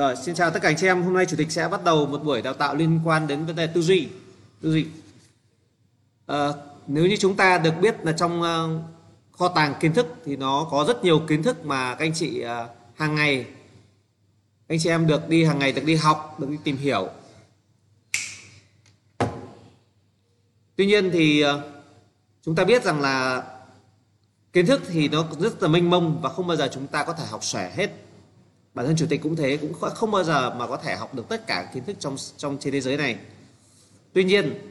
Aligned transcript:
Rồi, 0.00 0.16
xin 0.16 0.34
chào 0.34 0.50
tất 0.50 0.62
cả 0.62 0.68
anh 0.68 0.76
chị 0.76 0.86
em. 0.86 1.02
Hôm 1.02 1.14
nay 1.14 1.26
chủ 1.26 1.36
tịch 1.36 1.50
sẽ 1.50 1.68
bắt 1.68 1.84
đầu 1.84 2.06
một 2.06 2.24
buổi 2.24 2.42
đào 2.42 2.54
tạo 2.54 2.74
liên 2.74 3.00
quan 3.04 3.26
đến 3.26 3.46
vấn 3.46 3.56
đề 3.56 3.66
tư 3.66 3.82
duy. 3.82 4.08
Tư 4.62 4.72
duy. 4.72 4.86
À, 6.26 6.48
nếu 6.86 7.06
như 7.06 7.16
chúng 7.16 7.36
ta 7.36 7.58
được 7.58 7.74
biết 7.80 7.96
là 8.02 8.12
trong 8.12 8.42
uh, 8.42 8.82
kho 9.38 9.48
tàng 9.48 9.74
kiến 9.80 9.92
thức 9.92 10.06
thì 10.24 10.36
nó 10.36 10.66
có 10.70 10.84
rất 10.88 11.04
nhiều 11.04 11.18
kiến 11.28 11.42
thức 11.42 11.64
mà 11.64 11.94
các 11.94 12.04
anh 12.04 12.14
chị 12.14 12.44
uh, 12.44 12.70
hàng 12.94 13.14
ngày 13.14 13.46
anh 14.68 14.78
chị 14.78 14.88
em 14.88 15.06
được 15.06 15.28
đi 15.28 15.44
hàng 15.44 15.58
ngày 15.58 15.72
được 15.72 15.84
đi 15.84 15.94
học, 15.94 16.36
được 16.40 16.50
đi 16.50 16.56
tìm 16.64 16.76
hiểu. 16.76 17.08
Tuy 20.76 20.86
nhiên 20.86 21.10
thì 21.12 21.44
uh, 21.44 21.60
chúng 22.42 22.54
ta 22.54 22.64
biết 22.64 22.84
rằng 22.84 23.00
là 23.00 23.42
kiến 24.52 24.66
thức 24.66 24.82
thì 24.88 25.08
nó 25.08 25.26
rất 25.38 25.62
là 25.62 25.68
mênh 25.68 25.90
mông 25.90 26.20
và 26.22 26.28
không 26.28 26.46
bao 26.46 26.56
giờ 26.56 26.68
chúng 26.72 26.86
ta 26.86 27.04
có 27.04 27.12
thể 27.12 27.24
học 27.26 27.44
xòe 27.44 27.70
hết 27.70 27.90
bản 28.74 28.86
thân 28.86 28.96
chủ 28.96 29.06
tịch 29.08 29.22
cũng 29.22 29.36
thế, 29.36 29.56
cũng 29.56 29.72
không 29.72 30.10
bao 30.10 30.24
giờ 30.24 30.54
mà 30.54 30.66
có 30.66 30.76
thể 30.76 30.96
học 30.96 31.14
được 31.14 31.28
tất 31.28 31.46
cả 31.46 31.70
kiến 31.74 31.84
thức 31.84 31.96
trong 32.00 32.16
trong 32.36 32.58
trên 32.60 32.72
thế 32.72 32.80
giới 32.80 32.96
này. 32.96 33.16
Tuy 34.12 34.24
nhiên, 34.24 34.70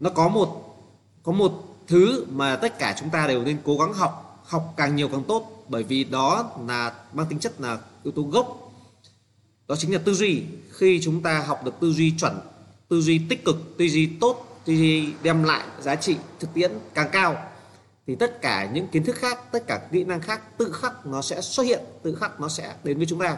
nó 0.00 0.10
có 0.10 0.28
một 0.28 0.76
có 1.22 1.32
một 1.32 1.76
thứ 1.86 2.24
mà 2.30 2.56
tất 2.56 2.78
cả 2.78 2.96
chúng 3.00 3.10
ta 3.10 3.26
đều 3.26 3.44
nên 3.44 3.58
cố 3.64 3.78
gắng 3.78 3.92
học 3.92 4.42
học 4.44 4.74
càng 4.76 4.96
nhiều 4.96 5.08
càng 5.08 5.24
tốt, 5.28 5.64
bởi 5.68 5.82
vì 5.82 6.04
đó 6.04 6.50
là, 6.68 6.94
mang 7.12 7.26
tính 7.26 7.38
chất 7.38 7.60
là 7.60 7.78
yếu 8.02 8.12
tố 8.12 8.22
gốc. 8.22 8.72
Đó 9.68 9.76
chính 9.76 9.92
là 9.92 9.98
tư 9.98 10.14
duy. 10.14 10.42
Khi 10.70 11.00
chúng 11.02 11.22
ta 11.22 11.38
học 11.46 11.64
được 11.64 11.74
tư 11.80 11.92
duy 11.92 12.14
chuẩn, 12.18 12.40
tư 12.88 13.00
duy 13.00 13.20
tích 13.28 13.44
cực, 13.44 13.56
tư 13.78 13.88
duy 13.88 14.06
tốt, 14.20 14.60
tư 14.64 14.72
duy 14.72 15.12
đem 15.22 15.42
lại 15.44 15.66
giá 15.80 15.96
trị 15.96 16.16
thực 16.40 16.54
tiễn 16.54 16.72
càng 16.94 17.08
cao 17.12 17.36
thì 18.06 18.14
tất 18.14 18.42
cả 18.42 18.70
những 18.72 18.88
kiến 18.88 19.04
thức 19.04 19.16
khác, 19.16 19.52
tất 19.52 19.66
cả 19.66 19.88
kỹ 19.92 20.04
năng 20.04 20.20
khác, 20.20 20.58
tự 20.58 20.72
khắc 20.72 21.06
nó 21.06 21.22
sẽ 21.22 21.40
xuất 21.40 21.62
hiện, 21.62 21.80
tự 22.02 22.14
khắc 22.14 22.40
nó 22.40 22.48
sẽ 22.48 22.74
đến 22.84 22.96
với 22.96 23.06
chúng 23.06 23.18
ta. 23.18 23.36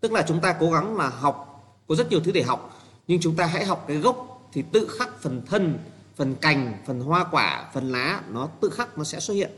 Tức 0.00 0.12
là 0.12 0.24
chúng 0.28 0.40
ta 0.40 0.56
cố 0.60 0.70
gắng 0.70 0.96
là 0.96 1.08
học, 1.08 1.64
có 1.88 1.94
rất 1.94 2.10
nhiều 2.10 2.20
thứ 2.20 2.32
để 2.32 2.42
học, 2.42 2.80
nhưng 3.06 3.20
chúng 3.20 3.36
ta 3.36 3.46
hãy 3.46 3.64
học 3.64 3.84
cái 3.88 3.96
gốc 3.96 4.48
thì 4.52 4.64
tự 4.72 4.88
khắc 4.98 5.20
phần 5.20 5.42
thân, 5.46 5.78
phần 6.16 6.34
cành, 6.34 6.74
phần 6.86 7.00
hoa 7.00 7.26
quả, 7.30 7.70
phần 7.74 7.92
lá, 7.92 8.22
nó 8.30 8.48
tự 8.60 8.70
khắc 8.70 8.98
nó 8.98 9.04
sẽ 9.04 9.20
xuất 9.20 9.34
hiện. 9.34 9.50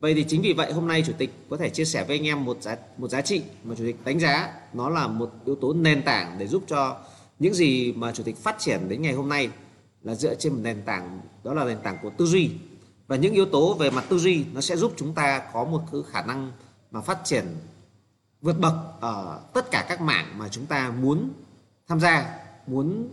Vậy 0.00 0.14
thì 0.14 0.24
chính 0.24 0.42
vì 0.42 0.52
vậy 0.52 0.72
hôm 0.72 0.88
nay 0.88 1.04
chủ 1.06 1.12
tịch 1.18 1.30
có 1.50 1.56
thể 1.56 1.70
chia 1.70 1.84
sẻ 1.84 2.04
với 2.04 2.16
anh 2.16 2.26
em 2.26 2.44
một 2.44 2.56
giá 2.60 2.76
một 2.96 3.08
giá 3.08 3.20
trị 3.20 3.42
mà 3.64 3.74
chủ 3.78 3.84
tịch 3.84 3.96
đánh 4.04 4.20
giá 4.20 4.52
nó 4.72 4.88
là 4.88 5.06
một 5.08 5.30
yếu 5.46 5.54
tố 5.54 5.72
nền 5.72 6.02
tảng 6.02 6.38
để 6.38 6.46
giúp 6.46 6.64
cho 6.66 6.96
những 7.38 7.54
gì 7.54 7.92
mà 7.92 8.12
chủ 8.12 8.22
tịch 8.22 8.36
phát 8.36 8.58
triển 8.58 8.88
đến 8.88 9.02
ngày 9.02 9.12
hôm 9.12 9.28
nay 9.28 9.50
là 10.02 10.14
dựa 10.14 10.34
trên 10.34 10.52
một 10.52 10.58
nền 10.62 10.82
tảng, 10.82 11.20
đó 11.44 11.54
là 11.54 11.64
nền 11.64 11.78
tảng 11.82 11.98
của 12.02 12.10
tư 12.18 12.26
duy 12.26 12.50
và 13.06 13.16
những 13.16 13.34
yếu 13.34 13.46
tố 13.46 13.74
về 13.74 13.90
mặt 13.90 14.04
tư 14.08 14.18
duy 14.18 14.44
nó 14.52 14.60
sẽ 14.60 14.76
giúp 14.76 14.92
chúng 14.96 15.14
ta 15.14 15.42
có 15.52 15.64
một 15.64 15.82
cái 15.92 16.00
khả 16.10 16.22
năng 16.22 16.52
mà 16.90 17.00
phát 17.00 17.18
triển 17.24 17.46
vượt 18.42 18.58
bậc 18.58 18.74
ở 19.00 19.40
tất 19.52 19.70
cả 19.70 19.86
các 19.88 20.00
mảng 20.00 20.38
mà 20.38 20.48
chúng 20.48 20.66
ta 20.66 20.90
muốn 20.90 21.30
tham 21.88 22.00
gia, 22.00 22.38
muốn 22.66 23.08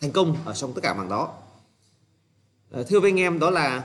thành 0.00 0.12
công 0.12 0.36
ở 0.44 0.54
trong 0.54 0.72
tất 0.74 0.80
cả 0.82 0.94
mảng 0.94 1.08
đó. 1.08 1.34
Ờ, 2.70 2.84
thưa 2.84 3.00
với 3.00 3.10
anh 3.10 3.20
em, 3.20 3.38
đó 3.38 3.50
là 3.50 3.84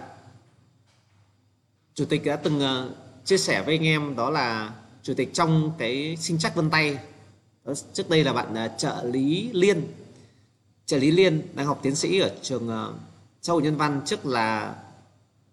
chủ 1.94 2.06
tịch 2.06 2.26
đã 2.26 2.36
từng 2.36 2.60
ờ, 2.60 2.96
chia 3.26 3.38
sẻ 3.38 3.64
với 3.66 3.76
anh 3.76 3.86
em 3.86 4.16
đó 4.16 4.30
là 4.30 4.74
chủ 5.04 5.14
tịch 5.14 5.34
trong 5.34 5.72
cái 5.78 6.18
sinh 6.20 6.38
chắc 6.38 6.56
vân 6.56 6.70
tay. 6.70 6.98
Ờ, 7.64 7.74
trước 7.94 8.10
đây 8.10 8.24
là 8.24 8.34
bạn 8.34 8.56
trợ 8.78 9.04
lý 9.04 9.50
liên. 9.54 9.94
Trợ 10.86 10.98
lý 10.98 11.12
liên 11.12 11.42
đang 11.54 11.66
học 11.66 11.80
tiến 11.82 11.96
sĩ 11.96 12.20
ở 12.20 12.32
trường 12.42 12.94
xã 13.42 13.54
hội 13.54 13.62
nhân 13.62 13.78
văn, 13.78 14.02
trước 14.06 14.26
là 14.26 14.76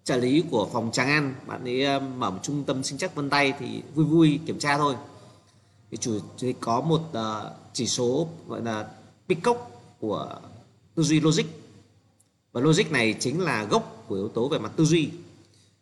trợ 0.05 0.17
lý 0.17 0.45
của 0.51 0.69
phòng 0.73 0.91
Tràng 0.93 1.09
An. 1.09 1.35
Bạn 1.47 1.65
ấy 1.65 1.85
ờ, 1.85 2.01
mở 2.01 2.31
một 2.31 2.39
trung 2.43 2.65
tâm 2.65 2.83
sinh 2.83 2.99
chắc 2.99 3.15
vân 3.15 3.31
tay 3.31 3.53
thì 3.59 3.83
vui 3.95 4.05
vui 4.05 4.41
kiểm 4.47 4.59
tra 4.59 4.79
thôi. 4.79 4.95
Thì 5.91 5.97
chủ 5.97 6.19
tịch 6.39 6.57
có 6.61 6.81
một 6.81 7.01
uh, 7.11 7.53
chỉ 7.73 7.87
số 7.87 8.29
gọi 8.49 8.63
là 8.63 8.89
Peacock 9.29 9.61
của 10.01 10.41
tư 10.95 11.03
duy 11.03 11.21
logic. 11.21 11.45
Và 12.53 12.61
logic 12.61 12.91
này 12.91 13.15
chính 13.21 13.41
là 13.41 13.65
gốc 13.65 14.05
của 14.09 14.15
yếu 14.15 14.29
tố 14.29 14.49
về 14.49 14.59
mặt 14.59 14.73
tư 14.77 14.85
duy. 14.85 15.11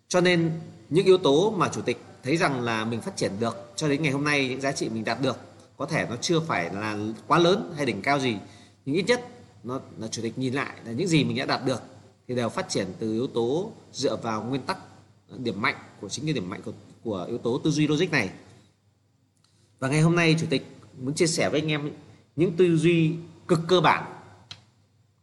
Cho 0.08 0.20
nên 0.20 0.60
những 0.90 1.06
yếu 1.06 1.18
tố 1.18 1.50
mà 1.50 1.68
chủ 1.68 1.80
tịch 1.80 2.04
thấy 2.22 2.36
rằng 2.36 2.60
là 2.60 2.84
mình 2.84 3.00
phát 3.00 3.16
triển 3.16 3.32
được 3.40 3.72
cho 3.76 3.88
đến 3.88 4.02
ngày 4.02 4.12
hôm 4.12 4.24
nay 4.24 4.48
những 4.48 4.60
giá 4.60 4.72
trị 4.72 4.88
mình 4.88 5.04
đạt 5.04 5.22
được 5.22 5.36
có 5.76 5.86
thể 5.86 6.06
nó 6.10 6.16
chưa 6.20 6.40
phải 6.40 6.74
là 6.74 6.98
quá 7.26 7.38
lớn 7.38 7.72
hay 7.76 7.86
đỉnh 7.86 8.02
cao 8.02 8.18
gì 8.18 8.36
nhưng 8.86 8.96
ít 8.96 9.02
nhất 9.02 9.28
nó 9.64 9.80
là 9.98 10.08
chủ 10.08 10.22
tịch 10.22 10.38
nhìn 10.38 10.54
lại 10.54 10.76
là 10.84 10.92
những 10.92 11.08
gì 11.08 11.24
mình 11.24 11.36
đã 11.36 11.44
đạt 11.44 11.64
được 11.64 11.82
thì 12.28 12.34
đều 12.34 12.48
phát 12.48 12.68
triển 12.68 12.86
từ 12.98 13.12
yếu 13.12 13.26
tố 13.26 13.72
dựa 13.92 14.16
vào 14.16 14.42
nguyên 14.42 14.62
tắc 14.62 14.78
ờ, 15.28 15.36
điểm 15.38 15.62
mạnh 15.62 15.76
của 16.00 16.08
chính 16.08 16.24
cái 16.24 16.34
điểm 16.34 16.50
mạnh 16.50 16.62
của, 16.64 16.72
của 17.04 17.24
yếu 17.28 17.38
tố 17.38 17.60
tư 17.64 17.70
duy 17.70 17.88
logic 17.88 18.10
này. 18.10 18.30
Và 19.78 19.88
ngày 19.88 20.00
hôm 20.00 20.16
nay 20.16 20.36
chủ 20.40 20.46
tịch 20.50 20.66
muốn 20.98 21.14
chia 21.14 21.26
sẻ 21.26 21.48
với 21.48 21.60
anh 21.60 21.70
em 21.70 21.90
những 22.36 22.56
tư 22.56 22.76
duy 22.76 23.14
cực 23.48 23.60
cơ 23.68 23.80
bản 23.80 24.14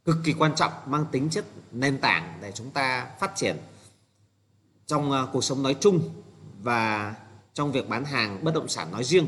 cực 0.05 0.15
kỳ 0.23 0.33
quan 0.33 0.55
trọng 0.55 0.71
mang 0.85 1.05
tính 1.11 1.29
chất 1.29 1.45
nền 1.71 1.97
tảng 1.97 2.39
để 2.41 2.51
chúng 2.51 2.71
ta 2.71 3.07
phát 3.19 3.31
triển 3.35 3.57
trong 4.85 5.11
ờ, 5.11 5.29
cuộc 5.33 5.43
sống 5.43 5.63
nói 5.63 5.75
chung 5.79 6.09
và 6.61 7.15
trong 7.53 7.71
việc 7.71 7.89
bán 7.89 8.05
hàng 8.05 8.43
bất 8.43 8.53
động 8.53 8.67
sản 8.67 8.91
nói 8.91 9.03
riêng. 9.03 9.27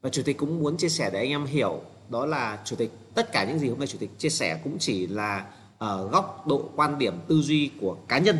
Và 0.00 0.10
chủ 0.10 0.22
tịch 0.22 0.38
cũng 0.38 0.58
muốn 0.62 0.76
chia 0.76 0.88
sẻ 0.88 1.10
để 1.10 1.18
anh 1.18 1.30
em 1.30 1.44
hiểu 1.44 1.82
đó 2.08 2.26
là 2.26 2.62
chủ 2.64 2.76
tịch 2.76 2.90
tất 3.14 3.32
cả 3.32 3.44
những 3.44 3.58
gì 3.58 3.68
hôm 3.68 3.78
nay 3.78 3.86
chủ 3.86 3.98
tịch 3.98 4.10
chia 4.18 4.28
sẻ 4.28 4.60
cũng 4.64 4.76
chỉ 4.78 5.06
là 5.06 5.46
ở 5.80 6.08
góc 6.08 6.46
độ 6.46 6.70
quan 6.76 6.98
điểm 6.98 7.14
tư 7.28 7.42
duy 7.42 7.70
của 7.80 7.96
cá 8.08 8.18
nhân 8.18 8.36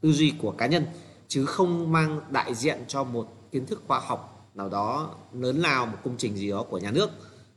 tư 0.00 0.12
duy 0.12 0.32
của 0.38 0.50
cá 0.50 0.66
nhân 0.66 0.86
chứ 1.28 1.44
không 1.44 1.92
mang 1.92 2.20
đại 2.30 2.54
diện 2.54 2.78
cho 2.88 3.04
một 3.04 3.50
kiến 3.52 3.66
thức 3.66 3.82
khoa 3.86 4.00
học 4.00 4.50
nào 4.54 4.68
đó 4.68 5.14
lớn 5.32 5.56
lao 5.60 5.86
một 5.86 5.98
công 6.04 6.16
trình 6.18 6.36
gì 6.36 6.50
đó 6.50 6.62
của 6.62 6.78
nhà 6.78 6.90
nước 6.90 7.10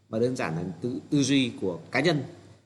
mà 0.09 0.19
đơn 0.19 0.35
giản 0.35 0.55
là 0.55 0.63
tư, 0.81 0.99
tư 1.09 1.23
duy 1.23 1.51
của 1.61 1.79
cá 1.91 1.99
nhân. 1.99 2.23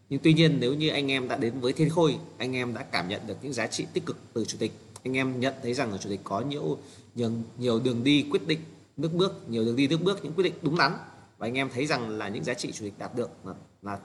Nhưng 0.10 0.20
tuy 0.24 0.34
nhiên 0.34 0.58
nếu 0.60 0.74
như 0.74 0.90
anh 0.90 1.12
em 1.12 1.28
đã 1.28 1.38
đến 1.38 1.60
với 1.60 1.74
thiên 1.74 1.90
khôi 1.90 2.18
anh 2.38 2.56
em 2.56 2.74
đã 2.74 2.84
cảm 2.84 3.08
nhận 3.10 3.22
được 3.28 3.38
những 3.42 3.54
giá 3.54 3.68
trị 3.68 3.86
tích 3.94 4.06
cực 4.06 4.18
từ 4.34 4.46
chủ 4.46 4.58
tịch 4.58 4.72
anh 5.04 5.18
em 5.18 5.40
nhận 5.40 5.54
thấy 5.64 5.74
rằng 5.74 5.92
là 5.92 5.98
chủ 5.98 6.10
tịch 6.10 6.20
có 6.24 6.42
nhiều 6.42 6.78
nhiều, 7.16 7.32
nhiều 7.58 7.80
đường 7.80 8.04
đi 8.04 8.26
quyết 8.32 8.48
định 8.48 8.60
nước 8.98 9.14
bước 9.14 9.50
nhiều 9.50 9.66
đường 9.66 9.76
đi 9.76 9.88
nước 9.88 10.00
bước 10.04 10.24
những 10.24 10.34
quyết 10.34 10.44
định 10.44 10.54
đúng 10.62 10.78
đắn 10.78 10.92
và 11.38 11.48
anh 11.48 11.58
em 11.58 11.70
thấy 11.74 11.86
rằng 11.86 12.10
là 12.10 12.30
những 12.30 12.44
giá 12.44 12.54
trị 12.54 12.72
chủ 12.72 12.86
tịch 12.86 12.94
đạt 12.98 13.16
được 13.16 13.30
là, 13.46 13.54
là 13.82 14.00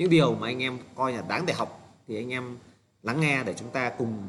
những 0.00 0.10
điều 0.10 0.34
mà 0.34 0.46
anh 0.46 0.62
em 0.62 0.78
coi 0.94 1.12
là 1.12 1.22
đáng 1.28 1.46
để 1.46 1.54
học 1.54 1.96
thì 2.08 2.16
anh 2.16 2.32
em 2.32 2.58
lắng 3.02 3.20
nghe 3.20 3.44
để 3.44 3.54
chúng 3.56 3.70
ta 3.70 3.92
cùng 3.98 4.28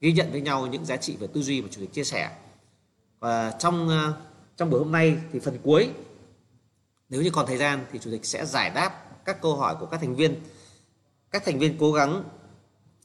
ghi 0.00 0.12
nhận 0.12 0.32
với 0.32 0.40
nhau 0.40 0.66
những 0.66 0.84
giá 0.84 0.96
trị 0.96 1.16
về 1.20 1.26
tư 1.26 1.42
duy 1.42 1.62
mà 1.62 1.68
chủ 1.70 1.80
tịch 1.80 1.92
chia 1.92 2.04
sẻ. 2.04 2.30
Và 3.20 3.50
trong 3.58 3.88
ờ, 3.88 4.14
trong 4.56 4.70
buổi 4.70 4.80
hôm 4.80 4.92
nay 4.92 5.16
thì 5.32 5.40
phần 5.40 5.58
cuối, 5.62 5.90
nếu 7.08 7.22
như 7.22 7.30
còn 7.30 7.46
thời 7.46 7.56
gian 7.56 7.84
thì 7.92 7.98
chủ 7.98 8.10
tịch 8.10 8.24
sẽ 8.24 8.46
giải 8.46 8.70
đáp 8.74 9.04
các 9.24 9.42
câu 9.42 9.56
hỏi 9.56 9.76
của 9.80 9.86
các 9.86 10.00
thành 10.00 10.14
viên. 10.14 10.40
Các 11.30 11.44
thành 11.44 11.58
viên 11.58 11.78
cố 11.78 11.92
gắng 11.92 12.24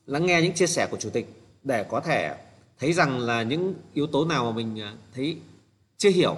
lắng 0.06 0.26
nghe 0.26 0.42
những 0.42 0.54
chia 0.54 0.68
sẻ 0.68 0.88
của 0.92 0.98
chủ 0.98 1.10
tịch 1.10 1.44
để 1.64 1.84
có 1.84 2.00
thể 2.00 2.36
thấy 2.80 2.94
rằng 2.94 3.20
là 3.20 3.44
những 3.44 3.74
yếu 3.94 4.08
tố 4.08 4.26
nào 4.26 4.46
mà 4.46 4.52
mình 4.52 4.80
ờ, 4.80 4.94
thấy 5.16 5.38
chưa 5.98 6.10
hiểu 6.10 6.36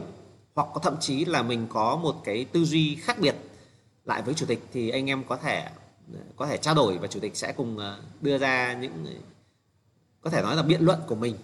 hoặc 0.55 0.67
có 0.73 0.79
thậm 0.79 0.95
chí 0.99 1.25
là 1.25 1.43
mình 1.43 1.67
có 1.69 1.95
một 1.95 2.15
cái 2.23 2.45
tư 2.45 2.65
duy 2.65 2.95
khác 2.95 3.19
biệt 3.19 3.35
lại 4.09 4.21
với 4.21 4.33
chủ 4.33 4.45
tịch 4.45 4.59
thì 4.73 4.89
anh 4.89 5.09
em 5.09 5.23
có 5.23 5.37
thể 5.37 5.69
có 6.35 6.47
thể 6.47 6.57
trao 6.57 6.75
đổi 6.75 6.97
và 6.97 7.07
chủ 7.07 7.19
tịch 7.19 7.35
sẽ 7.35 7.53
cùng 7.57 7.77
ờ, 7.77 8.01
đưa 8.21 8.37
ra 8.37 8.73
những, 8.73 9.05
có 10.21 10.29
thể 10.29 10.41
nói 10.41 10.55
là 10.55 10.63
biện 10.63 10.81
luận 10.81 10.99
của 11.07 11.15
mình 11.15 11.35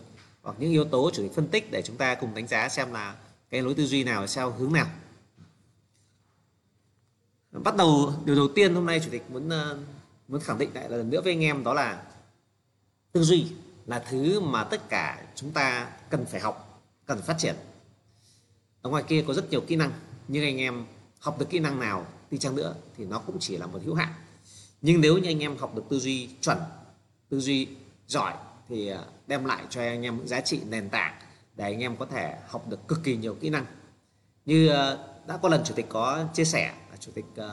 hoặc 0.42 0.56
những 0.60 0.72
yếu 0.72 0.86
tố 0.86 1.12
chủ 1.14 1.24
tịch 1.24 1.32
phân 1.36 1.48
tích 1.48 1.72
để 1.72 1.82
chúng 1.82 1.98
ta 1.98 2.16
cùng 2.16 2.34
đánh 2.36 2.48
giá 2.48 2.70
xem 2.70 2.94
là 2.94 3.16
cái 3.50 3.62
lối 3.62 3.74
tư 3.74 3.86
duy 3.86 4.04
nào 4.04 4.26
theo 4.36 4.52
hướng 4.52 4.74
nào. 4.74 4.88
Bắt 7.52 7.76
đầu, 7.76 8.14
điều 8.26 8.36
đầu 8.36 8.48
tiên 8.56 8.76
hôm 8.76 8.86
nay 8.86 9.00
chủ 9.00 9.10
tịch 9.12 9.24
muốn 9.30 9.50
ờ, 9.50 9.78
muốn 10.28 10.42
khẳng 10.42 10.58
định 10.58 10.70
lại 10.74 10.90
lần 10.90 11.10
nữa 11.10 11.22
với 11.22 11.34
anh 11.34 11.44
em 11.44 11.64
đó 11.64 11.74
là 11.74 12.04
tư 13.12 13.24
duy 13.24 13.48
là 13.86 14.00
thứ 14.10 14.40
mà 14.40 14.64
tất 14.64 14.90
cả 14.90 15.26
chúng 15.36 15.52
ta 15.52 15.92
cần 16.10 16.26
phải 16.26 16.42
học, 16.42 16.84
cần 17.06 17.22
phát 17.22 17.36
triển. 17.38 17.56
Ở 18.82 18.90
ngoài 18.90 19.04
kia 19.08 19.24
có 19.28 19.34
rất 19.34 19.50
nhiều 19.50 19.62
kỹ 19.62 19.76
năng, 19.76 19.92
nhưng 20.28 20.44
anh 20.44 20.58
em 20.58 20.86
học 21.20 21.40
được 21.40 21.50
kỹ 21.50 21.60
năng 21.60 21.80
nào 21.80 22.06
đi 22.32 22.38
chăng 22.38 22.56
nữa 22.56 22.76
thì 22.98 23.06
nó 23.06 23.20
cũng 23.20 23.38
chỉ 23.40 23.58
là 23.58 23.68
một 23.68 23.80
hữu 23.86 23.96
hạn. 23.96 24.14
Nhưng 24.82 25.02
nếu 25.02 25.18
như 25.18 25.30
anh 25.30 25.40
em 25.40 25.58
học 25.58 25.76
được 25.76 25.84
tư 25.90 26.00
duy 26.00 26.30
chuẩn, 26.42 26.58
tư 27.30 27.40
duy 27.40 27.68
giỏi 28.08 28.34
thì 28.70 28.88
à, 28.88 29.04
đem 29.28 29.46
lại 29.46 29.64
cho 29.70 29.82
anh 29.82 30.02
em 30.02 30.18
những 30.18 30.28
giá 30.28 30.42
trị 30.42 30.62
nền 30.70 30.90
tảng 30.90 31.14
để 31.56 31.64
anh 31.64 31.80
em 31.80 31.98
có 31.98 32.06
thể 32.06 32.38
học 32.48 32.70
được 32.70 32.88
cực 32.88 33.04
kỳ 33.04 33.18
nhiều 33.18 33.36
kỹ 33.36 33.50
năng. 33.50 33.66
Như 34.46 34.68
à, 34.70 34.98
đã 35.28 35.38
có 35.38 35.50
lần 35.50 35.62
chủ 35.66 35.74
tịch 35.76 35.86
có 35.90 36.26
chia 36.34 36.46
sẻ 36.46 36.74
là 36.92 36.98
chủ 37.00 37.12
tịch 37.16 37.26
à, 37.36 37.50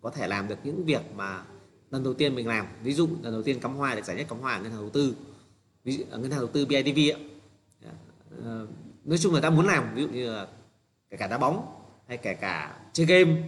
có 0.00 0.10
thể 0.10 0.26
làm 0.26 0.48
được 0.48 0.58
những 0.64 0.84
việc 0.84 1.02
mà 1.16 1.42
lần 1.90 2.04
đầu 2.04 2.14
tiên 2.14 2.34
mình 2.34 2.48
làm. 2.48 2.66
Ví 2.82 2.92
dụ 2.92 3.08
lần 3.22 3.32
đầu 3.32 3.42
tiên 3.42 3.60
cắm 3.60 3.74
hoa 3.74 3.94
được 3.94 4.04
giải 4.04 4.16
nhất 4.16 4.26
cắm 4.28 4.38
hoa 4.38 4.54
ở 4.54 4.62
ngân 4.62 4.72
hàng 4.72 4.80
đầu 4.80 4.90
tư, 4.90 5.14
ví 5.84 5.96
dụ 5.96 6.04
ngân 6.10 6.30
hàng 6.30 6.40
đầu 6.40 6.48
tư 6.48 6.66
BIDV 6.66 6.98
ạ. 7.12 7.18
Dạ, 7.82 7.90
ờ, 8.44 8.66
nói 9.04 9.18
chung 9.18 9.34
là 9.34 9.40
ta 9.40 9.50
muốn 9.50 9.66
làm, 9.66 9.94
ví 9.94 10.02
dụ 10.02 10.08
như 10.08 10.30
là 10.30 10.46
kể 11.10 11.16
cả 11.16 11.26
đá 11.26 11.38
bóng 11.38 11.82
hay 12.08 12.16
kể 12.16 12.34
cả 12.34 12.76
chơi 12.92 13.06
game 13.06 13.42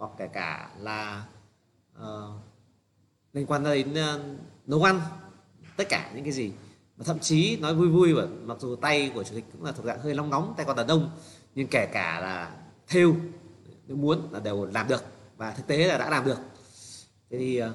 hoặc 0.00 0.12
kể 0.18 0.28
cả 0.32 0.70
là 0.78 1.26
uh, 1.98 2.04
liên 3.32 3.46
quan 3.46 3.64
đến 3.64 3.92
uh, 3.92 4.20
nấu 4.66 4.82
ăn 4.82 5.00
tất 5.76 5.84
cả 5.88 6.10
những 6.14 6.24
cái 6.24 6.32
gì. 6.32 6.52
Và 6.96 7.04
thậm 7.04 7.18
chí 7.18 7.56
nói 7.56 7.74
vui 7.74 7.88
vui 7.88 8.12
và 8.12 8.26
mặc 8.44 8.58
dù 8.60 8.76
tay 8.76 9.12
của 9.14 9.24
chủ 9.24 9.34
tịch 9.34 9.44
cũng 9.52 9.64
là 9.64 9.72
thuộc 9.72 9.86
dạng 9.86 10.00
hơi 10.00 10.14
long 10.14 10.30
nóng 10.30 10.54
tay 10.56 10.66
còn 10.66 10.76
đàn 10.76 10.86
ông 10.86 11.10
nhưng 11.54 11.66
kể 11.70 11.86
cả 11.92 12.20
là 12.20 12.56
thêu 12.88 13.16
nếu 13.86 13.96
muốn 13.96 14.32
là 14.32 14.40
đều 14.40 14.64
làm 14.64 14.88
được 14.88 15.04
và 15.36 15.50
thực 15.50 15.66
tế 15.66 15.86
là 15.86 15.98
đã 15.98 16.10
làm 16.10 16.24
được. 16.24 16.38
Thế 17.30 17.38
thì 17.38 17.56
ờ, 17.56 17.72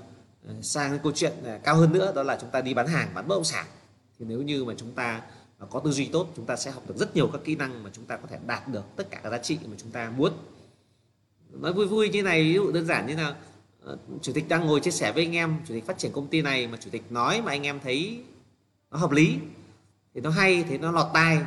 sang 0.61 0.89
cái 0.89 0.99
câu 1.03 1.11
chuyện 1.15 1.33
cao 1.63 1.75
hơn 1.75 1.93
nữa 1.93 2.13
đó 2.15 2.23
là 2.23 2.37
chúng 2.41 2.49
ta 2.49 2.61
đi 2.61 2.73
bán 2.73 2.87
hàng 2.87 3.11
bán 3.15 3.27
bất 3.27 3.35
động 3.35 3.43
sản. 3.43 3.65
Thì 4.19 4.25
nếu 4.25 4.41
như 4.41 4.63
mà 4.63 4.73
chúng 4.77 4.91
ta 4.91 5.21
có 5.69 5.79
tư 5.79 5.91
duy 5.91 6.09
tốt 6.13 6.27
chúng 6.35 6.45
ta 6.45 6.55
sẽ 6.55 6.71
học 6.71 6.83
được 6.87 6.97
rất 6.97 7.15
nhiều 7.15 7.29
các 7.33 7.41
kỹ 7.43 7.55
năng 7.55 7.83
mà 7.83 7.89
chúng 7.93 8.05
ta 8.05 8.17
có 8.17 8.27
thể 8.27 8.37
đạt 8.45 8.67
được 8.67 8.83
tất 8.95 9.09
cả 9.09 9.19
các 9.23 9.29
giá 9.29 9.37
trị 9.37 9.59
mà 9.65 9.75
chúng 9.77 9.91
ta 9.91 10.11
muốn 10.17 10.33
nói 11.51 11.73
vui 11.73 11.85
vui 11.87 12.09
như 12.09 12.23
này 12.23 12.43
ví 12.43 12.53
dụ 12.53 12.71
đơn 12.71 12.85
giản 12.85 13.07
như 13.07 13.15
là 13.15 13.35
ờ, 13.83 13.97
chủ 14.21 14.33
tịch 14.33 14.49
đang 14.49 14.65
ngồi 14.65 14.79
chia 14.79 14.91
sẻ 14.91 15.11
với 15.11 15.23
anh 15.23 15.35
em 15.35 15.57
chủ 15.67 15.73
tịch 15.73 15.85
phát 15.85 15.97
triển 15.97 16.11
công 16.11 16.27
ty 16.27 16.41
này 16.41 16.67
mà 16.67 16.77
chủ 16.81 16.89
tịch 16.89 17.11
nói 17.11 17.41
mà 17.41 17.51
anh 17.51 17.63
em 17.63 17.79
thấy 17.83 18.19
nó 18.91 18.97
hợp 18.97 19.11
lý 19.11 19.37
thì 20.15 20.21
nó 20.21 20.29
hay 20.29 20.65
thì 20.69 20.77
nó 20.77 20.91
lọt 20.91 21.07
tai. 21.13 21.39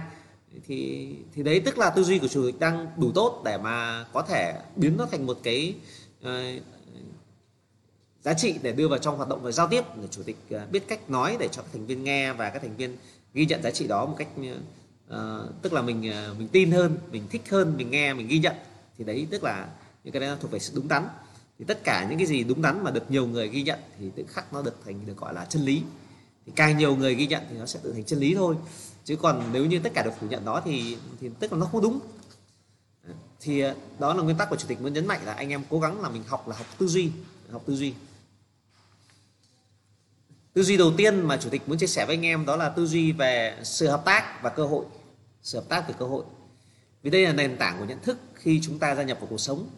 Thì 0.66 1.08
thì 1.34 1.42
đấy 1.42 1.60
tức 1.64 1.78
là 1.78 1.90
tư 1.90 2.02
duy 2.02 2.18
của 2.18 2.28
chủ 2.28 2.46
tịch 2.46 2.60
đang 2.60 2.86
đủ 2.96 3.12
tốt 3.14 3.42
để 3.44 3.58
mà 3.58 4.04
có 4.12 4.22
thể 4.22 4.60
biến 4.76 4.96
nó 4.96 5.06
thành 5.06 5.26
một 5.26 5.38
cái 5.42 5.74
uh, 6.20 6.62
giá 8.20 8.34
trị 8.34 8.54
để 8.62 8.72
đưa 8.72 8.88
vào 8.88 8.98
trong 8.98 9.16
hoạt 9.16 9.28
động 9.28 9.42
và 9.42 9.52
giao 9.52 9.68
tiếp 9.68 9.84
để 10.02 10.08
chủ 10.10 10.22
tịch 10.22 10.36
ờ, 10.50 10.66
biết 10.72 10.88
cách 10.88 11.10
nói 11.10 11.36
để 11.40 11.48
cho 11.48 11.62
các 11.62 11.68
thành 11.72 11.86
viên 11.86 12.04
nghe 12.04 12.32
và 12.32 12.50
các 12.50 12.62
thành 12.62 12.76
viên 12.76 12.96
ghi 13.34 13.46
nhận 13.46 13.62
giá 13.62 13.70
trị 13.70 13.86
đó 13.86 14.06
một 14.06 14.14
cách 14.18 14.28
uh, 14.38 15.62
tức 15.62 15.72
là 15.72 15.82
mình 15.82 16.12
uh, 16.30 16.38
mình 16.38 16.48
tin 16.48 16.70
hơn 16.70 16.98
mình 17.12 17.22
thích 17.30 17.42
hơn 17.50 17.76
mình 17.76 17.90
nghe 17.90 18.14
mình 18.14 18.28
ghi 18.28 18.38
nhận. 18.38 18.54
Thì 18.98 19.04
đấy 19.04 19.26
tức 19.30 19.44
là 19.44 19.68
những 20.08 20.12
cái 20.12 20.20
đấy 20.20 20.30
nó 20.30 20.36
thuộc 20.40 20.50
về 20.50 20.58
sự 20.58 20.72
đúng 20.74 20.88
đắn. 20.88 21.08
Thì 21.58 21.64
tất 21.68 21.84
cả 21.84 22.06
những 22.08 22.18
cái 22.18 22.26
gì 22.26 22.44
đúng 22.44 22.62
đắn 22.62 22.84
mà 22.84 22.90
được 22.90 23.10
nhiều 23.10 23.26
người 23.26 23.48
ghi 23.48 23.62
nhận 23.62 23.78
thì 23.98 24.10
tự 24.16 24.24
khắc 24.28 24.52
nó 24.52 24.62
được 24.62 24.76
thành 24.84 25.06
được 25.06 25.16
gọi 25.16 25.34
là 25.34 25.44
chân 25.44 25.62
lý. 25.62 25.82
Thì 26.46 26.52
càng 26.56 26.78
nhiều 26.78 26.96
người 26.96 27.14
ghi 27.14 27.26
nhận 27.26 27.42
thì 27.50 27.58
nó 27.58 27.66
sẽ 27.66 27.80
tự 27.82 27.92
thành 27.92 28.04
chân 28.04 28.18
lý 28.18 28.34
thôi. 28.34 28.56
Chứ 29.04 29.16
còn 29.16 29.42
nếu 29.52 29.66
như 29.66 29.78
tất 29.78 29.92
cả 29.94 30.02
được 30.02 30.10
phủ 30.20 30.26
nhận 30.26 30.44
đó 30.44 30.62
thì 30.64 30.96
thì 31.20 31.30
tức 31.38 31.52
là 31.52 31.58
nó 31.58 31.66
không 31.66 31.82
đúng. 31.82 32.00
Thì 33.40 33.60
ờ, 33.60 33.74
đó 33.98 34.14
là 34.14 34.22
nguyên 34.22 34.36
tắc 34.36 34.50
của 34.50 34.56
chủ 34.56 34.68
tịch 34.68 34.80
muốn 34.80 34.92
nhấn 34.92 35.06
mạnh 35.06 35.20
là 35.24 35.32
anh 35.32 35.48
em 35.48 35.62
cố 35.70 35.80
gắng 35.80 36.02
là 36.02 36.08
mình 36.08 36.22
học 36.26 36.48
là 36.48 36.56
học 36.56 36.66
tư 36.78 36.86
duy, 36.86 37.10
học 37.50 37.62
tư 37.66 37.76
duy. 37.76 37.94
Tư 40.52 40.62
duy 40.62 40.76
đầu 40.76 40.92
tiên 40.96 41.20
mà 41.20 41.36
chủ 41.36 41.50
tịch 41.50 41.68
muốn 41.68 41.78
chia 41.78 41.86
sẻ 41.86 42.06
với 42.06 42.16
anh 42.16 42.26
em 42.26 42.46
đó 42.46 42.56
là 42.56 42.68
tư 42.68 42.86
duy 42.86 43.12
về 43.12 43.58
sự 43.62 43.88
hợp 43.88 44.02
tác 44.04 44.42
và 44.42 44.50
cơ 44.50 44.66
hội, 44.66 44.84
sự 45.42 45.58
hợp 45.58 45.68
tác 45.68 45.88
về 45.88 45.94
cơ 45.98 46.06
hội. 46.06 46.24
Vì 47.02 47.10
đây 47.10 47.22
là 47.22 47.32
nền 47.32 47.56
tảng 47.56 47.78
của 47.78 47.84
nhận 47.84 48.02
thức 48.02 48.18
khi 48.34 48.60
chúng 48.62 48.78
ta 48.78 48.94
gia 48.94 49.02
nhập 49.02 49.20
vào 49.20 49.26
cuộc 49.30 49.40
sống 49.40 49.68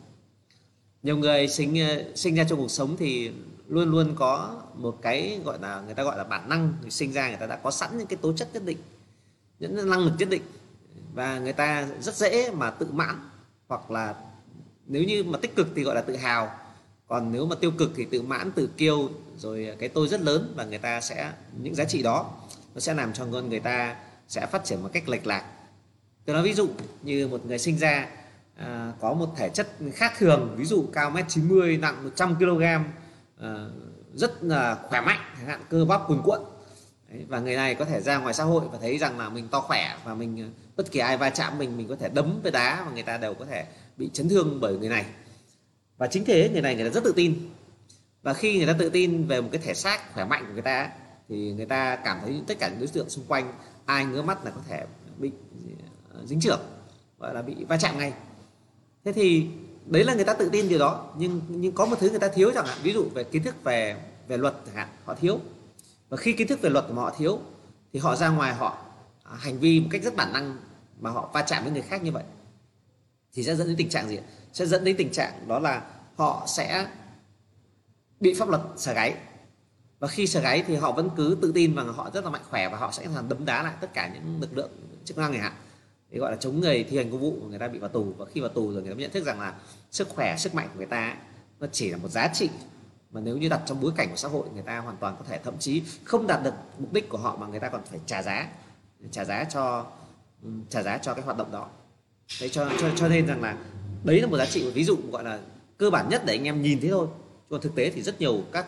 nhiều 1.02 1.16
người 1.16 1.48
sinh 1.48 1.80
ờ, 1.80 2.04
sinh 2.14 2.34
ra 2.34 2.44
trong 2.44 2.58
cuộc 2.58 2.70
sống 2.70 2.96
thì 2.96 3.30
luôn 3.68 3.90
luôn 3.90 4.14
có 4.14 4.62
một 4.74 4.98
cái 5.02 5.40
gọi 5.44 5.58
là, 5.62 5.80
người 5.80 5.94
ta 5.94 6.02
gọi 6.02 6.18
là 6.18 6.24
bản 6.24 6.48
năng. 6.48 6.72
Người 6.80 6.90
sinh 6.90 7.12
ra 7.12 7.28
người 7.28 7.36
ta 7.36 7.46
đã 7.46 7.56
có 7.56 7.70
sẵn 7.70 7.98
những 7.98 8.06
cái 8.06 8.16
tố 8.16 8.32
chất 8.32 8.48
nhất 8.52 8.64
định, 8.64 8.78
những 9.58 9.90
năng 9.90 10.00
lực 10.00 10.12
nhất 10.18 10.28
định. 10.30 10.42
Và 11.14 11.38
người 11.38 11.52
ta 11.52 11.88
rất 12.00 12.14
dễ 12.14 12.50
mà 12.50 12.70
tự 12.70 12.86
mãn, 12.92 13.30
hoặc 13.68 13.90
là 13.90 14.14
nếu 14.86 15.02
như 15.02 15.24
mà 15.24 15.38
tích 15.38 15.56
cực 15.56 15.68
thì 15.76 15.82
gọi 15.82 15.94
là 15.94 16.00
tự 16.00 16.16
hào. 16.16 16.50
Còn 17.06 17.32
nếu 17.32 17.46
mà 17.46 17.56
tiêu 17.56 17.70
cực 17.70 17.92
thì 17.96 18.04
tự 18.04 18.22
mãn, 18.22 18.52
tự 18.52 18.66
kiêu, 18.76 19.10
rồi 19.36 19.76
cái 19.78 19.88
tôi 19.88 20.08
rất 20.08 20.20
lớn 20.20 20.52
và 20.56 20.64
người 20.64 20.78
ta 20.78 21.00
sẽ, 21.00 21.32
những 21.62 21.74
giá 21.74 21.84
trị 21.84 22.02
đó, 22.02 22.30
nó 22.74 22.80
sẽ 22.80 22.94
làm 22.94 23.12
cho 23.12 23.24
người 23.24 23.60
ta 23.60 23.96
sẽ 24.28 24.46
phát 24.46 24.64
triển 24.64 24.82
một 24.82 24.90
cách 24.92 25.08
lệch 25.08 25.26
lạc. 25.26 25.44
Tôi 26.24 26.34
nói 26.34 26.44
ví 26.44 26.54
dụ 26.54 26.68
như 27.02 27.28
một 27.28 27.46
người 27.46 27.58
sinh 27.58 27.78
ra 27.78 28.08
à, 28.60 28.92
có 29.00 29.14
một 29.14 29.28
thể 29.36 29.48
chất 29.48 29.68
khác 29.94 30.12
thường 30.18 30.54
ví 30.56 30.64
dụ 30.64 30.84
cao 30.92 31.10
mét 31.10 31.24
90 31.28 31.76
nặng 31.76 32.04
100 32.04 32.36
kg 32.36 32.62
à, 33.40 33.66
rất 34.14 34.42
là 34.42 34.78
khỏe 34.88 35.00
mạnh 35.00 35.20
hạn 35.46 35.60
cơ 35.70 35.84
bắp 35.84 36.00
cuồn 36.08 36.22
cuộn. 36.24 36.40
Đấy, 37.08 37.24
và 37.28 37.40
người 37.40 37.56
này 37.56 37.74
có 37.74 37.84
thể 37.84 38.00
ra 38.00 38.18
ngoài 38.18 38.34
xã 38.34 38.44
hội 38.44 38.64
và 38.72 38.78
thấy 38.80 38.98
rằng 38.98 39.18
là 39.18 39.28
mình 39.28 39.48
to 39.48 39.60
khỏe 39.60 39.96
và 40.04 40.14
mình 40.14 40.42
ờ, 40.42 40.48
bất 40.76 40.90
kỳ 40.90 41.00
ai 41.00 41.16
va 41.16 41.30
chạm 41.30 41.58
mình 41.58 41.76
mình 41.76 41.88
có 41.88 41.96
thể 41.96 42.08
đấm 42.08 42.40
với 42.42 42.52
đá 42.52 42.82
và 42.86 42.92
người 42.92 43.02
ta 43.02 43.16
đều 43.16 43.34
có 43.34 43.44
thể 43.44 43.64
bị 43.96 44.10
chấn 44.12 44.28
thương 44.28 44.58
bởi 44.60 44.78
người 44.78 44.88
này. 44.88 45.04
Và 45.96 46.06
chính 46.06 46.24
thế 46.24 46.50
người 46.52 46.62
này 46.62 46.74
người 46.74 46.84
ta 46.84 46.90
rất 46.90 47.04
tự 47.04 47.12
tin. 47.16 47.50
Và 48.22 48.34
khi 48.34 48.58
người 48.58 48.66
ta 48.66 48.72
tự 48.78 48.88
tin 48.88 49.26
về 49.26 49.40
một 49.40 49.48
cái 49.52 49.60
thể 49.64 49.74
xác 49.74 50.14
khỏe 50.14 50.24
mạnh 50.24 50.44
của 50.46 50.52
người 50.52 50.62
ta 50.62 50.90
thì 51.28 51.52
người 51.52 51.66
ta 51.66 51.96
cảm 51.96 52.18
thấy 52.22 52.42
tất 52.46 52.58
cả 52.58 52.68
những 52.68 52.78
đối 52.78 52.88
tượng 52.88 53.10
xung 53.10 53.24
quanh 53.24 53.52
ai 53.84 54.04
ngứa 54.04 54.22
mắt 54.22 54.44
là 54.44 54.50
có 54.50 54.60
thể 54.68 54.86
bị 55.18 55.30
ờ, 56.14 56.26
dính 56.26 56.40
trưởng 56.40 56.60
gọi 57.18 57.34
là 57.34 57.42
bị 57.42 57.64
va 57.64 57.76
chạm 57.76 57.98
ngay 57.98 58.12
thế 59.04 59.12
thì 59.12 59.46
đấy 59.86 60.04
là 60.04 60.14
người 60.14 60.24
ta 60.24 60.34
tự 60.34 60.48
tin 60.48 60.68
điều 60.68 60.78
đó, 60.78 61.12
nhưng 61.18 61.40
nhưng 61.48 61.72
có 61.72 61.86
một 61.86 61.96
thứ 62.00 62.10
người 62.10 62.18
ta 62.18 62.28
thiếu 62.28 62.50
chẳng 62.54 62.66
hạn, 62.66 62.78
ví 62.82 62.92
dụ 62.92 63.04
về 63.14 63.24
kiến 63.24 63.42
thức 63.42 63.64
về 63.64 63.96
về 64.28 64.36
luật 64.36 64.54
chẳng 64.66 64.74
hạn, 64.74 64.88
họ 65.04 65.14
thiếu. 65.14 65.40
Và 66.08 66.16
khi 66.16 66.32
kiến 66.32 66.46
thức 66.46 66.60
về 66.60 66.70
luật 66.70 66.84
của 66.88 66.94
họ 66.94 67.14
thiếu, 67.18 67.38
thì 67.92 68.00
họ 68.00 68.16
ra 68.16 68.28
ngoài 68.28 68.54
họ 68.54 68.78
à, 69.22 69.36
hành 69.36 69.58
vi 69.58 69.80
một 69.80 69.88
cách 69.90 70.02
rất 70.02 70.16
bản 70.16 70.32
năng 70.32 70.56
mà 71.00 71.10
họ 71.10 71.30
va 71.34 71.42
chạm 71.42 71.62
với 71.62 71.72
người 71.72 71.82
khác 71.82 72.02
như 72.02 72.12
vậy, 72.12 72.24
thì 73.32 73.42
sẽ 73.42 73.56
dẫn 73.56 73.66
đến 73.66 73.76
tình 73.76 73.88
trạng 73.88 74.08
gì 74.08 74.18
sẽ 74.52 74.66
dẫn 74.66 74.84
đến 74.84 74.96
tình 74.96 75.12
trạng 75.12 75.48
đó 75.48 75.58
là 75.58 75.82
họ 76.16 76.44
sẽ 76.46 76.86
bị 78.20 78.34
pháp 78.34 78.48
luật 78.48 78.62
sờ 78.76 78.92
gáy. 78.92 79.14
Và 79.98 80.08
khi 80.08 80.26
sờ 80.26 80.40
gáy 80.40 80.64
thì 80.66 80.76
họ 80.76 80.92
vẫn 80.92 81.10
cứ 81.16 81.38
tự 81.42 81.52
tin 81.52 81.76
rằng 81.76 81.92
họ 81.92 82.10
rất 82.14 82.24
là 82.24 82.30
mạnh 82.30 82.42
khỏe 82.50 82.68
và 82.68 82.78
họ 82.78 82.92
sẽ 82.92 83.06
làm 83.14 83.28
đấm 83.28 83.44
đá 83.44 83.62
lại 83.62 83.74
tất 83.80 83.94
cả 83.94 84.10
những 84.14 84.40
lực 84.40 84.56
lượng 84.56 84.70
chức 85.04 85.18
năng 85.18 85.32
này 85.32 85.40
hạn 85.40 85.52
thì 86.10 86.18
gọi 86.18 86.30
là 86.30 86.36
chống 86.36 86.60
người 86.60 86.84
thi 86.84 86.96
hành 86.96 87.10
công 87.10 87.20
vụ 87.20 87.36
người 87.48 87.58
ta 87.58 87.68
bị 87.68 87.78
vào 87.78 87.90
tù. 87.90 88.12
Và 88.18 88.24
khi 88.24 88.40
vào 88.40 88.50
tù 88.50 88.72
rồi 88.72 88.82
người 88.82 88.94
ta 88.94 89.00
nhận 89.00 89.10
thức 89.10 89.24
rằng 89.24 89.40
là 89.40 89.54
sức 89.90 90.08
khỏe, 90.08 90.36
sức 90.38 90.54
mạnh 90.54 90.68
của 90.72 90.78
người 90.78 90.86
ta 90.86 91.16
nó 91.60 91.66
chỉ 91.72 91.90
là 91.90 91.96
một 91.96 92.08
giá 92.08 92.28
trị. 92.34 92.48
Mà 93.10 93.20
nếu 93.20 93.38
như 93.38 93.48
đặt 93.48 93.62
trong 93.66 93.80
bối 93.80 93.92
cảnh 93.96 94.10
của 94.10 94.16
xã 94.16 94.28
hội, 94.28 94.46
người 94.54 94.62
ta 94.62 94.78
hoàn 94.78 94.96
toàn 94.96 95.16
có 95.18 95.24
thể 95.28 95.40
thậm 95.44 95.58
chí 95.58 95.82
không 96.04 96.26
đạt 96.26 96.42
được 96.44 96.54
mục 96.78 96.92
đích 96.92 97.08
của 97.08 97.18
họ 97.18 97.36
mà 97.36 97.46
người 97.46 97.60
ta 97.60 97.68
còn 97.68 97.80
phải 97.90 98.00
trả 98.06 98.22
giá 98.22 98.48
trả 99.10 99.24
giá 99.24 99.44
cho 99.44 99.86
ừ, 100.42 100.48
trả 100.68 100.82
giá 100.82 100.98
cho 100.98 101.14
cái 101.14 101.24
hoạt 101.24 101.38
động 101.38 101.52
đó. 101.52 101.68
Đấy 102.40 102.48
cho 102.48 102.70
cho 102.80 102.90
cho 102.96 103.08
nên 103.08 103.26
rằng 103.26 103.42
là 103.42 103.56
đấy 104.04 104.20
là 104.20 104.26
một 104.26 104.38
giá 104.38 104.46
trị 104.46 104.64
một 104.64 104.70
ví 104.74 104.84
dụ 104.84 104.96
gọi 105.12 105.24
là 105.24 105.40
cơ 105.78 105.90
bản 105.90 106.08
nhất 106.08 106.22
để 106.26 106.34
anh 106.34 106.44
em 106.44 106.62
nhìn 106.62 106.80
thế 106.80 106.88
thôi. 106.90 107.06
Còn 107.48 107.60
thực 107.60 107.74
tế 107.74 107.90
thì 107.90 108.02
rất 108.02 108.20
nhiều 108.20 108.42
các 108.52 108.66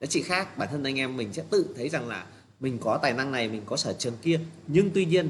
giá 0.00 0.06
trị 0.06 0.22
khác, 0.22 0.58
bản 0.58 0.68
thân 0.70 0.84
anh 0.84 0.98
em 0.98 1.16
mình 1.16 1.32
sẽ 1.32 1.42
tự 1.50 1.74
thấy 1.76 1.88
rằng 1.88 2.08
là 2.08 2.26
mình 2.60 2.78
có 2.78 2.98
tài 3.02 3.12
năng 3.12 3.32
này, 3.32 3.48
mình 3.48 3.62
có 3.66 3.76
sở 3.76 3.92
trường 3.92 4.16
kia. 4.22 4.40
Nhưng 4.66 4.90
tuy 4.94 5.04
nhiên 5.04 5.28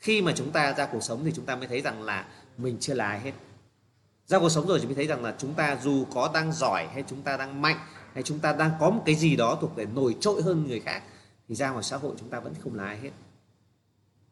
khi 0.00 0.22
mà 0.22 0.32
chúng 0.36 0.50
ta 0.50 0.72
ra 0.72 0.86
cuộc 0.86 1.02
sống 1.02 1.24
thì 1.24 1.32
chúng 1.36 1.44
ta 1.44 1.56
mới 1.56 1.66
thấy 1.66 1.80
rằng 1.80 2.02
là 2.02 2.26
mình 2.58 2.76
chưa 2.80 2.94
là 2.94 3.06
ai 3.08 3.20
hết. 3.20 3.32
Ra 4.26 4.38
cuộc 4.38 4.48
sống 4.48 4.66
rồi 4.66 4.78
thì 4.80 4.86
mới 4.86 4.94
thấy 4.94 5.06
rằng 5.06 5.24
là 5.24 5.34
chúng 5.38 5.54
ta 5.54 5.78
dù 5.82 6.04
có 6.14 6.30
đang 6.34 6.52
giỏi 6.52 6.86
hay 6.92 7.04
chúng 7.08 7.22
ta 7.22 7.36
đang 7.36 7.62
mạnh 7.62 7.76
hay 8.12 8.22
chúng 8.22 8.38
ta 8.38 8.52
đang 8.52 8.70
có 8.80 8.90
một 8.90 9.02
cái 9.06 9.14
gì 9.14 9.36
đó 9.36 9.58
thuộc 9.60 9.76
về 9.76 9.86
nổi 9.94 10.16
trội 10.20 10.42
hơn 10.42 10.66
người 10.66 10.80
khác, 10.80 11.02
thì 11.48 11.54
ra 11.54 11.70
ngoài 11.70 11.84
xã 11.84 11.96
hội 11.96 12.14
chúng 12.18 12.28
ta 12.28 12.40
vẫn 12.40 12.54
không 12.62 12.74
là 12.74 12.84
ai 12.84 12.98
hết. 12.98 13.10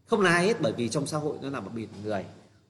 Không 0.06 0.20
là 0.20 0.30
ai 0.30 0.46
hết 0.46 0.60
bởi 0.60 0.72
vì 0.72 0.88
trong 0.88 1.06
xã 1.06 1.18
hội 1.18 1.38
nó 1.42 1.50
là 1.50 1.60
một 1.60 1.70
biển 1.74 1.88
người, 2.04 2.24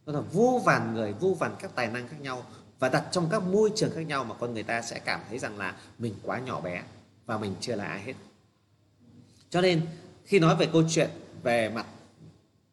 nó 0.07 0.13
là 0.13 0.21
vô 0.21 0.63
vàn 0.65 0.95
người, 0.95 1.13
vô 1.13 1.37
vàn 1.39 1.57
các 1.59 1.71
tài 1.75 1.87
năng 1.87 2.09
khác 2.09 2.21
nhau 2.21 2.45
và 2.79 2.89
đặt 2.89 3.05
trong 3.11 3.29
các 3.31 3.43
môi 3.43 3.73
trường 3.77 3.91
khác 3.95 4.07
nhau 4.07 4.25
mà 4.25 4.35
con 4.35 4.55
người 4.55 4.63
ta 4.63 4.83
sẽ 4.83 4.99
cảm 4.99 5.21
thấy 5.29 5.39
rằng 5.39 5.59
là 5.59 5.77
mình 5.99 6.15
quá 6.23 6.39
nhỏ 6.39 6.61
bé 6.61 6.83
và 7.27 7.39
mình 7.39 7.55
chưa 7.61 7.75
là 7.75 7.85
ai 7.85 8.03
hết. 8.03 8.15
Cho 9.51 9.61
nên 9.61 9.87
khi 10.25 10.39
nói 10.39 10.57
về 10.57 10.69
câu 10.73 10.83
chuyện 10.89 11.11
về 11.43 11.69
mặt 11.69 11.87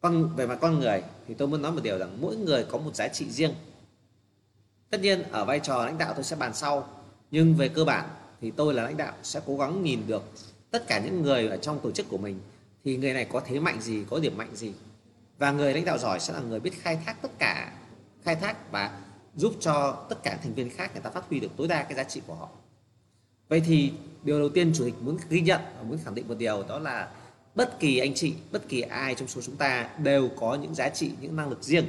con 0.05 0.35
về 0.35 0.47
mặt 0.47 0.57
con 0.61 0.79
người 0.79 1.03
thì 1.27 1.33
tôi 1.33 1.47
muốn 1.47 1.61
nói 1.61 1.71
một 1.71 1.79
điều 1.83 1.97
rằng 1.97 2.17
mỗi 2.21 2.35
người 2.35 2.65
có 2.69 2.77
một 2.77 2.95
giá 2.95 3.07
trị 3.07 3.29
riêng. 3.29 3.53
Tất 4.89 5.01
nhiên 5.01 5.23
ở 5.31 5.45
vai 5.45 5.59
trò 5.59 5.85
lãnh 5.85 5.97
đạo 5.97 6.13
tôi 6.13 6.23
sẽ 6.23 6.35
bàn 6.35 6.53
sau, 6.53 6.89
nhưng 7.31 7.55
về 7.55 7.67
cơ 7.67 7.85
bản 7.85 8.09
thì 8.41 8.51
tôi 8.51 8.73
là 8.73 8.83
lãnh 8.83 8.97
đạo 8.97 9.13
sẽ 9.23 9.41
cố 9.45 9.57
gắng 9.57 9.83
nhìn 9.83 10.07
được 10.07 10.23
tất 10.71 10.87
cả 10.87 10.99
những 10.99 11.21
người 11.21 11.47
ở 11.47 11.57
trong 11.57 11.79
tổ 11.79 11.91
chức 11.91 12.09
của 12.09 12.17
mình, 12.17 12.39
thì 12.83 12.97
người 12.97 13.13
này 13.13 13.25
có 13.25 13.41
thế 13.45 13.59
mạnh 13.59 13.81
gì, 13.81 14.05
có 14.09 14.19
điểm 14.19 14.37
mạnh 14.37 14.55
gì. 14.55 14.73
Và 15.37 15.51
người 15.51 15.73
lãnh 15.73 15.85
đạo 15.85 15.97
giỏi 15.97 16.19
sẽ 16.19 16.33
là 16.33 16.39
người 16.39 16.59
biết 16.59 16.71
khai 16.81 16.99
thác 17.05 17.21
tất 17.21 17.31
cả, 17.37 17.73
khai 18.23 18.35
thác 18.35 18.71
và 18.71 18.99
giúp 19.35 19.53
cho 19.59 20.05
tất 20.09 20.23
cả 20.23 20.39
thành 20.43 20.53
viên 20.53 20.69
khác 20.69 20.91
người 20.93 21.01
ta 21.01 21.09
phát 21.09 21.23
huy 21.29 21.39
được 21.39 21.51
tối 21.57 21.67
đa 21.67 21.83
cái 21.83 21.93
giá 21.93 22.03
trị 22.03 22.21
của 22.27 22.35
họ. 22.35 22.49
Vậy 23.49 23.61
thì 23.65 23.93
điều 24.23 24.39
đầu 24.39 24.49
tiên 24.49 24.71
chủ 24.75 24.85
tịch 24.85 24.95
muốn 25.01 25.17
ghi 25.29 25.41
nhận 25.41 25.61
và 25.77 25.83
muốn 25.83 25.97
khẳng 26.05 26.15
định 26.15 26.27
một 26.27 26.37
điều 26.37 26.63
đó 26.63 26.79
là 26.79 27.09
bất 27.55 27.79
kỳ 27.79 27.97
anh 27.97 28.13
chị, 28.13 28.33
bất 28.51 28.69
kỳ 28.69 28.81
ai 28.81 29.15
trong 29.15 29.27
số 29.27 29.41
chúng 29.41 29.55
ta 29.55 29.89
đều 29.97 30.29
có 30.39 30.55
những 30.55 30.75
giá 30.75 30.89
trị, 30.89 31.11
những 31.21 31.35
năng 31.35 31.49
lực 31.49 31.63
riêng. 31.63 31.85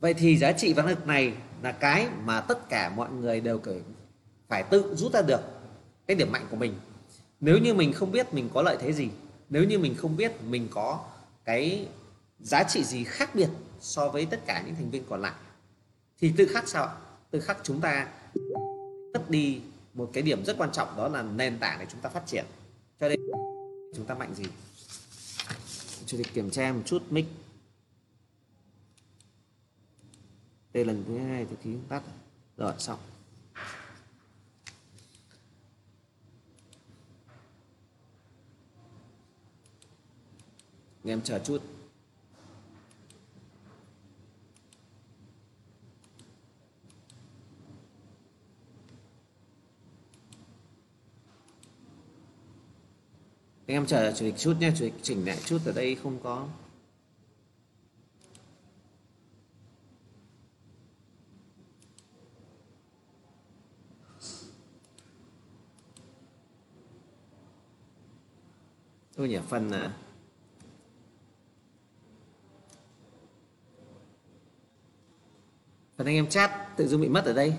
Vậy 0.00 0.14
thì 0.14 0.36
giá 0.36 0.52
trị 0.52 0.72
và 0.72 0.82
năng 0.82 0.90
lực 0.90 1.06
này 1.06 1.32
là 1.62 1.72
cái 1.72 2.08
mà 2.24 2.40
tất 2.40 2.68
cả 2.68 2.92
mọi 2.96 3.10
người 3.10 3.40
đều 3.40 3.60
phải 4.48 4.62
tự 4.62 4.94
rút 4.96 5.12
ra 5.12 5.22
được 5.22 5.40
cái 6.06 6.16
điểm 6.16 6.32
mạnh 6.32 6.46
của 6.50 6.56
mình. 6.56 6.74
Nếu 7.40 7.58
như 7.58 7.74
mình 7.74 7.92
không 7.92 8.12
biết 8.12 8.34
mình 8.34 8.50
có 8.54 8.62
lợi 8.62 8.76
thế 8.80 8.92
gì, 8.92 9.08
nếu 9.50 9.64
như 9.64 9.78
mình 9.78 9.94
không 9.94 10.16
biết 10.16 10.42
mình 10.42 10.68
có 10.70 11.04
cái 11.44 11.88
giá 12.40 12.62
trị 12.62 12.84
gì 12.84 13.04
khác 13.04 13.34
biệt 13.34 13.48
so 13.80 14.08
với 14.08 14.26
tất 14.26 14.46
cả 14.46 14.62
những 14.66 14.74
thành 14.74 14.90
viên 14.90 15.04
còn 15.08 15.22
lại, 15.22 15.34
thì 16.20 16.32
tự 16.36 16.46
khắc 16.46 16.68
sao 16.68 16.84
ạ? 16.84 16.94
Tự 17.30 17.40
khắc 17.40 17.58
chúng 17.62 17.80
ta 17.80 18.08
mất 19.12 19.30
đi 19.30 19.60
một 19.94 20.10
cái 20.12 20.22
điểm 20.22 20.44
rất 20.44 20.58
quan 20.58 20.72
trọng 20.72 20.96
đó 20.96 21.08
là 21.08 21.22
nền 21.22 21.58
tảng 21.58 21.78
để 21.80 21.86
chúng 21.92 22.00
ta 22.00 22.08
phát 22.08 22.26
triển 22.26 22.44
chúng 23.96 24.06
ta 24.06 24.14
mạnh 24.14 24.34
gì? 24.34 24.44
Chủ 26.06 26.16
tịch 26.16 26.26
kiểm 26.34 26.50
tra 26.50 26.72
một 26.72 26.82
chút, 26.86 27.02
mic. 27.10 27.26
Đây 30.72 30.84
lần 30.84 31.04
thứ 31.06 31.18
hai 31.18 31.46
thì 31.50 31.56
khí 31.62 31.76
tắt 31.88 32.02
rồi. 32.56 32.74
Xong. 32.78 32.98
Em 41.04 41.22
chờ 41.22 41.38
chút. 41.44 41.75
Anh 53.66 53.76
em 53.76 53.86
chờ 53.86 54.12
chủ 54.12 54.24
tịch 54.24 54.34
chút 54.38 54.56
nhé 54.60 54.70
chủ 54.76 54.84
tịch 54.84 54.94
chỉnh 55.02 55.26
lại 55.26 55.38
chút 55.44 55.58
ở 55.66 55.72
đây 55.72 55.94
không 55.94 56.18
có. 56.22 56.48
Tôi 69.16 69.28
nhỉ 69.28 69.38
phần 69.48 69.70
à, 69.70 69.96
phần 75.96 76.06
anh 76.06 76.14
em 76.14 76.28
chat 76.28 76.50
tự 76.76 76.88
dưng 76.88 77.00
bị 77.00 77.08
mất 77.08 77.24
ở 77.24 77.32
đây. 77.32 77.54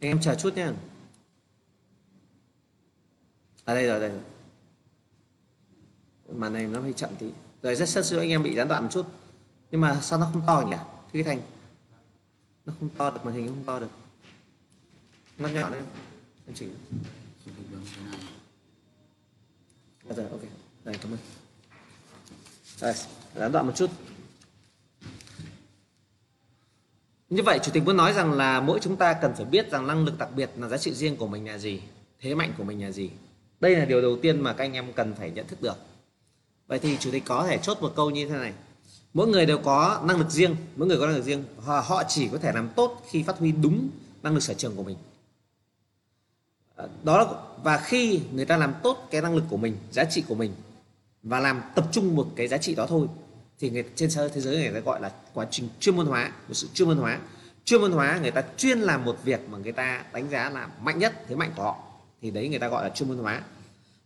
Anh 0.00 0.10
em 0.10 0.20
chờ 0.20 0.34
chút 0.34 0.56
nhé 0.56 0.72
ở 3.64 3.74
đây 3.74 3.86
rồi 3.86 4.00
đây 4.00 4.10
màn 6.36 6.52
này 6.52 6.66
nó 6.66 6.80
hơi 6.80 6.92
chậm 6.92 7.10
tí. 7.18 7.26
Rồi 7.62 7.76
rất 7.76 7.88
rất 7.88 8.06
sơ 8.06 8.18
anh 8.18 8.30
em 8.30 8.42
bị 8.42 8.54
gián 8.54 8.68
đoạn 8.68 8.82
một 8.82 8.88
chút. 8.92 9.06
Nhưng 9.70 9.80
mà 9.80 10.00
sao 10.00 10.18
nó 10.18 10.28
không 10.32 10.42
to 10.46 10.64
nhỉ? 10.70 10.76
Cái 11.12 11.22
thành 11.22 11.40
nó 12.66 12.72
không 12.80 12.88
to 12.88 13.10
được 13.10 13.24
màn 13.24 13.34
hình 13.34 13.48
không 13.48 13.64
to 13.64 13.78
được. 13.78 13.90
Nó 15.38 15.48
nhỏ 15.48 15.70
lên 15.70 15.84
anh 16.46 16.54
chỉnh. 16.54 16.74
À, 20.08 20.14
rồi 20.16 20.26
ok. 20.30 20.40
Đây 20.84 20.94
cảm 21.02 21.12
ơn. 21.12 21.18
Đây 22.80 22.94
gián 23.36 23.52
đoạn 23.52 23.66
một 23.66 23.72
chút. 23.76 23.90
Như 27.30 27.42
vậy 27.42 27.58
chủ 27.62 27.72
tịch 27.72 27.84
muốn 27.84 27.96
nói 27.96 28.12
rằng 28.12 28.32
là 28.32 28.60
mỗi 28.60 28.80
chúng 28.82 28.96
ta 28.96 29.12
cần 29.22 29.32
phải 29.36 29.44
biết 29.44 29.70
rằng 29.70 29.86
năng 29.86 30.04
lực 30.04 30.18
đặc 30.18 30.28
biệt 30.36 30.50
là 30.56 30.68
giá 30.68 30.78
trị 30.78 30.94
riêng 30.94 31.16
của 31.16 31.26
mình 31.26 31.46
là 31.46 31.58
gì 31.58 31.80
thế 32.20 32.34
mạnh 32.34 32.52
của 32.58 32.64
mình 32.64 32.82
là 32.82 32.90
gì 32.90 33.10
đây 33.60 33.76
là 33.76 33.84
điều 33.84 34.02
đầu 34.02 34.18
tiên 34.22 34.40
mà 34.40 34.52
các 34.52 34.64
anh 34.64 34.72
em 34.72 34.92
cần 34.92 35.14
phải 35.14 35.30
nhận 35.30 35.46
thức 35.46 35.62
được. 35.62 35.76
Vậy 36.66 36.78
thì 36.78 36.96
chủ 37.00 37.10
tịch 37.10 37.22
có 37.26 37.46
thể 37.46 37.58
chốt 37.62 37.78
một 37.80 37.92
câu 37.96 38.10
như 38.10 38.28
thế 38.28 38.36
này. 38.36 38.52
Mỗi 39.14 39.28
người 39.28 39.46
đều 39.46 39.58
có 39.58 40.00
năng 40.04 40.18
lực 40.18 40.30
riêng 40.30 40.56
mỗi 40.76 40.88
người 40.88 40.98
có 40.98 41.06
năng 41.06 41.16
lực 41.16 41.24
riêng 41.24 41.44
họ, 41.58 41.80
họ 41.80 42.02
chỉ 42.08 42.28
có 42.28 42.38
thể 42.38 42.52
làm 42.52 42.68
tốt 42.76 43.02
khi 43.10 43.22
phát 43.22 43.38
huy 43.38 43.52
đúng 43.52 43.88
năng 44.22 44.34
lực 44.34 44.40
sở 44.40 44.54
trường 44.54 44.76
của 44.76 44.82
mình. 44.82 44.96
Ờ, 46.74 46.88
đó 47.04 47.18
đó 47.18 47.46
và 47.62 47.78
khi 47.78 48.20
người 48.32 48.44
ta 48.44 48.56
làm 48.56 48.74
tốt 48.82 49.08
cái 49.10 49.20
năng 49.20 49.34
lực 49.34 49.44
của 49.50 49.56
mình 49.56 49.76
giá 49.90 50.04
trị 50.04 50.22
của 50.28 50.34
mình 50.34 50.52
và 51.22 51.40
làm 51.40 51.62
tập 51.74 51.88
trung 51.92 52.16
một 52.16 52.28
cái 52.36 52.48
giá 52.48 52.58
trị 52.58 52.74
đó 52.74 52.86
thôi 52.86 53.06
thì 53.60 53.70
người 53.70 53.84
trên 53.94 54.10
thế 54.34 54.40
giới 54.40 54.56
người 54.56 54.72
ta 54.72 54.80
gọi 54.80 55.00
là 55.00 55.12
quá 55.34 55.46
trình 55.50 55.68
chuyên 55.80 55.96
môn 55.96 56.06
hóa 56.06 56.32
một 56.48 56.54
sự 56.54 56.68
chuyên 56.74 56.88
môn 56.88 56.96
hóa. 56.96 57.18
Chuyên 57.64 57.80
môn 57.80 57.92
hóa 57.92 58.18
người 58.22 58.30
ta 58.30 58.42
chuyên 58.56 58.80
làm 58.80 59.04
một 59.04 59.18
việc 59.24 59.40
mà 59.48 59.58
người 59.58 59.72
ta 59.72 60.04
đánh 60.12 60.30
giá 60.30 60.50
là 60.50 60.68
mạnh 60.80 60.98
nhất 60.98 61.24
thế 61.28 61.34
mạnh 61.34 61.52
của 61.56 61.62
họ 61.62 61.89
thì 62.20 62.30
đấy 62.30 62.48
người 62.48 62.58
ta 62.58 62.68
gọi 62.68 62.84
là 62.84 62.94
chuyên 62.94 63.08
môn 63.08 63.18
hóa. 63.18 63.42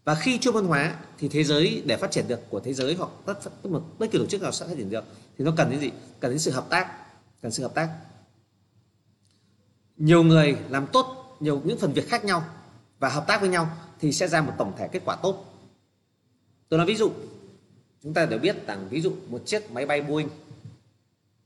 Và 0.05 0.15
khi 0.15 0.39
chuyên 0.39 0.55
môn 0.55 0.65
hóa 0.65 1.01
thì 1.19 1.29
thế 1.29 1.45
giới 1.45 1.83
để 1.87 1.97
phát 1.97 2.11
triển 2.11 2.29
được 2.29 2.41
của 2.51 2.61
thế 2.61 2.75
giới 2.75 2.95
hoặc 2.95 3.11
tất 3.27 3.35
tất 3.45 3.51
một 3.71 3.83
bất 3.99 4.11
kỳ 4.11 4.19
tổ 4.19 4.27
chức 4.27 4.43
nào 4.43 4.53
sẽ 4.53 4.67
phát 4.67 4.75
triển 4.77 4.91
được. 4.91 5.05
Thì 5.39 5.45
nó 5.45 5.53
cần 5.57 5.71
đến 5.71 5.81
gì? 5.81 5.91
Cần 6.21 6.31
đến 6.31 6.39
sự 6.39 6.51
hợp 6.51 6.67
tác 6.71 6.99
cần 7.43 7.53
sự 7.53 7.63
hợp 7.63 7.75
tác. 7.75 7.89
Nhiều 9.97 10.23
người 10.23 10.57
làm 10.69 10.87
tốt 10.87 11.37
nhiều 11.41 11.63
những 11.65 11.79
phần 11.79 11.93
việc 11.93 12.09
khác 12.09 12.25
nhau 12.25 12.45
và 12.99 13.09
hợp 13.09 13.25
tác 13.27 13.41
với 13.41 13.49
nhau 13.51 13.77
thì 14.01 14.13
sẽ 14.13 14.29
ra 14.29 14.43
một 14.43 14.53
tổng 14.59 14.73
thể 14.79 14.89
kết 14.89 15.03
quả 15.05 15.17
tốt. 15.17 15.45
Tôi 16.69 16.79
nói 16.79 16.87
ví 16.87 16.95
dụ 16.95 17.13
chúng 18.05 18.15
ta 18.15 18.27
đều 18.27 18.39
biết 18.39 18.67
rằng 18.67 18.89
ví 18.91 19.01
dụ 19.01 19.13
một 19.29 19.43
chiếc 19.47 19.71
máy 19.71 19.87
bay 19.87 20.03
Boeing 20.03 20.29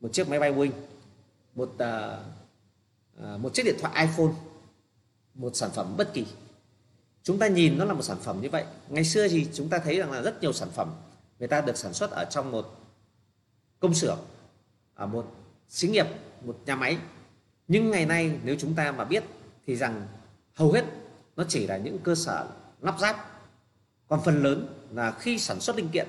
một 0.00 0.12
chiếc 0.12 0.28
máy 0.28 0.40
bay 0.40 0.52
Boeing 0.52 0.72
một 1.54 1.74
uh, 1.74 3.40
một 3.40 3.54
chiếc 3.54 3.62
điện 3.62 3.76
thoại 3.80 4.06
iPhone 4.06 4.32
một 5.34 5.56
sản 5.56 5.70
phẩm 5.74 5.94
bất 5.96 6.14
kỳ 6.14 6.26
chúng 7.28 7.38
ta 7.38 7.48
nhìn 7.48 7.78
nó 7.78 7.84
là 7.84 7.94
một 7.94 8.02
sản 8.02 8.16
phẩm 8.22 8.40
như 8.40 8.50
vậy. 8.50 8.64
Ngày 8.88 9.04
xưa 9.04 9.28
thì 9.28 9.48
chúng 9.52 9.68
ta 9.68 9.78
thấy 9.78 9.98
rằng 9.98 10.12
là 10.12 10.22
rất 10.22 10.42
nhiều 10.42 10.52
sản 10.52 10.68
phẩm 10.70 10.94
người 11.38 11.48
ta 11.48 11.60
được 11.60 11.76
sản 11.76 11.94
xuất 11.94 12.10
ở 12.10 12.24
trong 12.24 12.52
một 12.52 12.76
công 13.80 13.94
xưởng, 13.94 14.18
ở 14.94 15.06
một 15.06 15.32
xí 15.68 15.88
nghiệp, 15.88 16.06
một 16.44 16.58
nhà 16.66 16.76
máy. 16.76 16.98
Nhưng 17.68 17.90
ngày 17.90 18.06
nay 18.06 18.38
nếu 18.44 18.56
chúng 18.58 18.74
ta 18.74 18.92
mà 18.92 19.04
biết 19.04 19.24
thì 19.66 19.76
rằng 19.76 20.06
hầu 20.54 20.72
hết 20.72 20.84
nó 21.36 21.44
chỉ 21.48 21.66
là 21.66 21.76
những 21.76 21.98
cơ 21.98 22.14
sở 22.14 22.46
lắp 22.80 22.94
ráp. 23.00 23.16
Còn 24.08 24.20
phần 24.24 24.42
lớn 24.42 24.66
là 24.94 25.10
khi 25.10 25.38
sản 25.38 25.60
xuất 25.60 25.76
linh 25.76 25.88
kiện 25.88 26.08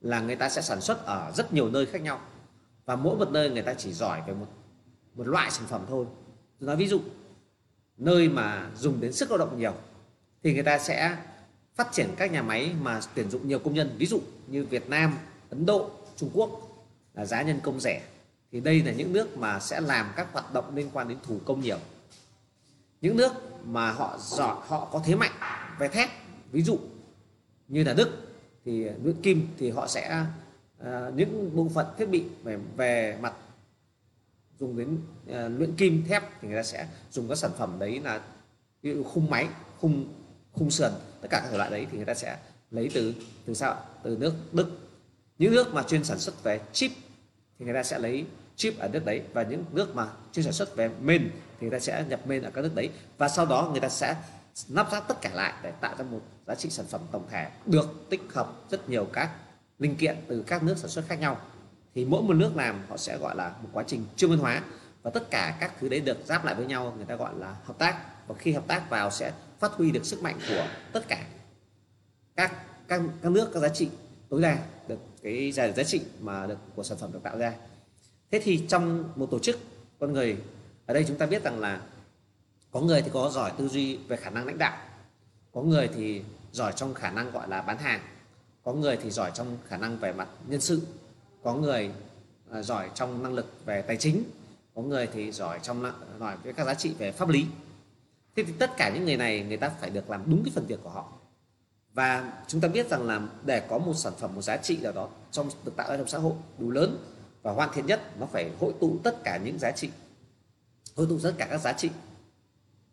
là 0.00 0.20
người 0.20 0.36
ta 0.36 0.48
sẽ 0.48 0.62
sản 0.62 0.80
xuất 0.80 1.06
ở 1.06 1.32
rất 1.34 1.52
nhiều 1.52 1.70
nơi 1.70 1.86
khác 1.86 2.02
nhau. 2.02 2.20
Và 2.84 2.96
mỗi 2.96 3.16
một 3.16 3.30
nơi 3.30 3.50
người 3.50 3.62
ta 3.62 3.74
chỉ 3.74 3.92
giỏi 3.92 4.22
về 4.26 4.34
một 4.34 4.46
một 5.14 5.28
loại 5.28 5.50
sản 5.50 5.66
phẩm 5.68 5.84
thôi. 5.88 6.06
Tôi 6.60 6.66
nói 6.66 6.76
ví 6.76 6.88
dụ, 6.88 7.00
nơi 7.96 8.28
mà 8.28 8.70
dùng 8.76 9.00
đến 9.00 9.12
sức 9.12 9.30
lao 9.30 9.38
động 9.38 9.58
nhiều 9.58 9.74
thì 10.44 10.54
người 10.54 10.62
ta 10.62 10.78
sẽ 10.78 11.16
phát 11.74 11.88
triển 11.92 12.08
các 12.16 12.32
nhà 12.32 12.42
máy 12.42 12.74
mà 12.80 13.00
tuyển 13.14 13.30
dụng 13.30 13.48
nhiều 13.48 13.58
công 13.58 13.74
nhân. 13.74 13.94
Ví 13.98 14.06
dụ 14.06 14.20
như 14.46 14.64
Việt 14.64 14.88
Nam 14.88 15.18
Ấn 15.50 15.66
Độ 15.66 15.90
Trung 16.16 16.30
Quốc 16.34 16.60
là 17.14 17.24
giá 17.24 17.42
nhân 17.42 17.60
công 17.62 17.80
rẻ. 17.80 18.02
Thì 18.52 18.60
đây 18.60 18.82
là 18.82 18.92
những 18.92 19.12
nước 19.12 19.38
mà 19.38 19.60
sẽ 19.60 19.80
làm 19.80 20.12
các 20.16 20.32
hoạt 20.32 20.52
động 20.52 20.76
liên 20.76 20.90
quan 20.92 21.08
đến 21.08 21.18
thủ 21.22 21.40
công 21.44 21.60
nhiều. 21.60 21.78
Những 23.00 23.16
nước 23.16 23.32
mà 23.64 23.90
họ 23.90 24.18
giỏi 24.18 24.56
họ 24.66 24.88
có 24.92 25.02
thế 25.04 25.14
mạnh 25.14 25.32
về 25.78 25.88
thép 25.88 26.08
ví 26.52 26.62
dụ 26.62 26.78
như 27.68 27.84
là 27.84 27.94
Đức 27.94 28.10
thì 28.64 28.84
luyện 29.02 29.22
kim 29.22 29.48
thì 29.58 29.70
họ 29.70 29.86
sẽ 29.86 30.24
uh, 30.80 30.86
những 31.14 31.56
bộ 31.56 31.68
phận 31.74 31.86
thiết 31.98 32.06
bị 32.06 32.24
về 32.42 32.58
về 32.76 33.18
mặt 33.20 33.34
dùng 34.58 34.76
đến 34.76 34.98
uh, 35.30 35.58
luyện 35.58 35.74
kim 35.76 36.04
thép 36.08 36.22
thì 36.40 36.48
người 36.48 36.56
ta 36.56 36.62
sẽ 36.62 36.88
dùng 37.10 37.28
các 37.28 37.34
sản 37.34 37.50
phẩm 37.58 37.76
đấy 37.78 38.00
là 38.00 38.20
ví 38.82 38.94
dụ 38.94 39.04
khung 39.04 39.30
máy 39.30 39.48
khung 39.80 40.04
khung 40.54 40.70
sườn, 40.70 40.92
tất 41.20 41.28
cả 41.30 41.40
các 41.40 41.48
thể 41.50 41.58
loại 41.58 41.70
đấy 41.70 41.86
thì 41.90 41.96
người 41.96 42.06
ta 42.06 42.14
sẽ 42.14 42.36
lấy 42.70 42.90
từ 42.94 43.14
từ 43.46 43.54
sao 43.54 43.76
từ 44.02 44.16
nước 44.20 44.34
Đức. 44.52 44.78
Những 45.38 45.54
nước 45.54 45.74
mà 45.74 45.82
chuyên 45.82 46.04
sản 46.04 46.18
xuất 46.18 46.42
về 46.42 46.60
chip 46.72 46.90
thì 47.58 47.64
người 47.64 47.74
ta 47.74 47.82
sẽ 47.82 47.98
lấy 47.98 48.26
chip 48.56 48.78
ở 48.78 48.88
nước 48.88 49.04
đấy 49.04 49.22
và 49.32 49.42
những 49.42 49.64
nước 49.72 49.94
mà 49.94 50.06
chuyên 50.32 50.44
sản 50.44 50.52
xuất 50.52 50.76
về 50.76 50.90
men 51.00 51.30
thì 51.60 51.68
người 51.68 51.70
ta 51.70 51.78
sẽ 51.78 52.04
nhập 52.08 52.26
men 52.26 52.42
ở 52.42 52.50
các 52.50 52.62
nước 52.62 52.74
đấy. 52.74 52.90
Và 53.18 53.28
sau 53.28 53.46
đó 53.46 53.68
người 53.72 53.80
ta 53.80 53.88
sẽ 53.88 54.16
lắp 54.68 54.88
ráp 54.92 55.08
tất 55.08 55.20
cả 55.20 55.30
lại 55.34 55.54
để 55.62 55.72
tạo 55.80 55.94
ra 55.98 56.04
một 56.04 56.20
giá 56.46 56.54
trị 56.54 56.70
sản 56.70 56.86
phẩm 56.86 57.00
tổng 57.12 57.26
thể 57.30 57.48
được 57.66 58.06
tích 58.10 58.22
hợp 58.32 58.52
rất 58.70 58.88
nhiều 58.88 59.04
các 59.12 59.30
linh 59.78 59.96
kiện 59.96 60.16
từ 60.28 60.44
các 60.46 60.62
nước 60.62 60.78
sản 60.78 60.90
xuất 60.90 61.04
khác 61.08 61.20
nhau. 61.20 61.40
Thì 61.94 62.04
mỗi 62.04 62.22
một 62.22 62.34
nước 62.34 62.56
làm 62.56 62.82
họ 62.88 62.96
sẽ 62.96 63.18
gọi 63.18 63.36
là 63.36 63.54
một 63.62 63.68
quá 63.72 63.84
trình 63.86 64.04
chuyên 64.16 64.30
môn 64.30 64.38
hóa 64.38 64.62
và 65.02 65.10
tất 65.10 65.30
cả 65.30 65.56
các 65.60 65.72
thứ 65.80 65.88
đấy 65.88 66.00
được 66.00 66.18
giáp 66.24 66.44
lại 66.44 66.54
với 66.54 66.66
nhau, 66.66 66.94
người 66.96 67.06
ta 67.06 67.14
gọi 67.14 67.32
là 67.36 67.56
hợp 67.64 67.78
tác. 67.78 67.98
Và 68.26 68.34
khi 68.38 68.52
hợp 68.52 68.66
tác 68.66 68.90
vào 68.90 69.10
sẽ 69.10 69.32
phát 69.64 69.72
huy 69.72 69.90
được 69.90 70.06
sức 70.06 70.22
mạnh 70.22 70.38
của 70.48 70.66
tất 70.92 71.08
cả 71.08 71.26
các 72.36 72.52
các 72.88 73.02
các 73.22 73.32
nước 73.32 73.50
các 73.54 73.60
giá 73.60 73.68
trị 73.68 73.88
tối 74.28 74.42
đa 74.42 74.58
được 74.88 74.98
cái 75.22 75.52
giá, 75.52 75.68
giá 75.68 75.82
trị 75.82 76.00
mà 76.20 76.46
được 76.46 76.58
của 76.74 76.82
sản 76.82 76.98
phẩm 76.98 77.12
được 77.12 77.22
tạo 77.22 77.38
ra. 77.38 77.54
Thế 78.30 78.40
thì 78.44 78.64
trong 78.68 79.12
một 79.16 79.30
tổ 79.30 79.38
chức 79.38 79.58
con 80.00 80.12
người 80.12 80.36
ở 80.86 80.94
đây 80.94 81.04
chúng 81.08 81.18
ta 81.18 81.26
biết 81.26 81.44
rằng 81.44 81.60
là 81.60 81.80
có 82.70 82.80
người 82.80 83.02
thì 83.02 83.10
có 83.12 83.30
giỏi 83.30 83.52
tư 83.58 83.68
duy 83.68 83.96
về 83.96 84.16
khả 84.16 84.30
năng 84.30 84.46
lãnh 84.46 84.58
đạo 84.58 84.78
có 85.52 85.62
người 85.62 85.88
thì 85.94 86.22
giỏi 86.52 86.72
trong 86.76 86.94
khả 86.94 87.10
năng 87.10 87.30
gọi 87.30 87.48
là 87.48 87.62
bán 87.62 87.78
hàng 87.78 88.00
có 88.64 88.72
người 88.72 88.98
thì 89.02 89.10
giỏi 89.10 89.30
trong 89.34 89.56
khả 89.68 89.76
năng 89.76 89.98
về 89.98 90.12
mặt 90.12 90.28
nhân 90.48 90.60
sự 90.60 90.82
có 91.42 91.54
người 91.54 91.90
à, 92.50 92.62
giỏi 92.62 92.90
trong 92.94 93.22
năng 93.22 93.34
lực 93.34 93.46
về 93.64 93.82
tài 93.82 93.96
chính 93.96 94.24
có 94.74 94.82
người 94.82 95.08
thì 95.12 95.32
giỏi 95.32 95.58
trong 95.62 95.92
giỏi 96.20 96.36
với 96.44 96.52
các 96.52 96.66
giá 96.66 96.74
trị 96.74 96.94
về 96.98 97.12
pháp 97.12 97.28
lý 97.28 97.46
thế 98.36 98.44
thì 98.44 98.52
tất 98.58 98.70
cả 98.76 98.90
những 98.94 99.04
người 99.04 99.16
này, 99.16 99.44
người 99.48 99.56
ta 99.56 99.68
phải 99.68 99.90
được 99.90 100.10
làm 100.10 100.22
đúng 100.26 100.42
cái 100.44 100.52
phần 100.54 100.66
việc 100.66 100.80
của 100.82 100.90
họ. 100.90 101.12
Và 101.92 102.32
chúng 102.46 102.60
ta 102.60 102.68
biết 102.68 102.90
rằng 102.90 103.02
là 103.02 103.20
để 103.44 103.60
có 103.60 103.78
một 103.78 103.94
sản 103.94 104.12
phẩm, 104.18 104.34
một 104.34 104.42
giá 104.42 104.56
trị 104.56 104.76
nào 104.76 104.92
đó 104.92 105.08
trong, 105.30 105.50
được 105.64 105.76
tạo 105.76 105.90
ra 105.90 105.96
trong 105.96 106.08
xã 106.08 106.18
hội 106.18 106.32
đủ 106.58 106.70
lớn 106.70 106.98
và 107.42 107.52
hoàn 107.52 107.72
thiện 107.72 107.86
nhất, 107.86 108.20
nó 108.20 108.26
phải 108.26 108.50
hội 108.60 108.74
tụ 108.80 108.98
tất 109.04 109.24
cả 109.24 109.36
những 109.36 109.58
giá 109.58 109.70
trị. 109.70 109.90
Hội 110.96 111.06
tụ 111.10 111.18
tất 111.22 111.34
cả 111.38 111.46
các 111.50 111.58
giá 111.58 111.72
trị 111.72 111.90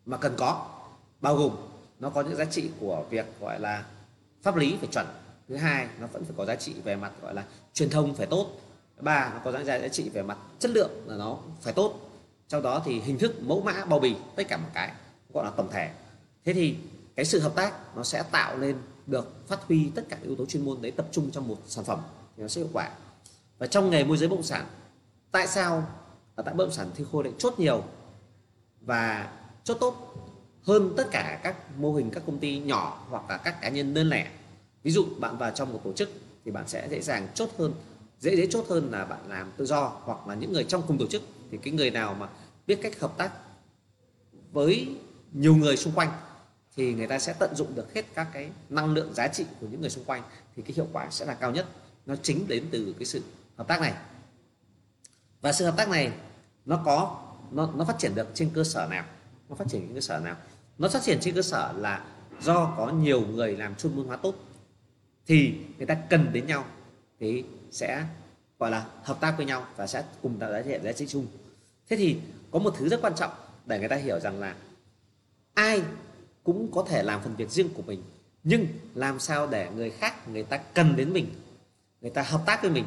mà 0.06 0.16
cần 0.16 0.34
có, 0.36 0.70
bao 1.20 1.36
gồm 1.36 1.56
nó 2.00 2.10
có 2.10 2.22
những 2.22 2.36
giá 2.36 2.44
trị 2.44 2.70
của 2.80 3.04
việc 3.10 3.26
gọi 3.40 3.60
là 3.60 3.86
pháp 4.42 4.56
lý 4.56 4.76
phải 4.80 4.88
chuẩn. 4.92 5.06
Thứ 5.48 5.56
hai, 5.56 5.88
nó 6.00 6.06
vẫn 6.06 6.24
phải 6.24 6.34
có 6.36 6.44
giá 6.44 6.56
trị 6.56 6.74
về 6.84 6.96
mặt 6.96 7.12
gọi 7.22 7.34
là 7.34 7.44
truyền 7.72 7.90
thông 7.90 8.14
phải 8.14 8.26
tốt. 8.26 8.60
Thứ 8.96 9.02
ba, 9.02 9.30
nó 9.34 9.40
có 9.44 9.64
giá 9.64 9.88
trị 9.88 10.08
về 10.08 10.22
mặt 10.22 10.38
chất 10.58 10.70
lượng 10.70 10.90
là 11.06 11.16
nó 11.16 11.38
phải 11.60 11.72
tốt. 11.72 12.10
Trong 12.48 12.62
đó 12.62 12.82
thì 12.84 13.00
hình 13.00 13.18
thức 13.18 13.42
mẫu 13.42 13.60
mã 13.60 13.84
bao 13.84 13.98
bì, 13.98 14.16
tất 14.36 14.42
cả 14.48 14.56
một 14.56 14.68
cái 14.74 14.92
gọi 15.34 15.44
là 15.44 15.50
tổng 15.50 15.68
thể. 15.70 15.90
Thế 16.44 16.52
thì 16.52 16.76
cái 17.16 17.24
sự 17.24 17.40
hợp 17.40 17.54
tác 17.54 17.96
nó 17.96 18.02
sẽ 18.02 18.22
tạo 18.22 18.58
lên 18.58 18.76
được 19.06 19.48
phát 19.48 19.60
huy 19.68 19.90
tất 19.94 20.02
cả 20.08 20.18
yếu 20.22 20.36
tố 20.36 20.46
chuyên 20.46 20.64
môn 20.64 20.82
đấy 20.82 20.90
tập 20.90 21.06
trung 21.12 21.30
trong 21.30 21.48
một 21.48 21.56
sản 21.66 21.84
phẩm 21.84 22.00
thì 22.36 22.42
nó 22.42 22.48
sẽ 22.48 22.60
hiệu 22.60 22.70
quả. 22.72 22.90
Và 23.58 23.66
trong 23.66 23.90
nghề 23.90 24.04
môi 24.04 24.16
giới 24.16 24.28
bất 24.28 24.36
động 24.36 24.42
sản, 24.42 24.66
tại 25.30 25.46
sao 25.46 25.86
ở 26.34 26.42
tại 26.42 26.54
bất 26.54 26.64
động 26.64 26.74
sản 26.74 26.90
thì 26.94 27.04
khôi 27.12 27.24
lại 27.24 27.32
chốt 27.38 27.54
nhiều 27.58 27.84
và 28.80 29.32
chốt 29.64 29.74
tốt 29.74 30.14
hơn 30.62 30.94
tất 30.96 31.08
cả 31.10 31.40
các 31.42 31.78
mô 31.78 31.94
hình, 31.94 32.10
các 32.10 32.22
công 32.26 32.38
ty 32.38 32.58
nhỏ 32.58 33.06
hoặc 33.10 33.30
là 33.30 33.36
các 33.36 33.60
cá 33.60 33.68
nhân 33.68 33.94
đơn 33.94 34.08
lẻ? 34.08 34.30
Ví 34.82 34.90
dụ 34.90 35.06
bạn 35.18 35.38
vào 35.38 35.50
trong 35.50 35.72
một 35.72 35.80
tổ 35.84 35.92
chức 35.92 36.10
thì 36.44 36.50
bạn 36.50 36.68
sẽ 36.68 36.88
dễ 36.90 37.00
dàng 37.00 37.28
chốt 37.34 37.48
hơn, 37.58 37.74
dễ 38.20 38.36
dễ 38.36 38.46
chốt 38.50 38.64
hơn 38.68 38.88
là 38.90 39.04
bạn 39.04 39.20
làm 39.28 39.52
tự 39.56 39.66
do 39.66 39.92
hoặc 40.04 40.26
là 40.28 40.34
những 40.34 40.52
người 40.52 40.64
trong 40.64 40.82
cùng 40.86 40.98
tổ 40.98 41.06
chức. 41.06 41.22
Thì 41.50 41.58
cái 41.62 41.72
người 41.72 41.90
nào 41.90 42.14
mà 42.14 42.28
biết 42.66 42.78
cách 42.82 43.00
hợp 43.00 43.14
tác 43.16 43.32
với 44.52 44.96
nhiều 45.32 45.56
người 45.56 45.76
xung 45.76 45.92
quanh, 45.92 46.12
thì 46.76 46.94
người 46.94 47.06
ta 47.06 47.18
sẽ 47.18 47.34
tận 47.38 47.54
dụng 47.54 47.74
được 47.74 47.94
hết 47.94 48.04
các 48.14 48.28
cái 48.32 48.50
năng 48.68 48.94
lượng 48.94 49.14
giá 49.14 49.28
trị 49.28 49.44
của 49.60 49.66
những 49.70 49.80
người 49.80 49.90
xung 49.90 50.04
quanh, 50.04 50.22
thì 50.56 50.62
cái 50.62 50.72
hiệu 50.72 50.86
quả 50.92 51.10
sẽ 51.10 51.24
là 51.24 51.34
cao 51.34 51.50
nhất. 51.50 51.66
Nó 52.06 52.16
chính 52.22 52.48
đến 52.48 52.66
từ 52.70 52.94
cái 52.98 53.06
sự 53.06 53.22
hợp 53.56 53.68
tác 53.68 53.80
này. 53.80 53.94
Và 55.40 55.52
sự 55.52 55.64
hợp 55.64 55.76
tác 55.76 55.88
này, 55.88 56.12
nó 56.64 56.82
có, 56.84 57.22
nó 57.50 57.70
nó 57.76 57.84
phát 57.84 57.98
triển 57.98 58.14
được 58.14 58.28
trên 58.34 58.50
cơ 58.54 58.64
sở 58.64 58.86
nào? 58.90 59.04
Nó 59.48 59.56
phát 59.56 59.64
triển 59.68 59.80
trên 59.80 59.94
cơ 59.94 60.00
sở 60.00 60.20
nào? 60.20 60.36
Nó 60.78 60.88
phát 60.88 61.02
triển 61.02 61.18
trên 61.20 61.34
cơ 61.34 61.42
sở 61.42 61.72
là 61.76 62.04
do 62.40 62.74
có 62.76 62.90
nhiều 62.90 63.20
người 63.20 63.56
làm 63.56 63.74
chuyên 63.74 63.96
môn 63.96 64.06
hóa 64.06 64.16
tốt, 64.16 64.34
thì 65.26 65.54
người 65.78 65.86
ta 65.86 65.94
cần 65.94 66.32
đến 66.32 66.46
nhau, 66.46 66.64
thì 67.20 67.44
sẽ, 67.70 68.04
gọi 68.58 68.70
là, 68.70 68.86
hợp 69.02 69.20
tác 69.20 69.34
với 69.36 69.46
nhau 69.46 69.66
và 69.76 69.86
sẽ 69.86 70.04
cùng 70.22 70.38
tạo 70.38 70.52
giá 70.52 70.62
trị 70.62 70.78
giá 70.84 70.92
trị 70.92 71.06
chung. 71.06 71.26
Thế 71.88 71.96
thì 71.96 72.20
có 72.50 72.58
một 72.58 72.74
thứ 72.78 72.88
rất 72.88 73.00
quan 73.02 73.14
trọng 73.16 73.30
để 73.66 73.78
người 73.78 73.88
ta 73.88 73.96
hiểu 73.96 74.20
rằng 74.20 74.40
là 74.40 74.54
ai 75.54 75.82
cũng 76.44 76.72
có 76.72 76.84
thể 76.88 77.02
làm 77.02 77.22
phần 77.22 77.36
việc 77.36 77.50
riêng 77.50 77.68
của 77.74 77.82
mình, 77.82 78.02
nhưng 78.44 78.66
làm 78.94 79.20
sao 79.20 79.46
để 79.46 79.70
người 79.74 79.90
khác, 79.90 80.28
người 80.28 80.42
ta 80.42 80.56
cần 80.56 80.96
đến 80.96 81.12
mình, 81.12 81.34
người 82.00 82.10
ta 82.10 82.22
hợp 82.22 82.42
tác 82.46 82.62
với 82.62 82.70
mình 82.70 82.84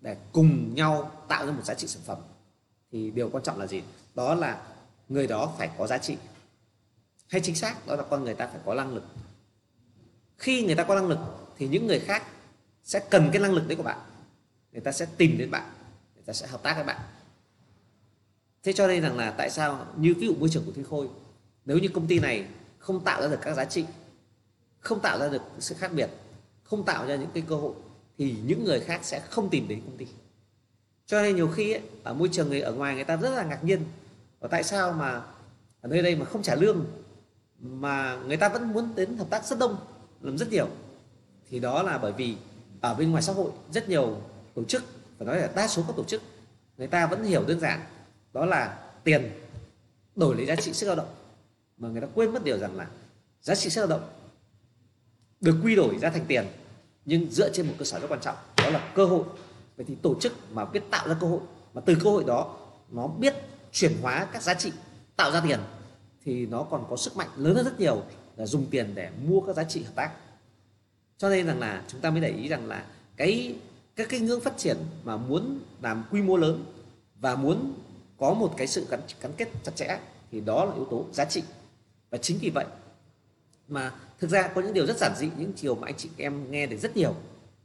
để 0.00 0.16
cùng 0.32 0.74
nhau 0.74 1.24
tạo 1.28 1.46
ra 1.46 1.52
một 1.52 1.64
giá 1.64 1.74
trị 1.74 1.86
sản 1.86 2.02
phẩm. 2.06 2.18
Thì 2.92 3.10
điều 3.10 3.30
quan 3.30 3.44
trọng 3.44 3.58
là 3.58 3.66
gì? 3.66 3.82
Đó 4.14 4.34
là 4.34 4.62
người 5.08 5.26
đó 5.26 5.52
phải 5.58 5.70
có 5.78 5.86
giá 5.86 5.98
trị. 5.98 6.16
Hay 7.28 7.40
chính 7.40 7.54
xác, 7.54 7.86
đó 7.86 7.96
là 7.96 8.02
con 8.02 8.24
người 8.24 8.34
ta 8.34 8.46
phải 8.46 8.60
có 8.64 8.74
năng 8.74 8.94
lực. 8.94 9.04
Khi 10.36 10.66
người 10.66 10.74
ta 10.74 10.84
có 10.84 10.94
năng 10.94 11.06
lực, 11.06 11.18
thì 11.58 11.68
những 11.68 11.86
người 11.86 12.00
khác 12.00 12.22
sẽ 12.84 13.00
cần 13.10 13.30
cái 13.32 13.42
năng 13.42 13.52
lực 13.52 13.68
đấy 13.68 13.76
của 13.76 13.82
bạn. 13.82 13.98
Người 14.72 14.80
ta 14.80 14.92
sẽ 14.92 15.06
tìm 15.16 15.38
đến 15.38 15.50
bạn, 15.50 15.72
người 16.14 16.24
ta 16.26 16.32
sẽ 16.32 16.46
hợp 16.46 16.62
tác 16.62 16.74
với 16.74 16.84
bạn. 16.84 17.00
Thế 18.62 18.72
cho 18.72 18.86
nên 18.86 19.02
rằng 19.02 19.16
là 19.16 19.30
tại 19.30 19.50
sao, 19.50 19.86
như 19.96 20.14
ví 20.18 20.26
dụ 20.26 20.34
môi 20.34 20.48
trường 20.48 20.64
của 20.64 20.72
thiên 20.72 20.84
khôi 20.84 21.08
nếu 21.68 21.78
như 21.78 21.88
công 21.88 22.06
ty 22.06 22.18
này 22.18 22.46
không 22.78 23.04
tạo 23.04 23.22
ra 23.22 23.28
được 23.28 23.38
các 23.42 23.54
giá 23.54 23.64
trị 23.64 23.84
không 24.80 25.00
tạo 25.00 25.18
ra 25.18 25.28
được 25.28 25.42
sự 25.58 25.74
khác 25.78 25.92
biệt 25.94 26.10
không 26.62 26.84
tạo 26.84 27.06
ra 27.06 27.16
những 27.16 27.30
cái 27.34 27.42
cơ 27.48 27.56
hội 27.56 27.72
thì 28.18 28.36
những 28.44 28.64
người 28.64 28.80
khác 28.80 29.00
sẽ 29.02 29.20
không 29.30 29.50
tìm 29.50 29.68
đến 29.68 29.80
công 29.86 29.96
ty. 29.96 30.06
Cho 31.06 31.22
nên 31.22 31.36
nhiều 31.36 31.48
khi 31.48 31.72
ấy, 31.72 31.82
ở 32.02 32.14
môi 32.14 32.28
trường 32.32 32.48
người 32.48 32.60
ở 32.60 32.72
ngoài 32.72 32.94
người 32.94 33.04
ta 33.04 33.16
rất 33.16 33.30
là 33.30 33.44
ngạc 33.44 33.64
nhiên. 33.64 33.84
Và 34.40 34.48
tại 34.48 34.62
sao 34.64 34.92
mà 34.92 35.22
ở 35.80 35.88
nơi 35.88 36.02
đây 36.02 36.16
mà 36.16 36.24
không 36.24 36.42
trả 36.42 36.54
lương 36.54 36.86
mà 37.58 38.16
người 38.26 38.36
ta 38.36 38.48
vẫn 38.48 38.72
muốn 38.72 38.94
đến 38.94 39.16
hợp 39.16 39.30
tác 39.30 39.44
rất 39.44 39.58
đông 39.58 39.76
làm 40.20 40.38
rất 40.38 40.50
nhiều? 40.50 40.68
Thì 41.50 41.58
đó 41.58 41.82
là 41.82 41.98
bởi 41.98 42.12
vì 42.12 42.36
ở 42.80 42.94
bên 42.94 43.10
ngoài 43.10 43.22
xã 43.22 43.32
hội 43.32 43.50
rất 43.72 43.88
nhiều 43.88 44.16
tổ 44.54 44.64
chức 44.64 44.84
phải 45.18 45.26
nói 45.26 45.40
là 45.40 45.50
đa 45.56 45.68
số 45.68 45.84
các 45.86 45.96
tổ 45.96 46.04
chức 46.04 46.22
người 46.76 46.86
ta 46.86 47.06
vẫn 47.06 47.24
hiểu 47.24 47.44
đơn 47.46 47.60
giản 47.60 47.80
đó 48.32 48.44
là 48.44 48.78
tiền 49.04 49.30
đổi 50.16 50.36
lấy 50.36 50.46
giá 50.46 50.56
trị 50.56 50.72
sức 50.72 50.86
lao 50.86 50.96
động 50.96 51.17
mà 51.78 51.88
người 51.88 52.00
ta 52.00 52.06
quên 52.14 52.32
mất 52.32 52.44
điều 52.44 52.58
rằng 52.58 52.76
là 52.76 52.88
giá 53.42 53.54
trị 53.54 53.70
sức 53.70 53.80
lao 53.80 53.88
động 53.88 54.08
được 55.40 55.56
quy 55.64 55.74
đổi 55.74 55.98
ra 55.98 56.10
thành 56.10 56.24
tiền, 56.28 56.46
nhưng 57.04 57.30
dựa 57.30 57.52
trên 57.52 57.66
một 57.66 57.74
cơ 57.78 57.84
sở 57.84 58.00
rất 58.00 58.06
quan 58.10 58.20
trọng, 58.20 58.36
đó 58.56 58.70
là 58.70 58.92
cơ 58.94 59.04
hội. 59.04 59.24
Vậy 59.76 59.86
thì 59.88 59.94
tổ 60.02 60.14
chức 60.20 60.32
mà 60.52 60.64
biết 60.64 60.82
tạo 60.90 61.08
ra 61.08 61.16
cơ 61.20 61.26
hội, 61.26 61.40
mà 61.74 61.80
từ 61.80 61.96
cơ 62.04 62.10
hội 62.10 62.24
đó 62.24 62.56
nó 62.90 63.06
biết 63.06 63.34
chuyển 63.72 63.92
hóa 64.02 64.28
các 64.32 64.42
giá 64.42 64.54
trị, 64.54 64.72
tạo 65.16 65.32
ra 65.32 65.40
tiền, 65.40 65.60
thì 66.24 66.46
nó 66.46 66.62
còn 66.62 66.86
có 66.90 66.96
sức 66.96 67.16
mạnh 67.16 67.28
lớn 67.36 67.54
hơn 67.54 67.64
rất 67.64 67.80
nhiều 67.80 68.02
là 68.36 68.46
dùng 68.46 68.66
tiền 68.70 68.92
để 68.94 69.10
mua 69.26 69.40
các 69.40 69.56
giá 69.56 69.64
trị 69.64 69.82
hợp 69.82 69.92
tác. 69.94 70.10
Cho 71.18 71.28
nên 71.28 71.46
rằng 71.46 71.60
là 71.60 71.82
chúng 71.88 72.00
ta 72.00 72.10
mới 72.10 72.20
để 72.20 72.28
ý 72.28 72.48
rằng 72.48 72.66
là 72.66 72.86
cái, 73.16 73.56
các 73.96 74.08
cái 74.10 74.20
ngưỡng 74.20 74.40
phát 74.40 74.58
triển 74.58 74.76
mà 75.04 75.16
muốn 75.16 75.60
làm 75.82 76.04
quy 76.10 76.22
mô 76.22 76.36
lớn 76.36 76.64
và 77.20 77.34
muốn 77.34 77.74
có 78.18 78.34
một 78.34 78.54
cái 78.56 78.66
sự 78.66 78.86
gắn 78.90 79.00
gắn 79.20 79.32
kết 79.36 79.48
chặt 79.64 79.72
chẽ 79.76 79.98
thì 80.30 80.40
đó 80.40 80.64
là 80.64 80.74
yếu 80.74 80.84
tố 80.90 81.04
giá 81.12 81.24
trị 81.24 81.42
và 82.10 82.18
chính 82.18 82.38
vì 82.40 82.50
vậy 82.50 82.66
mà 83.68 83.92
thực 84.18 84.30
ra 84.30 84.48
có 84.54 84.60
những 84.60 84.72
điều 84.72 84.86
rất 84.86 84.96
giản 84.96 85.12
dị 85.16 85.28
những 85.36 85.52
chiều 85.56 85.74
mà 85.74 85.86
anh 85.86 85.96
chị 85.96 86.08
em 86.16 86.50
nghe 86.50 86.66
được 86.66 86.76
rất 86.76 86.96
nhiều 86.96 87.14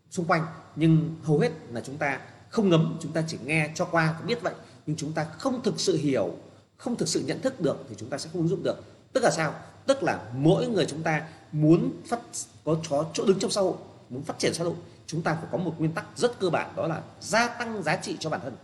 xung 0.10 0.26
quanh. 0.26 0.46
Nhưng 0.76 1.16
hầu 1.24 1.40
hết 1.40 1.52
là 1.72 1.82
chúng 1.82 1.98
ta 1.98 2.20
không 2.50 2.70
ngấm 2.70 2.98
chúng 3.02 3.12
ta 3.12 3.24
chỉ 3.28 3.38
nghe 3.46 3.72
cho 3.76 3.86
qua 3.86 4.16
và 4.20 4.26
biết 4.26 4.42
vậy. 4.42 4.54
Nhưng 4.86 4.96
chúng 4.96 5.12
ta 5.12 5.24
không 5.24 5.64
thực 5.64 5.80
sự 5.80 5.98
hiểu 5.98 6.38
không 6.78 6.96
thực 6.96 7.08
sự 7.08 7.24
nhận 7.28 7.42
thức 7.42 7.62
được 7.62 7.86
thì 7.90 7.96
chúng 7.98 8.10
ta 8.10 8.18
sẽ 8.18 8.30
không 8.34 8.42
ứng 8.42 8.50
dụng 8.50 8.64
được. 8.64 8.84
Tức 9.14 9.24
là 9.24 9.32
sao? 9.32 9.56
Tức 9.88 10.04
là 10.04 10.30
mỗi 10.34 10.68
người 10.68 10.86
chúng 10.86 11.04
ta 11.04 11.28
muốn 11.52 11.92
phát 12.06 12.20
có, 12.64 12.78
chó 12.90 13.06
chỗ 13.14 13.26
đứng 13.26 13.40
trong 13.40 13.52
xã 13.52 13.62
hội 13.62 13.74
muốn 14.10 14.24
phát 14.24 14.40
triển 14.40 14.54
xã 14.54 14.64
hội 14.64 14.74
chúng 15.08 15.22
ta 15.22 15.36
phải 15.36 15.46
có 15.52 15.58
một 15.58 15.76
nguyên 15.80 15.92
tắc 15.92 16.06
rất 16.16 16.40
cơ 16.40 16.50
bản 16.50 16.74
đó 16.76 16.88
là 16.88 17.02
gia 17.22 17.48
tăng 17.48 17.84
giá 17.84 17.96
trị 17.96 18.18
cho 18.20 18.30
bản 18.30 18.40
thân. 18.44 18.56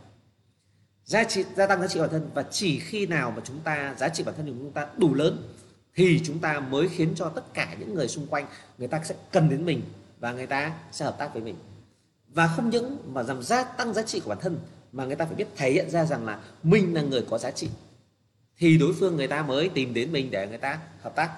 Giá 1.06 1.24
trị 1.24 1.44
gia 1.56 1.68
tăng 1.68 1.82
giá 1.82 1.88
trị 1.88 2.00
bản 2.00 2.10
thân 2.10 2.30
và 2.34 2.44
chỉ 2.52 2.80
khi 2.80 3.06
nào 3.06 3.32
mà 3.32 3.42
chúng 3.46 3.60
ta 3.60 3.96
giá 4.00 4.10
trị 4.10 4.24
bản 4.24 4.36
thân 4.38 4.46
của 4.46 4.54
chúng 4.60 4.72
ta 4.72 4.88
đủ 4.98 5.14
lớn 5.14 5.44
thì 6.00 6.22
chúng 6.24 6.40
ta 6.40 6.60
mới 6.60 6.88
khiến 6.88 7.14
cho 7.16 7.30
tất 7.30 7.54
cả 7.54 7.76
những 7.80 7.94
người 7.94 8.08
xung 8.08 8.28
quanh 8.28 8.46
người 8.78 8.88
ta 8.88 9.02
sẽ 9.04 9.16
cần 9.32 9.50
đến 9.50 9.66
mình 9.66 9.82
và 10.20 10.32
người 10.32 10.48
ta 10.48 10.74
sẽ 10.92 11.06
hợp 11.06 11.16
tác 11.20 11.34
với 11.34 11.42
mình. 11.42 11.56
Và 12.28 12.48
không 12.48 12.70
những 12.70 12.98
mà 13.14 13.22
làm 13.22 13.44
gia 13.44 13.64
tăng 13.64 13.94
giá 13.94 14.02
trị 14.02 14.20
của 14.20 14.30
bản 14.30 14.38
thân 14.42 14.60
mà 14.92 15.06
người 15.06 15.16
ta 15.16 15.26
phải 15.26 15.36
biết 15.36 15.48
thể 15.56 15.72
hiện 15.72 15.90
ra 15.90 16.06
rằng 16.06 16.26
là 16.26 16.40
mình 16.64 16.94
là 16.94 17.02
người 17.02 17.26
có 17.30 17.38
giá 17.38 17.52
trị. 17.52 17.70
Thì 18.58 18.78
đối 18.78 18.94
phương 18.94 19.16
người 19.16 19.28
ta 19.28 19.42
mới 19.42 19.70
tìm 19.70 19.94
đến 19.94 20.12
mình 20.12 20.32
để 20.32 20.48
người 20.48 20.58
ta 20.58 20.80
hợp 21.02 21.16
tác. 21.16 21.32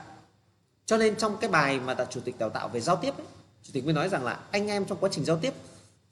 Cho 0.85 0.97
nên 0.97 1.15
trong 1.15 1.37
cái 1.41 1.49
bài 1.49 1.79
mà 1.79 1.95
chủ 2.09 2.19
tịch 2.19 2.39
đào 2.39 2.49
tạo 2.49 2.69
về 2.69 2.79
giao 2.79 2.95
tiếp 2.95 3.17
ấy, 3.17 3.27
chủ 3.63 3.71
tịch 3.73 3.85
mới 3.85 3.93
nói 3.93 4.09
rằng 4.09 4.23
là 4.23 4.39
anh 4.51 4.67
em 4.67 4.85
trong 4.85 4.97
quá 5.01 5.09
trình 5.13 5.25
giao 5.25 5.37
tiếp 5.37 5.53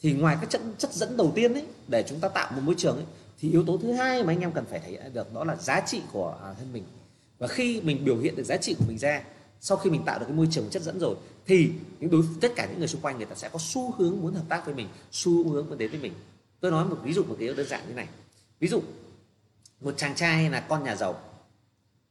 thì 0.02 0.14
ngoài 0.14 0.38
các 0.42 0.50
chất 0.50 0.62
chất 0.78 0.94
dẫn 0.94 1.18
đầu 1.18 1.32
tiên 1.36 1.54
ấy 1.54 1.66
để 1.88 2.04
chúng 2.08 2.20
ta 2.20 2.30
tạo 2.30 2.52
một 2.52 2.62
môi 2.64 2.76
trường 2.78 2.96
ấy 2.96 3.06
thì 3.40 3.52
yếu 3.52 3.64
tố 3.66 3.78
thứ 3.82 3.92
hai 3.92 4.24
mà 4.24 4.34
anh 4.34 4.40
em 4.40 4.52
cần 4.52 4.66
phải 4.70 4.80
thể 4.80 4.92
hiện 4.92 5.14
được 5.14 5.34
đó 5.34 5.44
là 5.44 5.56
giá 5.56 5.82
trị 5.88 6.02
của 6.12 6.38
à, 6.44 6.54
thân 6.54 6.74
mình 6.74 6.84
và 7.40 7.48
khi 7.48 7.82
mình 7.82 8.06
biểu 8.06 8.18
hiện 8.18 8.36
được 8.36 8.44
giá 8.44 8.58
trị 8.58 8.76
của 8.80 8.86
mình 8.88 8.98
ra, 8.98 9.24
sau 9.60 9.78
khi 9.78 9.90
mình 9.90 10.04
tạo 10.06 10.20
được 10.20 10.26
cái 10.26 10.36
môi 10.36 10.48
trường 10.52 10.70
chất 10.70 10.82
dẫn 10.82 11.00
rồi, 11.00 11.16
thì 11.46 11.72
những 12.00 12.12
đối, 12.12 12.24
tất 12.42 12.52
cả 12.56 12.66
những 12.66 12.80
người 12.80 12.88
xung 12.88 13.02
quanh 13.02 13.18
người 13.18 13.26
ta 13.26 13.36
sẽ 13.36 13.50
có 13.50 13.60
xu 13.60 13.92
hướng 13.92 14.22
muốn 14.22 14.34
hợp 14.34 14.46
tác 14.50 14.66
với 14.66 14.76
mình, 14.76 14.88
xu 15.12 15.50
hướng 15.50 15.70
muốn 15.70 15.78
đến 15.78 15.92
với 15.92 16.00
mình. 16.00 16.14
Tôi 16.60 16.72
nói 16.72 16.86
một 16.86 16.98
ví 17.04 17.14
dụ 17.14 17.24
một 17.24 17.36
cái 17.40 17.48
đơn 17.48 17.68
giản 17.68 17.88
như 17.88 17.94
này. 17.94 18.08
Ví 18.60 18.68
dụ, 18.68 18.82
một 19.82 19.94
chàng 19.98 20.16
trai 20.16 20.50
là 20.50 20.60
con 20.60 20.84
nhà 20.84 20.96
giàu. 20.96 21.20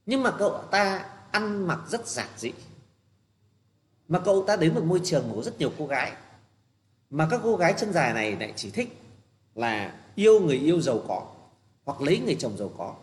Nhưng 0.06 0.22
mà 0.22 0.30
cậu 0.38 0.64
ta 0.70 1.06
ăn 1.30 1.66
mặc 1.66 1.80
rất 1.90 2.08
giản 2.08 2.28
dị. 2.36 2.52
Mà 4.08 4.18
cậu 4.18 4.44
ta 4.46 4.56
đến 4.56 4.74
một 4.74 4.84
môi 4.84 5.00
trường 5.04 5.28
mà 5.28 5.34
có 5.36 5.42
rất 5.42 5.58
nhiều 5.58 5.72
cô 5.78 5.86
gái. 5.86 6.12
Mà 7.10 7.28
các 7.30 7.40
cô 7.42 7.56
gái 7.56 7.74
chân 7.78 7.92
dài 7.92 8.14
này 8.14 8.36
lại 8.36 8.52
chỉ 8.56 8.70
thích 8.70 8.98
là 9.54 10.00
yêu 10.14 10.40
người 10.40 10.56
yêu 10.56 10.80
giàu 10.80 11.04
có 11.08 11.26
hoặc 11.84 12.00
lấy 12.00 12.18
người 12.18 12.36
chồng 12.38 12.56
giàu 12.58 12.70
có. 12.78 12.94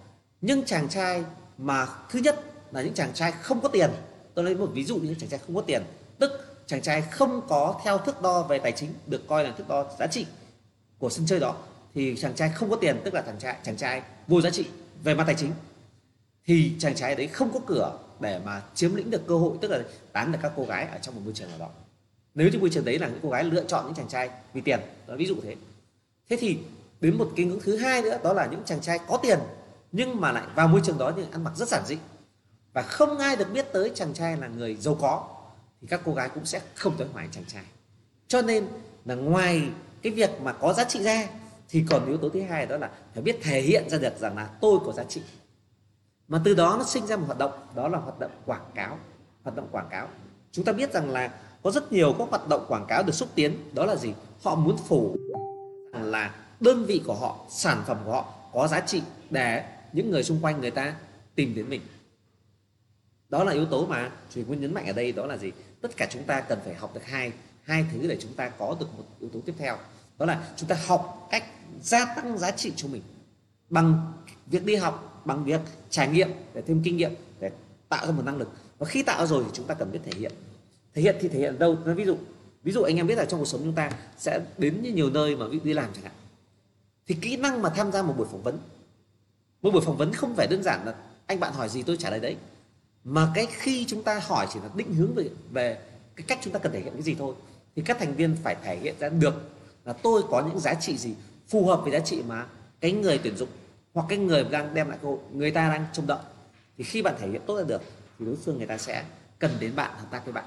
Nhưng 0.41 0.65
chàng 0.65 0.89
trai 0.89 1.23
mà 1.57 1.87
thứ 2.09 2.19
nhất 2.19 2.39
là 2.71 2.81
những 2.81 2.93
chàng 2.93 3.13
trai 3.13 3.31
không 3.31 3.61
có 3.61 3.67
tiền. 3.67 3.89
Tôi 4.33 4.45
lấy 4.45 4.55
một 4.55 4.69
ví 4.73 4.83
dụ 4.83 4.97
như 4.97 5.15
chàng 5.19 5.29
trai 5.29 5.39
không 5.45 5.55
có 5.55 5.61
tiền. 5.61 5.83
Tức 6.19 6.31
chàng 6.67 6.81
trai 6.81 7.01
không 7.01 7.41
có 7.47 7.81
theo 7.83 7.97
thước 7.97 8.21
đo 8.21 8.41
về 8.41 8.59
tài 8.59 8.71
chính, 8.71 8.93
được 9.07 9.27
coi 9.27 9.43
là 9.43 9.53
thước 9.57 9.67
đo 9.67 9.85
giá 9.99 10.07
trị 10.07 10.25
của 10.97 11.09
sân 11.09 11.25
chơi 11.25 11.39
đó, 11.39 11.55
thì 11.93 12.15
chàng 12.17 12.35
trai 12.35 12.49
không 12.49 12.69
có 12.69 12.75
tiền, 12.75 13.01
tức 13.03 13.13
là 13.13 13.21
chàng 13.21 13.39
trai 13.39 13.55
chàng 13.63 13.77
trai 13.77 14.01
vô 14.27 14.41
giá 14.41 14.49
trị 14.49 14.65
về 15.03 15.15
mặt 15.15 15.23
tài 15.25 15.35
chính. 15.35 15.51
Thì 16.45 16.71
chàng 16.79 16.95
trai 16.95 17.15
đấy 17.15 17.27
không 17.27 17.53
có 17.53 17.59
cửa 17.67 17.99
để 18.19 18.39
mà 18.45 18.61
chiếm 18.75 18.95
lĩnh 18.95 19.11
được 19.11 19.27
cơ 19.27 19.37
hội, 19.37 19.57
tức 19.61 19.71
là 19.71 19.81
tán 20.11 20.31
được 20.31 20.39
các 20.41 20.51
cô 20.55 20.65
gái 20.65 20.85
ở 20.85 20.97
trong 21.01 21.15
một 21.15 21.21
môi 21.23 21.33
trường 21.33 21.49
nào 21.49 21.59
đó. 21.59 21.69
Nếu 22.35 22.49
như 22.49 22.59
môi 22.59 22.69
trường 22.69 22.85
đấy 22.85 22.99
là 22.99 23.07
những 23.07 23.19
cô 23.23 23.29
gái 23.29 23.43
lựa 23.43 23.63
chọn 23.63 23.85
những 23.85 23.95
chàng 23.95 24.07
trai 24.07 24.29
vì 24.53 24.61
tiền, 24.61 24.79
đó 25.07 25.15
ví 25.15 25.25
dụ 25.25 25.35
thế. 25.43 25.55
Thế 26.29 26.37
thì 26.39 26.57
đến 27.01 27.17
một 27.17 27.31
cái 27.35 27.45
ngưỡng 27.45 27.59
thứ 27.59 27.77
hai 27.77 28.01
nữa, 28.01 28.17
đó 28.23 28.33
là 28.33 28.45
những 28.45 28.61
chàng 28.65 28.81
trai 28.81 28.99
có 29.07 29.17
tiền 29.17 29.39
nhưng 29.95 30.21
mà 30.21 30.31
lại 30.31 30.43
vào 30.55 30.67
môi 30.67 30.81
trường 30.83 30.97
đó 30.97 31.11
thì 31.15 31.23
ăn 31.31 31.43
mặc 31.43 31.51
rất 31.55 31.67
giản 31.67 31.85
dị. 31.85 31.97
Và 32.73 32.81
không 32.81 33.17
ai 33.17 33.35
được 33.35 33.53
biết 33.53 33.73
tới 33.73 33.91
chàng 33.95 34.13
trai 34.13 34.37
là 34.37 34.47
người 34.47 34.75
giàu 34.75 34.97
có, 35.01 35.27
thì 35.81 35.87
các 35.87 36.01
cô 36.05 36.13
gái 36.13 36.29
cũng 36.29 36.45
sẽ 36.45 36.61
không 36.75 36.93
tới 36.97 37.07
hoài 37.13 37.27
chàng 37.31 37.43
trai. 37.47 37.63
Cho 38.27 38.41
nên 38.41 38.67
là 39.05 39.15
ngoài 39.15 39.69
cái 40.01 40.13
việc 40.13 40.41
mà 40.41 40.53
có 40.53 40.73
giá 40.73 40.83
trị 40.83 41.03
ra, 41.03 41.27
thì 41.69 41.85
còn 41.89 42.07
yếu 42.07 42.17
tố 42.17 42.29
thứ 42.29 42.41
hai 42.41 42.65
đó 42.65 42.77
là 42.77 42.89
phải 43.13 43.23
biết 43.23 43.39
thể 43.43 43.61
hiện 43.61 43.89
ra 43.89 43.97
được 43.97 44.19
rằng 44.19 44.35
là 44.37 44.49
tôi 44.61 44.79
có 44.85 44.91
giá 44.91 45.03
trị. 45.03 45.21
Mà 46.27 46.41
từ 46.45 46.53
đó 46.53 46.75
nó 46.79 46.83
sinh 46.83 47.07
ra 47.07 47.17
một 47.17 47.25
hoạt 47.25 47.37
động, 47.37 47.51
đó 47.75 47.87
là 47.87 47.97
hoạt 47.97 48.19
động 48.19 48.31
quảng 48.45 48.65
cáo, 48.75 48.97
hoạt 49.43 49.55
động 49.55 49.67
quảng 49.71 49.87
cáo. 49.91 50.07
Chúng 50.51 50.65
ta 50.65 50.71
biết 50.71 50.93
rằng 50.93 51.09
là 51.09 51.31
có 51.63 51.71
rất 51.71 51.91
nhiều 51.91 52.15
các 52.19 52.29
hoạt 52.29 52.47
động 52.47 52.65
quảng 52.67 52.85
cáo 52.87 53.03
được 53.03 53.13
xúc 53.13 53.29
tiến, 53.35 53.69
đó 53.73 53.85
là 53.85 53.95
gì? 53.95 54.13
Họ 54.43 54.55
muốn 54.55 54.77
phủ 54.77 55.15
là 55.93 56.35
đơn 56.59 56.85
vị 56.85 57.01
của 57.07 57.13
họ, 57.13 57.37
sản 57.49 57.83
phẩm 57.87 57.97
của 58.05 58.11
họ 58.11 58.25
có 58.53 58.67
giá 58.67 58.79
trị 58.79 59.01
để 59.29 59.63
những 59.95 60.11
người 60.11 60.23
xung 60.23 60.39
quanh 60.41 60.61
người 60.61 60.71
ta 60.71 60.95
tìm 61.35 61.55
đến 61.55 61.69
mình. 61.69 61.81
Đó 63.29 63.43
là 63.43 63.51
yếu 63.51 63.65
tố 63.65 63.85
mà 63.85 64.11
chủ 64.33 64.41
muốn 64.47 64.61
nhấn 64.61 64.73
mạnh 64.73 64.85
ở 64.85 64.93
đây, 64.93 65.11
đó 65.11 65.25
là 65.25 65.37
gì? 65.37 65.51
Tất 65.81 65.97
cả 65.97 66.07
chúng 66.11 66.23
ta 66.23 66.41
cần 66.41 66.59
phải 66.65 66.75
học 66.75 66.91
được 66.93 67.05
hai 67.05 67.31
hai 67.63 67.85
thứ 67.91 68.07
để 68.07 68.17
chúng 68.19 68.33
ta 68.33 68.49
có 68.49 68.75
được 68.79 68.97
một 68.97 69.03
yếu 69.19 69.29
tố 69.29 69.39
tiếp 69.45 69.53
theo. 69.57 69.77
Đó 70.17 70.25
là 70.25 70.53
chúng 70.55 70.69
ta 70.69 70.77
học 70.85 71.27
cách 71.31 71.43
gia 71.81 72.15
tăng 72.15 72.37
giá 72.37 72.51
trị 72.51 72.73
cho 72.75 72.87
mình 72.87 73.01
bằng 73.69 74.13
việc 74.47 74.65
đi 74.65 74.75
học, 74.75 75.21
bằng 75.25 75.45
việc 75.45 75.61
trải 75.89 76.07
nghiệm, 76.07 76.29
để 76.53 76.61
thêm 76.61 76.81
kinh 76.83 76.97
nghiệm, 76.97 77.11
để 77.39 77.51
tạo 77.89 78.05
ra 78.05 78.11
một 78.11 78.25
năng 78.25 78.37
lực. 78.37 78.49
Và 78.77 78.85
khi 78.85 79.03
tạo 79.03 79.27
rồi 79.27 79.43
thì 79.43 79.49
chúng 79.53 79.67
ta 79.67 79.73
cần 79.73 79.91
biết 79.91 79.99
thể 80.05 80.11
hiện. 80.19 80.31
Thể 80.93 81.01
hiện 81.01 81.15
thì 81.19 81.27
thể 81.27 81.39
hiện 81.39 81.55
ở 81.55 81.57
đâu? 81.57 81.77
Nó 81.85 81.93
ví 81.93 82.05
dụ 82.05 82.17
ví 82.63 82.71
dụ 82.71 82.81
anh 82.81 82.97
em 82.97 83.07
biết 83.07 83.17
là 83.17 83.25
trong 83.25 83.39
cuộc 83.39 83.45
sống 83.45 83.61
chúng 83.63 83.75
ta 83.75 83.91
sẽ 84.17 84.39
đến 84.57 84.81
như 84.81 84.91
nhiều 84.93 85.09
nơi 85.09 85.35
mà 85.35 85.45
đi 85.63 85.73
làm 85.73 85.89
chẳng 85.93 86.03
hạn. 86.03 86.13
Thì 87.07 87.15
kỹ 87.21 87.37
năng 87.37 87.61
mà 87.61 87.69
tham 87.69 87.91
gia 87.91 88.01
một 88.01 88.13
buổi 88.17 88.27
phỏng 88.31 88.43
vấn 88.43 88.59
một 89.65 89.71
buổi 89.71 89.81
phỏng 89.81 89.97
vấn 89.97 90.13
không 90.13 90.35
phải 90.35 90.47
đơn 90.47 90.63
giản 90.63 90.85
là 90.85 90.93
anh 91.25 91.39
bạn 91.39 91.53
hỏi 91.53 91.69
gì 91.69 91.83
tôi 91.83 91.97
trả 91.97 92.09
lời 92.09 92.19
đấy, 92.19 92.35
mà 93.03 93.31
cái 93.33 93.47
khi 93.51 93.85
chúng 93.87 94.03
ta 94.03 94.21
hỏi 94.27 94.47
chỉ 94.53 94.59
là 94.59 94.69
định 94.75 94.93
hướng 94.93 95.13
về 95.13 95.29
về 95.51 95.77
cái 96.15 96.25
cách 96.27 96.39
chúng 96.41 96.53
ta 96.53 96.59
cần 96.59 96.71
thể 96.71 96.79
hiện 96.79 96.93
cái 96.93 97.01
gì 97.01 97.15
thôi. 97.19 97.35
Thì 97.75 97.81
các 97.85 97.97
thành 97.99 98.15
viên 98.15 98.35
phải 98.43 98.55
thể 98.63 98.77
hiện 98.77 98.95
ra 98.99 99.09
được 99.09 99.33
là 99.85 99.93
tôi 99.93 100.23
có 100.29 100.43
những 100.47 100.59
giá 100.59 100.73
trị 100.73 100.97
gì 100.97 101.13
phù 101.47 101.65
hợp 101.65 101.81
với 101.83 101.91
giá 101.91 101.99
trị 101.99 102.23
mà 102.27 102.45
cái 102.79 102.91
người 102.91 103.19
tuyển 103.23 103.37
dụng 103.37 103.49
hoặc 103.93 104.05
cái 104.09 104.17
người 104.17 104.43
đang 104.43 104.73
đem 104.73 104.89
lại 104.89 104.97
cơ 105.01 105.07
hội, 105.07 105.17
người 105.31 105.51
ta 105.51 105.69
đang 105.69 105.85
trông 105.93 106.07
đợi. 106.07 106.19
Thì 106.77 106.83
khi 106.83 107.01
bạn 107.01 107.15
thể 107.19 107.27
hiện 107.27 107.41
tốt 107.45 107.57
ra 107.57 107.63
được 107.63 107.81
thì 108.19 108.25
đối 108.25 108.35
phương 108.35 108.57
người 108.57 108.67
ta 108.67 108.77
sẽ 108.77 109.03
cần 109.39 109.51
đến 109.59 109.75
bạn, 109.75 109.91
hợp 109.97 110.07
tác 110.11 110.25
với 110.25 110.33
bạn. 110.33 110.45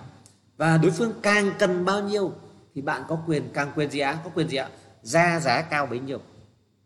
Và 0.56 0.76
đối 0.76 0.90
phương 0.90 1.12
càng 1.22 1.52
cần 1.58 1.84
bao 1.84 2.02
nhiêu 2.02 2.32
thì 2.74 2.82
bạn 2.82 3.02
có 3.08 3.18
quyền, 3.26 3.48
càng 3.54 3.72
quyền 3.74 3.90
gì 3.90 3.98
ạ? 3.98 4.18
Có 4.24 4.30
quyền 4.34 4.48
gì 4.48 4.56
ạ? 4.56 4.68
Ra 5.02 5.40
giá 5.40 5.62
cao 5.62 5.86
bấy 5.86 6.00
nhiêu 6.00 6.20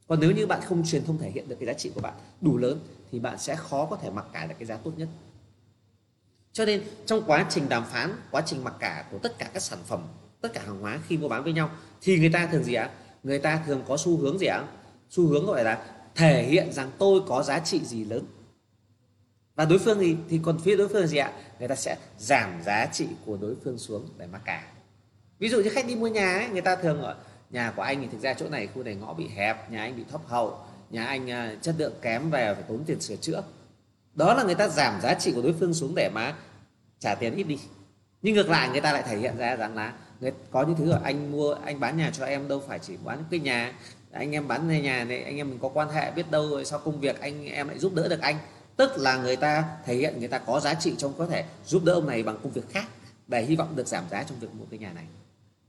còn 0.09 0.21
nếu 0.21 0.31
như 0.31 0.47
bạn 0.47 0.61
không 0.61 0.85
truyền 0.87 1.05
thông 1.05 1.19
thể 1.19 1.31
hiện 1.31 1.49
được 1.49 1.57
cái 1.61 1.67
giá 1.67 1.73
trị 1.73 1.91
của 1.95 2.01
bạn 2.01 2.15
đủ 2.41 2.57
lớn 2.59 2.81
thì 3.11 3.19
bạn 3.19 3.38
sẽ 3.38 3.57
khó 3.57 3.87
có 3.87 3.97
thể 3.97 4.11
mặc 4.11 4.27
cả 4.33 4.47
được 4.47 4.55
cái 4.59 4.67
giá 4.67 4.77
tốt 4.77 4.93
nhất. 4.97 5.09
Cho 6.53 6.65
nên 6.65 6.83
trong 7.07 7.23
quá 7.27 7.47
trình 7.51 7.69
đàm 7.69 7.85
phán 7.85 8.17
quá 8.31 8.43
trình 8.47 8.65
mặc 8.65 8.75
cả 8.81 9.05
của 9.11 9.19
tất 9.19 9.38
cả 9.38 9.51
các 9.55 9.62
sản 9.62 9.79
phẩm 9.87 10.07
tất 10.41 10.53
cả 10.53 10.62
hàng 10.67 10.81
hóa 10.81 11.01
khi 11.07 11.19
mua 11.19 11.29
bán 11.29 11.45
với 11.45 11.53
nhau 11.53 11.71
thì 12.03 12.19
người 12.19 12.31
ta 12.33 12.47
thường 12.47 12.65
gì 12.65 12.75
ạ? 12.75 12.91
Người 13.23 13.38
ta 13.38 13.62
thường 13.67 13.83
có 13.88 13.97
xu 13.97 14.17
hướng 14.17 14.38
gì 14.38 14.47
ạ? 14.47 14.65
Xu 15.11 15.27
hướng 15.27 15.47
gọi 15.47 15.65
là 15.65 15.87
thể 16.15 16.43
hiện 16.43 16.73
rằng 16.73 16.91
tôi 16.99 17.21
có 17.27 17.43
giá 17.43 17.59
trị 17.59 17.81
gì 17.85 18.05
lớn. 18.05 18.25
Và 19.55 19.65
đối 19.65 19.79
phương 19.79 19.99
thì 20.01 20.17
thì 20.29 20.41
còn 20.43 20.59
phía 20.59 20.77
đối 20.77 20.88
phương 20.88 21.07
gì 21.07 21.17
ạ? 21.17 21.33
Người 21.59 21.69
ta 21.69 21.75
sẽ 21.75 21.97
giảm 22.19 22.62
giá 22.62 22.87
trị 22.93 23.07
của 23.27 23.37
đối 23.37 23.55
phương 23.65 23.79
xuống 23.79 24.09
để 24.19 24.27
mặc 24.27 24.43
cả. 24.45 24.73
Ví 25.38 25.49
dụ 25.49 25.61
như 25.61 25.71
khách 25.71 25.87
đi 25.87 25.97
mua 25.97 26.07
nhà 26.07 26.35
ấy, 26.35 26.49
người 26.49 26.61
ta 26.61 26.77
thường 26.77 27.03
ở 27.03 27.17
nhà 27.53 27.73
của 27.77 27.83
anh 27.83 28.01
thì 28.01 28.09
thực 28.12 28.21
ra 28.21 28.35
chỗ 28.35 28.49
này 28.49 28.67
khu 28.75 28.83
này 28.83 28.95
ngõ 28.95 29.15
bị 29.15 29.29
hẹp 29.29 29.71
nhà 29.71 29.83
anh 29.83 29.97
bị 29.97 30.05
thấp 30.11 30.21
hậu 30.27 30.59
nhà 30.93 31.05
anh 31.05 31.31
à, 31.31 31.57
chất 31.62 31.75
lượng 31.79 31.93
kém 32.03 32.31
về 32.31 32.55
phải 32.55 32.65
tốn 32.69 32.85
tiền 32.87 33.01
sửa 33.01 33.17
chữa. 33.17 33.43
Đó 34.15 34.35
là 34.35 34.43
người 34.43 34.55
ta 34.55 34.69
giảm 34.69 35.01
giá 35.01 35.15
trị 35.15 35.33
của 35.35 35.43
đối 35.43 35.53
phương 35.53 35.75
xuống 35.75 35.95
để 35.95 36.11
mà 36.15 36.35
trả 36.99 37.15
tiền 37.15 37.35
ít 37.35 37.43
đi. 37.43 37.59
Nhưng 38.23 38.35
ngược 38.35 38.51
lại 38.51 38.69
người 38.69 38.81
ta 38.81 38.93
lại 38.93 39.03
thể 39.07 39.19
hiện 39.19 39.37
ra 39.37 39.57
rằng 39.57 39.75
là 39.75 39.93
người, 40.21 40.33
có 40.51 40.62
những 40.62 40.77
thứ 40.77 40.91
ở 40.91 41.01
anh 41.05 41.33
mua 41.33 41.53
anh 41.53 41.81
bán 41.81 41.97
nhà 41.97 42.11
cho 42.15 42.25
em 42.25 42.49
đâu 42.49 42.62
phải 42.69 42.79
chỉ 42.79 42.97
bán 43.05 43.25
cái 43.31 43.41
nhà. 43.41 43.73
Anh 44.12 44.35
em 44.35 44.49
bán 44.49 44.83
nhà 44.83 45.05
này 45.05 45.23
anh 45.23 45.37
em 45.37 45.51
mình 45.51 45.59
có 45.59 45.69
quan 45.69 45.88
hệ 45.88 46.11
biết 46.11 46.31
đâu 46.31 46.51
rồi 46.51 46.65
sau 46.65 46.79
công 46.79 47.01
việc 47.01 47.21
anh 47.21 47.45
em 47.45 47.69
lại 47.69 47.79
giúp 47.79 47.95
đỡ 47.95 48.09
được 48.09 48.21
anh. 48.21 48.37
Tức 48.77 48.93
là 48.97 49.17
người 49.17 49.37
ta 49.37 49.65
thể 49.85 49.95
hiện 49.95 50.19
người 50.19 50.29
ta 50.29 50.38
có 50.38 50.61
giá 50.61 50.75
trị 50.75 50.95
trong 50.99 51.12
có 51.19 51.27
thể 51.27 51.45
giúp 51.67 51.85
đỡ 51.85 51.93
ông 51.93 52.07
này 52.07 52.23
bằng 52.23 52.38
công 52.43 52.53
việc 52.53 52.71
khác. 52.71 52.85
Để 53.29 53.43
hy 53.43 53.57
vọng 53.57 53.77
được 53.77 53.87
giảm 53.87 54.05
giá 54.11 54.23
trong 54.23 54.38
việc 54.41 54.55
mua 54.55 54.65
cái 54.71 54.79
nhà 54.79 54.93
này 54.93 55.05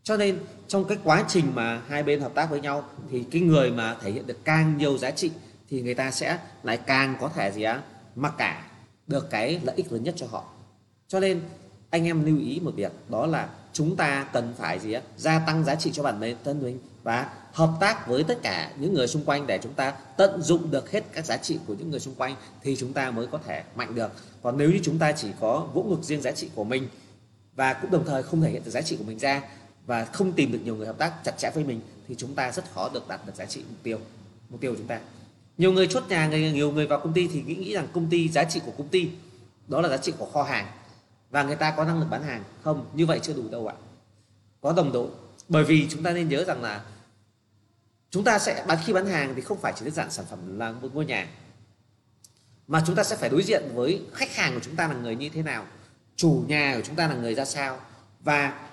cho 0.04 0.18
nên, 0.18 0.40
trong 0.68 0.86
cái 0.86 0.98
quá 1.04 1.26
trình 1.28 1.46
mà 1.56 1.82
hai 1.88 2.04
bên 2.04 2.22
hợp 2.22 2.32
tác 2.36 2.50
với 2.50 2.62
nhau, 2.62 2.84
thì 3.12 3.24
cái 3.32 3.42
người 3.42 3.72
mà 3.72 3.96
thể 4.02 4.12
hiện 4.12 4.28
được 4.28 4.46
càng 4.46 4.78
nhiều 4.78 4.98
giá 4.98 5.12
trị, 5.12 5.32
thì 5.70 5.82
người 5.82 5.94
ta 5.94 6.12
sẽ 6.12 6.40
lại 6.64 6.78
càng 6.78 7.16
có 7.20 7.30
thể 7.30 7.52
gì 7.52 7.64
á, 7.64 7.82
mặc 8.16 8.34
cả 8.38 8.68
được 9.08 9.30
cái 9.30 9.62
lợi 9.64 9.76
ích 9.76 9.92
lớn 9.92 10.04
nhất 10.04 10.14
cho 10.18 10.28
họ. 10.30 10.44
Cho 11.08 11.20
nên, 11.20 11.42
anh 11.90 12.06
em 12.06 12.26
lưu 12.26 12.38
ý 12.38 12.60
một 12.60 12.72
việc, 12.76 12.92
đó 13.10 13.26
là 13.26 13.50
chúng 13.74 13.96
ta 13.96 14.28
cần 14.34 14.54
phải 14.58 14.80
gì 14.80 14.94
á, 14.94 15.02
gia 15.18 15.40
tăng 15.40 15.64
giá 15.64 15.76
trị 15.76 15.92
cho 15.94 16.04
bản 16.04 16.36
thân 16.44 16.64
mình 16.64 16.80
và 17.04 17.30
hợp 17.52 17.70
tác 17.80 18.08
với 18.08 18.24
tất 18.24 18.42
cả 18.44 18.72
những 18.78 18.94
người 18.94 19.08
xung 19.08 19.26
quanh 19.26 19.48
để 19.48 19.60
chúng 19.64 19.74
ta 19.74 19.92
tận 20.18 20.42
dụng 20.42 20.72
được 20.72 20.92
hết 20.92 21.04
các 21.14 21.26
giá 21.26 21.38
trị 21.38 21.60
của 21.68 21.74
những 21.74 21.92
người 21.92 22.00
xung 22.00 22.16
quanh, 22.16 22.36
thì 22.62 22.76
chúng 22.76 22.94
ta 22.94 23.12
mới 23.12 23.28
có 23.28 23.40
thể 23.46 23.64
mạnh 23.76 23.96
được. 23.96 24.12
Còn 24.42 24.58
nếu 24.58 24.72
như 24.72 24.80
chúng 24.84 25.00
ta 25.00 25.12
chỉ 25.12 25.28
có 25.40 25.68
vỗ 25.74 25.84
ngực 25.84 26.04
riêng 26.04 26.22
giá 26.22 26.32
trị 26.32 26.50
của 26.56 26.64
mình 26.64 26.88
và 27.56 27.74
cũng 27.74 27.92
đồng 27.92 28.06
thời 28.06 28.24
không 28.24 28.42
thể 28.42 28.50
hiện 28.50 28.64
được 28.66 28.72
giá 28.72 28.82
trị 28.82 28.96
của 28.96 29.04
mình 29.04 29.20
ra 29.20 29.42
và 29.86 30.06
không 30.06 30.34
tìm 30.34 30.52
được 30.52 30.60
nhiều 30.64 30.76
người 30.76 30.88
hợp 30.88 30.98
tác 30.98 31.14
chặt 31.24 31.32
chẽ 31.38 31.52
với 31.56 31.64
mình, 31.64 31.82
thì 32.08 32.16
chúng 32.18 32.36
ta 32.36 32.52
rất 32.52 32.64
khó 32.74 32.90
được 32.94 33.08
đạt 33.08 33.26
được 33.26 33.36
giá 33.36 33.46
trị 33.46 33.64
mục 33.70 33.80
tiêu 33.84 34.00
mục 34.50 34.62
tiêu 34.62 34.72
của 34.72 34.78
chúng 34.78 34.88
ta. 34.88 35.00
Nhiều 35.58 35.72
người 35.72 35.88
chốt 35.88 36.04
nhà, 36.10 36.28
người, 36.28 36.52
nhiều 36.52 36.72
người 36.72 36.88
vào 36.88 37.00
công 37.00 37.14
ty 37.14 37.28
thì 37.28 37.42
nghĩ 37.42 37.56
nghĩ 37.56 37.74
rằng 37.74 37.88
công 37.94 38.10
ty, 38.10 38.30
giá 38.30 38.44
trị 38.44 38.62
của 38.66 38.74
công 38.78 38.88
ty, 38.88 39.10
đó 39.68 39.82
là 39.82 39.90
giá 39.90 39.98
trị 39.98 40.14
của 40.18 40.26
kho 40.26 40.44
hàng. 40.44 40.68
Và 41.30 41.44
người 41.44 41.56
ta 41.56 41.74
có 41.78 41.86
năng 41.86 42.00
lực 42.00 42.08
bán 42.10 42.24
hàng 42.24 42.44
không? 42.64 42.86
Như 42.94 43.06
vậy 43.06 43.20
chưa 43.24 43.34
đủ 43.34 43.50
đâu 43.52 43.68
ạ. 43.68 43.76
Có 44.62 44.74
đồng 44.74 44.92
đội 44.92 45.10
bởi 45.50 45.64
vì 45.64 45.88
chúng 45.90 46.04
ta 46.04 46.12
nên 46.12 46.30
nhớ 46.30 46.44
rằng 46.44 46.62
là 46.62 46.84
chúng 48.10 48.24
ta 48.24 48.40
sẽ, 48.40 48.66
bán, 48.68 48.78
khi 48.86 48.94
bán 48.94 49.06
hàng 49.06 49.34
thì 49.36 49.42
không 49.42 49.58
phải 49.62 49.74
chỉ 49.76 49.86
đơn 49.86 49.94
giản 49.94 50.12
sản 50.12 50.26
phẩm 50.30 50.60
là 50.60 50.72
một 50.72 50.90
ngôi 50.94 51.06
nhà, 51.06 51.28
mà 52.68 52.84
chúng 52.88 52.96
ta 52.96 53.04
sẽ 53.04 53.16
phải 53.16 53.30
đối 53.30 53.44
diện 53.44 53.64
với 53.74 54.02
khách 54.14 54.36
hàng 54.36 54.54
của 54.54 54.60
chúng 54.64 54.76
ta 54.76 54.88
là 54.88 54.94
người 54.94 55.16
như 55.16 55.30
thế 55.30 55.42
nào, 55.42 55.66
chủ 56.16 56.44
nhà 56.48 56.74
của 56.76 56.82
chúng 56.86 56.96
ta 56.96 57.08
là 57.08 57.16
người 57.16 57.36
ra 57.36 57.46
sao, 57.46 57.80
và 58.24 58.70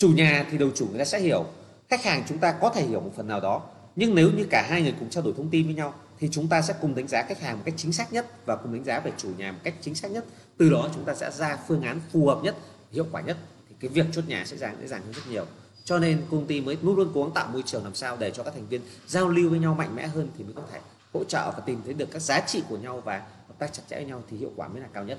chủ 0.00 0.08
nhà 0.08 0.46
thì 0.50 0.58
đầu 0.58 0.70
chủ 0.74 0.86
người 0.90 0.98
ta 0.98 1.04
sẽ 1.04 1.20
hiểu. 1.20 1.44
Khách 1.88 2.04
hàng 2.04 2.22
chúng 2.28 2.38
ta 2.38 2.52
có 2.52 2.70
thể 2.70 2.86
hiểu 2.86 3.00
một 3.00 3.12
phần 3.16 3.28
nào 3.28 3.40
đó. 3.40 3.62
Nhưng 3.96 4.14
nếu 4.14 4.30
như 4.36 4.46
cả 4.50 4.66
hai 4.68 4.82
người 4.82 4.94
cùng 4.98 5.10
trao 5.10 5.24
đổi 5.24 5.34
thông 5.36 5.48
tin 5.48 5.66
với 5.66 5.74
nhau, 5.74 5.94
thì 6.18 6.28
chúng 6.32 6.48
ta 6.48 6.62
sẽ 6.62 6.74
cùng 6.80 6.94
đánh 6.94 7.08
giá 7.08 7.22
khách 7.22 7.40
hàng 7.40 7.56
một 7.56 7.62
cách 7.64 7.74
chính 7.76 7.92
xác 7.92 8.12
nhất 8.12 8.46
và 8.46 8.56
cùng 8.56 8.72
đánh 8.72 8.84
giá 8.84 9.00
về 9.00 9.12
chủ 9.16 9.28
nhà 9.38 9.52
một 9.52 9.58
cách 9.62 9.74
chính 9.80 9.94
xác 9.94 10.10
nhất. 10.10 10.24
Từ 10.56 10.70
đó 10.70 10.88
chúng 10.94 11.04
ta 11.04 11.14
sẽ 11.14 11.30
ra 11.30 11.58
phương 11.68 11.82
án 11.82 12.00
phù 12.12 12.26
hợp 12.26 12.40
nhất, 12.42 12.56
hiệu 12.92 13.06
quả 13.12 13.20
nhất, 13.20 13.36
thì 13.68 13.74
cái 13.80 13.88
việc 13.88 14.06
chốt 14.12 14.22
nhà 14.26 14.44
sẽ 14.46 14.56
dễ 14.56 14.86
dàng 14.86 15.02
hơn 15.02 15.12
rất 15.12 15.22
nhiều. 15.30 15.44
Cho 15.84 15.98
nên 15.98 16.22
công 16.30 16.46
ty 16.46 16.60
mới 16.60 16.78
luôn 16.82 16.96
luôn 16.96 17.10
cố 17.14 17.22
gắng 17.22 17.32
tạo 17.34 17.48
môi 17.52 17.62
trường 17.66 17.84
làm 17.84 17.94
sao 17.94 18.16
để 18.16 18.30
cho 18.30 18.42
các 18.42 18.54
thành 18.54 18.68
viên 18.68 18.80
giao 19.06 19.28
lưu 19.28 19.50
với 19.50 19.58
nhau 19.58 19.74
mạnh 19.74 19.96
mẽ 19.96 20.06
hơn 20.06 20.28
thì 20.38 20.44
mới 20.44 20.52
có 20.52 20.62
thể 20.72 20.80
hỗ 21.12 21.24
trợ 21.24 21.50
và 21.50 21.60
tìm 21.66 21.80
thấy 21.84 21.94
được 21.94 22.10
các 22.10 22.22
giá 22.22 22.40
trị 22.40 22.62
của 22.68 22.76
nhau 22.76 23.02
và 23.04 23.18
hợp 23.48 23.54
tác 23.58 23.72
chặt 23.72 23.82
chẽ 23.90 23.96
với 23.96 24.04
nhau 24.04 24.22
thì 24.30 24.36
hiệu 24.36 24.52
quả 24.56 24.68
mới 24.68 24.80
là 24.80 24.88
cao 24.92 25.04
nhất 25.04 25.18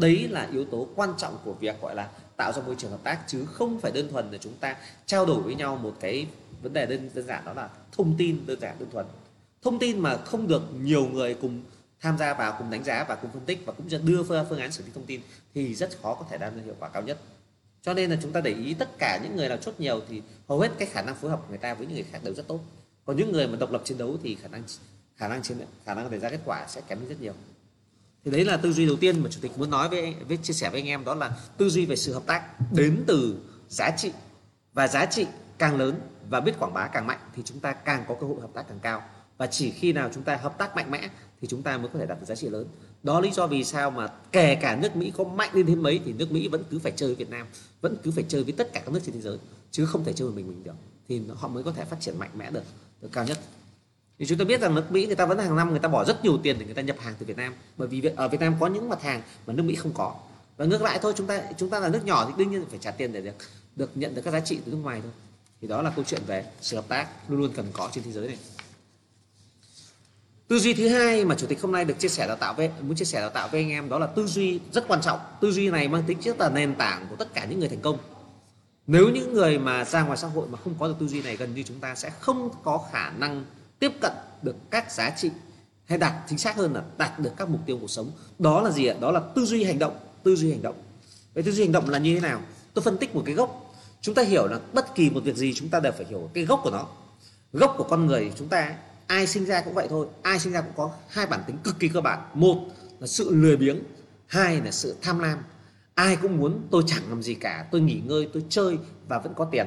đấy 0.00 0.28
là 0.28 0.48
yếu 0.52 0.64
tố 0.64 0.88
quan 0.96 1.14
trọng 1.18 1.38
của 1.44 1.52
việc 1.52 1.80
gọi 1.80 1.94
là 1.94 2.08
tạo 2.36 2.52
ra 2.52 2.62
môi 2.66 2.74
trường 2.78 2.90
hợp 2.90 3.00
tác 3.04 3.18
chứ 3.26 3.44
không 3.44 3.80
phải 3.80 3.92
đơn 3.92 4.08
thuần 4.10 4.30
là 4.30 4.38
chúng 4.38 4.54
ta 4.60 4.76
trao 5.06 5.26
đổi 5.26 5.42
với 5.42 5.54
nhau 5.54 5.76
một 5.76 5.96
cái 6.00 6.26
vấn 6.62 6.72
đề 6.72 6.86
đơn, 6.86 7.10
đơn 7.14 7.26
giản 7.26 7.44
đó 7.44 7.52
là 7.52 7.68
thông 7.92 8.14
tin 8.18 8.46
đơn 8.46 8.60
giản 8.60 8.76
đơn 8.78 8.90
thuần. 8.90 9.06
Thông 9.62 9.78
tin 9.78 9.98
mà 9.98 10.16
không 10.16 10.48
được 10.48 10.62
nhiều 10.80 11.06
người 11.06 11.34
cùng 11.34 11.62
tham 12.00 12.18
gia 12.18 12.34
vào 12.34 12.54
cùng 12.58 12.70
đánh 12.70 12.84
giá 12.84 13.04
và 13.08 13.14
cùng 13.14 13.30
phân 13.30 13.44
tích 13.46 13.62
và 13.66 13.72
cũng 13.72 13.88
đưa 14.04 14.22
phương, 14.22 14.58
án 14.58 14.72
xử 14.72 14.84
lý 14.84 14.90
thông 14.94 15.06
tin 15.06 15.20
thì 15.54 15.74
rất 15.74 16.02
khó 16.02 16.14
có 16.14 16.26
thể 16.30 16.38
đạt 16.38 16.56
được 16.56 16.62
hiệu 16.64 16.74
quả 16.78 16.88
cao 16.88 17.02
nhất. 17.02 17.18
Cho 17.82 17.94
nên 17.94 18.10
là 18.10 18.16
chúng 18.22 18.32
ta 18.32 18.40
để 18.40 18.50
ý 18.50 18.74
tất 18.74 18.98
cả 18.98 19.20
những 19.22 19.36
người 19.36 19.48
nào 19.48 19.58
chốt 19.58 19.74
nhiều 19.78 20.00
thì 20.08 20.22
hầu 20.48 20.60
hết 20.60 20.70
cái 20.78 20.88
khả 20.88 21.02
năng 21.02 21.14
phối 21.14 21.30
hợp 21.30 21.36
của 21.36 21.48
người 21.48 21.58
ta 21.58 21.74
với 21.74 21.86
những 21.86 21.94
người 21.94 22.06
khác 22.12 22.18
đều 22.24 22.34
rất 22.34 22.48
tốt. 22.48 22.60
Còn 23.04 23.16
những 23.16 23.32
người 23.32 23.48
mà 23.48 23.56
độc 23.56 23.72
lập 23.72 23.82
chiến 23.84 23.98
đấu 23.98 24.16
thì 24.22 24.34
khả 24.34 24.48
năng 24.48 24.62
khả 25.16 25.28
năng 25.28 25.42
chiến 25.42 25.58
khả 25.84 25.94
năng 25.94 26.10
để 26.10 26.18
ra 26.18 26.30
kết 26.30 26.40
quả 26.44 26.66
sẽ 26.68 26.80
kém 26.88 27.08
rất 27.08 27.20
nhiều 27.20 27.32
thì 28.24 28.30
đấy 28.30 28.44
là 28.44 28.56
tư 28.56 28.72
duy 28.72 28.86
đầu 28.86 28.96
tiên 28.96 29.22
mà 29.22 29.30
chủ 29.30 29.40
tịch 29.42 29.58
muốn 29.58 29.70
nói 29.70 29.88
với, 29.88 30.14
với 30.28 30.36
chia 30.36 30.52
sẻ 30.52 30.70
với 30.70 30.80
anh 30.80 30.88
em 30.88 31.04
đó 31.04 31.14
là 31.14 31.36
tư 31.56 31.68
duy 31.68 31.86
về 31.86 31.96
sự 31.96 32.12
hợp 32.12 32.22
tác 32.26 32.72
đến 32.72 33.04
từ 33.06 33.36
giá 33.68 33.90
trị. 33.96 34.12
Và 34.72 34.88
giá 34.88 35.06
trị 35.06 35.26
càng 35.58 35.76
lớn 35.76 36.00
và 36.30 36.40
biết 36.40 36.58
quảng 36.58 36.74
bá 36.74 36.86
càng 36.86 37.06
mạnh 37.06 37.18
thì 37.36 37.42
chúng 37.44 37.60
ta 37.60 37.72
càng 37.72 38.04
có 38.08 38.14
cơ 38.20 38.26
hội 38.26 38.40
hợp 38.40 38.50
tác 38.54 38.68
càng 38.68 38.78
cao. 38.82 39.02
Và 39.38 39.46
chỉ 39.46 39.70
khi 39.70 39.92
nào 39.92 40.10
chúng 40.14 40.22
ta 40.22 40.36
hợp 40.36 40.58
tác 40.58 40.76
mạnh 40.76 40.90
mẽ 40.90 41.08
thì 41.40 41.48
chúng 41.48 41.62
ta 41.62 41.78
mới 41.78 41.88
có 41.92 41.98
thể 41.98 42.06
đạt 42.06 42.20
được 42.20 42.26
giá 42.26 42.34
trị 42.34 42.48
lớn. 42.48 42.66
Đó 43.02 43.20
lý 43.20 43.30
do 43.30 43.46
vì 43.46 43.64
sao 43.64 43.90
mà 43.90 44.08
kể 44.32 44.54
cả 44.54 44.76
nước 44.76 44.96
Mỹ 44.96 45.12
có 45.16 45.24
mạnh 45.24 45.50
lên 45.52 45.66
đến 45.66 45.82
mấy 45.82 46.00
thì 46.04 46.12
nước 46.12 46.32
Mỹ 46.32 46.48
vẫn 46.48 46.64
cứ 46.70 46.78
phải 46.78 46.92
chơi 46.96 47.08
với 47.08 47.16
Việt 47.16 47.30
Nam 47.30 47.46
vẫn 47.80 47.96
cứ 48.02 48.10
phải 48.10 48.24
chơi 48.28 48.44
với 48.44 48.52
tất 48.52 48.72
cả 48.72 48.80
các 48.80 48.92
nước 48.92 49.00
trên 49.06 49.14
thế 49.14 49.20
giới 49.20 49.38
chứ 49.70 49.86
không 49.86 50.04
thể 50.04 50.12
chơi 50.12 50.28
một 50.28 50.34
mình 50.36 50.48
mình 50.48 50.64
được. 50.64 50.74
Thì 51.08 51.22
họ 51.36 51.48
mới 51.48 51.64
có 51.64 51.72
thể 51.72 51.84
phát 51.84 51.96
triển 52.00 52.18
mạnh 52.18 52.30
mẽ 52.34 52.50
được 52.50 52.64
được. 53.00 53.08
Cao 53.12 53.24
nhất 53.24 53.38
thì 54.20 54.26
chúng 54.26 54.38
ta 54.38 54.44
biết 54.44 54.60
rằng 54.60 54.74
nước 54.74 54.92
Mỹ 54.92 55.06
người 55.06 55.16
ta 55.16 55.26
vẫn 55.26 55.38
hàng 55.38 55.56
năm 55.56 55.70
người 55.70 55.78
ta 55.78 55.88
bỏ 55.88 56.04
rất 56.04 56.24
nhiều 56.24 56.38
tiền 56.42 56.56
để 56.58 56.64
người 56.64 56.74
ta 56.74 56.82
nhập 56.82 56.96
hàng 57.00 57.14
từ 57.18 57.26
Việt 57.26 57.36
Nam. 57.36 57.54
Bởi 57.76 57.88
vì 57.88 58.02
ở 58.16 58.28
Việt 58.28 58.40
Nam 58.40 58.56
có 58.60 58.66
những 58.66 58.88
mặt 58.88 59.02
hàng 59.02 59.22
mà 59.46 59.52
nước 59.52 59.62
Mỹ 59.62 59.74
không 59.74 59.92
có. 59.94 60.14
Và 60.56 60.64
ngược 60.64 60.82
lại 60.82 60.98
thôi, 61.02 61.12
chúng 61.16 61.26
ta 61.26 61.42
chúng 61.58 61.70
ta 61.70 61.80
là 61.80 61.88
nước 61.88 62.04
nhỏ 62.04 62.26
thì 62.28 62.32
đương 62.36 62.50
nhiên 62.50 62.64
phải 62.70 62.78
trả 62.82 62.90
tiền 62.90 63.12
để 63.12 63.20
được 63.20 63.34
được 63.76 63.90
nhận 63.94 64.14
được 64.14 64.22
các 64.24 64.30
giá 64.30 64.40
trị 64.40 64.58
từ 64.64 64.72
nước 64.72 64.78
ngoài 64.82 65.00
thôi. 65.02 65.12
Thì 65.60 65.68
đó 65.68 65.82
là 65.82 65.90
câu 65.96 66.04
chuyện 66.04 66.22
về 66.26 66.44
sự 66.60 66.76
hợp 66.76 66.88
tác 66.88 67.06
luôn 67.28 67.40
luôn 67.40 67.52
cần 67.56 67.66
có 67.72 67.88
trên 67.92 68.04
thế 68.04 68.12
giới 68.12 68.26
này. 68.26 68.38
Tư 70.48 70.58
duy 70.58 70.74
thứ 70.74 70.88
hai 70.88 71.24
mà 71.24 71.34
chủ 71.34 71.46
tịch 71.46 71.62
hôm 71.62 71.72
nay 71.72 71.84
được 71.84 71.98
chia 71.98 72.08
sẻ 72.08 72.26
đào 72.26 72.36
tạo 72.36 72.54
với 72.54 72.70
muốn 72.80 72.96
chia 72.96 73.04
sẻ 73.04 73.20
đào 73.20 73.30
tạo 73.30 73.48
với 73.52 73.60
anh 73.60 73.70
em, 73.70 73.88
đó 73.88 73.98
là 73.98 74.06
tư 74.06 74.26
duy 74.26 74.60
rất 74.72 74.88
quan 74.88 75.00
trọng. 75.00 75.20
Tư 75.40 75.52
duy 75.52 75.70
này 75.70 75.88
mang 75.88 76.02
tính 76.06 76.18
chất 76.20 76.40
là 76.40 76.48
nền 76.48 76.74
tảng 76.74 77.06
của 77.10 77.16
tất 77.16 77.34
cả 77.34 77.44
những 77.44 77.60
người 77.60 77.68
thành 77.68 77.80
công. 77.80 77.98
Nếu 78.86 79.08
những 79.08 79.34
người 79.34 79.58
mà 79.58 79.84
ra 79.84 80.02
ngoài 80.02 80.16
xã 80.16 80.28
hội 80.28 80.48
mà 80.48 80.58
không 80.64 80.74
có 80.78 80.88
được 80.88 80.94
tư 81.00 81.08
duy 81.08 81.22
này, 81.22 81.36
gần 81.36 81.54
như 81.54 81.62
chúng 81.62 81.80
ta 81.80 81.94
sẽ 81.94 82.10
không 82.10 82.50
có 82.62 82.84
khả 82.92 83.10
năng 83.10 83.44
tiếp 83.80 83.92
cận 84.00 84.12
được 84.42 84.56
các 84.70 84.92
giá 84.92 85.10
trị 85.10 85.30
hay 85.84 85.98
đạt 85.98 86.12
chính 86.28 86.38
xác 86.38 86.56
hơn 86.56 86.74
là 86.74 86.82
đạt 86.98 87.20
được 87.20 87.30
các 87.36 87.48
mục 87.48 87.60
tiêu 87.66 87.78
cuộc 87.80 87.90
sống. 87.90 88.10
Đó 88.38 88.62
là 88.62 88.70
gì 88.70 88.86
ạ? 88.86 88.94
Đó 89.00 89.10
là 89.10 89.20
tư 89.34 89.44
duy 89.44 89.64
hành 89.64 89.78
động, 89.78 89.98
tư 90.22 90.36
duy 90.36 90.50
hành 90.50 90.62
động. 90.62 90.82
Vậy 91.34 91.42
tư 91.42 91.52
duy 91.52 91.62
hành 91.64 91.72
động 91.72 91.88
là 91.88 91.98
như 91.98 92.14
thế 92.14 92.20
nào? 92.20 92.40
Tôi 92.74 92.82
phân 92.82 92.98
tích 92.98 93.14
một 93.14 93.22
cái 93.26 93.34
gốc. 93.34 93.74
Chúng 94.00 94.14
ta 94.14 94.22
hiểu 94.22 94.46
là 94.46 94.60
bất 94.72 94.94
kỳ 94.94 95.10
một 95.10 95.20
việc 95.24 95.36
gì 95.36 95.54
chúng 95.54 95.68
ta 95.68 95.80
đều 95.80 95.92
phải 95.92 96.06
hiểu 96.06 96.30
cái 96.34 96.44
gốc 96.44 96.60
của 96.62 96.70
nó. 96.70 96.86
Gốc 97.52 97.74
của 97.78 97.84
con 97.84 98.06
người 98.06 98.32
chúng 98.38 98.48
ta 98.48 98.74
ai 99.06 99.26
sinh 99.26 99.44
ra 99.44 99.60
cũng 99.60 99.74
vậy 99.74 99.86
thôi. 99.90 100.06
Ai 100.22 100.38
sinh 100.38 100.52
ra 100.52 100.60
cũng 100.60 100.72
có 100.76 100.90
hai 101.08 101.26
bản 101.26 101.40
tính 101.46 101.56
cực 101.64 101.78
kỳ 101.78 101.88
cơ 101.88 102.00
bản. 102.00 102.18
Một 102.34 102.56
là 103.00 103.06
sự 103.06 103.30
lười 103.30 103.56
biếng, 103.56 103.78
hai 104.26 104.60
là 104.60 104.70
sự 104.70 104.96
tham 105.02 105.18
lam. 105.18 105.38
Ai 105.94 106.16
cũng 106.16 106.36
muốn 106.36 106.68
tôi 106.70 106.82
chẳng 106.86 107.02
làm 107.08 107.22
gì 107.22 107.34
cả, 107.34 107.66
tôi 107.70 107.80
nghỉ 107.80 108.00
ngơi, 108.04 108.28
tôi 108.32 108.44
chơi 108.48 108.78
và 109.08 109.18
vẫn 109.18 109.34
có 109.34 109.44
tiền 109.44 109.66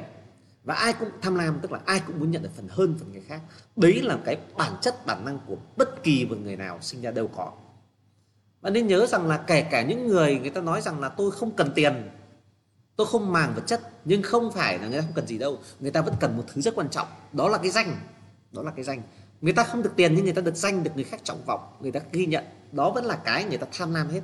và 0.63 0.73
ai 0.76 0.93
cũng 0.93 1.10
tham 1.21 1.36
lam, 1.36 1.60
tức 1.62 1.71
là 1.71 1.80
ai 1.86 2.02
cũng 2.08 2.19
muốn 2.19 2.32
nhận 2.32 2.43
được 2.43 2.49
phần 2.56 2.67
hơn 2.69 2.95
phần 2.99 3.12
người 3.12 3.21
khác. 3.28 3.41
Đấy 3.76 4.02
là 4.02 4.17
cái 4.26 4.38
bản 4.58 4.73
chất, 4.82 5.06
bản 5.06 5.26
năng 5.26 5.39
của 5.47 5.56
bất 5.78 6.04
kỳ 6.04 6.26
một 6.26 6.38
người 6.43 6.56
nào 6.56 6.78
sinh 6.82 7.02
ra 7.02 7.12
đều 7.12 7.28
có. 7.28 7.52
Và 8.62 8.69
nên 8.69 8.88
nhớ 8.88 9.06
rằng 9.06 9.28
là 9.28 9.38
kể 9.38 9.62
cả 9.62 9.82
những 9.82 10.08
người 10.08 10.39
người 10.39 10.49
ta 10.49 10.62
nói 10.62 10.82
rằng 10.82 10.99
là 10.99 11.10
tôi 11.10 11.32
không 11.32 11.52
cần 11.52 11.71
tiền, 11.76 12.10
tôi 12.95 13.08
không 13.08 13.32
màng 13.32 13.54
vật 13.56 13.63
chất, 13.67 13.82
nhưng 14.06 14.23
không 14.23 14.52
phải 14.52 14.80
là 14.80 14.88
người 14.88 14.99
ta 14.99 15.06
không 15.06 15.15
cần 15.15 15.28
gì 15.28 15.38
đâu. 15.38 15.60
Người 15.80 15.91
ta 15.91 16.02
vẫn 16.02 16.13
cần 16.19 16.38
một 16.38 16.43
thứ 16.54 16.62
rất 16.62 16.76
quan 16.76 16.89
trọng. 16.89 17.08
Đó 17.34 17.49
là 17.49 17.58
cái 17.58 17.71
danh. 17.71 17.95
Đó 18.52 18.62
là 18.63 18.71
cái 18.71 18.84
danh. 18.84 19.02
Người 19.41 19.54
ta 19.54 19.63
không 19.63 19.84
được 19.84 19.93
tiền 19.95 20.15
nhưng 20.15 20.23
người 20.23 20.34
ta 20.34 20.41
được 20.41 20.56
danh, 20.56 20.84
được 20.84 20.91
người 20.95 21.04
khác 21.04 21.21
trọng 21.23 21.45
vọng, 21.45 21.78
người 21.80 21.91
ta 21.91 21.99
ghi 22.12 22.26
nhận. 22.26 22.45
Đó 22.71 22.91
vẫn 22.91 23.06
là 23.06 23.15
cái 23.15 23.45
người 23.45 23.58
ta 23.58 23.67
tham 23.71 23.93
lam 23.93 24.10
hết. 24.10 24.21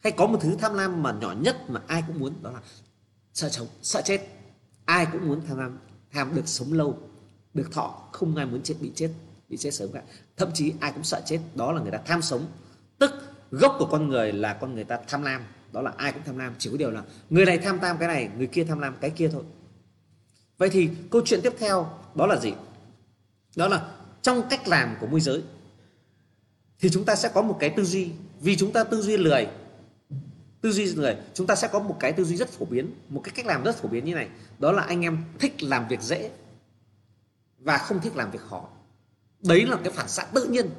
Hay 0.00 0.12
có 0.12 0.26
một 0.26 0.38
thứ 0.40 0.56
tham 0.60 0.74
lam 0.74 1.02
mà 1.02 1.12
nhỏ 1.12 1.34
nhất 1.40 1.70
mà 1.70 1.80
ai 1.86 2.04
cũng 2.06 2.18
muốn, 2.18 2.34
đó 2.42 2.50
là 2.50 2.60
sợ 3.34 3.48
chồng 3.48 3.66
sợ 3.82 4.02
chết 4.04 4.20
ai 4.84 5.06
cũng 5.12 5.28
muốn 5.28 5.40
tham 5.48 5.58
lam, 5.58 5.78
tham 6.12 6.34
được 6.34 6.48
sống 6.48 6.72
lâu, 6.72 6.98
được 7.54 7.72
thọ, 7.72 8.08
không 8.12 8.36
ai 8.36 8.46
muốn 8.46 8.62
chết, 8.62 8.74
bị 8.80 8.92
chết 8.94 9.10
bị 9.52 9.58
chết 9.58 9.70
sớm 9.70 9.92
cả. 9.92 10.02
Thậm 10.36 10.50
chí 10.54 10.72
ai 10.80 10.92
cũng 10.92 11.04
sợ 11.04 11.22
chết, 11.26 11.38
đó 11.54 11.72
là 11.72 11.80
người 11.80 11.90
ta 11.90 11.98
tham 12.06 12.22
sống. 12.22 12.46
Tức, 12.98 13.10
gốc 13.50 13.76
của 13.78 13.86
con 13.86 14.08
người 14.08 14.32
là 14.32 14.52
con 14.52 14.74
người 14.74 14.84
ta 14.84 14.98
tham 15.08 15.22
lam, 15.22 15.42
đó 15.72 15.82
là 15.82 15.92
ai 15.96 16.12
cũng 16.12 16.22
tham 16.26 16.38
lam, 16.38 16.54
chỉ 16.58 16.70
có 16.70 16.76
điều 16.76 16.90
là 16.90 17.02
người 17.30 17.46
này 17.46 17.58
tham 17.58 17.80
lam 17.80 17.98
cái 17.98 18.08
này, 18.08 18.30
người 18.36 18.46
kia 18.46 18.64
tham 18.64 18.78
lam 18.78 18.96
cái 19.00 19.10
kia 19.10 19.28
thôi. 19.32 19.42
Vậy 20.58 20.70
thì 20.70 20.88
câu 21.10 21.22
chuyện 21.24 21.40
tiếp 21.42 21.52
theo 21.58 21.98
đó 22.14 22.26
là 22.26 22.40
gì? 22.40 22.52
Đó 23.56 23.68
là 23.68 23.90
trong 24.22 24.42
cách 24.50 24.68
làm 24.68 24.96
của 25.00 25.06
môi 25.06 25.20
giới, 25.20 25.42
thì 26.80 26.90
chúng 26.90 27.04
ta 27.04 27.16
sẽ 27.16 27.30
có 27.34 27.42
một 27.42 27.56
cái 27.60 27.70
tư 27.70 27.84
duy. 27.84 28.10
Vì 28.40 28.56
chúng 28.56 28.72
ta 28.72 28.84
tư 28.84 29.02
duy 29.02 29.16
lười 29.16 29.46
tư 30.62 30.72
duy 30.72 30.94
người, 30.94 31.16
chúng 31.34 31.46
ta 31.46 31.54
sẽ 31.54 31.68
có 31.68 31.78
một 31.78 31.96
cái 32.00 32.12
tư 32.12 32.24
duy 32.24 32.36
rất 32.36 32.48
phổ 32.48 32.64
biến, 32.64 32.94
một 33.08 33.20
cái 33.24 33.32
cách 33.36 33.46
làm 33.46 33.64
rất 33.64 33.76
phổ 33.76 33.88
biến 33.88 34.04
như 34.04 34.14
này. 34.14 34.28
Đó 34.58 34.72
là 34.72 34.82
anh 34.82 35.00
em 35.00 35.24
thích 35.38 35.62
làm 35.62 35.88
việc 35.88 36.00
dễ 36.00 36.30
và 37.58 37.78
không 37.78 38.00
thích 38.00 38.16
làm 38.16 38.30
việc 38.30 38.40
khó. 38.40 38.68
Đấy 39.40 39.66
là 39.66 39.76
cái 39.84 39.92
phản 39.92 40.08
xạ 40.08 40.26
tự 40.34 40.44
nhiên. 40.44 40.70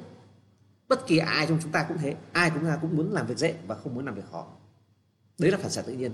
Bất 0.88 1.06
kỳ 1.06 1.18
ai 1.18 1.46
trong 1.46 1.58
chúng 1.62 1.72
ta 1.72 1.84
cũng 1.88 1.98
thế, 1.98 2.14
ai 2.32 2.50
cũng 2.50 2.64
ra 2.64 2.78
cũng 2.82 2.96
muốn 2.96 3.12
làm 3.12 3.26
việc 3.26 3.38
dễ 3.38 3.54
và 3.66 3.74
không 3.74 3.94
muốn 3.94 4.04
làm 4.04 4.14
việc 4.14 4.24
khó. 4.32 4.46
Đấy 5.38 5.50
là 5.50 5.58
phản 5.58 5.70
xạ 5.70 5.82
tự 5.82 5.92
nhiên. 5.92 6.12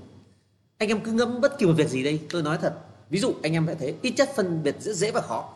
Anh 0.79 0.89
em 0.89 1.01
cứ 1.01 1.13
ngẫm 1.13 1.41
bất 1.41 1.59
kỳ 1.59 1.67
một 1.67 1.75
việc 1.77 1.89
gì 1.89 2.05
đây, 2.05 2.27
tôi 2.31 2.43
nói 2.43 2.59
thật. 2.59 2.79
Ví 3.11 3.19
dụ 3.19 3.35
anh 3.43 3.53
em 3.53 3.67
sẽ 3.67 3.75
thấy, 3.75 3.97
ít 4.03 4.15
chất 4.17 4.31
phân 4.37 4.63
biệt 4.63 4.77
giữa 4.81 4.93
dễ 4.93 5.11
và 5.11 5.21
khó. 5.21 5.55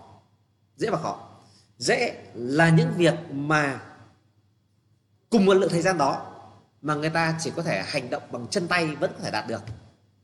Dễ 0.77 0.91
và 0.91 0.99
khó. 0.99 1.29
Dễ 1.79 2.25
là 2.35 2.71
những 2.71 2.89
việc 2.97 3.15
mà 3.31 3.81
cùng 5.31 5.47
một 5.47 5.55
lượng 5.55 5.71
thời 5.71 5.83
gian 5.83 5.99
đó 5.99 6.34
mà 6.85 6.95
người 6.95 7.11
ta 7.11 7.39
chỉ 7.41 7.51
có 7.57 7.63
thể 7.63 7.83
hành 7.87 8.11
động 8.11 8.23
bằng 8.31 8.47
chân 8.51 8.69
tay 8.69 8.97
vẫn 8.97 9.13
có 9.13 9.19
thể 9.25 9.31
đạt 9.31 9.49
được. 9.49 9.63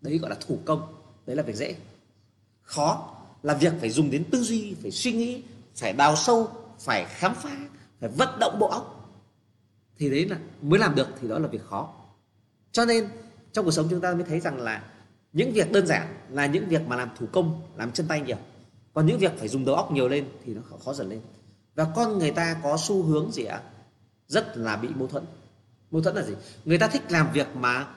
Đấy 0.00 0.18
gọi 0.18 0.30
là 0.30 0.36
thủ 0.46 0.58
công 0.64 0.94
đấy 1.26 1.36
là 1.36 1.42
việc 1.42 1.56
dễ. 1.56 1.74
Khó 2.62 3.16
là 3.42 3.54
việc 3.54 3.72
phải 3.80 3.90
dùng 3.90 4.10
đến 4.10 4.24
tư 4.30 4.42
duy 4.42 4.74
phải 4.82 4.90
suy 4.90 5.12
nghĩ 5.12 5.42
phải 5.76 5.92
đào 5.92 6.16
sâu 6.16 6.50
phải 6.78 7.04
khám 7.04 7.34
phá 7.34 7.56
phải 8.00 8.10
vận 8.10 8.38
động 8.40 8.58
bộ 8.58 8.66
óc. 8.66 9.10
Thì 9.98 10.10
đấy 10.10 10.28
là 10.28 10.38
mới 10.62 10.78
làm 10.78 10.94
được 10.94 11.08
thì 11.20 11.28
đó 11.28 11.38
là 11.38 11.48
việc 11.48 11.64
khó. 11.64 11.94
Cho 12.72 12.84
nên 12.84 13.08
trong 13.52 13.64
cuộc 13.64 13.70
sống 13.70 13.86
chúng 13.90 14.00
ta 14.00 14.14
mới 14.14 14.24
thấy 14.24 14.40
rằng 14.40 14.60
là 14.60 14.84
những 15.32 15.52
việc 15.52 15.72
đơn 15.72 15.86
giản 15.86 16.14
là 16.30 16.46
những 16.46 16.68
việc 16.68 16.82
mà 16.86 16.96
làm 16.96 17.10
thủ 17.18 17.26
công 17.32 17.62
làm 17.76 17.92
chân 17.92 18.06
tay 18.06 18.20
nhiều. 18.20 18.38
Còn 18.94 19.06
những 19.06 19.18
việc 19.18 19.32
phải 19.38 19.48
dùng 19.48 19.64
đầu 19.64 19.74
óc 19.74 19.92
nhiều 19.92 20.08
lên 20.08 20.28
thì 20.44 20.54
nó 20.54 20.60
khó, 20.70 20.76
khó 20.84 20.94
dần 20.94 21.08
lên. 21.08 21.20
Và 21.74 21.86
con 21.96 22.18
người 22.18 22.30
ta 22.30 22.56
có 22.62 22.76
xu 22.80 23.02
hướng 23.02 23.32
gì 23.32 23.44
ạ? 23.44 23.62
Rất 24.26 24.56
là 24.56 24.76
bị 24.76 24.88
mâu 24.88 25.08
thuẫn 25.08 25.24
mâu 25.90 26.02
thuẫn 26.02 26.16
là 26.16 26.22
gì? 26.22 26.34
Người 26.64 26.78
ta 26.78 26.88
thích 26.88 27.02
làm 27.08 27.32
việc 27.32 27.46
mà 27.56 27.94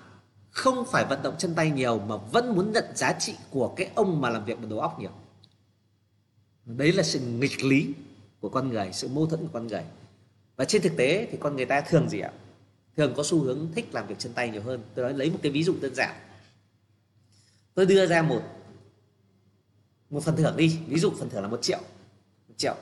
không 0.50 0.86
phải 0.92 1.06
vận 1.06 1.24
động 1.24 1.36
chân 1.38 1.56
tay 1.56 1.72
nhiều, 1.72 2.00
mà 2.00 2.16
vẫn 2.18 2.56
muốn 2.56 2.72
nhận 2.72 2.86
giá 2.96 3.14
trị 3.14 3.36
của 3.50 3.74
cái 3.76 3.92
ông 3.96 4.22
mà 4.22 4.30
làm 4.30 4.46
việc 4.46 4.60
bằng 4.60 4.70
đầu 4.70 4.80
óc 4.80 5.00
nhiều. 5.00 5.12
Đấy 6.66 6.92
là 6.92 7.04
sự 7.04 7.20
nghịch 7.20 7.64
lý 7.64 7.94
của 8.40 8.50
con 8.50 8.70
người, 8.70 8.90
sự 8.94 9.08
mâu 9.08 9.28
thuẫn 9.28 9.42
của 9.42 9.50
con 9.54 9.68
người. 9.68 9.84
Và 10.56 10.66
trên 10.66 10.82
thực 10.82 10.98
tế 10.98 11.28
thì 11.32 11.38
con 11.42 11.56
người 11.56 11.66
ta 11.66 11.82
thường 11.82 12.10
gì 12.10 12.20
ạ? 12.20 12.32
Thường 12.98 13.14
có 13.18 13.24
xu 13.24 13.44
hướng 13.44 13.72
thích 13.76 13.90
làm 13.94 14.08
việc 14.08 14.16
chân 14.20 14.34
tay 14.34 14.50
nhiều 14.50 14.62
hơn. 14.62 14.84
Tôi 14.96 15.06
nói 15.06 15.14
lấy 15.14 15.30
một 15.30 15.40
cái 15.42 15.52
ví 15.52 15.64
dụ 15.64 15.76
đơn 15.82 15.96
giản. 15.96 16.16
Tôi 17.74 17.86
đưa 17.86 18.06
ra 18.06 18.22
một 18.22 18.42
một 20.10 20.24
phần 20.24 20.36
thưởng 20.36 20.58
đi. 20.58 20.80
Ví 20.88 21.00
dụ 21.00 21.12
phần 21.20 21.30
thưởng 21.30 21.42
là 21.42 21.48
một 21.48 21.62
triệu. 21.62 21.80
Một 22.48 22.54
triệu. 22.58 22.76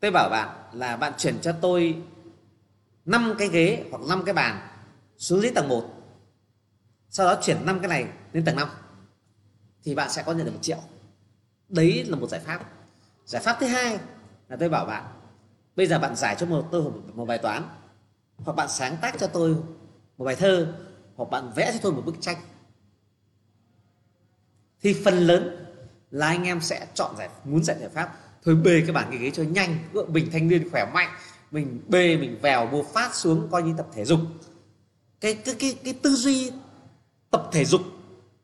Tôi 0.00 0.10
bảo 0.10 0.30
bạn 0.30 0.48
là 0.72 0.96
bạn 0.96 1.12
chuyển 1.18 1.40
cho 1.42 1.52
tôi 1.52 2.02
5 3.10 3.34
cái 3.38 3.48
ghế 3.48 3.84
hoặc 3.90 4.02
5 4.08 4.22
cái 4.24 4.34
bàn 4.34 4.68
xuống 5.18 5.40
dưới 5.40 5.52
tầng 5.54 5.68
1 5.68 5.84
sau 7.08 7.26
đó 7.26 7.40
chuyển 7.42 7.66
5 7.66 7.80
cái 7.80 7.88
này 7.88 8.06
lên 8.32 8.44
tầng 8.44 8.56
5 8.56 8.68
thì 9.84 9.94
bạn 9.94 10.10
sẽ 10.10 10.22
có 10.22 10.32
nhận 10.32 10.46
được 10.46 10.52
một 10.52 10.62
triệu. 10.62 10.78
Đấy 11.68 12.04
là 12.04 12.16
một 12.16 12.28
giải 12.28 12.40
pháp. 12.40 12.60
Giải 13.24 13.42
pháp 13.42 13.56
thứ 13.60 13.66
hai 13.66 13.98
là 14.48 14.56
tôi 14.60 14.68
bảo 14.68 14.86
bạn 14.86 15.04
bây 15.76 15.86
giờ 15.86 15.98
bạn 15.98 16.16
giải 16.16 16.36
cho 16.38 16.46
một 16.46 16.68
tôi 16.72 16.82
một, 16.82 16.92
một 17.14 17.24
bài 17.24 17.38
toán 17.38 17.62
hoặc 18.36 18.52
bạn 18.52 18.68
sáng 18.68 18.96
tác 19.02 19.14
cho 19.18 19.26
tôi 19.26 19.56
một 20.18 20.24
bài 20.24 20.36
thơ 20.36 20.74
hoặc 21.16 21.30
bạn 21.30 21.52
vẽ 21.56 21.70
cho 21.72 21.78
tôi 21.82 21.92
một 21.92 22.02
bức 22.06 22.14
tranh. 22.20 22.36
Thì 24.82 25.02
phần 25.04 25.14
lớn 25.14 25.66
là 26.10 26.26
anh 26.26 26.44
em 26.44 26.60
sẽ 26.60 26.86
chọn 26.94 27.16
giải 27.18 27.28
muốn 27.44 27.64
giải 27.64 27.76
giải 27.80 27.88
pháp. 27.88 28.16
Thôi 28.44 28.54
bê 28.54 28.80
cái 28.80 28.92
bản 28.92 29.06
cái 29.10 29.18
ghế 29.18 29.30
cho 29.30 29.42
nhanh 29.42 29.78
bình 30.08 30.28
thanh 30.32 30.48
niên 30.48 30.70
khỏe 30.70 30.90
mạnh 30.94 31.08
mình 31.50 31.80
bê 31.88 32.16
mình 32.16 32.38
vèo 32.42 32.66
một 32.66 32.86
phát 32.94 33.14
xuống 33.14 33.48
coi 33.50 33.62
như 33.62 33.74
tập 33.76 33.86
thể 33.92 34.04
dục. 34.04 34.20
Cái 35.20 35.34
cái 35.34 35.54
cái, 35.58 35.78
cái 35.84 35.94
tư 36.02 36.10
duy 36.14 36.52
tập 37.30 37.48
thể 37.52 37.64
dục 37.64 37.80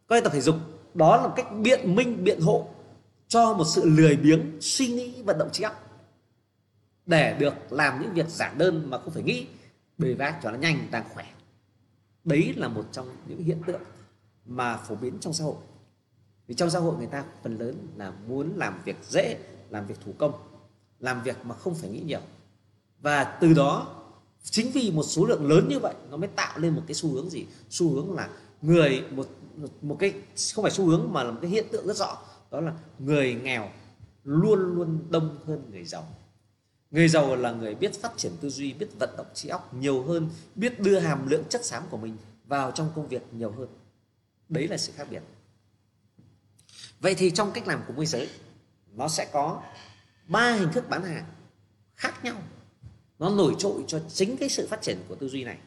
coi 0.06 0.20
tập 0.20 0.32
thể 0.32 0.40
dục 0.40 0.56
đó 0.94 1.16
là 1.16 1.22
một 1.22 1.32
cách 1.36 1.46
biện 1.62 1.94
minh 1.94 2.24
biện 2.24 2.40
hộ 2.40 2.68
cho 3.28 3.54
một 3.54 3.64
sự 3.64 3.82
lười 3.84 4.16
biếng 4.16 4.58
suy 4.60 4.86
nghĩ 4.86 5.22
vận 5.22 5.38
động 5.38 5.48
trí 5.52 5.64
óc. 5.64 5.82
Để 7.06 7.36
được 7.38 7.54
làm 7.70 8.02
những 8.02 8.12
việc 8.14 8.28
giản 8.28 8.58
đơn 8.58 8.90
mà 8.90 8.98
không 8.98 9.12
phải 9.12 9.22
nghĩ 9.22 9.46
bề 9.98 10.14
vác 10.14 10.38
cho 10.42 10.50
nó 10.50 10.58
nhanh 10.58 10.88
đang 10.90 11.04
khỏe. 11.14 11.26
Đấy 12.24 12.54
là 12.56 12.68
một 12.68 12.84
trong 12.92 13.08
những 13.26 13.44
hiện 13.44 13.62
tượng 13.66 13.80
mà 14.46 14.76
phổ 14.76 14.94
biến 14.94 15.18
trong 15.20 15.32
xã 15.32 15.44
hội. 15.44 15.56
Vì 16.46 16.54
trong 16.54 16.70
xã 16.70 16.78
hội 16.78 16.96
người 16.98 17.06
ta 17.06 17.24
phần 17.42 17.58
lớn 17.58 17.88
là 17.96 18.12
muốn 18.28 18.52
làm 18.56 18.80
việc 18.84 18.96
dễ 19.02 19.38
làm 19.70 19.86
việc 19.86 20.00
thủ 20.04 20.12
công 20.18 20.32
làm 21.00 21.22
việc 21.22 21.36
mà 21.44 21.54
không 21.54 21.74
phải 21.74 21.90
nghĩ 21.90 22.00
nhiều 22.00 22.20
và 23.06 23.24
từ 23.24 23.54
đó, 23.54 23.86
chính 24.42 24.70
vì 24.70 24.90
một 24.90 25.02
số 25.02 25.24
lượng 25.24 25.48
lớn 25.48 25.68
như 25.68 25.78
vậy, 25.78 25.94
nó 26.10 26.16
mới 26.16 26.28
tạo 26.28 26.58
lên 26.58 26.74
một 26.74 26.82
cái 26.86 26.94
xu 26.94 27.12
hướng 27.12 27.30
gì? 27.30 27.46
Xu 27.70 27.94
hướng 27.94 28.14
là 28.14 28.28
người, 28.62 29.04
một 29.10 29.26
một 29.82 29.96
cái, 29.98 30.12
không 30.54 30.62
phải 30.62 30.70
xu 30.70 30.86
hướng 30.86 31.12
mà 31.12 31.22
là 31.22 31.30
một 31.30 31.38
cái 31.42 31.50
hiện 31.50 31.66
tượng 31.72 31.86
rất 31.86 31.96
rõ, 31.96 32.18
đó 32.50 32.60
là 32.60 32.72
người 32.98 33.34
nghèo 33.34 33.70
luôn 34.24 34.74
luôn 34.74 35.06
đông 35.10 35.38
hơn 35.46 35.62
người 35.70 35.84
giàu. 35.84 36.08
Người 36.90 37.08
giàu 37.08 37.36
là 37.36 37.52
người 37.52 37.74
biết 37.74 38.02
phát 38.02 38.12
triển 38.16 38.32
tư 38.40 38.50
duy, 38.50 38.72
biết 38.72 38.88
vận 38.98 39.10
động 39.16 39.26
trí 39.34 39.48
óc 39.48 39.74
nhiều 39.74 40.02
hơn, 40.02 40.30
biết 40.54 40.80
đưa 40.80 40.98
hàm 40.98 41.28
lượng 41.28 41.44
chất 41.48 41.64
xám 41.64 41.82
của 41.90 41.96
mình 41.96 42.16
vào 42.46 42.70
trong 42.70 42.90
công 42.94 43.08
việc 43.08 43.22
nhiều 43.32 43.50
hơn. 43.50 43.68
Đấy 44.48 44.68
là 44.68 44.76
sự 44.76 44.92
khác 44.96 45.06
biệt. 45.10 45.22
Vậy 47.00 47.14
thì 47.14 47.30
trong 47.30 47.52
cách 47.52 47.68
làm 47.68 47.82
của 47.86 47.92
môi 47.92 48.06
giới, 48.06 48.28
nó 48.92 49.08
sẽ 49.08 49.30
có 49.32 49.62
ba 50.26 50.52
hình 50.52 50.72
thức 50.72 50.84
bán 50.88 51.02
hàng 51.02 51.24
khác 51.94 52.24
nhau 52.24 52.36
nó 53.18 53.30
nổi 53.30 53.54
trội 53.58 53.84
cho 53.86 54.00
chính 54.08 54.36
cái 54.36 54.48
sự 54.48 54.66
phát 54.70 54.82
triển 54.82 54.98
của 55.08 55.14
tư 55.14 55.28
duy 55.28 55.44
này. 55.44 55.58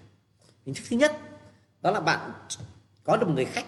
Hình 0.65 0.75
thức 0.75 0.83
thứ 0.89 0.97
nhất 0.97 1.19
đó 1.81 1.91
là 1.91 1.99
bạn 1.99 2.31
có 3.03 3.17
được 3.17 3.27
một 3.27 3.33
người 3.35 3.45
khách 3.45 3.65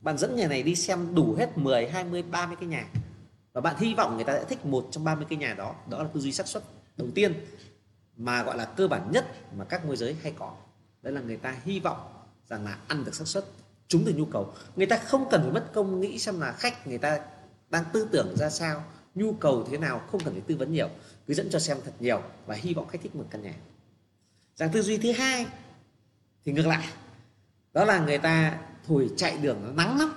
bạn 0.00 0.18
dẫn 0.18 0.36
nhà 0.36 0.48
này 0.48 0.62
đi 0.62 0.74
xem 0.74 1.14
đủ 1.14 1.34
hết 1.38 1.58
10, 1.58 1.88
20, 1.88 2.22
30 2.22 2.56
cái 2.60 2.68
nhà. 2.68 2.88
Và 3.52 3.60
bạn 3.60 3.76
hy 3.78 3.94
vọng 3.94 4.16
người 4.16 4.24
ta 4.24 4.32
sẽ 4.32 4.44
thích 4.44 4.66
một 4.66 4.88
trong 4.90 5.04
30 5.04 5.26
cái 5.28 5.38
nhà 5.38 5.54
đó. 5.54 5.74
Đó 5.88 6.02
là 6.02 6.08
tư 6.14 6.20
duy 6.20 6.32
xác 6.32 6.46
suất 6.46 6.62
đầu 6.96 7.08
tiên 7.14 7.34
mà 8.16 8.42
gọi 8.42 8.56
là 8.56 8.64
cơ 8.64 8.88
bản 8.88 9.10
nhất 9.12 9.26
mà 9.56 9.64
các 9.64 9.86
môi 9.86 9.96
giới 9.96 10.16
hay 10.22 10.32
có. 10.38 10.54
Đấy 11.02 11.12
là 11.12 11.20
người 11.20 11.36
ta 11.36 11.56
hy 11.64 11.80
vọng 11.80 11.98
rằng 12.48 12.64
là 12.64 12.78
ăn 12.88 13.04
được 13.04 13.14
xác 13.14 13.28
suất 13.28 13.44
chúng 13.88 14.02
từ 14.06 14.14
nhu 14.16 14.24
cầu. 14.24 14.52
Người 14.76 14.86
ta 14.86 14.96
không 14.96 15.26
cần 15.30 15.42
phải 15.42 15.52
mất 15.52 15.70
công 15.72 16.00
nghĩ 16.00 16.18
xem 16.18 16.40
là 16.40 16.52
khách 16.52 16.86
người 16.86 16.98
ta 16.98 17.20
đang 17.70 17.84
tư 17.92 18.08
tưởng 18.12 18.36
ra 18.36 18.50
sao 18.50 18.84
nhu 19.14 19.32
cầu 19.32 19.66
thế 19.70 19.78
nào 19.78 20.00
không 20.10 20.20
cần 20.24 20.34
phải 20.34 20.42
tư 20.46 20.56
vấn 20.56 20.72
nhiều 20.72 20.88
hướng 21.30 21.36
dẫn 21.36 21.50
cho 21.50 21.58
xem 21.58 21.76
thật 21.84 21.92
nhiều 22.00 22.22
và 22.46 22.54
hy 22.54 22.74
vọng 22.74 22.88
khách 22.88 22.98
thích 23.02 23.16
một 23.16 23.24
căn 23.30 23.42
nhà. 23.42 23.54
Dạng 24.56 24.70
tư 24.72 24.82
duy 24.82 24.98
thứ 24.98 25.12
hai 25.12 25.46
thì 26.44 26.52
ngược 26.52 26.66
lại. 26.66 26.88
Đó 27.72 27.84
là 27.84 28.04
người 28.04 28.18
ta 28.18 28.58
thổi 28.86 29.10
chạy 29.16 29.38
đường 29.38 29.58
nó 29.62 29.72
nắng 29.72 29.98
lắm. 29.98 30.12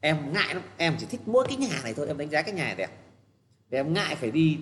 Em 0.00 0.32
ngại 0.32 0.54
lắm. 0.54 0.62
Em 0.76 0.96
chỉ 1.00 1.06
thích 1.06 1.20
mỗi 1.26 1.46
cái 1.48 1.56
nhà 1.56 1.80
này 1.82 1.94
thôi. 1.94 2.06
Em 2.06 2.18
đánh 2.18 2.30
giá 2.30 2.42
cái 2.42 2.54
nhà 2.54 2.64
này 2.64 2.74
đẹp. 2.74 2.90
Vì 3.70 3.78
em 3.78 3.92
ngại 3.92 4.16
phải 4.16 4.30
đi 4.30 4.58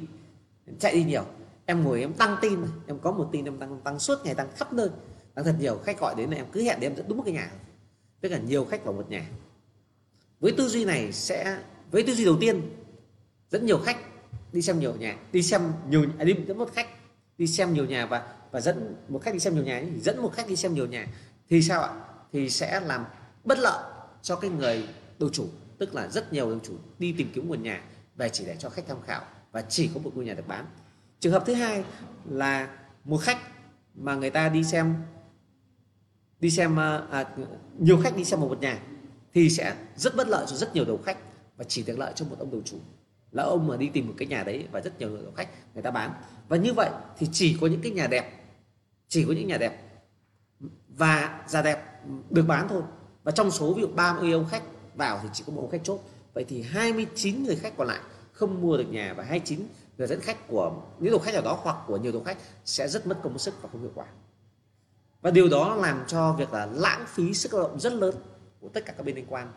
chạy 0.78 0.94
đi 0.94 1.04
nhiều. 1.04 1.24
Em 1.66 1.84
ngồi 1.84 2.00
em 2.00 2.12
tăng 2.12 2.36
tin 2.40 2.60
em 2.86 2.98
có 2.98 3.12
một 3.12 3.28
tin 3.32 3.44
em 3.44 3.58
tăng 3.58 3.80
tăng 3.84 3.98
suốt 3.98 4.18
ngày 4.24 4.34
tăng 4.34 4.48
khắp 4.56 4.72
nơi 4.72 4.88
tăng 5.34 5.44
thật 5.44 5.56
nhiều, 5.58 5.80
khách 5.84 6.00
gọi 6.00 6.14
đến 6.14 6.30
là 6.30 6.36
em 6.36 6.46
cứ 6.52 6.62
hẹn 6.62 6.80
để 6.80 6.86
em 6.86 6.96
dẫn 6.96 7.08
đúng 7.08 7.18
một 7.18 7.24
cái 7.26 7.34
nhà. 7.34 7.50
Tất 8.20 8.28
cả 8.28 8.38
nhiều 8.38 8.64
khách 8.64 8.84
vào 8.84 8.92
một 8.92 9.10
nhà. 9.10 9.26
Với 10.40 10.52
tư 10.56 10.68
duy 10.68 10.84
này 10.84 11.12
sẽ, 11.12 11.58
với 11.90 12.02
tư 12.02 12.14
duy 12.14 12.24
đầu 12.24 12.36
tiên, 12.40 12.62
dẫn 13.50 13.66
nhiều 13.66 13.78
khách 13.78 13.96
đi 14.54 14.62
xem 14.62 14.78
nhiều 14.80 14.94
nhà 14.94 15.16
đi 15.32 15.42
xem 15.42 15.72
nhiều 15.88 16.04
à, 16.18 16.24
đi 16.24 16.34
dẫn 16.46 16.58
một 16.58 16.70
khách 16.74 16.86
đi 17.38 17.46
xem 17.46 17.74
nhiều 17.74 17.84
nhà 17.84 18.06
và 18.06 18.34
và 18.50 18.60
dẫn 18.60 18.96
một 19.08 19.22
khách 19.22 19.32
đi 19.32 19.38
xem 19.38 19.54
nhiều 19.54 19.64
nhà 19.64 19.82
dẫn 20.02 20.22
một 20.22 20.32
khách 20.32 20.48
đi 20.48 20.56
xem 20.56 20.74
nhiều 20.74 20.86
nhà 20.86 21.06
thì 21.48 21.62
sao 21.62 21.82
ạ? 21.82 21.90
Thì 22.32 22.50
sẽ 22.50 22.80
làm 22.80 23.04
bất 23.44 23.58
lợi 23.58 23.82
cho 24.22 24.36
cái 24.36 24.50
người 24.50 24.88
đầu 25.18 25.30
chủ 25.32 25.48
tức 25.78 25.94
là 25.94 26.08
rất 26.08 26.32
nhiều 26.32 26.50
đầu 26.50 26.58
chủ 26.62 26.72
đi 26.98 27.14
tìm 27.18 27.30
kiếm 27.34 27.48
nguồn 27.48 27.62
nhà 27.62 27.82
về 28.16 28.28
chỉ 28.28 28.44
để 28.46 28.56
cho 28.58 28.70
khách 28.70 28.86
tham 28.88 29.02
khảo 29.06 29.22
và 29.52 29.62
chỉ 29.62 29.90
có 29.94 30.00
một 30.00 30.10
ngôi 30.14 30.24
nhà 30.24 30.34
được 30.34 30.48
bán. 30.48 30.66
Trường 31.20 31.32
hợp 31.32 31.42
thứ 31.46 31.54
hai 31.54 31.84
là 32.30 32.68
một 33.04 33.18
khách 33.18 33.38
mà 33.94 34.14
người 34.14 34.30
ta 34.30 34.48
đi 34.48 34.64
xem 34.64 34.94
đi 36.40 36.50
xem 36.50 36.78
à, 36.78 37.02
à 37.10 37.36
nhiều 37.78 38.00
khách 38.04 38.16
đi 38.16 38.24
xem 38.24 38.40
một, 38.40 38.48
một 38.48 38.60
nhà 38.60 38.82
thì 39.34 39.50
sẽ 39.50 39.74
rất 39.96 40.16
bất 40.16 40.28
lợi 40.28 40.46
cho 40.48 40.56
rất 40.56 40.74
nhiều 40.74 40.84
đầu 40.84 41.00
khách 41.04 41.18
và 41.56 41.64
chỉ 41.64 41.82
được 41.82 41.98
lợi 41.98 42.12
cho 42.16 42.26
một 42.26 42.36
ông 42.38 42.50
đầu 42.50 42.62
chủ 42.64 42.76
là 43.34 43.42
ông 43.42 43.66
mà 43.66 43.76
đi 43.76 43.88
tìm 43.88 44.06
một 44.06 44.14
cái 44.16 44.28
nhà 44.28 44.42
đấy 44.42 44.66
và 44.72 44.80
rất 44.80 44.98
nhiều 44.98 45.10
người 45.10 45.22
khách, 45.36 45.48
người 45.74 45.82
ta 45.82 45.90
bán. 45.90 46.12
Và 46.48 46.56
như 46.56 46.72
vậy 46.72 46.90
thì 47.18 47.28
chỉ 47.32 47.58
có 47.60 47.66
những 47.66 47.80
cái 47.80 47.92
nhà 47.92 48.06
đẹp, 48.06 48.44
chỉ 49.08 49.24
có 49.24 49.32
những 49.32 49.48
nhà 49.48 49.58
đẹp 49.58 49.80
và 50.88 51.44
giá 51.48 51.62
đẹp 51.62 52.02
được 52.30 52.44
bán 52.48 52.68
thôi. 52.68 52.82
Và 53.22 53.32
trong 53.32 53.50
số 53.50 53.74
ví 53.74 53.82
dụ 53.82 53.88
30 53.88 54.32
ông 54.32 54.46
khách 54.50 54.62
vào 54.94 55.20
thì 55.22 55.28
chỉ 55.32 55.44
có 55.46 55.52
một 55.52 55.60
ông 55.60 55.70
khách 55.70 55.84
chốt. 55.84 56.00
Vậy 56.34 56.44
thì 56.48 56.62
29 56.62 57.44
người 57.44 57.56
khách 57.56 57.76
còn 57.76 57.88
lại 57.88 58.00
không 58.32 58.62
mua 58.62 58.76
được 58.76 58.86
nhà 58.90 59.14
và 59.16 59.24
29 59.24 59.60
người 59.98 60.06
dẫn 60.06 60.20
khách 60.20 60.48
của 60.48 60.82
những 60.98 61.12
tổ 61.12 61.18
khách 61.18 61.34
ở 61.34 61.42
đó 61.42 61.58
hoặc 61.62 61.76
của 61.86 61.96
nhiều 61.96 62.12
tổ 62.12 62.22
khách 62.24 62.38
sẽ 62.64 62.88
rất 62.88 63.06
mất 63.06 63.18
công 63.22 63.38
sức 63.38 63.62
và 63.62 63.68
không 63.72 63.80
hiệu 63.80 63.92
quả. 63.94 64.06
Và 65.22 65.30
điều 65.30 65.48
đó 65.48 65.74
làm 65.74 66.04
cho 66.06 66.32
việc 66.32 66.52
là 66.52 66.66
lãng 66.66 67.04
phí 67.08 67.34
sức 67.34 67.54
lao 67.54 67.62
động 67.62 67.80
rất 67.80 67.92
lớn 67.92 68.14
của 68.60 68.68
tất 68.68 68.84
cả 68.84 68.92
các 68.92 69.06
bên 69.06 69.16
liên 69.16 69.26
quan. 69.28 69.52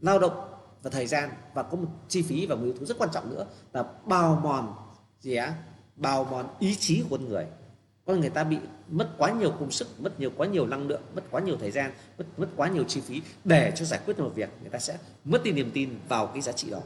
Lao 0.00 0.18
động 0.18 0.49
và 0.82 0.90
thời 0.90 1.06
gian 1.06 1.30
và 1.54 1.62
có 1.62 1.76
một 1.76 1.88
chi 2.08 2.22
phí 2.22 2.46
và 2.46 2.54
một 2.54 2.64
yếu 2.64 2.72
tố 2.72 2.86
rất 2.86 2.98
quan 2.98 3.10
trọng 3.12 3.30
nữa 3.30 3.46
là 3.72 3.84
bào 4.06 4.40
mòn 4.42 4.74
gì 5.20 5.34
á? 5.34 5.54
Bào 5.96 6.24
mòn 6.24 6.46
ý 6.58 6.74
chí 6.74 7.02
của 7.02 7.16
con 7.16 7.28
người. 7.28 7.46
Con 8.06 8.20
người 8.20 8.30
ta 8.30 8.44
bị 8.44 8.58
mất 8.88 9.08
quá 9.18 9.30
nhiều 9.30 9.50
công 9.50 9.70
sức 9.70 9.88
mất 9.98 10.20
nhiều 10.20 10.30
quá 10.36 10.46
nhiều 10.46 10.66
năng 10.66 10.88
lượng 10.88 11.02
mất 11.14 11.22
quá 11.30 11.40
nhiều 11.40 11.56
thời 11.60 11.70
gian 11.70 11.92
mất 12.18 12.24
mất 12.36 12.48
quá 12.56 12.68
nhiều 12.68 12.84
chi 12.84 13.00
phí 13.00 13.22
để 13.44 13.72
cho 13.76 13.84
giải 13.84 14.00
quyết 14.06 14.18
một 14.18 14.32
việc 14.34 14.50
người 14.60 14.70
ta 14.70 14.78
sẽ 14.78 14.98
mất 15.24 15.42
đi 15.42 15.52
niềm 15.52 15.70
tin 15.74 15.98
vào 16.08 16.26
cái 16.26 16.42
giá 16.42 16.52
trị 16.52 16.70
đó. 16.70 16.80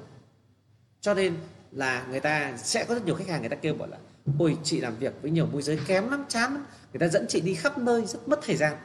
Cho 1.01 1.15
nên 1.15 1.35
là 1.73 2.07
người 2.11 2.21
ta 2.21 2.57
sẽ 2.57 2.85
có 2.85 2.95
rất 2.95 3.07
nhiều 3.07 3.15
khách 3.15 3.29
hàng 3.29 3.41
người 3.41 3.51
ta 3.51 3.57
kêu 3.57 3.75
bảo 3.75 3.89
là 3.89 3.99
ôi 4.39 4.59
chị 4.63 4.81
làm 4.81 4.97
việc 4.97 5.15
với 5.23 5.31
nhiều 5.31 5.47
môi 5.47 5.63
giới 5.63 5.79
kém 5.87 6.11
lắm 6.11 6.25
chán 6.29 6.53
lắm. 6.53 6.67
Người 6.93 7.01
ta 7.01 7.09
dẫn 7.09 7.27
chị 7.29 7.41
đi 7.41 7.55
khắp 7.55 7.79
nơi 7.79 8.07
rất 8.07 8.29
mất 8.29 8.41
thời 8.43 8.57
gian. 8.57 8.77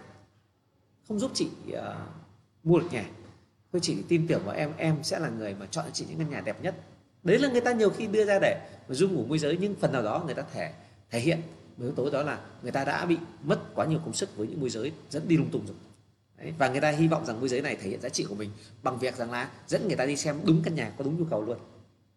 Không 1.07 1.19
giúp 1.19 1.31
chị 1.33 1.49
uh, 1.71 1.79
mua 2.63 2.79
được 2.79 2.87
nhà 2.91 3.05
tôi 3.71 3.79
chỉ 3.79 3.97
tin 4.07 4.27
tưởng 4.27 4.41
vào 4.45 4.55
em 4.55 4.71
em 4.77 5.03
sẽ 5.03 5.19
là 5.19 5.29
người 5.29 5.55
mà 5.59 5.65
chọn 5.71 5.85
cho 5.85 5.91
chị 5.93 6.05
những 6.09 6.19
căn 6.19 6.29
nhà 6.29 6.41
đẹp 6.41 6.61
nhất. 6.61 6.75
Đấy 7.23 7.39
là 7.39 7.49
người 7.49 7.61
ta 7.61 7.71
nhiều 7.71 7.89
khi 7.89 8.07
đưa 8.07 8.25
ra 8.25 8.39
để 8.41 8.61
mà 8.87 8.95
dung 8.95 9.13
ngủ 9.13 9.25
môi 9.27 9.39
giới 9.39 9.57
nhưng 9.61 9.75
phần 9.75 9.91
nào 9.91 10.03
đó 10.03 10.23
người 10.25 10.35
ta 10.35 10.43
thể 10.53 10.71
thể 11.09 11.19
hiện 11.19 11.41
một 11.77 11.85
yếu 11.85 11.93
tố 11.93 12.09
đó 12.09 12.23
là 12.23 12.39
người 12.61 12.71
ta 12.71 12.85
đã 12.85 13.05
bị 13.05 13.17
mất 13.43 13.59
quá 13.75 13.85
nhiều 13.85 13.99
công 14.05 14.13
sức 14.13 14.37
với 14.37 14.47
những 14.47 14.59
môi 14.59 14.69
giới 14.69 14.91
dẫn 15.09 15.27
đi 15.27 15.37
lung 15.37 15.49
tung 15.51 15.65
rồi. 15.67 15.75
Đấy, 16.37 16.53
và 16.57 16.69
người 16.69 16.81
ta 16.81 16.91
hy 16.91 17.07
vọng 17.07 17.25
rằng 17.25 17.39
môi 17.39 17.49
giới 17.49 17.61
này 17.61 17.75
thể 17.75 17.89
hiện 17.89 18.01
giá 18.01 18.09
trị 18.09 18.25
của 18.29 18.35
mình 18.35 18.49
bằng 18.83 18.99
việc 18.99 19.15
rằng 19.17 19.31
là 19.31 19.49
dẫn 19.67 19.87
người 19.87 19.95
ta 19.95 20.05
đi 20.05 20.15
xem 20.15 20.35
đúng 20.45 20.61
căn 20.63 20.75
nhà 20.75 20.91
có 20.97 21.03
đúng 21.03 21.19
nhu 21.19 21.25
cầu 21.29 21.41
luôn. 21.41 21.57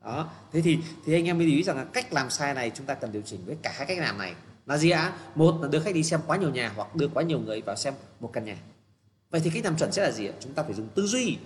Đó 0.04 0.30
thế 0.52 0.60
thì 0.60 0.78
thì 1.06 1.14
anh 1.14 1.24
em 1.24 1.38
mới 1.38 1.46
lưu 1.46 1.56
ý 1.56 1.62
rằng 1.62 1.76
là 1.76 1.84
cách 1.84 2.12
làm 2.12 2.30
sai 2.30 2.54
này 2.54 2.70
chúng 2.74 2.86
ta 2.86 2.94
cần 2.94 3.12
điều 3.12 3.22
chỉnh 3.22 3.40
với 3.46 3.56
cả 3.62 3.72
hai 3.74 3.86
cách 3.86 3.98
làm 3.98 4.18
này. 4.18 4.34
Là 4.66 4.78
gì 4.78 4.90
ạ? 4.90 5.12
Một 5.34 5.62
là 5.62 5.68
đưa 5.68 5.80
khách 5.80 5.94
đi 5.94 6.02
xem 6.02 6.20
quá 6.26 6.36
nhiều 6.36 6.50
nhà 6.50 6.72
hoặc 6.76 6.96
đưa 6.96 7.08
quá 7.08 7.22
nhiều 7.22 7.38
người 7.38 7.60
vào 7.60 7.76
xem 7.76 7.94
một 8.20 8.30
căn 8.32 8.44
nhà 8.44 8.56
vậy 9.32 9.40
thì 9.44 9.50
cách 9.50 9.64
làm 9.64 9.76
chuẩn 9.76 9.92
sẽ 9.92 10.02
là 10.02 10.10
gì 10.10 10.26
ạ? 10.26 10.32
Chúng 10.40 10.54
ta 10.54 10.62
phải 10.62 10.74
dùng 10.74 10.88
tư 10.94 11.06
duy. 11.06 11.38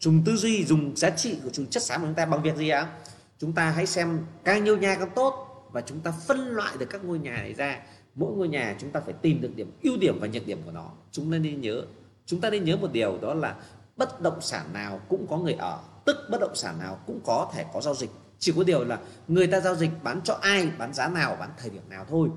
Dùng 0.00 0.22
tư 0.24 0.36
duy, 0.36 0.64
dùng 0.64 0.96
giá 0.96 1.10
trị 1.10 1.38
của 1.44 1.50
chúng 1.52 1.66
chất 1.66 1.82
xám 1.82 2.00
của 2.00 2.06
chúng 2.06 2.14
ta 2.14 2.26
bằng 2.26 2.42
việc 2.42 2.56
gì 2.56 2.68
ạ? 2.68 2.92
Chúng 3.38 3.52
ta 3.52 3.70
hãy 3.70 3.86
xem 3.86 4.18
càng 4.44 4.64
nhiều 4.64 4.76
nhà 4.76 4.94
càng 4.94 5.10
tốt 5.14 5.48
và 5.72 5.80
chúng 5.80 6.00
ta 6.00 6.10
phân 6.26 6.48
loại 6.48 6.76
được 6.78 6.86
các 6.90 7.04
ngôi 7.04 7.18
nhà 7.18 7.36
này 7.36 7.54
ra. 7.54 7.80
Mỗi 8.14 8.32
ngôi 8.32 8.48
nhà 8.48 8.76
chúng 8.80 8.90
ta 8.90 9.00
phải 9.00 9.14
tìm 9.22 9.40
được 9.40 9.50
điểm 9.56 9.72
ưu 9.82 9.96
điểm 9.96 10.18
và 10.20 10.26
nhược 10.26 10.46
điểm 10.46 10.62
của 10.64 10.70
nó. 10.70 10.90
Chúng 11.12 11.32
ta 11.32 11.38
nên 11.38 11.60
nhớ, 11.60 11.82
chúng 12.26 12.40
ta 12.40 12.50
nên 12.50 12.64
nhớ 12.64 12.76
một 12.76 12.92
điều 12.92 13.18
đó 13.22 13.34
là 13.34 13.56
bất 13.96 14.20
động 14.20 14.40
sản 14.40 14.72
nào 14.72 15.00
cũng 15.08 15.26
có 15.30 15.36
người 15.38 15.52
ở, 15.52 15.78
tức 16.04 16.16
bất 16.30 16.40
động 16.40 16.56
sản 16.56 16.78
nào 16.78 16.98
cũng 17.06 17.20
có 17.24 17.50
thể 17.54 17.64
có 17.72 17.80
giao 17.80 17.94
dịch. 17.94 18.10
Chỉ 18.38 18.52
có 18.56 18.64
điều 18.64 18.84
là 18.84 18.98
người 19.28 19.46
ta 19.46 19.60
giao 19.60 19.74
dịch 19.74 19.90
bán 20.02 20.20
cho 20.24 20.38
ai, 20.40 20.68
bán 20.78 20.94
giá 20.94 21.08
nào, 21.08 21.36
bán 21.40 21.50
thời 21.58 21.70
điểm 21.70 21.82
nào 21.88 22.06
thôi. 22.08 22.28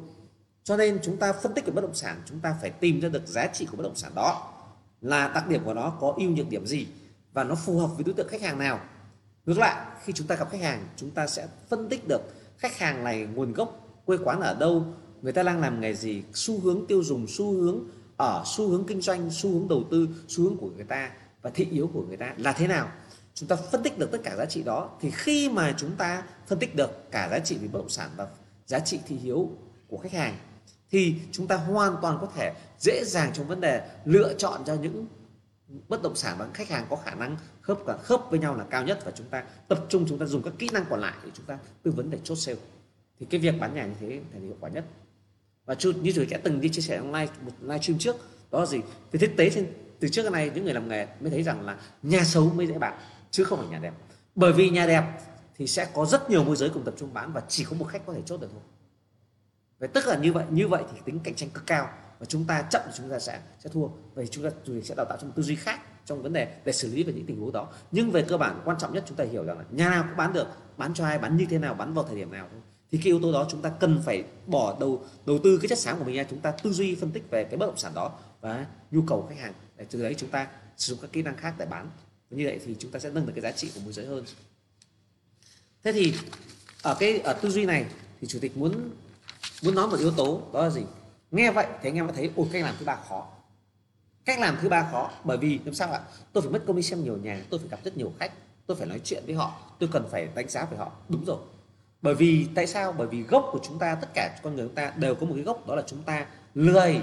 Cho 0.64 0.78
nên 0.78 1.00
chúng 1.04 1.18
ta 1.18 1.34
phân 1.34 1.54
tích 1.54 1.66
về 1.66 1.72
bất 1.72 1.82
động 1.82 1.96
sản, 1.96 2.22
chúng 2.26 2.40
ta 2.40 2.56
phải 2.62 2.70
tìm 2.70 3.00
ra 3.00 3.10
được 3.10 3.28
giá 3.28 3.48
trị 3.48 3.68
của 3.72 3.78
bất 3.78 3.84
động 3.84 3.96
sản 3.96 4.12
đó 4.16 4.54
là 5.02 5.28
đặc 5.28 5.48
điểm 5.48 5.64
của 5.66 5.74
nó 5.74 5.90
có 5.90 6.14
ưu 6.18 6.30
nhược 6.30 6.50
điểm 6.50 6.66
gì 6.66 6.88
và 7.34 7.44
nó 7.44 7.56
phù 7.56 7.80
hợp 7.80 7.88
với 7.88 8.04
đối 8.04 8.14
tượng 8.14 8.28
khách 8.28 8.42
hàng 8.42 8.60
nào. 8.60 8.80
Ngược 9.46 9.58
lại, 9.58 9.86
khi 10.04 10.14
chúng 10.14 10.28
ta 10.28 10.36
gặp 10.36 10.50
khách 10.52 10.62
hàng, 10.62 10.88
chúng 10.96 11.12
ta 11.12 11.28
sẽ 11.28 11.48
phân 11.70 11.90
tích 11.90 12.08
được 12.08 12.22
khách 12.58 12.78
hàng 12.78 13.04
này 13.04 13.28
nguồn 13.36 13.54
gốc, 13.54 14.02
quê 14.06 14.18
quán 14.24 14.42
ở 14.42 14.54
đâu, 14.54 14.86
người 15.22 15.34
ta 15.34 15.44
đang 15.44 15.62
làm 15.62 15.82
nghề 15.82 15.94
gì, 15.94 16.24
xu 16.34 16.60
hướng 16.60 16.86
tiêu 16.88 17.04
dùng, 17.04 17.26
xu 17.28 17.52
hướng 17.52 17.80
ở, 18.18 18.44
xu 18.46 18.68
hướng 18.68 18.86
kinh 18.88 19.02
doanh, 19.02 19.30
xu 19.32 19.52
hướng 19.52 19.68
đầu 19.68 19.84
tư, 19.92 20.08
xu 20.28 20.44
hướng 20.44 20.58
của 20.58 20.70
người 20.76 20.86
ta 20.86 21.12
và 21.42 21.50
thị 21.50 21.68
yếu 21.72 21.90
của 21.94 22.04
người 22.08 22.18
ta 22.18 22.34
là 22.38 22.54
thế 22.54 22.68
nào. 22.68 22.92
Chúng 23.34 23.50
ta 23.50 23.56
phân 23.56 23.84
tích 23.84 24.00
được 24.00 24.12
tất 24.12 24.18
cả 24.24 24.36
giá 24.38 24.46
trị 24.46 24.64
đó 24.64 24.90
thì 25.02 25.12
khi 25.12 25.50
mà 25.50 25.76
chúng 25.78 25.92
ta 25.98 26.24
phân 26.48 26.60
tích 26.60 26.76
được 26.76 27.12
cả 27.12 27.30
giá 27.32 27.40
trị 27.40 27.58
về 27.62 27.68
bất 27.68 27.80
động 27.80 27.90
sản 27.90 28.10
và 28.18 28.28
giá 28.66 28.80
trị 28.80 29.00
thị 29.08 29.16
hiếu 29.16 29.50
của 29.88 29.98
khách 29.98 30.14
hàng 30.14 30.36
thì 30.92 31.16
chúng 31.32 31.48
ta 31.48 31.56
hoàn 31.56 31.96
toàn 32.02 32.18
có 32.22 32.28
thể 32.36 32.54
dễ 32.80 33.04
dàng 33.06 33.32
trong 33.34 33.48
vấn 33.48 33.62
đề 33.62 33.90
lựa 34.06 34.34
chọn 34.34 34.62
cho 34.66 34.74
những 34.74 35.06
bất 35.88 36.02
động 36.02 36.16
sản 36.16 36.36
và 36.40 36.48
khách 36.54 36.70
hàng 36.70 36.86
có 36.90 36.96
khả 36.96 37.16
năng 37.16 37.38
khớp 37.62 37.78
cả 37.88 37.98
khớp 38.04 38.22
với 38.30 38.40
nhau 38.40 38.56
là 38.56 38.64
cao 38.70 38.84
nhất 38.84 39.00
và 39.06 39.12
chúng 39.16 39.28
ta 39.28 39.44
tập 39.68 39.86
trung, 39.90 40.06
chúng 40.10 40.20
ta 40.20 40.26
dùng 40.26 40.44
các 40.44 40.54
kỹ 40.60 40.70
năng 40.74 40.86
còn 40.90 41.00
lại 41.00 41.14
để 41.24 41.30
chúng 41.34 41.46
ta 41.46 41.58
tư 41.84 41.92
vấn 41.92 42.10
để 42.10 42.20
chốt 42.24 42.36
sale. 42.36 42.60
Thì 43.20 43.26
cái 43.30 43.40
việc 43.40 43.60
bán 43.60 43.76
nhà 43.76 43.86
như 43.86 43.94
thế 44.00 44.08
là 44.34 44.40
hiệu 44.40 44.56
quả 44.60 44.70
nhất. 44.70 44.86
Và 45.66 45.76
như 46.02 46.12
chúng 46.16 46.26
đã 46.30 46.40
từng 46.44 46.62
đi 46.62 46.70
chia 46.70 46.82
sẻ 46.82 46.98
online 46.98 47.28
một 47.46 47.52
live 47.62 47.80
stream 47.80 48.00
trước, 48.00 48.16
đó 48.52 48.60
là 48.60 48.66
gì? 48.66 48.78
Thì 49.12 49.20
thực 49.20 49.32
tế 49.38 49.50
trên 49.50 49.68
từ 50.00 50.10
trước 50.10 50.24
đến 50.24 50.32
nay 50.34 50.52
những 50.56 50.64
người 50.64 50.74
làm 50.74 50.90
nghề 50.90 51.08
mới 51.20 51.32
thấy 51.32 51.44
rằng 51.44 51.66
là 51.66 51.78
nhà 52.04 52.24
xấu 52.24 52.54
mới 52.54 52.68
dễ 52.68 52.78
bán, 52.78 52.98
chứ 53.32 53.44
không 53.44 53.60
phải 53.60 53.68
nhà 53.68 53.80
đẹp. 53.80 53.94
Bởi 54.36 54.54
vì 54.54 54.70
nhà 54.70 54.88
đẹp 54.88 55.04
thì 55.58 55.68
sẽ 55.68 55.88
có 55.94 56.06
rất 56.06 56.30
nhiều 56.30 56.44
môi 56.44 56.56
giới 56.56 56.70
cùng 56.70 56.84
tập 56.84 56.94
trung 56.98 57.14
bán 57.14 57.34
và 57.34 57.42
chỉ 57.48 57.64
có 57.64 57.76
một 57.76 57.86
khách 57.86 58.06
có 58.06 58.14
thể 58.14 58.22
chốt 58.26 58.42
được 58.42 58.50
thôi 58.52 58.62
vậy 59.80 59.90
tức 59.94 60.08
là 60.08 60.18
như 60.18 60.34
vậy 60.34 60.46
như 60.50 60.68
vậy 60.68 60.84
thì 60.94 60.98
tính 61.06 61.20
cạnh 61.24 61.36
tranh 61.36 61.50
cực 61.50 61.66
cao 61.66 61.90
và 62.20 62.26
chúng 62.26 62.46
ta 62.46 62.62
chậm 62.72 62.82
thì 62.86 62.92
chúng 62.98 63.10
ta 63.10 63.20
sẽ 63.20 63.40
sẽ 63.60 63.70
thua. 63.74 63.88
Vậy 64.14 64.28
chúng 64.32 64.44
ta 64.44 64.50
sẽ 64.84 64.96
đào 64.96 65.06
tạo 65.10 65.18
trong 65.22 65.32
tư 65.32 65.44
duy 65.44 65.56
khác 65.56 65.82
trong 66.06 66.22
vấn 66.22 66.34
đề 66.34 66.58
để 66.66 66.72
xử 66.72 66.96
lý 66.96 67.04
về 67.04 67.14
những 67.14 67.26
tình 67.26 67.40
huống 67.40 67.52
đó. 67.52 67.70
Nhưng 67.92 68.12
về 68.12 68.26
cơ 68.28 68.38
bản, 68.38 68.62
quan 68.66 68.78
trọng 68.80 68.94
nhất 68.94 69.04
chúng 69.08 69.18
ta 69.18 69.24
hiểu 69.24 69.44
rằng 69.44 69.58
là 69.58 69.66
nhà 69.72 69.90
nào 69.90 70.04
cũng 70.08 70.18
bán 70.18 70.34
được, 70.34 70.48
bán 70.78 70.94
cho 70.94 71.06
ai, 71.06 71.20
bán 71.20 71.38
như 71.38 71.46
thế 71.50 71.60
nào, 71.60 71.74
bán 71.74 71.94
vào 71.94 72.06
thời 72.06 72.16
điểm 72.16 72.32
nào 72.32 72.48
thôi. 72.52 72.62
Thì 72.92 72.98
cái 72.98 73.06
yếu 73.06 73.20
tố 73.22 73.34
đó 73.34 73.48
chúng 73.50 73.62
ta 73.62 73.70
cần 73.70 74.02
phải 74.06 74.24
bỏ 74.46 74.78
đầu 74.80 75.06
đầu 75.26 75.40
tư 75.44 75.60
cái 75.62 75.70
chất 75.70 75.80
sáng 75.80 76.00
của 76.00 76.04
mình 76.04 76.16
ra, 76.16 76.24
chúng 76.30 76.40
ta 76.40 76.52
tư 76.52 76.72
duy 76.74 76.96
phân 76.96 77.12
tích 77.12 77.24
về 77.30 77.44
cái 77.44 77.58
bất 77.58 77.66
động 77.66 77.78
sản 77.78 77.92
đó 77.96 78.12
và 78.42 78.66
nhu 78.92 79.02
cầu 79.08 79.26
khách 79.30 79.38
hàng. 79.40 79.54
Để 79.78 79.86
từ 79.92 80.04
đấy 80.04 80.16
chúng 80.18 80.30
ta 80.30 80.48
sử 80.78 80.94
dụng 80.94 81.02
các 81.02 81.12
kỹ 81.12 81.22
năng 81.22 81.38
khác 81.38 81.54
để 81.58 81.66
bán. 81.66 81.90
Như 82.30 82.46
vậy 82.46 82.60
thì 82.66 82.76
chúng 82.80 82.92
ta 82.92 83.00
sẽ 83.00 83.10
nâng 83.10 83.26
được 83.26 83.34
cái 83.36 83.42
giá 83.42 83.52
trị 83.52 83.72
của 83.76 83.82
môi 83.84 83.94
giới 83.94 84.06
hơn. 84.06 84.24
Thế 85.84 85.92
thì 85.92 86.14
ở 86.82 86.96
cái, 87.00 87.20
ở 87.20 87.34
tư 87.34 87.50
duy 87.50 87.66
này 87.66 87.86
thì 88.22 88.28
chủ 88.28 88.40
tịch 88.42 88.58
muốn 88.58 88.90
muốn 89.64 89.76
nói 89.76 89.88
một 89.88 90.00
yếu 90.00 90.12
tố, 90.12 90.42
đó 90.54 90.62
là 90.62 90.70
gì? 90.70 90.82
Nghe 91.32 91.52
vậy 91.52 91.66
thì 91.82 91.90
anh 91.90 91.96
em 91.96 92.06
mới 92.06 92.16
thấy, 92.16 92.32
ôi, 92.36 92.48
cách 92.52 92.64
làm 92.64 92.76
thứ 92.80 92.86
ba 92.86 92.98
khó. 93.10 93.28
Cách 94.26 94.40
làm 94.40 94.58
thứ 94.62 94.70
ba 94.70 94.88
khó, 94.92 95.12
bởi 95.24 95.38
vì 95.38 95.60
làm 95.66 95.74
sao 95.74 95.92
ạ? 95.92 96.02
Tôi 96.34 96.42
phải 96.42 96.52
mất 96.52 96.64
công 96.68 96.76
đi 96.76 96.84
xem 96.84 97.04
nhiều 97.04 97.18
nhà, 97.18 97.42
tôi 97.50 97.60
phải 97.60 97.70
gặp 97.70 97.80
rất 97.84 97.98
nhiều 97.98 98.14
khách, 98.20 98.32
tôi 98.66 98.78
phải 98.78 98.88
nói 98.88 99.02
chuyện 99.04 99.24
với 99.26 99.36
họ, 99.36 99.60
tôi 99.80 99.90
cần 99.92 100.08
phải 100.12 100.28
đánh 100.36 100.50
giá 100.50 100.66
về 100.66 100.78
họ. 100.78 100.92
Đúng 101.10 101.26
rồi. 101.26 101.38
Bởi 102.02 102.16
vì, 102.16 102.48
tại 102.56 102.68
sao? 102.68 102.92
Bởi 102.98 103.08
vì 103.08 103.22
gốc 103.22 103.50
của 103.52 103.60
chúng 103.64 103.80
ta, 103.80 103.96
tất 103.96 104.08
cả 104.14 104.40
con 104.44 104.56
người 104.56 104.66
chúng 104.66 104.76
ta 104.76 104.94
đều 104.96 105.16
có 105.16 105.26
một 105.26 105.34
cái 105.36 105.44
gốc, 105.44 105.68
đó 105.68 105.76
là 105.76 105.84
chúng 105.88 106.04
ta 106.04 106.26
lười. 106.54 107.02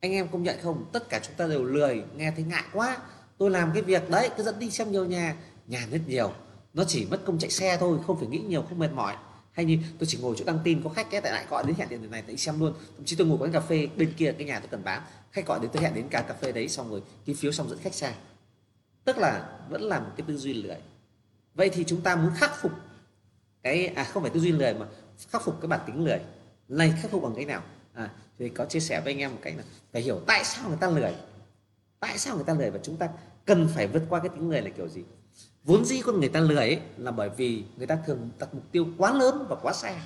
Anh 0.00 0.12
em 0.12 0.28
công 0.28 0.42
nhận 0.42 0.56
không? 0.62 0.84
Tất 0.92 1.08
cả 1.08 1.20
chúng 1.22 1.34
ta 1.34 1.46
đều 1.46 1.64
lười, 1.64 2.02
nghe 2.16 2.30
thấy 2.30 2.44
ngại 2.44 2.64
quá. 2.72 2.98
Tôi 3.38 3.50
làm 3.50 3.70
cái 3.74 3.82
việc 3.82 4.10
đấy, 4.10 4.30
cứ 4.36 4.42
dẫn 4.42 4.58
đi 4.58 4.70
xem 4.70 4.92
nhiều 4.92 5.04
nhà 5.04 5.36
nhà 5.66 5.86
rất 5.90 6.00
nhiều. 6.06 6.32
Nó 6.74 6.84
chỉ 6.84 7.06
mất 7.10 7.20
công 7.24 7.38
chạy 7.38 7.50
xe 7.50 7.76
thôi, 7.76 7.98
không 8.06 8.18
phải 8.18 8.28
nghĩ 8.28 8.38
nhiều, 8.38 8.64
không 8.68 8.78
mệt 8.78 8.92
mỏi 8.92 9.16
hay 9.58 9.64
như 9.64 9.78
tôi 9.98 10.06
chỉ 10.06 10.18
ngồi 10.18 10.34
chỗ 10.38 10.44
đăng 10.44 10.58
tin 10.64 10.82
có 10.82 10.90
khách 10.90 11.10
cái 11.10 11.20
tại 11.20 11.32
lại 11.32 11.46
gọi 11.50 11.64
đến 11.66 11.76
hẹn 11.78 11.88
điện 11.88 12.10
này 12.10 12.22
tại 12.26 12.36
xem 12.36 12.60
luôn. 12.60 12.74
Thậm 12.96 13.04
chí 13.04 13.16
tôi 13.16 13.26
ngồi 13.26 13.38
quán 13.38 13.52
cà 13.52 13.60
phê 13.60 13.88
bên 13.96 14.12
kia, 14.16 14.32
cái 14.38 14.46
nhà 14.46 14.60
tôi 14.60 14.68
cần 14.68 14.84
bán. 14.84 15.02
Khách 15.32 15.46
gọi 15.46 15.58
đến 15.60 15.70
tôi 15.72 15.82
hẹn 15.82 15.94
đến 15.94 16.08
cả 16.10 16.24
cà 16.28 16.34
phê 16.34 16.52
đấy, 16.52 16.68
xong 16.68 16.90
rồi 16.90 17.02
ký 17.24 17.34
phiếu 17.34 17.52
xong 17.52 17.68
dẫn 17.68 17.78
khách 17.78 17.94
sang. 17.94 18.14
Tức 19.04 19.18
là 19.18 19.58
vẫn 19.68 19.82
là 19.82 20.00
một 20.00 20.10
cái 20.16 20.24
tư 20.28 20.36
duy 20.36 20.54
lười. 20.54 20.76
Vậy 21.54 21.70
thì 21.70 21.84
chúng 21.86 22.00
ta 22.00 22.16
muốn 22.16 22.30
khắc 22.36 22.62
phục 22.62 22.72
cái 23.62 23.86
à 23.86 24.04
không 24.04 24.22
phải 24.22 24.30
tư 24.30 24.40
duy 24.40 24.52
lười 24.52 24.74
mà 24.74 24.86
khắc 25.30 25.44
phục 25.44 25.60
cái 25.60 25.68
bản 25.68 25.80
tính 25.86 26.04
lười. 26.04 26.20
Này, 26.68 26.94
khắc 27.02 27.10
phục 27.10 27.22
bằng 27.22 27.34
cái 27.36 27.44
nào? 27.44 27.62
À 27.94 28.10
thì 28.38 28.48
có 28.48 28.64
chia 28.64 28.80
sẻ 28.80 29.00
với 29.00 29.12
anh 29.12 29.18
em 29.18 29.30
một 29.30 29.38
cách 29.42 29.54
là 29.56 29.62
phải 29.92 30.02
hiểu 30.02 30.20
tại 30.26 30.44
sao 30.44 30.68
người 30.68 30.78
ta 30.80 30.90
lười. 30.90 31.14
Tại 32.00 32.18
sao 32.18 32.36
người 32.36 32.44
ta 32.44 32.54
lười 32.54 32.70
và 32.70 32.78
chúng 32.82 32.96
ta 32.96 33.08
cần 33.44 33.68
phải 33.74 33.86
vượt 33.86 34.02
qua 34.08 34.20
cái 34.20 34.28
tính 34.28 34.50
lười 34.50 34.62
là 34.62 34.70
kiểu 34.70 34.88
gì? 34.88 35.02
Vốn 35.68 35.84
dĩ 35.84 36.00
con 36.04 36.20
người 36.20 36.28
ta 36.28 36.40
lười 36.40 36.56
ấy 36.56 36.80
là 36.96 37.10
bởi 37.10 37.30
vì 37.36 37.64
người 37.76 37.86
ta 37.86 37.98
thường 38.06 38.30
đặt 38.38 38.54
mục 38.54 38.64
tiêu 38.72 38.86
quá 38.98 39.14
lớn 39.14 39.46
và 39.48 39.56
quá 39.56 39.72
xa. 39.72 40.00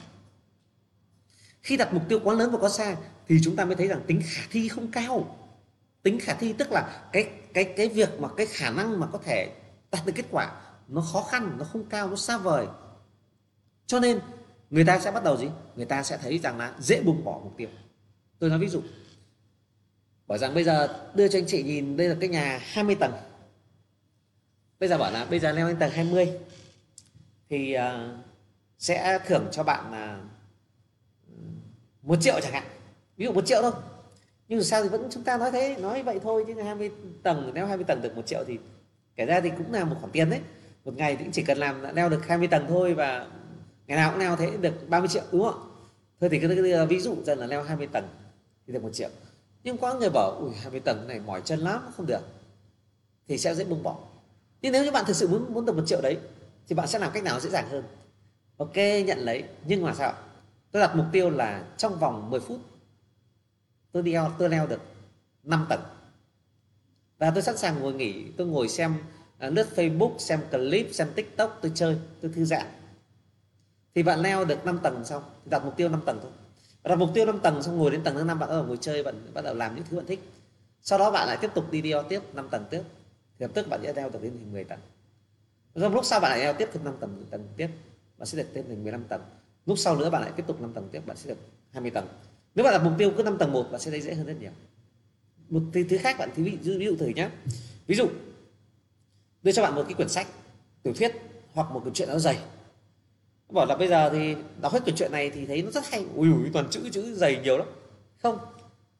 Khi 1.61 1.77
đặt 1.77 1.95
mục 1.95 2.03
tiêu 2.09 2.21
quá 2.25 2.35
lớn 2.35 2.51
và 2.51 2.59
quá 2.59 2.69
xa 2.69 2.97
thì 3.29 3.39
chúng 3.45 3.57
ta 3.57 3.65
mới 3.65 3.77
thấy 3.77 3.89
rằng 3.89 4.03
tính 4.07 4.23
khả 4.25 4.43
thi 4.51 4.69
không 4.69 4.91
cao. 4.91 5.37
Tính 6.03 6.21
khả 6.21 6.35
thi 6.35 6.53
tức 6.53 6.73
là 6.73 7.09
cái 7.13 7.31
cái 7.55 7.65
cái 7.65 7.89
việc 7.89 8.21
mà 8.21 8.29
cái 8.37 8.47
khả 8.47 8.71
năng 8.71 9.01
mà 9.01 9.07
có 9.07 9.19
thể 9.25 9.53
đạt 9.91 10.07
được 10.07 10.13
kết 10.15 10.25
quả 10.31 10.53
nó 10.89 11.01
khó 11.01 11.23
khăn, 11.23 11.57
nó 11.59 11.65
không 11.65 11.85
cao, 11.85 12.11
nó 12.11 12.17
xa 12.17 12.39
vời. 12.39 12.67
Cho 13.87 14.01
nên 14.01 14.21
người 14.71 14.85
ta 14.85 14.99
sẽ 14.99 15.11
bắt 15.11 15.25
đầu 15.25 15.37
gì? 15.37 15.49
Người 15.77 15.87
ta 15.87 16.03
sẽ 16.03 16.19
thấy 16.23 16.39
rằng 16.39 16.59
là 16.59 16.75
dễ 16.81 17.03
buông 17.03 17.25
bỏ 17.25 17.41
mục 17.45 17.55
tiêu. 17.57 17.69
Tôi 18.39 18.51
nói 18.51 18.59
ví 18.59 18.69
dụ, 18.69 18.83
bảo 20.27 20.39
rằng 20.39 20.55
bây 20.55 20.65
giờ 20.65 21.11
đưa 21.15 21.29
cho 21.29 21.39
anh 21.39 21.47
chị 21.47 21.63
nhìn, 21.63 21.97
đây 21.97 22.09
là 22.09 22.17
cái 22.21 22.29
nhà 22.29 22.61
20 22.63 22.95
tầng 22.95 23.13
bây 24.83 24.89
giờ 24.89 24.99
bảo 24.99 25.13
là 25.13 25.27
bây 25.31 25.39
giờ 25.39 25.53
leo 25.53 25.67
lên 25.67 25.77
tầng 25.77 25.91
20 25.91 26.33
thì 27.49 27.77
uh, 27.77 27.83
sẽ 28.79 29.19
thưởng 29.27 29.47
cho 29.53 29.63
bạn 29.63 29.93
là 29.93 30.19
uh, 31.33 31.39
một 32.03 32.17
triệu 32.21 32.41
chẳng 32.43 32.53
hạn. 32.53 32.65
Ví 33.17 33.25
dụ 33.25 33.33
một 33.33 33.47
triệu 33.47 33.63
thôi. 33.63 33.73
Nhưng 34.49 34.59
dù 34.59 34.65
sao 34.65 34.83
thì 34.83 34.89
vẫn 34.89 35.09
chúng 35.11 35.25
ta 35.25 35.39
nói 35.39 35.51
thế 35.53 35.77
nói 35.81 36.03
vậy 36.03 36.21
thôi 36.23 36.45
chứ 36.47 36.63
20 36.63 36.91
tầng 37.23 37.53
leo 37.55 37.67
20 37.67 37.85
tầng 37.85 38.03
được 38.03 38.17
một 38.17 38.27
triệu 38.27 38.45
thì 38.47 38.59
kể 39.17 39.27
ra 39.27 39.41
thì 39.41 39.51
cũng 39.59 39.73
là 39.73 39.85
một 39.85 39.97
khoản 40.01 40.13
tiền 40.13 40.31
đấy. 40.31 40.41
Một 40.85 40.95
ngày 40.97 41.17
thì 41.17 41.25
cũng 41.25 41.33
chỉ 41.33 41.43
cần 41.43 41.59
làm 41.59 41.95
leo 41.95 42.09
được 42.09 42.27
20 42.27 42.49
tầng 42.49 42.65
thôi 42.69 42.95
và 42.95 43.27
ngày 43.87 43.97
nào 43.97 44.11
cũng 44.11 44.21
leo 44.21 44.37
thế 44.37 44.51
được 44.61 44.89
30 44.89 45.09
triệu 45.09 45.23
đúng 45.33 45.43
không? 45.43 45.71
Thôi 46.21 46.31
thì 46.33 46.39
cái 46.39 46.87
ví 46.87 47.01
dụ 47.01 47.17
dần 47.25 47.39
là 47.39 47.47
leo 47.47 47.63
20 47.63 47.87
tầng 47.87 48.09
thì 48.67 48.73
được 48.73 48.83
một 48.83 48.91
triệu. 48.93 49.09
Nhưng 49.65 49.79
có 49.79 49.95
người 49.95 50.11
bảo 50.11 50.31
ui 50.31 50.51
20 50.63 50.81
tầng 50.81 51.09
này 51.09 51.21
mỏi 51.27 51.43
chân 51.45 51.59
lắm 51.59 51.81
không 51.97 52.07
được. 52.07 52.23
Thì 53.29 53.39
sẽ 53.39 53.55
dễ 53.55 53.65
buông 53.65 53.83
bỏ 53.83 53.99
nhưng 54.63 54.73
nếu 54.73 54.85
như 54.85 54.91
bạn 54.91 55.05
thực 55.07 55.17
sự 55.17 55.29
muốn 55.29 55.55
muốn 55.55 55.67
được 55.67 55.77
một 55.77 55.83
triệu 55.87 56.01
đấy, 56.01 56.19
thì 56.69 56.75
bạn 56.75 56.89
sẽ 56.89 56.99
làm 56.99 57.11
cách 57.15 57.23
nào 57.23 57.41
dễ 57.41 57.51
dàng 57.51 57.69
hơn? 57.71 57.85
Ok, 58.57 58.77
nhận 59.07 59.19
lấy. 59.19 59.45
Nhưng 59.67 59.83
mà 59.83 59.95
sao 59.95 60.15
tôi 60.73 60.81
đặt 60.81 60.97
mục 60.97 61.07
tiêu 61.13 61.31
là 61.31 61.65
trong 61.77 61.99
vòng 61.99 62.31
10 62.31 62.41
phút, 62.41 62.59
tôi 63.93 64.03
đi 64.03 64.15
tôi 64.39 64.49
leo 64.49 64.67
được 64.67 64.81
5 65.43 65.67
tầng. 65.69 65.81
Và 67.19 67.31
tôi 67.31 67.43
sẵn 67.43 67.57
sàng 67.57 67.81
ngồi 67.81 67.95
nghỉ, 67.95 68.25
tôi 68.37 68.47
ngồi 68.47 68.69
xem 68.69 68.95
à, 69.39 69.51
lướt 69.51 69.67
Facebook, 69.77 70.19
xem 70.19 70.41
clip, 70.51 70.89
xem 70.93 71.09
TikTok, 71.15 71.59
tôi 71.63 71.73
chơi, 71.75 71.97
tôi 72.21 72.31
thư 72.35 72.45
giãn. 72.45 72.67
Thì 73.95 74.03
bạn 74.03 74.21
leo 74.21 74.45
được 74.45 74.65
5 74.65 74.79
tầng 74.83 75.05
xong 75.05 75.23
đặt 75.45 75.65
mục 75.65 75.77
tiêu 75.77 75.89
5 75.89 76.03
tầng 76.07 76.19
thôi. 76.23 76.31
Đặt 76.85 76.97
mục 76.99 77.11
tiêu 77.15 77.27
5 77.27 77.41
tầng 77.41 77.63
xong, 77.63 77.79
ngồi 77.79 77.91
đến 77.91 78.03
tầng 78.05 78.15
thứ 78.15 78.25
năm, 78.25 78.39
bạn 78.39 78.49
ở 78.49 78.63
ngồi 78.63 78.79
chơi, 78.81 79.03
bạn 79.03 79.15
bắt 79.35 79.43
đầu 79.45 79.55
làm 79.55 79.75
những 79.75 79.85
thứ 79.91 79.97
bạn 79.97 80.07
thích. 80.07 80.21
Sau 80.83 80.99
đó 80.99 81.11
bạn 81.11 81.29
lại 81.29 81.39
tiếp 81.41 81.51
tục 81.55 81.71
đi 81.71 81.81
đi 81.81 81.93
tiếp 82.09 82.21
5 82.35 82.49
tầng 82.49 82.65
tiếp 82.71 82.83
thì 83.43 83.47
lập 83.47 83.51
tức 83.55 83.69
bạn 83.69 83.81
sẽ 83.83 83.93
leo 83.93 84.11
được 84.11 84.23
đến 84.23 84.33
10 84.53 84.65
tầng. 84.65 84.81
Rồi 85.75 85.91
lúc 85.91 86.05
sau 86.05 86.21
bạn 86.21 86.31
lại 86.31 86.41
leo 86.41 86.53
tiếp 86.53 86.69
thêm 86.73 86.85
5 86.85 86.95
tầng 87.01 87.27
tầng 87.31 87.49
tiếp 87.57 87.69
bạn 88.19 88.27
sẽ 88.27 88.39
được 88.39 88.49
thêm 88.55 88.65
thành 88.69 88.83
15 88.83 89.05
tầng. 89.05 89.23
Lúc 89.67 89.79
sau 89.79 89.97
nữa 89.97 90.11
bạn 90.11 90.23
lại 90.23 90.33
tiếp 90.37 90.45
tục 90.47 90.61
5 90.61 90.73
tầng 90.73 90.89
tiếp 90.93 91.07
bạn 91.07 91.17
sẽ 91.17 91.29
được 91.29 91.39
20 91.73 91.91
tầng. 91.91 92.09
Nếu 92.55 92.65
bạn 92.65 92.73
đặt 92.73 92.85
mục 92.85 92.93
tiêu 92.99 93.13
cứ 93.17 93.23
5 93.23 93.39
tầng 93.39 93.53
một 93.53 93.69
bạn 93.71 93.81
sẽ 93.81 93.91
thấy 93.91 94.01
dễ 94.01 94.15
hơn 94.15 94.27
rất 94.27 94.41
nhiều. 94.41 94.51
Một 95.49 95.63
thứ, 95.73 95.85
thứ 95.89 95.99
khác 95.99 96.19
bạn 96.19 96.31
thí 96.35 96.43
ví 96.43 96.59
dụ, 96.63 96.79
ví 96.79 96.87
dụ 96.87 96.97
thử 96.97 97.07
nhé 97.07 97.29
ví 97.87 97.95
dụ 97.95 98.09
đưa 99.43 99.53
cho 99.53 99.63
bạn 99.63 99.75
một 99.75 99.83
cái 99.89 99.95
quyển 99.95 100.09
sách 100.09 100.27
tiểu 100.83 100.95
thuyết 100.95 101.13
hoặc 101.53 101.71
một 101.71 101.81
quyển 101.81 101.95
truyện 101.95 102.09
nó 102.09 102.19
dày 102.19 102.39
bảo 103.49 103.67
là 103.67 103.77
bây 103.77 103.89
giờ 103.89 104.11
thì 104.13 104.37
đọc 104.61 104.73
hết 104.73 104.85
quyển 104.85 104.97
truyện 104.97 105.13
này 105.13 105.31
thì 105.31 105.47
thấy 105.47 105.63
nó 105.63 105.71
rất 105.71 105.91
hay. 105.91 106.05
Ui 106.15 106.33
ui 106.33 106.51
toàn 106.53 106.67
chữ 106.71 106.89
chữ 106.93 107.15
dày 107.15 107.41
nhiều 107.43 107.59
lắm. 107.59 107.69
Không 108.23 108.39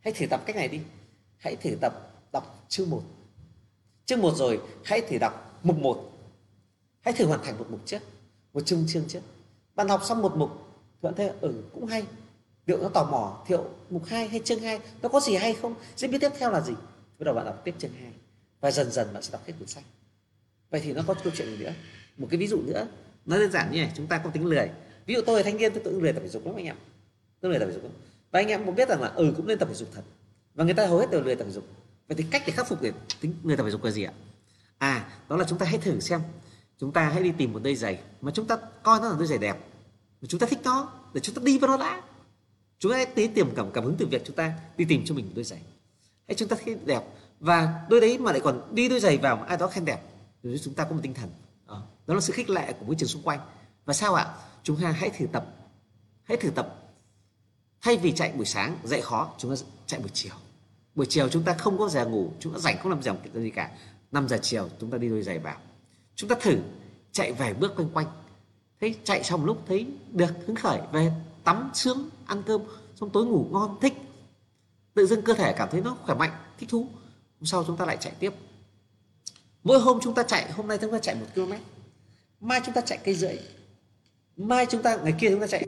hãy 0.01 0.13
thử 0.13 0.27
tập 0.27 0.43
cách 0.47 0.57
này 0.57 0.69
đi. 0.69 0.81
Hãy 1.37 1.57
thử 1.57 1.71
tập 1.81 1.93
đọc 2.33 2.65
chương 2.69 2.91
một 2.91 3.03
chương 4.13 4.23
một 4.23 4.37
rồi, 4.37 4.61
hãy 4.85 5.01
thử 5.01 5.19
đọc 5.19 5.61
mục 5.63 5.79
một. 5.79 6.13
Hãy 7.01 7.15
thử 7.15 7.27
hoàn 7.27 7.43
thành 7.43 7.59
một 7.59 7.67
mục 7.71 7.81
trước, 7.87 7.99
một 8.53 8.67
chương 8.67 8.85
chương 8.89 9.05
trước. 9.09 9.21
Bạn 9.75 9.89
học 9.89 10.01
xong 10.05 10.23
một 10.23 10.37
mục, 10.37 10.51
thì 10.93 10.99
bạn 11.03 11.15
thấy 11.15 11.31
ừ 11.41 11.63
cũng 11.75 11.87
hay. 11.87 12.03
Liệu 12.67 12.83
nó 12.83 12.89
tò 12.89 13.05
mò, 13.05 13.45
thiệu 13.47 13.65
mục 13.91 14.05
2 14.07 14.29
hay 14.29 14.41
chương 14.45 14.61
2 14.61 14.81
nó 15.03 15.09
có 15.09 15.21
gì 15.21 15.37
hay 15.37 15.55
không? 15.55 15.75
Diễn 15.97 16.11
biến 16.11 16.21
tiếp 16.21 16.33
theo 16.39 16.51
là 16.51 16.61
gì? 16.61 16.73
Bắt 17.19 17.25
đầu 17.25 17.35
bạn 17.35 17.45
đọc 17.45 17.61
tiếp 17.65 17.75
chương 17.79 17.93
2 17.93 18.13
và 18.61 18.71
dần 18.71 18.91
dần 18.91 19.09
bạn 19.13 19.23
sẽ 19.23 19.33
đọc 19.33 19.47
hết 19.47 19.53
cuốn 19.59 19.69
sách. 19.69 19.85
Vậy 20.71 20.81
thì 20.85 20.93
nó 20.93 21.03
có 21.07 21.15
câu 21.15 21.33
chuyện 21.37 21.49
gì 21.49 21.65
nữa? 21.65 21.73
Một 22.17 22.27
cái 22.31 22.39
ví 22.39 22.47
dụ 22.47 22.63
nữa, 22.67 22.87
nó 23.27 23.39
đơn 23.39 23.53
giản 23.53 23.73
như 23.73 23.81
này, 23.81 23.93
chúng 23.97 24.07
ta 24.07 24.19
có 24.19 24.31
tính 24.31 24.47
lười. 24.47 24.71
Ví 25.07 25.15
dụ 25.15 25.21
tôi 25.27 25.37
là 25.37 25.43
thanh 25.43 25.57
niên, 25.57 25.73
tôi 25.73 25.83
cũng 25.85 26.03
lười 26.03 26.13
tập 26.13 26.21
thể 26.21 26.29
dục 26.29 26.47
lắm 26.47 26.55
anh 26.57 26.65
em. 26.65 26.77
Tôi 27.41 27.51
lười 27.51 27.61
tập 27.61 27.67
thể 27.67 27.73
dục 27.73 27.83
lắm. 27.83 27.93
Và 28.31 28.41
anh 28.41 28.49
em 28.49 28.65
cũng 28.65 28.75
biết 28.75 28.89
rằng 28.89 29.01
là 29.03 29.09
ừ 29.09 29.33
cũng 29.37 29.47
nên 29.47 29.59
tập 29.59 29.69
thể 29.69 29.75
dục 29.75 29.89
thật. 29.95 30.03
Và 30.55 30.65
người 30.65 30.75
ta 30.75 30.87
hầu 30.87 30.99
hết 30.99 31.11
đều 31.11 31.23
lười 31.23 31.37
tập 31.37 31.45
thể 31.45 31.51
dục 31.51 31.65
vậy 32.15 32.25
thì 32.25 32.31
cách 32.31 32.43
để 32.47 32.53
khắc 32.53 32.69
phục 32.69 32.83
để 32.83 32.93
tính, 33.21 33.35
người 33.43 33.57
tập 33.57 33.65
thể 33.65 33.71
dục 33.71 33.85
là 33.85 33.91
gì 33.91 34.03
ạ? 34.03 34.13
À 34.79 35.11
đó 35.29 35.37
là 35.37 35.45
chúng 35.49 35.59
ta 35.59 35.67
hãy 35.67 35.79
thử 35.79 36.01
xem. 36.01 36.23
Chúng 36.79 36.93
ta 36.93 37.09
hãy 37.09 37.23
đi 37.23 37.33
tìm 37.39 37.53
một 37.53 37.61
đôi 37.63 37.75
giày 37.75 37.99
mà 38.21 38.33
chúng 38.35 38.47
ta 38.47 38.57
coi 38.83 39.01
nó 39.01 39.09
là 39.09 39.17
đôi 39.19 39.27
giày 39.27 39.39
đẹp. 39.39 39.59
Mà 40.21 40.27
chúng 40.29 40.41
ta 40.41 40.47
thích 40.47 40.59
nó, 40.65 40.93
để 41.15 41.21
chúng 41.21 41.35
ta 41.35 41.43
đi 41.45 41.59
vào 41.59 41.71
nó 41.71 41.77
đã. 41.77 42.03
Chúng 42.79 42.93
ta 42.93 42.97
hãy 42.97 43.07
tí 43.07 43.27
tìm 43.27 43.55
cảm 43.57 43.71
cảm 43.73 43.85
hứng 43.85 43.97
từ 43.99 44.07
việc 44.07 44.23
chúng 44.25 44.37
ta 44.37 44.55
đi 44.77 44.85
tìm 44.85 45.03
cho 45.05 45.15
mình 45.15 45.27
một 45.27 45.33
đôi 45.35 45.45
giày. 45.45 45.63
Hãy 46.29 46.35
chúng 46.35 46.49
ta 46.49 46.57
thấy 46.65 46.77
đẹp. 46.85 47.03
Và 47.41 47.85
đôi 47.89 48.01
đấy 48.01 48.19
mà 48.19 48.33
lại 48.33 48.41
còn 48.41 48.75
đi 48.75 48.89
đôi 48.89 49.01
giày 49.01 49.19
vào 49.19 49.37
mà 49.37 49.47
ai 49.47 49.57
đó 49.57 49.67
khen 49.67 49.85
đẹp, 49.85 50.03
thì 50.43 50.59
chúng 50.59 50.75
ta 50.75 50.85
có 50.85 50.91
một 50.91 51.01
tinh 51.03 51.15
thần. 51.15 51.31
Đó 52.07 52.15
là 52.15 52.21
sự 52.21 52.33
khích 52.33 52.51
lệ 52.51 52.73
của 52.73 52.87
môi 52.87 52.95
trường 52.95 53.09
xung 53.09 53.23
quanh. 53.23 53.41
Và 53.85 53.95
sao 53.95 54.15
ạ? 54.15 54.35
Chúng 54.63 54.81
ta 54.81 54.91
hãy 54.91 55.11
thử 55.11 55.27
tập. 55.27 55.47
Hãy 56.25 56.37
thử 56.37 56.51
tập. 56.51 56.79
Thay 57.81 57.97
vì 57.97 58.13
chạy 58.13 58.33
buổi 58.33 58.47
sáng 58.47 58.79
dậy 58.85 59.01
khó, 59.03 59.35
chúng 59.39 59.57
ta 59.57 59.63
chạy 59.87 60.01
buổi 60.01 60.11
chiều 60.13 60.35
buổi 60.95 61.07
chiều 61.09 61.29
chúng 61.29 61.43
ta 61.43 61.55
không 61.55 61.79
có 61.79 61.89
giờ 61.89 62.07
ngủ, 62.07 62.33
chúng 62.41 62.53
ta 62.53 62.59
rảnh 62.59 62.79
không 62.79 62.91
làm 62.91 63.03
gì 63.35 63.51
cả. 63.51 63.71
5 64.13 64.29
giờ 64.29 64.39
chiều 64.43 64.69
chúng 64.81 64.91
ta 64.91 64.99
đi 64.99 65.09
đôi 65.09 65.23
giày 65.23 65.39
vào. 65.39 65.57
Chúng 66.15 66.29
ta 66.29 66.37
thử 66.41 66.59
chạy 67.13 67.33
vài 67.33 67.55
bước 67.55 67.77
quanh 67.77 67.89
quanh. 67.91 68.07
Thấy 68.81 68.95
chạy 69.05 69.25
xong 69.25 69.45
lúc 69.45 69.63
thấy 69.67 69.87
được, 70.13 70.31
hứng 70.47 70.57
khởi, 70.57 70.81
về 70.93 71.13
tắm 71.45 71.71
sướng, 71.75 72.11
ăn 72.27 72.43
cơm, 72.47 72.63
xong 72.97 73.11
tối 73.11 73.25
ngủ 73.25 73.47
ngon, 73.51 73.79
thích. 73.81 73.95
Tự 74.95 75.07
dưng 75.07 75.23
cơ 75.23 75.35
thể 75.35 75.53
cảm 75.53 75.69
thấy 75.73 75.81
nó 75.81 75.97
khỏe 76.03 76.15
mạnh, 76.15 76.31
thích 76.59 76.69
thú. 76.69 76.87
Hôm 77.41 77.47
sau 77.47 77.65
chúng 77.67 77.77
ta 77.77 77.85
lại 77.85 77.97
chạy 78.01 78.13
tiếp. 78.19 78.35
Mỗi 79.65 79.81
hôm 79.81 79.99
chúng 80.03 80.15
ta 80.15 80.23
chạy, 80.23 80.53
hôm 80.53 80.69
nay 80.69 80.79
chúng 80.81 80.93
ta 80.93 80.99
chạy 80.99 81.15
một 81.15 81.27
km. 81.35 81.53
Mai 82.41 82.61
chúng 82.65 82.75
ta 82.75 82.81
chạy 82.81 82.99
cây 83.05 83.15
rưỡi. 83.15 83.37
Mai 84.37 84.67
chúng 84.67 84.83
ta, 84.83 84.97
ngày 84.97 85.15
kia 85.21 85.31
chúng 85.31 85.41
ta 85.41 85.47
chạy 85.47 85.65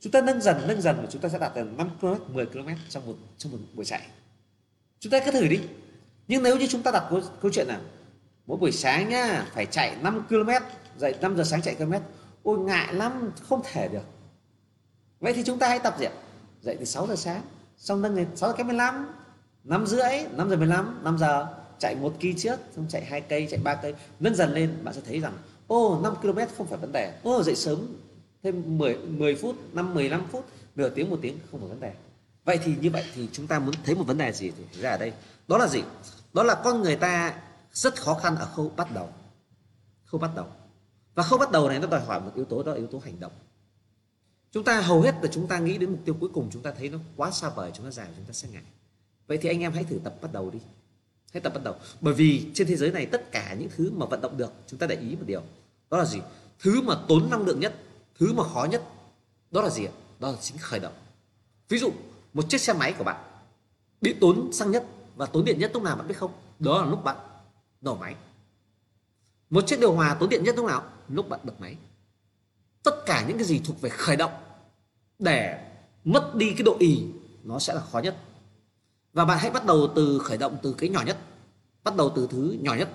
chúng 0.00 0.12
ta 0.12 0.20
nâng 0.20 0.40
dần 0.40 0.56
nâng 0.68 0.80
dần 0.80 0.96
và 1.00 1.06
chúng 1.10 1.22
ta 1.22 1.28
sẽ 1.28 1.38
đạt 1.38 1.54
được 1.54 1.66
5 1.76 1.90
km 2.00 2.34
10 2.34 2.46
km 2.46 2.68
trong 2.88 3.06
một 3.06 3.14
trong 3.38 3.52
một 3.52 3.58
buổi 3.74 3.84
chạy 3.84 4.02
chúng 5.04 5.10
ta 5.10 5.20
cứ 5.20 5.30
thử 5.30 5.46
đi. 5.48 5.60
Nhưng 6.28 6.42
nếu 6.42 6.56
như 6.56 6.66
chúng 6.66 6.82
ta 6.82 6.90
đặt 6.90 7.04
câu, 7.10 7.20
câu 7.42 7.50
chuyện 7.54 7.66
là 7.68 7.80
mỗi 8.46 8.58
buổi 8.58 8.72
sáng 8.72 9.08
nhá 9.08 9.46
phải 9.54 9.66
chạy 9.66 9.96
5 10.02 10.26
km 10.28 10.50
dậy 10.98 11.14
5 11.20 11.36
giờ 11.36 11.44
sáng 11.44 11.62
chạy 11.62 11.74
km 11.74 11.92
ôi 12.42 12.58
ngại 12.58 12.94
lắm 12.94 13.30
không 13.48 13.60
thể 13.72 13.88
được. 13.88 14.04
Vậy 15.20 15.32
thì 15.32 15.42
chúng 15.42 15.58
ta 15.58 15.68
hãy 15.68 15.78
tập 15.78 15.94
gì 15.98 16.04
ạ? 16.04 16.12
Dậy 16.62 16.76
từ 16.78 16.84
6 16.84 17.06
giờ 17.06 17.16
sáng 17.16 17.42
xong 17.76 18.02
nâng 18.02 18.14
lên 18.14 18.26
6 18.36 18.48
giờ 18.48 18.56
kém 18.56 18.66
15 18.66 19.08
5 19.64 19.86
rưỡi 19.86 20.10
5 20.32 20.50
giờ 20.50 20.56
15 20.56 21.00
5 21.04 21.18
giờ. 21.18 21.46
Chạy 21.78 21.94
một 21.94 22.14
kỳ 22.20 22.34
trước 22.34 22.60
xong 22.76 22.86
chạy 22.88 23.04
hai 23.04 23.20
cây 23.20 23.48
chạy 23.50 23.60
ba 23.64 23.74
cây. 23.74 23.94
Nâng 24.20 24.34
dần 24.34 24.52
lên 24.52 24.70
bạn 24.82 24.94
sẽ 24.94 25.00
thấy 25.06 25.20
rằng 25.20 25.32
ô 25.66 26.00
5 26.02 26.14
km 26.22 26.38
không 26.56 26.66
phải 26.66 26.78
vấn 26.78 26.92
đề. 26.92 27.12
Ô 27.22 27.42
dậy 27.42 27.54
sớm 27.56 27.96
thêm 28.44 28.78
10 28.78 28.96
10 28.96 29.34
phút 29.34 29.56
5 29.72 29.94
15 29.94 30.26
phút, 30.32 30.46
nửa 30.76 30.88
tiếng, 30.88 31.10
một 31.10 31.18
tiếng, 31.22 31.38
không 31.50 31.60
có 31.60 31.66
vấn 31.66 31.80
đề. 31.80 31.92
Vậy 32.44 32.58
thì 32.64 32.74
như 32.80 32.90
vậy 32.90 33.04
thì 33.14 33.28
chúng 33.32 33.46
ta 33.46 33.58
muốn 33.58 33.74
thấy 33.84 33.94
một 33.94 34.04
vấn 34.06 34.18
đề 34.18 34.32
gì 34.32 34.52
thì 34.58 34.80
ra 34.80 34.90
ở 34.90 34.98
đây. 34.98 35.12
Đó 35.48 35.58
là 35.58 35.68
gì? 35.68 35.82
Đó 36.32 36.42
là 36.42 36.60
con 36.64 36.82
người 36.82 36.96
ta 36.96 37.34
rất 37.72 38.00
khó 38.00 38.14
khăn 38.14 38.36
ở 38.36 38.46
khâu 38.46 38.72
bắt 38.76 38.94
đầu. 38.94 39.08
Khâu 40.04 40.20
bắt 40.20 40.30
đầu. 40.36 40.46
Và 41.14 41.22
khâu 41.22 41.38
bắt 41.38 41.50
đầu 41.50 41.68
này 41.68 41.78
nó 41.78 41.86
đòi 41.86 42.00
hỏi 42.00 42.20
một 42.20 42.30
yếu 42.34 42.44
tố, 42.44 42.62
đó 42.62 42.72
là 42.72 42.78
yếu 42.78 42.86
tố 42.86 42.98
hành 42.98 43.20
động. 43.20 43.32
Chúng 44.52 44.64
ta 44.64 44.80
hầu 44.80 45.00
hết 45.00 45.14
là 45.22 45.28
chúng 45.32 45.46
ta 45.46 45.58
nghĩ 45.58 45.78
đến 45.78 45.90
mục 45.90 46.00
tiêu 46.04 46.16
cuối 46.20 46.30
cùng, 46.34 46.48
chúng 46.52 46.62
ta 46.62 46.72
thấy 46.78 46.88
nó 46.88 46.98
quá 47.16 47.30
xa 47.30 47.48
vời, 47.48 47.70
chúng 47.74 47.84
ta 47.84 47.90
dài 47.90 48.08
chúng 48.16 48.24
ta 48.24 48.32
sẽ 48.32 48.48
ngại. 48.52 48.62
Vậy 49.26 49.38
thì 49.38 49.48
anh 49.48 49.60
em 49.60 49.72
hãy 49.72 49.84
thử 49.84 50.00
tập 50.04 50.14
bắt 50.22 50.32
đầu 50.32 50.50
đi. 50.50 50.58
Hãy 51.32 51.40
tập 51.40 51.54
bắt 51.54 51.64
đầu. 51.64 51.74
Bởi 52.00 52.14
vì 52.14 52.46
trên 52.54 52.66
thế 52.66 52.76
giới 52.76 52.92
này 52.92 53.06
tất 53.06 53.32
cả 53.32 53.56
những 53.58 53.68
thứ 53.76 53.90
mà 53.90 54.06
vận 54.06 54.20
động 54.20 54.36
được, 54.36 54.52
chúng 54.66 54.78
ta 54.78 54.86
để 54.86 54.96
ý 54.96 55.16
một 55.16 55.24
điều. 55.26 55.42
Đó 55.90 55.98
là 55.98 56.04
gì? 56.04 56.18
Thứ 56.58 56.80
mà 56.80 56.94
tốn 57.08 57.30
năng 57.30 57.46
lượng 57.46 57.60
nhất 57.60 57.74
thứ 58.18 58.32
mà 58.32 58.44
khó 58.54 58.64
nhất, 58.70 58.82
đó 59.50 59.62
là 59.62 59.70
gì 59.70 59.84
ạ? 59.84 59.92
Đó 60.18 60.30
là 60.30 60.36
chính 60.40 60.58
khởi 60.58 60.80
động. 60.80 60.94
Ví 61.68 61.78
dụ, 61.78 61.92
một 62.34 62.42
chiếc 62.48 62.60
xe 62.60 62.72
máy 62.72 62.94
của 62.98 63.04
bạn 63.04 63.24
bị 64.00 64.14
tốn 64.20 64.52
xăng 64.52 64.70
nhất 64.70 64.86
và 65.16 65.26
tốn 65.26 65.44
điện 65.44 65.58
nhất 65.58 65.70
lúc 65.74 65.82
nào 65.82 65.96
bạn 65.96 66.08
biết 66.08 66.18
không? 66.18 66.32
Đó 66.58 66.82
là 66.82 66.90
lúc 66.90 67.04
bạn 67.04 67.16
nổ 67.80 67.94
máy. 67.94 68.14
Một 69.50 69.66
chiếc 69.66 69.80
điều 69.80 69.92
hòa 69.92 70.14
tốn 70.14 70.28
điện 70.28 70.44
nhất 70.44 70.56
lúc 70.56 70.66
nào? 70.66 70.82
Lúc 71.08 71.28
bạn 71.28 71.40
bật 71.42 71.60
máy. 71.60 71.76
Tất 72.82 73.06
cả 73.06 73.24
những 73.28 73.36
cái 73.36 73.46
gì 73.46 73.60
thuộc 73.64 73.80
về 73.80 73.90
khởi 73.90 74.16
động 74.16 74.32
để 75.18 75.70
mất 76.04 76.34
đi 76.34 76.50
cái 76.50 76.62
độ 76.62 76.76
ì, 76.78 77.06
nó 77.42 77.58
sẽ 77.58 77.74
là 77.74 77.80
khó 77.80 77.98
nhất. 77.98 78.16
Và 79.12 79.24
bạn 79.24 79.38
hãy 79.38 79.50
bắt 79.50 79.66
đầu 79.66 79.92
từ 79.94 80.18
khởi 80.18 80.36
động 80.36 80.56
từ 80.62 80.74
cái 80.78 80.90
nhỏ 80.90 81.02
nhất, 81.06 81.18
bắt 81.84 81.96
đầu 81.96 82.12
từ 82.16 82.28
thứ 82.30 82.56
nhỏ 82.60 82.74
nhất. 82.74 82.88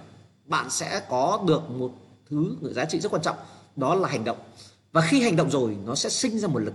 Bạn 0.45 0.69
sẽ 0.69 1.05
có 1.09 1.43
được 1.47 1.69
một 1.69 1.91
thứ 2.29 2.55
giá 2.61 2.85
trị 2.85 2.99
rất 2.99 3.13
quan 3.13 3.21
trọng, 3.21 3.37
đó 3.75 3.95
là 3.95 4.09
hành 4.09 4.23
động 4.23 4.37
và 4.91 5.01
khi 5.01 5.21
hành 5.21 5.35
động 5.35 5.51
rồi, 5.51 5.77
nó 5.85 5.95
sẽ 5.95 6.09
sinh 6.09 6.39
ra 6.39 6.47
một 6.47 6.59
lực 6.59 6.73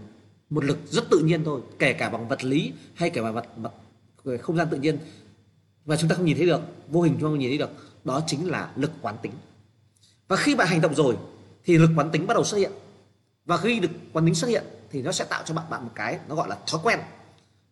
một 0.50 0.64
lực 0.64 0.78
rất 0.90 1.04
tự 1.10 1.18
nhiên 1.18 1.44
thôi, 1.44 1.60
kể 1.78 1.92
cả 1.92 2.10
bằng 2.10 2.28
vật 2.28 2.44
lý 2.44 2.72
hay 2.94 3.10
kể 3.10 3.20
cả 3.20 3.22
bằng 3.22 3.34
mặt 3.34 3.58
mặt 3.58 3.72
ờ, 4.24 4.38
không 4.38 4.56
gian 4.56 4.68
tự 4.70 4.76
nhiên. 4.76 4.98
Và 5.84 5.96
chúng 5.96 6.10
ta 6.10 6.16
không 6.16 6.24
nhìn 6.24 6.36
thấy 6.36 6.46
được, 6.46 6.60
vô 6.88 7.02
hình 7.02 7.12
chúng 7.12 7.22
ta 7.22 7.24
không 7.24 7.38
nhìn 7.38 7.50
thấy 7.50 7.58
được, 7.58 7.70
đó 8.04 8.22
chính 8.26 8.50
là 8.50 8.72
lực 8.76 8.92
quán 9.02 9.16
tính. 9.22 9.32
Và 10.28 10.36
khi 10.36 10.54
bạn 10.54 10.66
hành 10.66 10.80
động 10.80 10.94
rồi, 10.94 11.16
thì 11.64 11.78
lực 11.78 11.90
quán 11.96 12.10
tính 12.10 12.26
bắt 12.26 12.34
đầu 12.34 12.44
xuất 12.44 12.58
hiện. 12.58 12.72
Và 13.44 13.56
khi 13.56 13.80
lực 13.80 13.90
quán 14.12 14.24
tính 14.24 14.34
xuất 14.34 14.48
hiện, 14.48 14.64
thì 14.90 15.02
nó 15.02 15.12
sẽ 15.12 15.24
tạo 15.24 15.42
cho 15.46 15.54
bạn 15.54 15.70
bạn 15.70 15.84
một 15.84 15.90
cái 15.94 16.18
nó 16.28 16.34
gọi 16.34 16.48
là 16.48 16.58
thói 16.66 16.80
quen. 16.84 17.00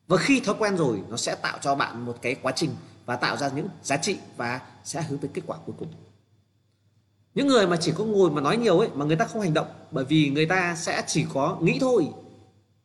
Và 0.07 0.17
khi 0.17 0.41
thói 0.41 0.55
quen 0.59 0.77
rồi, 0.77 1.03
nó 1.09 1.17
sẽ 1.17 1.35
tạo 1.35 1.59
cho 1.61 1.75
bạn 1.75 2.05
một 2.05 2.17
cái 2.23 2.35
quá 2.43 2.53
trình 2.57 2.71
và 3.07 3.17
tạo 3.17 3.37
ra 3.37 3.51
những 3.57 3.69
giá 3.83 3.97
trị 3.97 4.19
và 4.37 4.61
sẽ 4.85 5.03
hướng 5.03 5.19
tới 5.19 5.31
kết 5.35 5.43
quả 5.47 5.57
cuối 5.67 5.75
cùng 5.79 5.89
những 7.35 7.47
người 7.49 7.67
mà 7.67 7.77
chỉ 7.77 7.93
có 7.99 8.05
ngồi 8.05 8.31
mà 8.31 8.41
nói 8.41 8.57
nhiều 8.57 8.79
ấy, 8.79 8.89
mà 8.95 9.05
người 9.05 9.17
ta 9.17 9.25
không 9.25 9.43
hành 9.43 9.55
động, 9.55 9.67
bởi 9.91 10.05
vì 10.05 10.31
người 10.31 10.47
ta 10.47 10.77
sẽ 10.77 11.03
chỉ 11.07 11.25
có 11.35 11.59
nghĩ 11.61 11.79
thôi. 11.81 12.09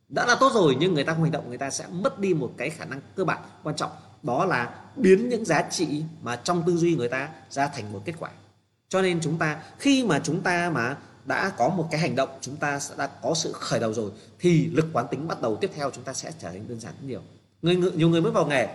Đã 0.08 0.26
là 0.26 0.34
tốt 0.34 0.52
rồi, 0.54 0.76
nhưng 0.80 0.94
người 0.94 1.04
ta 1.04 1.12
không 1.12 1.22
hành 1.22 1.32
động, 1.32 1.48
người 1.48 1.58
ta 1.58 1.70
sẽ 1.70 1.84
mất 1.90 2.18
đi 2.18 2.34
một 2.34 2.50
cái 2.56 2.70
khả 2.70 2.84
năng 2.84 3.00
cơ 3.16 3.24
bản, 3.24 3.38
quan 3.62 3.76
trọng. 3.76 3.90
Đó 4.22 4.44
là 4.44 4.74
biến 4.96 5.28
những 5.28 5.44
giá 5.44 5.62
trị 5.70 6.02
mà 6.22 6.36
trong 6.36 6.62
tư 6.66 6.76
duy 6.76 6.96
người 6.96 7.08
ta 7.08 7.28
ra 7.50 7.66
thành 7.66 7.92
một 7.92 8.02
kết 8.04 8.14
quả. 8.18 8.30
Cho 8.88 9.02
nên 9.02 9.20
chúng 9.20 9.38
ta, 9.38 9.62
khi 9.78 10.04
mà 10.04 10.20
chúng 10.24 10.40
ta 10.40 10.70
mà 10.74 10.96
đã 11.24 11.52
có 11.58 11.68
một 11.68 11.88
cái 11.90 12.00
hành 12.00 12.16
động, 12.16 12.28
chúng 12.40 12.56
ta 12.56 12.80
đã 12.96 13.06
có 13.06 13.34
sự 13.34 13.52
khởi 13.52 13.80
đầu 13.80 13.92
rồi, 13.92 14.10
thì 14.38 14.66
lực 14.66 14.86
quán 14.92 15.06
tính 15.10 15.28
bắt 15.28 15.42
đầu 15.42 15.56
tiếp 15.56 15.70
theo 15.74 15.90
chúng 15.90 16.04
ta 16.04 16.12
sẽ 16.12 16.32
trở 16.38 16.50
nên 16.52 16.68
đơn 16.68 16.80
giản 16.80 16.92
rất 17.00 17.06
nhiều. 17.08 17.20
Người 17.62 17.76
nhiều 17.76 18.08
người 18.08 18.20
mới 18.20 18.32
vào 18.32 18.46
nghề. 18.46 18.68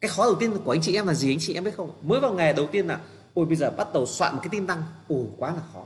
Cái 0.00 0.08
khó 0.08 0.24
đầu 0.24 0.34
tiên 0.34 0.52
của 0.64 0.72
anh 0.72 0.82
chị 0.82 0.94
em 0.94 1.06
là 1.06 1.14
gì? 1.14 1.32
Anh 1.32 1.38
chị 1.40 1.54
em 1.54 1.64
biết 1.64 1.76
không? 1.76 1.90
Mới 2.02 2.20
vào 2.20 2.34
nghề 2.34 2.52
đầu 2.52 2.66
tiên 2.66 2.86
là 2.86 3.00
ôi, 3.36 3.46
bây 3.46 3.56
giờ 3.56 3.70
bắt 3.70 3.88
đầu 3.94 4.06
soạn 4.06 4.34
một 4.34 4.40
cái 4.42 4.48
tin 4.52 4.66
đăng 4.66 4.82
ồ 5.08 5.24
quá 5.36 5.50
là 5.50 5.62
khó. 5.72 5.84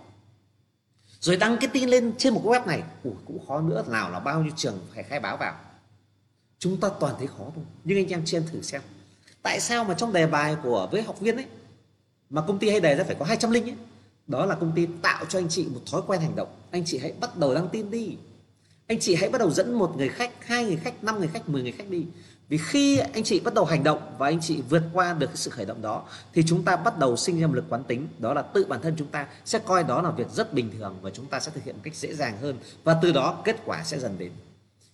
Rồi 1.21 1.37
đăng 1.37 1.57
cái 1.61 1.71
tin 1.73 1.89
lên 1.89 2.13
trên 2.19 2.35
một 2.35 2.41
cái 2.45 2.53
web 2.53 2.67
này. 2.67 2.83
Ồ 3.05 3.11
cũng 3.25 3.47
khó 3.47 3.61
nữa. 3.61 3.85
Nào 3.89 4.11
là 4.11 4.21
bao 4.21 4.43
nhiêu 4.43 4.53
trường 4.57 4.79
phải 4.95 5.03
khai 5.03 5.21
báo 5.21 5.37
vào? 5.37 5.55
Chúng 6.59 6.81
ta 6.81 6.89
toàn 7.01 7.15
thấy 7.19 7.27
khó 7.27 7.45
thôi. 7.55 7.65
Nhưng 7.85 7.99
anh 7.99 8.09
em 8.09 8.23
trên 8.25 8.47
thử 8.47 8.63
xem. 8.63 8.81
Tại 9.43 9.61
sao 9.61 9.85
mà 9.85 9.95
trong 9.95 10.13
đề 10.13 10.27
bài 10.27 10.57
của 10.63 10.89
với 10.93 11.03
học 11.03 11.21
viên 11.21 11.37
ấy, 11.37 11.47
mà 12.31 12.43
công 12.47 12.59
ty 12.59 12.71
hay 12.71 12.81
đề 12.81 12.95
ra 12.95 13.05
phải 13.05 13.15
có 13.15 13.25
200 13.25 13.51
linh 13.51 13.65
ấy, 13.65 13.77
đó 14.27 14.47
là 14.47 14.55
công 14.55 14.73
ty 14.75 14.87
tạo 15.03 15.25
cho 15.25 15.39
anh 15.39 15.49
chị 15.49 15.67
một 15.75 15.81
thói 15.91 16.03
quen 16.07 16.21
hành 16.21 16.37
động. 16.37 16.49
Anh 16.71 16.83
chị 16.87 16.99
hãy 16.99 17.13
bắt 17.21 17.37
đầu 17.37 17.55
đăng 17.55 17.69
tin 17.69 17.91
đi. 17.91 18.17
Anh 18.87 18.99
chị 19.01 19.15
hãy 19.15 19.29
bắt 19.29 19.39
đầu 19.39 19.51
dẫn 19.51 19.75
một 19.75 19.97
người 19.97 20.09
khách, 20.09 20.47
hai 20.47 20.65
người 20.65 20.77
khách, 20.77 21.05
năm 21.05 21.19
người 21.19 21.29
khách 21.29 21.49
10 21.49 21.63
người 21.63 21.73
khách 21.73 21.89
đi 21.89 22.07
vì 22.51 22.59
khi 22.59 22.99
anh 22.99 23.25
chị 23.25 23.41
bắt 23.41 23.55
đầu 23.55 23.65
hành 23.65 23.85
động 23.85 24.15
và 24.19 24.27
anh 24.27 24.41
chị 24.41 24.63
vượt 24.69 24.83
qua 24.93 25.13
được 25.13 25.31
sự 25.35 25.51
khởi 25.51 25.67
động 25.67 25.83
đó, 25.83 26.03
thì 26.33 26.43
chúng 26.47 26.65
ta 26.65 26.77
bắt 26.77 26.99
đầu 26.99 27.17
sinh 27.17 27.41
ra 27.41 27.47
một 27.47 27.55
lực 27.55 27.65
quán 27.69 27.85
tính, 27.85 28.09
đó 28.19 28.35
là 28.35 28.43
tự 28.43 28.67
bản 28.69 28.81
thân 28.83 28.95
chúng 28.99 29.09
ta 29.09 29.27
sẽ 29.45 29.59
coi 29.59 29.85
đó 29.85 30.03
là 30.03 30.11
việc 30.11 30.31
rất 30.31 30.55
bình 30.55 30.71
thường 30.79 30.97
và 31.03 31.11
chúng 31.11 31.27
ta 31.27 31.41
sẽ 31.41 31.53
thực 31.55 31.65
hiện 31.65 31.75
một 31.75 31.81
cách 31.85 31.95
dễ 31.95 32.15
dàng 32.15 32.39
hơn 32.41 32.59
và 32.85 32.99
từ 33.03 33.13
đó 33.13 33.43
kết 33.45 33.57
quả 33.65 33.85
sẽ 33.85 33.99
dần 33.99 34.19
đến. 34.19 34.33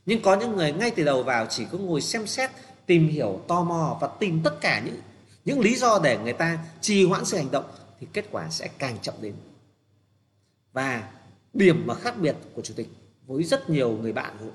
Nhưng 0.07 0.23
có 0.23 0.37
những 0.37 0.57
người 0.57 0.73
ngay 0.73 0.91
từ 0.91 1.05
đầu 1.05 1.23
vào 1.23 1.47
chỉ 1.51 1.65
có 1.73 1.79
ngồi 1.79 2.01
xem 2.01 2.27
xét, 2.27 2.51
tìm 2.87 3.09
hiểu, 3.09 3.41
tò 3.49 3.65
mò 3.65 3.99
và 4.01 4.09
tìm 4.21 4.41
tất 4.45 4.61
cả 4.61 4.83
những 4.85 4.97
những 5.45 5.61
lý 5.61 5.77
do 5.77 6.01
để 6.03 6.19
người 6.19 6.33
ta 6.33 6.59
trì 6.81 7.05
hoãn 7.05 7.25
sự 7.25 7.37
hành 7.37 7.51
động 7.51 7.65
thì 8.01 8.07
kết 8.13 8.25
quả 8.31 8.51
sẽ 8.51 8.69
càng 8.79 8.99
chậm 9.03 9.15
đến. 9.21 9.35
Và 10.73 11.09
điểm 11.55 11.87
mà 11.87 11.95
khác 11.95 12.19
biệt 12.19 12.37
của 12.55 12.63
chủ 12.63 12.75
tịch 12.77 12.89
với 13.27 13.45
rất 13.45 13.71
nhiều 13.71 13.91
người 13.91 14.13
bạn 14.13 14.51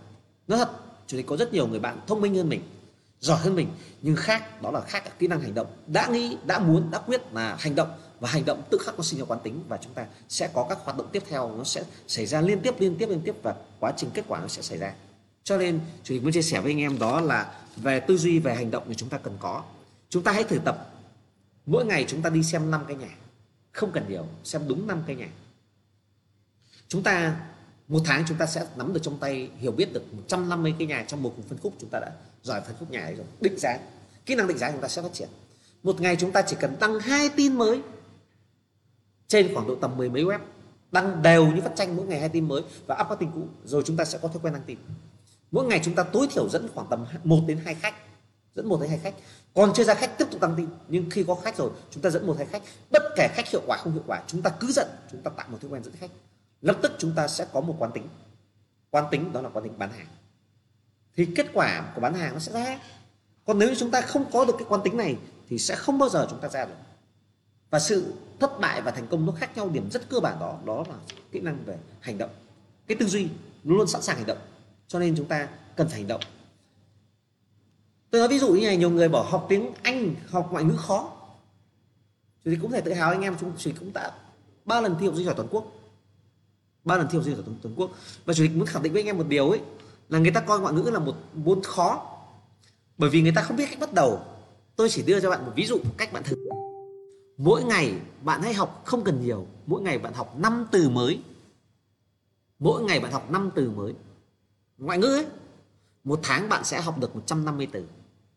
nói 0.47 0.59
thật, 0.59 0.69
chủ 1.07 1.17
tịch 1.17 1.25
có 1.27 1.37
rất 1.37 1.53
nhiều 1.53 1.67
người 1.67 1.79
bạn 1.79 1.99
thông 2.07 2.21
minh 2.21 2.35
hơn 2.35 2.49
mình 2.49 2.61
giỏi 3.21 3.39
hơn 3.39 3.55
mình. 3.55 3.67
Nhưng 4.01 4.15
khác, 4.15 4.61
đó 4.61 4.71
là 4.71 4.81
khác 4.81 5.19
kỹ 5.19 5.27
năng 5.27 5.41
hành 5.41 5.53
động. 5.53 5.67
Đã 5.87 6.07
nghĩ, 6.07 6.37
đã 6.45 6.59
muốn, 6.59 6.91
đã 6.91 6.99
quyết 6.99 7.33
là 7.33 7.55
hành 7.59 7.75
động, 7.75 7.91
và 8.19 8.29
hành 8.29 8.45
động 8.45 8.63
tự 8.71 8.77
khắc 8.77 8.95
nó 8.97 9.03
sinh 9.03 9.19
ra 9.19 9.25
quán 9.25 9.39
tính, 9.43 9.63
và 9.67 9.77
chúng 9.77 9.93
ta 9.93 10.05
sẽ 10.29 10.49
có 10.53 10.65
các 10.69 10.77
hoạt 10.83 10.97
động 10.97 11.07
tiếp 11.11 11.23
theo, 11.29 11.55
nó 11.57 11.63
sẽ 11.63 11.83
xảy 12.07 12.25
ra 12.25 12.41
liên 12.41 12.59
tiếp 12.61 12.75
liên 12.79 12.95
tiếp 12.99 13.09
liên 13.09 13.21
tiếp, 13.25 13.35
và 13.43 13.55
quá 13.79 13.93
trình 13.97 14.09
kết 14.13 14.25
quả 14.27 14.39
nó 14.39 14.47
sẽ 14.47 14.61
xảy 14.61 14.77
ra. 14.77 14.93
Cho 15.43 15.57
nên, 15.57 15.79
chủ 16.03 16.15
tịch 16.15 16.23
muốn 16.23 16.31
chia 16.31 16.41
sẻ 16.41 16.61
với 16.61 16.71
anh 16.71 16.79
em 16.79 16.99
đó 16.99 17.21
là 17.21 17.61
về 17.75 17.99
tư 17.99 18.17
duy, 18.17 18.39
về 18.39 18.55
hành 18.55 18.71
động 18.71 18.83
thì 18.87 18.95
chúng 18.95 19.09
ta 19.09 19.17
cần 19.17 19.37
có. 19.39 19.63
Chúng 20.09 20.23
ta 20.23 20.31
hãy 20.31 20.43
thử 20.43 20.59
tập. 20.65 20.93
Mỗi 21.65 21.85
ngày 21.85 22.05
chúng 22.07 22.21
ta 22.21 22.29
đi 22.29 22.43
xem 22.43 22.71
năm 22.71 22.85
cái 22.87 22.97
nhà. 22.97 23.15
Không 23.71 23.91
cần 23.91 24.05
nhiều, 24.09 24.25
xem 24.43 24.61
đúng 24.67 24.87
năm 24.87 25.03
cái 25.07 25.15
nhà. 25.15 25.27
Chúng 26.87 27.03
ta, 27.03 27.39
một 27.87 27.99
tháng 28.05 28.23
chúng 28.27 28.37
ta 28.37 28.45
sẽ 28.45 28.65
nắm 28.75 28.93
được 28.93 28.99
trong 29.03 29.17
tay, 29.19 29.49
hiểu 29.57 29.71
biết 29.71 29.93
được 29.93 30.13
150 30.13 30.75
cái 30.79 30.87
nhà 30.87 31.05
trong 31.07 31.23
một 31.23 31.33
cùng 31.35 31.47
phân 31.47 31.57
khúc 31.57 31.73
chúng 31.79 31.89
ta 31.89 31.99
đã 31.99 32.11
giỏi 32.43 32.61
phân 32.61 32.75
khúc 32.79 32.91
nhà 32.91 33.03
ấy 33.03 33.15
rồi, 33.15 33.25
định 33.41 33.59
giá. 33.59 33.79
Kỹ 34.25 34.35
năng 34.35 34.47
định 34.47 34.57
giá 34.57 34.71
chúng 34.71 34.81
ta 34.81 34.87
sẽ 34.87 35.01
phát 35.01 35.13
triển. 35.13 35.29
Một 35.83 36.01
ngày 36.01 36.15
chúng 36.15 36.31
ta 36.31 36.41
chỉ 36.41 36.55
cần 36.59 36.75
tăng 36.75 36.99
hai 36.99 37.29
tin 37.29 37.57
mới 37.57 37.81
trên 39.27 39.53
khoảng 39.53 39.67
độ 39.67 39.75
tầm 39.75 39.97
mười 39.97 40.09
mấy 40.09 40.23
web, 40.23 40.39
đăng 40.91 41.21
đều 41.21 41.47
như 41.47 41.61
phát 41.61 41.71
tranh 41.75 41.95
mỗi 41.95 42.05
ngày 42.05 42.19
hai 42.19 42.29
tin 42.29 42.47
mới 42.47 42.61
và 42.87 42.97
up 43.01 43.09
các 43.09 43.19
tin 43.19 43.31
cũ, 43.31 43.47
rồi 43.65 43.83
chúng 43.85 43.97
ta 43.97 44.05
sẽ 44.05 44.19
có 44.21 44.27
thói 44.27 44.39
quen 44.43 44.53
đăng 44.53 44.63
tin. 44.65 44.77
Mỗi 45.51 45.65
ngày 45.65 45.81
chúng 45.83 45.95
ta 45.95 46.03
tối 46.03 46.27
thiểu 46.31 46.49
dẫn 46.49 46.67
khoảng 46.75 46.87
tầm 46.89 47.05
1 47.23 47.39
đến 47.47 47.59
hai 47.65 47.75
khách, 47.75 47.95
dẫn 48.55 48.69
một 48.69 48.81
đến 48.81 48.89
hai 48.89 48.99
khách. 48.99 49.13
Còn 49.53 49.73
chưa 49.73 49.83
ra 49.83 49.93
khách 49.93 50.17
tiếp 50.17 50.25
tục 50.31 50.41
đăng 50.41 50.53
tin, 50.57 50.67
nhưng 50.87 51.09
khi 51.09 51.23
có 51.23 51.35
khách 51.35 51.57
rồi, 51.57 51.71
chúng 51.91 52.03
ta 52.03 52.09
dẫn 52.09 52.27
một 52.27 52.35
hai 52.37 52.45
khách. 52.45 52.61
Bất 52.91 53.03
kể 53.15 53.27
khách 53.33 53.47
hiệu 53.47 53.61
quả 53.67 53.77
không 53.77 53.93
hiệu 53.93 54.03
quả, 54.07 54.23
chúng 54.27 54.41
ta 54.41 54.49
cứ 54.49 54.71
dẫn, 54.71 54.87
chúng 55.11 55.21
ta 55.21 55.31
tạo 55.37 55.47
một 55.49 55.57
thói 55.61 55.71
quen 55.71 55.83
dẫn 55.83 55.93
khách. 55.99 56.11
Lập 56.61 56.77
tức 56.81 56.91
chúng 56.97 57.11
ta 57.15 57.27
sẽ 57.27 57.47
có 57.53 57.61
một 57.61 57.75
quán 57.79 57.91
tính. 57.91 58.07
Quán 58.89 59.05
tính 59.11 59.33
đó 59.33 59.41
là 59.41 59.49
quán 59.49 59.63
tính 59.63 59.79
bán 59.79 59.89
hàng 59.91 60.07
thì 61.15 61.25
kết 61.35 61.47
quả 61.53 61.91
của 61.95 62.01
bán 62.01 62.13
hàng 62.13 62.33
nó 62.33 62.39
sẽ 62.39 62.51
ra. 62.51 62.79
Còn 63.45 63.59
nếu 63.59 63.75
chúng 63.75 63.91
ta 63.91 64.01
không 64.01 64.31
có 64.31 64.45
được 64.45 64.53
cái 64.59 64.65
quán 64.69 64.81
tính 64.83 64.97
này, 64.97 65.17
thì 65.49 65.57
sẽ 65.57 65.75
không 65.75 65.97
bao 65.97 66.09
giờ 66.09 66.27
chúng 66.29 66.39
ta 66.39 66.49
ra 66.49 66.65
được. 66.65 66.75
Và 67.69 67.79
sự 67.79 68.13
thất 68.39 68.59
bại 68.59 68.81
và 68.81 68.91
thành 68.91 69.07
công 69.07 69.25
nó 69.25 69.33
khác 69.33 69.57
nhau 69.57 69.69
điểm 69.69 69.89
rất 69.91 70.09
cơ 70.09 70.19
bản 70.19 70.39
đó 70.39 70.59
đó 70.65 70.83
là 70.89 70.95
kỹ 71.31 71.39
năng 71.39 71.65
về 71.65 71.77
hành 71.99 72.17
động. 72.17 72.29
Cái 72.87 72.97
tư 72.97 73.05
duy 73.05 73.27
luôn 73.63 73.77
luôn 73.77 73.87
sẵn 73.87 74.01
sàng 74.01 74.17
hành 74.17 74.25
động. 74.25 74.37
Cho 74.87 74.99
nên 74.99 75.15
chúng 75.17 75.25
ta 75.25 75.47
cần 75.75 75.87
phải 75.87 75.97
hành 75.97 76.07
động. 76.07 76.21
Tôi 78.09 78.21
nói 78.21 78.27
ví 78.27 78.39
dụ 78.39 78.53
như 78.53 78.67
này, 78.67 78.77
nhiều 78.77 78.89
người 78.89 79.09
bảo 79.09 79.23
học 79.23 79.45
tiếng 79.49 79.71
anh, 79.83 80.15
học 80.27 80.49
ngoại 80.51 80.63
ngữ 80.63 80.75
khó. 80.77 81.11
Thì 82.45 82.55
cũng 82.61 82.71
thể 82.71 82.81
tự 82.81 82.93
hào 82.93 83.11
anh 83.11 83.21
em, 83.21 83.35
chúng 83.39 83.51
chỉ 83.57 83.73
cũng 83.79 83.93
đã 83.93 84.11
ba 84.65 84.81
lần 84.81 84.95
thi 84.99 85.05
học 85.05 85.15
sinh 85.15 85.25
giỏi 85.25 85.35
toàn 85.35 85.47
quốc. 85.51 85.71
Ba 86.83 86.97
lần 86.97 87.07
thi 87.09 87.17
học 87.17 87.25
sinh 87.25 87.35
giỏi 87.35 87.43
toàn 87.61 87.75
quốc. 87.75 87.91
Và 88.25 88.33
chủ 88.33 88.43
tịch 88.43 88.55
muốn 88.55 88.65
khẳng 88.65 88.83
định 88.83 88.93
với 88.93 89.01
anh 89.01 89.07
em 89.07 89.17
một 89.17 89.27
điều 89.27 89.49
ấy 89.49 89.61
là 90.11 90.19
người 90.19 90.31
ta 90.31 90.41
coi 90.41 90.59
ngoại 90.59 90.73
ngữ 90.73 90.89
là 90.89 90.99
một 90.99 91.15
môn 91.33 91.61
khó. 91.63 92.17
Bởi 92.97 93.09
vì 93.09 93.21
người 93.21 93.31
ta 93.35 93.41
không 93.41 93.57
biết 93.57 93.65
cách 93.69 93.79
bắt 93.79 93.93
đầu. 93.93 94.21
Tôi 94.75 94.89
chỉ 94.89 95.03
đưa 95.03 95.19
cho 95.19 95.29
bạn 95.29 95.45
một 95.45 95.51
ví 95.55 95.65
dụ 95.65 95.77
một 95.77 95.93
cách 95.97 96.13
bạn 96.13 96.23
thử. 96.23 96.35
Mỗi 97.37 97.63
ngày 97.63 97.93
bạn 98.21 98.41
hãy 98.41 98.53
học 98.53 98.81
không 98.85 99.03
cần 99.03 99.21
nhiều. 99.21 99.47
Mỗi 99.65 99.81
ngày 99.81 99.97
bạn 99.97 100.13
học 100.13 100.39
5 100.39 100.67
từ 100.71 100.89
mới. 100.89 101.19
Mỗi 102.59 102.83
ngày 102.83 102.99
bạn 102.99 103.11
học 103.11 103.31
5 103.31 103.49
từ 103.55 103.71
mới. 103.71 103.93
Ngoại 104.77 104.97
ngữ 104.97 105.07
ấy, 105.07 105.25
một 106.03 106.19
tháng 106.23 106.49
bạn 106.49 106.63
sẽ 106.63 106.81
học 106.81 106.99
được 106.99 107.15
150 107.15 107.67
từ. 107.71 107.85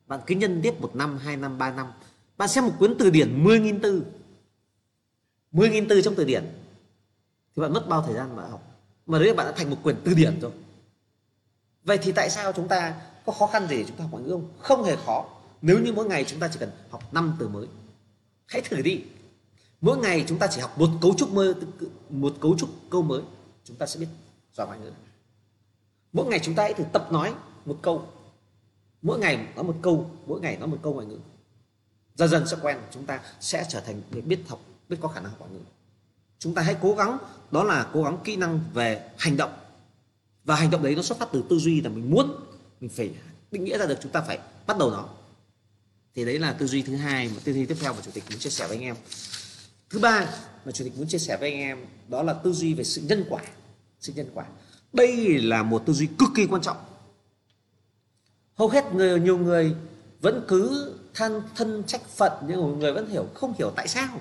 Bạn 0.07 0.21
cứ 0.27 0.35
nhân 0.35 0.61
tiếp 0.63 0.81
một 0.81 0.97
năm, 0.97 1.19
hai 1.19 1.37
năm, 1.37 1.59
ba 1.59 1.71
năm. 1.71 1.87
Bạn 2.37 2.49
xem 2.49 2.67
một 2.67 2.73
cuốn 2.79 2.95
từ 2.99 3.11
điển 3.11 3.45
10.000 3.45 3.79
từ. 3.83 4.05
10.000 5.53 5.87
từ 5.89 6.03
trong 6.03 6.15
từ 6.15 6.25
điển. 6.25 6.45
Thì 7.57 7.63
bạn 7.63 7.73
mất 7.73 7.89
bao 7.89 8.03
thời 8.03 8.15
gian 8.15 8.37
bạn 8.37 8.51
học. 8.51 8.63
Mà 9.07 9.19
đấy 9.19 9.35
bạn 9.35 9.47
đã 9.47 9.53
thành 9.53 9.71
một 9.71 9.77
quyển 9.83 9.97
từ 10.05 10.15
điển 10.15 10.41
rồi 10.41 10.53
vậy 11.85 11.99
thì 12.03 12.13
tại 12.13 12.31
sao 12.31 12.53
chúng 12.53 12.69
ta 12.69 12.95
có 13.27 13.33
khó 13.33 13.47
khăn 13.47 13.69
gì 13.69 13.77
để 13.77 13.85
chúng 13.89 13.97
ta 13.97 14.03
học 14.03 14.13
ngoại 14.13 14.25
ngữ 14.25 14.31
không? 14.31 14.49
Không 14.59 14.85
hề 14.85 14.97
khó. 14.97 15.25
Nếu 15.63 15.79
như 15.79 15.93
mỗi 15.93 16.07
ngày 16.07 16.25
chúng 16.25 16.41
ta 16.41 16.49
chỉ 16.53 16.59
cần 16.59 16.71
học 16.91 17.15
5 17.15 17.37
từ 17.39 17.49
mới, 17.49 17.67
hãy 18.47 18.63
thử 18.63 18.81
đi. 18.81 19.05
Mỗi 19.81 19.99
ngày 19.99 20.25
chúng 20.29 20.39
ta 20.39 20.47
chỉ 20.47 20.61
học 20.61 20.79
một 20.79 20.89
cấu 21.01 21.15
trúc 21.15 21.33
mơ 21.33 21.55
một 22.11 22.35
cấu 22.41 22.59
trúc 22.59 22.71
câu 22.91 23.03
mới, 23.03 23.23
chúng 23.65 23.77
ta 23.77 23.87
sẽ 23.87 24.01
biết 24.01 24.07
giỏi 24.53 24.67
ngoại 24.67 24.79
ngữ. 24.79 24.91
Mỗi 26.13 26.27
ngày 26.27 26.41
chúng 26.43 26.55
ta 26.55 26.63
hãy 26.63 26.75
thử 26.75 26.85
tập 26.93 27.13
nói 27.13 27.35
một 27.65 27.79
câu. 27.83 28.07
Mỗi 29.03 29.19
ngày 29.19 29.37
nói 29.55 29.65
một 29.65 29.77
câu, 29.83 30.11
mỗi 30.27 30.41
ngày 30.41 30.57
nói 30.57 30.69
một 30.69 30.79
câu 30.83 30.95
ngoại 30.95 31.07
ngữ. 31.07 31.19
Dần 32.15 32.29
dần 32.29 32.47
sẽ 32.47 32.57
quen, 32.63 32.79
chúng 32.91 33.07
ta 33.07 33.21
sẽ 33.41 33.67
trở 33.69 33.81
thành 33.81 34.03
người 34.11 34.23
biết 34.23 34.39
học, 34.49 34.61
biết 34.89 34.97
có 35.01 35.09
khả 35.09 35.21
năng 35.21 35.31
học 35.31 35.41
ngoại 35.41 35.53
ngữ. 35.53 35.61
Chúng 36.39 36.55
ta 36.55 36.63
hãy 36.63 36.77
cố 36.83 36.95
gắng, 36.95 37.19
đó 37.51 37.65
là 37.65 37.87
cố 37.93 38.03
gắng 38.03 38.19
kỹ 38.25 38.37
năng 38.37 38.61
về 38.75 39.11
hành 39.19 39.37
động 39.37 39.53
và 40.45 40.55
hành 40.57 40.71
động 40.71 40.83
đấy 40.83 40.95
nó 40.95 41.03
xuất 41.03 41.19
phát 41.19 41.29
từ 41.33 41.45
tư 41.51 41.59
duy 41.59 41.81
là 41.81 41.89
mình 41.89 42.11
muốn, 42.11 42.35
mình 42.81 42.91
phải 42.91 43.11
định 43.51 43.65
nghĩa 43.65 43.79
ra 43.79 43.87
được 43.87 43.99
chúng 44.03 44.13
ta 44.13 44.21
phải 44.21 44.39
bắt 44.67 44.79
đầu 44.79 44.91
nó. 44.91 45.09
Thì 46.15 46.25
đấy 46.25 46.39
là 46.39 46.53
tư 46.53 46.67
duy 46.67 46.83
thứ 46.83 46.97
hai 46.97 47.29
mà 47.29 47.41
tư 47.45 47.53
duy 47.53 47.67
tiếp 47.67 47.77
theo 47.81 47.95
mà 47.95 48.01
chủ 48.05 48.11
tịch 48.15 48.25
muốn 48.31 48.39
chia 48.39 48.51
sẻ 48.51 48.67
với 48.69 48.77
anh 48.77 48.85
em. 48.85 48.97
Thứ 49.91 49.99
ba 49.99 50.27
mà 50.65 50.73
chủ 50.73 50.85
tịch 50.85 50.99
muốn 50.99 51.09
chia 51.09 51.19
sẻ 51.19 51.37
với 51.37 51.51
anh 51.51 51.61
em, 51.61 51.79
đó 52.09 52.23
là 52.23 52.33
tư 52.33 52.53
duy 52.53 52.75
về 52.75 52.85
sự 52.85 53.03
nhân 53.03 53.25
quả. 53.29 53.43
Sự 54.01 54.13
nhân 54.17 54.31
quả. 54.35 54.45
Đây 54.93 55.39
là 55.39 55.63
một 55.63 55.83
tư 55.87 55.93
duy 55.93 56.09
cực 56.19 56.29
kỳ 56.35 56.47
quan 56.47 56.63
trọng. 56.63 56.77
Hầu 58.55 58.69
hết 58.69 58.85
người, 58.95 59.21
nhiều 59.21 59.39
người 59.39 59.75
vẫn 60.21 60.45
cứ 60.49 60.95
than 61.15 61.41
thân 61.57 61.83
trách 61.87 62.09
phận, 62.09 62.33
nhưng 62.49 62.79
người 62.79 62.93
vẫn 62.93 63.11
hiểu, 63.11 63.27
không 63.35 63.55
hiểu 63.59 63.73
tại 63.77 63.89
sao. 63.89 64.21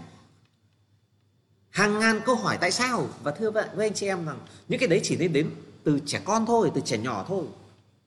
Hàng 1.70 2.00
ngàn 2.00 2.22
câu 2.26 2.36
hỏi 2.36 2.58
tại 2.62 2.72
sao. 2.72 3.10
Và 3.24 3.32
thưa 3.32 3.52
với 3.52 3.66
anh 3.78 3.94
chị 3.94 4.08
em 4.08 4.26
rằng, 4.26 4.40
những 4.68 4.80
cái 4.80 4.88
đấy 4.90 5.02
chỉ 5.04 5.18
nên 5.18 5.34
đến 5.34 5.50
từ 5.84 6.00
trẻ 6.06 6.22
con 6.26 6.46
thôi 6.46 6.72
từ 6.76 6.82
trẻ 6.82 6.98
nhỏ 6.98 7.26
thôi 7.28 7.46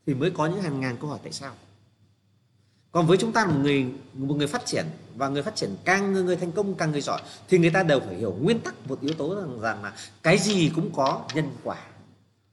thì 0.07 0.15
mới 0.15 0.31
có 0.31 0.47
những 0.47 0.63
hàng 0.63 0.81
ngàn 0.81 0.97
câu 1.01 1.11
hỏi 1.11 1.19
tại 1.23 1.33
sao. 1.33 1.55
Còn 2.93 3.07
với 3.07 3.17
chúng 3.17 3.33
ta 3.33 3.47
một 3.47 3.55
người 3.63 3.87
một 4.15 4.35
người 4.35 4.47
phát 4.47 4.67
triển 4.67 4.87
và 5.17 5.29
người 5.29 5.43
phát 5.43 5.57
triển 5.57 5.77
càng 5.85 6.13
người, 6.13 6.23
người 6.23 6.37
thành 6.37 6.53
công 6.53 6.75
càng 6.75 6.93
người 6.93 7.01
giỏi 7.01 7.23
thì 7.49 7.59
người 7.59 7.71
ta 7.71 7.83
đều 7.83 8.01
phải 8.01 8.15
hiểu 8.15 8.37
nguyên 8.41 8.61
tắc 8.61 8.89
một 8.89 9.01
yếu 9.01 9.15
tố 9.15 9.35
rằng, 9.35 9.61
rằng 9.61 9.83
là 9.83 9.93
cái 10.23 10.39
gì 10.39 10.73
cũng 10.75 10.91
có 10.95 11.25
nhân 11.35 11.51
quả. 11.65 11.79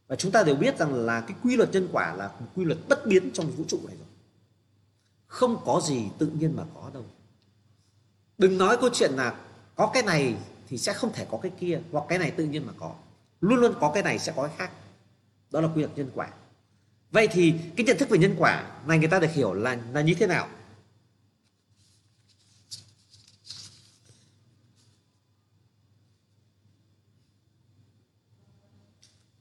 Và 0.08 0.16
chúng 0.16 0.32
ta 0.32 0.44
đều 0.44 0.56
biết 0.56 0.78
rằng 0.78 0.94
là 0.94 1.22
cái 1.22 1.38
quy 1.44 1.56
luật 1.56 1.72
nhân 1.72 1.90
quả 1.92 2.16
là 2.16 2.28
một 2.28 2.48
quy 2.56 2.66
luật 2.66 2.78
bất 2.90 3.08
biến 3.08 3.32
trong 3.34 3.52
vũ 3.52 3.64
trụ 3.68 3.80
này 3.88 3.96
rồi. 3.98 4.08
Không 5.28 5.58
có 5.66 5.82
gì 5.84 6.04
tự 6.18 6.28
nhiên 6.28 6.54
mà 6.56 6.64
có 6.74 6.90
đâu. 6.94 7.06
Đừng 8.38 8.58
nói 8.58 8.78
câu 8.78 8.90
chuyện 8.94 9.12
là 9.12 9.36
có 9.76 9.92
cái 9.94 10.04
này 10.04 10.36
thì 10.70 10.78
sẽ 10.78 10.94
không 10.94 11.14
thể 11.14 11.26
có 11.32 11.38
cái 11.38 11.52
kia 11.60 11.80
hoặc 11.92 12.06
cái 12.10 12.20
này 12.20 12.32
tự 12.32 12.46
nhiên 12.46 12.66
mà 12.68 12.74
có. 12.80 12.94
Luôn 13.42 13.60
luôn 13.60 13.74
có 13.80 13.92
cái 13.94 14.04
này 14.04 14.20
sẽ 14.20 14.34
có 14.36 14.48
cái 14.48 14.56
khác 14.58 14.72
đó 15.54 15.62
là 15.62 15.68
quy 15.76 15.82
luật 15.82 15.98
nhân 15.98 16.12
quả. 16.16 16.30
Vậy 17.12 17.28
thì 17.32 17.54
cái 17.76 17.86
nhận 17.86 17.98
thức 17.98 18.10
về 18.10 18.18
nhân 18.18 18.36
quả 18.38 18.82
này 18.88 19.00
người 19.00 19.08
ta 19.08 19.20
được 19.20 19.32
hiểu 19.32 19.54
là 19.54 19.78
là 19.92 20.02
như 20.02 20.14
thế 20.14 20.28
nào? 20.28 20.48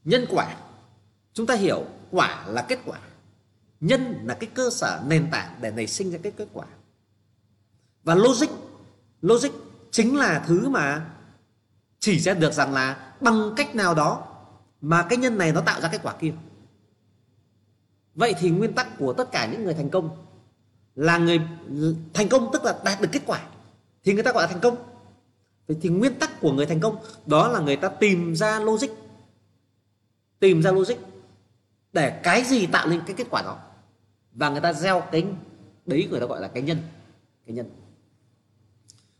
Nhân 0.03 0.25
quả. 0.29 0.55
Chúng 1.33 1.47
ta 1.47 1.55
hiểu 1.55 1.85
quả 2.11 2.45
là 2.47 2.65
kết 2.69 2.79
quả. 2.85 2.99
Nhân 3.79 4.19
là 4.23 4.37
cái 4.39 4.49
cơ 4.53 4.69
sở, 4.69 5.03
nền 5.07 5.31
tảng 5.31 5.57
để 5.61 5.71
nảy 5.71 5.87
sinh 5.87 6.11
ra 6.11 6.19
cái 6.23 6.31
kết 6.31 6.47
quả. 6.53 6.65
Và 8.03 8.15
logic 8.15 8.49
logic 9.21 9.51
chính 9.91 10.17
là 10.17 10.43
thứ 10.47 10.69
mà 10.69 11.09
chỉ 11.99 12.19
ra 12.19 12.33
được 12.33 12.53
rằng 12.53 12.73
là 12.73 13.13
bằng 13.21 13.53
cách 13.57 13.75
nào 13.75 13.95
đó 13.95 14.32
mà 14.83 15.05
cái 15.09 15.17
nhân 15.17 15.37
này 15.37 15.51
nó 15.51 15.61
tạo 15.61 15.81
ra 15.81 15.89
kết 15.89 15.99
quả 16.03 16.13
kia 16.19 16.33
vậy 18.15 18.35
thì 18.39 18.49
nguyên 18.49 18.73
tắc 18.73 18.97
của 18.97 19.13
tất 19.13 19.31
cả 19.31 19.45
những 19.51 19.63
người 19.63 19.73
thành 19.73 19.89
công 19.89 20.09
là 20.95 21.17
người 21.17 21.41
thành 22.13 22.29
công 22.29 22.49
tức 22.53 22.63
là 22.63 22.79
đạt 22.85 23.01
được 23.01 23.09
kết 23.11 23.21
quả. 23.25 23.43
Thì 24.03 24.13
người 24.13 24.23
ta 24.23 24.31
gọi 24.31 24.43
là 24.43 24.47
thành 24.47 24.59
công. 24.59 24.75
Vậy 25.67 25.77
thì 25.81 25.89
nguyên 25.89 26.19
tắc 26.19 26.39
của 26.39 26.51
người 26.51 26.65
thành 26.65 26.79
công 26.79 26.97
đó 27.25 27.47
là 27.47 27.59
người 27.59 27.75
ta 27.75 27.89
tìm 27.89 28.35
ra 28.35 28.59
logic. 28.59 28.89
Tìm 30.39 30.61
ra 30.61 30.71
logic 30.71 30.95
để 31.93 32.19
cái 32.23 32.43
gì 32.43 32.65
tạo 32.65 32.87
nên 32.87 33.01
cái 33.05 33.15
kết 33.15 33.27
quả 33.29 33.41
đó. 33.41 33.59
Và 34.33 34.49
người 34.49 34.61
ta 34.61 34.73
gieo 34.73 35.01
cái 35.11 35.25
đấy, 35.85 36.07
người 36.11 36.19
ta 36.19 36.25
gọi 36.25 36.41
là 36.41 36.47
cái 36.47 36.63
nhân. 36.63 36.77
Cái 37.45 37.55
nhân. 37.55 37.69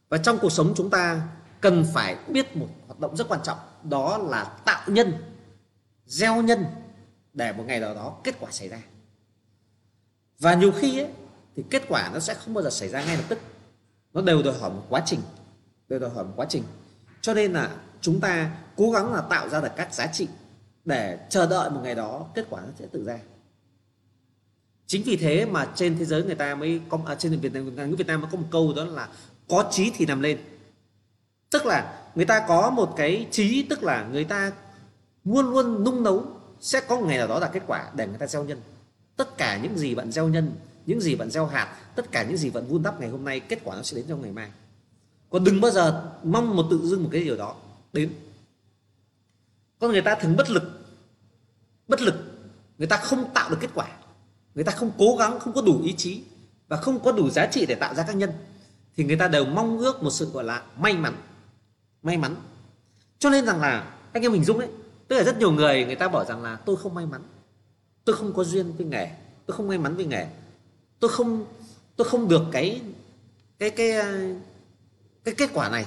Và 0.09 0.17
trong 0.17 0.37
cuộc 0.41 0.51
sống 0.51 0.73
chúng 0.75 0.89
ta 0.89 1.27
cần 1.61 1.85
phải 1.93 2.17
biết 2.27 2.57
một 2.57 2.67
hoạt 2.87 2.99
động 2.99 3.15
rất 3.15 3.27
quan 3.27 3.39
trọng, 3.43 3.57
đó 3.83 4.17
là 4.17 4.43
tạo 4.43 4.81
nhân 4.87 5.13
gieo 6.05 6.41
nhân 6.41 6.65
để 7.33 7.51
một 7.51 7.63
ngày 7.67 7.79
nào 7.79 7.95
đó 7.95 8.17
kết 8.23 8.35
quả 8.39 8.51
xảy 8.51 8.69
ra. 8.69 8.81
Và 10.39 10.53
nhiều 10.53 10.71
khi 10.71 10.99
ấy, 10.99 11.09
thì 11.55 11.63
kết 11.69 11.83
quả 11.87 12.09
nó 12.13 12.19
sẽ 12.19 12.33
không 12.33 12.53
bao 12.53 12.63
giờ 12.63 12.69
xảy 12.69 12.89
ra 12.89 13.05
ngay 13.05 13.17
lập 13.17 13.25
tức. 13.29 13.39
Nó 14.13 14.21
đều 14.21 14.43
đòi 14.43 14.59
hỏi 14.59 14.69
một 14.69 14.85
quá 14.89 15.03
trình 15.05 15.19
đều 15.89 15.99
đòi 15.99 16.09
hỏi 16.09 16.23
một 16.23 16.33
quá 16.35 16.45
trình. 16.49 16.63
Cho 17.21 17.33
nên 17.33 17.53
là 17.53 17.75
chúng 18.01 18.19
ta 18.19 18.51
cố 18.75 18.91
gắng 18.91 19.13
là 19.13 19.21
tạo 19.21 19.49
ra 19.49 19.61
được 19.61 19.71
các 19.75 19.93
giá 19.93 20.07
trị 20.07 20.27
để 20.85 21.27
chờ 21.29 21.47
đợi 21.47 21.69
một 21.69 21.79
ngày 21.83 21.95
đó 21.95 22.27
kết 22.35 22.45
quả 22.49 22.61
nó 22.61 22.67
sẽ 22.79 22.85
tự 22.91 23.05
ra. 23.05 23.19
Chính 24.87 25.03
vì 25.03 25.17
thế 25.17 25.45
mà 25.45 25.67
trên 25.75 25.97
thế 25.97 26.05
giới 26.05 26.23
người 26.23 26.35
ta 26.35 26.55
mới 26.55 26.81
có 26.89 26.99
à, 27.05 27.15
trên 27.15 27.39
Việt 27.39 27.53
Nam 27.53 27.75
người 27.75 27.95
Việt 27.95 28.07
Nam 28.07 28.21
mới 28.21 28.29
có 28.31 28.37
một 28.37 28.47
câu 28.51 28.73
đó 28.73 28.85
là 28.85 29.09
có 29.49 29.69
trí 29.71 29.91
thì 29.95 30.05
nằm 30.05 30.21
lên. 30.21 30.37
Tức 31.49 31.65
là 31.65 32.01
người 32.15 32.25
ta 32.25 32.45
có 32.47 32.69
một 32.69 32.93
cái 32.97 33.27
trí 33.31 33.63
tức 33.69 33.83
là 33.83 34.07
người 34.11 34.23
ta 34.23 34.51
luôn 35.25 35.49
luôn 35.49 35.83
nung 35.83 36.03
nấu, 36.03 36.25
sẽ 36.59 36.81
có 36.87 36.99
một 36.99 37.05
ngày 37.07 37.17
nào 37.17 37.27
đó 37.27 37.39
là 37.39 37.47
kết 37.47 37.63
quả 37.67 37.91
để 37.95 38.07
người 38.07 38.17
ta 38.17 38.27
gieo 38.27 38.43
nhân. 38.43 38.61
Tất 39.17 39.37
cả 39.37 39.57
những 39.57 39.77
gì 39.77 39.95
bạn 39.95 40.11
gieo 40.11 40.27
nhân, 40.27 40.55
những 40.85 41.01
gì 41.01 41.15
bạn 41.15 41.29
gieo 41.29 41.45
hạt, 41.45 41.75
tất 41.95 42.11
cả 42.11 42.23
những 42.23 42.37
gì 42.37 42.49
bạn 42.49 42.65
vun 42.67 42.83
đắp 42.83 42.99
ngày 42.99 43.09
hôm 43.09 43.25
nay, 43.25 43.39
kết 43.39 43.59
quả 43.63 43.75
nó 43.75 43.83
sẽ 43.83 43.97
đến 43.97 44.05
trong 44.09 44.21
ngày 44.21 44.31
mai. 44.31 44.51
Còn 45.29 45.43
đừng 45.43 45.61
bao 45.61 45.71
giờ 45.71 46.11
mong 46.23 46.55
một 46.55 46.65
tự 46.69 46.79
dưng 46.83 47.03
một 47.03 47.09
cái 47.11 47.23
điều 47.23 47.37
đó 47.37 47.55
đến. 47.93 48.13
Con 49.79 49.91
người 49.91 50.01
ta 50.01 50.15
thường 50.15 50.35
bất 50.35 50.49
lực. 50.49 50.63
Bất 51.87 52.01
lực. 52.01 52.15
Người 52.77 52.87
ta 52.87 52.97
không 52.97 53.29
tạo 53.33 53.49
được 53.49 53.57
kết 53.59 53.69
quả. 53.73 53.87
Người 54.55 54.63
ta 54.63 54.71
không 54.71 54.91
cố 54.97 55.15
gắng, 55.19 55.39
không 55.39 55.53
có 55.53 55.61
đủ 55.61 55.81
ý 55.83 55.93
chí 55.97 56.23
và 56.67 56.77
không 56.77 56.99
có 56.99 57.11
đủ 57.11 57.29
giá 57.29 57.45
trị 57.45 57.65
để 57.65 57.75
tạo 57.75 57.93
ra 57.95 58.03
các 58.03 58.15
nhân. 58.15 58.31
Thì 58.95 59.03
người 59.03 59.15
ta 59.15 59.27
đều 59.27 59.45
mong 59.45 59.79
ước 59.79 60.03
một 60.03 60.11
sự, 60.11 60.29
gọi 60.31 60.43
là, 60.43 60.63
may 60.77 60.97
mắn. 60.97 61.15
May 62.03 62.17
mắn. 62.17 62.35
Cho 63.19 63.29
nên 63.29 63.45
rằng 63.45 63.61
là 63.61 63.93
anh 64.13 64.23
em 64.23 64.31
mình 64.31 64.43
dung 64.43 64.59
ấy 64.59 64.69
tức 65.07 65.17
là 65.17 65.23
rất 65.23 65.37
nhiều 65.37 65.51
người 65.51 65.85
người 65.85 65.95
ta 65.95 66.07
bảo 66.07 66.25
rằng 66.25 66.43
là 66.43 66.55
tôi 66.55 66.75
không 66.75 66.93
may 66.93 67.05
mắn. 67.05 67.21
Tôi 68.05 68.15
không 68.15 68.33
có 68.33 68.43
duyên 68.43 68.73
với 68.77 68.85
nghề. 68.85 69.07
Tôi 69.45 69.57
không 69.57 69.67
may 69.67 69.77
mắn 69.77 69.95
với 69.95 70.05
nghề. 70.05 70.27
Tôi 70.99 71.09
không 71.09 71.45
tôi 71.95 72.09
không 72.09 72.27
được 72.27 72.41
cái 72.51 72.81
cái 73.59 73.69
cái 73.69 73.91
cái 75.23 75.35
kết 75.37 75.49
quả 75.53 75.69
này. 75.69 75.85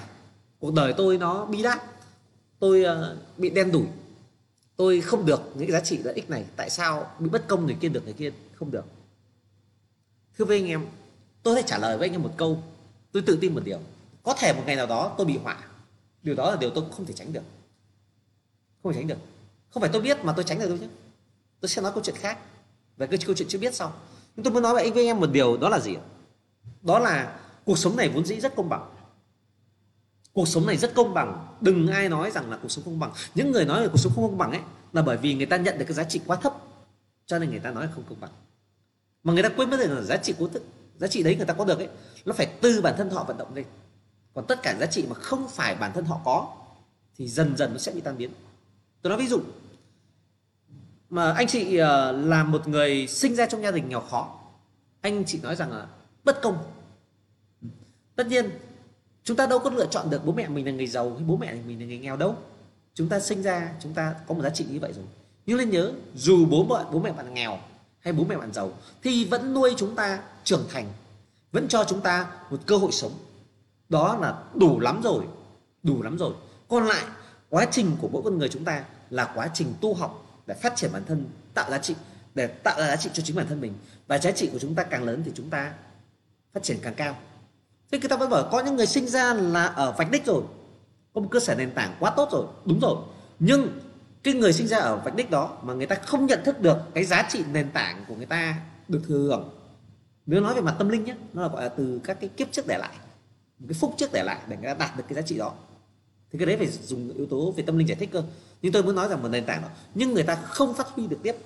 Cuộc 0.59 0.75
đời 0.75 0.95
tôi 0.97 1.19
nó 1.19 1.47
bi 1.47 1.63
đát. 1.63 1.83
Tôi 2.59 2.85
uh, 2.85 3.39
bị 3.39 3.51
đen 3.51 3.73
đủi. 3.73 3.87
Tôi 4.77 5.01
không 5.01 5.27
được 5.27 5.41
những 5.55 5.71
giá 5.73 5.81
trị 5.81 5.99
lợi 5.99 6.15
ích 6.15 6.31
này. 6.31 6.45
Tại 6.57 6.71
sao 6.71 7.11
bị 7.19 7.29
bất 7.29 7.49
công 7.49 7.67
người 7.67 7.77
kia 7.81 7.89
được 7.89 8.05
người 8.05 8.13
kia 8.13 8.33
không 8.55 8.71
được? 8.71 8.85
Thưa 10.39 10.45
với 10.45 10.59
anh 10.59 10.67
em 10.67 10.87
tôi 11.43 11.57
sẽ 11.57 11.63
trả 11.63 11.79
lời 11.79 11.99
với 11.99 12.09
anh 12.09 12.15
em 12.15 12.23
một 12.23 12.33
câu. 12.37 12.63
Tôi 13.13 13.23
tự 13.23 13.39
tin 13.41 13.55
một 13.55 13.61
điều. 13.65 13.79
Có 14.23 14.35
thể 14.39 14.53
một 14.53 14.63
ngày 14.67 14.77
nào 14.77 14.87
đó 14.87 15.15
tôi 15.19 15.27
bị 15.27 15.39
họa. 15.39 15.59
Điều 16.23 16.35
đó 16.35 16.51
là 16.51 16.57
điều 16.57 16.71
tôi 16.71 16.85
không 16.97 17.07
thể 17.07 17.15
tránh 17.15 17.33
được 17.33 17.43
không 18.87 18.95
tránh 18.95 19.07
được. 19.07 19.19
Không 19.71 19.81
phải 19.81 19.91
tôi 19.93 20.03
biết 20.03 20.25
mà 20.25 20.33
tôi 20.37 20.45
tránh 20.45 20.59
được 20.59 20.69
đâu 20.69 20.79
chứ. 20.81 20.87
Tôi 21.61 21.69
sẽ 21.69 21.83
nói 21.83 21.93
câu 21.95 22.03
chuyện 22.03 22.17
khác. 22.17 22.39
Về 22.97 23.07
cái 23.07 23.19
câu 23.27 23.35
chuyện 23.35 23.49
chưa 23.49 23.59
biết 23.59 23.75
sau. 23.75 23.93
Nhưng 24.37 24.45
tôi 24.45 24.53
muốn 24.53 24.63
nói 24.63 24.75
với 24.75 24.83
anh 24.83 24.93
với 24.93 25.07
em 25.07 25.21
một 25.21 25.31
điều, 25.33 25.57
đó 25.57 25.69
là 25.69 25.79
gì 25.79 25.97
đó 26.83 26.99
là 26.99 27.39
cuộc 27.65 27.79
sống 27.79 27.97
này 27.97 28.09
vốn 28.09 28.25
dĩ 28.25 28.41
rất 28.41 28.57
công 28.57 28.69
bằng. 28.69 28.91
Cuộc 30.33 30.49
sống 30.49 30.67
này 30.67 30.77
rất 30.77 30.95
công 30.95 31.15
bằng. 31.15 31.57
Đừng 31.61 31.89
ai 31.89 32.09
nói 32.09 32.31
rằng 32.31 32.51
là 32.51 32.59
cuộc 32.63 32.69
sống 32.69 32.85
công 32.85 32.99
bằng. 32.99 33.13
Những 33.35 33.53
người 33.53 33.65
nói 33.65 33.83
về 33.83 33.89
cuộc 33.89 33.99
sống 33.99 34.13
không 34.15 34.25
công 34.25 34.39
bằng 34.39 34.51
ấy, 34.51 34.61
là 34.93 35.03
bởi 35.03 35.17
vì 35.17 35.35
người 35.35 35.47
ta 35.47 35.57
nhận 35.57 35.79
được 35.79 35.85
cái 35.85 35.95
giá 35.95 36.05
trị 36.05 36.21
quá 36.27 36.37
thấp, 36.37 36.55
cho 37.27 37.39
nên 37.39 37.51
người 37.51 37.59
ta 37.59 37.71
nói 37.71 37.87
là 37.87 37.93
không 37.95 38.05
công 38.09 38.21
bằng. 38.21 38.31
Mà 39.23 39.33
người 39.33 39.43
ta 39.43 39.49
quên 39.49 39.71
mất 39.71 39.81
là 39.81 40.03
giá 40.03 40.17
trị 40.17 40.35
của 40.39 40.49
thức 40.49 40.63
giá 40.99 41.07
trị 41.07 41.23
đấy 41.23 41.37
người 41.37 41.47
ta 41.47 41.55
có 41.55 41.65
được 41.65 41.79
ấy, 41.79 41.89
nó 42.25 42.33
phải 42.33 42.47
từ 42.61 42.81
bản 42.81 42.95
thân 42.99 43.11
họ 43.11 43.25
vận 43.25 43.39
động 43.39 43.55
lên. 43.55 43.65
Còn 44.35 44.47
tất 44.47 44.63
cả 44.63 44.77
giá 44.81 44.87
trị 44.87 45.05
mà 45.09 45.15
không 45.15 45.49
phải 45.49 45.75
bản 45.75 45.93
thân 45.95 46.05
họ 46.05 46.21
có, 46.25 46.55
thì 47.17 47.29
dần 47.29 47.57
dần 47.57 47.73
nó 47.73 47.79
sẽ 47.79 47.93
bị 47.93 48.01
tan 48.01 48.19
biến 48.19 48.31
tôi 49.03 49.11
nói 49.11 49.19
ví 49.19 49.27
dụ, 49.27 49.41
mà 51.11 51.33
anh 51.33 51.47
chị 51.47 51.77
ờ, 51.77 52.13
là 52.13 52.45
một 52.45 52.69
người 52.69 53.07
sinh 53.07 53.35
ra 53.35 53.47
trong 53.47 53.63
gia 53.63 53.71
đình 53.71 53.89
nghèo 53.89 54.01
khó, 54.01 54.41
anh 55.01 55.25
chị 55.25 55.41
nói 55.43 55.57
rằng 55.57 55.73
là 55.73 55.87
bất 56.25 56.43
công. 56.43 56.59
Tất 58.17 58.27
nhiên, 58.27 58.51
chúng 59.25 59.37
ta 59.37 59.47
đâu 59.47 59.59
có 59.59 59.71
lựa 59.71 59.87
chọn 59.87 60.11
được 60.11 60.25
bố 60.25 60.33
mẹ 60.33 60.49
mình 60.49 60.67
là 60.67 60.73
người 60.73 60.87
giàu 60.87 61.15
hay 61.15 61.25
bố 61.27 61.37
mẹ 61.37 61.55
mình 61.67 61.81
là 61.81 61.87
người 61.87 61.99
nghèo 61.99 62.17
đâu. 62.17 62.37
Chúng 62.95 63.09
ta 63.09 63.21
sinh 63.21 63.43
ra, 63.43 63.73
chúng 63.81 63.95
ta 63.95 64.15
có 64.27 64.35
một 64.35 64.43
giá 64.43 64.51
trị 64.51 64.67
như 64.71 64.81
vậy 64.81 64.93
rồi. 64.93 65.05
Nhưng 65.47 65.59
nên 65.59 65.71
nhớ, 65.71 65.93
dù 66.15 66.47
bố 66.47 66.65
mẹ 66.65 66.85
bố 66.93 67.01
mẹ 67.01 67.13
bạn 67.13 67.35
nghèo 67.35 67.59
hay 68.01 68.13
bố 68.13 68.25
mẹ 68.29 68.37
bạn 68.37 68.53
giàu 68.53 68.73
thì 69.03 69.25
vẫn 69.25 69.55
nuôi 69.55 69.75
chúng 69.77 69.95
ta 69.95 70.23
trưởng 70.45 70.67
thành, 70.71 70.87
vẫn 71.53 71.69
cho 71.69 71.85
chúng 71.85 72.01
ta 72.01 72.31
một 72.51 72.61
cơ 72.67 72.77
hội 72.77 72.93
sống. 72.93 73.13
Đó 73.89 74.19
là 74.21 74.43
đủ 74.55 74.81
lắm 74.81 75.01
rồi, 75.05 75.25
đủ 75.83 76.03
lắm 76.03 76.19
rồi. 76.19 76.35
Còn 76.69 76.87
lại 76.87 77.05
quá 77.51 77.67
trình 77.71 77.97
của 78.01 78.09
mỗi 78.09 78.23
con 78.23 78.39
người 78.39 78.49
chúng 78.49 78.65
ta 78.65 78.85
là 79.11 79.33
quá 79.35 79.51
trình 79.55 79.75
tu 79.81 79.95
học 79.95 80.43
để 80.47 80.55
phát 80.55 80.77
triển 80.77 80.93
bản 80.93 81.03
thân, 81.09 81.25
tạo 81.55 81.71
giá 81.71 81.79
trị, 81.79 81.95
để 82.35 82.47
tạo 82.47 82.81
ra 82.81 82.87
giá 82.87 82.97
trị 82.97 83.11
cho 83.13 83.23
chính 83.23 83.37
bản 83.37 83.47
thân 83.49 83.61
mình. 83.61 83.75
Và 84.07 84.19
giá 84.19 84.31
trị 84.31 84.49
của 84.53 84.59
chúng 84.59 84.75
ta 84.75 84.83
càng 84.83 85.05
lớn 85.05 85.23
thì 85.25 85.33
chúng 85.35 85.51
ta 85.51 85.73
phát 86.53 86.63
triển 86.63 86.79
càng 86.83 86.95
cao. 86.95 87.17
Thế 87.93 87.99
người 87.99 88.09
ta 88.09 88.17
vẫn 88.17 88.31
bảo, 88.31 88.49
có 88.53 88.61
những 88.61 88.77
người 88.77 88.87
sinh 88.87 89.07
ra 89.07 89.35
là 89.35 89.67
ở 89.67 89.93
vạch 89.93 90.11
đích 90.11 90.27
rồi. 90.27 90.43
Có 91.15 91.21
một 91.21 91.29
cơ 91.31 91.41
sở 91.41 91.55
nền 91.55 91.71
tảng 91.71 91.97
quá 92.01 92.13
tốt 92.17 92.29
rồi. 92.33 92.47
Đúng 92.65 92.81
rồi. 92.81 92.97
Nhưng 93.39 93.81
cái 94.23 94.35
người 94.35 94.53
sinh 94.53 94.67
ra 94.67 94.79
ở 94.79 94.97
vạch 94.97 95.17
đích 95.17 95.31
đó 95.31 95.59
mà 95.63 95.75
người 95.75 95.87
ta 95.87 95.97
không 95.97 96.27
nhận 96.27 96.45
thức 96.45 96.61
được 96.61 96.79
cái 96.95 97.05
giá 97.05 97.29
trị 97.29 97.45
nền 97.53 97.71
tảng 97.71 98.05
của 98.09 98.15
người 98.15 98.27
ta 98.27 98.61
được 98.89 99.03
thừa 99.09 99.19
hưởng 99.19 99.57
nếu 100.27 100.41
nói 100.41 100.55
về 100.55 100.61
mặt 100.61 100.75
tâm 100.79 100.89
linh 100.89 101.05
nhé, 101.05 101.17
nó 101.33 101.43
là, 101.43 101.49
gọi 101.49 101.63
là, 101.63 101.69
từ 101.69 102.01
các 102.05 102.21
cái 102.21 102.31
kiếp 102.37 102.53
trước 102.53 102.67
để 102.67 102.79
lại, 102.79 102.95
một 103.59 103.67
cái 103.69 103.79
phúc 103.81 103.95
trước 103.97 104.13
để 104.13 104.23
lại 104.23 104.39
để 104.49 104.57
người 104.57 104.67
ta 104.67 104.75
đạt 104.75 104.97
được 104.97 105.05
cái 105.09 105.15
giá 105.15 105.23
trị 105.23 105.39
đó 105.39 105.55
thì 106.37 106.45
cái 106.45 106.57
đấy 106.57 106.57
phải 106.57 106.79
dùng 106.83 107.15
yếu 107.17 107.27
tố 107.27 107.51
về 107.57 107.63
tâm 107.63 107.79
linh 107.79 107.89
giải 107.89 107.97
thích 107.97 108.11
cơ. 108.13 108.25
Nhưng 108.63 108.73
tôi 108.73 108.83
muốn 108.83 108.95
nói 108.95 109.09
rằng 109.09 109.23
một 109.23 109.29
nền 109.29 109.45
tảng 109.45 109.63
đó, 109.63 109.69
nhưng 109.95 110.15
người 110.15 110.23
ta 110.23 110.35
không 110.35 110.75
phát 110.75 110.87
huy 110.89 111.07
được 111.07 111.19
tiếp, 111.23 111.37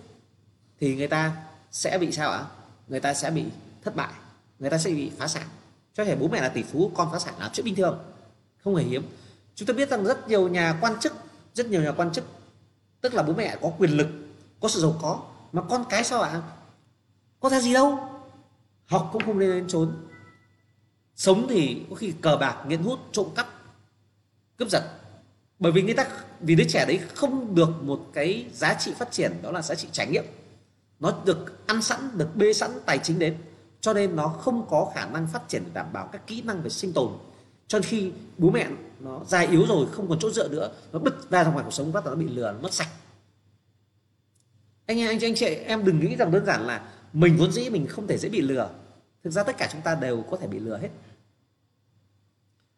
thì 0.80 0.96
người 0.96 1.08
ta 1.08 1.36
sẽ 1.70 1.98
bị 1.98 2.12
sao 2.12 2.30
ạ? 2.30 2.44
Người 2.88 3.00
ta 3.00 3.14
sẽ 3.14 3.30
bị 3.30 3.44
thất 3.84 3.96
bại, 3.96 4.12
người 4.58 4.70
ta 4.70 4.78
sẽ 4.78 4.90
bị 4.90 5.10
phá 5.18 5.28
sản. 5.28 5.46
Cho 5.94 6.04
thể 6.04 6.16
bố 6.16 6.28
mẹ 6.28 6.40
là 6.40 6.48
tỷ 6.48 6.62
phú, 6.62 6.90
con 6.94 7.08
phá 7.12 7.18
sản 7.18 7.34
là 7.38 7.50
chuyện 7.52 7.64
bình 7.64 7.74
thường, 7.74 7.98
không 8.64 8.76
hề 8.76 8.84
hiếm. 8.84 9.02
Chúng 9.54 9.66
ta 9.66 9.74
biết 9.74 9.90
rằng 9.90 10.04
rất 10.04 10.28
nhiều 10.28 10.48
nhà 10.48 10.78
quan 10.80 11.00
chức, 11.00 11.12
rất 11.54 11.66
nhiều 11.66 11.82
nhà 11.82 11.92
quan 11.92 12.12
chức, 12.12 12.24
tức 13.00 13.14
là 13.14 13.22
bố 13.22 13.32
mẹ 13.32 13.56
có 13.62 13.72
quyền 13.78 13.90
lực, 13.90 14.08
có 14.60 14.68
sự 14.68 14.80
giàu 14.80 14.96
có, 15.02 15.22
mà 15.52 15.62
con 15.62 15.84
cái 15.88 16.04
sao 16.04 16.22
ạ? 16.22 16.42
Có 17.40 17.48
ra 17.48 17.60
gì 17.60 17.72
đâu. 17.72 17.98
Học 18.86 19.10
cũng 19.12 19.22
không 19.26 19.38
lên 19.38 19.50
đến 19.50 19.68
trốn. 19.68 19.92
Sống 21.16 21.46
thì 21.48 21.82
có 21.90 21.96
khi 21.96 22.12
cờ 22.20 22.36
bạc, 22.36 22.64
nghiện 22.66 22.82
hút, 22.82 22.98
trộm 23.12 23.26
cắp 23.34 23.59
cướp 24.60 24.70
giật. 24.70 24.82
Bởi 25.58 25.72
vì 25.72 25.82
người 25.82 25.94
ta 25.94 26.06
vì 26.40 26.54
đứa 26.54 26.64
trẻ 26.64 26.84
đấy 26.86 27.00
không 27.14 27.54
được 27.54 27.82
một 27.82 28.06
cái 28.12 28.46
giá 28.52 28.74
trị 28.74 28.92
phát 28.98 29.12
triển 29.12 29.32
đó 29.42 29.50
là 29.50 29.62
giá 29.62 29.74
trị 29.74 29.88
trải 29.92 30.06
nghiệm. 30.06 30.24
Nó 31.00 31.14
được 31.24 31.66
ăn 31.66 31.82
sẵn 31.82 32.00
được 32.14 32.36
bê 32.36 32.52
sẵn 32.52 32.70
tài 32.86 32.98
chính 32.98 33.18
đến 33.18 33.36
cho 33.80 33.92
nên 33.92 34.16
nó 34.16 34.28
không 34.28 34.66
có 34.70 34.92
khả 34.94 35.06
năng 35.06 35.26
phát 35.26 35.48
triển 35.48 35.62
để 35.64 35.70
đảm 35.74 35.92
bảo 35.92 36.08
các 36.12 36.26
kỹ 36.26 36.42
năng 36.42 36.62
về 36.62 36.70
sinh 36.70 36.92
tồn. 36.92 37.12
Cho 37.68 37.78
nên 37.78 37.88
khi 37.88 38.12
bố 38.38 38.50
mẹ 38.50 38.68
nó 39.00 39.20
già 39.26 39.40
yếu 39.40 39.66
rồi 39.66 39.86
không 39.92 40.08
còn 40.08 40.18
chỗ 40.20 40.30
dựa 40.30 40.48
nữa 40.48 40.72
nó 40.92 40.98
bứt 40.98 41.30
ra 41.30 41.44
ra 41.44 41.50
ngoài 41.50 41.64
cuộc 41.64 41.74
sống 41.74 41.92
bắt 41.92 42.04
đầu 42.04 42.14
nó 42.14 42.20
bị 42.20 42.28
lừa 42.28 42.52
nó 42.52 42.58
mất 42.58 42.72
sạch. 42.72 42.88
Anh 44.86 44.98
em 44.98 45.08
anh, 45.08 45.20
anh 45.20 45.34
chị 45.34 45.46
em 45.46 45.84
đừng 45.84 46.00
nghĩ 46.00 46.16
rằng 46.16 46.30
đơn 46.30 46.46
giản 46.46 46.66
là 46.66 46.88
mình 47.12 47.36
vốn 47.36 47.52
dĩ 47.52 47.70
mình 47.70 47.86
không 47.86 48.06
thể 48.06 48.18
dễ 48.18 48.28
bị 48.28 48.40
lừa. 48.40 48.70
Thực 49.24 49.30
ra 49.30 49.42
tất 49.42 49.58
cả 49.58 49.68
chúng 49.72 49.80
ta 49.80 49.94
đều 49.94 50.24
có 50.30 50.36
thể 50.36 50.46
bị 50.46 50.58
lừa 50.58 50.78
hết 50.78 50.88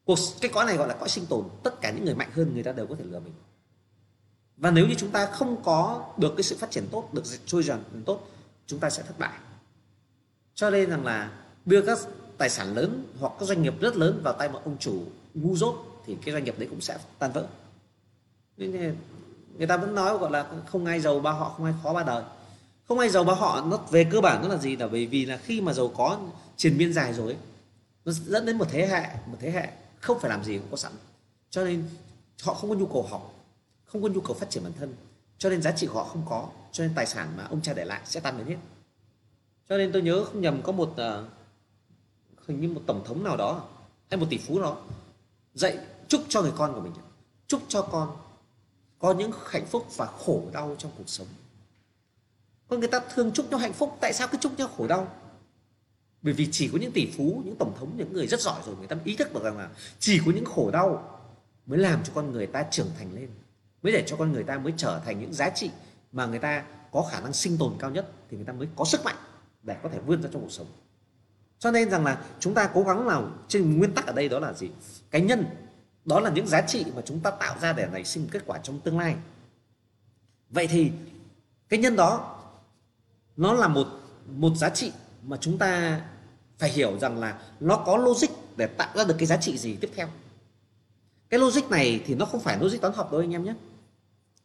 cuộc 0.04 0.18
cái 0.40 0.50
cõi 0.54 0.64
này 0.64 0.76
gọi 0.76 0.88
là 0.88 0.94
cõi 0.94 1.08
sinh 1.08 1.26
tồn, 1.26 1.48
tất 1.62 1.80
cả 1.80 1.90
những 1.90 2.04
người 2.04 2.14
mạnh 2.14 2.30
hơn 2.32 2.54
người 2.54 2.62
ta 2.62 2.72
đều 2.72 2.86
có 2.86 2.94
thể 2.98 3.04
lừa 3.04 3.20
mình. 3.20 3.32
Và 4.56 4.70
nếu 4.70 4.86
như 4.86 4.94
chúng 4.98 5.10
ta 5.10 5.26
không 5.26 5.62
có 5.62 6.06
được 6.16 6.32
cái 6.36 6.42
sự 6.42 6.56
phát 6.58 6.70
triển 6.70 6.86
tốt, 6.90 7.08
được 7.12 7.22
trôi 7.46 7.62
dần 7.62 8.02
tốt, 8.06 8.28
chúng 8.66 8.80
ta 8.80 8.90
sẽ 8.90 9.02
thất 9.02 9.18
bại. 9.18 9.38
Cho 10.54 10.70
nên 10.70 10.90
rằng 10.90 11.04
là 11.04 11.30
đưa 11.64 11.82
các 11.82 11.98
tài 12.38 12.50
sản 12.50 12.74
lớn 12.74 13.06
hoặc 13.20 13.32
các 13.40 13.46
doanh 13.46 13.62
nghiệp 13.62 13.80
rất 13.80 13.96
lớn 13.96 14.20
vào 14.24 14.34
tay 14.34 14.48
một 14.48 14.60
ông 14.64 14.76
chủ 14.78 15.02
ngu 15.34 15.56
dốt 15.56 16.02
thì 16.06 16.16
cái 16.24 16.32
doanh 16.32 16.44
nghiệp 16.44 16.58
đấy 16.58 16.68
cũng 16.70 16.80
sẽ 16.80 16.98
tan 17.18 17.32
vỡ. 17.32 17.46
Nên 18.56 18.96
người 19.58 19.66
ta 19.66 19.76
vẫn 19.76 19.94
nói 19.94 20.18
gọi 20.18 20.30
là 20.30 20.46
không 20.66 20.84
ai 20.84 21.00
giàu 21.00 21.20
ba 21.20 21.32
họ, 21.32 21.54
không 21.56 21.66
ai 21.66 21.74
khó 21.82 21.94
ba 21.94 22.02
đời. 22.02 22.22
Không 22.88 22.98
ai 22.98 23.08
giàu 23.08 23.24
ba 23.24 23.34
họ, 23.34 23.64
nó 23.70 23.76
về 23.90 24.04
cơ 24.04 24.20
bản 24.20 24.42
nó 24.42 24.48
là 24.48 24.58
gì? 24.58 24.76
Là 24.76 24.88
bởi 24.88 25.06
vì 25.06 25.26
là 25.26 25.36
khi 25.36 25.60
mà 25.60 25.72
giàu 25.72 25.88
có, 25.96 26.18
triền 26.56 26.78
miên 26.78 26.92
dài 26.92 27.14
rồi 27.14 27.36
nó 28.04 28.12
dẫn 28.12 28.46
đến 28.46 28.58
một 28.58 28.66
thế 28.70 28.86
hệ, 28.86 29.02
một 29.26 29.36
thế 29.40 29.50
hệ 29.50 29.68
không 30.02 30.20
phải 30.20 30.30
làm 30.30 30.44
gì 30.44 30.58
cũng 30.58 30.70
có 30.70 30.76
sẵn. 30.76 30.92
Cho 31.50 31.64
nên 31.64 31.88
họ 32.42 32.54
không 32.54 32.70
có 32.70 32.76
nhu 32.76 32.86
cầu 32.86 33.06
học 33.10 33.34
không 33.84 34.02
có 34.02 34.08
nhu 34.08 34.20
cầu 34.20 34.36
phát 34.36 34.50
triển 34.50 34.64
bản 34.64 34.72
thân. 34.78 34.94
Cho 35.38 35.50
nên 35.50 35.62
giá 35.62 35.72
trị 35.72 35.86
của 35.86 35.94
họ 35.94 36.04
không 36.04 36.22
có 36.28 36.48
cho 36.72 36.84
nên 36.84 36.94
tài 36.94 37.06
sản 37.06 37.34
mà 37.36 37.44
ông 37.44 37.62
cha 37.62 37.72
để 37.72 37.84
lại 37.84 38.00
sẽ 38.04 38.20
tan 38.20 38.38
biến 38.38 38.46
hết. 38.46 38.56
Cho 39.68 39.78
nên 39.78 39.92
tôi 39.92 40.02
nhớ 40.02 40.24
không 40.24 40.40
nhầm 40.40 40.62
có 40.62 40.72
một 40.72 40.90
uh, 40.90 41.28
hình 42.46 42.60
như 42.60 42.68
một 42.68 42.82
tổng 42.86 43.04
thống 43.04 43.24
nào 43.24 43.36
đó 43.36 43.68
hay 44.10 44.20
một 44.20 44.26
tỷ 44.30 44.38
phú 44.38 44.60
đó 44.60 44.76
dạy 45.54 45.78
chúc 46.08 46.22
cho 46.28 46.42
người 46.42 46.52
con 46.56 46.74
của 46.74 46.80
mình. 46.80 46.92
Chúc 47.46 47.62
cho 47.68 47.82
con 47.82 48.16
có 48.98 49.14
những 49.14 49.30
hạnh 49.46 49.66
phúc 49.66 49.86
và 49.96 50.06
khổ 50.06 50.42
đau 50.52 50.74
trong 50.78 50.90
cuộc 50.98 51.08
sống. 51.08 51.26
Con 52.68 52.80
người 52.80 52.88
ta 52.88 53.00
thường 53.14 53.32
chúc 53.32 53.50
nhau 53.50 53.60
hạnh 53.60 53.72
phúc 53.72 53.96
tại 54.00 54.12
sao 54.12 54.28
cứ 54.28 54.38
chúc 54.40 54.58
nhau 54.58 54.68
khổ 54.76 54.86
đau? 54.86 55.21
Bởi 56.22 56.34
vì 56.34 56.48
chỉ 56.52 56.68
có 56.68 56.78
những 56.78 56.92
tỷ 56.92 57.10
phú, 57.16 57.42
những 57.44 57.56
tổng 57.58 57.74
thống, 57.78 57.92
những 57.96 58.12
người 58.12 58.26
rất 58.26 58.40
giỏi 58.40 58.62
rồi, 58.66 58.76
người 58.76 58.86
ta 58.86 58.96
ý 59.04 59.16
thức 59.16 59.34
được 59.34 59.42
rằng 59.44 59.58
là 59.58 59.68
chỉ 59.98 60.20
có 60.26 60.32
những 60.34 60.44
khổ 60.44 60.70
đau 60.70 61.18
mới 61.66 61.78
làm 61.78 62.04
cho 62.04 62.12
con 62.14 62.32
người 62.32 62.46
ta 62.46 62.64
trưởng 62.70 62.90
thành 62.98 63.14
lên, 63.14 63.28
mới 63.82 63.92
để 63.92 64.04
cho 64.06 64.16
con 64.16 64.32
người 64.32 64.44
ta 64.44 64.58
mới 64.58 64.72
trở 64.76 65.00
thành 65.04 65.20
những 65.20 65.32
giá 65.32 65.50
trị 65.50 65.70
mà 66.12 66.26
người 66.26 66.38
ta 66.38 66.64
có 66.92 67.02
khả 67.10 67.20
năng 67.20 67.32
sinh 67.32 67.58
tồn 67.58 67.72
cao 67.78 67.90
nhất 67.90 68.10
thì 68.30 68.36
người 68.36 68.46
ta 68.46 68.52
mới 68.52 68.68
có 68.76 68.84
sức 68.84 69.04
mạnh 69.04 69.16
để 69.62 69.76
có 69.82 69.88
thể 69.88 69.98
vươn 70.06 70.22
ra 70.22 70.28
trong 70.32 70.42
cuộc 70.42 70.52
sống. 70.52 70.66
Cho 71.58 71.70
nên 71.70 71.90
rằng 71.90 72.04
là 72.04 72.24
chúng 72.40 72.54
ta 72.54 72.70
cố 72.74 72.82
gắng 72.82 73.06
nào 73.06 73.30
trên 73.48 73.78
nguyên 73.78 73.94
tắc 73.94 74.06
ở 74.06 74.12
đây 74.12 74.28
đó 74.28 74.38
là 74.38 74.52
gì? 74.52 74.70
Cái 75.10 75.20
nhân, 75.20 75.44
đó 76.04 76.20
là 76.20 76.30
những 76.30 76.46
giá 76.46 76.60
trị 76.60 76.84
mà 76.96 77.02
chúng 77.04 77.20
ta 77.20 77.30
tạo 77.30 77.56
ra 77.60 77.72
để 77.72 77.88
nảy 77.92 78.04
sinh 78.04 78.28
kết 78.30 78.42
quả 78.46 78.58
trong 78.58 78.80
tương 78.80 78.98
lai. 78.98 79.16
Vậy 80.50 80.66
thì 80.66 80.90
cái 81.68 81.78
nhân 81.78 81.96
đó, 81.96 82.38
nó 83.36 83.52
là 83.52 83.68
một 83.68 83.86
một 84.26 84.56
giá 84.56 84.68
trị 84.68 84.92
mà 85.22 85.36
chúng 85.40 85.58
ta 85.58 86.00
phải 86.62 86.70
hiểu 86.70 86.98
rằng 86.98 87.18
là 87.18 87.38
nó 87.60 87.76
có 87.76 87.96
logic 87.96 88.28
để 88.56 88.66
tạo 88.66 88.88
ra 88.94 89.04
được 89.04 89.14
cái 89.18 89.26
giá 89.26 89.36
trị 89.36 89.58
gì 89.58 89.76
tiếp 89.76 89.90
theo. 89.94 90.08
Cái 91.30 91.40
logic 91.40 91.70
này 91.70 92.02
thì 92.06 92.14
nó 92.14 92.26
không 92.26 92.40
phải 92.40 92.58
logic 92.60 92.80
toán 92.80 92.94
học 92.94 93.12
đâu 93.12 93.20
anh 93.20 93.34
em 93.34 93.44
nhé. 93.44 93.54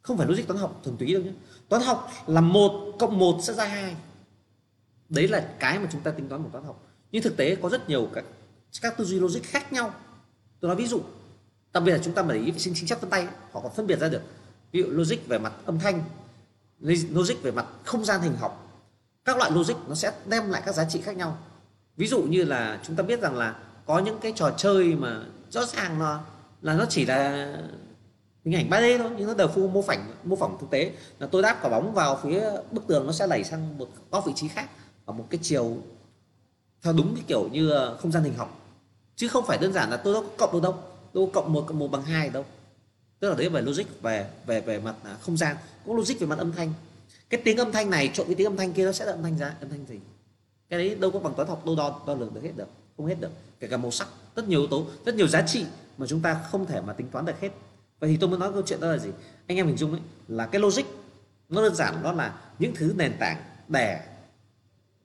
Không 0.02 0.18
phải 0.18 0.26
logic 0.26 0.46
toán 0.46 0.60
học 0.60 0.80
thuần 0.84 0.96
túy 0.96 1.14
đâu 1.14 1.22
nhé. 1.22 1.32
Toán 1.68 1.82
học 1.82 2.10
là 2.26 2.40
một 2.40 2.92
cộng 2.98 3.18
một 3.18 3.38
sẽ 3.42 3.54
ra 3.54 3.64
hai. 3.64 3.96
Đấy 5.08 5.28
là 5.28 5.48
cái 5.58 5.78
mà 5.78 5.88
chúng 5.92 6.00
ta 6.00 6.10
tính 6.10 6.28
toán 6.28 6.42
một 6.42 6.48
toán 6.52 6.64
học. 6.64 6.86
Nhưng 7.12 7.22
thực 7.22 7.36
tế 7.36 7.56
có 7.56 7.68
rất 7.68 7.88
nhiều 7.88 8.08
các 8.14 8.24
các 8.82 8.96
tư 8.96 9.04
duy 9.04 9.20
logic 9.20 9.42
khác 9.42 9.72
nhau. 9.72 9.94
Tôi 10.60 10.68
nói 10.68 10.76
ví 10.76 10.86
dụ, 10.86 11.00
đặc 11.72 11.82
biệt 11.82 11.92
là 11.92 11.98
chúng 12.04 12.14
ta 12.14 12.22
mà 12.22 12.34
để 12.34 12.40
ý 12.40 12.50
về 12.50 12.58
sinh 12.58 12.74
sinh 12.74 12.88
xác 12.88 13.00
vân 13.00 13.10
tay, 13.10 13.26
họ 13.52 13.60
còn 13.60 13.72
phân 13.76 13.86
biệt 13.86 13.98
ra 13.98 14.08
được. 14.08 14.22
Ví 14.72 14.82
dụ 14.82 14.90
logic 14.90 15.26
về 15.26 15.38
mặt 15.38 15.52
âm 15.64 15.78
thanh, 15.78 16.04
logic 17.10 17.42
về 17.42 17.50
mặt 17.50 17.66
không 17.84 18.04
gian 18.04 18.20
hình 18.20 18.36
học. 18.36 18.82
Các 19.24 19.36
loại 19.36 19.50
logic 19.50 19.74
nó 19.88 19.94
sẽ 19.94 20.12
đem 20.26 20.50
lại 20.50 20.62
các 20.66 20.74
giá 20.74 20.84
trị 20.84 21.00
khác 21.00 21.16
nhau 21.16 21.38
ví 21.98 22.06
dụ 22.06 22.22
như 22.22 22.44
là 22.44 22.80
chúng 22.86 22.96
ta 22.96 23.02
biết 23.02 23.20
rằng 23.20 23.36
là 23.36 23.54
có 23.86 23.98
những 23.98 24.18
cái 24.20 24.32
trò 24.36 24.50
chơi 24.56 24.94
mà 24.94 25.22
rõ 25.50 25.64
ràng 25.64 25.98
nó 25.98 26.20
là 26.62 26.74
nó 26.74 26.86
chỉ 26.88 27.06
là 27.06 27.52
hình 28.44 28.54
ảnh 28.54 28.70
3D 28.70 28.98
thôi, 28.98 29.10
nhưng 29.16 29.26
nó 29.26 29.34
đều 29.34 29.48
phu 29.48 29.68
mô 29.68 29.82
phỏng 29.82 30.12
mô 30.24 30.36
phỏng 30.36 30.56
thực 30.60 30.70
tế. 30.70 30.92
Là 31.18 31.26
tôi 31.26 31.42
đáp 31.42 31.58
quả 31.62 31.70
bóng 31.70 31.94
vào 31.94 32.20
phía 32.22 32.50
bức 32.70 32.86
tường 32.86 33.06
nó 33.06 33.12
sẽ 33.12 33.26
lẩy 33.26 33.44
sang 33.44 33.78
một 33.78 33.88
góc 34.10 34.26
vị 34.26 34.32
trí 34.36 34.48
khác, 34.48 34.70
ở 35.04 35.12
một 35.12 35.26
cái 35.30 35.40
chiều 35.42 35.76
theo 36.82 36.92
đúng 36.92 37.14
cái 37.14 37.24
kiểu 37.26 37.48
như 37.52 37.70
ờ, 37.70 37.96
không 37.96 38.12
gian 38.12 38.22
hình 38.22 38.34
học 38.34 38.58
chứ 39.18 39.28
không 39.28 39.44
phải 39.46 39.58
đơn 39.58 39.72
giản 39.72 39.90
là 39.90 39.96
tôi 39.96 40.14
có 40.14 40.22
cộng 40.38 40.52
được 40.52 40.62
đâu, 40.62 40.74
tôi 41.12 41.28
cộng 41.32 41.52
một 41.52 41.64
cộng 41.66 41.78
một 41.78 41.88
bằng 41.88 42.02
hai 42.02 42.28
đâu. 42.30 42.44
Tức 43.20 43.28
là 43.28 43.34
đấy 43.34 43.48
về 43.48 43.62
logic, 43.62 44.02
về 44.02 44.30
về 44.46 44.60
về 44.60 44.80
mặt 44.80 44.94
à, 45.04 45.16
không 45.20 45.36
gian, 45.36 45.56
cũng 45.84 45.96
logic 45.96 46.20
về 46.20 46.26
mặt 46.26 46.38
âm 46.38 46.52
thanh. 46.52 46.72
Cái 47.30 47.40
tiếng 47.44 47.56
âm 47.56 47.72
thanh 47.72 47.90
này 47.90 48.10
trộn 48.14 48.26
với 48.26 48.34
tiếng 48.34 48.46
âm 48.46 48.56
thanh 48.56 48.72
kia 48.72 48.84
nó 48.86 48.92
sẽ 48.92 49.04
là 49.04 49.12
âm 49.12 49.22
thanh 49.22 49.38
ra, 49.38 49.54
âm 49.60 49.70
thanh 49.70 49.86
gì? 49.86 49.98
Cái 50.68 50.78
đấy 50.78 50.94
đâu 50.94 51.10
có 51.10 51.18
bằng 51.18 51.34
toán 51.34 51.48
học 51.48 51.66
đâu 51.66 51.76
đo 51.76 52.00
đo 52.06 52.14
lường 52.14 52.34
được 52.34 52.42
hết 52.42 52.52
được 52.56 52.68
không 52.96 53.06
hết 53.06 53.20
được. 53.20 53.30
Kể 53.60 53.68
cả 53.68 53.76
màu 53.76 53.90
sắc 53.90 54.08
rất 54.36 54.48
nhiều 54.48 54.60
yếu 54.60 54.68
tố 54.68 54.86
rất 55.04 55.14
nhiều 55.14 55.28
giá 55.28 55.42
trị 55.42 55.66
mà 55.98 56.06
chúng 56.06 56.20
ta 56.20 56.42
không 56.50 56.66
thể 56.66 56.80
mà 56.80 56.92
tính 56.92 57.08
toán 57.10 57.24
được 57.24 57.40
hết. 57.40 57.50
Vậy 58.00 58.10
thì 58.10 58.16
tôi 58.16 58.30
muốn 58.30 58.40
nói 58.40 58.52
câu 58.52 58.62
chuyện 58.66 58.80
đó 58.80 58.86
là 58.86 58.98
gì? 58.98 59.10
Anh 59.46 59.56
em 59.56 59.66
hình 59.66 59.76
dung 59.76 59.92
ấy 59.92 60.00
là 60.28 60.46
cái 60.46 60.60
logic 60.60 60.84
nó 61.48 61.62
đơn 61.62 61.74
giản 61.74 62.02
đó 62.02 62.12
là 62.12 62.40
những 62.58 62.74
thứ 62.74 62.94
nền 62.96 63.16
tảng 63.18 63.44
để 63.68 64.06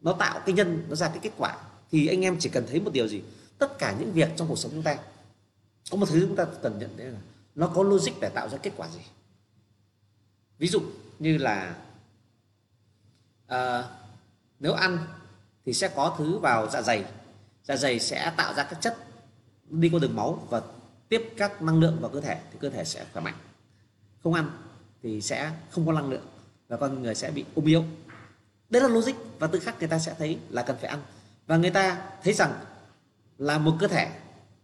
nó 0.02 0.14
tạo 0.14 0.40
cái 0.46 0.56
nhân 0.56 0.86
nó 0.90 0.96
ra 0.96 1.08
cái 1.08 1.20
kết 1.22 1.32
quả. 1.38 1.58
Thì 1.92 2.08
anh 2.08 2.22
em 2.22 2.36
chỉ 2.40 2.50
cần 2.50 2.66
thấy 2.68 2.80
một 2.80 2.94
điều 2.94 3.08
gì? 3.08 3.22
Tất 3.58 3.78
cả 3.78 3.96
những 4.00 4.12
việc 4.12 4.30
trong 4.36 4.48
cuộc 4.48 4.58
sống 4.58 4.72
chúng 4.72 4.84
ta 4.84 4.98
có 5.92 5.98
một 5.98 6.06
thứ 6.10 6.20
chúng 6.22 6.36
ta 6.36 6.46
cần 6.62 6.80
nhận 6.80 6.98
đấy 6.98 7.08
là 7.08 7.20
nó 7.56 7.68
có 7.68 7.84
logic 7.84 8.12
để 8.22 8.30
tạo 8.30 8.50
ra 8.50 8.58
kết 8.58 8.72
quả 8.78 8.88
gì? 8.88 9.02
Ví 10.58 10.68
dụ 10.68 10.82
như 11.20 11.38
là 11.38 11.76
uh, 13.54 13.86
nếu 14.60 14.74
ăn 14.74 14.98
thì 15.66 15.74
sẽ 15.74 15.88
có 15.88 16.16
thứ 16.18 16.38
vào 16.38 16.70
dạ 16.70 16.82
dày. 16.82 17.06
Dạ 17.64 17.76
dày 17.76 18.00
sẽ 18.00 18.34
tạo 18.38 18.54
ra 18.54 18.64
các 18.64 18.82
chất 18.82 18.98
đi 19.70 19.90
qua 19.90 20.00
đường 20.00 20.16
máu 20.16 20.48
và 20.50 20.62
tiếp 21.10 21.34
các 21.38 21.62
năng 21.62 21.80
lượng 21.80 21.98
vào 22.02 22.10
cơ 22.10 22.22
thể, 22.22 22.40
thì 22.52 22.58
cơ 22.62 22.70
thể 22.70 22.84
sẽ 22.84 23.06
khỏe 23.14 23.22
mạnh. 23.22 23.36
Không 24.24 24.34
ăn 24.34 24.52
thì 25.04 25.22
sẽ 25.22 25.52
không 25.70 25.86
có 25.86 25.92
năng 25.94 26.10
lượng 26.10 26.26
và 26.68 26.78
con 26.78 27.02
người 27.02 27.16
sẽ 27.16 27.32
bị 27.32 27.46
ốm 27.56 27.66
yếu. 27.66 27.84
Đấy 28.70 28.82
là 28.82 28.88
logic 28.88 29.14
và 29.40 29.48
tự 29.48 29.60
khắc 29.60 29.80
người 29.80 29.88
ta 29.88 30.00
sẽ 30.00 30.16
thấy 30.18 30.40
là 30.50 30.64
cần 30.64 30.78
phải 30.82 30.90
ăn. 30.90 31.02
Và 31.48 31.58
người 31.58 31.72
ta 31.72 32.08
thấy 32.24 32.34
rằng 32.34 32.54
là 33.38 33.58
một 33.58 33.76
cơ 33.80 33.88
thể 33.88 34.10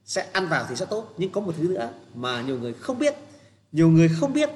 sẽ 0.05 0.29
ăn 0.33 0.47
vào 0.47 0.65
thì 0.69 0.75
sẽ 0.75 0.85
tốt, 0.85 1.13
nhưng 1.17 1.31
có 1.31 1.41
một 1.41 1.53
thứ 1.57 1.63
nữa 1.63 1.89
mà 2.13 2.41
nhiều 2.41 2.59
người 2.59 2.73
không 2.73 2.99
biết. 2.99 3.15
Nhiều 3.71 3.89
người 3.89 4.09
không 4.19 4.33
biết 4.33 4.49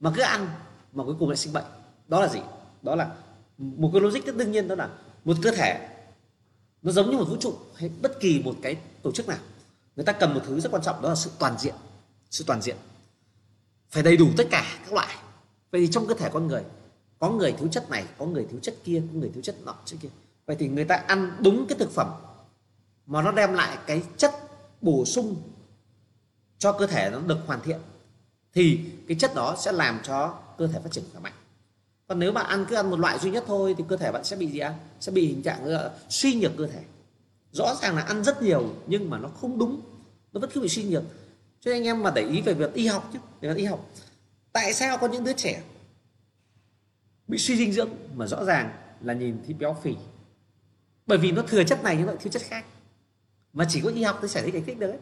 mà 0.00 0.12
cứ 0.16 0.22
ăn 0.22 0.48
mà 0.92 1.04
cuối 1.04 1.14
cùng 1.18 1.28
lại 1.28 1.36
sinh 1.36 1.52
bệnh. 1.52 1.64
Đó 2.08 2.20
là 2.20 2.28
gì? 2.28 2.40
Đó 2.82 2.94
là 2.94 3.10
một 3.76 3.90
cái 3.92 4.00
logic 4.00 4.24
rất 4.26 4.36
đương 4.36 4.52
nhiên 4.52 4.68
đó 4.68 4.74
là 4.74 4.88
một 5.24 5.36
cơ 5.42 5.50
thể 5.50 5.88
nó 6.82 6.92
giống 6.92 7.10
như 7.10 7.16
một 7.16 7.24
vũ 7.28 7.36
trụ 7.36 7.54
hay 7.74 7.90
bất 8.02 8.20
kỳ 8.20 8.42
một 8.44 8.54
cái 8.62 8.76
tổ 9.02 9.12
chức 9.12 9.28
nào. 9.28 9.38
Người 9.96 10.04
ta 10.04 10.12
cần 10.12 10.34
một 10.34 10.40
thứ 10.46 10.60
rất 10.60 10.72
quan 10.72 10.82
trọng, 10.82 11.02
đó 11.02 11.08
là 11.08 11.14
sự 11.14 11.30
toàn 11.38 11.58
diện, 11.58 11.74
sự 12.30 12.44
toàn 12.46 12.62
diện. 12.62 12.76
Phải 13.90 14.02
đầy 14.02 14.16
đủ 14.16 14.28
tất 14.36 14.46
cả 14.50 14.78
các 14.84 14.92
loại. 14.92 15.16
Vậy 15.70 15.80
thì 15.80 15.92
trong 15.92 16.06
cơ 16.06 16.14
thể 16.14 16.30
con 16.32 16.46
người, 16.46 16.62
có 17.18 17.30
người 17.30 17.52
thiếu 17.52 17.68
chất 17.68 17.90
này, 17.90 18.04
có 18.18 18.26
người 18.26 18.46
thiếu 18.50 18.60
chất 18.62 18.74
kia, 18.84 19.02
có 19.12 19.18
người 19.18 19.30
thiếu 19.34 19.42
chất 19.42 19.56
nọ, 19.64 19.74
chất 19.84 19.96
kia. 20.02 20.08
Vậy 20.46 20.56
thì 20.58 20.68
người 20.68 20.84
ta 20.84 20.94
ăn 20.94 21.36
đúng 21.40 21.66
cái 21.68 21.78
thực 21.78 21.90
phẩm 21.90 22.10
mà 23.06 23.22
nó 23.22 23.32
đem 23.32 23.54
lại 23.54 23.78
cái 23.86 24.02
chất 24.16 24.34
bổ 24.80 25.04
sung 25.04 25.36
cho 26.58 26.72
cơ 26.72 26.86
thể 26.86 27.10
nó 27.10 27.18
được 27.18 27.38
hoàn 27.46 27.60
thiện, 27.60 27.78
thì 28.54 28.80
cái 29.08 29.16
chất 29.20 29.34
đó 29.34 29.56
sẽ 29.58 29.72
làm 29.72 30.00
cho 30.04 30.38
cơ 30.58 30.66
thể 30.66 30.80
phát 30.82 30.92
triển 30.92 31.04
khỏe 31.12 31.20
mạnh 31.20 31.32
còn 32.08 32.18
nếu 32.18 32.32
bạn 32.32 32.46
ăn 32.46 32.66
cứ 32.68 32.76
ăn 32.76 32.90
một 32.90 32.98
loại 32.98 33.18
duy 33.18 33.30
nhất 33.30 33.44
thôi 33.46 33.74
thì 33.78 33.84
cơ 33.88 33.96
thể 33.96 34.12
bạn 34.12 34.24
sẽ 34.24 34.36
bị 34.36 34.46
gì 34.46 34.58
ạ? 34.58 34.74
Sẽ 35.00 35.12
bị 35.12 35.26
hình 35.26 35.42
trạng 35.42 35.64
là 35.64 35.90
suy 36.08 36.34
nhược 36.34 36.52
cơ 36.56 36.66
thể. 36.66 36.82
Rõ 37.52 37.74
ràng 37.82 37.96
là 37.96 38.02
ăn 38.02 38.24
rất 38.24 38.42
nhiều 38.42 38.74
nhưng 38.86 39.10
mà 39.10 39.18
nó 39.18 39.28
không 39.28 39.58
đúng. 39.58 39.80
Nó 40.32 40.40
vẫn 40.40 40.50
cứ 40.54 40.60
bị 40.60 40.68
suy 40.68 40.84
nhược. 40.84 41.02
Cho 41.60 41.70
nên 41.70 41.82
anh 41.82 41.86
em 41.86 42.02
mà 42.02 42.12
để 42.14 42.22
ý 42.22 42.40
về 42.40 42.54
việc 42.54 42.74
y 42.74 42.86
học 42.86 43.10
chứ 43.12 43.18
về 43.40 43.48
việc 43.48 43.58
y 43.58 43.64
học. 43.64 43.90
Tại 44.52 44.74
sao 44.74 44.98
có 44.98 45.08
những 45.08 45.24
đứa 45.24 45.32
trẻ 45.32 45.62
bị 47.28 47.38
suy 47.38 47.56
dinh 47.56 47.72
dưỡng 47.72 47.90
mà 48.14 48.26
rõ 48.26 48.44
ràng 48.44 48.72
là 49.00 49.14
nhìn 49.14 49.36
thấy 49.46 49.54
béo 49.54 49.76
phì? 49.82 49.94
Bởi 51.06 51.18
vì 51.18 51.32
nó 51.32 51.42
thừa 51.42 51.64
chất 51.64 51.82
này 51.82 51.96
nhưng 51.98 52.06
lại 52.06 52.16
thiếu 52.20 52.32
chất 52.32 52.42
khác. 52.42 52.64
Mà 53.52 53.66
chỉ 53.68 53.80
có 53.80 53.90
y 53.90 54.02
học 54.02 54.18
mới 54.20 54.28
sẽ 54.28 54.42
thấy 54.42 54.50
giải 54.50 54.62
thích 54.66 54.78
được 54.78 54.90
ấy. 54.90 54.98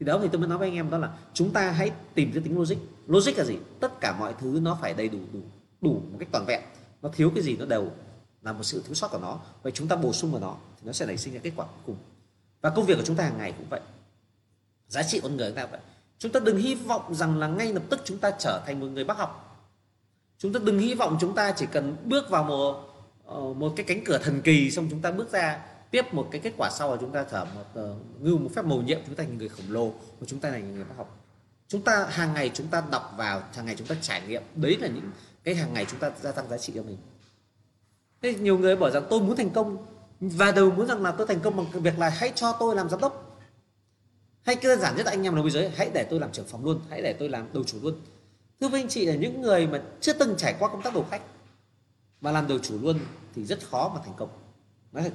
thì 0.00 0.06
đó 0.06 0.18
thì 0.22 0.28
tôi 0.32 0.40
mới 0.40 0.48
nói 0.48 0.58
với 0.58 0.68
anh 0.68 0.76
em 0.76 0.90
đó 0.90 0.98
là 0.98 1.18
chúng 1.34 1.52
ta 1.52 1.70
hãy 1.70 1.90
tìm 2.14 2.30
cái 2.32 2.42
tính 2.42 2.58
logic. 2.58 2.76
Logic 3.06 3.38
là 3.38 3.44
gì? 3.44 3.56
Tất 3.80 4.00
cả 4.00 4.16
mọi 4.18 4.34
thứ 4.40 4.58
nó 4.62 4.78
phải 4.80 4.94
đầy 4.94 5.08
đủ 5.08 5.18
đủ 5.32 5.40
đủ 5.80 5.92
một 5.92 6.16
cách 6.18 6.28
toàn 6.32 6.44
vẹn 6.46 6.60
nó 7.02 7.08
thiếu 7.08 7.30
cái 7.34 7.44
gì 7.44 7.56
nó 7.56 7.66
đều 7.66 7.90
là 8.42 8.52
một 8.52 8.62
sự 8.62 8.82
thiếu 8.86 8.94
sót 8.94 9.08
của 9.08 9.18
nó 9.18 9.38
vậy 9.62 9.72
chúng 9.72 9.88
ta 9.88 9.96
bổ 9.96 10.12
sung 10.12 10.32
vào 10.32 10.40
nó 10.40 10.56
thì 10.76 10.86
nó 10.86 10.92
sẽ 10.92 11.06
nảy 11.06 11.16
sinh 11.16 11.34
ra 11.34 11.40
kết 11.42 11.52
quả 11.56 11.66
cuối 11.66 11.82
cùng 11.86 11.96
và 12.60 12.70
công 12.70 12.86
việc 12.86 12.94
của 12.94 13.04
chúng 13.04 13.16
ta 13.16 13.24
hàng 13.24 13.38
ngày 13.38 13.52
cũng 13.58 13.66
vậy 13.70 13.80
giá 14.88 15.02
trị 15.02 15.20
con 15.22 15.36
người 15.36 15.48
chúng 15.48 15.56
ta 15.56 15.66
vậy 15.66 15.80
chúng 16.18 16.32
ta 16.32 16.40
đừng 16.40 16.58
hy 16.58 16.74
vọng 16.74 17.14
rằng 17.14 17.38
là 17.38 17.46
ngay 17.46 17.72
lập 17.72 17.82
tức 17.90 18.00
chúng 18.04 18.18
ta 18.18 18.30
trở 18.38 18.62
thành 18.66 18.80
một 18.80 18.86
người 18.86 19.04
bác 19.04 19.18
học 19.18 19.62
chúng 20.38 20.52
ta 20.52 20.60
đừng 20.64 20.78
hy 20.78 20.94
vọng 20.94 21.16
chúng 21.20 21.34
ta 21.34 21.52
chỉ 21.56 21.66
cần 21.72 21.96
bước 22.04 22.30
vào 22.30 22.44
một 22.44 22.96
một 23.56 23.72
cái 23.76 23.86
cánh 23.86 24.04
cửa 24.04 24.18
thần 24.18 24.42
kỳ 24.42 24.70
xong 24.70 24.86
chúng 24.90 25.02
ta 25.02 25.10
bước 25.10 25.32
ra 25.32 25.58
tiếp 25.90 26.14
một 26.14 26.28
cái 26.30 26.40
kết 26.40 26.52
quả 26.56 26.70
sau 26.70 26.90
là 26.90 26.96
chúng 27.00 27.12
ta 27.12 27.24
trở 27.30 27.46
một 27.54 27.80
uh, 28.34 28.40
một 28.40 28.50
phép 28.54 28.64
mầu 28.64 28.82
nhiệm 28.82 28.98
chúng 29.06 29.14
ta 29.14 29.24
thành 29.24 29.38
người 29.38 29.48
khổng 29.48 29.70
lồ 29.70 29.88
và 29.90 30.26
chúng 30.26 30.40
ta 30.40 30.50
thành 30.50 30.74
người 30.74 30.84
bác 30.84 30.96
học 30.96 31.18
chúng 31.68 31.82
ta 31.82 32.06
hàng 32.10 32.34
ngày 32.34 32.50
chúng 32.54 32.66
ta 32.66 32.82
đọc 32.90 33.14
vào 33.16 33.42
hàng 33.54 33.66
ngày 33.66 33.74
chúng 33.78 33.86
ta 33.86 33.94
trải 34.00 34.22
nghiệm 34.26 34.42
đấy 34.54 34.76
là 34.80 34.88
những 34.88 35.10
cái 35.46 35.54
hàng 35.54 35.74
ngày 35.74 35.86
chúng 35.90 36.00
ta 36.00 36.10
gia 36.22 36.32
tăng 36.32 36.48
giá 36.48 36.58
trị 36.58 36.72
cho 36.76 36.82
mình. 36.82 36.96
Thế 38.22 38.34
nhiều 38.34 38.58
người 38.58 38.76
bảo 38.76 38.90
rằng 38.90 39.06
tôi 39.10 39.20
muốn 39.20 39.36
thành 39.36 39.50
công, 39.50 39.86
và 40.20 40.52
đều 40.52 40.70
muốn 40.70 40.86
rằng 40.86 41.02
là 41.02 41.10
tôi 41.10 41.26
thành 41.26 41.40
công 41.40 41.56
bằng 41.56 41.82
việc 41.82 41.98
là 41.98 42.08
hãy 42.08 42.32
cho 42.34 42.52
tôi 42.52 42.76
làm 42.76 42.88
giám 42.88 43.00
đốc. 43.00 43.40
Hay 44.42 44.56
đơn 44.62 44.80
giản 44.80 44.96
nhất 44.96 45.06
là 45.06 45.12
anh 45.12 45.22
em 45.22 45.34
là 45.34 45.42
bây 45.42 45.50
giờ 45.50 45.70
hãy 45.76 45.90
để 45.94 46.06
tôi 46.10 46.20
làm 46.20 46.32
trưởng 46.32 46.46
phòng 46.46 46.64
luôn, 46.64 46.80
hãy 46.90 47.02
để 47.02 47.12
tôi 47.12 47.28
làm 47.28 47.52
đầu 47.52 47.64
chủ 47.64 47.78
luôn. 47.82 48.00
Thưa 48.60 48.68
với 48.68 48.80
anh 48.80 48.88
chị 48.88 49.06
là 49.06 49.14
những 49.14 49.42
người 49.42 49.66
mà 49.66 49.82
chưa 50.00 50.12
từng 50.12 50.34
trải 50.36 50.56
qua 50.58 50.68
công 50.68 50.82
tác 50.82 50.94
đầu 50.94 51.06
khách, 51.10 51.22
mà 52.20 52.32
làm 52.32 52.48
đầu 52.48 52.58
chủ 52.58 52.78
luôn 52.80 52.98
thì 53.34 53.44
rất 53.44 53.58
khó 53.70 53.92
mà 53.94 54.00
thành 54.04 54.14
công. 54.16 54.28
Đấy. 54.92 55.10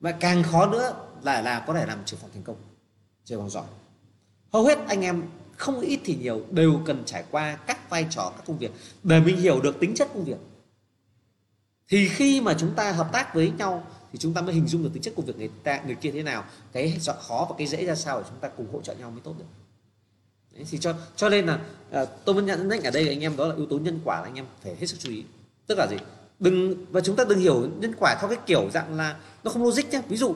và 0.00 0.12
càng 0.12 0.42
khó 0.42 0.66
nữa 0.66 0.94
là 1.22 1.40
là 1.40 1.64
có 1.66 1.74
thể 1.74 1.86
làm 1.86 2.04
trưởng 2.04 2.20
phòng 2.20 2.30
thành 2.34 2.42
công, 2.42 2.56
trưởng 3.24 3.40
phòng 3.40 3.50
giỏi. 3.50 3.64
Hầu 4.52 4.64
hết 4.64 4.78
anh 4.88 5.00
em 5.00 5.22
không 5.56 5.80
ít 5.80 6.00
thì 6.04 6.16
nhiều 6.16 6.42
đều 6.50 6.80
cần 6.86 7.02
trải 7.06 7.24
qua 7.30 7.56
các 7.56 7.90
vai 7.90 8.06
trò 8.10 8.32
các 8.36 8.46
công 8.46 8.58
việc 8.58 8.72
để 9.02 9.20
mình 9.20 9.36
hiểu 9.36 9.60
được 9.60 9.80
tính 9.80 9.94
chất 9.94 10.08
công 10.14 10.24
việc. 10.24 10.38
Thì 11.88 12.08
khi 12.08 12.40
mà 12.40 12.54
chúng 12.58 12.74
ta 12.74 12.92
hợp 12.92 13.08
tác 13.12 13.34
với 13.34 13.52
nhau 13.58 13.86
thì 14.12 14.18
chúng 14.18 14.34
ta 14.34 14.40
mới 14.40 14.54
hình 14.54 14.66
dung 14.66 14.82
được 14.82 14.90
tính 14.92 15.02
chất 15.02 15.14
công 15.16 15.26
việc 15.26 15.38
người 15.38 15.50
ta 15.62 15.80
người 15.86 15.94
kia 15.94 16.10
thế 16.10 16.22
nào 16.22 16.44
cái 16.72 16.98
khó 17.28 17.46
và 17.50 17.54
cái 17.58 17.66
dễ 17.66 17.86
ra 17.86 17.94
sao 17.94 18.20
để 18.20 18.26
chúng 18.28 18.38
ta 18.38 18.48
cùng 18.48 18.66
hỗ 18.72 18.80
trợ 18.80 18.94
nhau 18.94 19.10
mới 19.10 19.20
tốt 19.20 19.34
được. 19.38 19.44
Đấy, 20.54 20.66
thì 20.70 20.78
cho 20.78 20.94
cho 21.16 21.28
nên 21.28 21.46
là 21.46 21.60
à, 21.90 22.04
tôi 22.04 22.34
vẫn 22.34 22.46
nhận 22.46 22.68
định 22.68 22.82
ở 22.82 22.90
đây 22.90 23.08
anh 23.08 23.20
em 23.20 23.36
đó 23.36 23.48
là 23.48 23.54
yếu 23.54 23.66
tố 23.66 23.78
nhân 23.78 24.00
quả 24.04 24.16
là 24.16 24.24
anh 24.24 24.34
em 24.34 24.44
phải 24.62 24.76
hết 24.76 24.86
sức 24.86 24.96
chú 25.00 25.10
ý. 25.10 25.24
Tức 25.66 25.78
là 25.78 25.86
gì? 25.90 25.96
Đừng 26.38 26.86
và 26.90 27.00
chúng 27.00 27.16
ta 27.16 27.24
đừng 27.28 27.38
hiểu 27.38 27.70
nhân 27.80 27.92
quả 27.98 28.16
theo 28.20 28.28
cái 28.28 28.38
kiểu 28.46 28.70
dạng 28.70 28.96
là 28.96 29.16
nó 29.44 29.50
không 29.50 29.62
logic 29.62 29.90
nhé 29.90 30.02
ví 30.08 30.16
dụ 30.16 30.34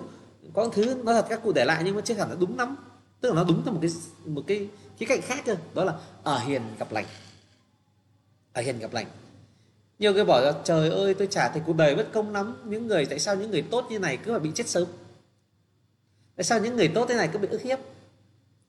có 0.54 0.68
thứ 0.68 1.02
nó 1.04 1.12
thật 1.12 1.26
các 1.28 1.42
cụ 1.42 1.52
để 1.52 1.64
lại 1.64 1.82
nhưng 1.84 1.94
mà 1.94 2.00
chưa 2.00 2.14
hẳn 2.14 2.28
là 2.30 2.36
đúng 2.40 2.58
lắm. 2.58 2.76
Tức 3.20 3.28
là 3.28 3.34
nó 3.34 3.44
đúng 3.44 3.62
theo 3.64 3.74
một 3.74 3.80
cái 3.82 3.90
một 4.24 4.42
cái 4.46 4.68
khía 4.98 5.06
cạnh 5.06 5.20
khác 5.22 5.42
cơ, 5.44 5.56
đó 5.74 5.84
là 5.84 5.98
ở 6.22 6.38
hiền 6.38 6.62
gặp 6.78 6.92
lành. 6.92 7.06
Ở 8.52 8.62
hiền 8.62 8.78
gặp 8.78 8.92
lành. 8.92 9.06
Nhiều 9.98 10.12
người 10.12 10.24
bảo 10.24 10.40
là, 10.40 10.52
trời 10.64 10.90
ơi, 10.90 11.14
tôi 11.14 11.28
trả 11.30 11.48
thì 11.48 11.60
cuộc 11.66 11.76
đời 11.76 11.94
bất 11.94 12.08
công 12.12 12.32
lắm. 12.32 12.56
Những 12.64 12.86
người, 12.86 13.06
tại 13.06 13.18
sao 13.18 13.36
những 13.36 13.50
người 13.50 13.62
tốt 13.70 13.86
như 13.90 13.98
này 13.98 14.16
cứ 14.16 14.30
phải 14.32 14.40
bị 14.40 14.50
chết 14.54 14.68
sớm? 14.68 14.88
Tại 16.36 16.44
sao 16.44 16.60
những 16.60 16.76
người 16.76 16.88
tốt 16.88 17.06
thế 17.08 17.14
này 17.14 17.28
cứ 17.32 17.38
bị 17.38 17.48
ức 17.48 17.62
hiếp? 17.62 17.78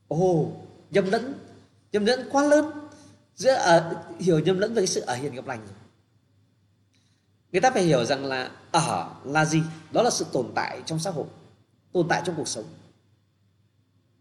Ồ, 0.08 0.52
nhầm 0.92 1.12
lẫn 1.12 1.34
nhầm 1.92 2.06
lẫn 2.06 2.30
quá 2.32 2.44
lớn 2.44 2.72
giữa 3.36 3.54
ở 3.54 4.04
hiểu 4.20 4.40
nhầm 4.40 4.60
lẫn 4.60 4.74
về 4.74 4.82
cái 4.82 4.88
sự 4.88 5.02
ở 5.02 5.16
hiền 5.16 5.34
gặp 5.36 5.48
lành. 5.48 5.60
Rồi 5.60 5.76
người 7.52 7.62
ta 7.62 7.72
phải 7.72 7.84
hiểu 7.84 8.06
rằng 8.06 8.26
là 8.26 8.52
ở 8.72 9.10
là 9.24 9.46
gì? 9.46 9.62
Đó 9.92 10.02
là 10.02 10.10
sự 10.10 10.26
tồn 10.34 10.52
tại 10.56 10.82
trong 10.86 11.00
xã 11.00 11.12
hội, 11.12 11.26
tồn 11.92 12.08
tại 12.08 12.22
trong 12.26 12.36
cuộc 12.36 12.48
sống. 12.48 12.66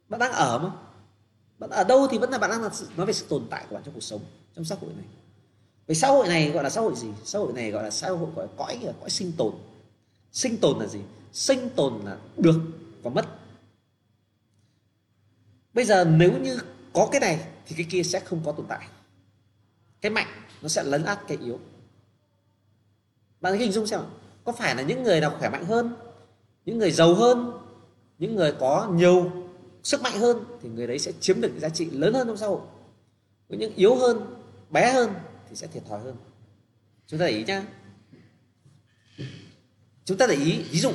Bạn 0.08 0.20
đang 0.20 0.32
ở 0.32 0.58
mà 0.58 0.70
bạn 1.58 1.70
ở 1.70 1.84
đâu 1.84 2.06
thì 2.10 2.18
vẫn 2.18 2.30
là 2.30 2.38
bạn 2.38 2.50
đang 2.50 2.70
nói 2.96 3.06
về 3.06 3.12
sự 3.12 3.26
tồn 3.28 3.46
tại 3.50 3.66
của 3.68 3.74
bạn 3.74 3.84
trong 3.84 3.94
cuộc 3.94 4.00
sống, 4.00 4.20
trong 4.54 4.64
xã 4.64 4.76
hội 4.80 4.90
này. 4.96 5.04
Về 5.86 5.94
xã 5.94 6.08
hội 6.08 6.28
này 6.28 6.50
gọi 6.50 6.64
là 6.64 6.70
xã 6.70 6.80
hội 6.80 6.94
gì? 6.96 7.08
Xã 7.24 7.38
hội 7.38 7.52
này 7.52 7.70
gọi 7.70 7.84
là 7.84 7.90
xã 7.90 8.08
hội 8.08 8.28
gọi 8.36 8.46
là 8.46 8.52
cõi 8.56 8.78
là 8.82 8.92
cõi 9.00 9.10
sinh 9.10 9.32
tồn. 9.36 9.54
Sinh 10.32 10.56
tồn 10.56 10.78
là 10.78 10.86
gì? 10.86 11.00
Sinh 11.32 11.68
tồn 11.76 12.00
là 12.04 12.18
được 12.36 12.60
và 13.02 13.10
mất. 13.10 13.26
Bây 15.74 15.84
giờ 15.84 16.04
nếu 16.04 16.38
như 16.38 16.58
có 16.92 17.08
cái 17.12 17.20
này 17.20 17.46
thì 17.66 17.76
cái 17.76 17.86
kia 17.90 18.02
sẽ 18.02 18.20
không 18.20 18.42
có 18.44 18.52
tồn 18.52 18.66
tại. 18.68 18.88
Cái 20.00 20.10
mạnh 20.10 20.28
nó 20.62 20.68
sẽ 20.68 20.82
lấn 20.82 21.04
át 21.04 21.18
cái 21.28 21.38
yếu. 21.44 21.58
Bạn 23.40 23.58
hình 23.58 23.72
dung 23.72 23.86
xem 23.86 24.00
có 24.44 24.52
phải 24.52 24.74
là 24.74 24.82
những 24.82 25.02
người 25.02 25.20
nào 25.20 25.36
khỏe 25.38 25.48
mạnh 25.48 25.64
hơn, 25.64 25.96
những 26.64 26.78
người 26.78 26.90
giàu 26.90 27.14
hơn, 27.14 27.52
những 28.18 28.36
người 28.36 28.52
có 28.60 28.88
nhiều 28.92 29.45
sức 29.86 30.02
mạnh 30.02 30.18
hơn 30.18 30.44
thì 30.62 30.68
người 30.68 30.86
đấy 30.86 30.98
sẽ 30.98 31.12
chiếm 31.20 31.40
được 31.40 31.52
giá 31.58 31.68
trị 31.68 31.90
lớn 31.90 32.14
hơn 32.14 32.26
trong 32.26 32.36
xã 32.36 32.46
hội. 32.46 32.60
Với 33.48 33.58
những 33.58 33.74
yếu 33.74 33.96
hơn 33.96 34.34
bé 34.70 34.92
hơn 34.92 35.14
thì 35.48 35.56
sẽ 35.56 35.66
thiệt 35.66 35.82
thòi 35.88 36.00
hơn. 36.00 36.16
Chúng 37.06 37.20
ta 37.20 37.26
để 37.26 37.32
ý 37.32 37.44
nhá. 37.44 37.62
Chúng 40.04 40.18
ta 40.18 40.26
để 40.26 40.34
ý 40.34 40.62
ví 40.70 40.78
dụ 40.78 40.92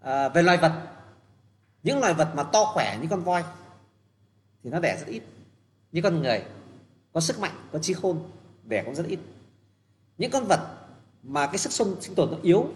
à, 0.00 0.28
về 0.28 0.42
loài 0.42 0.58
vật. 0.58 0.82
Những 1.82 1.98
loài 1.98 2.14
vật 2.14 2.32
mà 2.34 2.42
to 2.42 2.64
khỏe 2.64 2.98
như 3.02 3.08
con 3.10 3.24
voi 3.24 3.44
thì 4.62 4.70
nó 4.70 4.80
đẻ 4.80 4.96
rất 5.00 5.06
ít. 5.06 5.22
Như 5.92 6.02
con 6.02 6.22
người 6.22 6.44
có 7.12 7.20
sức 7.20 7.40
mạnh 7.40 7.68
có 7.72 7.78
trí 7.78 7.94
khôn 7.94 8.30
đẻ 8.64 8.82
cũng 8.84 8.94
rất 8.94 9.06
ít. 9.06 9.18
Những 10.18 10.30
con 10.30 10.44
vật 10.44 10.60
mà 11.22 11.46
cái 11.46 11.58
sức 11.58 11.72
sống 11.72 11.96
sinh 12.00 12.14
tồn 12.14 12.30
nó 12.30 12.36
yếu 12.42 12.68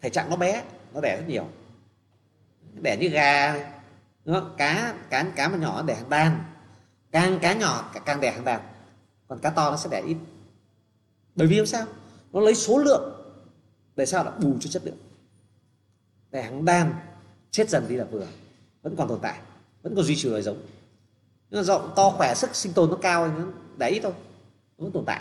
thể 0.00 0.10
trạng 0.10 0.30
nó 0.30 0.36
bé 0.36 0.64
nó 0.94 1.00
đẻ 1.00 1.16
rất 1.16 1.28
nhiều. 1.28 1.48
Đẻ 2.82 2.96
như 3.00 3.08
gà 3.08 3.54
đúng 4.24 4.54
cá 4.56 4.94
cá 5.10 5.22
cá 5.36 5.48
mà 5.48 5.56
nhỏ 5.56 5.82
đẻ 5.82 5.94
hàng 5.94 6.08
đàn. 6.08 6.44
Càng 7.10 7.38
cá 7.38 7.54
nhỏ 7.54 7.92
càng 8.06 8.20
đẻ 8.20 8.32
hàng 8.32 8.44
đàn. 8.44 8.60
Còn 9.28 9.38
cá 9.38 9.50
to 9.50 9.70
nó 9.70 9.76
sẽ 9.76 9.88
đẻ 9.90 10.02
ít. 10.06 10.16
Bởi 11.34 11.46
vì 11.46 11.66
sao? 11.66 11.86
Nó 12.32 12.40
lấy 12.40 12.54
số 12.54 12.78
lượng 12.78 13.12
để 13.96 14.06
sao 14.06 14.24
là 14.24 14.30
bù 14.30 14.56
cho 14.60 14.70
chất 14.70 14.82
lượng. 14.84 14.98
Đẻ 16.30 16.42
hàng 16.42 16.64
đàn 16.64 16.94
chết 17.50 17.70
dần 17.70 17.88
đi 17.88 17.96
là 17.96 18.04
vừa. 18.04 18.26
Vẫn 18.82 18.96
còn 18.96 19.08
tồn 19.08 19.18
tại. 19.22 19.38
Vẫn 19.82 19.94
còn 19.96 20.04
duy 20.04 20.16
trì 20.16 20.28
loài 20.28 20.42
giống 20.42 20.58
nhưng 21.54 21.60
mà 21.60 21.64
rộng 21.64 21.92
to 21.96 22.10
khỏe, 22.10 22.34
sức 22.34 22.56
sinh 22.56 22.72
tồn 22.72 22.90
nó 22.90 22.96
cao 22.96 23.28
nó 23.28 23.44
đẻ 23.76 23.88
ít 23.88 24.00
thôi. 24.02 24.12
Nó 24.78 24.84
vẫn 24.84 24.92
tồn 24.92 25.04
tại. 25.04 25.20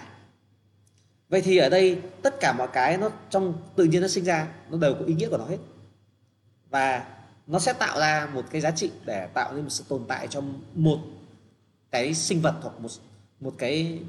Vậy 1.29 1.41
thì 1.41 1.57
ở 1.57 1.69
đây, 1.69 2.01
tất 2.21 2.39
cả 2.39 2.53
mọi 2.53 2.67
cái 2.73 2.97
nó 2.97 3.09
trong, 3.29 3.53
tự 3.75 3.83
nhiên 3.83 4.01
nó 4.01 4.07
sinh 4.07 4.23
ra, 4.23 4.47
nó 4.69 4.77
đều 4.77 4.93
có 4.93 5.05
ý 5.05 5.13
nghĩa 5.13 5.29
của 5.29 5.37
nó 5.37 5.45
hết. 5.45 5.57
Và 6.69 7.05
nó 7.47 7.59
sẽ 7.59 7.73
tạo 7.73 7.99
ra 7.99 8.29
một 8.33 8.45
cái 8.51 8.61
giá 8.61 8.71
trị 8.71 8.91
để 9.05 9.27
tạo 9.33 9.53
nên 9.53 9.63
một 9.63 9.69
sự 9.69 9.83
tồn 9.87 10.05
tại 10.07 10.27
trong 10.27 10.61
một 10.73 10.99
cái 11.91 12.13
sinh 12.13 12.41
vật 12.41 12.55
hoặc 12.61 12.79
một 12.79 12.89
một 13.39 13.53
cái 13.57 13.99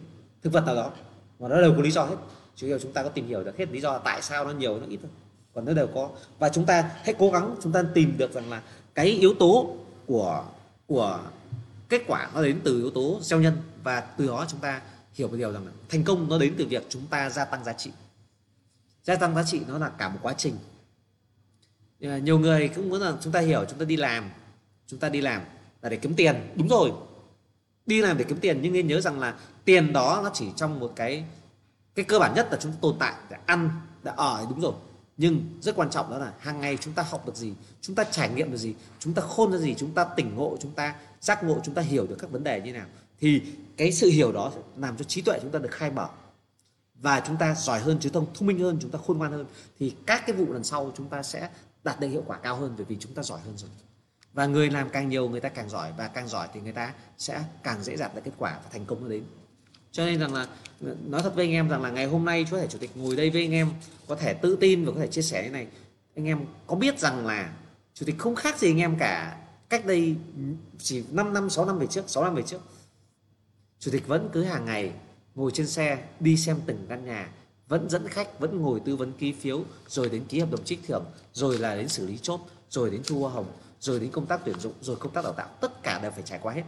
thực 0.42 0.52
vật 0.52 0.66
nào 0.66 0.74
đó. 0.74 0.92
Và 1.38 1.48
nó 1.48 1.60
đều 1.60 1.74
có 1.76 1.82
lý 1.82 1.90
do 1.90 2.04
hết. 2.04 2.16
Chủ 2.56 2.66
yếu 2.66 2.78
chúng 2.78 2.92
ta 2.92 3.02
có 3.02 3.08
tìm 3.08 3.26
hiểu 3.26 3.44
được 3.44 3.58
hết 3.58 3.70
lý 3.70 3.80
do 3.80 3.98
tại 3.98 4.22
sao 4.22 4.44
nó 4.44 4.50
nhiều 4.50 4.78
nó 4.80 4.86
ít 4.88 4.98
thôi. 5.02 5.10
Còn 5.54 5.64
nó 5.64 5.72
đều 5.72 5.86
có. 5.94 6.10
Và 6.38 6.48
chúng 6.48 6.66
ta 6.66 6.90
hãy 7.02 7.14
cố 7.18 7.30
gắng 7.30 7.56
chúng 7.62 7.72
ta 7.72 7.84
tìm 7.94 8.14
được 8.18 8.32
rằng 8.32 8.50
là 8.50 8.62
cái 8.94 9.06
yếu 9.06 9.34
tố 9.38 9.76
của 10.06 10.44
của 10.86 11.20
kết 11.88 12.02
quả 12.06 12.30
nó 12.34 12.42
đến 12.42 12.60
từ 12.64 12.78
yếu 12.78 12.90
tố 12.90 13.18
gieo 13.22 13.40
nhân. 13.40 13.56
Và 13.82 14.00
từ 14.00 14.26
đó 14.26 14.46
chúng 14.48 14.60
ta 14.60 14.80
hiểu 15.14 15.28
một 15.28 15.36
điều 15.36 15.52
rằng 15.52 15.66
là 15.66 15.72
thành 15.88 16.04
công 16.04 16.28
nó 16.28 16.38
đến 16.38 16.54
từ 16.58 16.66
việc 16.66 16.86
chúng 16.88 17.06
ta 17.06 17.30
gia 17.30 17.44
tăng 17.44 17.64
giá 17.64 17.72
trị. 17.72 17.90
Gia 19.02 19.16
tăng 19.16 19.34
giá 19.34 19.42
trị 19.42 19.60
nó 19.68 19.78
là 19.78 19.88
cả 19.88 20.08
một 20.08 20.18
quá 20.22 20.34
trình 20.38 20.56
nhiều 22.04 22.38
người 22.38 22.68
cũng 22.68 22.88
muốn 22.88 23.00
là 23.00 23.12
chúng 23.20 23.32
ta 23.32 23.40
hiểu 23.40 23.64
chúng 23.68 23.78
ta 23.78 23.84
đi 23.84 23.96
làm 23.96 24.30
chúng 24.86 24.98
ta 25.00 25.08
đi 25.08 25.20
làm 25.20 25.42
là 25.82 25.88
để 25.88 25.96
kiếm 25.96 26.14
tiền 26.14 26.36
đúng 26.54 26.68
rồi 26.68 26.92
đi 27.86 28.00
làm 28.00 28.18
để 28.18 28.24
kiếm 28.28 28.38
tiền 28.40 28.58
nhưng 28.62 28.72
nên 28.72 28.86
nhớ 28.86 29.00
rằng 29.00 29.20
là 29.20 29.34
tiền 29.64 29.92
đó 29.92 30.20
nó 30.24 30.30
chỉ 30.34 30.46
trong 30.56 30.80
một 30.80 30.92
cái 30.96 31.24
cái 31.94 32.04
cơ 32.04 32.18
bản 32.18 32.34
nhất 32.34 32.48
là 32.50 32.58
chúng 32.60 32.72
ta 32.72 32.78
tồn 32.80 32.96
tại 32.98 33.14
để 33.30 33.36
ăn 33.46 33.70
để 34.02 34.12
ở 34.16 34.46
đúng 34.50 34.60
rồi 34.60 34.72
nhưng 35.16 35.58
rất 35.60 35.76
quan 35.76 35.90
trọng 35.90 36.10
đó 36.10 36.18
là 36.18 36.32
hàng 36.38 36.60
ngày 36.60 36.78
chúng 36.80 36.94
ta 36.94 37.02
học 37.02 37.26
được 37.26 37.36
gì 37.36 37.52
chúng 37.80 37.96
ta 37.96 38.04
trải 38.04 38.28
nghiệm 38.28 38.50
được 38.50 38.56
gì 38.56 38.74
chúng 38.98 39.14
ta 39.14 39.22
khôn 39.22 39.52
ra 39.52 39.58
gì 39.58 39.74
chúng 39.78 39.90
ta 39.90 40.04
tỉnh 40.04 40.34
ngộ 40.34 40.56
chúng 40.60 40.72
ta 40.72 40.94
giác 41.20 41.44
ngộ 41.44 41.60
chúng 41.64 41.74
ta 41.74 41.82
hiểu 41.82 42.06
được 42.06 42.16
các 42.18 42.30
vấn 42.30 42.44
đề 42.44 42.60
như 42.60 42.72
nào 42.72 42.86
thì 43.20 43.42
cái 43.76 43.92
sự 43.92 44.10
hiểu 44.10 44.32
đó 44.32 44.52
làm 44.76 44.96
cho 44.96 45.04
trí 45.04 45.22
tuệ 45.22 45.38
chúng 45.42 45.50
ta 45.50 45.58
được 45.58 45.72
khai 45.72 45.90
mở 45.90 46.08
và 46.94 47.22
chúng 47.26 47.36
ta 47.36 47.54
giỏi 47.54 47.80
hơn 47.80 47.98
chứ 48.00 48.10
thông 48.10 48.26
thông 48.34 48.46
minh 48.46 48.58
hơn 48.58 48.78
chúng 48.80 48.90
ta 48.90 48.98
khôn 49.06 49.18
ngoan 49.18 49.32
hơn 49.32 49.46
thì 49.78 49.94
các 50.06 50.22
cái 50.26 50.36
vụ 50.36 50.52
lần 50.52 50.64
sau 50.64 50.92
chúng 50.96 51.08
ta 51.08 51.22
sẽ 51.22 51.48
đạt 51.84 52.00
được 52.00 52.08
hiệu 52.08 52.22
quả 52.26 52.38
cao 52.38 52.56
hơn 52.56 52.74
bởi 52.76 52.86
vì 52.88 52.96
chúng 53.00 53.14
ta 53.14 53.22
giỏi 53.22 53.40
hơn 53.40 53.56
rồi. 53.56 53.70
Và 54.32 54.46
người 54.46 54.70
làm 54.70 54.90
càng 54.90 55.08
nhiều, 55.08 55.28
người 55.28 55.40
ta 55.40 55.48
càng 55.48 55.68
giỏi. 55.68 55.92
Và 55.96 56.08
càng 56.08 56.28
giỏi 56.28 56.48
thì 56.54 56.60
người 56.60 56.72
ta 56.72 56.94
sẽ 57.18 57.44
càng 57.62 57.84
dễ 57.84 57.96
dàng 57.96 58.10
được 58.14 58.20
kết 58.24 58.32
quả 58.38 58.60
và 58.64 58.70
thành 58.72 58.84
công 58.84 59.02
nó 59.02 59.08
đến. 59.08 59.24
Cho 59.92 60.06
nên 60.06 60.20
rằng 60.20 60.34
là 60.34 60.46
ờ, 60.84 60.96
nói 61.06 61.22
thật 61.22 61.34
với 61.34 61.44
anh 61.44 61.52
em 61.52 61.68
rằng 61.68 61.82
là 61.82 61.90
ngày 61.90 62.06
hôm 62.06 62.24
nay 62.24 62.46
chú 62.50 62.56
thể 62.56 62.66
chủ 62.66 62.78
tịch 62.78 62.90
ngồi 62.94 63.16
đây 63.16 63.30
với 63.30 63.42
anh 63.42 63.52
em 63.52 63.70
có 64.08 64.16
thể 64.16 64.34
tự 64.34 64.56
tin 64.60 64.84
và 64.84 64.92
có 64.92 65.00
thể 65.00 65.06
chia 65.06 65.22
sẻ 65.22 65.44
như 65.44 65.50
này. 65.50 65.66
Anh 66.16 66.24
em 66.24 66.46
có 66.66 66.76
biết 66.76 66.98
rằng 66.98 67.26
là 67.26 67.52
chủ 67.94 68.06
tịch 68.06 68.18
không 68.18 68.34
khác 68.34 68.58
gì 68.58 68.70
anh 68.70 68.78
em 68.78 68.96
cả. 68.98 69.40
Cách 69.68 69.86
đây 69.86 70.16
chỉ 70.78 71.04
5 71.10 71.32
năm 71.32 71.50
6 71.50 71.64
năm 71.64 71.78
về 71.78 71.86
trước 71.86 72.04
6 72.10 72.24
năm 72.24 72.34
về 72.34 72.42
trước, 72.42 72.60
chủ 73.78 73.90
tịch 73.90 74.06
vẫn 74.06 74.28
cứ 74.32 74.44
hàng 74.44 74.64
ngày 74.64 74.92
ngồi 75.34 75.50
trên 75.54 75.66
xe 75.66 76.04
đi 76.20 76.36
xem 76.36 76.60
từng 76.66 76.86
căn 76.88 77.04
nhà 77.04 77.30
vẫn 77.68 77.90
dẫn 77.90 78.08
khách, 78.08 78.40
vẫn 78.40 78.60
ngồi 78.62 78.80
tư 78.80 78.96
vấn 78.96 79.12
ký 79.12 79.32
phiếu, 79.32 79.60
rồi 79.88 80.08
đến 80.08 80.24
ký 80.28 80.40
hợp 80.40 80.50
đồng 80.50 80.64
trích 80.64 80.80
thưởng, 80.86 81.04
rồi 81.32 81.58
là 81.58 81.76
đến 81.76 81.88
xử 81.88 82.06
lý 82.06 82.18
chốt, 82.22 82.40
rồi 82.70 82.90
đến 82.90 83.02
thu 83.06 83.20
hoa 83.20 83.30
hồng, 83.30 83.46
rồi 83.80 84.00
đến 84.00 84.10
công 84.10 84.26
tác 84.26 84.40
tuyển 84.44 84.60
dụng, 84.60 84.72
rồi 84.80 84.96
công 84.96 85.12
tác 85.12 85.24
đào 85.24 85.32
tạo. 85.32 85.48
Tất 85.60 85.82
cả 85.82 85.98
đều 86.02 86.10
phải 86.10 86.22
trải 86.22 86.38
qua 86.42 86.52
hết. 86.52 86.62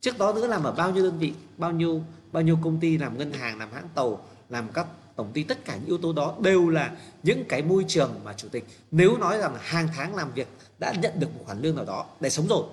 Trước 0.00 0.18
đó 0.18 0.32
nữa 0.32 0.46
làm 0.46 0.64
ở 0.64 0.72
bao 0.72 0.90
nhiêu 0.90 1.04
đơn 1.04 1.18
vị, 1.18 1.32
bao 1.56 1.72
nhiêu 1.72 2.02
bao 2.32 2.42
nhiêu 2.42 2.58
công 2.62 2.80
ty, 2.80 2.98
làm 2.98 3.18
ngân 3.18 3.32
hàng, 3.32 3.58
làm 3.58 3.72
hãng 3.72 3.88
tàu, 3.94 4.24
làm 4.48 4.68
các 4.74 4.86
tổng 5.16 5.30
ty, 5.32 5.42
tất 5.42 5.64
cả 5.64 5.76
những 5.76 5.86
yếu 5.86 5.98
tố 5.98 6.12
đó 6.12 6.34
đều 6.40 6.68
là 6.68 6.96
những 7.22 7.44
cái 7.48 7.62
môi 7.62 7.84
trường 7.88 8.10
mà 8.24 8.32
chủ 8.32 8.48
tịch. 8.48 8.64
Nếu 8.90 9.16
nói 9.16 9.38
rằng 9.38 9.56
hàng 9.60 9.88
tháng 9.96 10.14
làm 10.14 10.32
việc 10.32 10.48
đã 10.78 10.94
nhận 11.02 11.12
được 11.20 11.34
một 11.34 11.42
khoản 11.46 11.60
lương 11.60 11.76
nào 11.76 11.84
đó 11.84 12.06
để 12.20 12.30
sống 12.30 12.46
rồi, 12.48 12.64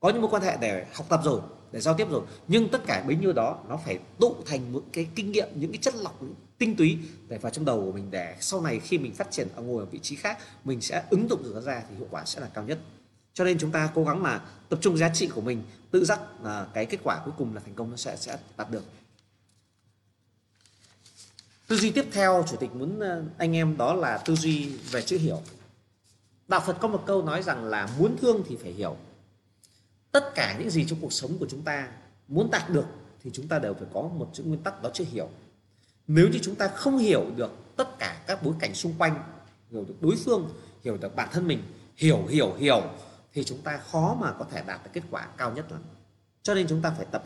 có 0.00 0.10
những 0.10 0.22
mối 0.22 0.30
quan 0.30 0.42
hệ 0.42 0.56
để 0.60 0.86
học 0.92 1.06
tập 1.08 1.20
rồi, 1.24 1.40
để 1.72 1.80
giao 1.80 1.94
tiếp 1.94 2.06
rồi, 2.10 2.22
nhưng 2.48 2.68
tất 2.68 2.86
cả 2.86 3.04
bấy 3.06 3.16
nhiêu 3.16 3.32
đó 3.32 3.58
nó 3.68 3.76
phải 3.76 3.98
tụ 4.18 4.34
thành 4.46 4.72
một 4.72 4.82
cái 4.92 5.08
kinh 5.14 5.32
nghiệm, 5.32 5.48
những 5.54 5.72
cái 5.72 5.78
chất 5.82 5.94
lọc 5.94 6.20
tinh 6.60 6.76
túy 6.76 6.98
để 7.28 7.38
vào 7.38 7.52
trong 7.52 7.64
đầu 7.64 7.80
của 7.80 7.92
mình 7.92 8.10
để 8.10 8.36
sau 8.40 8.60
này 8.60 8.80
khi 8.80 8.98
mình 8.98 9.14
phát 9.14 9.30
triển 9.30 9.48
ở 9.56 9.62
ngồi 9.62 9.82
ở 9.82 9.86
vị 9.86 9.98
trí 9.98 10.16
khác, 10.16 10.38
mình 10.64 10.80
sẽ 10.80 11.04
ứng 11.10 11.28
dụng 11.30 11.42
được 11.42 11.52
nó 11.54 11.60
ra 11.60 11.82
thì 11.88 11.96
hiệu 11.96 12.06
quả 12.10 12.24
sẽ 12.24 12.40
là 12.40 12.48
cao 12.54 12.64
nhất. 12.64 12.78
Cho 13.34 13.44
nên 13.44 13.58
chúng 13.58 13.70
ta 13.70 13.90
cố 13.94 14.04
gắng 14.04 14.22
là 14.22 14.40
tập 14.68 14.78
trung 14.82 14.98
giá 14.98 15.10
trị 15.14 15.28
của 15.34 15.40
mình, 15.40 15.62
tự 15.90 16.04
giác 16.04 16.20
là 16.42 16.66
cái 16.74 16.86
kết 16.86 16.98
quả 17.02 17.20
cuối 17.24 17.34
cùng 17.38 17.54
là 17.54 17.60
thành 17.64 17.74
công 17.74 17.90
nó 17.90 17.96
sẽ 17.96 18.16
sẽ 18.16 18.38
đạt 18.56 18.70
được. 18.70 18.82
Tư 21.68 21.76
duy 21.76 21.90
tiếp 21.90 22.06
theo, 22.12 22.44
chủ 22.48 22.56
tịch 22.56 22.74
muốn 22.74 23.00
ờ, 23.00 23.24
anh 23.38 23.56
em 23.56 23.76
đó 23.76 23.94
là 23.94 24.18
tư 24.18 24.34
duy 24.36 24.76
về 24.90 25.02
chữ 25.02 25.18
hiểu. 25.18 25.42
Đạo 26.48 26.60
phật 26.66 26.76
có 26.80 26.88
một 26.88 27.02
câu 27.06 27.22
nói 27.22 27.42
rằng 27.42 27.64
là 27.64 27.88
muốn 27.98 28.16
thương 28.20 28.42
thì 28.48 28.56
phải 28.62 28.72
hiểu. 28.72 28.96
Tất 30.12 30.34
cả 30.34 30.56
những 30.58 30.70
gì 30.70 30.84
trong 30.88 30.98
cuộc 31.00 31.12
sống 31.12 31.38
của 31.38 31.46
chúng 31.50 31.62
ta 31.62 31.88
muốn 32.28 32.50
đạt 32.50 32.70
được 32.70 32.86
thì 33.24 33.30
chúng 33.34 33.48
ta 33.48 33.58
đều 33.58 33.74
phải 33.74 33.88
có 33.94 34.02
một 34.02 34.30
chữ 34.32 34.42
nguyên 34.42 34.62
tắc 34.62 34.82
đó 34.82 34.90
chữ 34.94 35.04
hiểu 35.12 35.28
nếu 36.06 36.28
như 36.28 36.38
chúng 36.42 36.54
ta 36.54 36.68
không 36.68 36.98
hiểu 36.98 37.26
được 37.36 37.50
tất 37.76 37.98
cả 37.98 38.22
các 38.26 38.42
bối 38.42 38.54
cảnh 38.58 38.74
xung 38.74 38.94
quanh, 38.98 39.22
hiểu 39.70 39.84
được 39.84 39.94
đối 40.00 40.16
phương, 40.16 40.50
hiểu 40.84 40.96
được 40.96 41.16
bản 41.16 41.28
thân 41.32 41.48
mình, 41.48 41.62
hiểu 41.96 42.26
hiểu 42.26 42.54
hiểu, 42.54 42.82
thì 43.32 43.44
chúng 43.44 43.62
ta 43.62 43.78
khó 43.78 44.16
mà 44.20 44.32
có 44.38 44.46
thể 44.50 44.62
đạt 44.66 44.84
được 44.84 44.90
kết 44.92 45.02
quả 45.10 45.28
cao 45.36 45.52
nhất 45.52 45.72
lắm. 45.72 45.80
Cho 46.42 46.54
nên 46.54 46.66
chúng 46.68 46.82
ta 46.82 46.90
phải 46.90 47.06
tập 47.10 47.24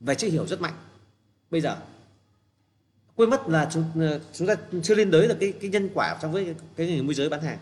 về 0.00 0.14
chữ 0.14 0.28
hiểu 0.28 0.46
rất 0.46 0.60
mạnh. 0.60 0.74
Bây 1.50 1.60
giờ, 1.60 1.76
quên 3.16 3.30
mất 3.30 3.48
là 3.48 3.68
chúng 3.72 3.84
ờ, 4.00 4.20
chúng 4.32 4.48
ta 4.48 4.54
chưa 4.82 4.94
lên 4.94 5.10
tới 5.10 5.28
được 5.28 5.36
cái 5.40 5.52
cái 5.60 5.70
nhân 5.70 5.88
quả 5.94 6.18
trong 6.22 6.32
với 6.32 6.54
cái 6.76 6.86
người 6.86 7.02
môi 7.02 7.14
giới 7.14 7.28
bán 7.28 7.42
hàng. 7.42 7.58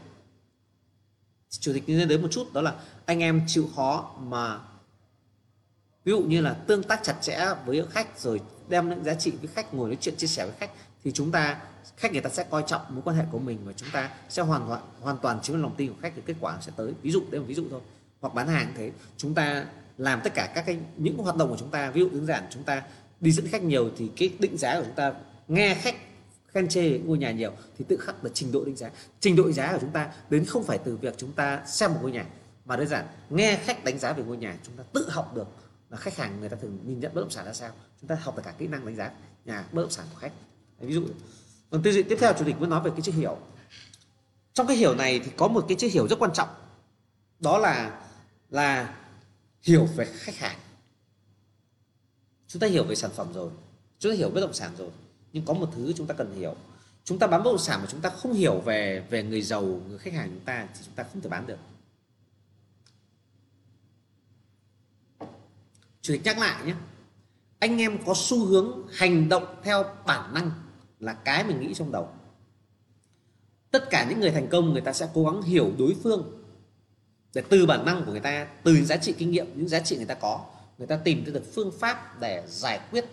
Chủ 1.51 1.73
tịch 1.73 1.83
lên 1.87 2.09
tới 2.09 2.19
một 2.19 2.29
chút, 2.31 2.53
đó 2.53 2.61
là 2.61 2.75
anh 3.05 3.21
em 3.21 3.43
chịu 3.47 3.69
khó 3.77 4.15
mà, 4.21 4.59
ví 6.05 6.11
dụ 6.13 6.21
như 6.21 6.41
là 6.41 6.55
tương 6.55 6.83
tác 6.83 7.01
chặt 7.03 7.17
chẽ 7.21 7.47
với 7.67 7.87
khách 7.91 8.21
rồi 8.21 8.41
đem 8.69 8.89
những 8.89 9.05
giá 9.05 9.15
trị 9.15 9.31
với 9.31 9.49
khách, 9.55 9.75
ngồi 9.75 9.89
nói 9.89 9.99
chuyện, 10.01 10.17
chia 10.17 10.27
sẻ 10.27 10.47
với 10.47 10.55
khách, 10.59 10.71
thì 11.05 11.13
chúng 11.13 11.31
ta, 11.31 11.59
khách 11.97 12.13
người 12.13 12.21
ta 12.21 12.31
sẽ 12.31 12.45
coi 12.51 12.65
trọng 12.67 12.83
mối 12.89 13.03
quan 13.05 13.17
hệ 13.17 13.25
của 13.33 13.39
mình 13.39 13.59
và 13.65 13.73
chúng 13.77 13.89
ta 13.93 14.11
sẽ 14.29 14.43
hoàn 14.43 14.69
toàn 14.69 14.81
hoàn 15.01 15.19
toàn 15.19 15.43
chiếm 15.43 15.63
lòng 15.63 15.75
tin 15.77 15.93
của 15.93 15.99
khách 16.03 16.13
thì 16.17 16.23
kết 16.27 16.35
quả 16.41 16.59
sẽ 16.61 16.73
tới. 16.77 16.93
Ví 17.03 17.11
dụ, 17.11 17.23
đây 17.31 17.41
là 17.41 17.47
ví 17.47 17.55
dụ 17.55 17.65
thôi. 17.71 17.81
Hoặc 18.21 18.35
bán 18.35 18.49
hàng 18.49 18.73
thế, 18.77 18.91
chúng 19.17 19.35
ta 19.35 19.67
làm 19.99 20.21
tất 20.25 20.35
cả 20.35 20.53
các 20.55 20.67
cái, 20.67 20.79
những 20.97 21.17
hoạt 21.17 21.37
động 21.37 21.49
của 21.51 21.57
chúng 21.59 21.71
ta, 21.71 21.91
ví 21.91 22.01
dụ 22.01 22.09
đơn 22.09 22.27
giản 22.27 22.47
chúng 22.51 22.63
ta 22.63 22.83
đi 23.21 23.33
dẫn 23.33 23.47
khách 23.49 23.63
nhiều 23.63 23.91
thì 23.97 24.11
cái 24.17 24.31
định 24.39 24.59
giá 24.59 24.79
của 24.79 24.85
chúng 24.85 24.95
ta, 24.95 25.13
nghe 25.49 25.75
khách 25.75 25.97
khen 26.47 26.69
chê, 26.69 26.99
ngôi 26.99 27.19
nhà 27.19 27.31
nhiều 27.31 27.53
thì 27.79 27.85
tự 27.89 27.97
khắc 27.97 28.25
là 28.25 28.31
trình 28.35 28.53
độ 28.53 28.65
định 28.65 28.77
giá. 28.77 28.91
Trình 29.21 29.37
độ 29.37 29.45
định 29.45 29.53
giá 29.53 29.73
của 29.73 29.79
chúng 29.81 29.91
ta 29.91 30.09
đến 30.31 30.45
không 30.45 30.65
phải 30.65 30.79
từ 30.79 30.97
việc 30.97 31.15
chúng 31.19 31.33
ta 31.33 31.63
xem 31.67 31.95
một 31.95 31.99
ngôi 32.03 32.13
nhà, 32.13 32.25
mà 32.65 32.77
đơn 32.77 32.89
giản 32.89 33.07
nghe 33.31 33.59
khách 33.65 33.85
đánh 33.85 33.99
giá 33.99 34.13
về 34.13 34.23
ngôi 34.27 34.37
nhà, 34.37 34.57
chúng 34.63 34.77
ta 34.77 34.83
tự 34.93 35.11
học 35.11 35.35
được 35.35 35.47
là 35.91 35.97
khách 35.97 36.17
hàng 36.17 36.41
người 36.41 36.49
ta 36.49 36.57
thường 36.61 36.79
nhìn 36.85 37.01
nhận 37.01 37.15
bất 37.15 37.21
động 37.21 37.31
sản 37.31 37.45
ra 37.45 37.53
sao? 37.53 37.73
Chúng 38.01 38.09
ta 38.09 38.15
học 38.21 38.37
tất 38.37 38.43
cả 38.45 38.55
kỹ 38.59 38.67
năng 38.67 38.87
đánh 38.87 38.97
giá 38.97 39.11
nhà 39.45 39.65
bất 39.73 39.83
động 39.83 39.91
sản 39.91 40.07
của 40.13 40.19
khách. 40.19 40.33
Đấy, 40.79 40.89
ví 40.89 40.95
dụ 40.95 41.07
còn 41.71 41.83
tư 41.83 41.93
duy 41.93 42.03
tiếp 42.03 42.17
theo 42.21 42.33
chủ 42.39 42.45
tịch 42.45 42.61
muốn 42.61 42.71
nói 42.71 42.81
về 42.81 42.91
cái 42.91 43.01
chữ 43.01 43.13
hiểu. 43.13 43.39
Trong 44.53 44.67
cái 44.67 44.77
hiểu 44.77 44.95
này 44.95 45.21
thì 45.25 45.31
có 45.37 45.49
một 45.49 45.65
cái 45.69 45.77
chữ 45.77 45.89
hiểu 45.93 46.09
rất 46.09 46.19
quan 46.19 46.33
trọng. 46.35 46.49
Đó 47.41 47.59
là 47.59 48.01
là 48.51 48.97
hiểu 49.63 49.85
về 49.97 50.05
khách 50.05 50.37
hàng. 50.37 50.59
Chúng 52.49 52.61
ta 52.61 52.67
hiểu 52.67 52.85
về 52.85 52.95
sản 52.95 53.11
phẩm 53.15 53.33
rồi. 53.33 53.51
Chúng 53.99 54.13
ta 54.13 54.17
hiểu 54.17 54.31
bất 54.31 54.41
động 54.41 54.53
sản 54.53 54.71
rồi. 54.79 54.91
Nhưng 55.33 55.45
có 55.45 55.55
một 55.55 55.69
thứ 55.75 55.93
chúng 55.97 56.07
ta 56.07 56.15
cần 56.15 56.35
hiểu. 56.35 56.55
Chúng 57.05 57.19
ta 57.19 57.27
bán 57.27 57.43
bất 57.43 57.51
động 57.51 57.59
sản 57.59 57.81
mà 57.81 57.87
chúng 57.91 58.01
ta 58.01 58.11
không 58.11 58.33
hiểu 58.33 58.61
về 58.61 59.05
về 59.11 59.23
người 59.23 59.43
giàu 59.43 59.63
người 59.63 59.99
khách 59.99 60.13
hàng 60.13 60.31
chúng 60.31 60.45
ta 60.45 60.69
thì 60.75 60.81
chúng 60.85 60.95
ta 60.95 61.05
không 61.13 61.21
thể 61.23 61.29
bán 61.29 61.47
được. 61.47 61.59
Chủ 66.07 66.13
tịch 66.15 66.25
nhắc 66.25 66.39
lại 66.39 66.65
nhé. 66.67 66.75
Anh 67.59 67.81
em 67.81 67.99
có 68.07 68.15
xu 68.17 68.47
hướng 68.47 68.87
hành 68.93 69.29
động 69.29 69.57
theo 69.63 69.85
bản 70.07 70.35
năng 70.35 70.51
là 71.01 71.13
cái 71.13 71.45
mình 71.45 71.61
nghĩ 71.61 71.75
trong 71.75 71.93
đầu. 71.93 72.09
Tất 73.71 73.91
cả 73.91 74.07
những 74.09 74.21
người 74.21 74.31
thành 74.31 74.49
công, 74.49 74.73
người 74.73 74.81
ta 74.81 74.93
sẽ 74.93 75.09
cố 75.15 75.25
gắng 75.25 75.43
hiểu 75.43 75.73
đối 75.79 75.97
phương 76.03 76.45
để 77.35 77.43
từ 77.49 77.67
bản 77.67 77.85
năng 77.85 78.05
của 78.05 78.13
người 78.13 78.21
ta, 78.21 78.47
từ 78.63 78.73
những 78.75 78.87
giá 78.87 78.97
trị 78.97 79.15
kinh 79.19 79.31
nghiệm, 79.31 79.47
những 79.55 79.69
giá 79.69 79.81
trị 79.81 79.97
người 79.97 80.07
ta 80.07 80.15
có, 80.15 80.45
người 80.79 80.87
ta 80.87 80.97
tìm 80.97 81.25
ra 81.25 81.33
được 81.33 81.55
phương 81.55 81.73
pháp 81.79 82.21
để 82.21 82.45
giải 82.49 82.81
quyết 82.91 83.05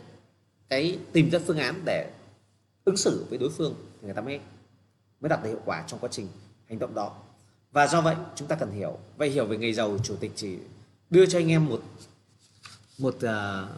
cái, 0.70 1.00
tìm 1.12 1.30
ra 1.30 1.40
phương 1.48 1.58
án 1.58 1.82
để 1.86 2.12
ứng 2.86 2.98
xử 2.98 3.26
với 3.30 3.38
đối 3.38 3.50
phương 3.50 3.76
thì 4.02 4.06
người 4.06 4.14
ta 4.14 4.22
mới 4.22 4.40
mới 5.20 5.30
đạt 5.30 5.44
được 5.44 5.50
hiệu 5.50 5.62
quả 5.66 5.84
trong 5.88 6.00
quá 6.00 6.10
trình 6.12 6.28
hành 6.70 6.80
động 6.80 6.96
đó. 6.96 7.16
Và 7.72 7.88
do 7.88 8.02
vậy, 8.02 8.16
chúng 8.36 8.48
ta 8.48 8.56
cần 8.56 8.72
hiểu. 8.72 8.98
Vậy 9.18 9.30
hiểu 9.30 9.46
về 9.46 9.58
người 9.58 9.74
giàu, 9.74 9.98
chủ 10.04 10.16
tịch 10.16 10.32
chỉ 10.36 10.58
đưa 11.10 11.26
cho 11.26 11.40
anh 11.40 11.52
em 11.52 11.66
một 11.66 11.82
một 12.98 13.16
uh, 13.16 13.70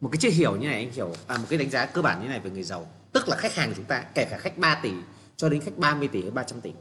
một 0.00 0.08
cái 0.12 0.18
chưa 0.20 0.30
hiểu 0.30 0.56
như 0.56 0.66
này 0.66 0.76
anh 0.76 0.92
hiểu 0.92 1.14
à 1.26 1.38
một 1.38 1.44
cái 1.48 1.58
đánh 1.58 1.70
giá 1.70 1.86
cơ 1.86 2.02
bản 2.02 2.22
như 2.22 2.28
này 2.28 2.40
về 2.40 2.50
người 2.50 2.62
giàu. 2.62 2.86
Tức 3.12 3.28
là 3.28 3.36
khách 3.36 3.54
hàng 3.54 3.68
của 3.68 3.74
chúng 3.76 3.84
ta 3.84 4.04
kể 4.14 4.26
cả 4.30 4.38
khách 4.38 4.58
3 4.58 4.80
tỷ 4.82 4.90
cho 5.36 5.48
đến 5.48 5.60
khách 5.60 5.78
30 5.78 6.08
tỷ 6.08 6.22
hay 6.22 6.30
300 6.30 6.60
tỷ 6.60 6.72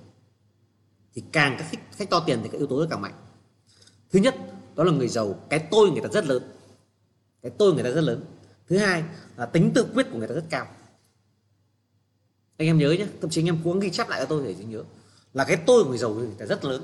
thì 1.15 1.23
càng 1.31 1.55
các 1.59 1.67
khách, 1.71 1.79
khách 1.97 2.09
to 2.09 2.19
tiền 2.19 2.39
thì 2.43 2.49
các 2.51 2.57
yếu 2.57 2.67
tố 2.67 2.79
nó 2.79 2.87
càng 2.89 3.01
mạnh. 3.01 3.13
Thứ 4.11 4.19
nhất 4.19 4.35
đó 4.75 4.83
là 4.83 4.91
người 4.91 5.07
giàu 5.07 5.35
cái 5.49 5.59
tôi 5.71 5.91
người 5.91 6.01
ta 6.01 6.09
rất 6.13 6.25
lớn. 6.25 6.43
Cái 7.41 7.51
tôi 7.57 7.73
người 7.73 7.83
ta 7.83 7.89
rất 7.89 8.01
lớn. 8.01 8.25
Thứ 8.67 8.77
hai 8.77 9.03
là 9.37 9.45
tính 9.45 9.71
tự 9.75 9.85
quyết 9.93 10.07
của 10.11 10.17
người 10.17 10.27
ta 10.27 10.33
rất 10.33 10.45
cao. 10.49 10.67
Anh 12.57 12.67
em 12.67 12.77
nhớ 12.77 12.91
nhé 12.91 13.07
thậm 13.21 13.29
chí 13.29 13.41
anh 13.41 13.45
em 13.45 13.57
cố 13.63 13.71
gắng 13.71 13.79
ghi 13.79 13.89
chép 13.89 14.09
lại 14.09 14.19
cho 14.19 14.25
tôi 14.25 14.43
để 14.43 14.65
nhớ. 14.65 14.83
Là 15.33 15.43
cái 15.43 15.57
tôi 15.65 15.83
của 15.83 15.89
người 15.89 15.97
giàu 15.97 16.13
người 16.13 16.29
ta 16.39 16.45
rất 16.45 16.65
lớn. 16.65 16.81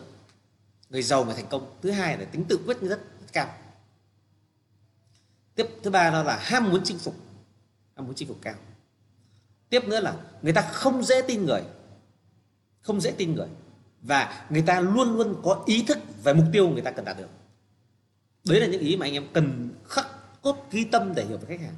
Người 0.89 1.02
giàu 1.02 1.24
mà 1.24 1.34
thành 1.34 1.48
công. 1.50 1.78
Thứ 1.82 1.91
hai 1.91 2.18
là 2.18 2.26
tính 2.26 2.43
tự 2.43 2.60
quyết 2.66 2.82
rất, 2.82 2.89
rất 2.89 3.34
cao 3.34 3.50
tiếp 5.58 5.68
thứ 5.84 5.89
ba 5.89 6.10
đó 6.10 6.24
là 6.24 6.38
ham 6.41 6.70
muốn 6.70 6.82
chinh 6.84 6.97
phục. 6.97 7.16
Ham 7.95 8.05
muốn 8.05 8.16
chinh 8.16 8.28
phục 8.28 8.38
cao. 8.41 8.55
Tiếp 9.70 9.88
nữa 9.88 9.99
là 9.99 10.16
người 10.41 10.53
ta 10.53 10.62
không 10.62 11.03
dễ 11.03 11.22
tin 11.22 11.45
người. 11.45 11.62
Không 12.82 13.01
dễ 13.01 13.12
tin 13.12 13.36
người. 13.36 13.47
Và 14.01 14.45
người 14.49 14.62
ta 14.62 14.80
luôn 14.80 15.18
luôn 15.18 15.36
có 15.43 15.64
ý 15.66 15.84
thức 15.84 15.97
về 16.24 16.34
mục 16.34 16.45
tiêu 16.53 16.70
người 16.70 16.82
ta 16.82 16.91
cần 16.91 17.05
đạt 17.05 17.18
được. 17.18 17.30
Đấy 18.43 18.60
là 18.60 18.68
những 18.68 18.82
ý 18.82 18.97
mà 18.97 19.05
anh 19.05 19.14
em 19.14 19.28
cần 19.34 19.70
khắc 19.88 20.08
cốt 20.41 20.68
ghi 20.72 20.84
tâm 20.84 21.16
để 21.16 21.26
hiểu 21.26 21.38
về 21.38 21.45
khách 21.47 21.66
hàng. 21.66 21.76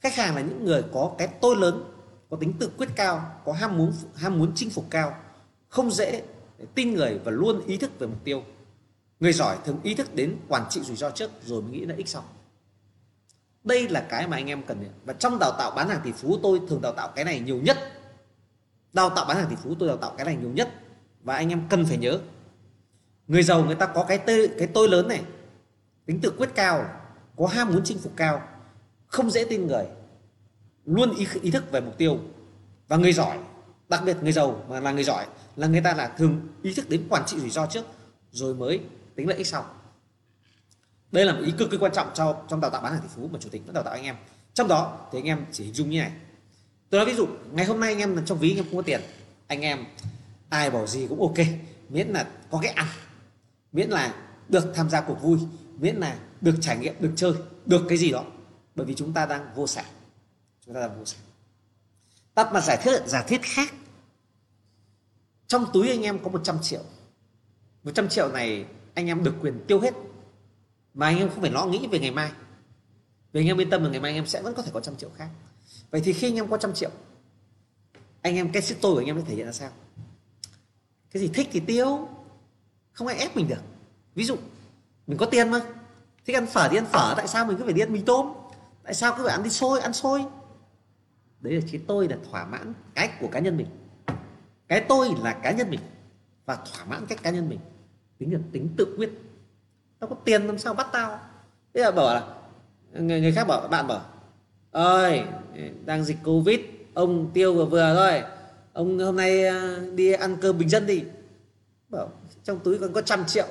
Khách 0.00 0.14
hàng 0.14 0.34
là 0.34 0.40
những 0.40 0.64
người 0.64 0.84
có 0.92 1.14
cái 1.18 1.28
tôi 1.28 1.56
lớn, 1.56 1.84
có 2.30 2.36
tính 2.36 2.52
tự 2.58 2.70
quyết 2.76 2.88
cao, 2.96 3.40
có 3.44 3.52
ham 3.52 3.78
muốn 3.78 3.92
ham 4.14 4.38
muốn 4.38 4.52
chinh 4.54 4.70
phục 4.70 4.86
cao, 4.90 5.16
không 5.68 5.90
dễ 5.90 6.22
tin 6.74 6.94
người 6.94 7.18
và 7.24 7.30
luôn 7.30 7.66
ý 7.66 7.76
thức 7.76 7.98
về 7.98 8.06
mục 8.06 8.24
tiêu. 8.24 8.42
Người 9.20 9.32
giỏi 9.32 9.56
thường 9.64 9.80
ý 9.82 9.94
thức 9.94 10.14
đến 10.14 10.36
quản 10.48 10.64
trị 10.70 10.80
rủi 10.80 10.96
ro 10.96 11.10
trước, 11.10 11.30
rồi 11.44 11.62
mới 11.62 11.70
nghĩ 11.70 11.84
là 11.84 11.94
ích 11.94 12.08
sau 12.08 12.24
đây 13.64 13.88
là 13.88 14.00
cái 14.00 14.28
mà 14.28 14.36
anh 14.36 14.46
em 14.46 14.62
cần 14.62 14.84
và 15.04 15.12
trong 15.12 15.38
đào 15.38 15.52
tạo 15.58 15.70
bán 15.70 15.88
hàng 15.88 16.00
tỷ 16.04 16.12
phú 16.12 16.38
tôi 16.42 16.60
thường 16.68 16.80
đào 16.80 16.92
tạo 16.92 17.12
cái 17.16 17.24
này 17.24 17.40
nhiều 17.40 17.60
nhất. 17.60 17.78
Đào 18.92 19.10
tạo 19.10 19.24
bán 19.24 19.36
hàng 19.36 19.46
tỷ 19.50 19.56
phú 19.56 19.74
tôi 19.78 19.88
đào 19.88 19.96
tạo 19.96 20.14
cái 20.16 20.26
này 20.26 20.36
nhiều 20.36 20.50
nhất. 20.50 20.68
Và 21.22 21.36
anh 21.36 21.48
em 21.48 21.62
cần 21.70 21.84
phải 21.84 21.96
nhớ 21.96 22.18
người 23.26 23.42
giàu 23.42 23.64
người 23.64 23.74
ta 23.74 23.86
có 23.86 24.04
cái 24.08 24.18
tê, 24.18 24.46
cái 24.58 24.68
tôi 24.74 24.88
lớn 24.88 25.08
này 25.08 25.22
tính 26.06 26.20
tự 26.20 26.30
quyết 26.30 26.50
cao 26.54 26.86
có 27.36 27.46
ham 27.46 27.68
muốn 27.68 27.80
chinh 27.84 27.98
phục 27.98 28.12
cao 28.16 28.42
không 29.06 29.30
dễ 29.30 29.44
tin 29.44 29.66
người 29.66 29.86
luôn 30.84 31.14
ý, 31.16 31.26
ý 31.42 31.50
thức 31.50 31.72
về 31.72 31.80
mục 31.80 31.98
tiêu. 31.98 32.18
Và 32.88 32.96
người 32.96 33.12
giỏi 33.12 33.38
đặc 33.88 34.02
biệt 34.04 34.16
người 34.22 34.32
giàu 34.32 34.64
mà 34.68 34.80
là 34.80 34.92
người 34.92 35.04
giỏi 35.04 35.26
là 35.56 35.66
người 35.66 35.80
ta 35.80 35.94
là 35.94 36.08
thường 36.08 36.48
ý 36.62 36.74
thức 36.74 36.88
đến 36.88 37.06
quản 37.08 37.22
trị 37.26 37.40
rủi 37.40 37.50
ro 37.50 37.66
trước 37.66 37.84
rồi 38.30 38.54
mới 38.54 38.80
tính 39.14 39.28
lợi 39.28 39.38
ích 39.38 39.46
sau 39.46 39.64
đây 41.14 41.26
là 41.26 41.32
một 41.32 41.40
ý 41.44 41.52
cực 41.58 41.70
kỳ 41.70 41.76
quan 41.76 41.92
trọng 41.92 42.10
cho, 42.14 42.42
trong 42.48 42.60
đào 42.60 42.70
tạo 42.70 42.82
bán 42.82 42.92
hàng 42.92 43.02
tỷ 43.02 43.08
phú 43.14 43.28
mà 43.32 43.38
chủ 43.42 43.48
tịch 43.48 43.62
vẫn 43.66 43.74
đào 43.74 43.84
tạo 43.84 43.94
anh 43.94 44.04
em. 44.04 44.16
Trong 44.54 44.68
đó 44.68 45.08
thì 45.12 45.18
anh 45.18 45.24
em 45.24 45.46
chỉ 45.52 45.64
hình 45.64 45.74
dung 45.74 45.90
như 45.90 46.00
này. 46.00 46.12
Tôi 46.90 46.98
nói 46.98 47.06
ví 47.06 47.16
dụ, 47.16 47.26
ngày 47.52 47.66
hôm 47.66 47.80
nay 47.80 47.92
anh 47.92 47.98
em 47.98 48.24
trong 48.24 48.38
ví, 48.38 48.50
anh 48.50 48.56
em 48.56 48.64
không 48.64 48.76
có 48.76 48.82
tiền, 48.82 49.00
anh 49.46 49.60
em, 49.60 49.84
ai 50.48 50.70
bảo 50.70 50.86
gì 50.86 51.06
cũng 51.08 51.20
ok, 51.20 51.46
miễn 51.88 52.08
là 52.08 52.28
có 52.50 52.58
cái 52.62 52.72
ăn, 52.72 52.86
miễn 53.72 53.90
là 53.90 54.14
được 54.48 54.72
tham 54.74 54.90
gia 54.90 55.00
cuộc 55.00 55.22
vui, 55.22 55.38
miễn 55.78 55.96
là 55.96 56.18
được 56.40 56.54
trải 56.60 56.78
nghiệm, 56.78 56.94
được 57.00 57.12
chơi, 57.16 57.32
được 57.66 57.82
cái 57.88 57.98
gì 57.98 58.12
đó. 58.12 58.24
Bởi 58.74 58.86
vì 58.86 58.94
chúng 58.94 59.12
ta 59.12 59.26
đang 59.26 59.54
vô 59.54 59.66
sản. 59.66 59.84
Chúng 60.66 60.74
ta 60.74 60.80
đang 60.80 60.98
vô 60.98 61.04
sản. 61.04 61.20
Tắt 62.34 62.52
mà 62.52 62.60
giải 62.60 62.78
thiết, 62.82 63.06
giả 63.06 63.22
thiết 63.22 63.42
khác, 63.42 63.74
trong 65.46 65.66
túi 65.72 65.88
anh 65.88 66.02
em 66.02 66.18
có 66.18 66.30
100 66.30 66.58
triệu. 66.62 66.82
100 67.84 68.08
triệu 68.08 68.28
này 68.32 68.64
anh 68.94 69.06
em 69.06 69.24
được 69.24 69.34
quyền 69.40 69.64
tiêu 69.66 69.80
hết 69.80 69.94
mà 70.94 71.06
anh 71.06 71.18
em 71.18 71.28
không 71.28 71.40
phải 71.40 71.50
lo 71.50 71.66
nghĩ 71.66 71.86
về 71.86 71.98
ngày 71.98 72.10
mai. 72.10 72.32
Vì 73.32 73.40
anh 73.40 73.46
em 73.46 73.60
yên 73.60 73.70
tâm 73.70 73.82
là 73.82 73.90
ngày 73.90 74.00
mai 74.00 74.10
anh 74.10 74.16
em 74.16 74.26
sẽ 74.26 74.42
vẫn 74.42 74.54
có 74.54 74.62
thể 74.62 74.70
có 74.74 74.80
trăm 74.80 74.96
triệu 74.96 75.10
khác. 75.16 75.28
Vậy 75.90 76.00
thì 76.04 76.12
khi 76.12 76.28
anh 76.28 76.36
em 76.36 76.48
có 76.48 76.56
trăm 76.56 76.74
triệu, 76.74 76.90
anh 78.22 78.36
em, 78.36 78.52
cái 78.52 78.62
sức 78.62 78.78
tôi 78.80 78.94
của 78.94 79.00
anh 79.00 79.06
em 79.06 79.18
sẽ 79.18 79.24
thể 79.28 79.34
hiện 79.34 79.46
ra 79.46 79.52
sao? 79.52 79.70
Cái 81.10 81.22
gì 81.22 81.30
thích 81.34 81.48
thì 81.52 81.60
tiêu, 81.60 82.08
không 82.92 83.06
ai 83.06 83.16
ép 83.16 83.36
mình 83.36 83.48
được. 83.48 83.60
Ví 84.14 84.24
dụ, 84.24 84.36
mình 85.06 85.18
có 85.18 85.26
tiền 85.26 85.50
mà. 85.50 85.60
Thích 86.26 86.36
ăn 86.36 86.46
phở 86.46 86.68
thì 86.68 86.76
ăn 86.76 86.86
phở, 86.86 87.14
tại 87.16 87.28
sao 87.28 87.46
mình 87.46 87.56
cứ 87.56 87.64
phải 87.64 87.72
đi 87.72 87.82
ăn 87.82 87.92
mì 87.92 88.00
tôm? 88.00 88.32
Tại 88.82 88.94
sao 88.94 89.14
cứ 89.16 89.22
phải 89.24 89.32
ăn 89.32 89.42
đi 89.42 89.50
xôi, 89.50 89.80
ăn 89.80 89.92
xôi? 89.92 90.24
Đấy 91.40 91.54
là 91.54 91.60
chỉ 91.70 91.78
tôi 91.78 92.08
là 92.08 92.16
thỏa 92.30 92.46
mãn 92.46 92.72
cái 92.94 93.10
của 93.20 93.28
cá 93.28 93.40
nhân 93.40 93.56
mình. 93.56 93.66
Cái 94.68 94.84
tôi 94.88 95.14
là 95.22 95.32
cá 95.32 95.50
nhân 95.50 95.70
mình 95.70 95.80
và 96.44 96.56
thỏa 96.56 96.84
mãn 96.84 97.06
cách 97.06 97.22
cá 97.22 97.30
nhân 97.30 97.48
mình. 97.48 97.58
Tính 98.18 98.32
là 98.32 98.38
tính 98.52 98.68
tự 98.76 98.94
quyết 98.96 99.10
tao 100.04 100.16
có 100.16 100.22
tiền 100.24 100.46
làm 100.46 100.58
sao 100.58 100.74
bắt 100.74 100.86
tao? 100.92 101.20
Thế 101.74 101.80
là 101.80 101.90
bảo 101.90 102.14
là 102.14 102.26
người, 102.92 103.20
người 103.20 103.32
khác 103.32 103.46
bảo 103.46 103.68
bạn 103.68 103.86
bảo 103.86 104.04
ơi 104.70 105.24
đang 105.84 106.04
dịch 106.04 106.16
covid 106.24 106.60
ông 106.94 107.30
tiêu 107.34 107.54
vừa 107.54 107.64
vừa 107.64 107.94
thôi 107.94 108.22
ông 108.72 108.98
hôm 108.98 109.16
nay 109.16 109.46
ờ, 109.46 109.78
đi 109.90 110.12
ăn 110.12 110.36
cơm 110.40 110.58
bình 110.58 110.68
dân 110.68 110.86
đi. 110.86 111.04
Bảo 111.88 112.10
trong 112.44 112.60
túi 112.60 112.78
còn 112.78 112.92
có 112.92 113.02
trăm 113.02 113.26
triệu. 113.26 113.46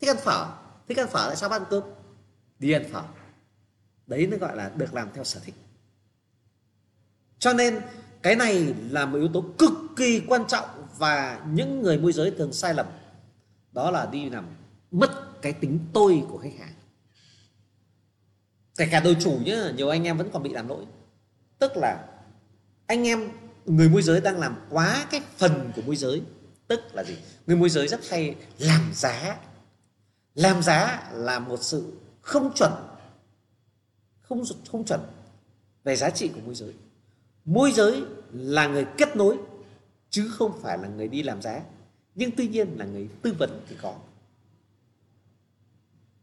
Thích 0.00 0.10
ăn 0.10 0.16
phở 0.16 0.46
thích 0.88 0.98
ăn 0.98 1.08
phở 1.08 1.26
tại 1.26 1.36
sao 1.36 1.50
ăn 1.50 1.62
cơm? 1.70 1.82
Đi 2.58 2.72
ăn 2.72 2.84
phở. 2.92 3.02
Đấy 4.06 4.26
nó 4.26 4.36
gọi 4.36 4.56
là 4.56 4.70
được 4.76 4.94
làm 4.94 5.08
theo 5.14 5.24
sở 5.24 5.40
thích. 5.44 5.54
Cho 7.38 7.52
nên 7.52 7.80
cái 8.22 8.36
này 8.36 8.74
là 8.90 9.06
một 9.06 9.18
yếu 9.18 9.28
tố 9.28 9.44
cực 9.58 9.72
kỳ 9.96 10.22
quan 10.28 10.44
trọng 10.48 10.68
và 10.98 11.40
những 11.52 11.82
người 11.82 11.98
môi 11.98 12.12
giới 12.12 12.30
thường 12.30 12.52
sai 12.52 12.74
lầm. 12.74 12.86
Đó 13.72 13.90
là 13.90 14.06
đi 14.06 14.30
làm 14.30 14.44
mất 14.90 15.29
cái 15.42 15.52
tính 15.52 15.78
tôi 15.92 16.22
của 16.28 16.38
khách 16.38 16.58
hàng. 16.58 16.74
Kể 18.76 18.88
cả 18.90 19.00
đội 19.00 19.16
chủ 19.20 19.38
nhá, 19.44 19.70
nhiều 19.76 19.88
anh 19.88 20.04
em 20.04 20.18
vẫn 20.18 20.30
còn 20.32 20.42
bị 20.42 20.50
làm 20.50 20.68
lỗi. 20.68 20.84
Tức 21.58 21.72
là 21.76 22.06
anh 22.86 23.06
em, 23.06 23.28
người 23.66 23.88
môi 23.88 24.02
giới 24.02 24.20
đang 24.20 24.38
làm 24.38 24.56
quá 24.70 25.06
cái 25.10 25.20
phần 25.36 25.72
của 25.76 25.82
môi 25.82 25.96
giới. 25.96 26.22
Tức 26.68 26.80
là 26.92 27.04
gì? 27.04 27.16
Người 27.46 27.56
môi 27.56 27.70
giới 27.70 27.88
rất 27.88 28.08
hay 28.08 28.34
làm 28.58 28.90
giá. 28.94 29.38
Làm 30.34 30.62
giá 30.62 31.10
là 31.12 31.38
một 31.38 31.62
sự 31.62 31.92
không 32.20 32.52
chuẩn, 32.54 32.72
không 34.20 34.42
không 34.70 34.84
chuẩn 34.84 35.00
về 35.84 35.96
giá 35.96 36.10
trị 36.10 36.30
của 36.34 36.40
môi 36.40 36.54
giới. 36.54 36.72
Môi 37.44 37.72
giới 37.72 38.02
là 38.32 38.66
người 38.66 38.86
kết 38.98 39.16
nối, 39.16 39.38
chứ 40.10 40.28
không 40.28 40.60
phải 40.62 40.78
là 40.78 40.88
người 40.88 41.08
đi 41.08 41.22
làm 41.22 41.42
giá. 41.42 41.60
Nhưng 42.14 42.30
tuy 42.36 42.48
nhiên 42.48 42.78
là 42.78 42.84
người 42.84 43.08
tư 43.22 43.34
vấn 43.38 43.60
thì 43.68 43.76
có 43.82 43.94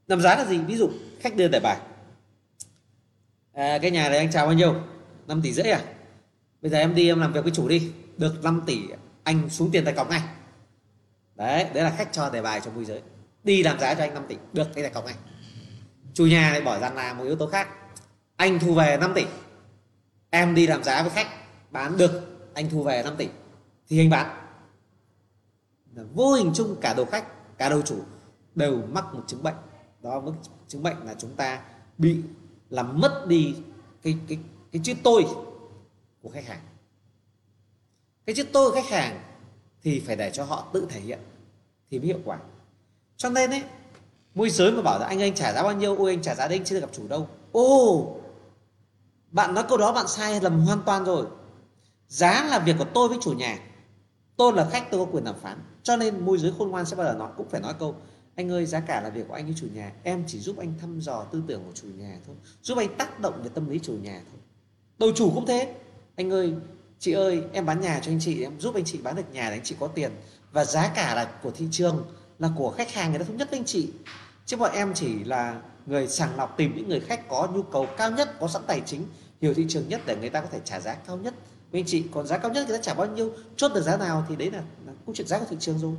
làm 0.07 0.21
giá 0.21 0.35
là 0.35 0.45
gì? 0.45 0.57
Ví 0.57 0.77
dụ 0.77 0.89
khách 1.19 1.35
đưa 1.35 1.47
tờ 1.47 1.59
bài. 1.59 1.77
À, 3.53 3.77
cái 3.81 3.91
nhà 3.91 4.09
này 4.09 4.17
anh 4.17 4.31
chào 4.31 4.45
bao 4.45 4.55
nhiêu? 4.55 4.75
5 5.27 5.41
tỷ 5.41 5.53
rưỡi 5.53 5.65
à? 5.65 5.81
Bây 6.61 6.71
giờ 6.71 6.77
em 6.77 6.95
đi 6.95 7.07
em 7.07 7.19
làm 7.19 7.33
việc 7.33 7.43
với 7.43 7.51
chủ 7.51 7.67
đi. 7.67 7.91
Được 8.17 8.43
5 8.43 8.63
tỷ 8.65 8.81
anh 9.23 9.49
xuống 9.49 9.71
tiền 9.71 9.85
tài 9.85 9.93
cọc 9.93 10.09
ngay. 10.09 10.21
Đấy 11.35 11.67
đấy 11.73 11.83
là 11.83 11.93
khách 11.97 12.13
cho 12.13 12.29
tờ 12.29 12.41
bài 12.41 12.61
cho 12.65 12.71
môi 12.71 12.85
giới. 12.85 13.01
Đi 13.43 13.63
làm 13.63 13.79
giá 13.79 13.93
cho 13.93 14.03
anh 14.03 14.13
5 14.13 14.23
tỷ 14.27 14.35
được 14.53 14.67
cái 14.73 14.83
tài 14.83 14.93
cọc 14.93 15.05
ngay. 15.05 15.15
Chủ 16.13 16.25
nhà 16.25 16.51
lại 16.51 16.61
bỏ 16.61 16.79
ra 16.79 16.89
là 16.89 17.13
một 17.13 17.23
yếu 17.23 17.35
tố 17.35 17.47
khác. 17.47 17.67
Anh 18.35 18.59
thu 18.59 18.73
về 18.73 18.97
5 18.97 19.11
tỷ. 19.15 19.25
Em 20.29 20.55
đi 20.55 20.67
làm 20.67 20.83
giá 20.83 21.01
với 21.01 21.11
khách 21.11 21.27
bán 21.71 21.97
được 21.97 22.37
anh 22.53 22.69
thu 22.69 22.83
về 22.83 23.03
5 23.03 23.15
tỷ. 23.17 23.27
Thì 23.89 23.99
anh 23.99 24.09
bán. 24.09 24.37
Vô 26.13 26.33
hình 26.33 26.51
chung 26.55 26.75
cả 26.81 26.93
đầu 26.93 27.05
khách 27.05 27.57
cả 27.57 27.69
đầu 27.69 27.81
chủ 27.81 27.99
đều 28.55 28.81
mắc 28.91 29.05
một 29.13 29.23
chứng 29.27 29.43
bệnh 29.43 29.55
đó 30.07 30.19
mức 30.19 30.33
chứng 30.67 30.83
bệnh 30.83 30.97
là 31.05 31.15
chúng 31.17 31.35
ta 31.35 31.61
bị 31.97 32.21
làm 32.69 33.01
mất 33.01 33.25
đi 33.27 33.55
cái 34.03 34.17
cái 34.27 34.37
cái 34.71 34.81
chữ 34.83 34.93
tôi 35.03 35.25
của 36.21 36.29
khách 36.29 36.45
hàng. 36.45 36.61
Cái 38.25 38.35
chữ 38.35 38.43
tôi 38.53 38.69
của 38.69 38.75
khách 38.75 38.89
hàng 38.89 39.19
thì 39.83 39.99
phải 39.99 40.15
để 40.15 40.31
cho 40.33 40.43
họ 40.43 40.67
tự 40.73 40.87
thể 40.89 40.99
hiện 40.99 41.19
thì 41.91 41.99
mới 41.99 42.07
hiệu 42.07 42.19
quả. 42.25 42.39
Cho 43.17 43.29
nên 43.29 43.49
ấy, 43.49 43.63
môi 44.35 44.49
giới 44.49 44.71
mà 44.71 44.81
bảo 44.81 44.99
là 44.99 45.05
anh 45.05 45.21
anh 45.21 45.35
trả 45.35 45.53
giá 45.53 45.63
bao 45.63 45.73
nhiêu 45.73 45.95
ôi 45.97 46.11
anh 46.11 46.21
trả 46.21 46.35
giá 46.35 46.47
đấy, 46.47 46.57
anh 46.57 46.65
chưa 46.65 46.79
gặp 46.79 46.89
chủ 46.93 47.07
đâu. 47.07 47.27
Ô, 47.51 48.15
bạn 49.31 49.53
nói 49.53 49.63
câu 49.69 49.77
đó 49.77 49.93
bạn 49.93 50.07
sai 50.07 50.41
lầm 50.41 50.65
hoàn 50.65 50.81
toàn 50.85 51.05
rồi. 51.05 51.25
Giá 52.07 52.47
là 52.49 52.59
việc 52.59 52.75
của 52.79 52.85
tôi 52.93 53.07
với 53.07 53.17
chủ 53.21 53.33
nhà. 53.33 53.59
Tôi 54.37 54.53
là 54.53 54.69
khách, 54.71 54.91
tôi 54.91 55.05
có 55.05 55.11
quyền 55.11 55.23
đàm 55.23 55.35
phán. 55.35 55.57
Cho 55.83 55.97
nên 55.97 56.25
môi 56.25 56.37
giới 56.37 56.53
khôn 56.57 56.69
ngoan 56.69 56.85
sẽ 56.85 56.95
bao 56.95 57.05
giờ 57.05 57.13
nói 57.13 57.31
cũng 57.37 57.49
phải 57.49 57.61
nói 57.61 57.73
câu 57.79 57.95
anh 58.37 58.51
ơi 58.51 58.65
giá 58.65 58.79
cả 58.79 59.01
là 59.01 59.09
việc 59.09 59.27
của 59.27 59.33
anh 59.33 59.45
với 59.45 59.55
chủ 59.57 59.67
nhà. 59.73 59.91
Em 60.03 60.23
chỉ 60.27 60.39
giúp 60.39 60.57
anh 60.57 60.73
thăm 60.81 60.99
dò 60.99 61.23
tư 61.23 61.43
tưởng 61.47 61.63
của 61.65 61.71
chủ 61.73 61.87
nhà 61.97 62.17
thôi. 62.25 62.35
Giúp 62.61 62.77
anh 62.77 62.97
tác 62.97 63.19
động 63.19 63.43
về 63.43 63.49
tâm 63.53 63.69
lý 63.69 63.79
chủ 63.79 63.93
nhà 63.93 64.21
thôi. 64.31 64.39
Đầu 64.99 65.11
chủ 65.15 65.31
cũng 65.35 65.45
thế. 65.45 65.73
Anh 66.15 66.31
ơi 66.33 66.53
chị 66.99 67.11
ơi 67.11 67.43
em 67.53 67.65
bán 67.65 67.81
nhà 67.81 67.99
cho 68.03 68.11
anh 68.11 68.19
chị 68.19 68.43
em 68.43 68.59
giúp 68.59 68.75
anh 68.75 68.85
chị 68.85 68.99
bán 69.03 69.15
được 69.15 69.33
nhà 69.33 69.49
để 69.49 69.55
anh 69.55 69.63
chị 69.63 69.75
có 69.79 69.87
tiền. 69.87 70.11
Và 70.51 70.65
giá 70.65 70.91
cả 70.95 71.15
là 71.15 71.25
của 71.43 71.51
thị 71.51 71.67
trường 71.71 72.05
là 72.39 72.49
của 72.57 72.71
khách 72.71 72.91
hàng 72.91 73.09
người 73.09 73.19
ta 73.19 73.25
thống 73.25 73.37
nhất 73.37 73.49
với 73.51 73.59
anh 73.59 73.65
chị. 73.65 73.89
Chứ 74.45 74.57
bọn 74.57 74.71
em 74.73 74.93
chỉ 74.93 75.23
là 75.23 75.61
người 75.85 76.07
sàng 76.07 76.35
lọc 76.37 76.57
tìm 76.57 76.75
những 76.75 76.89
người 76.89 76.99
khách 76.99 77.29
có 77.29 77.47
nhu 77.53 77.61
cầu 77.61 77.87
cao 77.97 78.11
nhất 78.11 78.39
có 78.39 78.47
sẵn 78.47 78.61
tài 78.67 78.81
chính 78.85 79.05
hiểu 79.41 79.53
thị 79.53 79.65
trường 79.69 79.89
nhất 79.89 80.01
để 80.05 80.15
người 80.15 80.29
ta 80.29 80.41
có 80.41 80.47
thể 80.51 80.59
trả 80.65 80.79
giá 80.79 80.93
cao 80.93 81.17
nhất. 81.17 81.33
Với 81.71 81.81
anh 81.81 81.87
chị 81.87 82.03
còn 82.11 82.27
giá 82.27 82.37
cao 82.37 82.51
nhất 82.51 82.67
người 82.67 82.77
ta 82.77 82.83
trả 82.83 82.93
bao 82.93 83.07
nhiêu 83.07 83.31
chốt 83.55 83.71
được 83.73 83.81
giá 83.81 83.97
nào 83.97 84.25
thì 84.29 84.35
đấy 84.35 84.51
là, 84.51 84.63
là 84.85 84.93
câu 85.05 85.15
chuyện 85.15 85.27
giá 85.27 85.39
của 85.39 85.45
thị 85.49 85.57
trường 85.59 85.79
rồi. 85.79 85.93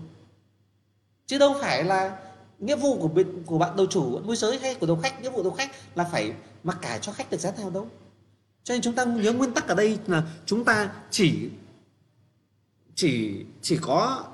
Chứ 1.26 1.38
đâu 1.38 1.54
phải 1.60 1.84
là 1.84 2.18
nghĩa 2.58 2.76
vụ 2.76 2.98
của 3.00 3.08
bên, 3.08 3.42
của 3.46 3.58
bạn 3.58 3.76
đầu 3.76 3.86
chủ, 3.86 4.20
môi 4.24 4.36
giới 4.36 4.58
hay 4.58 4.74
của 4.74 4.86
đầu 4.86 4.96
khách, 5.02 5.22
nghĩa 5.22 5.30
vụ 5.30 5.42
đầu 5.42 5.52
khách 5.52 5.70
là 5.94 6.04
phải 6.04 6.32
mặc 6.64 6.78
cả 6.82 6.98
cho 6.98 7.12
khách 7.12 7.30
được 7.30 7.40
giá 7.40 7.52
nào 7.58 7.70
đâu. 7.70 7.88
Cho 8.64 8.74
nên 8.74 8.82
chúng 8.82 8.94
ta 8.94 9.04
nhớ 9.04 9.32
nguyên 9.32 9.54
tắc 9.54 9.68
ở 9.68 9.74
đây 9.74 9.98
là 10.06 10.22
chúng 10.46 10.64
ta 10.64 10.92
chỉ 11.10 11.50
chỉ 12.94 13.44
chỉ 13.62 13.78
có 13.82 14.24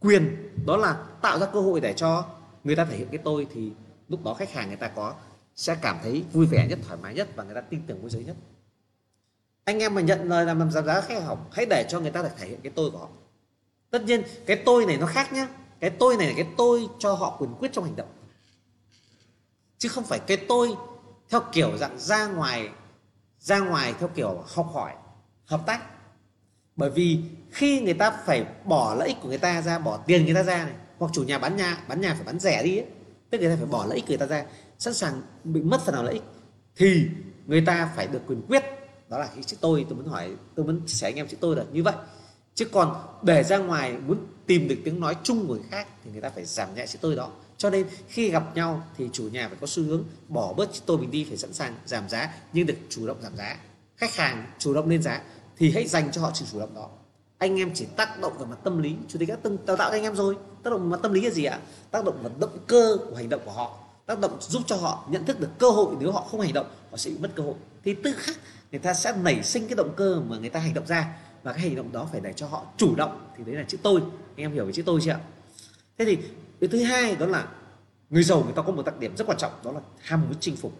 quyền, 0.00 0.52
đó 0.66 0.76
là 0.76 1.04
tạo 1.22 1.38
ra 1.38 1.46
cơ 1.46 1.60
hội 1.60 1.80
để 1.80 1.92
cho 1.96 2.26
người 2.64 2.76
ta 2.76 2.84
thể 2.84 2.96
hiện 2.96 3.08
cái 3.10 3.20
tôi 3.24 3.46
thì 3.54 3.70
lúc 4.08 4.24
đó 4.24 4.34
khách 4.34 4.52
hàng 4.52 4.68
người 4.68 4.76
ta 4.76 4.88
có, 4.88 5.14
sẽ 5.56 5.76
cảm 5.82 5.98
thấy 6.02 6.24
vui 6.32 6.46
vẻ 6.46 6.66
nhất, 6.68 6.78
thoải 6.86 6.98
mái 7.02 7.14
nhất 7.14 7.28
và 7.36 7.44
người 7.44 7.54
ta 7.54 7.60
tin 7.60 7.82
tưởng 7.86 8.00
môi 8.00 8.10
giới 8.10 8.24
nhất. 8.24 8.36
Anh 9.64 9.78
em 9.78 9.94
mà 9.94 10.00
nhận 10.00 10.28
lời 10.28 10.44
làm 10.44 10.70
giảm 10.70 10.84
giá 10.84 11.00
khách 11.00 11.22
hỏng 11.22 11.48
hãy 11.52 11.66
để 11.66 11.86
cho 11.88 12.00
người 12.00 12.10
ta 12.10 12.22
được 12.22 12.28
thể 12.38 12.48
hiện 12.48 12.60
cái 12.62 12.72
tôi 12.74 12.90
của 12.90 12.98
họ. 12.98 13.08
Tất 13.90 14.02
nhiên, 14.02 14.22
cái 14.46 14.62
tôi 14.64 14.86
này 14.86 14.96
nó 14.96 15.06
khác 15.06 15.32
nhá 15.32 15.48
cái 15.80 15.90
tôi 15.90 16.16
này 16.16 16.26
là 16.26 16.32
cái 16.36 16.46
tôi 16.56 16.88
cho 16.98 17.12
họ 17.12 17.36
quyền 17.38 17.54
quyết 17.54 17.72
trong 17.72 17.84
hành 17.84 17.96
động. 17.96 18.08
Chứ 19.78 19.88
không 19.88 20.04
phải 20.04 20.18
cái 20.18 20.36
tôi 20.36 20.74
theo 21.28 21.40
kiểu 21.52 21.76
dạng 21.76 21.98
ra 21.98 22.26
ngoài 22.26 22.68
ra 23.40 23.58
ngoài 23.58 23.94
theo 23.98 24.08
kiểu 24.08 24.44
học 24.46 24.70
hỏi 24.72 24.92
hợp 25.44 25.60
tác. 25.66 25.80
Bởi 26.76 26.90
vì 26.90 27.18
khi 27.50 27.80
người 27.80 27.94
ta 27.94 28.10
phải 28.26 28.46
bỏ 28.64 28.94
lợi 28.94 29.08
ích 29.08 29.16
của 29.22 29.28
người 29.28 29.38
ta 29.38 29.62
ra 29.62 29.78
bỏ 29.78 29.96
tiền 29.96 30.24
người 30.24 30.34
ta 30.34 30.42
ra 30.42 30.64
này 30.64 30.74
hoặc 30.98 31.10
chủ 31.14 31.22
nhà 31.22 31.38
bán 31.38 31.56
nhà 31.56 31.84
bán 31.88 32.00
nhà 32.00 32.14
phải 32.14 32.24
bán 32.24 32.38
rẻ 32.38 32.62
đi 32.62 32.76
ấy, 32.76 32.86
tức 33.30 33.40
người 33.40 33.50
ta 33.50 33.56
phải 33.56 33.66
bỏ 33.66 33.86
lợi 33.86 33.96
ích 33.96 34.04
của 34.04 34.08
người 34.08 34.18
ta 34.18 34.26
ra 34.26 34.44
sẵn 34.78 34.94
sàng 34.94 35.22
bị 35.44 35.62
mất 35.62 35.80
phần 35.80 35.94
nào 35.94 36.04
lợi 36.04 36.14
ích 36.14 36.22
thì 36.76 37.08
người 37.46 37.60
ta 37.66 37.92
phải 37.96 38.06
được 38.06 38.20
quyền 38.26 38.42
quyết. 38.48 38.64
Đó 39.08 39.18
là 39.18 39.26
cái 39.26 39.42
chữ 39.42 39.56
tôi 39.60 39.86
tôi 39.88 39.98
muốn 39.98 40.08
hỏi 40.08 40.30
tôi 40.54 40.66
muốn 40.66 40.80
chia 40.86 40.94
sẻ 40.94 41.08
anh 41.08 41.16
em 41.16 41.28
chữ 41.28 41.36
tôi 41.40 41.56
là 41.56 41.64
như 41.72 41.82
vậy. 41.82 41.94
Chứ 42.54 42.64
còn 42.72 43.18
để 43.22 43.42
ra 43.42 43.58
ngoài 43.58 43.96
muốn 44.06 44.26
tìm 44.46 44.68
được 44.68 44.76
tiếng 44.84 45.00
nói 45.00 45.16
chung 45.22 45.46
của 45.46 45.54
người 45.54 45.64
khác 45.70 45.88
thì 46.04 46.10
người 46.10 46.20
ta 46.20 46.30
phải 46.30 46.44
giảm 46.44 46.74
nhẹ 46.74 46.86
chữ 46.86 46.98
tôi 47.00 47.16
đó. 47.16 47.30
Cho 47.58 47.70
nên 47.70 47.86
khi 48.08 48.30
gặp 48.30 48.56
nhau 48.56 48.82
thì 48.98 49.08
chủ 49.12 49.28
nhà 49.32 49.48
phải 49.48 49.56
có 49.60 49.66
xu 49.66 49.82
hướng 49.82 50.04
bỏ 50.28 50.52
bớt 50.52 50.72
chữ 50.72 50.80
tôi 50.86 50.98
mình 50.98 51.10
đi 51.10 51.24
phải 51.28 51.36
sẵn 51.36 51.52
sàng 51.52 51.74
giảm 51.86 52.08
giá, 52.08 52.34
nhưng 52.52 52.66
được 52.66 52.76
chủ 52.88 53.06
động 53.06 53.16
giảm 53.22 53.36
giá. 53.36 53.56
Khách 53.96 54.14
hàng 54.14 54.46
chủ 54.58 54.74
động 54.74 54.88
lên 54.88 55.02
giá 55.02 55.22
thì 55.56 55.70
hãy 55.70 55.86
dành 55.86 56.12
cho 56.12 56.20
họ 56.20 56.30
sự 56.34 56.44
chủ 56.52 56.60
động 56.60 56.74
đó. 56.74 56.88
Anh 57.38 57.60
em 57.60 57.70
chỉ 57.74 57.86
tác 57.96 58.20
động 58.20 58.38
vào 58.38 58.46
mặt 58.46 58.58
tâm 58.64 58.82
lý. 58.82 58.94
Chủ 59.08 59.18
tịch 59.18 59.28
đã 59.28 59.36
từng 59.42 59.58
đào 59.66 59.76
tạo 59.76 59.90
cho 59.90 59.96
anh 59.96 60.02
em 60.02 60.16
rồi. 60.16 60.36
Tác 60.62 60.70
động 60.70 60.80
vào 60.80 60.88
mặt 60.88 61.00
tâm 61.02 61.12
lý 61.12 61.20
là 61.20 61.30
gì 61.30 61.44
ạ? 61.44 61.58
Tác 61.90 62.04
động 62.04 62.18
vào 62.22 62.32
động 62.38 62.58
cơ 62.66 62.96
của 63.10 63.16
hành 63.16 63.28
động 63.28 63.40
của 63.44 63.52
họ. 63.52 63.78
Tác 64.06 64.20
động 64.20 64.36
giúp 64.40 64.62
cho 64.66 64.76
họ 64.76 65.08
nhận 65.10 65.24
thức 65.24 65.40
được 65.40 65.48
cơ 65.58 65.70
hội. 65.70 65.96
Nếu 66.00 66.12
họ 66.12 66.26
không 66.30 66.40
hành 66.40 66.52
động, 66.52 66.66
họ 66.90 66.96
sẽ 66.96 67.10
bị 67.10 67.18
mất 67.18 67.30
cơ 67.34 67.42
hội. 67.42 67.54
Thì 67.84 67.94
tự 67.94 68.12
khắc 68.16 68.36
người 68.70 68.80
ta 68.80 68.94
sẽ 68.94 69.14
nảy 69.22 69.42
sinh 69.42 69.68
cái 69.68 69.76
động 69.76 69.92
cơ 69.96 70.20
mà 70.28 70.38
người 70.38 70.50
ta 70.50 70.60
hành 70.60 70.74
động 70.74 70.86
ra 70.86 71.16
và 71.46 71.52
cái 71.52 71.60
hành 71.60 71.76
động 71.76 71.92
đó 71.92 72.08
phải 72.12 72.20
để 72.20 72.32
cho 72.32 72.46
họ 72.46 72.66
chủ 72.76 72.94
động 72.96 73.28
thì 73.36 73.44
đấy 73.44 73.54
là 73.54 73.64
chữ 73.68 73.78
tôi. 73.82 74.00
Anh 74.00 74.36
em 74.36 74.52
hiểu 74.52 74.66
về 74.66 74.72
chữ 74.72 74.82
tôi 74.86 75.00
chưa 75.02 75.10
ạ? 75.10 75.20
Thế 75.98 76.04
thì 76.04 76.18
cái 76.60 76.68
thứ 76.68 76.82
hai 76.82 77.16
đó 77.16 77.26
là 77.26 77.48
người 78.10 78.22
giàu 78.22 78.42
người 78.44 78.52
ta 78.52 78.62
có 78.62 78.72
một 78.72 78.86
đặc 78.86 78.98
điểm 78.98 79.16
rất 79.16 79.24
quan 79.26 79.38
trọng 79.38 79.52
đó 79.64 79.72
là 79.72 79.80
ham 80.00 80.20
muốn 80.20 80.34
chinh 80.40 80.56
phục. 80.56 80.72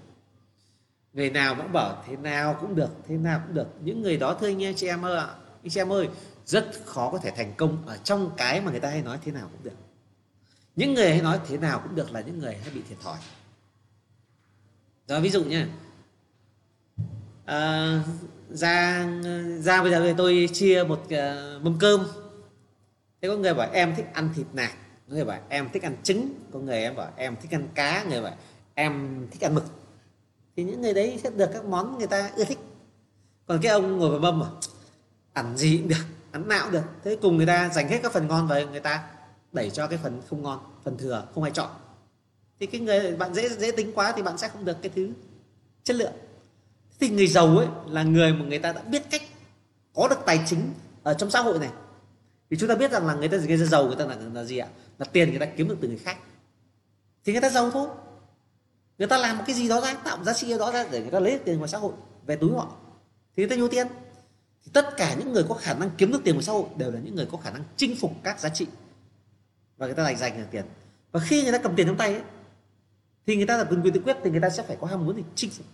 Người 1.12 1.30
nào 1.30 1.54
cũng 1.54 1.72
bảo 1.72 2.02
thế 2.06 2.16
nào 2.16 2.56
cũng 2.60 2.74
được 2.74 2.90
thế 3.08 3.16
nào 3.16 3.42
cũng 3.46 3.54
được. 3.54 3.66
Những 3.80 4.02
người 4.02 4.16
đó 4.16 4.36
thưa 4.40 4.46
anh 4.46 4.74
chị 4.76 4.86
em 4.86 5.04
ơi 5.04 5.18
ạ. 5.18 5.26
Anh 5.62 5.70
chị 5.70 5.80
em 5.80 5.92
ơi 5.92 6.08
rất 6.46 6.72
khó 6.84 7.10
có 7.10 7.18
thể 7.18 7.30
thành 7.30 7.54
công 7.56 7.86
ở 7.86 7.96
trong 7.96 8.30
cái 8.36 8.60
mà 8.60 8.70
người 8.70 8.80
ta 8.80 8.90
hay 8.90 9.02
nói 9.02 9.18
thế 9.24 9.32
nào 9.32 9.48
cũng 9.52 9.62
được. 9.62 9.76
Những 10.76 10.94
người 10.94 11.10
hay 11.10 11.22
nói 11.22 11.40
thế 11.48 11.58
nào 11.58 11.80
cũng 11.84 11.94
được 11.94 12.12
là 12.12 12.20
những 12.20 12.38
người 12.38 12.54
hay 12.54 12.70
bị 12.74 12.82
thiệt 12.88 13.00
thòi. 13.00 13.18
Rồi 15.08 15.20
ví 15.20 15.30
dụ 15.30 15.44
nha 15.44 15.68
à, 17.44 18.02
ra 18.50 19.06
ra 19.60 19.82
bây 19.82 19.90
giờ 19.90 20.00
thì 20.04 20.14
tôi 20.16 20.48
chia 20.52 20.84
một 20.88 21.04
uh, 21.04 21.62
mâm 21.62 21.78
cơm. 21.78 22.06
Thế 23.22 23.28
có 23.28 23.36
người 23.36 23.54
bảo 23.54 23.70
em 23.72 23.94
thích 23.94 24.06
ăn 24.12 24.30
thịt 24.36 24.46
nạc 24.52 24.72
có 25.08 25.14
người 25.14 25.24
bảo 25.24 25.40
em 25.48 25.68
thích 25.72 25.82
ăn 25.82 25.96
trứng 26.02 26.34
có 26.52 26.58
người 26.58 26.78
em 26.78 26.96
bảo 26.96 27.12
em 27.16 27.36
thích 27.42 27.54
ăn 27.54 27.68
cá 27.74 28.04
người 28.04 28.22
bảo 28.22 28.36
em 28.74 29.26
thích 29.30 29.44
ăn 29.44 29.54
mực. 29.54 29.64
Thì 30.56 30.64
những 30.64 30.82
người 30.82 30.94
đấy 30.94 31.20
sẽ 31.22 31.30
được 31.30 31.50
các 31.52 31.64
món 31.64 31.98
người 31.98 32.06
ta 32.06 32.30
ưa 32.36 32.44
thích. 32.44 32.58
Còn 33.46 33.58
cái 33.62 33.72
ông 33.72 33.98
ngồi 33.98 34.10
vào 34.10 34.18
mâm 34.18 34.38
mà 34.38 34.46
ăn 35.32 35.56
gì 35.56 35.78
cũng 35.78 35.88
được 35.88 36.04
ăn 36.30 36.48
nào 36.48 36.64
cũng 36.64 36.72
được. 36.72 36.84
Thế 37.04 37.16
cùng 37.22 37.36
người 37.36 37.46
ta 37.46 37.68
dành 37.68 37.88
hết 37.88 38.00
các 38.02 38.12
phần 38.12 38.28
ngon 38.28 38.48
và 38.48 38.64
người 38.64 38.80
ta 38.80 39.04
đẩy 39.52 39.70
cho 39.70 39.86
cái 39.86 39.98
phần 40.02 40.22
không 40.30 40.42
ngon 40.42 40.58
phần 40.84 40.98
thừa 40.98 41.26
không 41.34 41.44
ai 41.44 41.52
chọn. 41.52 41.70
Thì 42.60 42.66
cái 42.66 42.80
người 42.80 43.16
bạn 43.16 43.34
dễ 43.34 43.48
dễ 43.48 43.70
tính 43.70 43.92
quá 43.94 44.12
thì 44.16 44.22
bạn 44.22 44.38
sẽ 44.38 44.48
không 44.48 44.64
được 44.64 44.76
cái 44.82 44.92
thứ 44.96 45.08
chất 45.84 45.96
lượng 45.96 46.12
thì 47.00 47.08
người 47.08 47.26
giàu 47.26 47.58
ấy 47.58 47.68
là 47.86 48.02
người 48.02 48.32
mà 48.32 48.44
người 48.44 48.58
ta 48.58 48.72
đã 48.72 48.82
biết 48.82 49.02
cách 49.10 49.22
có 49.94 50.08
được 50.08 50.18
tài 50.26 50.40
chính 50.46 50.72
ở 51.02 51.14
trong 51.14 51.30
xã 51.30 51.40
hội 51.40 51.58
này 51.58 51.70
thì 52.50 52.56
chúng 52.56 52.68
ta 52.68 52.74
biết 52.74 52.90
rằng 52.90 53.06
là 53.06 53.14
người 53.14 53.28
ta 53.28 53.36
người 53.36 53.58
ta 53.58 53.64
giàu 53.64 53.86
người 53.86 53.96
ta 53.96 54.04
là, 54.06 54.16
là 54.34 54.44
gì 54.44 54.58
ạ 54.58 54.68
là 54.98 55.06
tiền 55.12 55.30
người 55.30 55.38
ta 55.38 55.46
kiếm 55.46 55.68
được 55.68 55.76
từ 55.80 55.88
người 55.88 55.98
khác 55.98 56.16
thì 57.24 57.32
người 57.32 57.42
ta 57.42 57.50
giàu 57.50 57.70
thôi 57.70 57.88
người 58.98 59.08
ta 59.08 59.18
làm 59.18 59.38
một 59.38 59.44
cái 59.46 59.56
gì 59.56 59.68
đó 59.68 59.80
ra 59.80 59.94
tạo 59.94 60.24
giá 60.24 60.32
trị 60.32 60.58
đó 60.58 60.72
ra 60.72 60.86
để 60.90 61.00
người 61.00 61.10
ta 61.10 61.20
lấy 61.20 61.38
tiền 61.44 61.58
ngoài 61.58 61.68
xã 61.68 61.78
hội 61.78 61.92
về 62.26 62.36
túi 62.36 62.52
họ 62.52 62.76
thì 63.36 63.42
người 63.42 63.48
ta 63.48 63.56
nhiều 63.56 63.68
tiền 63.68 63.86
thì 64.64 64.70
tất 64.74 64.96
cả 64.96 65.14
những 65.18 65.32
người 65.32 65.44
có 65.48 65.54
khả 65.54 65.74
năng 65.74 65.90
kiếm 65.98 66.12
được 66.12 66.20
tiền 66.24 66.34
ngoài 66.34 66.44
xã 66.44 66.52
hội 66.52 66.64
đều 66.76 66.90
là 66.90 67.00
những 67.00 67.14
người 67.14 67.26
có 67.32 67.38
khả 67.38 67.50
năng 67.50 67.62
chinh 67.76 67.96
phục 68.00 68.12
các 68.22 68.40
giá 68.40 68.48
trị 68.48 68.66
và 69.76 69.86
người 69.86 69.94
ta 69.94 70.04
dành 70.04 70.18
dành 70.18 70.38
được 70.38 70.46
tiền 70.50 70.64
và 71.12 71.20
khi 71.20 71.42
người 71.42 71.52
ta 71.52 71.58
cầm 71.58 71.76
tiền 71.76 71.86
trong 71.86 71.96
tay 71.96 72.12
ấy, 72.12 72.22
thì 73.26 73.36
người 73.36 73.46
ta 73.46 73.56
là 73.56 73.64
quyền 73.64 73.82
quyền 73.82 73.94
tự 73.94 74.00
quyết 74.00 74.16
thì 74.24 74.30
người 74.30 74.40
ta 74.40 74.50
sẽ 74.50 74.62
phải 74.62 74.76
có 74.80 74.86
ham 74.86 75.06
muốn 75.06 75.16
để 75.16 75.22
chinh 75.34 75.50
phục 75.50 75.66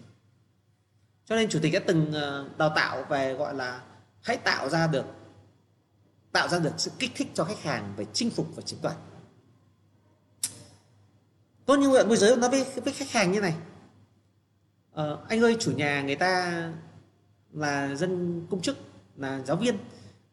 cho 1.24 1.36
nên 1.36 1.48
chủ 1.48 1.58
tịch 1.62 1.72
đã 1.72 1.80
từng 1.86 2.12
ờ, 2.12 2.48
đào 2.58 2.72
tạo 2.76 3.04
về 3.08 3.34
gọi 3.34 3.54
là 3.54 3.82
hãy 4.22 4.36
tạo 4.36 4.68
ra 4.68 4.86
được 4.86 5.04
tạo 6.32 6.48
ra 6.48 6.58
được 6.58 6.72
sự 6.76 6.90
kích 6.98 7.10
thích 7.14 7.28
cho 7.34 7.44
khách 7.44 7.62
hàng 7.62 7.92
về 7.96 8.06
chinh 8.12 8.30
phục 8.30 8.46
và 8.56 8.62
chiếm 8.62 8.78
đoạt. 8.82 8.96
Có 11.66 11.74
như 11.74 11.90
vậy 11.90 12.06
môi 12.06 12.16
giới 12.16 12.36
nói 12.36 12.50
với, 12.50 12.64
với 12.84 12.92
khách 12.92 13.10
hàng 13.10 13.32
như 13.32 13.40
này. 13.40 13.54
Ờ, 14.92 15.24
anh 15.28 15.40
ơi 15.40 15.56
chủ 15.60 15.72
nhà 15.72 16.02
người 16.02 16.16
ta 16.16 16.62
là 17.52 17.94
dân 17.94 18.42
công 18.50 18.62
chức 18.62 18.76
là 19.16 19.40
giáo 19.46 19.56
viên. 19.56 19.76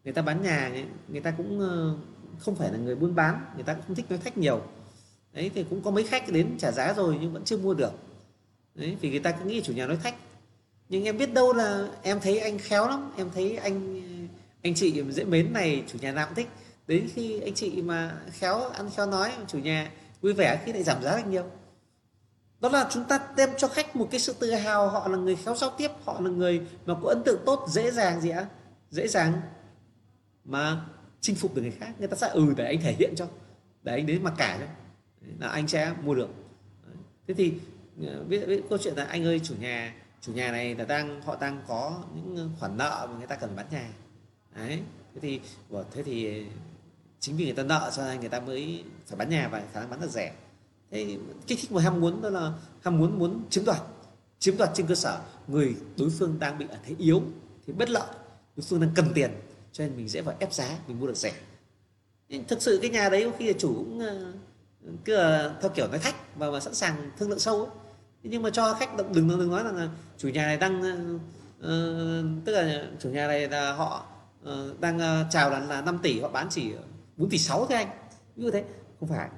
Người 0.03 0.13
ta 0.13 0.21
bán 0.21 0.41
nhà 0.41 0.71
người 1.07 1.21
ta 1.21 1.31
cũng 1.31 1.59
ờ, 1.59 1.95
không 2.39 2.55
phải 2.55 2.71
là 2.71 2.77
người 2.77 2.95
buôn 2.95 3.15
bán 3.15 3.45
người 3.55 3.63
ta 3.63 3.73
cũng 3.73 3.83
không 3.87 3.95
thích 3.95 4.05
nói 4.09 4.19
khách 4.19 4.37
nhiều. 4.37 4.61
Đấy 5.33 5.51
thì 5.55 5.65
cũng 5.69 5.81
có 5.81 5.91
mấy 5.91 6.03
khách 6.03 6.29
đến 6.29 6.57
trả 6.57 6.71
giá 6.71 6.93
rồi 6.93 7.17
nhưng 7.21 7.33
vẫn 7.33 7.43
chưa 7.45 7.57
mua 7.57 7.73
được. 7.73 7.91
Đấy 8.75 8.97
vì 9.01 9.09
người 9.09 9.19
ta 9.19 9.31
cứ 9.31 9.45
nghĩ 9.45 9.61
chủ 9.61 9.73
nhà 9.73 9.85
nói 9.85 9.97
khách 9.97 10.15
nhưng 10.89 11.03
em 11.03 11.17
biết 11.17 11.33
đâu 11.33 11.53
là 11.53 11.87
em 12.03 12.19
thấy 12.19 12.39
anh 12.39 12.59
khéo 12.59 12.87
lắm. 12.87 13.11
Em 13.17 13.29
thấy 13.35 13.57
anh 13.57 14.01
anh 14.63 14.75
chị 14.75 15.03
dễ 15.09 15.23
mến 15.23 15.53
này 15.53 15.83
chủ 15.87 15.99
nhà 16.01 16.11
nào 16.11 16.25
cũng 16.25 16.35
thích. 16.35 16.47
Đến 16.87 17.09
khi 17.13 17.39
anh 17.39 17.53
chị 17.53 17.81
mà 17.81 18.21
khéo 18.31 18.59
ăn 18.59 18.89
khéo 18.95 19.05
nói 19.05 19.31
chủ 19.47 19.59
nhà 19.59 19.91
vui 20.21 20.33
vẻ 20.33 20.61
khi 20.65 20.73
lại 20.73 20.83
giảm 20.83 21.03
giá 21.03 21.17
được 21.17 21.27
nhiều. 21.27 21.43
Đó 22.59 22.69
là 22.69 22.89
chúng 22.91 23.03
ta 23.03 23.19
đem 23.35 23.49
cho 23.57 23.67
khách 23.67 23.95
một 23.95 24.07
cái 24.11 24.19
sự 24.19 24.33
tự 24.39 24.51
hào. 24.51 24.87
Họ 24.89 25.07
là 25.07 25.17
người 25.17 25.35
khéo 25.35 25.55
giao 25.55 25.69
tiếp 25.77 25.91
họ 26.05 26.21
là 26.21 26.29
người 26.29 26.61
mà 26.85 26.93
có 27.03 27.09
ấn 27.09 27.23
tượng 27.23 27.41
tốt 27.45 27.65
dễ 27.69 27.91
dàng 27.91 28.21
gì 28.21 28.29
ạ? 28.29 28.45
Dễ 28.89 29.07
dàng 29.07 29.33
mà 30.45 30.81
chinh 31.21 31.35
phục 31.35 31.55
được 31.55 31.61
người 31.61 31.71
khác. 31.71 31.91
Người 31.99 32.07
ta 32.07 32.15
sẽ 32.15 32.27
ừ 32.27 32.53
để 32.57 32.65
anh 32.65 32.81
thể 32.81 32.95
hiện 32.99 33.13
cho. 33.15 33.27
Để 33.83 33.93
anh 33.93 34.05
đến 34.05 34.23
mặc 34.23 34.33
cả 34.37 34.57
cho 34.59 34.65
là 35.39 35.47
anh 35.47 35.67
sẽ 35.67 35.93
mua 36.03 36.15
được. 36.15 36.29
Thế 37.27 37.33
thì 37.33 37.53
ờ, 38.07 38.23
biết, 38.23 38.47
biết 38.47 38.61
câu 38.69 38.77
chuyện 38.77 38.93
là 38.95 39.03
anh 39.03 39.25
ơi 39.25 39.39
chủ 39.43 39.55
nhà 39.59 39.93
chủ 40.21 40.33
nhà 40.33 40.51
này 40.51 40.75
là 40.75 40.85
đang 40.85 41.21
họ 41.21 41.37
đang 41.41 41.61
có 41.67 42.03
những 42.15 42.35
ờ, 42.37 42.49
khoản 42.59 42.77
nợ 42.77 43.07
mà 43.11 43.17
người 43.17 43.27
ta 43.27 43.35
cần 43.35 43.55
bán 43.55 43.65
nhà. 43.71 43.89
Đấy 44.55 44.81
thế 45.13 45.19
thì 45.21 45.39
thế 45.91 46.03
thì 46.03 46.45
chính 47.19 47.37
vì 47.37 47.45
người 47.45 47.53
ta 47.53 47.63
nợ 47.63 47.91
cho 47.95 48.03
nên 48.03 48.19
người 48.19 48.29
ta 48.29 48.39
mới 48.39 48.83
phải 49.07 49.17
bán 49.17 49.29
nhà 49.29 49.47
và 49.47 49.63
khả 49.73 49.79
năng 49.79 49.89
bán 49.89 50.01
được 50.01 50.11
rẻ. 50.11 50.33
Thế 50.91 51.17
kích 51.47 51.59
thích 51.61 51.71
một 51.71 51.79
ham 51.79 51.99
muốn 52.01 52.21
đó 52.21 52.29
là 52.29 52.53
ham 52.81 52.99
muốn 52.99 53.19
muốn 53.19 53.41
chiếm 53.49 53.65
đoạt 53.65 53.81
chiếm 54.39 54.57
đoạt 54.57 54.69
trên 54.73 54.87
cơ 54.87 54.95
sở 54.95 55.21
người 55.47 55.75
đối 55.97 56.09
phương 56.09 56.39
đang 56.39 56.57
bị 56.57 56.65
ở 56.69 56.77
thế 56.85 56.95
yếu 56.97 57.23
thì 57.67 57.73
bất 57.73 57.89
lợi 57.89 58.07
đối 58.55 58.63
phương 58.63 58.81
đang 58.81 58.91
cần 58.95 59.11
tiền 59.13 59.31
cho 59.71 59.83
nên 59.83 59.97
mình 59.97 60.09
dễ 60.09 60.21
vào 60.21 60.35
ép 60.39 60.53
giá 60.53 60.77
mình 60.87 60.99
mua 60.99 61.07
được 61.07 61.17
rẻ. 61.17 61.33
Thực 62.47 62.61
sự 62.61 62.79
cái 62.81 62.89
nhà 62.91 63.09
đấy 63.09 63.23
có 63.25 63.37
khi 63.37 63.47
là 63.47 63.53
chủ 63.59 63.73
cũng 63.73 63.99
ờ, 63.99 64.33
cứ 65.05 65.15
ờ, 65.15 65.55
theo 65.61 65.71
kiểu 65.75 65.87
nói 65.87 65.99
khách 65.99 66.35
và, 66.35 66.49
và 66.49 66.59
sẵn 66.59 66.73
sàng 66.73 67.11
thương 67.17 67.29
lượng 67.29 67.39
sâu 67.39 67.65
ấy 67.65 67.75
nhưng 68.23 68.41
mà 68.41 68.49
cho 68.49 68.73
khách 68.73 68.97
đừng 68.97 69.13
đừng 69.13 69.51
nói 69.51 69.63
rằng 69.63 69.89
chủ 70.17 70.29
nhà 70.29 70.45
này 70.45 70.57
đang 70.57 70.81
uh, 71.57 72.45
tức 72.45 72.53
là 72.53 72.83
chủ 72.99 73.09
nhà 73.09 73.27
này 73.27 73.49
là 73.49 73.73
họ 73.73 74.05
uh, 74.43 74.79
đang 74.79 74.97
uh, 74.97 75.31
chào 75.31 75.49
là, 75.49 75.59
là 75.59 75.81
5 75.81 75.99
tỷ 76.03 76.19
họ 76.19 76.29
bán 76.29 76.47
chỉ 76.49 76.73
4 77.17 77.29
tỷ 77.29 77.37
6 77.37 77.65
thôi 77.65 77.77
anh. 77.77 77.89
Như 78.35 78.51
thế 78.51 78.63
không 78.99 79.09
phải. 79.09 79.29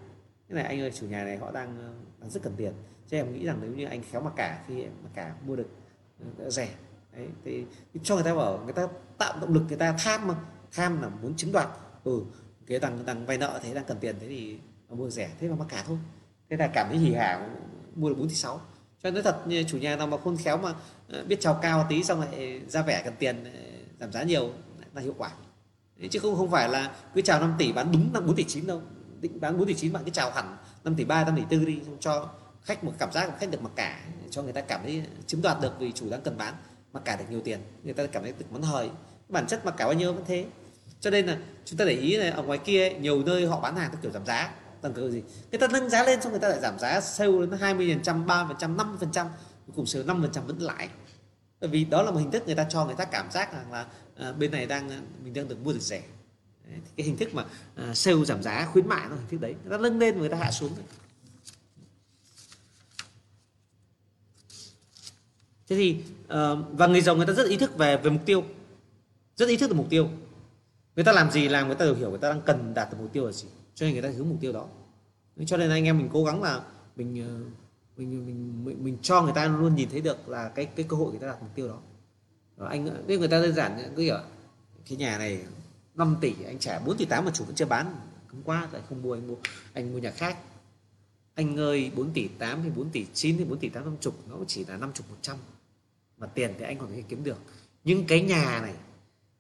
Cái 0.50 0.56
này 0.56 0.64
anh 0.64 0.82
ơi 0.82 0.92
chủ 0.92 1.08
nhà 1.08 1.24
này 1.24 1.38
họ 1.38 1.52
đang, 1.52 1.96
đang 2.20 2.30
rất 2.30 2.44
cần 2.44 2.54
tiền. 2.58 2.74
Cho 3.08 3.18
em 3.18 3.34
nghĩ 3.34 3.46
rằng 3.46 3.58
nếu 3.62 3.72
như 3.72 3.86
anh 3.86 4.02
khéo 4.12 4.22
mặc 4.22 4.34
cả 4.36 4.64
khi 4.68 4.84
mà 4.84 5.10
cả 5.14 5.34
mua 5.46 5.56
được 5.56 5.68
rẻ 6.48 6.70
đấy 7.14 7.28
thì 7.46 7.66
cho 8.04 8.16
người 8.16 8.24
ta 8.24 8.36
bảo 8.36 8.62
người 8.64 8.74
ta 8.74 8.88
tạo 9.18 9.40
động 9.42 9.54
lực 9.54 9.64
người 9.68 9.78
ta 9.78 9.96
tham 10.00 10.28
mà 10.28 10.36
tham 10.72 11.02
là 11.02 11.10
muốn 11.10 11.36
chiếm 11.36 11.52
đoạt. 11.52 11.68
Ừ 12.04 12.22
cái 12.68 12.80
đang 12.80 13.06
đang 13.06 13.26
vay 13.26 13.38
nợ 13.38 13.60
thế 13.64 13.74
đang 13.74 13.86
cần 13.86 13.98
tiền 14.00 14.16
thế 14.20 14.28
thì 14.28 14.60
mua 14.90 15.10
rẻ 15.10 15.30
thế 15.40 15.50
mà 15.50 15.56
mặc 15.56 15.66
cả 15.70 15.84
thôi. 15.88 15.98
Thế 16.50 16.58
là 16.58 16.70
cảm 16.74 16.88
thấy 16.90 16.98
hỉ 16.98 17.14
hả 17.14 17.50
mua 17.96 18.10
được 18.10 18.16
bốn 18.18 18.30
tỷ 18.30 18.36
sáu 18.36 18.62
cho 19.04 19.12
nên 19.12 19.14
nói 19.14 19.24
thật 19.24 19.38
chủ 19.68 19.78
nhà 19.78 19.96
nào 19.96 20.08
mà 20.08 20.18
khôn 20.24 20.38
khéo 20.38 20.58
mà 20.58 20.74
ờ, 21.10 21.24
biết 21.24 21.38
chào 21.40 21.60
cao 21.62 21.86
tí 21.90 22.04
xong 22.04 22.22
lại 22.22 22.62
ra 22.68 22.82
vẻ 22.82 23.02
cần 23.06 23.14
tiền 23.20 23.44
ờ, 23.44 23.52
giảm 24.00 24.12
giá 24.12 24.24
nhiều 24.24 24.54
là 24.94 25.02
hiệu 25.02 25.16
quả. 25.18 25.32
Chứ 26.12 26.20
không 26.20 26.36
không 26.36 26.52
phải 26.52 26.70
là 26.70 26.96
cứ 27.16 27.22
chào 27.22 27.40
5 27.40 27.54
tỷ 27.58 27.72
bán 27.72 27.92
đúng 27.92 28.14
năm 28.14 28.26
bốn 28.26 28.36
tỷ 28.36 28.44
chín 28.44 28.68
đâu. 28.68 28.82
Định 29.22 29.40
bán 29.42 29.58
4 29.58 29.68
tỷ 29.68 29.74
chín 29.74 29.94
bạn 29.94 30.04
cứ 30.06 30.12
chào 30.12 30.32
hẳn 30.32 30.58
5 30.84 30.96
tỷ 30.96 31.04
3 31.04 31.26
5 31.26 31.36
tỷ 31.36 31.44
tư 31.50 31.66
đi 31.66 31.80
cho 32.00 32.30
khách 32.62 32.84
một 32.84 32.94
cảm 33.00 33.12
giác 33.12 33.32
khách 33.40 33.52
được 33.52 33.62
mặc 33.62 33.72
cả 33.76 34.00
cho 34.30 34.42
người 34.42 34.54
ta 34.54 34.62
cảm 34.62 34.82
thấy 34.84 35.04
chiếm 35.28 35.42
đoạt 35.42 35.62
được 35.62 35.80
vì 35.80 35.92
chủ 35.92 36.10
đang 36.10 36.22
cần 36.22 36.38
bán 36.38 36.54
mặc 36.94 37.02
cả 37.06 37.16
được 37.16 37.26
nhiều 37.30 37.42
tiền 37.42 37.60
người 37.84 37.94
ta 37.94 38.06
cảm 38.06 38.24
thấy 38.24 38.34
được 38.40 38.46
món 38.52 38.62
hời. 38.62 38.90
Bản 39.30 39.48
chất 39.48 39.66
mặc 39.66 39.76
cả 39.78 39.86
bao 39.86 39.94
nhiêu 39.94 40.14
vẫn 40.14 40.24
thế. 40.28 40.46
Cho 41.00 41.10
nên 41.10 41.26
là 41.26 41.38
chúng 41.66 41.78
ta 41.78 41.86
để 41.86 41.94
ý 41.94 42.16
là 42.16 42.32
ở 42.32 42.44
ngoài 42.44 42.58
kia 42.58 42.90
ấy, 42.90 42.94
nhiều 42.94 43.24
nơi 43.24 43.48
họ 43.48 43.60
bán 43.60 43.76
hàng 43.76 43.92
theo 43.92 44.00
kiểu 44.02 44.12
giảm 44.12 44.26
giá 44.26 44.52
tăng 44.82 44.94
cơ 44.94 45.10
gì? 45.10 45.24
Người 45.52 45.60
ta 45.60 45.68
nâng 45.68 45.90
giá 45.90 46.04
lên 46.04 46.22
xong 46.22 46.32
người 46.32 46.42
ta 46.42 46.48
lại 46.48 46.60
giảm 46.60 46.80
giá 46.80 47.02
sale 47.02 47.32
đến 47.32 47.52
hai 47.60 47.74
mươi 47.74 47.94
phần 47.94 48.04
trăm 48.04 48.26
ba 48.26 48.46
phần 48.48 48.58
trăm 48.60 48.78
năm 48.78 48.98
phần 49.00 49.12
trăm. 49.12 49.28
Cùng 49.76 49.86
sale 49.86 50.06
năm 50.06 50.22
phần 50.22 50.32
trăm 50.32 50.48
vẫn 50.48 50.58
lãi. 50.58 50.90
Bởi 51.62 51.70
vì 51.70 51.86
đó 51.86 52.02
là 52.02 52.12
một 52.12 52.20
hình 52.20 52.32
thức 52.32 52.44
người 52.46 52.56
ta 52.56 52.66
cho 52.70 52.86
người 52.86 52.96
ta 52.96 53.06
cảm 53.06 53.32
giác 53.32 53.54
rằng 53.54 53.72
là 53.72 53.88
à, 54.18 54.32
bên 54.32 54.52
này 54.52 54.66
đang 54.66 54.90
à, 54.90 55.02
mình 55.24 55.34
đang 55.34 55.48
được 55.48 55.64
mua 55.64 55.74
được 55.74 55.82
rẻ. 55.82 56.04
Đấy, 56.70 56.80
cái 56.98 57.06
hình 57.06 57.18
thức 57.18 57.34
mà 57.34 57.46
à, 57.76 57.94
sale 57.94 58.26
giảm 58.26 58.44
giá 58.44 58.66
khuyến 58.66 58.88
mại 58.88 59.10
nó 59.10 59.16
hình 59.16 59.28
thức 59.30 59.42
đấy. 59.42 59.56
Người 59.64 59.78
ta 59.78 59.84
nâng 59.84 60.00
lên 60.00 60.20
người 60.20 60.30
ta 60.30 60.38
hạ 60.38 60.52
xuống. 60.52 60.72
Thế 65.68 65.78
thì 65.78 65.98
ờ, 66.28 66.56
và 66.72 66.88
người 66.88 67.02
giàu 67.02 67.16
người 67.16 67.26
ta 67.26 67.34
rất 67.34 67.48
ý 67.48 67.58
thức 67.58 67.78
về 67.78 67.98
về 67.98 68.10
mục 68.10 68.22
tiêu. 68.26 68.44
Rất 69.36 69.50
ý 69.50 69.58
thức 69.58 69.70
được 69.70 69.76
mục 69.76 69.88
tiêu. 69.90 70.10
Người 70.96 71.06
ta 71.06 71.12
làm 71.12 71.32
gì 71.32 71.48
làm 71.48 71.68
người 71.68 71.76
ta 71.76 71.86
đều 71.86 71.96
hiểu 71.96 72.10
người 72.10 72.20
ta 72.20 72.30
đang 72.30 72.42
cần 72.42 72.74
đạt 72.74 72.92
được 72.92 72.98
mục 73.02 73.14
tiêu 73.14 73.26
là 73.26 73.32
gì 73.32 73.48
cho 73.76 73.86
nên 73.86 73.94
người 73.94 74.04
ta 74.04 74.10
hướng 74.10 74.30
mục 74.30 74.38
tiêu 74.42 74.54
đó. 74.54 74.68
Cho 75.46 75.58
nên 75.58 75.70
anh 75.70 75.84
em 75.84 75.98
mình 75.98 76.10
cố 76.14 76.24
gắng 76.24 76.44
là 76.44 76.50
ờ, 76.50 76.64
mình 76.96 77.14
mình 77.98 78.26
mình 78.26 78.66
mình, 78.66 78.84
mình 78.84 78.98
cho 79.02 79.22
người 79.22 79.34
ta 79.36 79.48
luôn 79.48 79.76
nhìn 79.76 79.90
thấy 79.90 80.02
được 80.02 80.30
là 80.30 80.50
cái 80.50 80.66
cái 80.66 80.86
cơ 80.90 80.98
hội 80.98 81.12
người 81.12 81.20
ta 81.20 81.28
đạt 81.28 81.42
mục 81.42 81.56
tiêu 81.56 81.68
đó. 81.68 81.80
Rồi 82.58 82.70
anh 82.70 83.08
biết 83.08 83.20
người 83.20 83.28
ta 83.28 83.42
đơn 83.42 83.54
giản 83.54 83.94
cứ 83.96 84.02
hiểu 84.02 84.18
cái 84.90 84.98
nhà 84.98 85.18
này 85.18 85.46
5 85.96 86.18
tỷ 86.22 86.34
anh 86.46 86.60
trả 86.60 86.80
4 86.80 86.98
tỷ 86.98 87.06
8 87.06 87.26
mà 87.26 87.32
chủ 87.34 87.44
vẫn 87.44 87.56
chưa 87.56 87.66
bán. 87.66 87.96
Không 88.28 88.42
quá 88.44 88.70
lại 88.72 88.82
không 88.90 89.02
mua 89.02 89.14
anh 89.14 89.28
mua 89.28 89.36
anh 89.74 89.94
mua 89.94 90.00
nhà 90.00 90.12
khác. 90.12 90.38
Anh 91.36 91.58
ơi 91.58 91.92
4 91.96 92.12
tỷ 92.14 92.28
8 92.28 92.64
thì 92.64 92.70
4 92.70 92.90
tỷ 92.90 93.06
9 93.14 93.38
thì 93.38 93.44
4 93.44 93.60
tỷ 93.60 93.70
8 93.70 93.84
50 93.84 94.14
nó 94.30 94.36
chỉ 94.48 94.66
là 94.66 94.78
50 94.78 95.06
100 95.10 95.38
mà 96.18 96.28
tiền 96.28 96.54
thì 96.60 96.66
anh 96.66 96.78
còn 96.78 96.92
thể 96.92 97.04
kiếm 97.10 97.24
được. 97.24 97.38
Nhưng 97.84 98.06
cái 98.06 98.22
nhà 98.22 98.60
này 98.62 98.74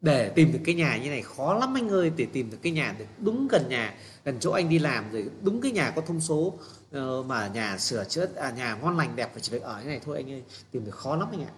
để 0.01 0.29
tìm 0.29 0.51
được 0.51 0.59
cái 0.65 0.75
nhà 0.75 0.97
như 0.97 1.09
này 1.09 1.21
khó 1.21 1.53
lắm 1.53 1.77
anh 1.77 1.89
ơi 1.89 2.11
để 2.15 2.27
tìm 2.33 2.51
được 2.51 2.57
cái 2.61 2.71
nhà 2.71 2.95
được 2.99 3.05
đúng 3.19 3.47
gần 3.47 3.69
nhà 3.69 3.93
gần 4.25 4.37
chỗ 4.39 4.51
anh 4.51 4.69
đi 4.69 4.79
làm 4.79 5.11
rồi 5.11 5.25
đúng 5.41 5.61
cái 5.61 5.71
nhà 5.71 5.91
có 5.95 6.01
thông 6.01 6.21
số 6.21 6.53
ờ, 6.91 7.23
mà 7.23 7.47
nhà 7.47 7.77
sửa 7.77 8.03
chữa 8.03 8.27
à, 8.35 8.51
nhà 8.51 8.75
ngon 8.75 8.97
lành 8.97 9.15
đẹp 9.15 9.29
phải 9.33 9.41
chỉ 9.41 9.51
phải 9.51 9.59
ở 9.59 9.81
như 9.81 9.87
này 9.87 9.99
thôi 10.05 10.17
anh 10.17 10.31
ơi. 10.31 10.43
Tìm 10.71 10.85
được 10.85 10.95
khó 10.95 11.15
lắm 11.15 11.27
anh 11.31 11.43
ạ. 11.43 11.51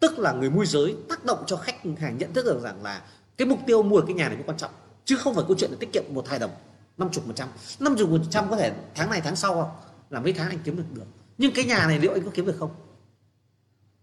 Tức 0.00 0.18
là 0.18 0.32
người 0.32 0.50
môi 0.50 0.66
giới 0.66 0.96
tác 1.08 1.24
động 1.24 1.44
cho 1.46 1.56
khách 1.56 1.76
hàng 1.98 2.18
nhận 2.18 2.32
thức 2.32 2.44
được 2.44 2.60
rằng 2.62 2.82
là 2.82 3.02
cái 3.36 3.48
mục 3.48 3.58
tiêu 3.66 3.82
mua 3.82 4.00
cái 4.00 4.14
nhà 4.14 4.28
này 4.28 4.36
mới 4.36 4.46
quan 4.46 4.58
trọng 4.58 4.70
chứ 5.04 5.16
không 5.16 5.34
phải 5.34 5.44
câu 5.48 5.56
chuyện 5.58 5.70
là 5.70 5.76
tiết 5.80 5.92
kiệm 5.92 6.04
một 6.10 6.28
hai 6.28 6.38
đồng 6.38 6.50
năm 6.96 7.08
chục 7.12 7.26
một 7.26 7.32
trăm. 7.36 7.48
Năm 7.80 7.96
chục 7.98 8.10
một 8.10 8.20
trăm 8.30 8.50
có 8.50 8.56
thể 8.56 8.72
tháng 8.94 9.10
này 9.10 9.20
tháng 9.24 9.36
sau 9.36 9.54
không 9.54 9.70
là 10.10 10.20
mấy 10.20 10.32
tháng 10.32 10.48
anh 10.48 10.58
kiếm 10.64 10.76
được 10.76 10.84
được. 10.92 11.06
Nhưng 11.38 11.52
cái 11.54 11.64
nhà 11.64 11.86
này 11.86 11.98
liệu 11.98 12.12
anh 12.12 12.24
có 12.24 12.30
kiếm 12.34 12.46
được 12.46 12.56
không? 12.58 12.70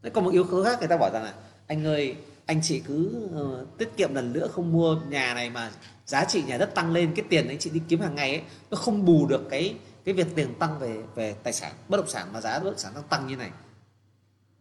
Đấy, 0.02 0.12
còn 0.16 0.24
một 0.24 0.32
yếu 0.32 0.44
tố 0.44 0.64
khác 0.64 0.80
người 0.80 0.88
ta 0.88 0.98
bảo 0.98 1.10
rằng 1.14 1.24
là 1.24 1.34
anh 1.68 1.86
ơi 1.86 2.16
anh 2.46 2.62
chị 2.64 2.80
cứ 2.80 3.28
uh, 3.36 3.78
tiết 3.78 3.98
kiệm 3.98 4.14
lần 4.14 4.34
nữa 4.34 4.48
không 4.48 4.72
mua 4.72 4.98
nhà 5.10 5.34
này 5.34 5.50
mà 5.50 5.72
giá 6.06 6.26
trị 6.26 6.44
nhà 6.44 6.58
đất 6.58 6.76
tăng 6.76 6.92
lên 6.92 7.14
cái 7.16 7.26
tiền 7.30 7.48
anh 7.48 7.60
chị 7.60 7.70
đi 7.70 7.82
kiếm 7.88 8.00
hàng 8.00 8.16
ngày 8.16 8.30
ấy 8.30 8.42
nó 8.72 8.78
không 8.78 9.06
bù 9.06 9.28
được 9.28 9.50
cái 9.50 9.76
cái 10.06 10.14
việc 10.14 10.28
tiền 10.36 10.54
tăng 10.60 10.80
về 10.80 11.04
về 11.16 11.36
tài 11.44 11.54
sản 11.54 11.74
bất 11.90 11.98
động 11.98 12.10
sản 12.10 12.28
mà 12.34 12.42
giá 12.42 12.60
bất 12.60 12.66
động 12.66 12.78
sản 12.78 12.92
nó 12.96 13.02
tăng 13.02 13.28
như 13.28 13.36
này. 13.36 13.50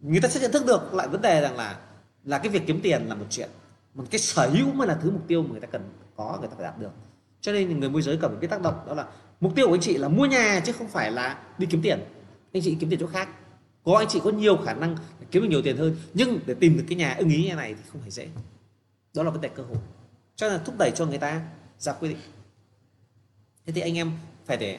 Người 0.00 0.20
ta 0.20 0.28
sẽ 0.28 0.40
nhận 0.40 0.52
thức 0.52 0.66
được 0.66 0.94
lại 0.94 1.08
vấn 1.08 1.22
đề 1.22 1.40
rằng 1.40 1.56
là 1.56 1.78
là 2.24 2.38
cái 2.38 2.48
việc 2.48 2.62
kiếm 2.66 2.80
tiền 2.82 3.08
là 3.08 3.14
một 3.14 3.26
chuyện 3.30 3.48
một 3.94 4.04
cái 4.10 4.18
sở 4.18 4.48
hữu 4.48 4.72
mới 4.72 4.88
là 4.88 4.98
thứ 5.02 5.10
mục 5.10 5.22
tiêu 5.28 5.42
mà 5.42 5.48
người 5.50 5.60
ta 5.60 5.66
cần 5.66 5.82
có 6.16 6.36
người 6.40 6.48
ta 6.48 6.54
phải 6.56 6.64
đạt 6.64 6.78
được. 6.78 6.90
Cho 7.40 7.52
nên 7.52 7.80
người 7.80 7.90
môi 7.90 8.02
giới 8.02 8.16
cần 8.16 8.30
phải 8.30 8.40
biết 8.40 8.50
tác 8.50 8.62
động 8.62 8.74
đó 8.86 8.94
là 8.94 9.06
mục 9.40 9.52
tiêu 9.54 9.66
của 9.66 9.74
anh 9.74 9.80
chị 9.80 9.96
là 9.98 10.08
mua 10.08 10.26
nhà 10.26 10.60
chứ 10.64 10.72
không 10.72 10.88
phải 10.88 11.12
là 11.12 11.38
đi 11.58 11.66
kiếm 11.70 11.82
tiền. 11.82 12.00
Anh 12.52 12.62
chị 12.62 12.76
kiếm 12.80 12.90
tiền 12.90 13.00
chỗ 13.00 13.06
khác 13.06 13.28
có 13.84 13.96
anh 13.96 14.08
chị 14.08 14.20
có 14.24 14.30
nhiều 14.30 14.56
khả 14.56 14.74
năng 14.74 14.96
kiếm 15.30 15.42
được 15.42 15.48
nhiều 15.48 15.62
tiền 15.62 15.76
hơn 15.76 15.96
nhưng 16.14 16.40
để 16.46 16.54
tìm 16.54 16.76
được 16.76 16.84
cái 16.88 16.96
nhà 16.96 17.14
ưng 17.18 17.30
ý 17.30 17.44
như 17.48 17.54
này 17.54 17.74
thì 17.74 17.80
không 17.92 18.00
phải 18.00 18.10
dễ. 18.10 18.28
Đó 19.14 19.22
là 19.22 19.30
vấn 19.30 19.40
đề 19.40 19.48
cơ 19.48 19.62
hội. 19.62 19.78
Cho 20.36 20.48
nên 20.48 20.58
là 20.58 20.62
thúc 20.64 20.74
đẩy 20.78 20.90
cho 20.94 21.06
người 21.06 21.18
ta 21.18 21.42
ra 21.78 21.92
quyết 21.92 22.08
định. 22.08 22.18
Thế 23.66 23.72
thì 23.72 23.80
anh 23.80 23.96
em 23.96 24.12
phải 24.46 24.56
để 24.56 24.78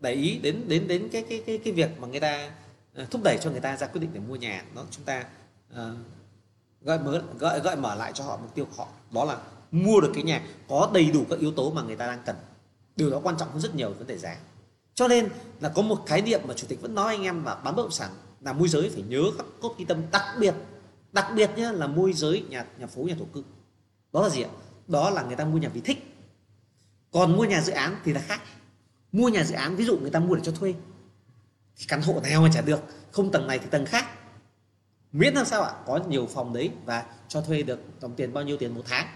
để 0.00 0.12
ý 0.12 0.38
đến 0.38 0.64
đến 0.68 0.88
đến 0.88 1.08
cái 1.12 1.24
cái 1.28 1.42
cái 1.46 1.58
cái 1.58 1.72
việc 1.72 1.90
mà 2.00 2.08
người 2.08 2.20
ta 2.20 2.50
ờ, 2.94 3.06
thúc 3.10 3.20
đẩy 3.24 3.38
cho 3.40 3.50
người 3.50 3.60
ta 3.60 3.76
ra 3.76 3.86
quyết 3.86 4.00
định 4.00 4.10
để 4.12 4.20
mua 4.28 4.36
nhà. 4.36 4.64
Nó 4.74 4.84
chúng 4.90 5.04
ta 5.04 5.24
uh, 5.72 5.78
gợi 6.82 6.98
mở 6.98 7.22
gợi 7.38 7.60
gợi 7.60 7.76
mở 7.76 7.94
lại 7.94 8.12
cho 8.14 8.24
họ 8.24 8.36
mục 8.36 8.54
tiêu 8.54 8.64
của 8.64 8.84
họ. 8.84 8.88
Đó 9.10 9.24
là 9.24 9.38
mua 9.70 10.00
được 10.00 10.10
cái 10.14 10.22
nhà 10.22 10.42
có 10.68 10.90
đầy 10.94 11.10
đủ 11.10 11.24
các 11.30 11.38
yếu 11.38 11.52
tố 11.52 11.70
mà 11.70 11.82
người 11.82 11.96
ta 11.96 12.06
đang 12.06 12.22
cần. 12.26 12.36
Điều 12.96 13.10
đó 13.10 13.20
quan 13.22 13.36
trọng 13.38 13.50
hơn 13.50 13.60
rất 13.60 13.74
nhiều 13.74 13.92
vấn 13.98 14.06
đề 14.06 14.18
giá. 14.18 14.36
Cho 14.94 15.08
nên 15.08 15.28
là 15.60 15.68
có 15.68 15.82
một 15.82 16.02
khái 16.06 16.22
niệm 16.22 16.40
mà 16.44 16.54
chủ 16.54 16.66
tịch 16.66 16.80
vẫn 16.80 16.94
nói 16.94 17.14
anh 17.14 17.22
em 17.22 17.44
mà 17.44 17.54
bán 17.54 17.76
bất 17.76 17.82
động 17.82 17.90
sản 17.90 18.10
là 18.40 18.52
môi 18.52 18.68
giới 18.68 18.90
phải 18.90 19.02
nhớ 19.02 19.22
các 19.38 19.46
cốt 19.60 19.74
ghi 19.78 19.84
tâm 19.84 20.02
đặc 20.12 20.22
biệt 20.40 20.54
đặc 21.12 21.26
biệt 21.34 21.50
nhé 21.56 21.72
là 21.72 21.86
môi 21.86 22.12
giới 22.12 22.44
nhà 22.48 22.66
nhà 22.78 22.86
phố 22.86 23.02
nhà 23.02 23.14
thổ 23.18 23.24
cư. 23.24 23.44
Đó 24.12 24.22
là 24.22 24.28
gì 24.28 24.42
ạ? 24.42 24.50
Đó 24.86 25.10
là 25.10 25.22
người 25.22 25.36
ta 25.36 25.44
mua 25.44 25.58
nhà 25.58 25.68
vì 25.68 25.80
thích. 25.80 25.98
Còn 27.10 27.36
mua 27.36 27.44
nhà 27.44 27.60
dự 27.60 27.72
án 27.72 27.96
thì 28.04 28.12
là 28.12 28.20
khác. 28.20 28.40
Mua 29.12 29.28
nhà 29.28 29.44
dự 29.44 29.54
án 29.54 29.76
ví 29.76 29.84
dụ 29.84 29.98
người 29.98 30.10
ta 30.10 30.20
mua 30.20 30.34
để 30.34 30.42
cho 30.44 30.52
thuê 30.52 30.74
thì 31.76 31.84
căn 31.88 32.02
hộ 32.02 32.20
nào 32.22 32.42
mà 32.42 32.48
trả 32.54 32.60
được 32.60 32.80
không 33.12 33.30
tầng 33.30 33.46
này 33.46 33.58
thì 33.58 33.66
tầng 33.70 33.86
khác. 33.86 34.06
Miễn 35.12 35.34
làm 35.34 35.46
sao 35.46 35.62
ạ? 35.62 35.72
Có 35.86 36.00
nhiều 36.08 36.26
phòng 36.26 36.52
đấy 36.52 36.70
và 36.84 37.04
cho 37.28 37.40
thuê 37.40 37.62
được 37.62 37.80
dòng 38.00 38.14
tiền 38.14 38.32
bao 38.32 38.44
nhiêu 38.44 38.56
tiền 38.56 38.74
một 38.74 38.82
tháng. 38.84 39.06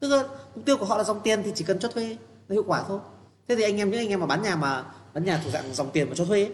Tức 0.00 0.08
là 0.08 0.24
mục 0.54 0.64
tiêu 0.64 0.76
của 0.76 0.86
họ 0.86 0.98
là 0.98 1.04
dòng 1.04 1.20
tiền 1.24 1.42
thì 1.42 1.52
chỉ 1.54 1.64
cần 1.64 1.78
cho 1.78 1.88
thuê 1.88 2.08
là 2.48 2.54
hiệu 2.54 2.64
quả 2.66 2.84
thôi. 2.88 3.00
Thế 3.48 3.56
thì 3.56 3.62
anh 3.62 3.76
em 3.76 3.90
những 3.90 4.00
anh 4.00 4.08
em 4.08 4.20
mà 4.20 4.26
bán 4.26 4.42
nhà 4.42 4.56
mà 4.56 4.84
bán 5.14 5.24
nhà 5.24 5.40
thuộc 5.44 5.52
dạng 5.52 5.74
dòng 5.74 5.90
tiền 5.92 6.08
mà 6.08 6.14
cho 6.14 6.24
thuê 6.24 6.42
ấy, 6.42 6.52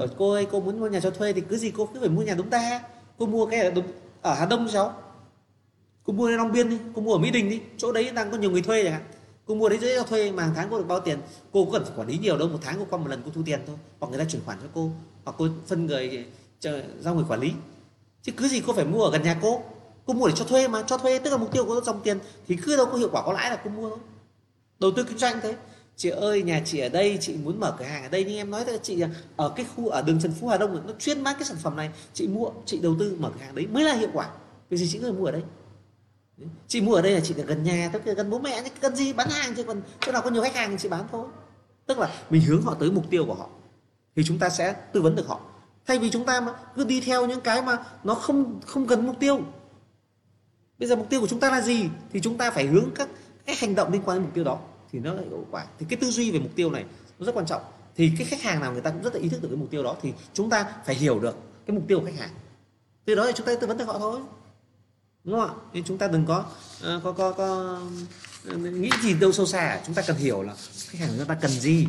rồi 0.00 0.08
cô 0.18 0.32
ơi 0.32 0.46
cô 0.52 0.60
muốn 0.60 0.80
mua 0.80 0.88
nhà 0.88 1.00
cho 1.00 1.10
thuê 1.10 1.32
thì 1.32 1.40
cứ 1.40 1.56
gì 1.56 1.72
cô 1.76 1.86
cứ 1.86 2.00
phải 2.00 2.08
mua 2.08 2.22
nhà 2.22 2.34
đúng 2.34 2.50
ta 2.50 2.80
cô 3.18 3.26
mua 3.26 3.46
cái 3.46 3.60
ở, 3.60 3.82
ở 4.22 4.34
hà 4.34 4.46
đông 4.46 4.68
cháu. 4.72 4.94
Cô 6.04 6.12
mua 6.12 6.26
ở 6.26 6.36
long 6.36 6.52
biên 6.52 6.70
đi 6.70 6.78
cô 6.94 7.02
mua 7.02 7.12
ở 7.12 7.18
mỹ 7.18 7.30
đình 7.30 7.50
đi 7.50 7.60
chỗ 7.76 7.92
đấy 7.92 8.10
đang 8.14 8.30
có 8.30 8.38
nhiều 8.38 8.50
người 8.50 8.62
thuê 8.62 8.84
chẳng 8.84 8.92
hạn. 8.92 9.02
Cô 9.46 9.54
mua 9.54 9.68
đấy 9.68 9.78
dễ 9.78 9.96
cho 9.96 10.02
thuê 10.02 10.30
mà 10.30 10.42
hàng 10.42 10.52
tháng 10.56 10.68
cô 10.70 10.78
được 10.78 10.84
bao 10.88 11.00
tiền. 11.00 11.18
Cô 11.52 11.64
có 11.64 11.70
cần 11.72 11.84
phải 11.84 11.92
quản 11.96 12.08
lý 12.08 12.18
nhiều 12.18 12.38
đâu 12.38 12.48
một 12.48 12.58
tháng 12.62 12.76
cô 12.78 12.86
qua 12.90 12.98
một 12.98 13.08
lần 13.08 13.22
cô 13.24 13.30
thu 13.34 13.42
tiền 13.46 13.60
thôi. 13.66 13.76
Hoặc 14.00 14.08
người 14.08 14.18
ta 14.18 14.24
chuyển 14.24 14.42
khoản 14.44 14.58
cho 14.62 14.68
cô 14.74 14.90
hoặc 15.24 15.34
cô 15.38 15.48
phân 15.66 15.86
người 15.86 16.26
cho, 16.60 16.70
giao 17.00 17.14
người 17.14 17.24
quản 17.28 17.40
lý. 17.40 17.52
Chứ 18.22 18.32
cứ 18.36 18.48
gì 18.48 18.62
cô 18.66 18.72
phải 18.72 18.84
mua 18.84 19.04
ở 19.04 19.10
gần 19.12 19.22
nhà 19.22 19.38
cô. 19.42 19.62
Cô 20.06 20.14
mua 20.14 20.28
để 20.28 20.34
cho 20.36 20.44
thuê 20.44 20.68
mà 20.68 20.82
cho 20.82 20.98
thuê 20.98 21.18
tức 21.18 21.30
là 21.30 21.36
mục 21.36 21.52
tiêu 21.52 21.64
của 21.64 21.80
dòng 21.80 22.00
tiền 22.02 22.18
thì 22.48 22.56
cứ 22.56 22.76
đâu 22.76 22.86
có 22.86 22.96
hiệu 22.98 23.08
quả 23.12 23.22
có 23.22 23.32
lãi 23.32 23.50
là 23.50 23.60
cô 23.64 23.70
mua 23.70 23.88
thôi. 23.88 23.98
Đầu 24.80 24.90
tư 24.96 25.04
kinh 25.04 25.18
doanh 25.18 25.40
thế 25.42 25.56
chị 25.96 26.08
ơi, 26.08 26.42
nhà 26.42 26.62
chị 26.64 26.78
ở 26.78 26.88
đây, 26.88 27.18
chị 27.20 27.34
muốn 27.44 27.60
mở 27.60 27.76
cửa 27.78 27.84
hàng 27.84 28.02
ở 28.02 28.08
đây 28.08 28.24
nhưng 28.24 28.36
em 28.36 28.50
nói 28.50 28.64
với 28.64 28.78
chị 28.82 29.00
à, 29.00 29.10
ở 29.36 29.52
cái 29.56 29.66
khu, 29.76 29.88
ở 29.88 30.02
đường 30.02 30.20
Trần 30.22 30.32
Phú 30.40 30.48
Hà 30.48 30.56
Đông 30.56 30.86
nó 30.86 30.92
chuyên 30.98 31.24
bán 31.24 31.34
cái 31.38 31.44
sản 31.44 31.56
phẩm 31.62 31.76
này. 31.76 31.90
Chị 32.14 32.28
mua, 32.28 32.50
chị 32.66 32.78
đầu 32.78 32.96
tư 32.98 33.16
mở 33.18 33.30
cửa 33.34 33.40
hàng 33.44 33.54
đấy 33.54 33.66
mới 33.66 33.84
là 33.84 33.94
hiệu 33.94 34.10
quả. 34.12 34.30
Vì 34.70 34.76
gì 34.76 34.88
chị 34.92 34.98
người 34.98 35.12
mua 35.12 35.24
ở 35.24 35.32
đây? 35.32 35.42
Chị 36.68 36.80
mua 36.80 36.94
ở 36.94 37.02
đây 37.02 37.12
là 37.12 37.20
chị 37.20 37.34
ở 37.38 37.44
gần 37.44 37.62
nhà 37.62 37.90
tức 37.92 38.06
là 38.06 38.12
gần 38.12 38.30
bố 38.30 38.38
mẹ 38.38 38.62
gần 38.80 38.96
gì 38.96 39.12
bán 39.12 39.28
hàng 39.30 39.54
chứ 39.54 39.62
còn 39.64 39.82
chỗ 40.00 40.12
nào 40.12 40.22
có 40.22 40.30
nhiều 40.30 40.42
khách 40.42 40.54
hàng 40.54 40.70
thì 40.70 40.76
chị 40.78 40.88
bán 40.88 41.04
thôi. 41.12 41.26
Tức 41.86 41.98
là 41.98 42.10
mình 42.30 42.42
hướng 42.42 42.62
họ 42.62 42.74
tới 42.74 42.90
mục 42.90 43.10
tiêu 43.10 43.24
của 43.26 43.34
họ 43.34 43.48
thì 44.16 44.24
chúng 44.24 44.38
ta 44.38 44.48
sẽ 44.48 44.72
tư 44.92 45.02
vấn 45.02 45.16
được 45.16 45.26
họ. 45.26 45.40
Thay 45.86 45.98
vì 45.98 46.10
chúng 46.10 46.24
ta 46.24 46.40
mà 46.40 46.52
cứ 46.76 46.84
đi 46.84 47.00
theo 47.00 47.26
những 47.26 47.40
cái 47.40 47.62
mà 47.62 47.78
nó 48.04 48.14
không 48.14 48.60
không 48.66 48.86
gần 48.86 49.06
mục 49.06 49.16
tiêu. 49.20 49.40
Bây 50.78 50.88
giờ 50.88 50.96
mục 50.96 51.10
tiêu 51.10 51.20
của 51.20 51.26
chúng 51.26 51.40
ta 51.40 51.50
là 51.50 51.60
gì 51.60 51.88
thì 52.12 52.20
chúng 52.20 52.38
ta 52.38 52.50
phải 52.50 52.66
hướng 52.66 52.90
các 52.94 53.08
cái 53.46 53.56
hành 53.56 53.74
động 53.74 53.92
liên 53.92 54.02
quan 54.04 54.18
đến 54.18 54.24
mục 54.24 54.34
tiêu 54.34 54.44
đó 54.44 54.58
thì 54.92 54.98
nó 54.98 55.14
lại 55.14 55.24
hiệu 55.28 55.46
quả. 55.50 55.66
Thì 55.78 55.86
cái 55.88 55.98
tư 56.00 56.10
duy 56.10 56.30
về 56.30 56.38
mục 56.38 56.50
tiêu 56.56 56.70
này 56.70 56.84
nó 57.18 57.26
rất 57.26 57.34
quan 57.34 57.46
trọng. 57.46 57.62
Thì 57.96 58.12
cái 58.18 58.26
khách 58.26 58.42
hàng 58.42 58.60
nào 58.60 58.72
người 58.72 58.80
ta 58.80 58.90
cũng 58.90 59.02
rất 59.02 59.14
là 59.14 59.20
ý 59.20 59.28
thức 59.28 59.42
được 59.42 59.48
cái 59.48 59.56
mục 59.56 59.70
tiêu 59.70 59.82
đó 59.82 59.96
thì 60.02 60.12
chúng 60.34 60.50
ta 60.50 60.66
phải 60.86 60.94
hiểu 60.94 61.20
được 61.20 61.36
cái 61.66 61.76
mục 61.76 61.84
tiêu 61.88 62.00
của 62.00 62.06
khách 62.06 62.18
hàng. 62.18 62.30
Từ 63.04 63.14
đó 63.14 63.26
thì 63.26 63.32
chúng 63.36 63.46
ta 63.46 63.54
tư 63.60 63.66
vấn 63.66 63.78
cho 63.78 63.84
họ 63.84 63.98
thôi. 63.98 64.20
Đúng 65.24 65.40
không 65.40 65.48
ạ? 65.48 65.54
Nên 65.72 65.84
chúng 65.84 65.98
ta 65.98 66.08
đừng 66.08 66.26
có 66.26 66.44
uh, 66.96 67.02
có 67.04 67.12
có 67.12 67.32
có 67.32 67.80
nghĩ 68.54 68.90
gì 69.02 69.14
đâu 69.14 69.32
sâu 69.32 69.46
xa. 69.46 69.80
Chúng 69.86 69.94
ta 69.94 70.02
cần 70.02 70.16
hiểu 70.16 70.42
là 70.42 70.54
khách 70.88 70.98
hàng 70.98 71.10
chúng 71.18 71.26
ta 71.26 71.34
cần 71.34 71.50
gì. 71.50 71.86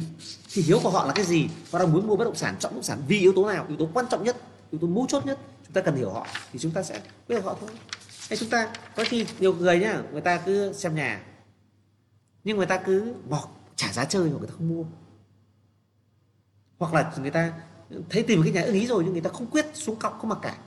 Thì 0.54 0.62
hiếu 0.62 0.80
của 0.84 0.90
họ 0.90 1.06
là 1.06 1.14
cái 1.14 1.26
gì? 1.26 1.48
Họ 1.72 1.80
đang 1.80 1.94
muốn 1.94 2.08
mua 2.08 2.16
bất 2.16 2.26
động 2.26 2.36
sản 2.36 2.56
chọn 2.60 2.72
bất 2.72 2.76
động 2.76 2.84
sản 2.84 3.02
vì 3.08 3.20
yếu 3.20 3.34
tố 3.36 3.48
nào? 3.48 3.66
Yếu 3.68 3.78
tố 3.78 3.90
quan 3.94 4.06
trọng 4.10 4.24
nhất 4.24 4.38
yếu 4.72 4.80
tố 4.80 4.88
mấu 4.88 5.06
chốt 5.10 5.26
nhất. 5.26 5.40
Chúng 5.66 5.74
ta 5.74 5.82
cần 5.82 5.96
hiểu 5.96 6.10
họ 6.10 6.28
thì 6.54 6.60
chúng 6.60 6.72
ta 6.72 6.84
sẽ 6.84 7.02
biết 7.28 7.36
được 7.36 7.46
họ 7.46 7.58
thôi. 7.62 7.70
Hay 8.30 8.38
chúng 8.38 8.50
ta 8.50 8.70
có 8.96 9.04
khi 9.08 9.26
nhiều 9.40 9.54
người 9.54 9.80
nhá 9.80 10.02
người 10.12 10.22
ta 10.22 10.38
cứ 10.38 10.74
xem 10.74 10.96
nhà 10.96 11.22
nhưng 12.44 12.58
người 12.58 12.66
ta 12.66 12.78
cứ 12.86 13.14
bỏ 13.30 13.48
trả 13.76 13.94
giá 13.94 14.06
chơi 14.06 14.30
mà 14.30 14.38
người 14.40 14.48
ta 14.48 14.54
không 14.58 14.70
mua. 14.70 14.84
Hoặc 16.80 16.94
là 16.94 17.14
người 17.18 17.32
ta 17.32 17.54
thấy 18.10 18.24
tìm 18.24 18.44
cái 18.44 18.52
nhà 18.52 18.62
ưng 18.62 18.76
ý 18.76 18.88
rồi 18.88 19.04
nhưng 19.04 19.14
người 19.14 19.22
ta 19.22 19.30
không 19.30 19.48
quyết 19.48 19.66
xuống 19.74 19.96
cọc 19.96 20.20
không 20.20 20.30
mặc 20.30 20.40
cả. 20.42 20.58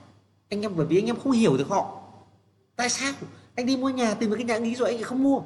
Anh 0.49 0.61
em 0.61 0.75
bởi 0.75 0.85
vì 0.85 0.97
anh 0.99 1.05
em 1.05 1.19
không 1.19 1.31
hiểu 1.31 1.57
được 1.57 1.67
họ. 1.69 2.01
Tại 2.75 2.89
sao? 2.89 3.13
Anh 3.55 3.65
đi 3.65 3.77
mua 3.77 3.89
nhà, 3.89 4.13
tìm 4.13 4.29
một 4.29 4.35
cái 4.35 4.45
nhà 4.45 4.53
ưng 4.53 4.63
ý 4.63 4.75
rồi 4.75 4.89
anh 4.89 5.03
không 5.03 5.23
mua. 5.23 5.41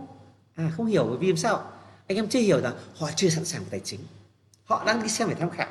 À 0.56 0.72
không 0.78 0.86
hiểu, 0.86 1.06
bởi 1.10 1.18
vì 1.18 1.28
làm 1.28 1.38
sao? 1.38 1.72
Anh 2.08 2.18
em 2.18 2.30
chưa 2.30 2.40
hiểu 2.40 2.62
rằng 2.62 2.74
họ 2.96 3.10
chưa 3.16 3.30
sẵn 3.30 3.46
sàng 3.46 3.62
về 3.64 3.68
tài 3.72 3.80
chính. 3.80 4.00
Họ 4.64 4.86
đang 4.86 5.04
đi 5.04 5.10
xem 5.10 5.30
để 5.30 5.36
tham 5.36 5.50
khảo. 5.50 5.70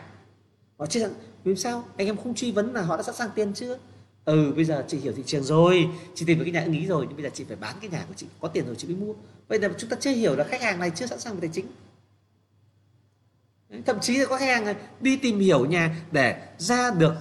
Họ 0.79 0.87
chưa 0.87 1.01
sẵn 1.01 1.15
vì 1.45 1.57
sao? 1.57 1.85
Anh 1.97 2.07
em 2.07 2.17
không 2.17 2.35
truy 2.35 2.53
vấn 2.53 2.73
là 2.75 2.83
họ 2.83 2.97
đã 2.97 3.03
sẵn 3.03 3.15
sàng 3.15 3.31
tiền 3.35 3.55
chưa? 3.55 3.79
Ừ 4.29 4.53
bây 4.57 4.65
giờ 4.65 4.85
chị 4.89 4.99
hiểu 4.99 5.13
thị 5.17 5.23
trường 5.27 5.43
rồi. 5.43 5.89
Chị 6.15 6.25
tìm 6.27 6.39
được 6.39 6.45
cái 6.45 6.53
nhà 6.53 6.63
ưng 6.65 6.73
ý 6.73 6.87
rồi 6.87 7.07
nhưng 7.09 7.17
bây 7.17 7.25
giờ 7.25 7.31
chị 7.35 7.45
phải 7.45 7.57
bán 7.57 7.77
cái 7.81 7.91
nhà 7.91 8.05
của 8.09 8.15
chị. 8.17 8.27
Có 8.41 8.49
tiền 8.49 8.67
rồi 8.67 8.75
chị 8.79 8.89
mới 8.89 8.97
mua. 8.97 9.15
Bây 9.49 9.59
giờ 9.59 9.69
chúng 9.79 9.91
ta 9.91 9.97
chưa 10.01 10.11
hiểu 10.11 10.37
là 10.37 10.45
khách 10.45 10.63
hàng 10.63 10.79
này 10.81 10.91
chưa 10.95 11.07
sẵn 11.07 11.21
sàng 11.21 11.35
về 11.35 11.41
tài 11.41 11.51
chính. 11.53 11.67
Thậm 13.87 14.01
chí 14.01 14.17
là 14.17 14.27
có 14.27 14.39
khách 14.39 14.47
hàng 14.47 14.75
đi 15.01 15.17
tìm 15.17 15.39
hiểu 15.39 15.67
nhà 15.67 15.97
để 16.13 16.49
ra 16.59 16.91
được 16.91 17.15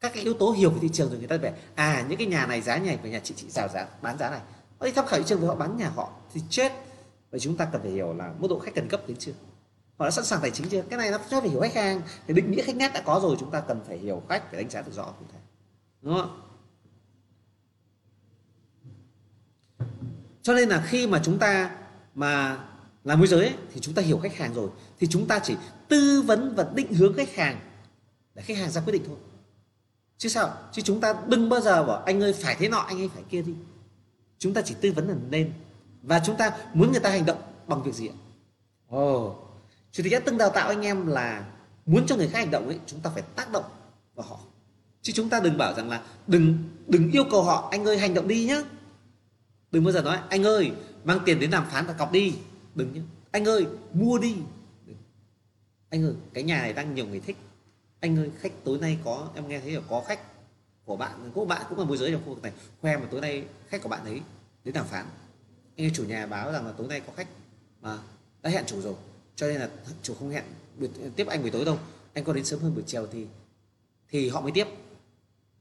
các 0.00 0.12
cái 0.14 0.22
yếu 0.22 0.34
tố 0.34 0.50
hiểu 0.50 0.70
về 0.70 0.78
thị 0.82 0.88
trường 0.92 1.08
rồi 1.08 1.18
người 1.18 1.28
ta 1.28 1.36
về 1.36 1.52
à 1.74 2.04
những 2.08 2.18
cái 2.18 2.26
nhà 2.26 2.46
này 2.46 2.60
giá 2.60 2.78
này 2.78 2.98
và 3.02 3.08
nhà 3.08 3.20
chị 3.24 3.34
chị 3.36 3.46
rào 3.50 3.68
giá, 3.68 3.86
bán 4.02 4.18
giá 4.18 4.30
này. 4.30 4.40
Họ 4.78 4.86
đi 4.86 4.92
tham 4.92 5.06
khảo 5.06 5.18
thị 5.18 5.24
trường 5.28 5.40
rồi 5.40 5.48
họ 5.48 5.54
bán 5.54 5.76
nhà 5.76 5.88
họ 5.88 6.12
thì 6.34 6.40
chết. 6.50 6.72
Và 7.30 7.38
chúng 7.38 7.56
ta 7.56 7.64
cần 7.72 7.82
phải 7.82 7.90
hiểu 7.90 8.14
là 8.14 8.32
mức 8.38 8.48
độ 8.50 8.58
khách 8.58 8.74
cần 8.74 8.88
cấp 8.88 9.00
đến 9.08 9.16
chưa? 9.16 9.32
Họ 9.98 10.04
đã 10.04 10.10
sẵn 10.10 10.24
sàng 10.24 10.40
tài 10.42 10.50
chính 10.50 10.68
chưa? 10.68 10.82
Cái 10.82 10.98
này 10.98 11.10
nó 11.10 11.18
phải 11.30 11.48
hiểu 11.48 11.60
khách 11.60 11.74
hàng. 11.74 12.00
Thì 12.26 12.34
định 12.34 12.50
nghĩa 12.50 12.62
khách 12.62 12.76
nét 12.76 12.90
đã 12.94 13.02
có 13.04 13.20
rồi, 13.22 13.36
chúng 13.40 13.50
ta 13.50 13.60
cần 13.60 13.80
phải 13.88 13.98
hiểu 13.98 14.22
khách 14.28 14.50
phải 14.50 14.62
đánh 14.62 14.70
giá 14.70 14.82
được 14.82 14.92
rõ 14.94 15.04
cụ 15.04 15.24
thể 15.32 15.38
đúng 16.02 16.14
không 16.14 16.40
cho 20.42 20.54
nên 20.54 20.68
là 20.68 20.82
khi 20.86 21.06
mà 21.06 21.20
chúng 21.24 21.38
ta 21.38 21.76
mà 22.14 22.58
làm 23.04 23.18
môi 23.18 23.28
giới 23.28 23.40
ấy, 23.40 23.54
thì 23.72 23.80
chúng 23.80 23.94
ta 23.94 24.02
hiểu 24.02 24.18
khách 24.18 24.36
hàng 24.36 24.54
rồi. 24.54 24.68
Thì 25.00 25.06
chúng 25.06 25.26
ta 25.26 25.38
chỉ 25.38 25.56
tư 25.88 26.22
vấn 26.26 26.54
và 26.54 26.66
định 26.74 26.94
hướng 26.94 27.16
khách 27.16 27.34
hàng 27.34 27.60
để 28.34 28.42
khách 28.42 28.56
hàng 28.56 28.70
ra 28.70 28.80
quyết 28.80 28.92
định 28.92 29.02
thôi. 29.06 29.16
Chứ 30.18 30.28
sao? 30.28 30.56
Chứ 30.72 30.82
chúng 30.82 31.00
ta 31.00 31.14
đừng 31.26 31.48
bao 31.48 31.60
giờ 31.60 31.84
bảo 31.84 32.02
anh 32.02 32.22
ơi 32.22 32.32
phải 32.32 32.56
thế 32.58 32.68
nọ 32.68 32.78
anh 32.78 33.00
ơi 33.00 33.10
phải 33.14 33.22
kia 33.30 33.42
đi. 33.42 33.54
Chúng 34.38 34.54
ta 34.54 34.62
chỉ 34.62 34.74
tư 34.80 34.92
vấn 34.92 35.08
là 35.08 35.14
nên. 35.30 35.52
Và 36.02 36.20
chúng 36.24 36.36
ta 36.36 36.56
muốn 36.74 36.90
người 36.92 37.00
ta 37.00 37.10
hành 37.10 37.26
động 37.26 37.42
bằng 37.66 37.82
việc 37.82 37.94
gì 37.94 38.08
ạ? 38.08 38.16
Ồ. 38.88 39.26
Oh. 39.26 39.36
chủ 39.92 40.02
tịch 40.02 40.12
đã 40.12 40.20
từng 40.24 40.38
đào 40.38 40.50
tạo 40.50 40.68
anh 40.68 40.82
em 40.82 41.06
là 41.06 41.44
muốn 41.86 42.06
cho 42.06 42.16
người 42.16 42.28
khác 42.28 42.38
hành 42.38 42.50
động 42.50 42.66
ấy 42.66 42.80
chúng 42.86 43.00
ta 43.00 43.10
phải 43.10 43.22
tác 43.22 43.52
động 43.52 43.64
vào 44.14 44.26
họ 44.26 44.40
chứ 45.08 45.14
chúng 45.16 45.28
ta 45.28 45.40
đừng 45.40 45.58
bảo 45.58 45.74
rằng 45.74 45.90
là 45.90 46.02
đừng 46.26 46.58
đừng 46.86 47.10
yêu 47.10 47.24
cầu 47.30 47.42
họ, 47.42 47.68
anh 47.70 47.84
ơi, 47.84 47.98
hành 47.98 48.14
động 48.14 48.28
đi 48.28 48.44
nhá. 48.44 48.62
Đừng 49.70 49.84
bao 49.84 49.92
giờ 49.92 50.02
nói, 50.02 50.18
anh 50.28 50.42
ơi, 50.42 50.72
mang 51.04 51.18
tiền 51.24 51.40
đến 51.40 51.50
đàm 51.50 51.66
phán 51.70 51.86
và 51.86 51.92
cọc 51.92 52.12
đi. 52.12 52.34
Đừng 52.74 52.92
nhá. 52.92 53.00
Anh 53.30 53.44
ơi, 53.44 53.66
mua 53.92 54.18
đi. 54.18 54.36
Anh 55.90 56.04
ơi, 56.04 56.12
cái 56.34 56.44
nhà 56.44 56.62
này 56.62 56.72
đang 56.72 56.94
nhiều 56.94 57.06
người 57.06 57.20
thích. 57.20 57.36
Anh 58.00 58.18
ơi, 58.18 58.30
khách 58.40 58.52
tối 58.64 58.78
nay 58.78 58.98
có, 59.04 59.28
em 59.34 59.48
nghe 59.48 59.60
thấy 59.60 59.72
là 59.72 59.80
có 59.88 60.04
khách 60.06 60.20
của 60.84 60.96
bạn 60.96 61.30
của 61.34 61.44
bạn 61.44 61.62
cũng 61.68 61.78
là 61.78 61.84
môi 61.84 61.96
giới 61.96 62.10
trong 62.10 62.22
khu 62.26 62.34
vực 62.34 62.42
này. 62.42 62.52
Khoe 62.80 62.96
mà 62.96 63.06
tối 63.10 63.20
nay 63.20 63.44
khách 63.68 63.82
của 63.82 63.88
bạn 63.88 64.04
ấy 64.04 64.20
đến 64.64 64.74
đàm 64.74 64.86
phán. 64.86 65.06
Anh 65.76 65.86
ơi, 65.86 65.90
chủ 65.94 66.04
nhà 66.04 66.26
báo 66.26 66.52
rằng 66.52 66.66
là 66.66 66.72
tối 66.72 66.86
nay 66.86 67.00
có 67.00 67.12
khách 67.16 67.28
mà 67.80 67.98
đã 68.42 68.50
hẹn 68.50 68.64
chủ 68.66 68.80
rồi, 68.80 68.94
cho 69.36 69.46
nên 69.46 69.56
là 69.56 69.68
chủ 70.02 70.14
không 70.14 70.30
hẹn 70.30 70.44
tiếp 71.16 71.26
anh 71.26 71.42
buổi 71.42 71.50
tối 71.50 71.64
đâu. 71.64 71.78
Anh 72.14 72.24
có 72.24 72.32
đến 72.32 72.44
sớm 72.44 72.60
hơn 72.60 72.74
buổi 72.74 72.84
chiều 72.86 73.06
thì 73.12 73.26
thì 74.08 74.28
họ 74.28 74.40
mới 74.40 74.52
tiếp 74.52 74.66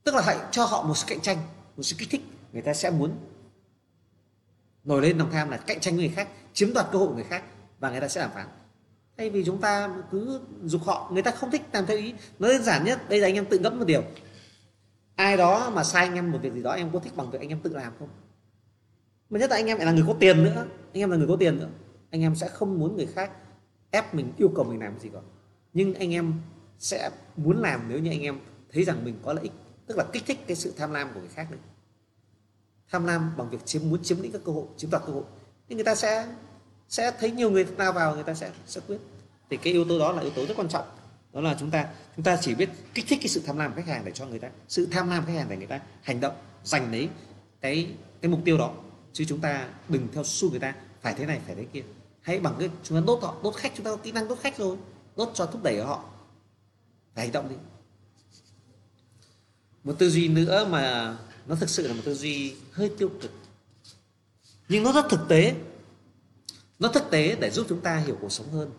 tức 0.08 0.16
là 0.16 0.22
hãy 0.22 0.38
cho 0.52 0.66
họ 0.66 0.84
một 0.84 0.98
sự 0.98 1.06
cạnh 1.08 1.22
tranh, 1.22 1.38
một 1.78 1.84
sự 1.84 1.96
kích 2.00 2.10
thích. 2.12 2.22
Người 2.54 2.62
ta 2.62 2.74
sẽ 2.74 2.90
muốn 2.90 3.12
nổi 4.84 5.02
lên 5.02 5.18
lòng 5.18 5.32
tham 5.32 5.50
là 5.50 5.58
cạnh 5.58 5.80
tranh 5.80 5.96
với 5.96 6.06
người 6.06 6.16
khác, 6.16 6.28
chiếm 6.54 6.74
đoạt 6.74 6.88
cơ 6.92 6.98
hội 6.98 7.08
của 7.08 7.14
người 7.14 7.24
khác 7.24 7.44
và 7.80 7.92
người 7.92 8.02
ta 8.02 8.08
sẽ 8.08 8.22
đàm 8.22 8.32
phán. 8.32 8.48
Thay 9.18 9.30
vì 9.30 9.44
chúng 9.46 9.62
ta 9.62 9.90
cứ 10.12 10.42
dục 10.64 10.82
họ, 10.84 11.10
người 11.14 11.22
ta 11.22 11.32
không 11.32 11.52
thích, 11.52 11.62
làm 11.74 11.86
theo 11.86 11.98
ý. 11.98 12.14
Nó 12.40 12.48
đơn 12.48 12.64
giản 12.64 12.84
nhất, 12.86 13.10
đây 13.10 13.20
là 13.20 13.28
anh 13.28 13.36
em 13.36 13.46
tự 13.46 13.60
ngẫm 13.60 13.80
một 13.80 13.86
điều. 13.86 14.04
Ai 15.16 15.38
đó 15.38 15.72
mà 15.76 15.84
sai 15.84 16.06
anh 16.06 16.16
em 16.16 16.32
một 16.32 16.40
việc 16.42 16.54
gì 16.54 16.64
đó 16.64 16.72
em 16.72 16.90
có 16.94 17.00
thích 17.00 17.16
bằng 17.16 17.32
việc 17.32 17.42
anh 17.42 17.50
em 17.50 17.60
tự 17.60 17.74
làm 17.74 17.94
không? 18.00 18.10
Mà 19.30 19.40
nhất 19.40 19.50
là 19.50 19.56
anh 19.56 19.66
em 19.66 19.78
lại 19.78 19.86
là 19.86 19.92
người 19.92 20.06
có 20.08 20.16
tiền 20.20 20.44
nữa. 20.44 20.66
Anh 20.94 21.02
em 21.02 21.12
là 21.12 21.18
người 21.18 21.28
có 21.28 21.36
tiền 21.40 21.60
nữa. 21.60 21.70
Anh 22.12 22.22
em 22.22 22.36
sẽ 22.36 22.48
không 22.48 22.80
muốn 22.80 22.98
người 22.98 23.08
khác 23.08 23.32
ép 23.92 24.14
mình, 24.14 24.34
yêu 24.38 24.52
cầu 24.56 24.66
mình 24.66 24.80
làm 24.80 25.00
gì 25.00 25.10
cả. 25.14 25.20
Nhưng 25.74 25.94
anh 25.94 26.14
em 26.14 26.34
sẽ 26.80 27.10
muốn 27.38 27.62
làm 27.62 27.82
nếu 27.90 28.00
như 28.00 28.10
anh 28.12 28.22
em 28.22 28.40
thấy 28.74 28.84
rằng 28.84 29.06
mình 29.06 29.20
có 29.24 29.34
lợi 29.34 29.44
ích 29.44 29.52
tức 29.88 29.98
là 29.98 30.06
kích 30.14 30.24
thích 30.26 30.40
cái 30.48 30.56
sự 30.56 30.74
tham 30.78 30.92
lam 30.92 31.14
của 31.14 31.20
người 31.20 31.30
khác 31.30 31.52
nữa 31.52 31.58
tham 32.92 33.06
lam 33.06 33.38
bằng 33.38 33.50
việc 33.50 33.66
chiếm, 33.66 33.82
muốn 33.90 34.04
chiếm 34.04 34.22
lĩnh 34.22 34.32
các 34.32 34.42
cơ 34.46 34.52
hội, 34.52 34.66
chiếm 34.78 34.90
đoạt 34.90 35.04
cơ 35.06 35.14
hội. 35.14 35.24
Thì 35.70 35.76
người 35.76 35.84
ta 35.84 35.96
sẽ 35.96 36.28
sẽ 36.90 37.12
thấy 37.20 37.32
nhiều 37.32 37.52
người 37.52 37.66
lao 37.78 37.94
vào, 37.94 38.16
người 38.16 38.24
ta 38.24 38.34
sẽ 38.34 38.52
sẽ 38.66 38.82
quyết. 38.88 38.98
Thì 39.50 39.58
cái 39.58 39.74
yếu 39.74 39.86
tố 39.86 40.00
đó 40.00 40.12
là 40.12 40.22
yếu 40.22 40.32
tố 40.32 40.46
rất 40.46 40.54
quan 40.58 40.70
trọng. 40.70 40.86
Đó 41.34 41.42
là 41.42 41.56
chúng 41.60 41.72
ta 41.72 41.88
chúng 42.16 42.26
ta 42.26 42.38
chỉ 42.42 42.56
biết 42.56 42.70
kích 42.94 43.06
thích 43.08 43.20
cái 43.22 43.28
sự 43.28 43.42
tham 43.46 43.58
lam 43.58 43.72
của 43.72 43.76
khách 43.76 43.88
hàng 43.88 44.06
để 44.06 44.12
cho 44.12 44.26
người 44.26 44.40
ta, 44.40 44.50
sự 44.68 44.88
tham 44.92 45.10
lam 45.10 45.24
của 45.24 45.28
khách 45.28 45.38
hàng 45.38 45.50
để 45.50 45.58
người 45.58 45.68
ta 45.68 45.80
hành 46.02 46.22
động, 46.22 46.36
giành 46.64 46.92
lấy 46.92 47.10
cái 47.62 47.92
cái 48.22 48.32
mục 48.32 48.40
tiêu 48.46 48.58
đó. 48.58 48.74
Chứ 49.14 49.26
chúng 49.28 49.40
ta 49.40 49.70
đừng 49.90 50.08
theo 50.14 50.24
xu 50.24 50.50
người 50.50 50.60
ta, 50.60 50.76
phải 51.02 51.14
thế 51.14 51.26
này, 51.26 51.42
phải 51.46 51.56
thế 51.56 51.66
kia. 51.74 51.84
Hãy 52.22 52.40
bằng 52.40 52.56
cái, 52.60 52.70
chúng 52.84 52.98
ta 52.98 53.04
đốt 53.08 53.20
họ, 53.22 53.36
đốt 53.44 53.56
khách, 53.56 53.72
chúng 53.76 53.86
ta 53.86 53.92
có 53.92 53.98
kỹ 53.98 54.12
năng 54.12 54.28
đốt 54.28 54.40
khách 54.40 54.58
rồi. 54.58 54.78
Đốt 55.16 55.30
cho 55.34 55.46
thúc 55.46 55.64
đẩy 55.64 55.84
họ. 55.84 56.04
Phải 57.16 57.26
hành 57.26 57.32
động 57.32 57.50
đi 57.50 57.56
một 59.88 59.94
tư 60.00 60.10
duy 60.10 60.28
nữa 60.28 60.68
mà 60.70 61.18
nó 61.46 61.56
thực 61.56 61.70
sự 61.70 61.88
là 61.88 61.94
một 61.94 62.02
tư 62.06 62.14
duy 62.14 62.56
hơi 62.72 62.92
tiêu 62.98 63.12
cực. 63.22 63.32
Nhưng 64.70 64.84
nó 64.84 64.92
rất 64.92 65.06
thực 65.10 65.20
tế. 65.30 65.56
Nó 66.80 66.90
thực 66.90 67.04
tế 67.12 67.36
để 67.36 67.50
giúp 67.50 67.66
chúng 67.70 67.82
ta 67.82 67.98
hiểu 67.98 68.18
cuộc 68.22 68.32
sống 68.32 68.52
hơn. 68.52 68.72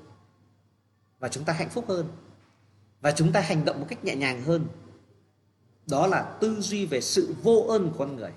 Và 1.18 1.28
chúng 1.28 1.44
ta 1.44 1.52
hạnh 1.52 1.70
phúc 1.70 1.85
hơn. 1.89 2.09
Và 3.01 3.12
chúng 3.12 3.32
ta 3.32 3.40
hành 3.40 3.64
động 3.64 3.80
một 3.80 3.86
cách 3.89 4.05
nhẹ 4.05 4.16
nhàng 4.16 4.43
hơn. 4.43 4.66
Đó 5.86 6.06
là 6.06 6.36
tư 6.40 6.60
duy 6.60 6.86
về 6.86 7.01
sự 7.01 7.35
vô 7.43 7.66
ơn 7.68 7.90
của 7.90 7.98
con 7.98 8.16
người. 8.16 8.32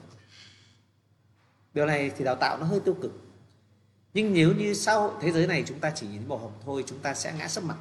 Điều 1.74 1.86
này 1.86 2.12
thì 2.18 2.26
đào 2.26 2.36
tạo 2.36 2.58
nó 2.58 2.66
hơi 2.66 2.80
tiêu 2.80 2.98
cực. 3.02 3.12
Nhưng 4.14 4.34
nếu 4.34 4.56
như 4.56 4.74
sau 4.74 5.18
thế 5.22 5.32
giới 5.32 5.48
này 5.48 5.64
chúng 5.68 5.80
ta 5.80 5.92
chỉ 5.96 6.08
nhìn 6.08 6.28
màu 6.28 6.38
hồng 6.38 6.54
thôi, 6.66 6.84
chúng 6.88 7.00
ta 7.00 7.14
sẽ 7.14 7.34
ngã 7.38 7.48
sấp 7.48 7.64
mặt. 7.64 7.78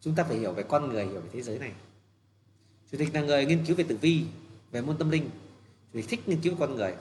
Chúng 0.00 0.14
ta 0.14 0.24
phải 0.24 0.36
hiểu 0.36 0.52
về 0.52 0.62
con 0.62 0.88
người, 0.88 1.04
hiểu 1.04 1.20
về 1.20 1.28
thế 1.32 1.42
giới 1.42 1.58
này 1.58 1.72
chủ 2.92 2.98
tịch 2.98 3.14
là 3.14 3.20
người 3.20 3.46
nghiên 3.46 3.64
cứu 3.64 3.76
về 3.76 3.84
tử 3.84 3.96
vi, 4.00 4.24
về 4.72 4.80
môn 4.80 4.98
tâm 4.98 5.10
linh. 5.10 5.30
Chủ 5.92 5.98
tịch 5.98 6.08
thích 6.08 6.28
nghiên 6.28 6.40
cứu 6.40 6.54
về 6.54 6.66
con 6.66 6.76
người. 6.76 6.94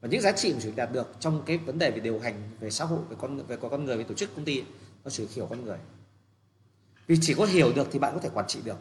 Và 0.00 0.08
những 0.08 0.20
giá 0.20 0.32
trị 0.32 0.52
mà 0.52 0.60
chủ 0.60 0.68
tịch 0.68 0.76
đạt 0.76 0.92
được 0.92 1.14
trong 1.20 1.42
cái 1.46 1.58
vấn 1.58 1.78
đề 1.78 1.90
về 1.90 2.00
điều 2.00 2.18
hành, 2.18 2.42
về 2.60 2.70
xã 2.70 2.84
hội, 2.84 3.00
về 3.10 3.16
con 3.20 3.46
về 3.46 3.56
con 3.56 3.84
người, 3.84 3.96
về 3.96 4.04
tổ 4.04 4.14
chức 4.14 4.34
công 4.36 4.44
ty 4.44 4.62
nó 5.04 5.10
chỉ 5.10 5.26
hiểu 5.34 5.46
con 5.46 5.64
người. 5.64 5.78
Vì 7.06 7.18
chỉ 7.20 7.34
có 7.34 7.44
hiểu 7.44 7.72
được 7.72 7.88
thì 7.92 7.98
bạn 7.98 8.14
có 8.14 8.20
thể 8.20 8.28
quản 8.34 8.46
trị 8.46 8.60
được. 8.64 8.76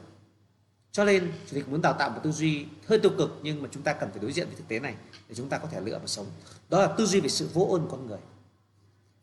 Cho 0.91 1.05
nên, 1.05 1.31
chủ 1.49 1.55
tịch 1.55 1.69
muốn 1.69 1.81
đào 1.81 1.93
tạo 1.93 2.09
một 2.09 2.19
tư 2.23 2.31
duy 2.31 2.65
hơi 2.85 2.99
tiêu 2.99 3.11
cực 3.17 3.39
nhưng 3.43 3.61
mà 3.61 3.69
chúng 3.71 3.83
ta 3.83 3.93
cần 3.93 4.09
phải 4.11 4.19
đối 4.19 4.31
diện 4.31 4.47
với 4.47 4.55
thực 4.55 4.67
tế 4.67 4.79
này 4.79 4.95
để 5.29 5.35
chúng 5.35 5.49
ta 5.49 5.57
có 5.57 5.67
thể 5.71 5.81
lựa 5.81 5.99
và 5.99 6.07
sống. 6.07 6.25
Đó 6.69 6.81
là 6.81 6.95
tư 6.97 7.05
duy 7.05 7.19
về 7.19 7.29
sự 7.29 7.49
vô 7.53 7.65
ơn 7.73 7.87
con 7.91 8.07
người. 8.07 8.19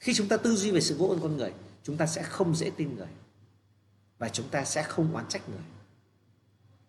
Khi 0.01 0.15
chúng 0.15 0.29
ta 0.29 0.37
tư 0.37 0.57
duy 0.57 0.71
về 0.71 0.81
sự 0.81 0.97
vô 0.99 1.09
ơn 1.09 1.21
con 1.21 1.37
người, 1.37 1.53
chúng 1.83 1.97
ta 1.97 2.07
sẽ 2.07 2.23
không 2.23 2.55
dễ 2.55 2.71
tin 2.71 2.97
người 2.97 3.09
và 4.19 4.29
chúng 4.29 4.49
ta 4.49 4.65
sẽ 4.65 4.83
không 4.83 5.15
oán 5.15 5.29
trách 5.29 5.49
người 5.49 5.63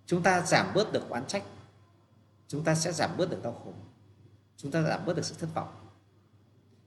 chúng 0.09 0.23
ta 0.23 0.41
giảm 0.45 0.73
bớt 0.73 0.93
được 0.93 1.09
oán 1.09 1.27
trách. 1.27 1.43
Chúng 2.47 2.63
ta 2.63 2.75
sẽ 2.75 2.91
giảm 2.91 3.17
bớt 3.17 3.29
được 3.29 3.43
đau 3.43 3.61
khổ. 3.63 3.73
Chúng 4.57 4.71
ta 4.71 4.81
giảm 4.81 5.05
bớt 5.05 5.15
được 5.15 5.25
sự 5.25 5.35
thất 5.39 5.47
vọng. 5.53 5.67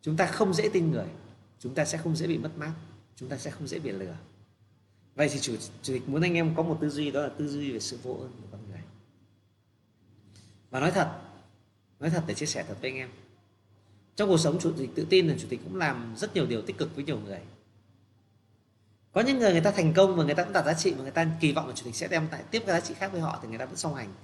Chúng 0.01 0.16
ta 0.16 0.27
không 0.27 0.55
dễ 0.55 0.69
tin 0.73 0.90
người. 0.90 1.07
Chúng 1.59 1.74
ta 1.74 1.85
sẽ 1.85 1.99
không 1.99 2.16
dễ 2.16 2.27
bị 2.27 2.39
mất 2.39 2.51
mát. 2.57 2.73
Chúng 3.16 3.28
ta 3.28 3.36
sẽ 3.36 3.51
không 3.51 3.66
dễ 3.66 3.78
bị 3.78 3.90
lừa. 3.90 4.16
Vậy 5.15 5.28
thì 5.28 5.39
chủ, 5.40 5.57
chủ 5.82 5.93
tịch 5.93 6.09
muốn 6.09 6.23
anh 6.23 6.35
em 6.35 6.55
có 6.57 6.62
một 6.62 6.78
tư 6.81 6.90
duy 6.90 7.11
đó 7.11 7.23
là 7.23 7.28
tư 7.39 7.49
duy 7.49 7.73
về 7.73 7.81
sự 7.81 7.99
vô 8.03 8.12
ơn 8.12 8.32
của 8.40 8.49
con 8.53 8.61
người. 8.70 8.81
Và 10.70 10.81
nói 10.81 10.90
thật 10.90 11.20
nói 12.01 12.11
thật 12.11 12.24
để 12.27 12.35
chia 12.35 12.47
sẻ 12.47 12.65
thật 12.69 12.77
với 12.81 12.90
anh 12.90 12.99
em. 12.99 13.11
Trong 14.16 14.28
cuộc 14.28 14.39
sống 14.39 14.59
chủ 14.61 14.73
tịch 14.78 14.90
tự 14.94 15.07
tin 15.11 15.28
là 15.28 15.35
chủ 15.39 15.47
tịch 15.51 15.61
cũng 15.65 15.77
làm 15.77 16.15
rất 16.16 16.35
nhiều 16.35 16.47
điều 16.47 16.62
tích 16.62 16.78
cực 16.78 16.94
với 16.94 17.05
nhiều 17.05 17.20
người 17.20 17.40
có 19.12 19.20
những 19.20 19.39
người 19.39 19.52
người 19.52 19.60
ta 19.60 19.70
thành 19.70 19.93
công 19.93 20.16
và 20.16 20.24
người 20.24 20.34
ta 20.34 20.44
cũng 20.44 20.52
đạt 20.52 20.64
giá 20.64 20.74
trị 20.74 20.94
và 20.94 21.02
người 21.02 21.10
ta 21.10 21.26
kỳ 21.40 21.52
vọng 21.52 21.68
là 21.68 21.74
chủ 21.74 21.84
tịch 21.84 21.94
sẽ 21.94 22.09
đem 22.09 22.28
lại 22.30 22.43
tiếp 22.51 22.62
cái 22.66 22.80
giá 22.80 22.86
trị 22.86 22.94
khác 22.94 23.12
với 23.12 23.20
họ 23.20 23.39
thì 23.43 23.48
người 23.48 23.59
ta 23.59 23.64
vẫn 23.64 23.76
song 23.76 23.94
hành. 23.94 24.14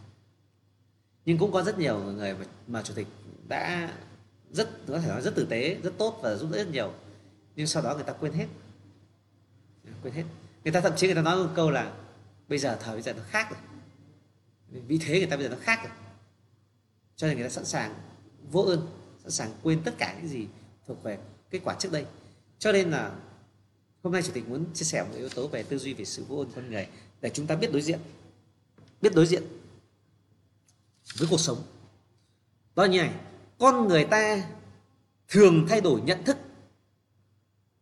Nhưng 1.25 1.39
cũng 1.39 1.53
có 1.53 1.63
rất 1.63 1.79
nhiều 1.79 1.99
người 1.99 2.35
mà, 2.35 2.45
mà 2.67 2.83
chủ 2.83 2.95
tịch 2.95 3.07
đã 3.49 3.93
rất 4.51 4.69
có 4.89 5.01
thể 5.01 5.09
nói 5.09 5.23
rất 5.23 5.35
tử 5.35 5.47
tế 5.51 5.75
rất 5.83 5.93
tốt 5.99 6.19
và 6.23 6.35
giúp 6.35 6.49
đỡ 6.53 6.59
rất 6.59 6.71
nhiều 6.73 6.93
nhưng 7.59 7.67
sau 7.67 7.83
đó 7.83 7.95
người 7.95 8.05
ta 8.05 8.13
quên 8.13 8.33
hết. 8.33 8.47
Quên 10.03 10.15
hết. 10.15 10.25
Người 10.65 10.73
ta 10.73 10.81
thậm 10.81 10.93
chí 10.97 11.07
người 11.07 11.17
ta 11.17 11.23
nói 11.23 11.37
một 11.37 11.51
câu 11.55 11.71
là 11.71 11.93
bây 12.49 12.59
giờ 12.59 12.79
thời 12.81 12.95
bây 12.95 13.03
giờ 13.03 13.13
nó 13.13 13.23
khác 13.29 13.49
rồi. 13.51 13.61
Vì 14.69 14.99
thế 14.99 15.19
người 15.19 15.27
ta 15.27 15.37
bây 15.37 15.45
giờ 15.45 15.51
nó 15.51 15.57
khác 15.61 15.81
rồi. 15.83 15.93
Cho 17.17 17.27
nên 17.27 17.37
người 17.37 17.45
ta 17.45 17.51
sẵn 17.51 17.65
sàng 17.65 17.95
vô 18.51 18.63
ơn 18.63 18.89
sẵn 19.23 19.31
sàng 19.31 19.51
quên 19.63 19.83
tất 19.85 19.95
cả 19.99 20.15
những 20.17 20.29
gì 20.29 20.47
thuộc 20.87 21.03
về 21.03 21.19
kết 21.51 21.61
quả 21.65 21.75
trước 21.79 21.93
đây. 21.93 22.07
Cho 22.59 22.73
nên 22.73 22.91
là 22.91 23.13
hôm 24.09 24.13
nay 24.13 24.23
chủ 24.23 24.33
tịch 24.33 24.49
muốn 24.49 24.65
chia 24.75 24.85
sẻ 24.85 25.03
một 25.03 25.15
yếu 25.17 25.29
tố 25.29 25.47
về 25.49 25.63
tư 25.63 25.79
duy 25.79 25.95
về 25.95 26.05
sự 26.05 26.25
vô 26.29 26.37
ơn 26.37 26.51
con 26.57 26.71
người 26.71 26.89
để 27.21 27.31
chúng 27.31 27.47
ta 27.47 27.57
biết 27.57 27.73
đối 27.73 27.83
diện. 27.83 27.99
Biết 29.03 29.15
đối 29.15 29.27
diện 29.27 29.43
với 31.19 31.29
cuộc 31.31 31.41
sống. 31.41 31.63
Đó 32.77 32.85
như 32.85 32.99
này, 32.99 33.15
con 33.59 33.89
người 33.89 34.05
ta 34.05 34.49
thường 35.29 35.67
thay 35.69 35.81
đổi 35.81 36.01
nhận 36.01 36.25
thức. 36.25 36.37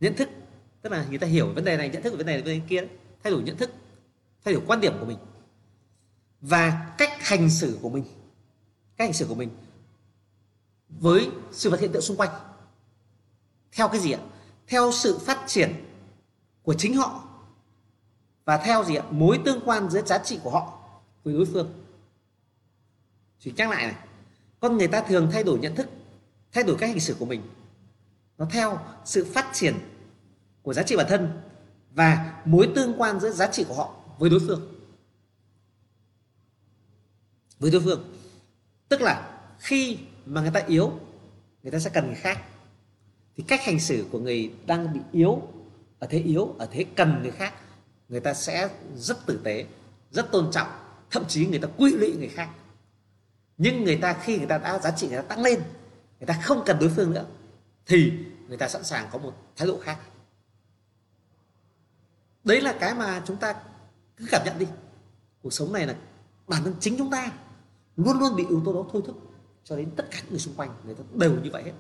Nhận 0.01 0.15
thức, 0.17 0.29
tức 0.83 0.93
là 0.93 1.07
người 1.09 1.19
ta 1.19 1.27
hiểu 1.27 1.53
vấn 1.53 1.65
đề 1.65 1.77
này, 1.77 1.89
nhận 1.89 2.03
thức 2.03 2.11
về 2.11 2.17
vấn 2.17 2.27
đề 2.27 2.33
này, 2.33 2.43
vấn 2.43 2.61
đề 2.61 2.67
kia, 2.69 2.89
thay 3.23 3.31
đổi 3.31 3.43
nhận 3.43 3.57
thức, 3.57 3.71
thay 4.45 4.55
đổi 4.55 4.63
quan 4.67 4.81
điểm 4.81 4.93
của 5.01 5.07
mình 5.07 5.19
và 6.41 6.95
cách 6.99 7.11
hành 7.21 7.51
xử 7.51 7.79
của 7.83 7.89
mình. 7.89 8.05
Cách 8.97 9.07
hành 9.09 9.15
xử 9.15 9.27
của 9.29 9.35
mình 9.35 9.51
với 10.89 11.31
sự 11.53 11.71
vật 11.71 11.81
hiện 11.81 11.93
tượng 11.93 12.03
xung 12.03 12.17
quanh. 12.17 12.31
Theo 13.73 13.89
cái 13.89 14.01
gì 14.01 14.13
ạ? 14.13 14.21
Theo 14.67 14.93
sự 14.93 15.19
phát 15.19 15.45
triển 15.47 15.87
của 16.67 16.75
chính 16.75 16.97
họ. 16.97 17.25
Và 18.45 18.57
theo 18.57 18.85
gì 18.85 18.95
ạ? 18.95 19.05
Mối 19.11 19.41
tương 19.45 19.61
quan 19.65 19.91
giữa 19.91 20.03
giá 20.03 20.19
trị 20.19 20.41
của 20.43 20.51
họ 20.51 20.79
với 21.25 21.35
đối 21.35 21.47
phương. 21.47 21.85
Chỉ 23.39 23.53
nhắc 23.57 23.71
lại 23.71 23.87
này. 23.87 23.97
Con 24.61 24.77
người 24.77 24.89
ta 24.89 25.03
thường 25.03 25.29
thay 25.33 25.45
đổi 25.45 25.59
nhận 25.59 25.75
thức, 25.75 25.89
thay 26.53 26.65
đổi 26.65 26.77
cách 26.79 26.91
hành 26.91 27.01
xử 27.01 27.17
của 27.19 27.27
mình. 27.27 27.43
Nó 28.39 28.47
theo 28.51 28.79
sự 29.05 29.27
phát 29.35 29.47
triển 29.53 29.75
của 30.63 30.75
giá 30.75 30.83
trị 30.83 30.97
bản 30.97 31.07
thân 31.09 31.41
và 31.91 32.43
mối 32.45 32.73
tương 32.75 32.95
quan 33.01 33.21
giữa 33.21 33.31
giá 33.31 33.47
trị 33.47 33.65
của 33.69 33.75
họ 33.75 33.95
với 34.19 34.31
đối 34.31 34.41
phương. 34.41 34.75
Với 37.59 37.71
đối 37.71 37.81
phương. 37.81 38.15
Tức 38.89 39.01
là 39.01 39.41
khi 39.59 39.99
mà 40.27 40.41
người 40.41 40.51
ta 40.51 40.61
yếu, 40.67 40.93
người 41.63 41.73
ta 41.73 41.79
sẽ 41.79 41.91
cần 41.91 42.07
người 42.07 42.15
khác. 42.15 42.43
Thì 43.37 43.45
cách 43.49 43.61
hành 43.65 43.81
xử 43.81 44.07
của 44.11 44.19
người 44.19 44.53
đang 44.67 44.93
bị 44.93 45.01
yếu 45.13 45.43
ở 45.99 46.07
thế 46.11 46.19
yếu 46.19 46.55
ở 46.59 46.69
thế 46.71 46.85
cần 46.97 47.23
người 47.23 47.31
khác 47.31 47.55
người 48.09 48.21
ta 48.21 48.35
sẽ 48.35 48.69
rất 48.97 49.27
tử 49.27 49.41
tế 49.45 49.67
rất 50.11 50.33
tôn 50.33 50.51
trọng. 50.53 50.69
Thậm 51.11 51.25
chí 51.29 51.47
người 51.47 51.59
ta 51.59 51.69
quy 51.77 51.93
lụy 51.93 52.17
người 52.19 52.29
khác. 52.29 52.51
Nhưng 53.59 53.85
người 53.85 53.97
ta 53.97 54.13
khi 54.13 54.39
người 54.39 54.47
ta 54.47 54.59
đã 54.59 54.79
giá 54.79 54.91
trị 54.91 55.09
người 55.09 55.17
ta 55.17 55.23
tăng 55.23 55.43
lên 55.43 55.63
người 56.21 56.27
ta 56.27 56.41
không 56.43 56.63
cần 56.67 56.79
đối 56.81 56.89
phương 56.89 57.15
nữa 57.15 57.27
thì 57.87 58.13
người 58.49 58.57
ta 58.57 58.69
sẵn 58.69 58.85
sàng 58.85 59.09
có 59.13 59.19
một 59.19 59.33
thái 59.57 59.69
độ 59.69 59.79
khác. 59.83 59.99
Đấy 62.45 62.61
là 62.61 62.77
cái 62.81 62.95
mà 62.95 63.23
chúng 63.27 63.37
ta 63.37 63.55
cứ 64.17 64.27
cảm 64.31 64.43
nhận 64.45 64.59
đi. 64.59 64.67
Cuộc 65.43 65.53
sống 65.53 65.73
này 65.73 65.87
là 65.87 65.95
bản 66.47 66.65
thân 66.65 66.75
chính 66.81 66.99
chúng 66.99 67.11
ta 67.11 67.33
luôn 67.97 68.19
luôn 68.19 68.37
bị 68.37 68.45
yếu 68.49 68.63
tố 68.65 68.73
đó 68.73 68.85
thôi 68.93 69.03
thúc 69.07 69.23
cho 69.65 69.77
đến 69.77 69.91
tất 69.97 70.05
cả 70.11 70.19
những 70.21 70.31
người 70.31 70.39
xung 70.39 70.55
quanh 70.55 70.71
người 70.85 70.95
ta 70.95 71.05
đều 71.15 71.41
như 71.43 71.51
vậy 71.53 71.63
hết. 71.63 71.73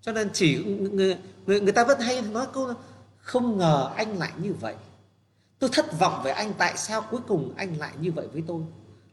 Cho 0.00 0.12
nên 0.12 0.30
chỉ 0.32 0.64
người, 0.64 1.18
người, 1.46 1.60
người 1.60 1.72
ta 1.72 1.84
vẫn 1.84 2.00
hay 2.00 2.22
nói 2.22 2.46
câu 2.52 2.66
là 2.66 2.74
không 3.26 3.58
ngờ 3.58 3.92
anh 3.96 4.18
lại 4.18 4.32
như 4.36 4.54
vậy. 4.60 4.74
Tôi 5.58 5.70
thất 5.72 5.98
vọng 5.98 6.22
về 6.24 6.30
anh, 6.30 6.52
tại 6.58 6.76
sao 6.76 7.02
cuối 7.10 7.20
cùng 7.28 7.54
anh 7.56 7.78
lại 7.78 7.92
như 8.00 8.12
vậy 8.12 8.28
với 8.32 8.42
tôi? 8.46 8.62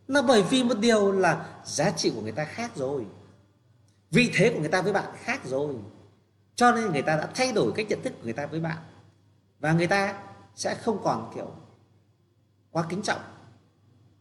Là 0.08 0.22
bởi 0.22 0.44
vì 0.44 0.64
một 0.64 0.80
điều 0.80 1.12
là 1.12 1.62
giá 1.66 1.92
trị 1.92 2.12
của 2.16 2.22
người 2.22 2.32
ta 2.32 2.46
khác 2.46 2.72
rồi. 2.76 3.06
Vị 4.12 4.32
thế 4.34 4.54
của 4.54 4.60
người 4.60 4.70
ta 4.70 4.82
với 4.82 4.94
bạn 4.94 5.14
khác 5.24 5.42
rồi. 5.46 5.76
Cho 6.56 6.72
nên 6.72 6.92
người 6.92 7.02
ta 7.02 7.16
đã 7.16 7.30
thay 7.36 7.52
đổi 7.52 7.72
cách 7.76 7.86
nhận 7.90 8.02
thức 8.04 8.14
của 8.18 8.24
người 8.24 8.34
ta 8.34 8.46
với 8.46 8.60
bạn. 8.60 8.78
Và 9.60 9.74
người 9.74 9.88
ta 9.88 10.20
sẽ 10.56 10.76
không 10.76 11.02
còn, 11.04 11.32
kiểu, 11.36 11.52
quá 12.72 12.86
kính 12.90 13.02
trọng, 13.02 13.22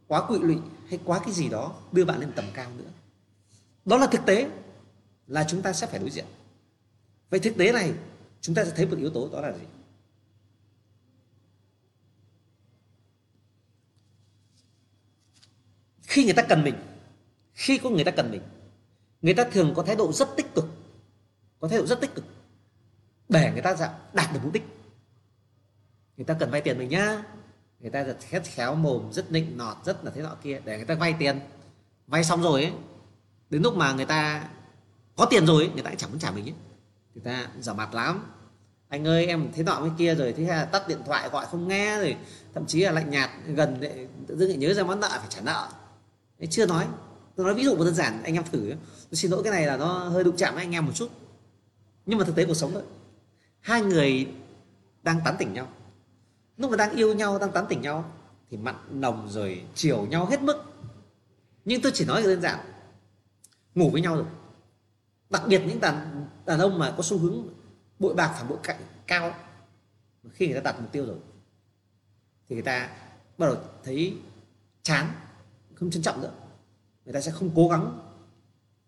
quá 0.06 0.27
quỵ 0.28 0.39
lụy 0.39 0.59
hay 0.89 0.98
quá 1.05 1.20
cái 1.24 1.32
gì 1.32 1.48
đó 1.48 1.74
đưa 1.93 2.05
bạn 2.05 2.20
lên 2.20 2.32
tầm 2.36 2.44
cao 2.55 2.70
nữa. 2.78 2.90
Đó 3.85 3.97
là 3.97 4.06
thực 4.06 4.27
tế 4.27 4.48
là 5.27 5.44
chúng 5.48 5.62
ta 5.62 5.73
sẽ 5.73 5.86
phải 5.86 6.01
đối 6.01 6.10
diện. 6.10 6.27
Vậy 7.31 7.40
thực 7.40 7.56
tế 7.59 7.73
này, 7.73 7.93
chúng 8.40 8.55
ta 8.55 8.64
sẽ 8.64 8.70
thấy 8.77 8.86
một 8.86 8.97
yếu 8.98 9.10
tố 9.10 9.28
đó 9.32 9.40
là 9.40 9.52
gì? 9.52 9.66
Khi 16.12 16.24
người 16.24 16.34
ta 16.34 16.43
cần 16.43 16.64
mình 16.64 16.74
khi 17.55 17.78
có 17.78 17.90
người 17.90 18.05
ta 18.05 18.10
cần 18.10 18.30
mình 18.30 18.43
người 19.22 19.34
ta 19.34 19.44
thường 19.52 19.72
có 19.76 19.82
thái 19.82 19.97
độ 19.97 20.12
rất 20.12 20.28
tích 20.36 20.55
cực 20.55 20.68
có 21.60 21.68
thái 21.68 21.78
độ 21.78 21.86
rất 21.86 22.01
tích 22.01 22.14
cực 22.14 22.24
để 23.28 23.51
người 23.52 23.62
ta 23.62 23.74
đạt 24.12 24.32
được 24.32 24.40
mục 24.43 24.52
đích. 24.52 24.62
Người 26.16 26.24
ta 26.24 26.34
cần 26.34 26.51
vay 26.51 26.60
tiền 26.60 26.78
mình 26.78 26.89
nhá. 26.89 27.22
Người 27.80 27.90
ta 27.90 28.05
rất 28.05 28.16
khét 28.20 28.43
khéo 28.44 28.74
mồm 28.74 29.12
rất 29.12 29.32
nịnh 29.32 29.56
nọt 29.56 29.76
rất 29.84 30.05
là 30.05 30.10
thế 30.14 30.22
nọ 30.22 30.36
kia 30.43 30.60
để 30.64 30.76
người 30.76 30.86
ta 30.86 30.94
vay 30.94 31.14
tiền. 31.18 31.40
Vay 32.06 32.24
xong 32.24 32.43
rồi 32.43 32.62
ấy 32.62 32.72
đến 33.51 33.62
lúc 33.62 33.76
mà 33.76 33.93
người 33.93 34.05
ta 34.05 34.48
có 35.16 35.26
tiền 35.30 35.47
rồi 35.47 35.62
ấy, 35.62 35.70
người 35.74 35.82
ta 35.82 35.90
cũng 35.90 35.98
chẳng 35.98 36.10
muốn 36.10 36.18
trả 36.18 36.30
mình 36.30 36.44
ấy 36.44 36.55
người 37.14 37.24
ta 37.24 37.47
giả 37.60 37.72
mặt 37.72 37.94
lắm. 37.94 38.32
Anh 38.89 39.06
ơi 39.06 39.26
em 39.26 39.48
thế 39.55 39.62
nọ 39.62 39.80
với 39.80 39.90
kia 39.98 40.14
rồi 40.14 40.32
thế 40.32 40.44
là 40.44 40.64
tắt 40.64 40.89
điện 40.89 40.98
thoại 41.06 41.28
gọi 41.28 41.47
không 41.47 41.68
nghe 41.68 41.98
rồi 41.98 42.16
thậm 42.55 42.66
chí 42.66 42.80
là 42.80 42.93
lạnh 42.93 43.10
nhạt 43.10 43.30
gần 43.47 43.80
tự 44.26 44.36
dưng 44.36 44.48
lại 44.48 44.59
nhớ 44.59 44.74
ra 44.74 44.82
món 44.82 45.01
nợ 45.01 45.09
phải 45.09 45.28
trả 45.28 45.40
nợ. 45.40 45.68
Đấy, 46.43 46.48
chưa 46.51 46.66
nói. 46.66 46.86
Tôi 47.36 47.47
nói 47.47 47.55
ví 47.55 47.64
dụ 47.64 47.77
một 47.77 47.85
đơn 47.85 47.94
giản 47.94 48.23
anh 48.23 48.35
em 48.35 48.44
thử 48.44 48.74
tôi 49.10 49.16
xin 49.16 49.31
lỗi 49.31 49.43
cái 49.43 49.52
này 49.52 49.66
là 49.66 49.77
nó 49.77 50.09
hơi 50.09 50.24
đụng 50.24 50.36
chạm 50.36 50.55
với 50.55 50.64
anh 50.64 50.73
em 50.73 50.86
một 50.86 50.93
chút. 50.94 51.09
Nhưng 52.06 52.19
mà 52.19 52.24
thực 52.24 52.36
tế 52.36 52.44
cuộc 52.44 52.55
sống 52.55 52.73
thôi. 52.73 52.82
Hai 53.60 53.82
người 53.82 54.28
đang 55.02 55.20
tán 55.24 55.36
tỉnh 55.39 55.52
nhau. 55.52 55.69
Lúc 56.56 56.70
mà 56.70 56.77
đang 56.77 56.97
yêu 56.97 57.14
nhau 57.14 57.39
đang 57.39 57.52
tán 57.52 57.66
tỉnh 57.69 57.81
nhau 57.81 58.12
thì 58.51 58.56
mặn 58.56 58.74
nồng 58.90 59.28
rồi 59.28 59.62
chiều 59.74 60.06
nhau 60.06 60.27
hết 60.27 60.43
mức. 60.43 60.62
Nhưng 61.64 61.82
tôi 61.82 61.93
chỉ 61.94 62.05
nói 62.05 62.23
đơn 62.23 62.43
giản 62.43 62.59
ngủ 63.74 63.90
với 63.90 64.01
nhau 64.01 64.16
rồi 64.16 64.27
đặc 65.31 65.43
biệt 65.48 65.62
những 65.66 65.81
đàn 65.81 66.27
đàn 66.47 66.59
ông 66.59 66.78
mà 66.78 66.94
có 66.97 67.02
xu 67.02 67.19
hướng 67.19 67.48
bội 67.98 68.14
bạc 68.14 68.35
phản 68.39 68.48
bội 68.48 68.59
cạnh 68.62 68.81
cao 69.06 69.35
khi 70.31 70.47
người 70.47 70.55
ta 70.55 70.60
đặt 70.60 70.81
mục 70.81 70.93
tiêu 70.93 71.06
rồi 71.06 71.16
thì 72.48 72.56
người 72.56 72.62
ta 72.62 72.89
bắt 73.39 73.47
đầu 73.47 73.56
thấy 73.85 74.16
chán 74.82 75.06
không 75.74 75.90
trân 75.90 76.02
trọng 76.02 76.20
nữa. 76.20 76.32
Người 77.04 77.14
ta 77.14 77.20
sẽ 77.20 77.30
không 77.30 77.50
cố 77.54 77.68
gắng 77.68 77.98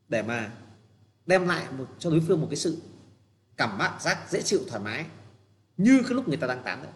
để 0.09 0.23
mà 0.23 0.53
đem 1.27 1.49
lại 1.49 1.67
một, 1.79 1.87
cho 1.99 2.11
đối 2.11 2.21
phương 2.21 2.41
một 2.41 2.47
cái 2.51 2.57
sự 2.57 2.83
cảm 3.57 3.79
giác 3.79 4.01
giác 4.01 4.31
dễ 4.31 4.43
chịu 4.43 4.61
thoải 4.69 4.83
mái 4.83 5.07
như 5.77 6.01
cái 6.03 6.11
lúc 6.11 6.29
người 6.29 6.37
ta 6.37 6.47
đang 6.47 6.63
tán 6.63 6.83
nữa 6.83 6.93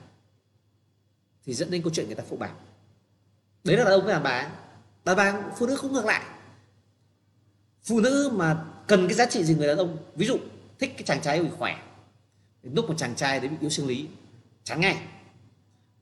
thì 1.44 1.55
dẫn 1.55 1.70
đến 1.70 1.82
câu 1.82 1.93
chuyện 1.94 2.06
người 2.06 2.15
ta 2.15 2.24
phụ 2.28 2.36
bạc 2.36 2.52
đấy 3.65 3.77
là 3.77 3.85
đàn 3.85 3.93
ông 3.93 4.05
với 4.05 4.12
đàn 4.12 4.23
bà 4.23 4.51
đàn 5.05 5.16
bà 5.16 5.43
phụ 5.59 5.66
nữ 5.66 5.78
cũng 5.81 5.93
ngược 5.93 6.05
lại. 6.05 6.23
Phụ 7.85 8.01
nữ 8.01 8.31
mà 8.32 8.65
cần 8.86 9.09
cái 9.09 9.15
giá 9.15 9.27
trị 9.27 9.44
gì 9.44 9.55
người 9.55 9.66
đàn 9.66 9.77
ông? 9.77 9.97
Ví 10.15 10.27
dụ 10.27 10.39
thích 10.78 10.93
cái 10.97 11.02
chàng 11.02 11.20
trai 11.20 11.43
bị 11.43 11.48
khỏe. 11.59 11.82
Đến 12.62 12.74
lúc 12.74 12.89
một 12.89 12.94
chàng 12.98 13.15
trai 13.15 13.40
đấy 13.40 13.48
bị 13.48 13.56
yếu 13.60 13.70
sinh 13.70 13.86
lý 13.86 14.09
chán 14.65 14.81
ngay 14.81 15.02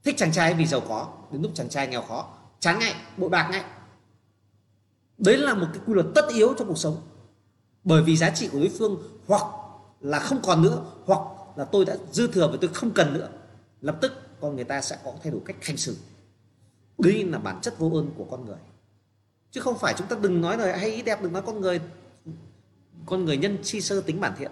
thích 0.04 0.14
chàng 0.18 0.32
trai 0.32 0.54
vì 0.54 0.66
giàu 0.66 0.80
có 0.88 1.08
đến 1.32 1.42
lúc 1.42 1.50
chàng 1.54 1.68
trai 1.68 1.86
nghèo 1.86 2.02
khó 2.02 2.28
chán 2.60 2.78
ngay 2.78 2.94
bội 3.16 3.28
bạc 3.28 3.48
ngay 3.52 3.64
đấy 5.18 5.36
là 5.36 5.54
một 5.54 5.66
cái 5.72 5.82
quy 5.86 5.94
luật 5.94 6.06
tất 6.14 6.24
yếu 6.28 6.54
trong 6.58 6.68
cuộc 6.68 6.78
sống. 6.78 6.96
Bởi 7.84 8.02
vì 8.02 8.16
giá 8.16 8.30
trị 8.30 8.48
của 8.52 8.58
đối 8.58 8.68
phương 8.68 9.02
hoặc 9.26 9.42
là 10.00 10.18
không 10.18 10.38
còn 10.42 10.62
nữa, 10.62 10.84
hoặc 11.04 11.20
là 11.56 11.64
tôi 11.64 11.84
đã 11.84 11.96
dư 12.12 12.28
thừa 12.28 12.48
và 12.48 12.58
tôi 12.60 12.70
không 12.74 12.90
cần 12.90 13.14
nữa, 13.14 13.28
lập 13.80 13.98
tức 14.00 14.12
con 14.40 14.56
người 14.56 14.64
ta 14.64 14.80
sẽ 14.80 14.98
có 15.04 15.12
thay 15.22 15.32
đổi 15.32 15.40
cách 15.44 15.56
hành 15.64 15.76
xử. 15.76 15.96
Đây 16.98 17.24
là 17.24 17.38
bản 17.38 17.60
chất 17.62 17.78
vô 17.78 17.90
ơn 17.98 18.10
của 18.16 18.24
con 18.24 18.44
người. 18.44 18.58
Chứ 19.50 19.60
không 19.60 19.78
phải 19.78 19.94
chúng 19.98 20.06
ta 20.06 20.16
đừng 20.20 20.40
nói 20.40 20.58
lời 20.58 20.78
hay 20.78 20.90
ý 20.90 21.02
đẹp, 21.02 21.22
đừng 21.22 21.32
nói 21.32 21.42
con 21.46 21.60
người 21.60 21.80
con 23.06 23.24
người 23.24 23.36
nhân 23.36 23.58
chi 23.62 23.80
sơ 23.80 24.00
tính 24.00 24.20
bản 24.20 24.32
thiện. 24.38 24.50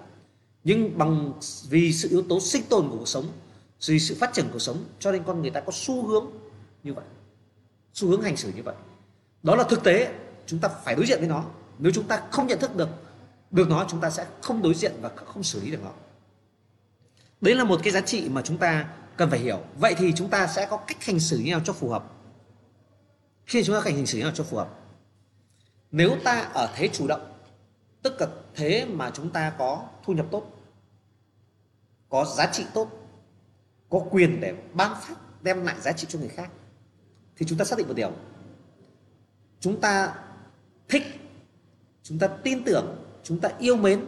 Nhưng 0.64 0.98
bằng 0.98 1.32
vì 1.68 1.92
sự 1.92 2.08
yếu 2.08 2.22
tố 2.28 2.40
sinh 2.40 2.62
tồn 2.68 2.88
của 2.90 2.96
cuộc 2.96 3.08
sống, 3.08 3.26
vì 3.86 4.00
sự 4.00 4.16
phát 4.20 4.32
triển 4.32 4.44
của 4.44 4.52
cuộc 4.52 4.58
sống, 4.58 4.84
cho 4.98 5.12
nên 5.12 5.22
con 5.24 5.42
người 5.42 5.50
ta 5.50 5.60
có 5.60 5.72
xu 5.74 6.06
hướng 6.06 6.26
như 6.82 6.94
vậy, 6.94 7.04
xu 7.94 8.08
hướng 8.08 8.22
hành 8.22 8.36
xử 8.36 8.52
như 8.56 8.62
vậy. 8.62 8.74
Đó 9.42 9.56
là 9.56 9.64
thực 9.64 9.84
tế 9.84 10.14
chúng 10.46 10.60
ta 10.60 10.68
phải 10.68 10.94
đối 10.94 11.06
diện 11.06 11.18
với 11.18 11.28
nó. 11.28 11.44
Nếu 11.78 11.92
chúng 11.92 12.08
ta 12.08 12.22
không 12.30 12.46
nhận 12.46 12.58
thức 12.58 12.76
được 12.76 12.88
được 13.50 13.68
nó, 13.68 13.86
chúng 13.88 14.00
ta 14.00 14.10
sẽ 14.10 14.26
không 14.42 14.62
đối 14.62 14.74
diện 14.74 14.92
và 15.00 15.08
không 15.08 15.42
xử 15.42 15.60
lý 15.60 15.70
được 15.70 15.82
nó. 15.84 15.90
Đấy 17.40 17.54
là 17.54 17.64
một 17.64 17.80
cái 17.82 17.92
giá 17.92 18.00
trị 18.00 18.28
mà 18.28 18.42
chúng 18.42 18.58
ta 18.58 18.88
cần 19.16 19.30
phải 19.30 19.38
hiểu. 19.38 19.60
Vậy 19.78 19.94
thì 19.98 20.12
chúng 20.16 20.28
ta 20.28 20.46
sẽ 20.46 20.66
có 20.66 20.76
cách 20.76 21.04
hành 21.04 21.20
xử 21.20 21.38
như 21.38 21.50
nào 21.50 21.60
cho 21.64 21.72
phù 21.72 21.88
hợp? 21.88 22.04
Khi 23.46 23.64
chúng 23.64 23.76
ta 23.76 23.82
hành 23.84 24.06
xử 24.06 24.18
như 24.18 24.24
nào 24.24 24.32
cho 24.34 24.44
phù 24.44 24.56
hợp? 24.56 24.68
Nếu 25.90 26.16
ta 26.24 26.40
ở 26.54 26.72
thế 26.76 26.88
chủ 26.88 27.06
động, 27.06 27.38
tức 28.02 28.20
là 28.20 28.26
thế 28.54 28.84
mà 28.84 29.10
chúng 29.14 29.30
ta 29.30 29.52
có 29.58 29.86
thu 30.04 30.12
nhập 30.12 30.26
tốt, 30.30 30.50
có 32.08 32.24
giá 32.24 32.46
trị 32.52 32.64
tốt, 32.74 32.88
có 33.90 34.00
quyền 34.10 34.40
để 34.40 34.54
ban 34.72 34.94
phát 35.00 35.14
đem 35.42 35.64
lại 35.64 35.76
giá 35.80 35.92
trị 35.92 36.06
cho 36.10 36.18
người 36.18 36.28
khác, 36.28 36.50
thì 37.36 37.46
chúng 37.46 37.58
ta 37.58 37.64
xác 37.64 37.78
định 37.78 37.88
một 37.88 37.94
điều. 37.96 38.12
Chúng 39.60 39.80
ta 39.80 40.14
thích. 40.88 41.02
Chúng 42.02 42.18
ta 42.18 42.26
tin 42.26 42.64
tưởng 42.64 43.04
chúng 43.22 43.40
ta 43.40 43.48
yêu 43.58 43.76
mến. 43.76 44.04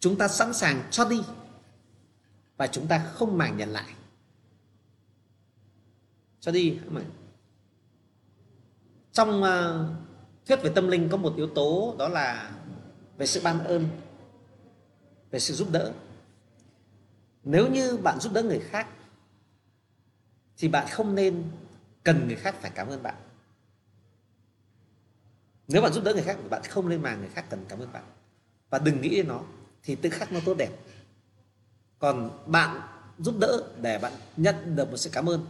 Chúng 0.00 0.18
ta 0.18 0.28
sẵn 0.28 0.54
sàng 0.54 0.82
cho 0.90 1.04
đi. 1.04 1.22
Và 2.56 2.66
chúng 2.66 2.86
ta 2.86 2.98
không 3.14 3.38
màng 3.38 3.56
nhận 3.56 3.68
lại. 3.68 3.94
Cho 6.40 6.52
đi 6.52 6.78
mà 6.88 7.00
trong 9.12 9.42
uh, 9.42 9.96
thuyết 10.46 10.62
về 10.62 10.72
tâm 10.74 10.88
linh 10.88 11.08
có 11.08 11.16
một 11.16 11.34
yếu 11.36 11.48
tố 11.54 11.96
đó 11.98 12.08
là 12.08 12.50
về 13.16 13.26
sự 13.26 13.40
ban 13.44 13.64
ơn 13.64 13.88
về 15.30 15.38
sự 15.38 15.54
giúp 15.54 15.68
đỡ. 15.72 15.92
Nếu 17.44 17.70
như 17.70 17.96
bạn 17.96 18.20
giúp 18.20 18.32
đỡ 18.32 18.42
người 18.42 18.60
khác 18.60 18.88
thì 20.56 20.68
bạn 20.68 20.86
không 20.90 21.14
nên 21.14 21.44
cần 22.02 22.26
người 22.26 22.36
khác 22.36 22.54
phải 22.60 22.70
cảm 22.74 22.88
ơn 22.88 23.02
bạn 23.02 23.14
nếu 25.68 25.82
bạn 25.82 25.92
giúp 25.92 26.04
đỡ 26.04 26.12
người 26.14 26.22
khác, 26.22 26.38
bạn 26.50 26.62
không 26.68 26.88
lên 26.88 27.02
mà 27.02 27.16
người 27.16 27.28
khác 27.28 27.44
cần 27.50 27.64
cảm 27.68 27.78
ơn 27.78 27.92
bạn. 27.92 28.04
Và 28.70 28.78
đừng 28.78 29.00
nghĩ 29.00 29.08
đến 29.08 29.28
nó, 29.28 29.40
thì 29.82 29.94
tự 29.94 30.10
khắc 30.10 30.32
nó 30.32 30.40
tốt 30.44 30.54
đẹp. 30.58 30.70
Còn 31.98 32.30
bạn 32.46 32.80
giúp 33.18 33.34
đỡ 33.38 33.62
để 33.80 33.98
bạn 33.98 34.12
nhận 34.36 34.76
được 34.76 34.90
một 34.90 34.96
sự 34.96 35.10
cảm 35.12 35.28
ơn, 35.28 35.46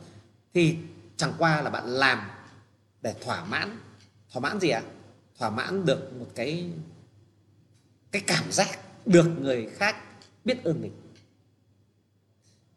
thì 0.55 0.77
chẳng 1.16 1.32
qua 1.39 1.62
là 1.62 1.70
bạn 1.70 1.89
làm 1.89 2.31
để 3.03 3.15
thỏa 3.20 3.45
mãn. 3.45 3.78
Thỏa 4.32 4.41
mãn 4.41 4.61
gì 4.61 4.69
ạ? 4.69 4.82
À? 4.85 4.91
thỏa 5.39 5.51
mãn 5.51 5.86
được 5.86 6.12
một 6.19 6.27
cái 6.35 6.70
cái 8.12 8.23
cảm 8.27 8.53
giác 8.53 8.78
được 9.07 9.27
người 9.41 9.69
khác 9.77 9.97
biết 10.45 10.65
ơn 10.65 10.82
mình. 10.82 10.93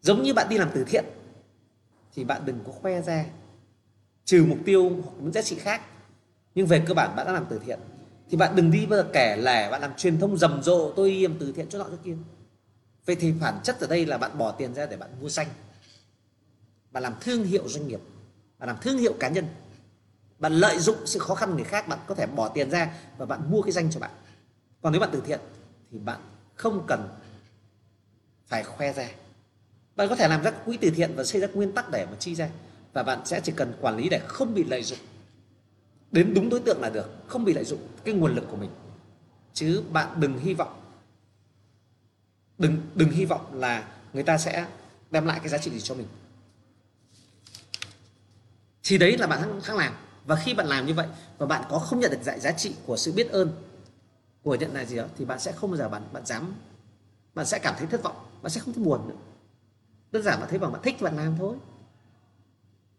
Giống 0.02 0.24
như 0.24 0.34
bạn 0.34 0.50
đi 0.50 0.58
làm 0.58 0.70
từ 0.74 0.84
thiện, 0.88 1.06
thì 2.16 2.24
bạn 2.24 2.42
đừng 2.46 2.60
có 2.66 2.72
khoe 2.72 3.02
ra. 3.02 3.26
Trừ 4.26 4.46
mục 4.50 4.58
tiêu 4.66 4.90
hoặc 4.90 5.12
những 5.20 5.32
giá 5.32 5.42
trị 5.42 5.56
khác 5.60 5.82
nhưng 6.58 6.68
về 6.68 6.84
cơ 6.88 6.94
bản 6.94 7.16
bạn 7.16 7.26
đã 7.26 7.34
làm 7.34 7.46
từ 7.50 7.60
thiện. 7.66 7.80
Thì 8.30 8.38
bạn 8.38 8.56
đừng 8.56 8.72
đi 8.72 8.86
bao 8.86 9.00
giờ 9.00 9.10
kể 9.14 9.38
lẻ, 9.38 9.72
bạn 9.72 9.82
làm 9.82 9.92
truyền 9.98 10.20
thông 10.20 10.38
rầm 10.38 10.64
rộ, 10.64 10.94
tôi 10.96 11.14
làm 11.14 11.36
từ 11.40 11.52
thiện 11.52 11.70
cho 11.70 11.80
nọ 11.80 11.86
cho 11.92 11.98
kia. 12.04 12.16
Vậy 13.06 13.16
thì 13.16 13.32
bản 13.32 13.60
chất 13.64 13.80
ở 13.80 13.88
đây 13.88 14.06
là 14.06 14.18
bạn 14.18 14.38
bỏ 14.38 14.52
tiền 14.52 14.74
ra 14.74 14.86
để 14.86 14.98
bạn 14.98 15.10
mua 15.22 15.30
danh 15.30 15.48
bạn 16.92 17.04
làm 17.04 17.14
thương 17.22 17.44
hiệu 17.44 17.64
doanh 17.68 17.88
nghiệp, 17.88 18.00
bạn 18.60 18.68
làm 18.68 18.78
thương 18.82 18.98
hiệu 18.98 19.14
cá 19.20 19.30
nhân. 19.30 19.48
Bạn 20.40 20.54
lợi 20.54 20.80
dụng 20.80 20.96
sự 21.06 21.20
khó 21.20 21.36
khăn 21.36 21.56
người 21.56 21.64
khác, 21.64 21.88
bạn 21.88 22.00
có 22.08 22.16
thể 22.16 22.26
bỏ 22.26 22.48
tiền 22.48 22.70
ra 22.70 22.94
và 23.18 23.26
bạn 23.26 23.52
mua 23.52 23.62
cái 23.62 23.72
danh 23.72 23.92
cho 23.92 24.00
bạn. 24.00 24.12
Còn 24.82 24.92
nếu 24.92 25.02
bạn 25.02 25.10
từ 25.14 25.22
thiện 25.26 25.40
thì 25.92 26.00
bạn 26.00 26.20
không 26.56 26.84
cần 26.88 27.10
phải 28.48 28.64
khoe 28.64 28.94
ra. 28.94 29.10
Bạn 29.96 30.10
có 30.10 30.16
thể 30.16 30.28
làm 30.28 30.44
ra 30.44 30.52
quỹ 30.52 30.78
từ 30.78 30.90
thiện 30.90 31.14
và 31.16 31.24
xây 31.24 31.42
ra 31.42 31.48
nguyên 31.54 31.72
tắc 31.72 31.92
để 31.92 32.06
mà 32.06 32.18
chi 32.20 32.36
ra. 32.36 32.50
Và 32.94 33.04
bạn 33.04 33.26
sẽ 33.26 33.42
chỉ 33.44 33.52
cần 33.56 33.74
quản 33.82 33.98
lý 33.98 34.10
để 34.10 34.22
không 34.28 34.54
bị 34.54 34.64
lợi 34.64 34.84
dụng 34.84 35.00
đến 36.12 36.34
đúng 36.34 36.50
đối 36.50 36.60
tượng 36.60 36.82
là 36.82 36.90
được, 36.90 37.28
không 37.28 37.46
bị 37.46 37.54
lợi 37.54 37.66
dụng 37.66 37.80
cái 38.04 38.14
nguồn 38.14 38.36
lực 38.36 38.46
của 38.52 38.58
mình. 38.58 38.70
Chứ 39.54 39.84
bạn 39.92 40.20
đừng 40.20 40.40
hy 40.40 40.54
vọng, 40.54 40.82
đừng 42.58 42.82
đừng 42.96 43.10
hy 43.10 43.26
vọng 43.26 43.54
là 43.54 43.88
người 44.14 44.24
ta 44.24 44.38
sẽ 44.38 44.68
đem 45.12 45.26
lại 45.26 45.40
cái 45.40 45.50
giá 45.50 45.58
trị 45.58 45.72
gì 45.72 45.80
cho 45.82 45.96
mình. 45.96 46.08
Thì 48.84 48.98
đấy 48.98 49.18
là 49.18 49.28
bạn 49.28 49.62
đang 49.68 49.78
làm. 49.78 49.94
Và 50.26 50.36
khi 50.36 50.54
bạn 50.54 50.68
làm 50.68 50.86
như 50.86 50.94
vậy 50.94 51.08
và 51.38 51.46
bạn 51.46 51.64
có 51.70 51.80
không 51.80 52.00
nhận 52.00 52.12
được 52.12 52.24
dạy 52.24 52.40
giá 52.40 52.52
trị 52.52 52.76
của 52.86 52.98
sự 52.98 53.12
biết 53.12 53.30
ơn 53.30 53.52
của 54.44 54.56
nhận 54.56 54.74
lại 54.74 54.86
gì 54.86 54.96
đó, 54.96 55.06
thì 55.18 55.26
bạn 55.26 55.40
sẽ 55.40 55.52
không 55.52 55.72
bao 55.72 55.78
giờ 55.78 55.90
bạn 55.90 56.02
bạn 56.14 56.26
dám, 56.26 56.54
bạn 57.34 57.46
sẽ 57.46 57.60
cảm 57.60 57.76
thấy 57.78 57.88
thất 57.88 58.04
vọng, 58.04 58.16
bạn 58.42 58.50
sẽ 58.50 58.62
không 58.62 58.74
thấy 58.74 58.84
buồn 58.84 59.08
nữa. 59.08 59.16
Đơn 60.12 60.24
giản 60.24 60.40
bạn 60.40 60.50
thấy 60.50 60.60
bằng 60.60 60.72
bạn 60.72 60.82
thích 60.82 61.02
bạn 61.02 61.16
làm 61.16 61.36
thôi 61.38 61.56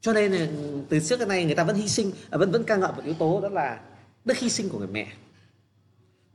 cho 0.01 0.13
nên 0.13 0.33
là 0.33 0.47
từ 0.89 1.01
trước 1.01 1.19
đến 1.19 1.29
nay 1.29 1.45
người 1.45 1.55
ta 1.55 1.65
vẫn 1.65 1.77
hy 1.77 1.89
sinh 1.89 2.13
à, 2.31 2.39
vẫn 2.39 2.53
vẫn 2.53 2.65
ca 2.65 2.77
ngợi 2.77 2.93
một 2.93 3.03
yếu 3.05 3.15
tố 3.15 3.41
đó 3.41 3.49
là 3.49 3.81
đức 4.25 4.39
hy 4.39 4.51
sinh 4.51 4.69
của 4.69 4.79
người 4.79 4.89
mẹ. 4.89 5.13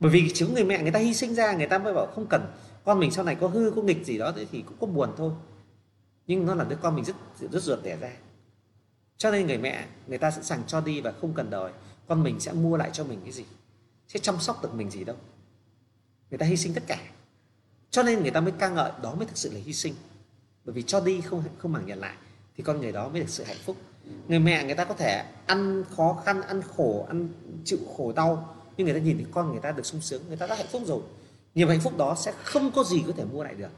Bởi 0.00 0.10
vì 0.10 0.30
chỉ 0.34 0.44
có 0.44 0.52
người 0.52 0.64
mẹ 0.64 0.82
người 0.82 0.92
ta 0.92 0.98
hy 0.98 1.14
sinh 1.14 1.34
ra, 1.34 1.52
người 1.52 1.66
ta 1.66 1.78
mới 1.78 1.94
bảo 1.94 2.06
không 2.14 2.26
cần, 2.26 2.46
con 2.84 3.00
mình 3.00 3.10
sau 3.10 3.24
này 3.24 3.34
có 3.34 3.48
hư, 3.48 3.72
có 3.76 3.82
nghịch 3.82 4.06
gì 4.06 4.18
đó 4.18 4.32
thì 4.52 4.62
cũng 4.62 4.76
có 4.80 4.86
buồn 4.86 5.10
thôi. 5.16 5.32
Nhưng 6.26 6.46
nó 6.46 6.54
là 6.54 6.64
đứa 6.64 6.76
con 6.76 6.94
mình 6.94 7.04
rất 7.04 7.16
rất 7.50 7.62
ruột 7.62 7.82
đẻ 7.82 7.96
ra. 7.96 8.10
Cho 9.16 9.30
nên 9.30 9.46
người 9.46 9.58
mẹ, 9.58 9.86
người 10.06 10.18
ta 10.18 10.30
sẵn 10.30 10.44
sàng 10.44 10.62
cho 10.66 10.80
đi 10.80 11.00
và 11.00 11.12
không 11.20 11.34
cần 11.34 11.50
đòi. 11.50 11.72
Con 12.06 12.22
mình 12.22 12.40
sẽ 12.40 12.52
mua 12.52 12.76
lại 12.76 12.90
cho 12.92 13.04
mình 13.04 13.20
cái 13.22 13.32
gì? 13.32 13.44
Sẽ 14.08 14.20
chăm 14.20 14.40
sóc 14.40 14.62
được 14.62 14.74
mình 14.74 14.90
gì 14.90 15.04
đâu. 15.04 15.16
Người 16.30 16.38
ta 16.38 16.46
hy 16.46 16.56
sinh 16.56 16.74
tất 16.74 16.82
cả. 16.86 16.98
Cho 17.90 18.02
nên 18.02 18.22
người 18.22 18.30
ta 18.30 18.40
mới 18.40 18.52
ca 18.58 18.68
ngợi, 18.68 18.92
đó 19.02 19.14
mới 19.14 19.26
thực 19.26 19.36
sự 19.36 19.52
là 19.52 19.60
hy 19.64 19.72
sinh. 19.72 19.94
Bởi 20.64 20.74
vì 20.74 20.82
cho 20.82 21.00
đi 21.00 21.20
không 21.20 21.42
không 21.58 21.72
màng 21.72 21.86
nhận 21.86 21.98
lại 21.98 22.14
thì 22.56 22.64
con 22.64 22.80
người 22.80 22.92
đó 22.92 23.08
mới 23.08 23.20
được 23.20 23.28
sự 23.28 23.44
hạnh 23.44 23.56
phúc. 23.64 23.76
Người 24.28 24.38
mẹ 24.38 24.64
người 24.64 24.74
ta 24.74 24.84
có 24.84 24.94
thể 24.94 25.24
ăn 25.46 25.84
khó 25.96 26.22
khăn, 26.24 26.42
ăn 26.42 26.62
khổ, 26.76 27.04
ăn 27.08 27.28
chịu 27.64 27.78
khổ 27.96 28.12
đau, 28.12 28.54
nhưng 28.76 28.84
người 28.86 28.94
ta 28.94 29.00
nhìn 29.00 29.16
thấy 29.16 29.26
con 29.32 29.50
người 29.50 29.60
ta 29.60 29.72
được 29.72 29.86
sung 29.86 30.00
sướng, 30.00 30.22
người 30.28 30.36
ta 30.36 30.46
đã 30.46 30.54
hạnh 30.54 30.66
phúc 30.72 30.82
rồi. 30.86 31.00
Niềm 31.54 31.68
hạnh 31.68 31.80
phúc 31.80 31.96
đó 31.96 32.14
sẽ 32.18 32.32
không 32.44 32.70
có 32.70 32.84
gì 32.84 33.04
có 33.06 33.12
thể 33.16 33.24
mua 33.24 33.44
lại 33.44 33.54
được. 33.54 33.70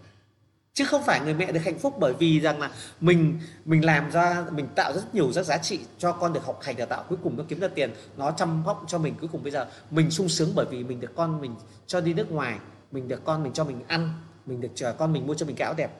Chứ 0.74 0.84
không 0.84 1.02
phải 1.02 1.20
người 1.20 1.34
mẹ 1.34 1.52
được 1.52 1.60
hạnh 1.64 1.78
phúc 1.78 1.94
bởi 1.98 2.14
vì 2.14 2.40
rằng 2.40 2.60
là 2.60 2.70
mình 3.00 3.40
mình 3.64 3.84
làm 3.84 4.10
ra, 4.10 4.46
mình 4.50 4.66
tạo 4.74 4.92
rất 4.92 5.14
nhiều 5.14 5.32
rất 5.32 5.46
giá 5.46 5.58
trị 5.58 5.80
cho 5.98 6.12
con 6.12 6.32
được 6.32 6.44
học 6.44 6.60
hành, 6.62 6.76
đào 6.76 6.86
tạo, 6.86 7.04
cuối 7.08 7.18
cùng 7.22 7.36
nó 7.36 7.44
kiếm 7.48 7.60
ra 7.60 7.68
tiền, 7.68 7.90
nó 8.16 8.30
chăm 8.30 8.62
sóc 8.66 8.84
cho 8.86 8.98
mình. 8.98 9.14
Cuối 9.20 9.28
cùng 9.32 9.42
bây 9.42 9.52
giờ 9.52 9.66
mình 9.90 10.10
sung 10.10 10.28
sướng 10.28 10.52
bởi 10.54 10.66
vì 10.70 10.84
mình 10.84 11.00
được 11.00 11.12
con 11.16 11.40
mình 11.40 11.54
cho 11.86 12.00
đi 12.00 12.14
nước 12.14 12.32
ngoài, 12.32 12.58
mình 12.92 13.08
được 13.08 13.24
con 13.24 13.42
mình 13.42 13.52
cho 13.52 13.64
mình 13.64 13.80
ăn, 13.88 14.12
mình 14.46 14.60
được 14.60 14.68
chờ 14.74 14.92
con 14.92 15.12
mình 15.12 15.26
mua 15.26 15.34
cho 15.34 15.46
mình 15.46 15.56
cái 15.56 15.64
áo 15.64 15.74
đẹp 15.74 15.90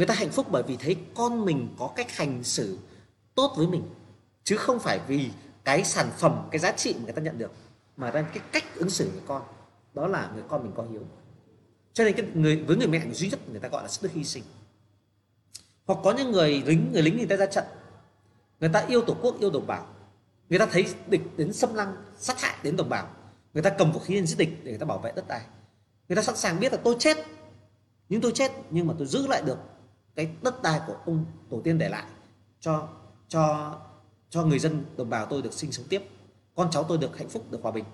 người 0.00 0.06
ta 0.06 0.14
hạnh 0.14 0.30
phúc 0.30 0.46
bởi 0.50 0.62
vì 0.62 0.76
thấy 0.76 0.96
con 1.14 1.44
mình 1.44 1.68
có 1.78 1.90
cách 1.96 2.16
hành 2.16 2.44
xử 2.44 2.78
tốt 3.34 3.54
với 3.56 3.66
mình, 3.66 3.82
chứ 4.44 4.56
không 4.56 4.78
phải 4.78 5.00
vì 5.06 5.30
cái 5.64 5.84
sản 5.84 6.10
phẩm, 6.18 6.48
cái 6.50 6.58
giá 6.58 6.72
trị 6.72 6.94
mà 6.94 7.00
người 7.04 7.12
ta 7.12 7.22
nhận 7.22 7.38
được, 7.38 7.52
mà 7.96 8.10
là 8.10 8.22
cái 8.22 8.42
cách 8.52 8.64
ứng 8.74 8.90
xử 8.90 9.10
với 9.10 9.20
con. 9.26 9.42
Đó 9.94 10.06
là 10.06 10.30
người 10.34 10.42
con 10.48 10.62
mình 10.62 10.72
có 10.76 10.84
hiếu. 10.90 11.00
Cho 11.92 12.04
nên 12.04 12.16
cái 12.16 12.26
người, 12.34 12.56
với 12.56 12.76
người 12.76 12.86
mẹ 12.86 13.02
duy 13.12 13.30
nhất 13.30 13.48
người 13.50 13.60
ta 13.60 13.68
gọi 13.68 13.82
là 13.82 13.88
sức 13.88 14.02
đức 14.02 14.12
hy 14.12 14.24
sinh. 14.24 14.42
Hoặc 15.86 15.98
có 16.04 16.12
những 16.12 16.30
người 16.30 16.62
lính 16.66 16.92
người 16.92 17.02
lính 17.02 17.16
người 17.16 17.26
ta 17.26 17.36
ra 17.36 17.46
trận. 17.46 17.64
Người 18.60 18.70
ta 18.72 18.84
yêu 18.88 19.00
tổ 19.00 19.16
quốc, 19.22 19.40
yêu 19.40 19.50
đồng 19.50 19.66
bào. 19.66 19.86
Người 20.50 20.58
ta 20.58 20.66
thấy 20.66 20.86
địch 21.06 21.22
đến 21.36 21.52
xâm 21.52 21.74
lăng, 21.74 21.96
sát 22.18 22.40
hại 22.40 22.56
đến 22.62 22.76
đồng 22.76 22.88
bào. 22.88 23.08
Người 23.54 23.62
ta 23.62 23.70
cầm 23.70 23.92
vũ 23.92 24.00
khí 24.00 24.14
lên 24.14 24.26
giết 24.26 24.38
địch 24.38 24.64
để 24.64 24.70
người 24.70 24.78
ta 24.78 24.86
bảo 24.86 24.98
vệ 24.98 25.12
đất 25.16 25.28
đai. 25.28 25.40
Người 26.08 26.16
ta 26.16 26.22
sẵn 26.22 26.36
sàng 26.36 26.60
biết 26.60 26.72
là 26.72 26.78
tôi 26.84 26.96
chết, 26.98 27.16
nhưng 28.08 28.20
tôi 28.20 28.32
chết, 28.34 28.52
nhưng 28.70 28.86
mà 28.86 28.94
tôi 28.98 29.06
giữ 29.06 29.26
lại 29.26 29.42
được 29.46 29.58
cái 30.24 30.34
đất 30.42 30.62
đai 30.62 30.80
của 30.86 30.96
ông 31.06 31.24
tổ 31.50 31.60
tiên 31.64 31.78
để 31.78 31.88
lại 31.88 32.04
cho 32.60 32.88
cho 33.28 33.74
cho 34.30 34.44
người 34.44 34.58
dân 34.58 34.84
đồng 34.96 35.10
bào 35.10 35.26
tôi 35.26 35.42
được 35.42 35.52
sinh 35.52 35.72
sống 35.72 35.86
tiếp 35.88 36.02
con 36.54 36.70
cháu 36.70 36.84
tôi 36.84 36.98
được 36.98 37.18
hạnh 37.18 37.28
phúc 37.28 37.44
được 37.50 37.58
hòa 37.62 37.72
bình. 37.72 37.84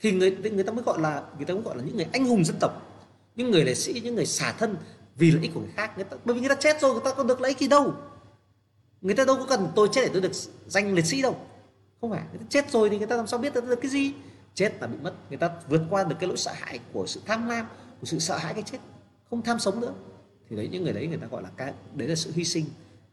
Thì 0.00 0.12
người 0.12 0.30
người 0.30 0.64
ta 0.64 0.72
mới 0.72 0.84
gọi 0.84 1.00
là 1.00 1.22
người 1.36 1.46
ta 1.46 1.54
mới 1.54 1.62
gọi 1.62 1.76
là 1.76 1.82
những 1.82 1.96
người 1.96 2.06
anh 2.12 2.24
hùng 2.24 2.44
dân 2.44 2.56
tộc 2.60 2.82
những 3.36 3.50
người 3.50 3.64
liệt 3.64 3.74
sĩ 3.74 4.00
những 4.04 4.14
người 4.14 4.26
xả 4.26 4.52
thân 4.52 4.76
vì 5.16 5.30
lợi 5.30 5.42
ích 5.42 5.50
của 5.54 5.60
người 5.60 5.70
khác. 5.76 5.92
Người 5.96 6.04
ta, 6.04 6.16
bởi 6.24 6.34
vì 6.34 6.40
người 6.40 6.48
ta 6.48 6.54
chết 6.54 6.80
rồi 6.80 6.92
người 6.92 7.02
ta 7.04 7.14
có 7.14 7.22
được 7.22 7.40
lợi 7.40 7.50
ích 7.50 7.58
gì 7.58 7.68
đâu. 7.68 7.94
Người 9.00 9.14
ta 9.14 9.24
đâu 9.24 9.36
có 9.36 9.46
cần 9.48 9.68
tôi 9.74 9.88
chết 9.92 10.02
để 10.04 10.10
tôi 10.12 10.22
được 10.22 10.32
danh 10.66 10.94
liệt 10.94 11.06
sĩ 11.06 11.22
đâu. 11.22 11.36
Không 12.00 12.10
phải 12.10 12.22
người 12.30 12.38
ta 12.38 12.46
chết 12.48 12.70
rồi 12.70 12.90
thì 12.90 12.98
người 12.98 13.06
ta 13.06 13.16
làm 13.16 13.26
sao 13.26 13.38
biết 13.38 13.54
được 13.54 13.80
cái 13.82 13.90
gì? 13.90 14.12
Chết 14.54 14.72
là 14.80 14.86
bị 14.86 14.96
mất. 15.02 15.14
Người 15.28 15.38
ta 15.38 15.50
vượt 15.68 15.82
qua 15.90 16.04
được 16.04 16.16
cái 16.20 16.28
lỗi 16.28 16.36
sợ 16.36 16.52
hãi 16.54 16.80
của 16.92 17.06
sự 17.06 17.20
tham 17.26 17.48
lam 17.48 17.66
của 18.00 18.06
sự 18.06 18.18
sợ 18.18 18.36
hãi 18.36 18.54
cái 18.54 18.62
chết. 18.62 18.78
Không 19.30 19.42
tham 19.42 19.58
sống 19.58 19.80
nữa 19.80 19.92
thì 20.50 20.56
đấy, 20.56 20.68
những 20.72 20.84
người 20.84 20.92
đấy 20.92 21.06
người 21.06 21.18
ta 21.18 21.26
gọi 21.26 21.42
là 21.42 21.50
cái, 21.56 21.72
đấy 21.94 22.08
là 22.08 22.14
sự 22.14 22.32
hy 22.34 22.44
sinh. 22.44 22.64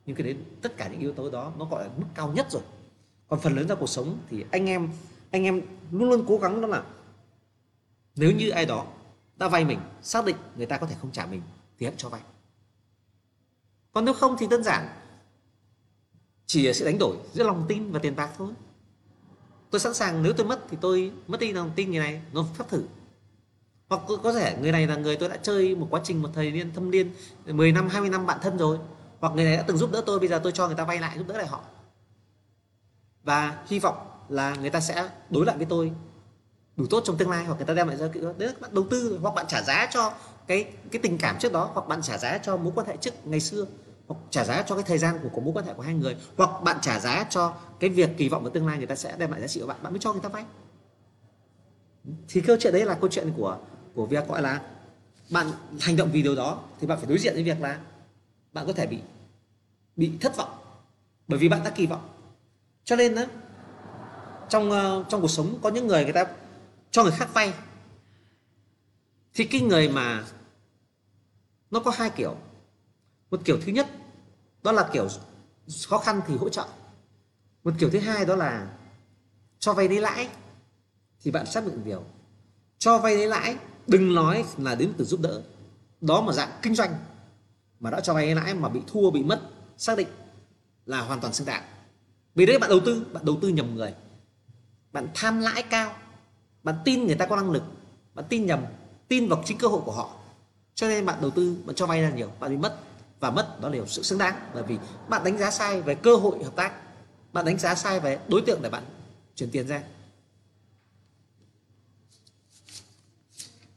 Nhưng 0.05 0.15
cái 0.15 0.27
đấy, 0.27 0.37
tất 0.61 0.77
cả 0.77 0.87
những 0.87 0.99
yếu 0.99 1.13
tố 1.13 1.29
đó 1.29 1.53
nó 1.57 1.65
gọi 1.65 1.83
là 1.83 1.89
mức 1.97 2.05
cao 2.15 2.31
nhất 2.33 2.47
rồi. 2.51 2.61
Còn 3.27 3.39
phần 3.39 3.55
lớn 3.55 3.67
ra 3.67 3.75
cuộc 3.75 3.89
sống 3.89 4.19
thì 4.29 4.45
anh 4.51 4.69
em 4.69 4.89
anh 5.31 5.43
em 5.43 5.61
luôn 5.91 6.09
luôn 6.09 6.25
cố 6.27 6.37
gắng 6.37 6.61
đó 6.61 6.67
là 6.67 6.83
nếu 8.15 8.31
như 8.31 8.49
ai 8.49 8.65
đó 8.65 8.87
đã 9.35 9.47
vay 9.47 9.65
mình, 9.65 9.79
xác 10.01 10.25
định 10.25 10.35
người 10.57 10.65
ta 10.65 10.77
có 10.77 10.87
thể 10.87 10.95
không 11.01 11.11
trả 11.11 11.25
mình 11.25 11.41
thì 11.79 11.85
hãy 11.85 11.95
cho 11.97 12.09
vay. 12.09 12.21
Còn 13.91 14.05
nếu 14.05 14.13
không 14.13 14.35
thì 14.39 14.47
đơn 14.47 14.63
giản 14.63 14.87
chỉ 16.45 16.73
sẽ 16.73 16.85
đánh 16.85 16.97
đổi 16.97 17.17
giữa 17.33 17.43
lòng 17.43 17.65
tin 17.67 17.91
và 17.91 17.99
tiền 17.99 18.15
bạc 18.15 18.29
thôi. 18.37 18.53
Tôi 19.71 19.79
sẵn 19.79 19.93
sàng, 19.93 20.23
nếu 20.23 20.33
tôi 20.33 20.47
mất 20.47 20.65
thì 20.69 20.77
tôi 20.81 21.11
mất 21.27 21.39
đi 21.39 21.51
lòng 21.51 21.71
tin 21.75 21.91
người 21.91 21.99
này, 21.99 22.21
nó 22.33 22.45
phép 22.57 22.65
thử 22.69 22.83
hoặc 23.89 24.01
có 24.23 24.33
thể 24.33 24.57
người 24.61 24.71
này 24.71 24.87
là 24.87 24.95
người 24.95 25.15
tôi 25.15 25.29
đã 25.29 25.37
chơi 25.37 25.75
một 25.75 25.87
quá 25.89 26.01
trình 26.03 26.21
một 26.21 26.29
thời 26.33 26.51
niên 26.51 26.73
thâm 26.73 26.91
niên 26.91 27.11
10 27.45 27.71
năm 27.71 27.87
20 27.89 28.09
năm 28.09 28.25
bạn 28.25 28.39
thân 28.41 28.57
rồi. 28.57 28.77
Hoặc 29.19 29.33
người 29.35 29.45
này 29.45 29.57
đã 29.57 29.63
từng 29.67 29.77
giúp 29.77 29.91
đỡ 29.91 30.03
tôi 30.05 30.19
bây 30.19 30.27
giờ 30.27 30.39
tôi 30.43 30.51
cho 30.51 30.67
người 30.67 30.75
ta 30.75 30.83
vay 30.83 30.99
lại 30.99 31.17
giúp 31.17 31.27
đỡ 31.27 31.37
lại 31.37 31.47
họ. 31.47 31.61
Và 33.23 33.57
hy 33.67 33.79
vọng 33.79 33.97
là 34.29 34.55
người 34.55 34.69
ta 34.69 34.79
sẽ 34.79 35.09
đối 35.29 35.45
lại 35.45 35.57
với 35.57 35.65
tôi 35.65 35.91
đủ 36.77 36.85
tốt 36.89 37.01
trong 37.05 37.17
tương 37.17 37.29
lai 37.29 37.45
hoặc 37.45 37.55
người 37.55 37.65
ta 37.65 37.73
đem 37.73 37.87
lại 37.87 37.97
ra 37.97 38.07
đấy 38.13 38.33
là 38.47 38.53
bạn 38.59 38.73
đầu 38.73 38.85
tư 38.89 39.19
hoặc 39.21 39.35
bạn 39.35 39.45
trả 39.47 39.61
giá 39.61 39.87
cho 39.91 40.13
cái 40.47 40.65
cái 40.91 41.01
tình 41.03 41.17
cảm 41.17 41.39
trước 41.39 41.51
đó 41.51 41.69
hoặc 41.73 41.87
bạn 41.87 42.01
trả 42.01 42.17
giá 42.17 42.37
cho 42.37 42.57
mối 42.57 42.73
quan 42.75 42.87
hệ 42.87 42.97
trước 42.97 43.13
ngày 43.27 43.39
xưa 43.39 43.65
hoặc 44.07 44.17
trả 44.29 44.43
giá 44.43 44.61
cho 44.61 44.75
cái 44.75 44.83
thời 44.83 44.97
gian 44.97 45.19
của, 45.23 45.29
của 45.29 45.41
mối 45.41 45.53
quan 45.53 45.65
hệ 45.65 45.73
của 45.73 45.81
hai 45.81 45.93
người 45.93 46.15
hoặc 46.37 46.63
bạn 46.63 46.77
trả 46.81 46.99
giá 46.99 47.25
cho 47.29 47.53
cái 47.79 47.89
việc 47.89 48.09
kỳ 48.17 48.29
vọng 48.29 48.43
vào 48.43 48.51
tương 48.51 48.67
lai 48.67 48.77
người 48.77 48.87
ta 48.87 48.95
sẽ 48.95 49.15
đem 49.17 49.31
lại 49.31 49.41
giá 49.41 49.47
trị 49.47 49.59
của 49.59 49.67
bạn 49.67 49.77
bạn 49.81 49.93
mới 49.93 49.99
cho 49.99 50.11
người 50.11 50.21
ta 50.21 50.29
vay. 50.29 50.43
Thì 52.27 52.41
câu 52.41 52.57
chuyện 52.59 52.73
đấy 52.73 52.85
là 52.85 52.93
câu 52.93 53.09
chuyện 53.09 53.33
của 53.37 53.57
của 53.97 54.05
việc 54.05 54.27
gọi 54.27 54.41
là 54.41 54.61
bạn 55.29 55.51
hành 55.79 55.95
động 55.95 56.09
vì 56.11 56.21
điều 56.21 56.35
đó 56.35 56.63
thì 56.79 56.87
bạn 56.87 56.97
phải 56.97 57.07
đối 57.07 57.17
diện 57.17 57.33
với 57.33 57.43
việc 57.43 57.61
là 57.61 57.79
bạn 58.53 58.67
có 58.67 58.73
thể 58.73 58.87
bị 58.87 58.99
bị 59.95 60.11
thất 60.21 60.37
vọng 60.37 60.49
bởi 61.27 61.39
vì 61.39 61.49
bạn 61.49 61.63
đã 61.63 61.69
kỳ 61.69 61.85
vọng. 61.85 62.09
Cho 62.83 62.95
nên 62.95 63.15
đó 63.15 63.23
trong 64.49 64.71
ờ, 64.71 65.05
trong 65.09 65.21
cuộc 65.21 65.27
sống 65.27 65.59
có 65.61 65.69
những 65.69 65.87
người 65.87 66.03
người 66.03 66.13
ta 66.13 66.25
cho 66.91 67.03
người 67.03 67.11
khác 67.11 67.29
vay 67.33 67.53
thì 69.33 69.43
cái 69.45 69.61
người 69.61 69.89
mà 69.89 70.23
nó 71.71 71.79
có 71.79 71.91
hai 71.91 72.09
kiểu. 72.09 72.35
Một 73.29 73.41
kiểu 73.45 73.57
thứ 73.65 73.71
nhất, 73.71 73.87
đó 74.63 74.71
là 74.71 74.89
kiểu 74.93 75.07
khó 75.87 75.97
khăn 75.97 76.21
thì 76.27 76.37
hỗ 76.37 76.49
trợ. 76.49 76.65
Một 77.63 77.73
kiểu 77.79 77.89
thứ 77.89 77.99
hai 77.99 78.25
đó 78.25 78.35
là 78.35 78.67
cho 79.59 79.73
vay 79.73 79.89
lấy 79.89 80.01
lãi 80.01 80.29
thì 81.21 81.31
bạn 81.31 81.45
xác 81.45 81.65
định 81.65 81.81
điều. 81.85 82.03
Cho 82.77 82.97
vay 82.97 83.15
lấy 83.15 83.27
lãi 83.27 83.57
đừng 83.87 84.15
nói 84.15 84.45
là 84.57 84.75
đến 84.75 84.93
từ 84.97 85.05
giúp 85.05 85.19
đỡ. 85.19 85.41
Đó 86.01 86.21
mà 86.21 86.33
dạng 86.33 86.49
kinh 86.61 86.75
doanh 86.75 86.95
mà 87.79 87.89
đã 87.89 87.99
cho 87.99 88.13
vay 88.13 88.35
lãi 88.35 88.53
mà 88.53 88.69
bị 88.69 88.79
thua, 88.87 89.11
bị 89.11 89.23
mất, 89.23 89.41
xác 89.77 89.97
định 89.97 90.07
là 90.85 91.01
hoàn 91.01 91.19
toàn 91.19 91.33
xứng 91.33 91.47
đáng. 91.47 91.63
Vì 92.35 92.45
đấy 92.45 92.59
bạn 92.59 92.69
đầu 92.69 92.79
tư, 92.85 93.05
bạn 93.13 93.25
đầu 93.25 93.37
tư 93.41 93.47
nhầm 93.47 93.75
người. 93.75 93.93
Bạn 94.91 95.07
tham 95.13 95.39
lãi 95.39 95.63
cao, 95.63 95.93
bạn 96.63 96.75
tin 96.85 97.05
người 97.05 97.15
ta 97.15 97.25
có 97.25 97.35
năng 97.35 97.51
lực, 97.51 97.63
bạn 98.13 98.25
tin 98.29 98.45
nhầm, 98.45 98.65
tin 99.07 99.27
vào 99.27 99.43
chính 99.45 99.57
cơ 99.57 99.67
hội 99.67 99.81
của 99.85 99.91
họ. 99.91 100.09
Cho 100.75 100.87
nên 100.87 101.05
bạn 101.05 101.17
đầu 101.21 101.31
tư, 101.31 101.57
bạn 101.65 101.75
cho 101.75 101.85
vay 101.85 102.01
là 102.01 102.09
nhiều, 102.09 102.31
bạn 102.39 102.51
bị 102.51 102.57
mất 102.57 102.79
và 103.19 103.31
mất, 103.31 103.61
đó 103.61 103.69
là 103.69 103.85
sự 103.87 104.03
xứng 104.03 104.19
đáng. 104.19 104.35
Bởi 104.53 104.63
vì 104.63 104.77
bạn 105.09 105.23
đánh 105.23 105.37
giá 105.37 105.51
sai 105.51 105.81
về 105.81 105.95
cơ 105.95 106.15
hội 106.15 106.43
hợp 106.43 106.55
tác, 106.55 106.73
bạn 107.33 107.45
đánh 107.45 107.59
giá 107.59 107.75
sai 107.75 107.99
về 107.99 108.19
đối 108.27 108.41
tượng 108.41 108.61
để 108.61 108.69
bạn 108.69 108.83
chuyển 109.35 109.51
tiền 109.51 109.67
ra. 109.67 109.83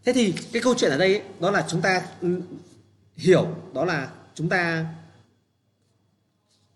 Thế 0.04 0.12
thì 0.12 0.34
cái 0.52 0.62
câu 0.62 0.74
chuyện 0.74 0.90
ở 0.90 0.98
đây 0.98 1.14
ấy, 1.14 1.22
đó 1.40 1.50
là 1.50 1.66
chúng 1.68 1.80
ta 1.80 2.02
ừ, 2.20 2.40
hiểu 3.16 3.46
đó 3.74 3.84
là 3.84 4.10
chúng 4.34 4.48
ta 4.48 4.86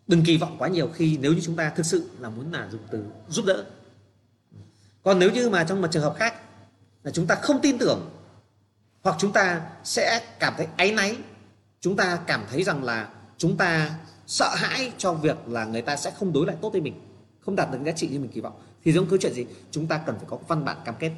đừng 0.06 0.24
kỳ 0.24 0.36
vọng 0.36 0.56
quá 0.58 0.68
nhiều 0.68 0.88
khi 0.94 1.18
nếu 1.20 1.32
như 1.32 1.40
chúng 1.42 1.56
ta 1.56 1.70
thực 1.70 1.86
sự 1.86 2.10
là 2.20 2.28
muốn 2.28 2.52
là 2.52 2.68
dùng 2.70 2.80
từ 2.90 3.04
giúp 3.28 3.44
đỡ. 3.46 3.64
Còn 5.02 5.18
nếu 5.18 5.30
như 5.30 5.50
mà 5.50 5.64
trong 5.64 5.82
một 5.82 5.88
trường 5.90 6.02
hợp 6.02 6.14
khác 6.18 6.34
là 7.02 7.10
chúng 7.10 7.26
ta 7.26 7.34
không 7.34 7.60
tin 7.60 7.78
tưởng 7.78 8.10
hoặc 9.02 9.16
chúng 9.18 9.32
ta 9.32 9.70
sẽ 9.84 10.26
cảm 10.38 10.54
thấy 10.56 10.66
áy 10.76 10.92
náy 10.92 11.16
chúng 11.80 11.96
ta 11.96 12.18
cảm 12.26 12.44
thấy 12.50 12.62
rằng 12.62 12.84
là 12.84 13.08
chúng 13.38 13.56
ta 13.56 13.98
sợ 14.26 14.54
hãi 14.56 14.92
cho 14.98 15.12
việc 15.12 15.48
là 15.48 15.64
người 15.64 15.82
ta 15.82 15.96
sẽ 15.96 16.10
không 16.10 16.32
đối 16.32 16.46
lại 16.46 16.56
tốt 16.60 16.70
với 16.70 16.80
mình 16.80 17.00
không 17.40 17.56
đạt 17.56 17.72
được 17.72 17.78
giá 17.84 17.92
trị 17.92 18.08
như 18.08 18.18
mình 18.18 18.30
kỳ 18.34 18.40
vọng 18.40 18.60
thì 18.84 18.92
giống 18.92 19.06
câu 19.06 19.18
chuyện 19.18 19.32
gì? 19.32 19.46
Chúng 19.70 19.86
ta 19.86 19.98
cần 20.06 20.16
phải 20.16 20.26
có 20.28 20.38
văn 20.48 20.64
bản 20.64 20.76
cam 20.84 20.94
kết. 20.98 21.12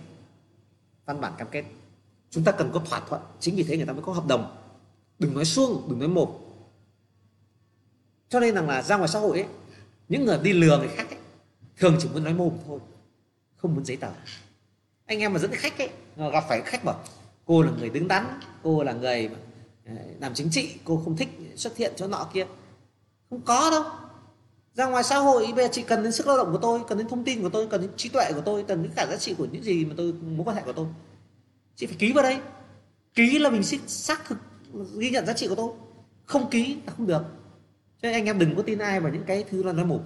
Văn 1.07 1.21
bản 1.21 1.33
cam 1.39 1.49
kết 1.51 1.65
chúng 2.31 2.45
ta 2.45 2.53
cần 2.53 2.71
có 2.73 2.81
thỏa 2.81 3.01
thuận. 3.01 3.23
Chính 3.41 3.57
vì 3.57 3.63
thế 3.63 3.77
người 3.77 3.87
ta 3.87 3.93
mới 3.93 4.03
có 4.03 4.13
hợp 4.13 4.27
đồng. 4.27 4.57
Đừng 5.19 5.35
nói 5.35 5.45
suông 5.45 5.87
đừng 5.89 5.99
nói 5.99 6.09
một. 6.09 6.41
Cho 8.29 8.41
nên 8.41 8.55
rằng 8.55 8.69
là 8.69 8.83
ra 8.83 8.97
ngoài 8.97 9.09
xã 9.09 9.19
hội 9.19 9.39
ấy 9.39 9.49
những 10.09 10.25
người 10.25 10.39
đi 10.43 10.53
lừa 10.53 10.79
người 10.79 10.89
khác 10.89 11.11
ấy, 11.11 11.19
thường 11.77 11.97
chỉ 12.01 12.09
muốn 12.13 12.25
nói 12.25 12.35
mồm 12.35 12.53
thôi 12.67 12.81
không 13.57 13.75
muốn 13.75 13.85
giấy 13.85 13.97
tờ. 13.97 14.09
Anh 15.07 15.19
em 15.19 15.33
mà 15.33 15.39
dẫn 15.39 15.51
khách 15.51 15.79
ấy 15.79 15.89
gặp 16.17 16.45
phải 16.49 16.63
khách 16.65 16.85
bảo 16.85 17.01
cô 17.45 17.63
là 17.63 17.71
người 17.79 17.91
đứng 17.91 18.09
đắn 18.09 18.41
cô 18.63 18.83
là 18.83 18.93
người 18.93 19.31
ờ, 19.87 19.95
làm 20.21 20.35
chính 20.35 20.51
trị 20.51 20.75
cô 20.85 21.03
không 21.05 21.17
thích 21.17 21.29
xuất 21.57 21.77
hiện 21.77 21.93
chỗ 21.97 22.09
nọ 22.09 22.29
kia. 22.33 22.47
Không 23.31 23.41
có 23.41 23.71
đâu. 23.71 23.85
Ra 24.75 24.87
ngoài 24.87 25.05
xã 25.05 25.19
hội 25.19 25.53
bây 25.57 25.65
giờ 25.65 25.71
chị 25.73 25.83
cần 25.83 26.03
đến 26.03 26.13
sức 26.13 26.27
lao 26.27 26.37
động 26.37 26.53
của 26.53 26.59
tôi 26.63 26.81
cần 26.89 26.99
đến 26.99 27.09
thông 27.09 27.25
tin 27.25 27.43
của 27.43 27.49
tôi 27.49 27.67
cần 27.67 27.81
đến 27.81 27.91
trí 27.97 28.09
tuệ 28.09 28.33
của 28.35 28.41
tôi 28.41 28.65
cần 28.69 28.83
đến 28.83 28.93
cả 28.97 29.07
giá 29.11 29.17
trị 29.17 29.35
của 29.39 29.47
những 29.53 29.63
gì 29.63 29.85
mà 29.85 29.95
tôi 29.97 30.13
mối 30.13 30.45
quan 30.45 30.57
hệ 30.57 30.63
của 30.63 30.73
tôi 30.73 30.87
chị 31.77 31.87
phải 31.87 31.97
ký 31.97 32.13
vào 32.13 32.23
đây. 32.23 32.41
Ký 33.15 33.39
là 33.39 33.51
mình 33.51 33.63
sẽ 33.63 33.79
xác 33.87 34.25
thực 34.25 34.39
ghi 34.99 35.11
nhận 35.11 35.27
giá 35.27 35.33
trị 35.33 35.49
của 35.49 35.55
tôi. 35.55 35.71
Không 36.25 36.51
ký 36.51 36.77
là 36.87 36.93
không 36.97 37.07
được. 37.07 37.23
Cho 38.03 38.09
nên 38.09 38.13
anh 38.13 38.25
em 38.25 38.39
đừng 38.39 38.57
có 38.57 38.63
tin 38.63 38.79
ai 38.79 39.01
vào 39.01 39.13
những 39.13 39.25
cái 39.27 39.45
thứ 39.51 39.63
là 39.63 39.73
nói 39.73 39.85
mù 39.85 40.01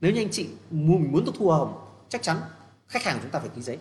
nếu 0.00 0.12
như 0.12 0.20
anh 0.20 0.30
chị 0.30 0.48
muốn 0.70 1.12
muốn 1.12 1.24
tôi 1.24 1.34
thua 1.38 1.50
hồng, 1.50 1.74
chắc 2.08 2.22
chắn 2.22 2.36
khách 2.88 3.02
hàng 3.02 3.18
chúng 3.22 3.30
ta 3.30 3.38
phải 3.38 3.48
ký 3.56 3.62
giấy. 3.62 3.78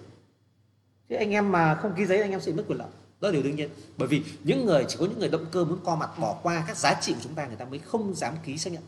Chứ 1.09 1.15
anh 1.15 1.31
em 1.31 1.51
mà 1.51 1.75
không 1.75 1.93
ký 1.97 2.05
giấy, 2.05 2.21
anh 2.21 2.31
em 2.31 2.41
sẽ 2.41 2.51
mất 2.51 2.63
quyền 2.67 2.77
lợi. 2.77 2.87
Đó 3.19 3.27
là 3.27 3.31
điều 3.31 3.43
đương 3.43 3.55
nhiên. 3.55 3.69
Bởi 3.97 4.07
vì 4.07 4.23
những 4.43 4.65
người, 4.65 4.85
chỉ 4.87 4.97
có 4.99 5.05
những 5.05 5.19
người 5.19 5.29
động 5.29 5.45
cơ 5.51 5.65
muốn 5.65 5.79
co 5.85 5.95
mặt 5.95 6.09
bỏ 6.19 6.39
qua 6.43 6.63
các 6.67 6.77
giá 6.77 6.99
trị 7.01 7.13
của 7.13 7.19
chúng 7.23 7.33
ta, 7.33 7.47
người 7.47 7.55
ta 7.55 7.65
mới 7.65 7.79
không 7.79 8.15
dám 8.15 8.33
ký 8.45 8.57
xác 8.57 8.73
nhận. 8.73 8.83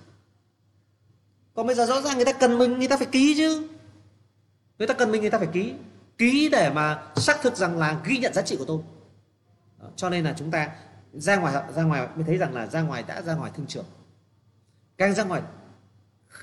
Còn 1.54 1.68
bây 1.68 1.76
giờ 1.76 1.86
rõ 1.86 2.02
ràng 2.02 2.16
người 2.16 2.26
ta 2.26 2.34
cần 2.34 2.58
mình, 2.58 2.80
người 2.80 2.88
ta 2.88 2.98
phải 2.98 3.08
ký 3.12 3.34
chứ. 3.38 3.68
Người 4.78 4.88
ta 4.88 4.94
cần 4.94 5.12
mình, 5.12 5.22
người 5.22 5.30
ta 5.30 5.38
phải 5.38 5.48
ký 5.54 5.74
ký 6.18 6.50
để 6.52 6.70
mà 6.70 7.04
xác 7.16 7.42
thực 7.42 7.56
rằng 7.56 7.78
là 7.78 8.02
ghi 8.06 8.18
nhận 8.18 8.34
giá 8.34 8.42
trị 8.42 8.56
của 8.60 8.66
tôi. 8.66 8.80
Đó, 9.80 9.88
cho 9.96 10.10
nên 10.10 10.24
là 10.24 10.34
chúng 10.38 10.52
ta 10.52 10.70
ra 11.14 11.36
ngoài 11.36 11.64
ra 11.76 11.84
ngoài 11.84 12.08
mới 12.16 12.24
thấy 12.24 12.38
rằng 12.38 12.54
là 12.54 12.68
ra 12.68 12.82
ngoài 12.82 13.04
đã 13.08 13.22
ra 13.22 13.36
ngoài 13.36 13.52
thương 13.56 13.66
trường. 13.68 13.86
Càng 14.98 15.14
ra 15.14 15.24
ngoài 15.24 15.42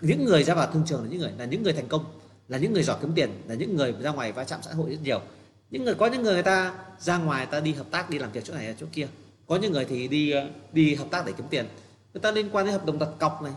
những 0.01 0.25
người 0.25 0.45
ra 0.45 0.55
vào 0.55 0.73
thương 0.73 0.85
trường 0.87 1.03
là 1.03 1.09
những 1.11 1.21
người 1.21 1.33
là 1.39 1.45
những 1.45 1.63
người 1.63 1.73
thành 1.73 1.89
công 1.89 2.05
là 2.49 2.59
những 2.59 2.73
người 2.73 2.83
giỏi 2.83 2.97
kiếm 3.01 3.13
tiền 3.15 3.43
là 3.47 3.55
những 3.55 3.77
người 3.77 3.93
ra 3.93 4.11
ngoài 4.11 4.33
va 4.33 4.45
chạm 4.45 4.61
xã 4.63 4.73
hội 4.73 4.91
rất 4.91 4.99
nhiều. 5.03 5.21
Những 5.71 5.85
người 5.85 5.95
có 5.95 6.07
những 6.07 6.23
người 6.23 6.35
người 6.35 6.43
ta 6.43 6.75
ra 6.99 7.19
ngoài 7.19 7.47
ta 7.47 7.61
đi 7.61 7.73
hợp 7.73 7.87
tác 7.91 8.11
đi 8.11 8.19
làm 8.19 8.33
việc 8.33 8.45
chỗ 8.45 8.55
này 8.55 8.75
chỗ 8.81 8.87
kia. 8.93 9.09
Có 9.47 9.57
những 9.57 9.73
người 9.73 9.85
thì 9.85 10.09
đi 10.09 10.33
đi 10.73 10.95
hợp 10.95 11.07
tác 11.11 11.27
để 11.27 11.33
kiếm 11.37 11.47
tiền. 11.51 11.67
Người 12.15 12.21
ta 12.21 12.31
liên 12.31 12.49
quan 12.53 12.67
đến 12.67 12.73
hợp 12.73 12.87
đồng 12.87 12.99
đặt 12.99 13.09
cọc 13.19 13.43
này 13.43 13.53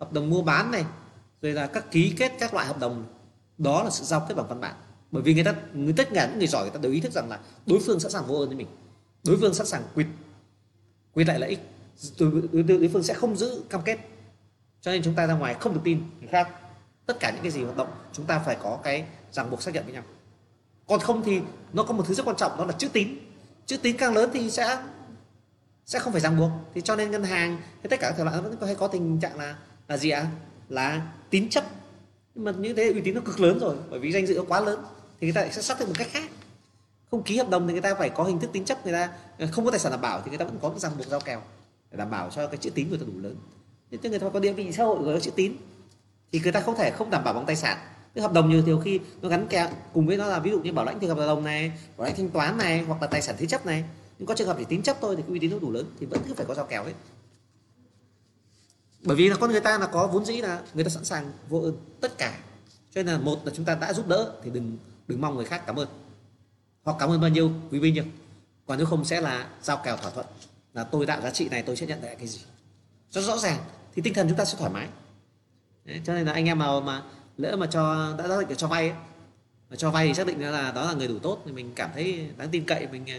hợp 0.00 0.12
đồng 0.12 0.30
mua 0.30 0.42
bán 0.42 0.70
này 0.70 0.84
rồi 1.42 1.52
là 1.52 1.66
các 1.66 1.90
ký 1.90 2.14
kết 2.18 2.32
các 2.40 2.54
loại 2.54 2.66
hợp 2.66 2.78
đồng. 2.78 3.04
Đó 3.58 3.82
là 3.82 3.90
sự 3.90 4.04
giao 4.04 4.26
kết 4.28 4.34
bằng 4.34 4.48
văn 4.48 4.60
bản 4.60 4.74
bởi 5.10 5.22
vì 5.22 5.34
người 5.34 5.44
ta 5.44 5.54
người 5.74 5.92
tất 5.96 6.08
cả 6.14 6.26
những 6.26 6.38
người 6.38 6.46
giỏi 6.46 6.62
người 6.62 6.70
ta 6.70 6.78
đều 6.82 6.92
ý 6.92 7.00
thức 7.00 7.12
rằng 7.12 7.28
là 7.28 7.40
đối 7.66 7.80
phương 7.80 8.00
sẵn 8.00 8.10
sàng 8.10 8.26
vô 8.26 8.34
ơn 8.34 8.48
với 8.48 8.56
mình. 8.56 8.66
Đối 9.24 9.36
phương 9.36 9.54
sẵn 9.54 9.66
sàng 9.66 9.82
quyệt 9.94 10.06
quyệt 11.14 11.26
lại 11.26 11.38
lợi 11.38 11.50
ích. 11.50 11.60
Đối, 12.20 12.30
đối, 12.52 12.62
đối 12.62 12.90
phương 12.92 13.02
sẽ 13.02 13.14
không 13.14 13.36
giữ 13.36 13.62
cam 13.70 13.82
kết. 13.84 13.98
Cho 14.80 14.92
nên 14.92 15.02
chúng 15.02 15.14
ta 15.14 15.26
ra 15.26 15.34
ngoài 15.34 15.54
không 15.60 15.74
được 15.74 15.80
tin 15.84 16.00
người 16.20 16.28
khác. 16.28 16.48
Tất 17.06 17.20
cả 17.20 17.30
những 17.30 17.42
cái 17.42 17.50
gì 17.50 17.62
hoạt 17.62 17.76
động 17.76 17.88
chúng 18.12 18.26
ta 18.26 18.38
phải 18.38 18.56
có 18.62 18.78
cái 18.84 19.04
ràng 19.32 19.50
buộc 19.50 19.62
xác 19.62 19.74
nhận 19.74 19.84
với 19.84 19.92
nhau. 19.92 20.02
Còn 20.86 21.00
không 21.00 21.22
thì 21.24 21.40
nó 21.72 21.82
có 21.82 21.94
một 21.94 22.04
thứ 22.06 22.14
rất 22.14 22.26
quan 22.26 22.36
trọng 22.36 22.58
đó 22.58 22.64
là 22.64 22.72
chữ 22.72 22.88
tín. 22.88 23.08
Chữ 23.66 23.76
tín 23.76 23.96
càng 23.96 24.14
lớn 24.14 24.30
thì 24.32 24.50
sẽ 24.50 24.78
sẽ 25.86 25.98
không 25.98 26.12
phải 26.12 26.20
ràng 26.20 26.38
buộc. 26.38 26.50
Thì 26.74 26.80
cho 26.80 26.96
nên 26.96 27.10
ngân 27.10 27.24
hàng 27.24 27.56
hay 27.56 27.88
tất 27.90 28.00
cả 28.00 28.10
các 28.10 28.14
thể 28.18 28.24
loại 28.24 28.42
vẫn 28.42 28.56
có 28.60 28.66
hay 28.66 28.74
có 28.74 28.88
tình 28.88 29.20
trạng 29.20 29.38
là 29.38 29.56
là 29.88 29.96
gì 29.96 30.10
ạ? 30.10 30.20
À? 30.20 30.30
là 30.68 31.12
tín 31.30 31.48
chấp. 31.48 31.64
Nhưng 32.34 32.44
mà 32.44 32.52
như 32.52 32.74
thế 32.74 32.92
uy 32.92 33.00
tín 33.00 33.14
nó 33.14 33.20
cực 33.20 33.40
lớn 33.40 33.58
rồi 33.58 33.76
bởi 33.90 34.00
vì 34.00 34.12
danh 34.12 34.26
dự 34.26 34.34
nó 34.34 34.44
quá 34.48 34.60
lớn 34.60 34.84
thì 35.20 35.26
người 35.26 35.34
ta 35.34 35.48
sẽ 35.52 35.62
xác 35.62 35.78
thực 35.78 35.88
một 35.88 35.94
cách 35.98 36.08
khác. 36.10 36.30
Không 37.10 37.22
ký 37.22 37.36
hợp 37.36 37.48
đồng 37.48 37.66
thì 37.66 37.72
người 37.72 37.82
ta 37.82 37.94
phải 37.94 38.10
có 38.10 38.24
hình 38.24 38.40
thức 38.40 38.50
tín 38.52 38.64
chấp 38.64 38.84
người 38.84 38.92
ta, 38.92 39.10
không 39.52 39.64
có 39.64 39.70
tài 39.70 39.80
sản 39.80 39.92
đảm 39.92 40.00
bảo 40.00 40.22
thì 40.24 40.28
người 40.28 40.38
ta 40.38 40.44
vẫn 40.44 40.58
có 40.62 40.68
cái 40.68 40.78
ràng 40.78 40.92
buộc 40.98 41.06
giao 41.06 41.20
kèo 41.20 41.42
để 41.90 41.98
đảm 41.98 42.10
bảo 42.10 42.30
cho 42.30 42.46
cái 42.46 42.56
chữ 42.56 42.70
tín 42.70 42.88
của 42.90 42.96
người 42.96 43.06
ta 43.06 43.12
đủ 43.12 43.20
lớn. 43.20 43.36
Nhưng 43.90 44.00
người 44.10 44.18
ta 44.18 44.28
có 44.32 44.40
địa 44.40 44.52
vị 44.52 44.72
xã 44.72 44.84
hội 44.84 44.98
có 45.04 45.20
chữ 45.20 45.30
tín 45.30 45.56
thì 46.32 46.40
người 46.40 46.52
ta 46.52 46.60
không 46.60 46.76
thể 46.76 46.90
không 46.90 47.10
đảm 47.10 47.24
bảo 47.24 47.34
bằng 47.34 47.46
tài 47.46 47.56
sản. 47.56 47.78
Cái 48.14 48.22
hợp 48.22 48.32
đồng 48.32 48.50
nhiều 48.50 48.62
nhiều 48.62 48.80
khi 48.80 49.00
nó 49.22 49.28
gắn 49.28 49.46
kèm 49.50 49.70
cùng 49.92 50.06
với 50.06 50.16
nó 50.16 50.26
là 50.26 50.38
ví 50.38 50.50
dụ 50.50 50.60
như 50.60 50.72
bảo 50.72 50.84
lãnh 50.84 51.00
thì 51.00 51.06
hợp 51.06 51.18
đồng 51.18 51.44
này, 51.44 51.72
bảo 51.96 52.06
lãnh 52.06 52.16
thanh 52.16 52.30
toán 52.30 52.58
này, 52.58 52.82
hoặc 52.82 53.02
là 53.02 53.06
tài 53.06 53.22
sản 53.22 53.36
thế 53.38 53.46
chấp 53.46 53.66
này. 53.66 53.84
Nhưng 54.18 54.26
có 54.26 54.34
trường 54.34 54.48
hợp 54.48 54.56
chỉ 54.58 54.64
tín 54.64 54.82
chấp 54.82 54.96
thôi 55.00 55.16
thì 55.16 55.22
cái 55.22 55.30
uy 55.30 55.38
tín 55.38 55.50
nó 55.50 55.58
đủ 55.58 55.72
lớn 55.72 55.86
thì 56.00 56.06
vẫn 56.06 56.20
cứ 56.28 56.34
phải 56.34 56.46
có 56.46 56.54
giao 56.54 56.66
kèo 56.66 56.84
hết. 56.84 56.92
Bởi 59.02 59.16
vì 59.16 59.28
là 59.28 59.36
con 59.36 59.50
người 59.50 59.60
ta 59.60 59.78
là 59.78 59.86
có 59.86 60.06
vốn 60.06 60.24
dĩ 60.24 60.36
là 60.36 60.62
người 60.74 60.84
ta 60.84 60.90
sẵn 60.90 61.04
sàng 61.04 61.32
vô 61.48 61.60
ơn 61.60 61.76
tất 62.00 62.18
cả. 62.18 62.38
Cho 62.94 63.02
nên 63.02 63.06
là 63.06 63.18
một 63.18 63.46
là 63.46 63.52
chúng 63.54 63.64
ta 63.64 63.74
đã 63.74 63.92
giúp 63.92 64.08
đỡ 64.08 64.32
thì 64.44 64.50
đừng 64.50 64.78
đừng 65.08 65.20
mong 65.20 65.36
người 65.36 65.44
khác 65.44 65.62
cảm 65.66 65.76
ơn. 65.76 65.88
Hoặc 66.84 66.96
cảm 67.00 67.10
ơn 67.10 67.20
bao 67.20 67.30
nhiêu 67.30 67.50
quý 67.70 67.78
vị 67.78 67.92
nhiều 67.92 68.04
còn 68.66 68.78
nếu 68.78 68.86
không 68.86 69.04
sẽ 69.04 69.20
là 69.20 69.48
giao 69.62 69.76
kèo 69.84 69.96
thỏa 69.96 70.10
thuận. 70.10 70.26
Là 70.74 70.84
tôi 70.84 71.06
tạo 71.06 71.20
giá 71.20 71.30
trị 71.30 71.48
này 71.48 71.62
tôi 71.62 71.76
sẽ 71.76 71.86
nhận 71.86 72.02
lại 72.02 72.16
cái 72.18 72.26
gì? 72.26 72.40
Cho 73.10 73.20
rõ 73.20 73.38
ràng. 73.38 73.58
Thì 73.94 74.02
tinh 74.02 74.14
thần 74.14 74.28
chúng 74.28 74.38
ta 74.38 74.44
sẽ 74.44 74.58
thoải 74.58 74.72
mái. 74.72 74.88
Đấy, 75.84 76.00
cho 76.04 76.14
nên 76.14 76.26
là 76.26 76.32
anh 76.32 76.46
em 76.46 76.58
nào 76.58 76.80
mà 76.80 77.02
lỡ 77.36 77.56
mà 77.56 77.66
cho 77.66 78.14
đã 78.18 78.28
xác 78.28 78.48
định 78.48 78.58
cho 78.58 78.68
vay 78.68 78.88
ấy, 78.88 78.98
mà 79.70 79.76
cho 79.76 79.90
vay 79.90 80.08
thì 80.08 80.14
xác 80.14 80.26
định 80.26 80.40
là 80.40 80.72
đó 80.72 80.86
là 80.86 80.92
người 80.92 81.08
đủ 81.08 81.18
tốt. 81.18 81.42
Thì 81.46 81.52
mình 81.52 81.72
cảm 81.74 81.90
thấy 81.94 82.30
đáng 82.36 82.48
tin 82.50 82.64
cậy 82.66 82.86
mình 82.86 83.06
ờ, 83.06 83.14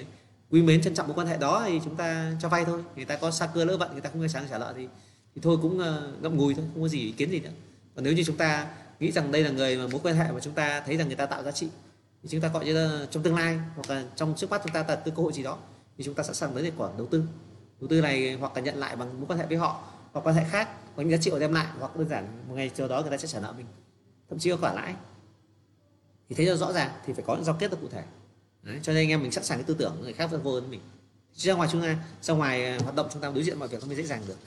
quý 0.50 0.62
mến 0.62 0.82
trân 0.82 0.96
trọng 0.96 1.08
mối 1.08 1.16
quan 1.16 1.28
hệ 1.28 1.38
đó 1.38 1.64
thì 1.66 1.82
chúng 1.84 1.96
ta 1.96 2.32
cho 2.42 2.50
vay 2.50 2.66
thôi. 2.66 2.84
Người 2.96 3.06
ta 3.06 3.16
có 3.16 3.32
xa 3.32 3.48
cơ 3.54 3.66
lỡ 3.66 3.78
vận 3.78 3.92
người 3.92 4.02
ta 4.02 4.10
không 4.10 4.22
có 4.22 4.28
sáng 4.28 4.46
trả 4.50 4.58
lợi 4.58 4.74
thì 4.78 4.88
thì 5.36 5.42
thôi 5.42 5.58
cũng 5.62 5.80
ờ, 5.80 6.12
ngậm 6.22 6.38
ngùi 6.38 6.54
thôi 6.54 6.66
không 6.74 6.84
có 6.84 6.88
gì 6.88 7.00
ý 7.00 7.12
kiến 7.12 7.30
gì 7.32 7.40
nữa. 7.40 7.50
Còn 7.96 8.04
nếu 8.04 8.14
như 8.14 8.24
chúng 8.24 8.38
ta 8.38 8.68
nghĩ 9.00 9.12
rằng 9.12 9.32
đây 9.32 9.44
là 9.44 9.50
người 9.50 9.78
mà 9.78 9.88
mối 9.88 10.02
quan 10.04 10.16
hệ 10.16 10.32
mà 10.32 10.40
chúng 10.40 10.54
ta 10.54 10.82
thấy 10.86 10.98
rằng 10.98 11.08
người 11.08 11.16
ta 11.16 11.26
tạo 11.26 11.44
giá 11.44 11.52
trị. 11.52 11.70
Thì 12.24 12.30
chúng 12.30 12.42
ta 12.42 12.48
gọi 12.48 12.66
như 12.66 12.74
là 12.74 13.06
trong 13.12 13.24
tương 13.24 13.36
lai 13.36 13.60
hoặc 13.76 13.90
là 13.90 14.04
trong 14.16 14.34
trước 14.38 14.50
mắt 14.50 14.62
chúng 14.64 14.74
ta 14.74 14.84
tạo 14.84 14.98
cơ 15.06 15.12
hội 15.22 15.34
gì 15.34 15.44
đó 15.44 15.58
thì 15.98 16.04
chúng 16.04 16.14
ta 16.14 16.24
sẵn 16.24 16.36
sàng 16.36 16.54
tới 16.54 16.64
để 16.64 16.72
quả 16.78 16.90
đầu 16.98 17.08
tư. 17.08 17.24
Đầu 17.80 17.88
tư 17.88 18.02
này 18.02 18.38
hoặc 18.40 18.56
là 18.56 18.62
nhận 18.62 18.78
lại 18.78 18.96
bằng 18.96 19.18
mối 19.18 19.26
quan 19.28 19.40
hệ 19.40 19.46
với 19.46 19.58
họ 19.58 19.84
hoặc 20.14 20.22
quan 20.22 20.36
hệ 20.36 20.44
khác 20.50 20.70
có 20.96 21.02
những 21.02 21.12
giá 21.12 21.18
trị 21.18 21.32
họ 21.32 21.40
đem 21.40 21.54
lại 21.54 21.68
hoặc 21.80 21.96
đơn 21.96 22.10
giản 22.10 22.28
một 22.48 22.56
ngày 22.56 22.72
chờ 22.76 22.88
đó 22.88 23.02
người 23.02 23.12
ta 23.12 23.18
sẽ 23.18 23.28
trả 23.28 23.40
nợ 23.40 23.54
mình 23.58 23.66
thậm 24.30 24.40
chí 24.40 24.50
có 24.50 24.58
khoản 24.58 24.76
lãi. 24.76 24.96
Thì 26.30 26.36
thấy 26.36 26.58
rõ 26.58 26.74
ràng 26.74 26.92
thì 27.06 27.14
phải 27.14 27.24
có 27.28 27.36
những 27.36 27.44
giao 27.44 27.56
kết 27.60 27.72
được 27.72 27.78
cụ 27.82 27.88
thể. 27.92 28.04
Đấy, 28.64 28.80
cho 28.82 28.94
nên 28.94 29.02
anh 29.04 29.10
em 29.10 29.22
mình 29.22 29.32
sẵn 29.32 29.44
sàng 29.44 29.58
cái 29.58 29.66
tư 29.68 29.76
tưởng 29.80 29.98
người 30.02 30.14
khác 30.14 30.30
vô 30.44 30.54
hơn 30.54 30.70
mình. 30.70 30.80
Ra 31.34 31.54
ngoài 31.54 31.70
chúng 31.72 31.82
ta 31.82 31.98
ra 32.22 32.34
ngoài 32.34 32.66
à, 32.66 32.78
hoạt 32.84 32.96
động 32.96 33.08
chúng 33.14 33.22
ta 33.22 33.32
đối 33.32 33.44
diện 33.44 33.60
mọi 33.60 33.68
việc 33.68 33.82
không 33.82 33.96
dễ 33.96 34.04
dàng 34.04 34.22
được 34.28 34.38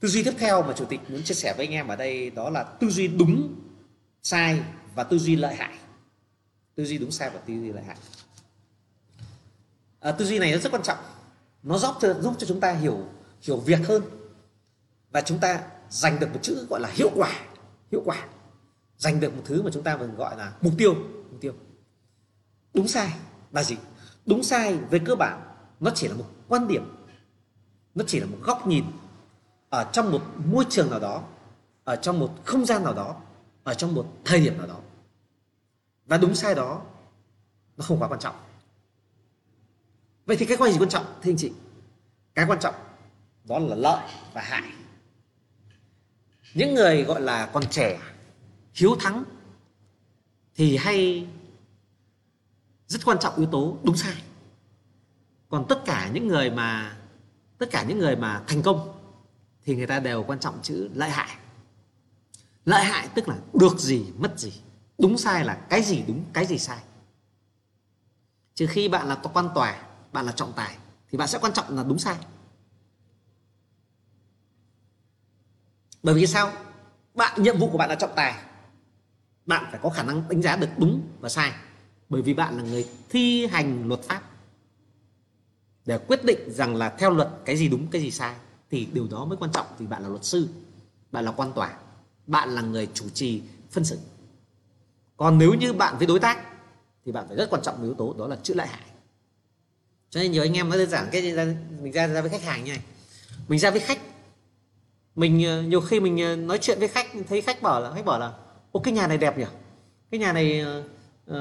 tư 0.00 0.08
duy 0.08 0.22
tiếp 0.22 0.34
theo 0.38 0.62
mà 0.62 0.72
chủ 0.76 0.84
tịch 0.84 1.00
muốn 1.10 1.22
chia 1.22 1.34
sẻ 1.34 1.54
với 1.56 1.66
anh 1.66 1.74
em 1.74 1.88
ở 1.88 1.96
đây 1.96 2.30
đó 2.30 2.50
là 2.50 2.62
tư 2.62 2.90
duy 2.90 3.08
đúng 3.08 3.56
sai 4.22 4.62
và 4.94 5.04
tư 5.04 5.18
duy 5.18 5.36
lợi 5.36 5.54
hại. 5.54 5.78
Tư 6.74 6.84
duy 6.84 6.98
đúng 6.98 7.10
sai 7.10 7.30
và 7.30 7.38
tư 7.38 7.54
duy 7.54 7.72
lợi 7.72 7.84
hại. 7.84 7.96
À, 10.00 10.12
tư 10.12 10.24
duy 10.24 10.38
này 10.38 10.52
nó 10.52 10.58
rất 10.58 10.72
quan 10.72 10.82
trọng. 10.82 10.98
Nó 11.62 11.78
giúp 11.78 11.94
cho 12.00 12.14
giúp 12.14 12.34
cho 12.38 12.46
chúng 12.46 12.60
ta 12.60 12.72
hiểu 12.72 13.04
hiểu 13.40 13.56
việc 13.56 13.80
hơn 13.88 14.02
và 15.10 15.20
chúng 15.20 15.38
ta 15.38 15.60
giành 15.90 16.20
được 16.20 16.32
một 16.34 16.40
chữ 16.42 16.66
gọi 16.70 16.80
là 16.80 16.88
hiệu 16.92 17.10
quả 17.14 17.40
hiệu 17.92 18.02
quả. 18.04 18.26
Giành 18.96 19.20
được 19.20 19.36
một 19.36 19.42
thứ 19.44 19.62
mà 19.62 19.70
chúng 19.74 19.82
ta 19.82 19.96
vẫn 19.96 20.14
gọi 20.14 20.36
là 20.36 20.52
mục 20.60 20.72
tiêu 20.78 20.94
mục 21.30 21.40
tiêu. 21.40 21.52
Đúng 22.74 22.88
sai 22.88 23.12
là 23.52 23.62
gì? 23.62 23.76
Đúng 24.26 24.42
sai 24.42 24.76
về 24.90 24.98
cơ 25.04 25.14
bản 25.14 25.42
nó 25.80 25.90
chỉ 25.94 26.08
là 26.08 26.14
một 26.14 26.26
quan 26.48 26.68
điểm 26.68 26.84
nó 27.94 28.04
chỉ 28.06 28.20
là 28.20 28.26
một 28.26 28.38
góc 28.42 28.66
nhìn 28.66 28.84
ở 29.70 29.90
trong 29.92 30.12
một 30.12 30.22
môi 30.46 30.66
trường 30.70 30.90
nào 30.90 31.00
đó, 31.00 31.22
ở 31.84 31.96
trong 31.96 32.18
một 32.18 32.34
không 32.44 32.64
gian 32.66 32.84
nào 32.84 32.94
đó, 32.94 33.20
ở 33.64 33.74
trong 33.74 33.94
một 33.94 34.12
thời 34.24 34.40
điểm 34.40 34.58
nào 34.58 34.66
đó. 34.66 34.76
Và 36.06 36.18
đúng 36.18 36.34
sai 36.34 36.54
đó, 36.54 36.82
nó 37.76 37.84
không 37.84 37.98
quá 37.98 38.08
quan 38.08 38.20
trọng. 38.20 38.36
Vậy 40.26 40.36
thì 40.36 40.46
cái 40.46 40.56
quan 40.56 40.72
gì 40.72 40.78
quan 40.78 40.88
trọng, 40.88 41.04
thưa 41.22 41.30
anh 41.30 41.36
chị? 41.36 41.52
Cái 42.34 42.46
quan 42.48 42.60
trọng 42.60 42.74
đó 43.44 43.58
là 43.58 43.76
lợi 43.76 44.08
và 44.32 44.42
hại. 44.42 44.72
Những 46.54 46.74
người 46.74 47.02
gọi 47.02 47.20
là 47.20 47.46
còn 47.46 47.64
trẻ 47.70 48.00
hiếu 48.74 48.96
thắng 49.00 49.24
thì 50.54 50.76
hay 50.76 51.26
rất 52.86 53.04
quan 53.04 53.18
trọng 53.18 53.36
yếu 53.36 53.46
tố 53.46 53.78
đúng 53.82 53.96
sai. 53.96 54.22
Còn 55.48 55.66
tất 55.68 55.82
cả 55.84 56.10
những 56.12 56.28
người 56.28 56.50
mà, 56.50 56.98
tất 57.58 57.66
cả 57.70 57.84
những 57.88 57.98
người 57.98 58.16
mà 58.16 58.42
thành 58.46 58.62
công 58.62 58.97
thì 59.68 59.76
người 59.76 59.86
ta 59.86 60.00
đều 60.00 60.22
quan 60.22 60.40
trọng 60.40 60.58
chữ 60.62 60.90
lợi 60.94 61.10
hại. 61.10 61.36
Lợi 62.64 62.84
hại 62.84 63.08
tức 63.14 63.28
là 63.28 63.36
được 63.54 63.78
gì, 63.78 64.06
mất 64.18 64.38
gì. 64.38 64.52
Đúng 64.98 65.18
sai 65.18 65.44
là 65.44 65.54
cái 65.54 65.82
gì 65.82 66.04
đúng, 66.06 66.24
cái 66.32 66.46
gì 66.46 66.58
sai. 66.58 66.78
Trừ 68.54 68.66
khi 68.66 68.88
bạn 68.88 69.08
là 69.08 69.14
quan 69.14 69.48
tòa, 69.54 69.82
bạn 70.12 70.26
là 70.26 70.32
trọng 70.32 70.52
tài, 70.52 70.76
thì 71.10 71.18
bạn 71.18 71.28
sẽ 71.28 71.38
quan 71.38 71.52
trọng 71.52 71.76
là 71.76 71.82
đúng 71.82 71.98
sai. 71.98 72.16
Bởi 76.02 76.14
vì 76.14 76.26
sao? 76.26 76.52
Bạn, 77.14 77.42
nhiệm 77.42 77.58
vụ 77.58 77.70
của 77.70 77.78
bạn 77.78 77.88
là 77.88 77.94
trọng 77.94 78.12
tài. 78.16 78.34
Bạn 79.46 79.64
phải 79.70 79.80
có 79.82 79.90
khả 79.90 80.02
năng 80.02 80.28
đánh 80.28 80.42
giá 80.42 80.56
được 80.56 80.70
đúng 80.78 81.08
và 81.20 81.28
sai. 81.28 81.52
Bởi 82.08 82.22
vì 82.22 82.34
bạn 82.34 82.56
là 82.56 82.62
người 82.62 82.88
thi 83.08 83.46
hành 83.46 83.88
luật 83.88 84.00
pháp 84.02 84.22
để 85.86 85.98
quyết 85.98 86.24
định 86.24 86.52
rằng 86.52 86.76
là 86.76 86.90
theo 86.98 87.10
luật 87.10 87.28
cái 87.44 87.56
gì 87.56 87.68
đúng, 87.68 87.90
cái 87.90 88.02
gì 88.02 88.10
sai 88.10 88.34
thì 88.70 88.88
điều 88.92 89.06
đó 89.10 89.24
mới 89.24 89.36
quan 89.36 89.52
trọng 89.52 89.66
vì 89.78 89.86
bạn 89.86 90.02
là 90.02 90.08
luật 90.08 90.24
sư 90.24 90.48
bạn 91.12 91.24
là 91.24 91.32
quan 91.32 91.52
tòa 91.52 91.78
bạn 92.26 92.54
là 92.54 92.62
người 92.62 92.88
chủ 92.94 93.08
trì 93.08 93.42
phân 93.70 93.84
xử. 93.84 93.98
Còn 95.16 95.38
nếu 95.38 95.54
như 95.54 95.72
bạn 95.72 95.98
với 95.98 96.06
đối 96.06 96.20
tác 96.20 96.38
thì 97.04 97.12
bạn 97.12 97.28
phải 97.28 97.36
rất 97.36 97.50
quan 97.50 97.62
trọng 97.62 97.78
một 97.78 97.84
yếu 97.84 97.94
tố 97.94 98.14
đó 98.18 98.26
là 98.26 98.36
chữ 98.42 98.54
lợi 98.54 98.66
hại. 98.66 98.82
Cho 100.10 100.20
nên 100.20 100.32
nhiều 100.32 100.42
anh 100.42 100.56
em 100.56 100.68
nói 100.68 100.78
đơn 100.78 100.90
giản 100.90 101.08
cái 101.12 101.22
gì 101.22 101.32
ra 101.32 101.54
mình 101.82 101.92
ra 101.92 102.06
ra 102.06 102.20
với 102.20 102.30
khách 102.30 102.42
hàng 102.42 102.64
như 102.64 102.72
này. 102.72 102.82
Mình 103.48 103.58
ra 103.58 103.70
với 103.70 103.80
khách 103.80 103.98
mình 105.14 105.44
ờ, 105.44 105.62
nhiều 105.62 105.80
khi 105.80 106.00
mình 106.00 106.22
ờ, 106.22 106.36
nói 106.36 106.58
chuyện 106.58 106.78
với 106.78 106.88
khách 106.88 107.06
thấy 107.28 107.42
khách 107.42 107.62
bảo 107.62 107.80
là 107.80 107.92
khách 107.92 108.04
bảo 108.04 108.18
là 108.18 108.32
ô 108.72 108.80
cái 108.80 108.94
nhà 108.94 109.06
này 109.06 109.18
đẹp 109.18 109.38
nhỉ? 109.38 109.44
Cái 110.10 110.20
nhà 110.20 110.32
này 110.32 110.64
uh, 111.30 111.36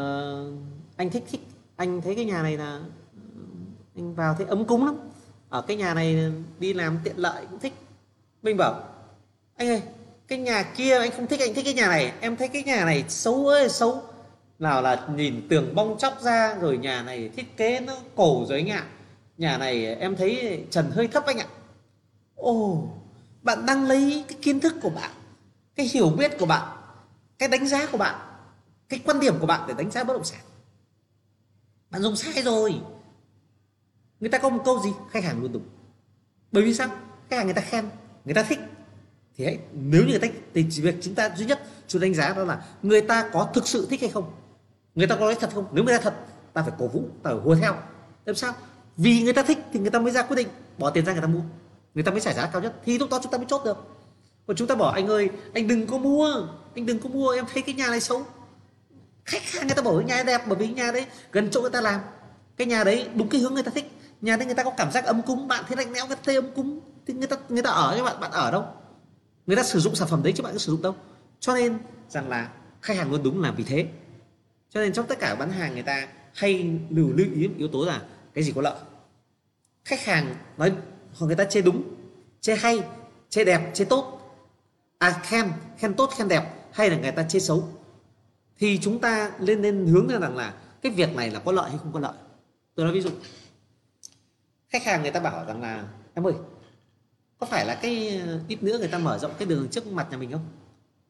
anh 0.95 1.09
thích 1.09 1.23
thích 1.31 1.47
anh 1.75 2.01
thấy 2.01 2.15
cái 2.15 2.25
nhà 2.25 2.41
này 2.43 2.57
là 2.57 2.81
anh 3.95 4.15
vào 4.15 4.35
thấy 4.37 4.47
ấm 4.47 4.65
cúng 4.65 4.85
lắm 4.85 4.95
ở 5.49 5.61
cái 5.61 5.77
nhà 5.77 5.93
này 5.93 6.31
đi 6.59 6.73
làm 6.73 6.99
tiện 7.03 7.17
lợi 7.17 7.45
cũng 7.49 7.59
thích. 7.59 7.73
Mình 8.41 8.57
bảo, 8.57 8.83
anh 9.55 9.67
ơi, 9.67 9.81
cái 10.27 10.39
nhà 10.39 10.63
kia 10.63 10.97
anh 10.99 11.11
không 11.11 11.27
thích, 11.27 11.39
anh 11.39 11.53
thích 11.53 11.65
cái 11.65 11.73
nhà 11.73 11.87
này. 11.87 12.13
Em 12.19 12.37
thấy 12.37 12.47
cái 12.47 12.63
nhà 12.63 12.85
này 12.85 13.05
xấu 13.09 13.47
ơi, 13.47 13.69
xấu. 13.69 14.03
Nào 14.59 14.81
là 14.81 15.07
nhìn 15.15 15.47
tường 15.49 15.75
bong 15.75 15.97
chóc 15.97 16.21
ra, 16.21 16.55
rồi 16.55 16.77
nhà 16.77 17.03
này 17.03 17.29
thiết 17.29 17.57
kế 17.57 17.79
nó 17.79 17.95
cổ 18.15 18.45
rồi 18.49 18.57
anh 18.57 18.69
ạ. 18.69 18.85
Nhà 19.37 19.57
này 19.57 19.95
em 19.95 20.15
thấy 20.15 20.63
trần 20.71 20.91
hơi 20.91 21.07
thấp 21.07 21.25
anh 21.25 21.37
ạ. 21.37 21.47
Ồ, 22.35 22.87
bạn 23.41 23.65
đang 23.65 23.87
lấy 23.87 24.23
cái 24.27 24.37
kiến 24.41 24.59
thức 24.59 24.75
của 24.81 24.89
bạn, 24.89 25.11
cái 25.75 25.85
hiểu 25.85 26.09
biết 26.09 26.31
của 26.39 26.45
bạn, 26.45 26.77
cái 27.39 27.49
đánh 27.49 27.67
giá 27.67 27.85
của 27.85 27.97
bạn, 27.97 28.15
cái 28.89 28.99
quan 29.05 29.19
điểm 29.19 29.39
của 29.39 29.47
bạn 29.47 29.61
để 29.67 29.73
đánh 29.77 29.91
giá 29.91 30.03
bất 30.03 30.13
động 30.13 30.23
sản. 30.23 30.41
Bạn 31.89 32.01
dùng 32.01 32.15
sai 32.15 32.43
rồi 32.43 32.75
người 34.19 34.29
ta 34.29 34.37
có 34.37 34.49
một 34.49 34.61
câu 34.65 34.81
gì 34.83 34.89
khách 35.11 35.23
hàng 35.23 35.41
luôn 35.41 35.53
đúng 35.53 35.63
bởi 36.51 36.63
vì 36.63 36.73
sao 36.73 36.89
khách 37.29 37.37
hàng 37.37 37.45
người 37.45 37.53
ta 37.53 37.61
khen 37.61 37.85
người 38.25 38.33
ta 38.33 38.43
thích 38.43 38.59
thì 39.37 39.45
hãy 39.45 39.59
nếu 39.73 40.01
như 40.01 40.09
người 40.09 40.19
ta 40.19 40.27
thì 40.53 40.65
chỉ 40.69 40.81
việc 40.81 40.95
chúng 41.01 41.15
ta 41.15 41.31
duy 41.35 41.45
nhất 41.45 41.61
chúng 41.87 42.01
đánh 42.01 42.13
giá 42.13 42.33
đó 42.33 42.43
là 42.43 42.65
người 42.81 43.01
ta 43.01 43.29
có 43.33 43.49
thực 43.53 43.67
sự 43.67 43.87
thích 43.89 44.01
hay 44.01 44.09
không 44.09 44.31
người 44.95 45.07
ta 45.07 45.15
có 45.15 45.21
nói 45.21 45.35
thật 45.39 45.49
không 45.53 45.65
nếu 45.71 45.83
người 45.83 45.97
ta 45.97 46.03
thật 46.03 46.13
ta 46.53 46.61
phải 46.61 46.71
cổ 46.79 46.87
vũ 46.87 47.03
ta 47.23 47.31
phải 47.31 47.39
hùa 47.39 47.55
theo 47.55 47.75
làm 48.25 48.35
sao 48.35 48.53
vì 48.97 49.21
người 49.21 49.33
ta 49.33 49.43
thích 49.43 49.57
thì 49.73 49.79
người 49.79 49.89
ta 49.89 49.99
mới 49.99 50.11
ra 50.11 50.21
quyết 50.21 50.35
định 50.35 50.47
bỏ 50.77 50.89
tiền 50.89 51.05
ra 51.05 51.13
người 51.13 51.21
ta 51.21 51.27
mua 51.27 51.41
người 51.93 52.03
ta 52.03 52.11
mới 52.11 52.21
trả 52.21 52.33
giá 52.33 52.49
cao 52.53 52.61
nhất 52.61 52.73
thì 52.85 52.97
lúc 52.97 53.09
đó 53.09 53.19
chúng 53.23 53.31
ta 53.31 53.37
mới 53.37 53.47
chốt 53.49 53.61
được 53.65 53.77
còn 54.47 54.57
chúng 54.57 54.67
ta 54.67 54.75
bảo 54.75 54.89
anh 54.89 55.07
ơi 55.07 55.29
anh 55.53 55.67
đừng 55.67 55.87
có 55.87 55.97
mua 55.97 56.47
anh 56.75 56.85
đừng 56.85 56.99
có 56.99 57.09
mua 57.09 57.29
em 57.29 57.45
thấy 57.53 57.61
cái 57.61 57.75
nhà 57.75 57.87
này 57.87 57.99
xấu 57.99 58.25
khách 59.25 59.43
hàng 59.43 59.67
người 59.67 59.75
ta 59.75 59.81
bảo 59.81 59.95
cái 59.97 60.05
nhà 60.05 60.23
đẹp 60.23 60.41
bởi 60.47 60.57
vì 60.57 60.67
nhà 60.67 60.91
đấy 60.91 61.05
gần 61.31 61.49
chỗ 61.51 61.61
người 61.61 61.69
ta 61.69 61.81
làm 61.81 62.01
cái 62.57 62.67
nhà 62.67 62.83
đấy 62.83 63.09
đúng 63.15 63.29
cái 63.29 63.41
hướng 63.41 63.53
người 63.53 63.63
ta 63.63 63.71
thích 63.75 63.91
nhà 64.21 64.35
đấy 64.35 64.45
người 64.45 64.55
ta 64.55 64.63
có 64.63 64.71
cảm 64.77 64.91
giác 64.91 65.05
ấm 65.05 65.21
cúng, 65.21 65.47
bạn 65.47 65.63
thấy 65.67 65.77
lạnh 65.77 65.91
lẽo, 65.91 66.07
cái 66.07 66.17
tê 66.25 66.35
âm 66.35 66.45
ấm 66.45 66.53
cúng, 66.55 66.79
thì 67.05 67.13
người 67.13 67.27
ta 67.27 67.37
người 67.49 67.63
ta 67.63 67.69
ở 67.69 67.95
cho 67.97 68.03
bạn 68.03 68.19
bạn 68.19 68.31
ở 68.31 68.51
đâu? 68.51 68.65
Người 69.47 69.55
ta 69.55 69.63
sử 69.63 69.79
dụng 69.79 69.95
sản 69.95 70.07
phẩm 70.07 70.23
đấy 70.23 70.33
chứ 70.35 70.43
bạn 70.43 70.53
có 70.53 70.59
sử 70.59 70.71
dụng 70.71 70.81
đâu. 70.81 70.95
Cho 71.39 71.55
nên 71.55 71.77
rằng 72.09 72.29
là 72.29 72.51
khách 72.81 72.97
hàng 72.97 73.11
luôn 73.11 73.23
đúng 73.23 73.41
là 73.41 73.51
vì 73.51 73.63
thế. 73.63 73.87
Cho 74.69 74.81
nên 74.81 74.93
trong 74.93 75.07
tất 75.07 75.19
cả 75.19 75.35
bán 75.35 75.51
hàng 75.51 75.73
người 75.73 75.83
ta 75.83 76.07
hay 76.33 76.79
lưu 76.89 77.09
lưu 77.13 77.27
ý 77.35 77.49
yếu 77.57 77.67
tố 77.67 77.85
là 77.85 78.01
cái 78.33 78.43
gì 78.43 78.51
có 78.55 78.61
lợi. 78.61 78.75
Khách 79.85 80.05
hàng 80.05 80.35
nói, 80.57 80.71
hoặc 81.13 81.27
người 81.27 81.35
ta 81.35 81.43
chê 81.43 81.61
đúng, 81.61 81.83
chê 82.41 82.55
hay, 82.55 82.83
chê 83.29 83.43
đẹp, 83.43 83.71
chê 83.73 83.85
tốt. 83.85 84.13
À 84.97 85.19
khen 85.23 85.51
khen 85.77 85.93
tốt, 85.93 86.09
khen 86.17 86.27
đẹp, 86.27 86.53
hay 86.71 86.89
là 86.89 86.97
người 86.97 87.11
ta 87.11 87.23
chê 87.23 87.39
xấu. 87.39 87.67
Thì 88.59 88.79
chúng 88.81 88.99
ta 88.99 89.31
lên 89.39 89.61
lên 89.61 89.85
hướng 89.87 90.07
ra 90.07 90.19
rằng 90.19 90.37
là 90.37 90.53
cái 90.81 90.91
việc 90.91 91.15
này 91.15 91.31
là 91.31 91.39
có 91.39 91.51
lợi 91.51 91.69
hay 91.69 91.79
không 91.83 91.93
có 91.93 91.99
lợi. 91.99 92.13
Tôi 92.75 92.85
nói 92.85 92.93
ví 92.93 93.01
dụ 93.01 93.09
khách 94.69 94.83
hàng 94.83 95.01
người 95.01 95.11
ta 95.11 95.19
bảo 95.19 95.45
rằng 95.45 95.61
là 95.61 95.83
em 96.13 96.27
ơi 96.27 96.33
có 97.39 97.47
phải 97.47 97.65
là 97.65 97.75
cái 97.75 98.21
ờ, 98.27 98.39
ít 98.47 98.63
nữa 98.63 98.77
người 98.79 98.87
ta 98.87 98.97
mở 98.97 99.17
rộng 99.17 99.31
cái 99.37 99.47
đường 99.47 99.67
trước 99.69 99.87
mặt 99.87 100.07
nhà 100.11 100.17
mình 100.17 100.31
không? 100.31 100.45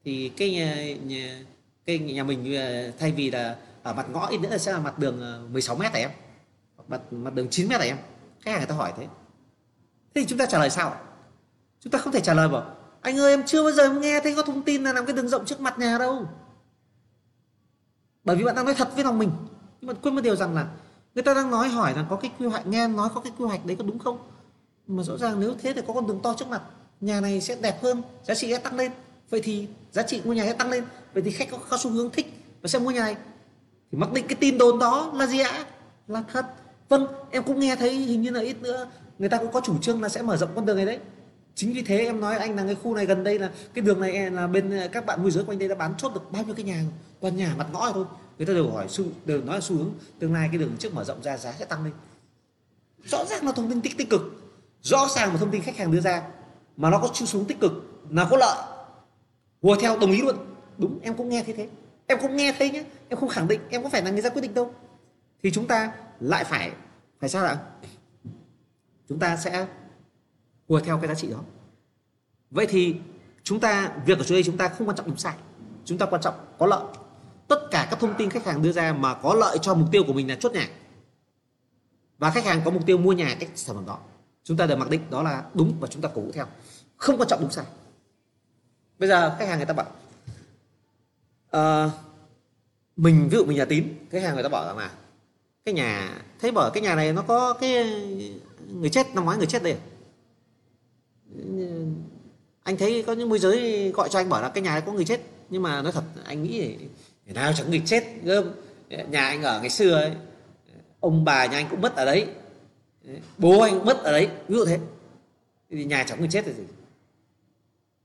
Thì 0.04 0.28
cái 0.28 0.50
nhà, 0.50 0.94
nhà 0.94 1.44
cái 1.86 1.98
nhà 1.98 2.24
mình 2.24 2.56
ờ, 2.56 2.90
thay 2.98 3.12
vì 3.12 3.30
là 3.30 3.56
ở 3.82 3.92
mặt 3.92 4.06
ngõ 4.10 4.26
ít 4.26 4.38
nữa 4.38 4.58
sẽ 4.58 4.72
là 4.72 4.78
mặt 4.78 4.98
đường 4.98 5.48
16 5.52 5.76
mét 5.76 5.92
này 5.92 6.02
em? 6.02 6.10
Mặt 6.88 7.12
mặt 7.12 7.34
đường 7.34 7.48
9 7.50 7.68
mét 7.68 7.78
này 7.80 7.88
em? 7.88 7.96
Khách 8.40 8.50
hàng 8.50 8.60
người 8.60 8.66
ta 8.66 8.74
hỏi 8.74 8.92
thế. 8.96 9.06
Thế 10.14 10.20
thì 10.20 10.26
chúng 10.26 10.38
ta 10.38 10.46
trả 10.46 10.58
lời 10.58 10.70
sao? 10.70 10.96
Chúng 11.80 11.90
ta 11.90 11.98
không 11.98 12.12
thể 12.12 12.20
trả 12.20 12.34
lời 12.34 12.48
bảo 12.48 12.74
anh 13.00 13.18
ơi 13.18 13.30
em 13.30 13.42
chưa 13.46 13.62
bao 13.62 13.72
giờ 13.72 13.92
nghe 13.92 14.20
thấy 14.20 14.34
có 14.34 14.42
thông 14.42 14.62
tin 14.62 14.84
là 14.84 14.92
làm 14.92 15.06
cái 15.06 15.16
đường 15.16 15.28
rộng 15.28 15.44
trước 15.44 15.60
mặt 15.60 15.78
nhà 15.78 15.98
đâu. 15.98 16.26
Bởi 18.24 18.36
vì 18.36 18.44
bạn 18.44 18.54
đang 18.54 18.64
nói 18.64 18.74
thật 18.74 18.88
với 18.94 19.04
lòng 19.04 19.18
mình. 19.18 19.30
Nhưng 19.80 19.88
mà 19.88 19.94
quên 20.02 20.14
một 20.14 20.20
điều 20.20 20.36
rằng 20.36 20.54
là 20.54 20.68
người 21.18 21.22
ta 21.22 21.34
đang 21.34 21.50
nói 21.50 21.68
hỏi 21.68 21.92
rằng 21.92 22.06
có 22.10 22.16
cái 22.16 22.30
quy 22.38 22.46
hoạch 22.46 22.66
nghe 22.66 22.88
nói 22.88 23.08
có 23.14 23.20
cái 23.20 23.32
quy 23.38 23.44
hoạch 23.44 23.66
đấy 23.66 23.76
có 23.76 23.84
đúng 23.84 23.98
không? 23.98 24.18
Mà 24.86 25.02
rõ 25.02 25.16
ràng 25.16 25.40
nếu 25.40 25.54
thế 25.62 25.72
thì 25.72 25.82
có 25.86 25.92
con 25.94 26.06
đường 26.06 26.20
to 26.22 26.34
trước 26.38 26.48
mặt 26.48 26.62
nhà 27.00 27.20
này 27.20 27.40
sẽ 27.40 27.56
đẹp 27.60 27.82
hơn 27.82 28.02
giá 28.24 28.34
trị 28.34 28.52
sẽ 28.52 28.58
tăng 28.58 28.76
lên. 28.76 28.92
Vậy 29.30 29.40
thì 29.44 29.66
giá 29.92 30.02
trị 30.02 30.20
ngôi 30.24 30.36
nhà 30.36 30.44
sẽ 30.44 30.52
tăng 30.52 30.70
lên. 30.70 30.84
Vậy 31.14 31.22
thì 31.22 31.30
khách 31.30 31.50
có, 31.50 31.58
có 31.68 31.78
xu 31.78 31.90
hướng 31.90 32.10
thích 32.10 32.44
và 32.62 32.68
sẽ 32.68 32.78
mua 32.78 32.90
nhà 32.90 33.00
này. 33.00 33.16
Thì 33.92 33.98
mặc 33.98 34.12
định 34.12 34.26
cái 34.28 34.36
tin 34.36 34.58
đồn 34.58 34.78
đó 34.78 35.12
là 35.14 35.26
gì 35.26 35.40
ạ? 35.40 35.64
Là 36.08 36.22
thật. 36.32 36.46
Vâng 36.88 37.06
em 37.30 37.42
cũng 37.42 37.60
nghe 37.60 37.76
thấy 37.76 37.94
hình 37.94 38.22
như 38.22 38.30
là 38.30 38.40
ít 38.40 38.62
nữa 38.62 38.86
người 39.18 39.28
ta 39.28 39.38
cũng 39.38 39.52
có 39.52 39.60
chủ 39.64 39.78
trương 39.78 40.02
là 40.02 40.08
sẽ 40.08 40.22
mở 40.22 40.36
rộng 40.36 40.50
con 40.54 40.66
đường 40.66 40.76
này 40.76 40.86
đấy. 40.86 40.98
Chính 41.54 41.72
vì 41.72 41.82
thế 41.82 41.98
em 41.98 42.20
nói 42.20 42.38
anh 42.38 42.56
là 42.56 42.64
cái 42.64 42.74
khu 42.74 42.94
này 42.94 43.06
gần 43.06 43.24
đây 43.24 43.38
là 43.38 43.50
cái 43.74 43.82
đường 43.82 44.00
này 44.00 44.30
là 44.30 44.46
bên 44.46 44.88
các 44.92 45.06
bạn 45.06 45.22
môi 45.22 45.30
giới 45.30 45.44
quanh 45.44 45.58
đây 45.58 45.68
đã 45.68 45.74
bán 45.74 45.94
chốt 45.98 46.14
được 46.14 46.32
bao 46.32 46.42
nhiêu 46.44 46.54
cái 46.54 46.64
nhà 46.64 46.82
toàn 47.20 47.36
nhà 47.36 47.54
mặt 47.58 47.66
ngõ 47.72 47.92
thôi 47.92 48.04
người 48.38 48.46
ta 48.46 48.52
đều 48.52 48.70
hỏi 48.70 48.86
xu, 48.88 49.04
đều 49.24 49.42
nói 49.42 49.54
là 49.54 49.60
xu 49.60 49.76
hướng, 49.76 49.90
tương 50.18 50.34
lai 50.34 50.48
cái 50.52 50.58
đường 50.58 50.76
trước 50.78 50.94
mở 50.94 51.04
rộng 51.04 51.22
ra, 51.22 51.36
giá 51.36 51.52
sẽ 51.52 51.64
tăng 51.64 51.84
lên. 51.84 51.92
Rõ 53.04 53.24
ràng 53.24 53.46
là 53.46 53.52
thông 53.52 53.70
tin 53.70 53.80
tích 53.80 53.98
tích 53.98 54.10
cực. 54.10 54.22
Rõ 54.82 55.08
ràng 55.16 55.32
một 55.32 55.38
thông 55.40 55.50
tin 55.50 55.62
khách 55.62 55.76
hàng 55.76 55.92
đưa 55.92 56.00
ra 56.00 56.22
mà 56.76 56.90
nó 56.90 56.98
có 56.98 57.10
xu 57.14 57.38
hướng 57.38 57.46
tích 57.46 57.60
cực 57.60 57.72
là 58.10 58.26
có 58.30 58.36
lợi. 58.36 58.64
Hùa 59.62 59.76
theo 59.80 59.98
đồng 59.98 60.12
ý 60.12 60.22
luôn. 60.22 60.36
Đúng, 60.78 60.98
em 61.02 61.16
cũng 61.16 61.28
nghe 61.28 61.42
thấy 61.42 61.54
thế. 61.54 61.68
Em 62.06 62.18
cũng 62.20 62.36
nghe 62.36 62.54
thấy 62.58 62.70
nhé 62.70 62.84
em 63.08 63.18
không 63.18 63.28
khẳng 63.28 63.48
định, 63.48 63.60
em 63.70 63.82
có 63.82 63.88
phải 63.88 64.02
là 64.02 64.10
người 64.10 64.20
ra 64.20 64.30
quyết 64.30 64.42
định 64.42 64.54
đâu. 64.54 64.74
Thì 65.42 65.50
chúng 65.50 65.66
ta 65.66 65.92
lại 66.20 66.44
phải 66.44 66.72
phải 67.20 67.30
sao 67.30 67.44
ạ? 67.44 67.58
Chúng 69.08 69.18
ta 69.18 69.36
sẽ 69.36 69.66
hùa 70.68 70.80
theo 70.80 70.98
cái 70.98 71.08
giá 71.08 71.14
trị 71.14 71.30
đó. 71.30 71.40
Vậy 72.50 72.66
thì 72.66 72.96
chúng 73.42 73.60
ta, 73.60 73.92
việc 74.06 74.18
ở 74.18 74.24
chỗ 74.24 74.34
đây 74.34 74.42
chúng 74.42 74.56
ta 74.56 74.68
không 74.68 74.88
quan 74.88 74.96
trọng 74.96 75.06
đúng 75.06 75.16
sai. 75.16 75.34
Chúng 75.84 75.98
ta 75.98 76.06
quan 76.06 76.22
trọng 76.22 76.34
có 76.58 76.66
lợi 76.66 76.82
tất 77.48 77.68
cả 77.70 77.86
các 77.90 78.00
thông 78.00 78.14
tin 78.18 78.30
khách 78.30 78.44
hàng 78.44 78.62
đưa 78.62 78.72
ra 78.72 78.92
mà 78.92 79.14
có 79.14 79.34
lợi 79.34 79.58
cho 79.62 79.74
mục 79.74 79.88
tiêu 79.92 80.04
của 80.06 80.12
mình 80.12 80.28
là 80.28 80.36
chốt 80.40 80.52
nhà. 80.52 80.68
Và 82.18 82.30
khách 82.30 82.44
hàng 82.44 82.62
có 82.64 82.70
mục 82.70 82.86
tiêu 82.86 82.98
mua 82.98 83.12
nhà 83.12 83.36
cái 83.40 83.48
sản 83.54 83.76
phẩm 83.76 83.86
đó. 83.86 83.98
Chúng 84.44 84.56
ta 84.56 84.66
đều 84.66 84.76
mặc 84.76 84.90
định 84.90 85.00
đó 85.10 85.22
là 85.22 85.44
đúng 85.54 85.72
và 85.80 85.88
chúng 85.88 86.02
ta 86.02 86.08
cổ 86.14 86.20
vũ 86.20 86.30
theo. 86.34 86.46
Không 86.96 87.18
quan 87.18 87.28
trọng 87.28 87.40
đúng 87.40 87.50
sai. 87.50 87.64
Bây 88.98 89.08
giờ 89.08 89.36
khách 89.38 89.48
hàng 89.48 89.58
người 89.58 89.66
ta 89.66 89.74
bảo 89.74 89.86
uh, 91.56 91.92
mình 92.96 93.28
ví 93.30 93.36
dụ 93.36 93.44
mình 93.44 93.56
nhà 93.56 93.64
tín. 93.64 93.94
Khách 94.10 94.22
hàng 94.22 94.34
người 94.34 94.42
ta 94.42 94.48
bảo 94.48 94.66
rằng 94.66 94.78
là 94.78 94.90
cái 95.64 95.74
nhà 95.74 96.22
thấy 96.40 96.52
bảo 96.52 96.70
cái 96.70 96.82
nhà 96.82 96.94
này 96.94 97.12
nó 97.12 97.22
có 97.22 97.52
cái 97.52 97.84
người 98.72 98.90
chết 98.90 99.14
năm 99.14 99.24
ngoái 99.24 99.38
người 99.38 99.46
chết 99.46 99.62
đây 99.62 99.72
à? 99.72 99.80
anh 102.62 102.76
thấy 102.76 103.04
có 103.06 103.12
những 103.12 103.28
môi 103.28 103.38
giới 103.38 103.90
gọi 103.94 104.08
cho 104.08 104.18
anh 104.18 104.28
bảo 104.28 104.42
là 104.42 104.48
cái 104.48 104.62
nhà 104.62 104.70
này 104.70 104.80
có 104.80 104.92
người 104.92 105.04
chết 105.04 105.20
nhưng 105.50 105.62
mà 105.62 105.82
nói 105.82 105.92
thật 105.92 106.04
anh 106.24 106.42
nghĩ 106.42 106.76
thì 107.28 107.34
nào 107.34 107.52
chẳng 107.52 107.70
người 107.70 107.82
chết 107.84 108.04
gớm 108.22 108.52
nhà 108.88 109.26
anh 109.26 109.42
ở 109.42 109.60
ngày 109.60 109.70
xưa 109.70 109.94
ấy 109.94 110.12
ông 111.00 111.24
bà 111.24 111.46
nhà 111.46 111.56
anh 111.56 111.66
cũng 111.70 111.80
mất 111.80 111.96
ở 111.96 112.04
đấy. 112.04 112.26
Bố 113.38 113.60
anh 113.60 113.74
cũng 113.74 113.84
mất 113.84 114.02
ở 114.02 114.12
đấy 114.12 114.28
ví 114.48 114.56
dụ 114.56 114.64
thế. 114.64 114.78
Thì 115.70 115.84
nhà 115.84 116.04
chẳng 116.08 116.18
người 116.18 116.28
chết 116.30 116.46
là 116.46 116.52
gì? 116.52 116.62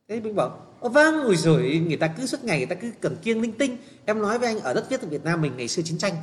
Thế 0.07 0.19
mình 0.19 0.35
bảo 0.35 0.59
Ồ, 0.79 0.89
vâng 0.89 1.23
ui 1.23 1.35
rồi 1.35 1.83
người 1.87 1.97
ta 1.97 2.07
cứ 2.07 2.25
suốt 2.25 2.43
ngày 2.43 2.57
người 2.57 2.65
ta 2.65 2.75
cứ 2.75 2.91
cần 3.01 3.15
kiêng 3.15 3.41
linh 3.41 3.51
tinh. 3.51 3.77
Em 4.05 4.21
nói 4.21 4.39
với 4.39 4.47
anh 4.47 4.59
ở 4.59 4.73
đất 4.73 4.89
việt 4.89 5.01
Việt 5.01 5.23
Nam 5.23 5.41
mình 5.41 5.57
ngày 5.57 5.67
xưa 5.67 5.81
chiến 5.81 5.97
tranh 5.97 6.13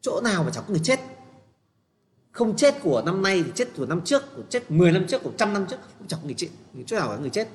chỗ 0.00 0.20
nào 0.20 0.44
mà 0.44 0.50
chẳng 0.54 0.64
có 0.66 0.70
người 0.70 0.82
chết? 0.84 1.00
Không 2.32 2.56
chết 2.56 2.74
của 2.82 3.02
năm 3.06 3.22
nay 3.22 3.42
thì 3.46 3.50
chết 3.54 3.68
của 3.76 3.86
năm 3.86 4.00
trước 4.04 4.36
của 4.36 4.42
chết 4.50 4.70
10 4.70 4.92
năm 4.92 5.04
trước 5.08 5.22
của 5.22 5.32
trăm 5.38 5.52
năm 5.52 5.66
trước 5.70 5.76
cũng 5.98 6.08
chẳng 6.08 6.20
có 6.22 6.26
người 6.26 6.34
chết. 6.34 6.48
Chỗ 6.86 6.96
nào 6.96 7.08
có 7.08 7.16
người 7.16 7.30
chết? 7.30 7.48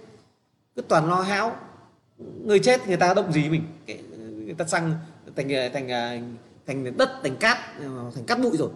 Cứ 0.75 0.81
toàn 0.81 1.09
lo 1.09 1.21
hão. 1.21 1.55
Người 2.17 2.59
chết 2.59 2.87
người 2.87 2.97
ta 2.97 3.13
động 3.13 3.31
gì 3.31 3.49
mình? 3.49 3.63
Người 4.51 4.57
ta 4.57 4.65
sang 4.65 4.93
thành 5.35 5.49
ờ, 5.53 5.69
thành 5.69 5.89
ờ, 5.89 6.17
thành 6.67 6.97
đất, 6.97 7.09
thành 7.23 7.35
cát 7.35 7.57
ờ, 7.79 8.11
thành 8.15 8.23
cát 8.23 8.39
bụi 8.39 8.57
rồi. 8.57 8.69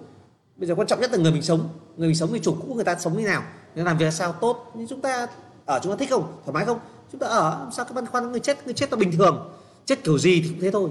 Bây 0.56 0.68
giờ 0.68 0.76
quan 0.76 0.88
trọng 0.88 1.02
nhất 1.02 1.12
là 1.12 1.18
người 1.18 1.32
mình 1.32 1.42
sống. 1.42 1.70
Người 1.98 2.08
mình 2.08 2.16
sống 2.16 2.30
thì 2.34 2.40
chủ 2.40 2.56
cũ 2.62 2.74
người 2.74 2.84
ta 2.84 2.96
sống 3.00 3.18
như 3.18 3.26
nào? 3.26 3.44
Người 3.76 3.84
ta 3.84 3.92
làm 3.92 3.98
việc 3.98 4.14
sao 4.14 4.34
tốt? 4.34 4.72
Nhưng 4.76 4.88
chúng 4.88 5.02
ta 5.02 5.28
ở, 5.66 5.80
chúng 5.84 5.92
ta 5.92 5.98
thích 5.98 6.10
không? 6.10 6.42
Thoải 6.46 6.54
mái 6.54 6.66
không? 6.66 6.80
Chúng 7.12 7.22
ta 7.22 7.28
ở 7.28 7.70
sao 7.72 7.86
các 7.86 7.94
băn 7.94 8.06
khoăn, 8.06 8.32
người 8.32 8.40
chết 8.40 8.58
người 8.66 8.74
chết 8.74 8.92
là 8.92 8.98
bình 8.98 9.12
thường. 9.18 9.52
Chết 9.86 10.04
kiểu 10.04 10.18
gì 10.18 10.42
thì 10.42 10.50
cũng 10.50 10.60
thế 10.60 10.72
thôi. 10.72 10.90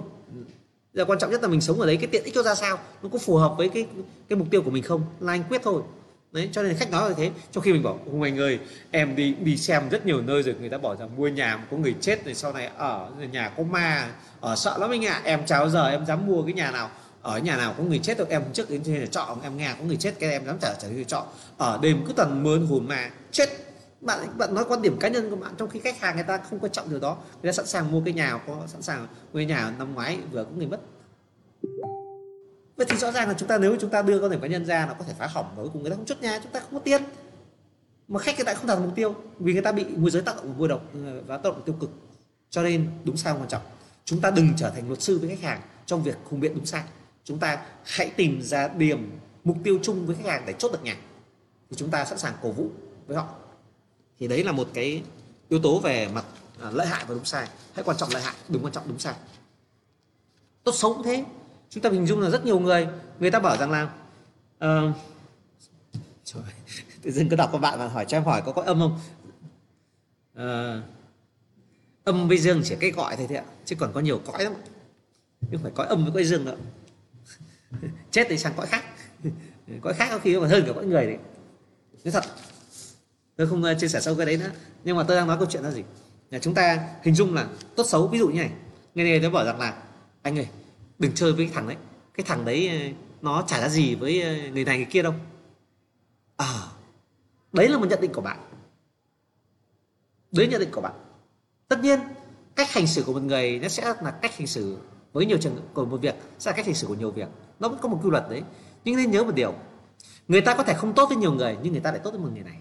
Giờ 0.94 1.04
quan 1.04 1.18
trọng 1.18 1.30
nhất 1.30 1.42
là 1.42 1.48
mình 1.48 1.60
sống 1.60 1.80
ở 1.80 1.86
đấy, 1.86 1.96
cái 1.96 2.06
tiện 2.06 2.24
ích 2.24 2.34
cho 2.34 2.42
ra 2.42 2.54
sao? 2.54 2.78
Nó 3.02 3.08
có 3.12 3.18
phù 3.18 3.36
hợp 3.36 3.54
với 3.58 3.68
cái 3.68 3.86
cái 4.28 4.38
mục 4.38 4.48
tiêu 4.50 4.62
của 4.62 4.70
mình 4.70 4.82
không? 4.82 5.02
Là 5.20 5.32
anh 5.32 5.44
quyết 5.48 5.62
thôi 5.64 5.82
đấy, 6.34 6.48
cho 6.52 6.62
nên 6.62 6.76
khách 6.76 6.90
nói 6.90 7.10
là 7.10 7.14
thế. 7.18 7.30
Trong 7.52 7.64
khi 7.64 7.72
mình 7.72 7.82
bảo 7.82 7.98
không 8.04 8.22
anh 8.22 8.38
ơi, 8.38 8.58
em 8.90 9.16
đi 9.16 9.34
đi 9.34 9.56
xem 9.56 9.88
rất 9.88 10.06
nhiều 10.06 10.22
nơi 10.22 10.42
rồi. 10.42 10.54
Người 10.60 10.68
ta 10.68 10.78
bảo 10.78 10.96
rằng 10.96 11.16
mua 11.16 11.28
nhà 11.28 11.64
có 11.70 11.76
người 11.76 11.94
chết 12.00 12.24
rồi 12.24 12.34
sau 12.34 12.52
này 12.52 12.70
ở 12.76 13.10
nhà 13.32 13.48
có 13.56 13.62
ma, 13.62 14.10
ở 14.40 14.56
sợ 14.56 14.78
lắm 14.78 14.90
anh 14.90 15.04
ạ. 15.04 15.12
À. 15.12 15.20
em 15.24 15.46
chào 15.46 15.70
giờ 15.70 15.90
em 15.90 16.06
dám 16.06 16.26
mua 16.26 16.42
cái 16.42 16.52
nhà 16.52 16.70
nào, 16.70 16.90
ở 17.22 17.38
nhà 17.38 17.56
nào 17.56 17.74
có 17.78 17.84
người 17.84 17.98
chết 17.98 18.18
được 18.18 18.28
em 18.28 18.42
trước 18.52 18.70
đến 18.70 18.80
trên 18.84 19.00
là 19.00 19.06
trọ 19.06 19.36
em 19.42 19.56
nghe 19.56 19.74
có 19.78 19.84
người 19.84 19.96
chết 19.96 20.14
cái 20.20 20.30
em 20.30 20.46
dám 20.46 20.58
trả 20.60 20.74
trả 20.74 20.88
đi 20.88 21.04
trọ 21.04 21.26
ở 21.58 21.78
đêm 21.82 22.04
cứ 22.06 22.12
tần 22.12 22.42
mơn 22.42 22.66
hồn 22.66 22.88
mà, 22.88 23.10
chết. 23.30 23.48
Bạn 24.00 24.38
bạn 24.38 24.54
nói 24.54 24.64
quan 24.68 24.82
điểm 24.82 24.96
cá 24.98 25.08
nhân 25.08 25.30
của 25.30 25.36
bạn 25.36 25.54
trong 25.58 25.68
khi 25.68 25.80
khách 25.80 26.00
hàng 26.00 26.14
người 26.14 26.24
ta 26.24 26.38
không 26.50 26.58
quan 26.58 26.72
trọng 26.72 26.90
điều 26.90 27.00
đó, 27.00 27.16
người 27.42 27.52
ta 27.52 27.56
sẵn 27.56 27.66
sàng 27.66 27.92
mua 27.92 28.02
cái 28.04 28.14
nhà, 28.14 28.38
có 28.46 28.62
sẵn 28.66 28.82
sàng 28.82 29.06
mua 29.32 29.38
cái 29.38 29.46
nhà 29.46 29.72
năm 29.78 29.94
ngoái 29.94 30.18
vừa 30.32 30.44
có 30.44 30.50
người 30.56 30.66
mất 30.66 30.80
vậy 32.76 32.86
thì 32.90 32.96
rõ 32.96 33.12
ràng 33.12 33.28
là 33.28 33.34
chúng 33.38 33.48
ta, 33.48 33.58
nếu 33.58 33.76
chúng 33.80 33.90
ta 33.90 34.02
đưa 34.02 34.20
quan 34.20 34.30
điểm 34.30 34.40
cá 34.40 34.46
nhân 34.46 34.66
ra 34.66 34.86
nó 34.86 34.94
có 34.94 35.04
thể 35.04 35.14
phá 35.18 35.26
hỏng 35.26 35.52
và 35.56 35.62
cuối 35.62 35.70
cùng 35.72 35.82
người 35.82 35.90
ta 35.90 35.96
không 35.96 36.06
chốt 36.06 36.18
nhà 36.20 36.40
chúng 36.42 36.52
ta 36.52 36.60
không 36.60 36.72
có 36.72 36.78
tiền. 36.78 37.02
Mà 38.08 38.20
khách 38.20 38.36
người 38.36 38.44
ta 38.44 38.54
không 38.54 38.66
đạt 38.66 38.78
mục 38.78 38.94
tiêu, 38.94 39.14
vì 39.38 39.52
người 39.52 39.62
ta 39.62 39.72
bị 39.72 39.84
môi 39.84 40.10
giới 40.10 40.22
tác 40.22 40.36
động 40.36 40.58
mua 40.58 40.68
độc 40.68 40.82
ờ, 40.94 41.22
và 41.26 41.36
tác 41.36 41.44
động 41.44 41.62
tiêu 41.64 41.74
cực. 41.80 41.90
Cho 42.50 42.62
nên 42.62 42.90
đúng 43.04 43.16
sai 43.16 43.32
quan 43.32 43.48
trọng. 43.48 43.62
Chúng 44.04 44.20
ta 44.20 44.30
đừng 44.30 44.48
trở 44.56 44.70
thành 44.70 44.86
luật 44.86 45.02
sư 45.02 45.18
với 45.18 45.28
khách 45.28 45.40
hàng 45.40 45.60
trong 45.86 46.02
việc 46.02 46.16
khung 46.24 46.40
biện 46.40 46.54
đúng 46.54 46.66
sai. 46.66 46.82
Chúng 47.24 47.38
ta 47.38 47.58
hãy 47.84 48.10
tìm 48.16 48.42
ra 48.42 48.68
điểm, 48.68 49.18
mục 49.44 49.56
tiêu 49.64 49.78
chung 49.82 50.06
với 50.06 50.16
khách 50.16 50.26
hàng 50.26 50.42
để 50.46 50.54
chốt 50.58 50.72
được 50.72 50.82
nhà. 50.82 50.96
Thì 51.70 51.76
chúng 51.76 51.90
ta 51.90 52.04
sẵn 52.04 52.18
sàng 52.18 52.34
cổ 52.42 52.52
vũ 52.52 52.68
với 53.06 53.16
họ. 53.16 53.26
Thì 54.18 54.28
đấy 54.28 54.44
là 54.44 54.52
một 54.52 54.68
cái 54.74 55.02
yếu 55.48 55.60
tố 55.60 55.78
về 55.78 56.08
mặt 56.08 56.24
à, 56.62 56.70
lợi 56.70 56.86
hại 56.86 57.04
và 57.08 57.14
đúng 57.14 57.24
sai. 57.24 57.48
Hãy 57.74 57.84
quan 57.84 57.96
trọng 57.96 58.08
lợi 58.12 58.22
hại, 58.22 58.34
đúng 58.48 58.64
quan 58.64 58.72
trọng, 58.72 58.88
đúng 58.88 58.98
sai. 58.98 59.14
Tốt 60.64 60.72
xấu 60.74 60.94
cũng 60.94 61.02
thế 61.02 61.24
chúng 61.74 61.82
ta 61.82 61.90
hình 61.90 62.06
dung 62.06 62.20
là 62.20 62.30
rất 62.30 62.44
nhiều 62.44 62.60
người 62.60 62.88
người 63.20 63.30
ta 63.30 63.38
bảo 63.38 63.56
rằng 63.56 63.70
là 63.70 63.82
uh, 64.64 64.94
trời, 66.24 66.42
tự 67.02 67.10
dưng 67.10 67.28
cứ 67.28 67.36
đọc 67.36 67.50
các 67.52 67.58
bạn 67.58 67.78
và 67.78 67.88
hỏi 67.88 68.04
cho 68.08 68.16
em 68.16 68.24
hỏi 68.24 68.42
có 68.46 68.52
có 68.52 68.62
âm 68.62 68.80
không? 68.80 68.98
Uh, 70.38 70.84
âm 72.04 72.28
với 72.28 72.38
dương 72.38 72.60
chỉ 72.64 72.76
cái 72.80 72.90
gọi 72.90 73.16
thôi 73.16 73.26
thế 73.28 73.36
ạ 73.36 73.44
chứ 73.64 73.76
còn 73.78 73.92
có 73.92 74.00
nhiều 74.00 74.20
cõi 74.26 74.44
lắm. 74.44 74.52
Nhưng 75.50 75.62
phải 75.62 75.72
cõi 75.74 75.86
âm 75.86 76.04
với 76.04 76.12
cõi 76.12 76.24
dương 76.24 76.44
nữa 76.44 76.56
chết 78.10 78.26
thì 78.30 78.38
sang 78.38 78.52
cõi 78.56 78.66
khác. 78.66 78.84
Cõi 79.80 79.94
khác 79.94 80.08
có 80.10 80.18
khi 80.18 80.34
còn 80.34 80.48
hơn 80.48 80.64
cả 80.66 80.72
cõi 80.72 80.86
người 80.86 81.06
đấy. 81.06 81.18
Nói 82.04 82.12
thật 82.12 82.24
tôi 83.36 83.46
không 83.46 83.62
ờ, 83.62 83.74
chia 83.74 83.88
sẻ 83.88 84.00
sâu 84.00 84.14
cái 84.14 84.26
đấy 84.26 84.36
nữa. 84.36 84.50
Nhưng 84.84 84.96
mà 84.96 85.02
tôi 85.02 85.16
đang 85.16 85.26
nói 85.26 85.36
câu 85.38 85.46
chuyện 85.50 85.62
là 85.62 85.70
gì? 85.70 85.82
Là 86.30 86.38
chúng 86.38 86.54
ta 86.54 86.88
hình 87.02 87.14
dung 87.14 87.34
là 87.34 87.48
tốt 87.76 87.84
xấu 87.86 88.08
ví 88.08 88.18
dụ 88.18 88.28
như 88.28 88.40
này. 88.40 88.50
Ngày 88.94 89.06
này 89.06 89.20
tôi 89.20 89.30
bảo 89.30 89.44
rằng 89.44 89.60
là 89.60 89.82
anh 90.22 90.38
ơi 90.38 90.46
đừng 90.98 91.12
chơi 91.14 91.32
với 91.32 91.46
cái 91.46 91.54
thằng 91.54 91.68
đấy. 91.68 91.76
Cái 92.14 92.24
thằng 92.26 92.44
đấy 92.44 92.68
ờ, 92.68 92.76
nó 93.22 93.44
chả 93.46 93.60
ra 93.60 93.68
gì 93.68 93.94
với 93.94 94.22
ờ, 94.22 94.50
người 94.52 94.64
này 94.64 94.76
người 94.76 94.86
kia 94.90 95.02
đâu. 95.02 95.14
À 96.36 96.74
đấy 97.54 97.68
là 97.68 97.78
một 97.78 97.86
nhận 97.90 98.00
định 98.00 98.12
của 98.12 98.20
bạn. 98.20 98.38
Đấy 100.32 100.48
nhận 100.48 100.60
định 100.60 100.70
của 100.72 100.80
bạn. 100.80 100.92
Tất 101.68 101.80
nhiên 101.80 102.00
cách 102.56 102.72
hành 102.72 102.86
xử 102.86 103.02
của 103.02 103.12
một 103.12 103.22
người 103.22 103.58
nó 103.58 103.68
sẽ 103.68 103.94
là 104.02 104.10
cách 104.10 104.36
hành 104.36 104.46
xử 104.46 104.78
với 105.12 105.26
nhiều 105.26 105.38
trường 105.38 105.68
của 105.74 105.84
một 105.84 105.96
việc 105.96 106.14
sẽ 106.38 106.50
là 106.50 106.56
cách 106.56 106.66
hành 106.66 106.74
xử 106.74 106.86
của 106.86 106.94
nhiều 106.94 107.10
việc. 107.10 107.28
Nó 107.60 107.68
vẫn 107.68 107.78
có 107.82 107.88
một 107.88 108.00
quy 108.02 108.10
luật 108.10 108.24
đấy. 108.30 108.42
Nhưng 108.84 108.96
nên 108.96 109.10
nhớ 109.10 109.24
một 109.24 109.34
điều 109.34 109.54
người 110.28 110.40
ta 110.40 110.54
có 110.54 110.62
thể 110.62 110.74
không 110.74 110.94
tốt 110.94 111.06
với 111.08 111.16
nhiều 111.16 111.32
người 111.32 111.56
nhưng 111.62 111.72
người 111.72 111.82
ta 111.82 111.90
lại 111.90 112.00
tốt 112.04 112.10
với 112.10 112.20
một 112.20 112.28
người 112.32 112.42
này. 112.42 112.58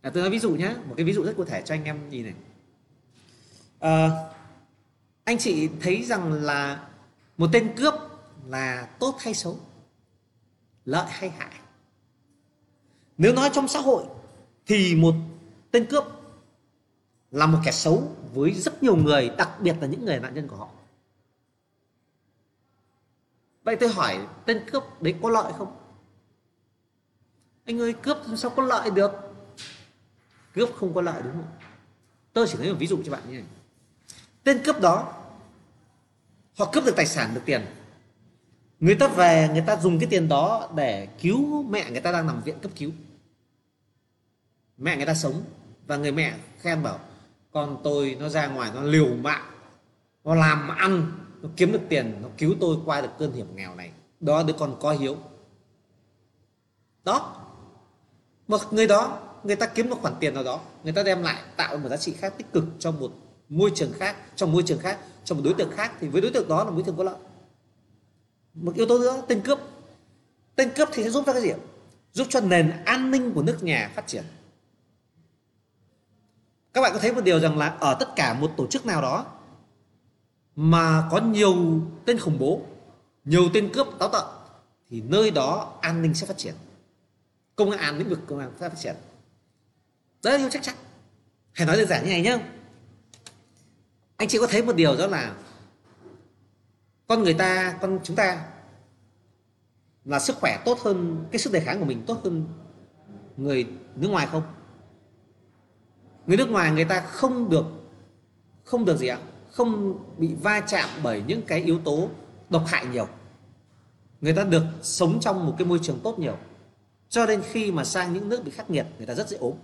À, 0.00 0.10
tôi 0.14 0.22
nói 0.22 0.30
ví 0.30 0.38
dụ 0.38 0.50
nhé 0.50 0.74
một 0.88 0.94
cái 0.96 1.04
ví 1.04 1.12
dụ 1.12 1.24
rất 1.24 1.32
cụ 1.36 1.44
thể 1.44 1.62
cho 1.64 1.74
anh 1.74 1.84
em 1.84 2.10
nhìn 2.10 2.24
này. 2.24 2.34
À, 3.78 4.10
anh 5.24 5.38
chị 5.38 5.68
thấy 5.80 6.02
rằng 6.02 6.32
là 6.32 6.88
một 7.36 7.46
tên 7.52 7.74
cướp 7.76 7.94
là 8.46 8.88
tốt 8.98 9.16
hay 9.20 9.34
xấu? 9.34 9.58
Lợi 10.84 11.06
hay 11.08 11.30
hại? 11.30 11.52
Nếu 13.18 13.34
nói 13.34 13.50
trong 13.52 13.68
xã 13.68 13.80
hội 13.80 14.04
thì 14.66 14.94
một 14.94 15.14
tên 15.70 15.86
cướp 15.86 16.04
là 17.30 17.46
một 17.46 17.58
kẻ 17.64 17.72
xấu 17.72 18.16
với 18.34 18.52
rất 18.52 18.82
nhiều 18.82 18.96
người, 18.96 19.30
đặc 19.38 19.50
biệt 19.60 19.76
là 19.80 19.86
những 19.86 20.04
người 20.04 20.20
nạn 20.20 20.34
nhân 20.34 20.48
của 20.48 20.56
họ. 20.56 20.68
Vậy 23.62 23.76
tôi 23.76 23.88
hỏi, 23.88 24.26
tên 24.46 24.64
cướp 24.70 25.02
đấy 25.02 25.14
có 25.22 25.30
lợi 25.30 25.52
không? 25.58 25.76
Anh 27.64 27.80
ơi, 27.80 27.92
cướp 27.92 28.16
sao 28.36 28.50
có 28.50 28.62
lợi 28.62 28.90
được? 28.90 29.12
Cướp 30.54 30.70
không 30.76 30.94
có 30.94 31.02
lợi 31.02 31.22
đúng 31.22 31.32
không? 31.32 31.52
Tôi 32.32 32.46
chỉ 32.48 32.58
lấy 32.58 32.72
một 32.72 32.76
ví 32.78 32.86
dụ 32.86 33.02
cho 33.04 33.12
bạn 33.12 33.22
như 33.28 33.34
này 33.34 33.44
tên 34.44 34.62
cướp 34.64 34.80
đó, 34.80 35.12
họ 36.58 36.70
cướp 36.72 36.84
được 36.84 36.96
tài 36.96 37.06
sản, 37.06 37.34
được 37.34 37.40
tiền. 37.44 37.66
Người 38.80 38.94
ta 38.94 39.08
về, 39.08 39.48
người 39.52 39.64
ta 39.66 39.76
dùng 39.76 39.98
cái 39.98 40.08
tiền 40.10 40.28
đó 40.28 40.70
để 40.74 41.08
cứu 41.20 41.62
mẹ 41.62 41.90
người 41.90 42.00
ta 42.00 42.12
đang 42.12 42.26
nằm 42.26 42.42
viện 42.42 42.58
cấp 42.62 42.70
cứu. 42.76 42.90
Mẹ 44.78 44.96
người 44.96 45.06
ta 45.06 45.14
sống 45.14 45.42
và 45.86 45.96
người 45.96 46.12
mẹ 46.12 46.34
khen 46.60 46.82
bảo, 46.82 46.98
con 47.52 47.80
tôi 47.84 48.16
nó 48.20 48.28
ra 48.28 48.46
ngoài, 48.46 48.70
nó 48.74 48.82
liều 48.82 49.14
mạng, 49.14 49.44
nó 50.24 50.34
làm 50.34 50.68
ăn, 50.68 51.12
nó 51.42 51.48
kiếm 51.56 51.72
được 51.72 51.82
tiền, 51.88 52.18
nó 52.22 52.28
cứu 52.38 52.54
tôi 52.60 52.76
qua 52.84 53.00
được 53.00 53.10
cơn 53.18 53.32
hiểm 53.32 53.56
nghèo 53.56 53.74
này. 53.74 53.90
Đó, 54.20 54.42
đứa 54.42 54.54
con 54.58 54.76
có 54.80 54.92
hiếu. 54.92 55.16
Đó, 57.04 57.36
một 58.48 58.60
người 58.70 58.86
đó, 58.86 59.20
người 59.42 59.56
ta 59.56 59.66
kiếm 59.66 59.90
một 59.90 59.96
khoản 60.00 60.14
tiền 60.20 60.34
nào 60.34 60.44
đó, 60.44 60.60
người 60.84 60.92
ta 60.92 61.02
đem 61.02 61.22
lại, 61.22 61.42
tạo 61.56 61.76
một 61.76 61.88
giá 61.88 61.96
trị 61.96 62.12
khác 62.12 62.34
tích 62.38 62.52
cực 62.52 62.64
cho 62.78 62.90
một 62.90 63.12
môi 63.48 63.72
trường 63.74 63.92
khác, 63.92 64.16
trong 64.36 64.52
môi 64.52 64.62
trường 64.62 64.78
khác, 64.78 64.98
trong 65.24 65.38
một 65.38 65.44
đối 65.44 65.54
tượng 65.54 65.70
khác, 65.70 65.92
thì 66.00 66.08
với 66.08 66.20
đối 66.20 66.30
tượng 66.30 66.48
đó 66.48 66.64
là 66.64 66.70
đối 66.70 66.82
tượng 66.82 66.96
có 66.96 67.04
lợi. 67.04 67.16
Một 68.54 68.74
yếu 68.74 68.86
tố 68.86 68.98
nữa, 68.98 69.22
tên 69.28 69.40
cướp. 69.40 69.58
Tên 70.56 70.70
cướp 70.76 70.88
thì 70.92 71.04
sẽ 71.04 71.10
giúp 71.10 71.22
cho 71.26 71.32
cái 71.32 71.42
gì 71.42 71.52
giúp 72.12 72.26
cho 72.30 72.40
nền 72.40 72.72
an 72.84 73.10
ninh 73.10 73.32
của 73.34 73.42
nước 73.42 73.58
nhà 73.62 73.90
phát 73.94 74.06
triển. 74.06 74.24
Các 76.72 76.80
bạn 76.80 76.92
có 76.92 76.98
thấy 76.98 77.12
một 77.12 77.24
điều 77.24 77.40
rằng 77.40 77.58
là 77.58 77.68
ở 77.68 77.96
tất 78.00 78.08
cả 78.16 78.34
một 78.34 78.52
tổ 78.56 78.66
chức 78.66 78.86
nào 78.86 79.02
đó 79.02 79.26
mà 80.56 81.08
có 81.10 81.20
nhiều 81.20 81.54
tên 82.04 82.18
khủng 82.18 82.38
bố, 82.38 82.62
nhiều 83.24 83.48
tên 83.54 83.72
cướp 83.72 83.86
táo 83.98 84.08
tợn, 84.08 84.24
thì 84.90 85.00
nơi 85.00 85.30
đó 85.30 85.78
an 85.80 86.02
ninh 86.02 86.14
sẽ 86.14 86.26
phát 86.26 86.38
triển. 86.38 86.54
Công 87.56 87.70
an, 87.70 87.98
lĩnh 87.98 88.08
vực 88.08 88.20
công 88.26 88.38
an 88.38 88.52
sẽ 88.60 88.68
phát 88.68 88.78
triển. 88.78 88.96
Đấy 90.22 90.32
là 90.32 90.38
điều 90.38 90.50
chắc 90.50 90.62
chắn. 90.62 90.74
Hãy 91.52 91.66
nói 91.66 91.76
đơn 91.76 91.88
giản 91.88 92.04
như 92.04 92.10
này 92.10 92.22
nhé 92.22 92.38
anh 94.24 94.28
chị 94.28 94.38
có 94.38 94.46
thấy 94.46 94.62
một 94.62 94.76
điều 94.76 94.96
đó 94.96 95.06
là 95.06 95.34
con 97.06 97.22
người 97.22 97.34
ta, 97.34 97.78
con 97.80 97.98
chúng 98.04 98.16
ta 98.16 98.46
là 100.04 100.18
sức 100.18 100.36
khỏe 100.36 100.62
tốt 100.64 100.78
hơn, 100.80 101.26
cái 101.32 101.38
sức 101.38 101.52
đề 101.52 101.60
kháng 101.60 101.78
của 101.78 101.84
mình 101.84 102.02
tốt 102.06 102.20
hơn 102.24 102.44
người 103.36 103.66
nước 103.96 104.08
ngoài 104.08 104.26
không? 104.26 104.42
Người 106.26 106.36
nước 106.36 106.50
ngoài, 106.50 106.70
người 106.70 106.84
ta 106.84 107.00
không 107.00 107.50
được 107.50 107.64
không 108.64 108.84
được 108.84 108.96
gì 108.96 109.06
ạ? 109.06 109.18
Không 109.50 109.98
bị 110.18 110.34
va 110.34 110.60
chạm 110.60 110.88
bởi 111.02 111.22
những 111.26 111.42
cái 111.42 111.62
yếu 111.62 111.78
tố 111.78 112.08
độc 112.50 112.62
hại 112.66 112.86
nhiều. 112.86 113.08
Người 114.20 114.34
ta 114.34 114.44
được 114.44 114.64
sống 114.82 115.20
trong 115.20 115.46
một 115.46 115.54
cái 115.58 115.66
môi 115.66 115.78
trường 115.82 116.00
tốt 116.02 116.18
nhiều. 116.18 116.36
Cho 117.08 117.26
nên 117.26 117.42
khi 117.42 117.72
mà 117.72 117.84
sang 117.84 118.12
những 118.12 118.28
nước 118.28 118.44
bị 118.44 118.50
khắc 118.50 118.70
nghiệt, 118.70 118.86
người 118.98 119.06
ta 119.06 119.14
rất 119.14 119.28
dễ 119.28 119.36
ốm. 119.36 119.54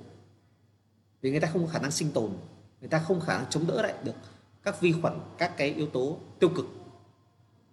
Vì 1.21 1.31
người 1.31 1.41
ta 1.41 1.49
không 1.53 1.67
có 1.67 1.73
khả 1.73 1.79
năng 1.79 1.91
sinh 1.91 2.13
tồn, 2.13 2.31
người 2.81 2.89
ta 2.89 2.99
không 2.99 3.21
khả 3.21 3.39
năng 3.39 3.47
chống 3.51 3.67
đỡ 3.67 3.83
lại 3.83 3.95
được 4.05 4.15
các 4.63 4.81
vi 4.81 4.93
khuẩn 5.03 5.21
các 5.39 5.57
cái 5.57 5.69
yếu 5.69 5.87
tố 5.87 6.19
tiêu 6.39 6.51
cực 6.57 6.67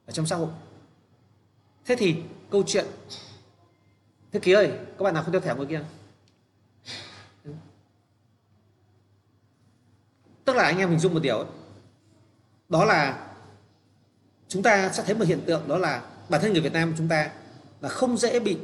ở 0.06 0.12
trong 0.12 0.26
xã 0.26 0.36
hội. 0.36 0.50
Thế 1.86 1.96
thì 1.96 2.16
câu 2.50 2.64
chuyện 2.68 2.86
thế 4.32 4.40
ký 4.40 4.52
ơi 4.52 4.72
các 4.98 5.04
bạn 5.04 5.14
nào 5.14 5.24
không 5.24 5.32
đeo 5.32 5.42
thẻ 5.42 5.56
ngồi 5.56 5.66
kia? 5.66 5.84
Tức 10.46 10.56
là 10.56 10.64
anh 10.64 10.78
em 10.78 10.90
hình 10.90 11.00
dung 11.00 11.14
một 11.14 11.20
điều 11.24 11.38
ấy. 11.38 11.48
đó 12.70 12.86
là 12.86 13.28
chúng 14.48 14.64
ta 14.64 14.92
sẽ 14.94 15.04
thấy 15.04 15.16
một 15.16 15.26
hiện 15.28 15.42
tượng 15.46 15.68
đó 15.68 15.78
là 15.78 16.02
bản 16.30 16.42
thân 16.42 16.54
người 16.54 16.62
Việt 16.62 16.74
Nam 16.74 16.94
chúng 16.98 17.08
ta 17.08 17.32
là 17.82 17.90
không 17.90 18.18
dễ 18.18 18.40
bị 18.40 18.58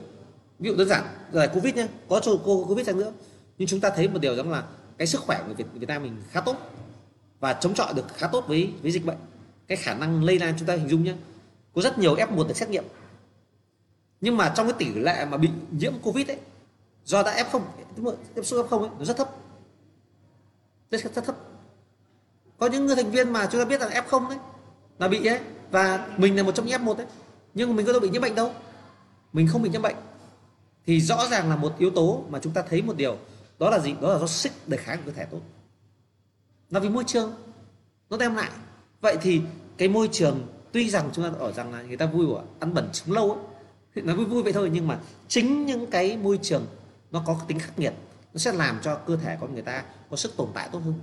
ví 0.60 0.70
dụ 0.70 0.76
đơn 0.76 0.88
giản 0.88 1.04
là 1.32 1.48
Covid 1.48 1.76
nhé 1.76 1.88
có 2.10 2.20
cho 2.20 2.32
cô 2.46 2.66
Covid 2.68 2.88
chăng 2.88 2.98
nữa 2.98 3.12
nhưng 3.58 3.68
chúng 3.68 3.80
ta 3.80 3.90
thấy 3.90 4.08
một 4.08 4.20
điều 4.22 4.36
rằng 4.36 4.52
là 4.52 4.64
cái 4.98 5.08
sức 5.08 5.22
khỏe 5.22 5.44
của 5.48 5.54
Việt, 5.54 5.66
Việt 5.74 5.88
Nam 5.88 6.04
mình 6.04 6.18
khá 6.30 6.42
tốt 6.42 6.58
và 7.44 7.54
chống 7.54 7.74
chọi 7.74 7.94
được 7.94 8.06
khá 8.16 8.28
tốt 8.28 8.44
với 8.48 8.74
với 8.82 8.92
dịch 8.92 9.06
bệnh. 9.06 9.18
Cái 9.68 9.78
khả 9.78 9.94
năng 9.94 10.24
lây 10.24 10.40
lan 10.40 10.54
chúng 10.58 10.68
ta 10.68 10.76
hình 10.76 10.90
dung 10.90 11.04
nhé 11.04 11.14
có 11.76 11.82
rất 11.82 12.00
nhiều 12.00 12.16
F1 12.16 12.48
được 12.48 12.58
xét 12.58 12.70
nghiệm. 12.70 12.84
Nhưng 14.22 14.38
mà 14.38 14.54
trong 14.56 14.68
cái 14.68 14.76
tỷ 14.80 14.94
lệ 14.94 15.26
mà 15.26 15.38
bị 15.38 15.50
nhiễm 15.72 15.94
Covid 16.04 16.28
ấy 16.28 16.38
do 17.06 17.24
đã 17.24 17.44
F0 17.44 17.62
tiếp 18.36 18.44
xúc 18.44 18.68
F0 18.70 18.80
ấy 18.80 18.90
nó 19.00 19.06
rất 19.06 19.18
thấp. 19.18 19.30
Rất, 20.92 21.14
rất 21.16 21.26
thấp. 21.26 21.36
Có 22.58 22.68
những 22.68 22.86
người 22.86 22.96
thành 22.96 23.12
viên 23.12 23.34
mà 23.34 23.48
chúng 23.52 23.62
ta 23.62 23.66
biết 23.66 23.82
là 23.82 23.88
F0 23.88 24.30
đấy 24.30 24.38
là 25.00 25.08
bị 25.08 25.26
ấy 25.26 25.40
và 25.72 26.08
mình 26.18 26.36
là 26.36 26.44
một 26.44 26.56
trong 26.56 26.66
những 26.66 26.82
F1 26.82 26.96
đấy 26.96 27.08
nhưng 27.54 27.70
mà 27.70 27.76
mình 27.76 27.86
có 27.86 27.92
đâu 27.92 28.02
bị 28.02 28.10
nhiễm 28.10 28.22
bệnh 28.22 28.36
đâu. 28.36 28.52
Mình 29.34 29.48
không 29.48 29.62
bị 29.62 29.70
nhiễm 29.70 29.82
bệnh. 29.82 29.96
Thì 30.86 31.02
rõ 31.02 31.28
ràng 31.32 31.50
là 31.50 31.56
một 31.56 31.74
yếu 31.80 31.90
tố 31.90 32.24
mà 32.30 32.40
chúng 32.40 32.54
ta 32.54 32.64
thấy 32.70 32.82
một 32.82 32.98
điều 32.98 33.18
đó 33.60 33.70
là 33.70 33.80
gì? 33.80 33.96
Đó 34.02 34.14
là 34.14 34.20
do 34.20 34.28
sức 34.28 34.52
đề 34.68 34.78
kháng 34.78 34.98
của 34.98 35.12
cơ 35.12 35.18
thể 35.18 35.26
tốt 35.26 35.42
nó 36.74 36.80
vì 36.80 36.90
môi 36.90 37.04
trường 37.04 37.34
nó 38.10 38.18
đem 38.18 38.36
lại. 38.36 38.52
Vậy 39.02 39.18
thì 39.22 39.42
cái 39.78 39.88
môi 39.88 40.10
trường 40.12 40.48
tuy 40.72 40.90
rằng 40.90 41.10
chúng 41.14 41.26
ta 41.26 41.32
ở 41.40 41.52
rằng 41.52 41.74
là 41.74 41.82
người 41.82 41.98
ta 41.98 42.06
vui 42.06 42.26
của 42.26 42.44
ăn 42.60 42.74
bẩn 42.74 42.90
sống 42.94 43.16
lâu 43.16 43.32
ấy, 43.32 44.04
nó 44.04 44.16
vui 44.16 44.26
vui 44.26 44.44
vậy 44.44 44.54
thôi 44.54 44.70
nhưng 44.74 44.88
mà 44.88 45.00
chính 45.28 45.66
những 45.66 45.88
cái 45.88 46.18
môi 46.18 46.40
trường 46.42 46.66
nó 47.12 47.24
có 47.26 47.40
tính 47.48 47.60
khắc 47.60 47.80
nghiệt 47.80 47.94
nó 48.34 48.38
sẽ 48.38 48.52
làm 48.52 48.80
cho 48.82 48.96
cơ 48.96 49.18
thể 49.18 49.38
con 49.42 49.54
người 49.54 49.62
ta 49.62 49.84
có 50.10 50.18
sức 50.18 50.38
tồn 50.38 50.50
tại 50.54 50.70
tốt 50.72 50.80
hơn. 50.80 50.94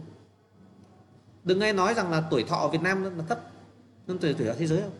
Đừng 1.44 1.58
nghe 1.58 1.72
nói 1.72 1.94
rằng 1.94 2.10
là 2.10 2.22
tuổi 2.30 2.44
thọ 2.44 2.56
ở 2.56 2.68
Việt 2.68 2.82
Nam 2.82 3.16
nó 3.18 3.24
thấp 3.28 3.40
hơn 4.08 4.18
tuổi 4.18 4.34
tuổi 4.34 4.46
thọ 4.46 4.54
thế 4.58 4.66
giới 4.66 4.80
không? 4.80 4.98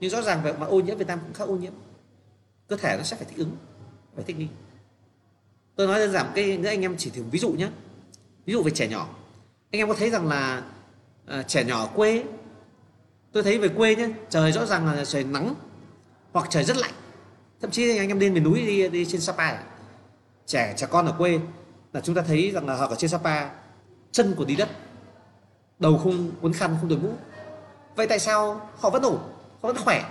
Nhưng 0.00 0.10
rõ 0.10 0.22
ràng 0.22 0.42
về 0.42 0.52
mà 0.52 0.66
ô 0.66 0.80
nhiễm 0.80 0.98
Việt 0.98 1.06
Nam 1.06 1.18
cũng 1.22 1.32
khá 1.32 1.44
ô 1.44 1.56
nhiễm. 1.56 1.72
Cơ 2.68 2.76
thể 2.76 2.96
nó 2.96 3.02
sẽ 3.02 3.16
phải 3.16 3.26
thích 3.30 3.38
ứng 3.38 3.56
phải 4.14 4.24
thích 4.24 4.38
nghi. 4.38 4.48
Tôi 5.76 5.86
nói 5.86 5.98
đơn 5.98 6.12
giản 6.12 6.32
cái 6.34 6.58
nữa 6.58 6.68
anh 6.68 6.82
em 6.82 6.94
chỉ 6.98 7.10
thử 7.10 7.22
ví 7.22 7.38
dụ 7.38 7.50
nhé 7.50 7.68
ví 8.44 8.52
dụ 8.52 8.62
về 8.62 8.70
trẻ 8.70 8.88
nhỏ 8.88 9.08
anh 9.72 9.80
em 9.80 9.88
có 9.88 9.94
thấy 9.94 10.10
rằng 10.10 10.28
là 10.28 10.62
à, 11.26 11.42
trẻ 11.42 11.64
nhỏ 11.64 11.80
ở 11.80 11.88
quê 11.94 12.24
tôi 13.32 13.42
thấy 13.42 13.58
về 13.58 13.68
quê 13.68 13.96
nhé 13.96 14.08
trời 14.30 14.52
rõ 14.52 14.66
ràng 14.66 14.86
là 14.86 15.04
trời 15.04 15.24
nắng 15.24 15.54
hoặc 16.32 16.46
trời 16.50 16.64
rất 16.64 16.76
lạnh. 16.76 16.92
Thậm 17.60 17.70
chí 17.70 17.98
anh 17.98 18.08
em 18.08 18.18
lên 18.18 18.34
miền 18.34 18.44
núi 18.44 18.66
đi 18.66 18.88
đi 18.88 19.04
trên 19.04 19.20
Sapa 19.20 19.58
trẻ 20.46 20.74
trẻ 20.76 20.86
con 20.90 21.06
ở 21.06 21.14
quê 21.18 21.38
là 21.92 22.00
chúng 22.00 22.14
ta 22.14 22.22
thấy 22.22 22.50
rằng 22.50 22.66
là 22.66 22.74
họ 22.74 22.86
ở 22.86 22.94
trên 22.94 23.10
Sapa 23.10 23.48
chân 24.12 24.34
của 24.36 24.44
đi 24.44 24.56
đất 24.56 24.68
đầu 25.78 25.98
không 25.98 26.30
quấn 26.40 26.52
khăn 26.52 26.76
không 26.80 26.88
đội 26.88 26.98
mũ. 26.98 27.12
Vậy 27.96 28.06
tại 28.06 28.18
sao 28.18 28.70
họ 28.78 28.90
vẫn 28.90 29.02
ổn 29.02 29.18
họ 29.62 29.72
vẫn 29.72 29.76
khỏe? 29.76 30.04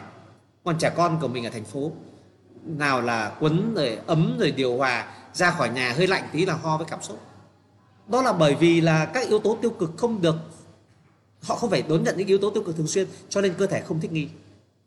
Còn 0.64 0.78
trẻ 0.78 0.92
con 0.96 1.20
của 1.22 1.28
mình 1.28 1.46
ở 1.46 1.50
thành 1.50 1.64
phố 1.64 1.92
nào 2.64 3.02
là 3.02 3.32
quấn 3.40 3.74
rồi 3.76 4.00
ấm 4.08 4.38
rồi 4.40 4.52
điều 4.52 4.78
hòa 4.78 5.06
ra 5.34 5.52
khỏi 5.52 5.70
nhà 5.70 5.94
hơi 5.98 6.08
lạnh 6.08 6.30
tí 6.32 6.46
là 6.46 6.54
ho 6.54 6.78
với 6.78 6.88
cảm 6.90 7.02
xúc 7.02 7.20
đó 8.12 8.22
là 8.22 8.34
bởi 8.34 8.56
vì 8.56 8.82
là 8.82 9.06
các 9.06 9.28
yếu 9.28 9.40
tố 9.40 9.58
tiêu 9.62 9.72
cực 9.72 9.92
không 9.98 10.22
được, 10.22 10.36
họ 11.42 11.56
không 11.56 11.70
phải 11.70 11.82
đón 11.82 12.04
nhận 12.04 12.18
những 12.18 12.28
yếu 12.28 12.38
tố 12.38 12.50
tiêu 12.50 12.64
cực 12.64 12.76
thường 12.76 12.88
xuyên, 12.88 13.08
cho 13.30 13.42
nên 13.42 13.54
cơ 13.54 13.68
thể 13.68 13.82
không 13.82 14.00
thích 14.00 14.12
nghi. 14.12 14.28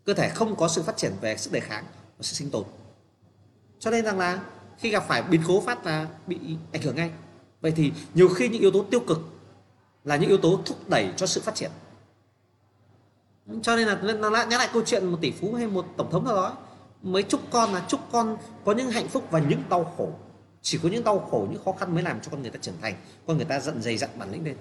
Cơ 0.04 0.14
thể 0.14 0.28
không 0.28 0.56
có 0.56 0.68
sự 0.68 0.82
phát 0.82 0.96
triển 0.96 1.12
về 1.20 1.36
sức 1.36 1.52
đề 1.52 1.60
kháng 1.60 1.84
và 1.90 2.22
sự 2.22 2.34
sinh 2.34 2.50
tồn. 2.50 2.64
Cho 3.78 3.90
nên 3.90 4.04
rằng 4.04 4.18
là 4.18 4.40
khi 4.78 4.90
gặp 4.90 5.04
phải 5.08 5.22
biến 5.22 5.42
cố 5.46 5.60
phát 5.60 5.86
là 5.86 6.06
bị 6.26 6.38
ảnh 6.72 6.82
hưởng 6.82 6.96
ngay. 6.96 7.10
Vậy 7.60 7.72
thì 7.76 7.92
nhiều 8.14 8.28
khi 8.28 8.48
những 8.48 8.60
yếu 8.60 8.70
tố 8.70 8.84
tiêu 8.90 9.00
cực 9.00 9.20
là 10.04 10.16
những 10.16 10.28
yếu 10.28 10.38
tố 10.38 10.60
thúc 10.66 10.88
đẩy 10.88 11.08
cho 11.16 11.26
sự 11.26 11.40
phát 11.40 11.54
triển. 11.54 11.70
Cho 13.62 13.76
nên 13.76 13.88
là, 13.88 14.14
nó 14.14 14.30
lại 14.30 14.46
nhắc 14.46 14.58
lại 14.58 14.68
câu 14.72 14.82
chuyện 14.86 15.06
một 15.06 15.18
tỷ 15.20 15.30
phú 15.30 15.54
hay 15.54 15.66
một 15.66 15.86
tổng 15.96 16.10
thống 16.10 16.24
nào 16.24 16.36
đó 16.36 16.56
mới 17.02 17.22
chúc 17.22 17.40
con 17.50 17.74
là 17.74 17.84
chúc 17.88 18.00
con 18.12 18.36
có 18.64 18.72
những 18.72 18.90
hạnh 18.90 19.08
phúc 19.08 19.24
và 19.30 19.38
những 19.38 19.62
đau 19.68 19.94
khổ 19.96 20.08
chỉ 20.64 20.78
có 20.82 20.88
những 20.88 21.04
đau 21.04 21.18
khổ 21.30 21.46
những 21.50 21.64
khó 21.64 21.72
khăn 21.72 21.94
mới 21.94 22.02
làm 22.02 22.20
cho 22.20 22.30
con 22.30 22.42
người 22.42 22.50
ta 22.50 22.58
trưởng 22.62 22.80
thành 22.80 22.94
con 23.26 23.36
người 23.36 23.46
ta 23.46 23.60
giận 23.60 23.82
dày 23.82 23.98
dặn 23.98 24.10
bản 24.18 24.30
lĩnh 24.32 24.44
lên. 24.44 24.56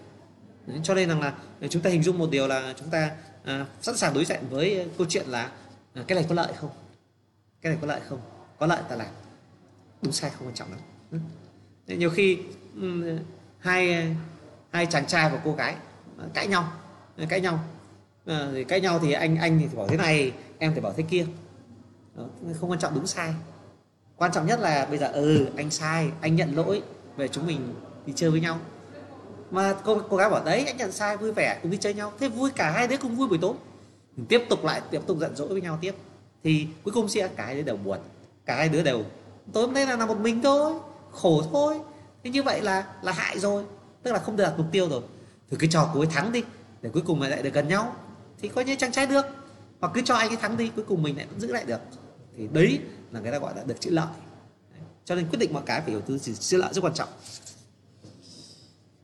Cho 0.83 0.93
nên 0.93 1.09
rằng 1.09 1.21
là 1.21 1.33
ờ, 1.61 1.67
chúng 1.67 1.81
ta 1.81 1.89
hình 1.89 2.03
dung 2.03 2.17
một 2.17 2.31
điều 2.31 2.47
là 2.47 2.73
chúng 2.77 2.89
ta 2.89 3.11
à, 3.43 3.65
sẵn 3.81 3.97
sàng 3.97 4.13
đối 4.13 4.25
diện 4.25 4.39
với 4.49 4.89
câu 4.97 5.07
chuyện 5.09 5.27
là 5.27 5.51
à, 5.93 6.03
cái 6.07 6.15
này 6.15 6.25
có 6.29 6.35
lợi 6.35 6.53
không? 6.53 6.69
Cái 7.61 7.71
này 7.71 7.79
có 7.81 7.87
lợi 7.87 8.01
không? 8.09 8.19
Có 8.59 8.65
lợi 8.65 8.81
ta 8.89 8.95
làm. 8.95 9.07
Đúng 10.01 10.11
sai 10.11 10.31
không 10.37 10.47
quan 10.47 10.55
trọng 10.55 10.71
lắm. 10.71 10.79
Ừ. 11.87 11.95
nhiều 11.95 12.09
khi 12.09 12.39
um, 12.75 13.19
hai 13.59 14.07
hai 14.71 14.85
chàng 14.85 15.07
trai 15.07 15.29
và 15.29 15.41
cô 15.43 15.53
gái 15.55 15.75
cãi 16.33 16.47
nhau 16.47 16.71
cãi 17.29 17.41
nhau. 17.41 17.59
À, 18.25 18.51
cãi 18.67 18.81
nhau 18.81 18.99
thì 18.99 19.11
anh 19.11 19.37
anh 19.37 19.59
thì 19.59 19.75
bảo 19.77 19.87
thế 19.87 19.97
này 19.97 20.31
em 20.57 20.71
thì 20.75 20.81
bảo 20.81 20.93
thế 20.93 21.03
kia. 21.09 21.25
Đó, 22.15 22.25
không 22.59 22.71
quan 22.71 22.79
trọng 22.79 22.95
đúng 22.95 23.07
sai 23.07 23.33
quan 24.17 24.31
trọng 24.31 24.47
nhất 24.47 24.59
là 24.59 24.85
bây 24.89 24.97
giờ 24.97 25.07
ừ 25.07 25.47
anh 25.57 25.71
sai 25.71 26.11
anh 26.21 26.35
nhận 26.35 26.55
lỗi 26.55 26.81
về 27.17 27.27
chúng 27.27 27.47
mình 27.47 27.73
đi 28.05 28.13
chơi 28.15 28.29
với 28.29 28.39
nhau. 28.39 28.59
Mà 29.51 29.75
cô 29.83 30.01
cô 30.09 30.17
gái 30.17 30.29
bảo 30.29 30.43
đấy 30.43 30.63
anh 30.65 30.77
nhận 30.77 30.91
sai 30.91 31.17
vui 31.17 31.31
vẻ 31.31 31.59
cùng 31.61 31.71
đi 31.71 31.77
chơi 31.77 31.93
nhau. 31.93 32.11
Thế 32.19 32.29
vui 32.29 32.51
cả 32.55 32.71
hai 32.71 32.87
đứa 32.87 32.97
cùng 32.97 33.15
vui 33.15 33.27
buổi 33.27 33.37
tối. 33.41 33.53
Mình 34.17 34.25
tiếp 34.25 34.41
tục 34.49 34.63
lại 34.63 34.81
tiếp 34.91 35.01
tục 35.07 35.17
giận 35.19 35.35
dỗi 35.35 35.47
với 35.47 35.61
nhau 35.61 35.77
tiếp. 35.81 35.95
Thì 36.43 36.67
cuối 36.83 36.93
cùng 36.93 37.09
sẽ 37.09 37.27
cả 37.27 37.45
hai 37.45 37.55
đứa 37.55 37.61
đều 37.61 37.77
buồn. 37.77 37.99
Cả 38.45 38.55
hai 38.55 38.69
đứa 38.69 38.83
đều 38.83 39.03
tối 39.53 39.65
hôm 39.65 39.73
nay 39.73 39.85
là, 39.85 39.97
là 39.97 40.05
một 40.05 40.17
mình 40.17 40.41
thôi 40.41 40.73
khổ 41.11 41.43
thôi. 41.51 41.79
Thế 42.23 42.29
như 42.29 42.43
vậy 42.43 42.61
là 42.61 42.85
là 43.01 43.11
hại 43.11 43.39
rồi. 43.39 43.63
Tức 44.03 44.11
là 44.11 44.19
không 44.19 44.37
đạt 44.37 44.53
mục 44.57 44.67
tiêu 44.71 44.89
rồi. 44.89 45.01
Thử 45.51 45.57
cái 45.57 45.69
trò 45.71 45.89
cuối 45.93 46.07
thắng 46.07 46.31
đi 46.31 46.43
để 46.81 46.89
cuối 46.93 47.03
cùng 47.05 47.21
lại 47.21 47.43
được 47.43 47.53
gần 47.53 47.67
nhau 47.67 47.95
thì 48.41 48.47
coi 48.47 48.65
như 48.65 48.75
chẳng 48.75 48.91
trái 48.91 49.07
được. 49.07 49.25
Hoặc 49.79 49.91
cứ 49.93 50.01
cho 50.05 50.15
anh 50.15 50.29
ấy 50.29 50.37
thắng 50.37 50.57
đi 50.57 50.71
cuối 50.75 50.85
cùng 50.87 51.03
mình 51.03 51.17
lại 51.17 51.25
vẫn 51.29 51.39
giữ 51.39 51.53
lại 51.53 51.63
được 51.65 51.79
thì 52.37 52.47
đấy 52.47 52.79
là 53.11 53.19
người 53.19 53.31
ta 53.31 53.39
gọi 53.39 53.55
là 53.55 53.63
được 53.63 53.81
chữ 53.81 53.89
lợi. 53.89 54.07
Cho 55.05 55.15
nên 55.15 55.29
quyết 55.29 55.39
định 55.39 55.53
mọi 55.53 55.63
cái 55.65 55.81
phải 55.81 55.91
đầu 55.91 56.01
tư 56.01 56.19
chữ 56.19 56.57
lợi 56.57 56.73
rất 56.73 56.83
quan 56.83 56.93
trọng. 56.93 57.09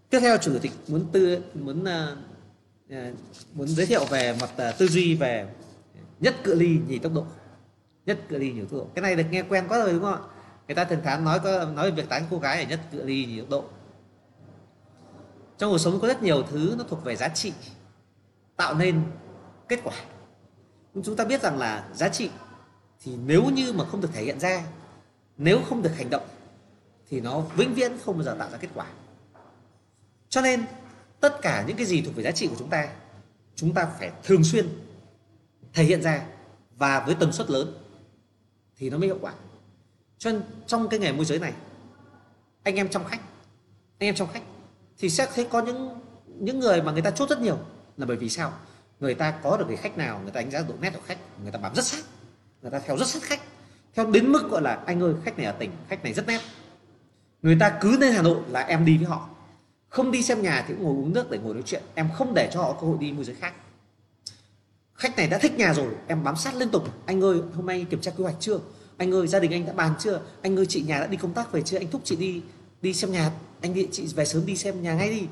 Tiếp 0.10 0.20
theo 0.20 0.38
chủ 0.38 0.60
tịch 0.62 0.72
muốn 0.88 1.06
tư 1.12 1.44
muốn 1.54 1.84
uh, 1.84 2.98
muốn 3.54 3.68
giới 3.68 3.86
thiệu 3.86 4.06
về 4.06 4.36
mặt 4.42 4.50
uh, 4.70 4.78
tư 4.78 4.88
duy 4.88 5.16
về 5.16 5.50
nhất 6.20 6.36
cự 6.44 6.56
ly 6.56 6.80
nhì 6.88 7.00
tốc 7.00 7.14
độ. 7.14 7.26
Nhất 8.06 8.20
cự 8.30 8.38
ly 8.38 8.52
nhiều 8.52 8.66
tốc 8.66 8.80
độ. 8.80 8.88
Cái 8.96 9.02
này 9.02 9.16
được 9.16 9.24
nghe 9.32 9.44
quen 9.50 9.66
quá 9.70 9.78
rồi 9.78 9.94
đúng 9.94 10.04
không 10.04 10.14
ạ? 10.14 10.20
Người 10.68 10.76
ta 10.76 10.84
thường 10.86 11.02
thán 11.04 11.24
nói 11.24 11.40
có 11.40 11.66
nói 11.66 11.92
về 11.92 11.96
việc 11.96 12.10
tán 12.10 12.24
cô 12.30 12.40
gái 12.40 12.64
ở 12.64 12.70
nhất 12.70 12.80
cự 12.92 13.04
ly 13.04 13.26
nhì 13.26 13.40
tốc 13.40 13.50
độ. 13.50 13.64
Trong 15.58 15.72
cuộc 15.72 15.78
sống 15.78 16.00
có 16.00 16.08
rất 16.08 16.24
nhiều 16.24 16.44
thứ 16.52 16.76
nó 16.78 16.84
thuộc 16.84 17.04
về 17.04 17.16
giá 17.16 17.28
trị 17.28 17.54
tạo 18.56 18.74
nên 18.74 19.02
kết 19.68 19.80
quả. 19.84 19.94
Chúng 21.04 21.16
ta 21.16 21.26
biết 21.26 21.42
rằng 21.42 21.58
là 21.58 21.90
giá 21.94 22.10
trị 22.10 22.30
thì 23.04 23.12
nếu 23.26 23.44
như 23.44 23.74
mà 23.74 23.86
không 23.86 24.02
được 24.02 24.10
thể 24.14 24.24
hiện 24.24 24.40
ra, 24.40 24.64
nếu 25.38 25.62
không 25.70 25.82
được 25.82 25.98
hành 25.98 26.10
động, 26.10 26.28
thì 27.10 27.22
nó 27.22 27.42
vĩnh 27.42 27.74
viễn 27.74 27.98
không 28.06 28.16
bao 28.16 28.24
giờ 28.24 28.36
tạo 28.40 28.50
ra 28.52 28.58
kết 28.58 28.70
quả. 28.74 28.86
Cho 30.30 30.42
nên, 30.42 30.66
tất 31.20 31.42
cả 31.42 31.64
những 31.68 31.78
cái 31.78 31.86
gì 31.86 32.02
thuộc 32.02 32.16
về 32.16 32.24
giá 32.24 32.32
trị 32.32 32.48
của 32.48 32.56
chúng 32.60 32.70
ta 32.70 32.90
chúng 33.56 33.74
ta 33.74 33.88
phải 34.00 34.12
thường 34.24 34.44
xuyên 34.44 34.70
thể 35.74 35.84
hiện 35.84 36.02
ra 36.02 36.26
và 36.78 37.04
với 37.06 37.16
tần 37.16 37.32
suất 37.32 37.50
lớn 37.50 37.74
thì 38.78 38.90
nó 38.90 38.98
mới 38.98 39.08
hiệu 39.08 39.18
quả. 39.22 39.34
Cho 40.18 40.32
nên 40.32 40.42
trong 40.68 40.90
cái 40.90 41.00
nghề 41.00 41.12
môi 41.12 41.26
giới 41.26 41.40
này, 41.40 41.54
anh 42.64 42.76
em 42.76 42.90
trong 42.90 43.06
khách, 43.06 43.22
anh 44.00 44.10
em 44.10 44.16
trong 44.16 44.28
khách 44.34 44.44
thì 44.98 45.10
sẽ 45.10 45.28
thấy 45.36 45.48
có 45.52 45.62
những 45.62 46.00
những 46.26 46.60
người 46.60 46.82
mà 46.82 46.92
người 46.92 47.02
ta 47.02 47.12
chốt 47.12 47.30
rất 47.30 47.42
nhiều 47.42 47.58
là 47.98 48.06
bởi 48.06 48.18
vì 48.18 48.30
sao? 48.30 48.54
Người 49.00 49.14
ta 49.14 49.32
có 49.44 49.58
được 49.58 49.66
cái 49.68 49.78
khách 49.78 49.98
nào, 49.98 50.20
người 50.24 50.32
ta 50.32 50.42
đánh 50.42 50.52
giá 50.52 50.64
độ 50.68 50.74
nét 50.82 50.92
của 50.94 51.02
khách, 51.06 51.18
người 51.44 51.52
ta 51.52 51.60
bám 51.60 51.76
rất 51.76 51.86
sát 51.86 52.04
người 52.62 52.72
ta 52.72 52.80
theo 52.80 52.98
rất 52.98 53.08
sát 53.08 53.24
khách. 53.24 53.42
Theo 53.96 54.06
đến 54.06 54.32
mức 54.32 54.50
gọi 54.50 54.62
là, 54.62 54.84
anh 54.86 55.04
ơi, 55.04 55.14
khách 55.26 55.38
này 55.38 55.46
ở 55.46 55.52
tỉnh, 55.52 55.72
khách 55.90 56.04
này 56.04 56.14
rất 56.14 56.28
nét. 56.28 56.42
Người 57.42 57.58
ta 57.60 57.78
cứ 57.82 57.98
lên 57.98 58.14
hà 58.14 58.22
nội 58.22 58.38
là 58.50 58.60
em 58.60 58.86
đi 58.86 58.98
với 58.98 59.06
họ. 59.06 59.30
Không 59.90 60.12
đi 60.12 60.24
xem 60.24 60.42
nhà 60.42 60.66
thì 60.68 60.74
cũng 60.74 60.84
ngồi 60.84 60.94
uống 60.94 61.14
nước 61.14 61.32
để 61.32 61.38
ngồi 61.38 61.54
nói 61.54 61.64
chuyện. 61.66 61.84
Em 61.96 62.10
không 62.16 62.34
để 62.34 62.50
cho 62.54 62.62
họ 62.62 62.78
cơ 62.82 62.88
hội 62.88 62.98
đi 63.00 63.12
môi 63.12 63.26
giới 63.26 63.36
khác. 63.36 63.54
Khách 64.94 65.18
này 65.18 65.28
đã 65.28 65.38
thích 65.38 65.58
nhà 65.58 65.74
rồi, 65.74 65.94
em 66.08 66.24
bám 66.24 66.36
sát 66.36 66.56
liên 66.56 66.70
tục. 66.70 66.84
Anh 67.06 67.24
ơi, 67.24 67.40
hôm 67.56 67.66
nay 67.66 67.86
kiểm 67.90 68.02
tra 68.02 68.12
quy 68.18 68.24
hoạch 68.24 68.36
chưa? 68.40 68.60
Anh 68.98 69.14
ơi, 69.14 69.28
gia 69.28 69.40
đình 69.40 69.52
anh 69.52 69.66
đã 69.66 69.74
bàn 69.74 69.94
chưa? 70.00 70.22
Anh 70.42 70.60
ơi, 70.60 70.66
chị 70.66 70.82
nhà 70.82 71.00
đã 71.00 71.08
đi 71.08 71.18
công 71.18 71.34
tác 71.34 71.52
về 71.52 71.62
chưa? 71.62 71.78
Anh 71.78 71.88
thúc 71.92 72.02
chị 72.04 72.16
đi 72.16 72.42
đi 72.82 72.94
xem 72.94 73.12
nhà. 73.12 73.32
Anh 73.62 73.74
đi, 73.74 73.88
chị 73.92 74.08
về 74.16 74.26
sớm 74.26 74.46
đi 74.46 74.56
xem 74.56 74.82
nhà 74.82 74.94
ngay 74.94 75.10
đi. 75.10 75.28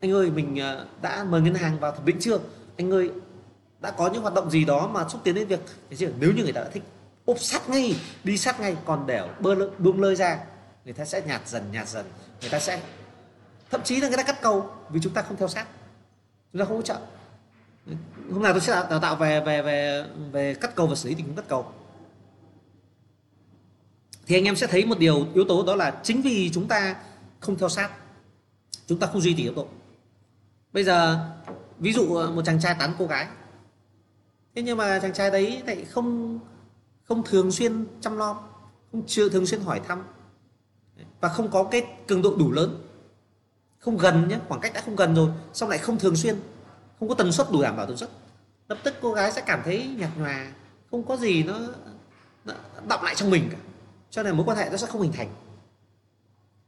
Anh 0.00 0.12
ơi, 0.12 0.30
mình 0.30 0.56
ờ, 0.56 0.86
đã 1.02 1.24
mời 1.24 1.40
ngân 1.40 1.54
hàng 1.54 1.80
vào 1.80 1.92
thẩm 1.92 2.04
định 2.04 2.16
chưa? 2.20 2.38
Anh 2.76 2.90
ơi 2.90 3.10
đã 3.80 3.90
có 3.90 4.10
những 4.10 4.22
hoạt 4.22 4.34
động 4.34 4.50
gì 4.50 4.64
đó 4.64 4.86
mà 4.86 5.08
xúc 5.08 5.20
tiến 5.24 5.34
đến 5.34 5.48
việc 5.48 5.60
nếu 6.18 6.32
như 6.32 6.44
người 6.44 6.52
ta 6.52 6.60
đã 6.60 6.70
thích 6.70 6.82
ốp 7.24 7.40
sát 7.40 7.68
ngay, 7.68 7.96
đi 8.24 8.38
sát 8.38 8.60
ngay, 8.60 8.76
còn 8.84 9.06
để 9.06 9.28
bơ 9.40 9.54
lơ, 9.54 9.70
buông 9.78 10.00
lơi 10.00 10.16
ra, 10.16 10.38
người 10.84 10.94
ta 10.94 11.04
sẽ 11.04 11.22
nhạt 11.26 11.48
dần 11.48 11.72
nhạt 11.72 11.88
dần, 11.88 12.06
người 12.40 12.50
ta 12.50 12.58
sẽ, 12.58 12.82
thậm 13.70 13.80
chí 13.84 14.00
là 14.00 14.08
người 14.08 14.16
ta 14.16 14.22
cắt 14.22 14.42
cầu 14.42 14.70
vì 14.90 15.00
chúng 15.02 15.12
ta 15.12 15.22
không 15.22 15.36
theo 15.36 15.48
sát, 15.48 15.66
chúng 16.52 16.60
ta 16.60 16.64
không 16.64 16.76
hỗ 16.76 16.82
trợ. 16.82 17.00
Hôm 18.32 18.42
nào 18.42 18.52
tôi 18.52 18.60
sẽ 18.60 18.72
đào 18.90 19.00
tạo 19.00 19.16
về 19.16 19.40
về 19.40 19.62
về 19.62 20.04
về 20.32 20.54
cắt 20.54 20.74
cầu 20.74 20.86
và 20.86 20.94
xử 20.94 21.08
lý 21.08 21.14
tình 21.14 21.26
huống 21.26 21.36
cắt 21.36 21.44
cầu. 21.48 21.72
Thì 24.26 24.36
anh 24.36 24.44
em 24.44 24.56
sẽ 24.56 24.66
thấy 24.66 24.84
một 24.84 24.98
điều 24.98 25.26
yếu 25.34 25.44
tố 25.44 25.64
đó 25.66 25.74
là 25.74 26.00
chính 26.02 26.22
vì 26.22 26.50
chúng 26.54 26.68
ta 26.68 26.96
không 27.40 27.58
theo 27.58 27.68
sát, 27.68 27.90
chúng 28.86 28.98
ta 28.98 29.06
không 29.06 29.20
duy 29.20 29.34
trì 29.34 29.46
tốc 29.46 29.56
độ. 29.56 29.68
Bây 30.72 30.84
giờ, 30.84 31.26
ví 31.78 31.92
dụ 31.92 32.14
ờ, 32.14 32.30
một 32.30 32.42
chàng 32.44 32.60
trai 32.60 32.74
tán 32.78 32.94
cô 32.98 33.06
gái 33.06 33.26
thế 34.60 34.64
nhưng 34.64 34.78
mà 34.78 34.98
chàng 34.98 35.12
trai 35.12 35.30
đấy 35.30 35.62
lại 35.66 35.84
không 35.84 36.38
không 37.04 37.22
thường 37.22 37.52
xuyên 37.52 37.86
chăm 38.00 38.16
lo 38.16 38.42
không 38.92 39.06
chưa 39.06 39.28
thường 39.28 39.46
xuyên 39.46 39.60
hỏi 39.60 39.80
thăm. 39.88 40.04
Và 41.20 41.28
không 41.28 41.50
có 41.50 41.64
cái 41.64 41.86
cường 42.08 42.22
độ 42.22 42.36
đủ 42.36 42.52
lớn. 42.52 42.82
Không 43.78 43.98
gần 43.98 44.28
nhé 44.28 44.38
khoảng 44.48 44.60
cách 44.60 44.72
đã 44.74 44.82
không 44.84 44.96
gần 44.96 45.14
rồi 45.14 45.30
xong 45.52 45.68
lại 45.68 45.78
không 45.78 45.98
thường 45.98 46.16
xuyên 46.16 46.36
không 46.98 47.08
có 47.08 47.14
tần 47.14 47.32
suất 47.32 47.46
đủ 47.52 47.62
đảm 47.62 47.76
bảo 47.76 47.86
tần 47.86 47.96
suất. 47.96 48.10
Lập 48.68 48.78
tức 48.84 48.94
cô 49.02 49.12
gái 49.12 49.32
sẽ 49.32 49.42
cảm 49.46 49.60
thấy 49.64 49.86
nhạt 49.98 50.10
nhòa 50.16 50.52
không 50.90 51.02
có 51.02 51.16
gì 51.16 51.42
nó, 51.42 51.58
nó 52.44 52.54
đọng 52.88 53.02
lại 53.02 53.14
trong 53.14 53.30
mình 53.30 53.48
cả. 53.50 53.58
Cho 54.10 54.22
nên 54.22 54.36
mối 54.36 54.46
quan 54.46 54.58
hệ 54.58 54.68
nó 54.70 54.76
sẽ 54.76 54.86
không 54.86 55.02
hình 55.02 55.12
thành. 55.12 55.28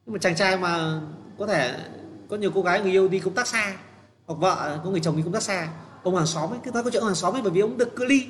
Nhưng 0.06 0.12
mà 0.12 0.18
chàng 0.18 0.36
trai 0.36 0.56
mà 0.56 1.00
có 1.38 1.46
thể 1.46 1.78
có 2.30 2.36
nhiều 2.36 2.50
cô 2.54 2.62
gái 2.62 2.80
người 2.80 2.90
yêu 2.90 3.08
đi 3.08 3.20
công 3.20 3.34
tác 3.34 3.46
xa 3.46 3.76
hoặc 4.26 4.34
vợ 4.34 4.80
có 4.84 4.90
người 4.90 5.00
chồng 5.00 5.16
đi 5.16 5.22
công 5.22 5.32
tác 5.32 5.42
xa 5.42 5.68
ông 6.02 6.16
hàng 6.16 6.26
xóm 6.26 6.50
ấy 6.50 6.58
cứ 6.64 6.70
nói 6.70 6.82
câu 6.82 6.90
chuyện 6.90 7.02
ông 7.02 7.08
hàng 7.08 7.14
xóm 7.14 7.34
ấy 7.34 7.42
bởi 7.42 7.50
vì 7.50 7.60
ông 7.60 7.78
được 7.78 7.96
cự 7.96 8.04
ly 8.04 8.26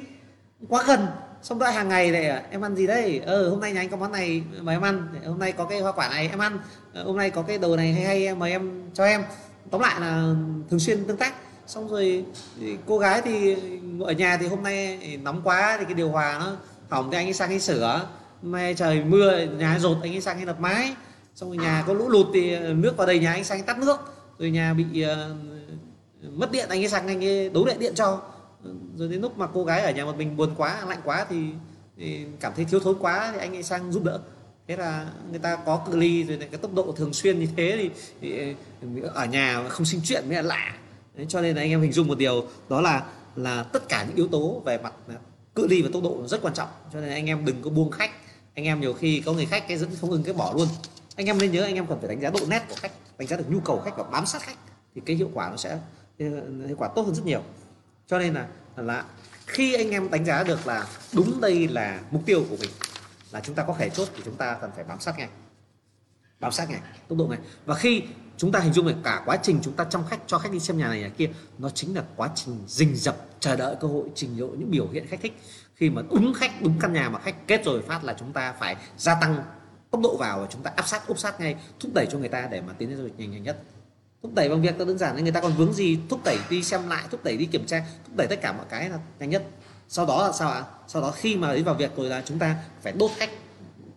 quá 0.68 0.84
gần. 0.86 1.06
Xong 1.42 1.58
rồi 1.58 1.72
hàng 1.72 1.88
ngày 1.88 2.10
này 2.10 2.42
em 2.50 2.64
ăn 2.64 2.76
gì 2.76 2.86
đây? 2.86 3.20
Ờ 3.26 3.50
hôm 3.50 3.60
nay 3.60 3.72
nhà 3.72 3.80
anh 3.80 3.88
có 3.88 3.96
món 3.96 4.12
này 4.12 4.42
mời 4.60 4.74
em 4.74 4.82
ăn. 4.82 5.06
Hôm 5.26 5.38
nay 5.38 5.52
có 5.52 5.64
cái 5.64 5.80
hoa 5.80 5.92
quả 5.92 6.08
này 6.08 6.28
em 6.28 6.38
ăn. 6.38 6.58
Ờ, 6.94 7.04
hôm 7.04 7.16
nay 7.16 7.30
có 7.30 7.42
cái 7.42 7.58
đồ 7.58 7.76
này 7.76 7.92
hay 7.92 8.04
hay 8.04 8.34
mời 8.34 8.50
em 8.50 8.90
cho 8.94 9.04
em. 9.04 9.22
Tóm 9.70 9.80
lại 9.80 10.00
là 10.00 10.34
thường 10.70 10.80
xuyên 10.80 11.04
tương 11.04 11.16
tác. 11.16 11.34
Xong 11.66 11.88
rồi 11.88 12.24
cô 12.86 12.98
gái 12.98 13.22
thì 13.24 13.56
ở 14.00 14.12
nhà 14.12 14.36
thì 14.36 14.46
hôm 14.46 14.62
nay 14.62 14.98
nóng 15.22 15.40
quá 15.44 15.76
thì 15.78 15.84
cái 15.84 15.94
điều 15.94 16.08
hòa 16.08 16.38
nó 16.40 16.56
hỏng 16.88 17.10
thì 17.10 17.16
anh 17.16 17.26
ấy 17.26 17.32
sang 17.32 17.50
anh 17.50 17.60
sửa. 17.60 18.06
Nay 18.42 18.74
trời 18.74 19.04
mưa 19.04 19.38
nhà 19.58 19.78
rột 19.78 19.96
anh 20.02 20.14
ấy 20.14 20.20
sang 20.20 20.36
anh 20.36 20.46
đập 20.46 20.60
mái. 20.60 20.94
Xong 21.34 21.48
rồi 21.48 21.56
nhà 21.56 21.84
có 21.86 21.94
lũ 21.94 22.08
lụt 22.08 22.26
thì 22.34 22.58
nước 22.58 22.96
vào 22.96 23.06
đầy 23.06 23.18
nhà 23.18 23.32
anh 23.32 23.44
sang 23.44 23.58
anh 23.58 23.66
tắt 23.66 23.78
nước. 23.78 23.96
Rồi 24.38 24.50
nhà 24.50 24.74
bị 24.74 25.04
uh, 25.04 25.08
mất 26.30 26.52
điện 26.52 26.68
anh 26.68 26.80
ấy 26.80 26.88
sang 26.88 27.06
anh 27.06 27.24
ấy 27.24 27.50
đấu 27.50 27.64
lại 27.64 27.76
điện 27.78 27.94
cho. 27.94 28.20
Ừ, 28.64 28.74
rồi 28.96 29.08
đến 29.08 29.20
lúc 29.20 29.38
mà 29.38 29.46
cô 29.46 29.64
gái 29.64 29.82
ở 29.82 29.92
nhà 29.92 30.04
một 30.04 30.16
mình 30.16 30.36
buồn 30.36 30.54
quá 30.56 30.84
lạnh 30.88 31.00
quá 31.04 31.26
thì, 31.30 31.36
thì 31.96 32.26
cảm 32.40 32.52
thấy 32.56 32.64
thiếu 32.64 32.80
thốn 32.80 32.98
quá 32.98 33.30
thì 33.32 33.38
anh 33.38 33.56
ấy 33.56 33.62
sang 33.62 33.92
giúp 33.92 34.04
đỡ. 34.04 34.20
Thế 34.68 34.76
là 34.76 35.06
người 35.30 35.38
ta 35.38 35.56
có 35.56 35.84
cự 35.86 35.96
ly 35.96 36.24
rồi 36.24 36.38
cái 36.38 36.58
tốc 36.58 36.74
độ 36.74 36.94
thường 36.96 37.12
xuyên 37.12 37.40
như 37.40 37.48
thế 37.56 37.76
thì, 37.78 37.90
thì 38.20 38.54
ở 39.14 39.24
nhà 39.24 39.68
không 39.68 39.86
sinh 39.86 40.00
chuyện 40.04 40.24
mới 40.26 40.36
là 40.36 40.42
lạ. 40.42 40.76
Đấy, 41.14 41.26
cho 41.28 41.40
nên 41.40 41.56
là 41.56 41.62
anh 41.62 41.70
em 41.70 41.80
hình 41.80 41.92
dung 41.92 42.08
một 42.08 42.18
điều 42.18 42.46
đó 42.68 42.80
là 42.80 43.04
là 43.36 43.62
tất 43.62 43.88
cả 43.88 44.04
những 44.08 44.16
yếu 44.16 44.28
tố 44.28 44.62
về 44.64 44.78
mặt 44.78 44.92
cự 45.54 45.66
ly 45.66 45.82
và 45.82 45.88
tốc 45.92 46.02
độ 46.02 46.26
rất 46.26 46.42
quan 46.42 46.54
trọng. 46.54 46.68
Cho 46.92 47.00
nên 47.00 47.10
anh 47.10 47.26
em 47.26 47.44
đừng 47.44 47.62
có 47.62 47.70
buông 47.70 47.90
khách. 47.90 48.10
Anh 48.54 48.64
em 48.64 48.80
nhiều 48.80 48.92
khi 48.92 49.22
có 49.26 49.32
người 49.32 49.46
khách 49.46 49.68
cái 49.68 49.78
dẫn 49.78 49.90
không 50.00 50.10
ưng 50.10 50.22
cái 50.22 50.34
bỏ 50.34 50.54
luôn. 50.56 50.68
Anh 51.16 51.26
em 51.26 51.38
nên 51.38 51.52
nhớ 51.52 51.62
anh 51.62 51.74
em 51.74 51.86
cần 51.86 51.98
phải 51.98 52.08
đánh 52.08 52.20
giá 52.20 52.30
độ 52.30 52.40
nét 52.48 52.62
của 52.68 52.74
khách 52.74 52.92
đánh 53.18 53.28
giá 53.28 53.36
được 53.36 53.44
nhu 53.48 53.60
cầu 53.60 53.80
khách 53.84 53.96
và 53.96 54.04
bám 54.04 54.26
sát 54.26 54.42
khách 54.42 54.56
thì 54.94 55.02
cái 55.06 55.16
hiệu 55.16 55.30
quả 55.34 55.50
nó 55.50 55.56
sẽ 55.56 55.78
hiệu 56.18 56.76
quả 56.78 56.88
tốt 56.94 57.02
hơn 57.02 57.14
rất 57.14 57.26
nhiều. 57.26 57.42
Cho 58.06 58.18
nên 58.18 58.34
là 58.34 58.46
là 58.76 59.04
khi 59.46 59.74
anh 59.74 59.90
em 59.90 60.10
đánh 60.10 60.24
giá 60.24 60.44
được 60.44 60.66
là 60.66 60.86
đúng 61.12 61.40
đây 61.40 61.68
là 61.68 62.00
mục 62.10 62.22
tiêu 62.26 62.44
của 62.50 62.56
mình, 62.60 62.70
là 63.32 63.40
chúng 63.40 63.54
ta 63.54 63.64
có 63.64 63.74
thể 63.78 63.90
chốt 63.90 64.08
thì 64.16 64.22
chúng 64.24 64.36
ta 64.36 64.58
cần 64.60 64.70
phải 64.74 64.84
bám 64.84 65.00
sát 65.00 65.18
ngay. 65.18 65.28
Bám 66.40 66.52
sát 66.52 66.70
ngay, 66.70 66.80
tốc 67.08 67.18
độ 67.18 67.26
ngay. 67.26 67.38
Và 67.66 67.74
khi 67.74 68.02
chúng 68.36 68.52
ta 68.52 68.60
hình 68.60 68.72
dung 68.72 68.86
được 68.86 68.96
cả 69.04 69.22
quá 69.26 69.36
trình 69.42 69.60
chúng 69.62 69.74
ta 69.74 69.84
trong 69.84 70.04
khách, 70.08 70.20
cho 70.26 70.38
khách 70.38 70.52
đi 70.52 70.60
xem 70.60 70.78
nhà 70.78 70.88
này, 70.88 71.00
nhà 71.00 71.08
kia, 71.08 71.30
nó 71.58 71.70
chính 71.70 71.96
là 71.96 72.02
quá 72.16 72.30
trình 72.34 72.64
rình 72.66 72.96
rập, 72.96 73.16
chờ 73.40 73.56
đợi 73.56 73.76
cơ 73.80 73.88
hội 73.88 74.08
trình 74.14 74.38
độ 74.38 74.46
những 74.46 74.70
biểu 74.70 74.88
hiện 74.88 75.06
khách 75.06 75.20
thích. 75.22 75.40
Khi 75.74 75.90
mà 75.90 76.02
đúng 76.10 76.34
khách, 76.34 76.62
đúng 76.62 76.74
căn 76.80 76.92
nhà 76.92 77.08
mà 77.08 77.18
khách 77.18 77.46
kết 77.46 77.64
rồi 77.64 77.82
phát 77.82 78.04
là 78.04 78.16
chúng 78.18 78.32
ta 78.32 78.52
phải 78.52 78.76
gia 78.96 79.14
tăng 79.14 79.44
tốc 79.90 80.00
độ 80.00 80.16
vào 80.16 80.40
và 80.40 80.46
chúng 80.50 80.62
ta 80.62 80.72
áp 80.76 80.88
sát, 80.88 81.06
úp 81.06 81.18
sát 81.18 81.40
ngay, 81.40 81.56
thúc 81.80 81.94
đẩy 81.94 82.06
cho 82.06 82.18
người 82.18 82.28
ta 82.28 82.48
để 82.50 82.60
mà 82.60 82.72
tiến 82.72 82.88
đến 82.88 82.98
du 82.98 83.04
lịch 83.04 83.18
nhanh 83.18 83.30
nhanh 83.30 83.42
nhất 83.42 83.62
thúc 84.22 84.34
đẩy 84.34 84.48
bằng 84.48 84.62
việc 84.62 84.78
đơn 84.78 84.98
giản, 84.98 85.16
nên 85.16 85.24
người 85.24 85.32
ta 85.32 85.40
còn 85.40 85.52
vướng 85.52 85.72
gì? 85.72 85.98
Thúc 86.08 86.20
đẩy 86.24 86.38
đi 86.50 86.62
xem 86.62 86.88
lại, 86.88 87.04
thúc 87.10 87.24
đẩy 87.24 87.36
đi 87.36 87.46
kiểm 87.46 87.66
tra, 87.66 87.84
thúc 88.06 88.16
đẩy 88.16 88.26
tất 88.26 88.40
cả 88.42 88.52
mọi 88.52 88.66
cái 88.68 88.88
là 88.88 88.98
nhanh 89.18 89.30
nhất. 89.30 89.42
Sau 89.88 90.06
đó 90.06 90.26
là 90.26 90.32
sao 90.32 90.50
ạ? 90.50 90.64
Sau 90.88 91.02
đó 91.02 91.10
khi 91.10 91.36
mà 91.36 91.54
đi 91.54 91.62
vào 91.62 91.74
việc 91.74 91.96
rồi 91.96 92.08
là 92.08 92.22
chúng 92.24 92.38
ta 92.38 92.56
phải 92.82 92.92
đốt 92.92 93.10
khách 93.16 93.30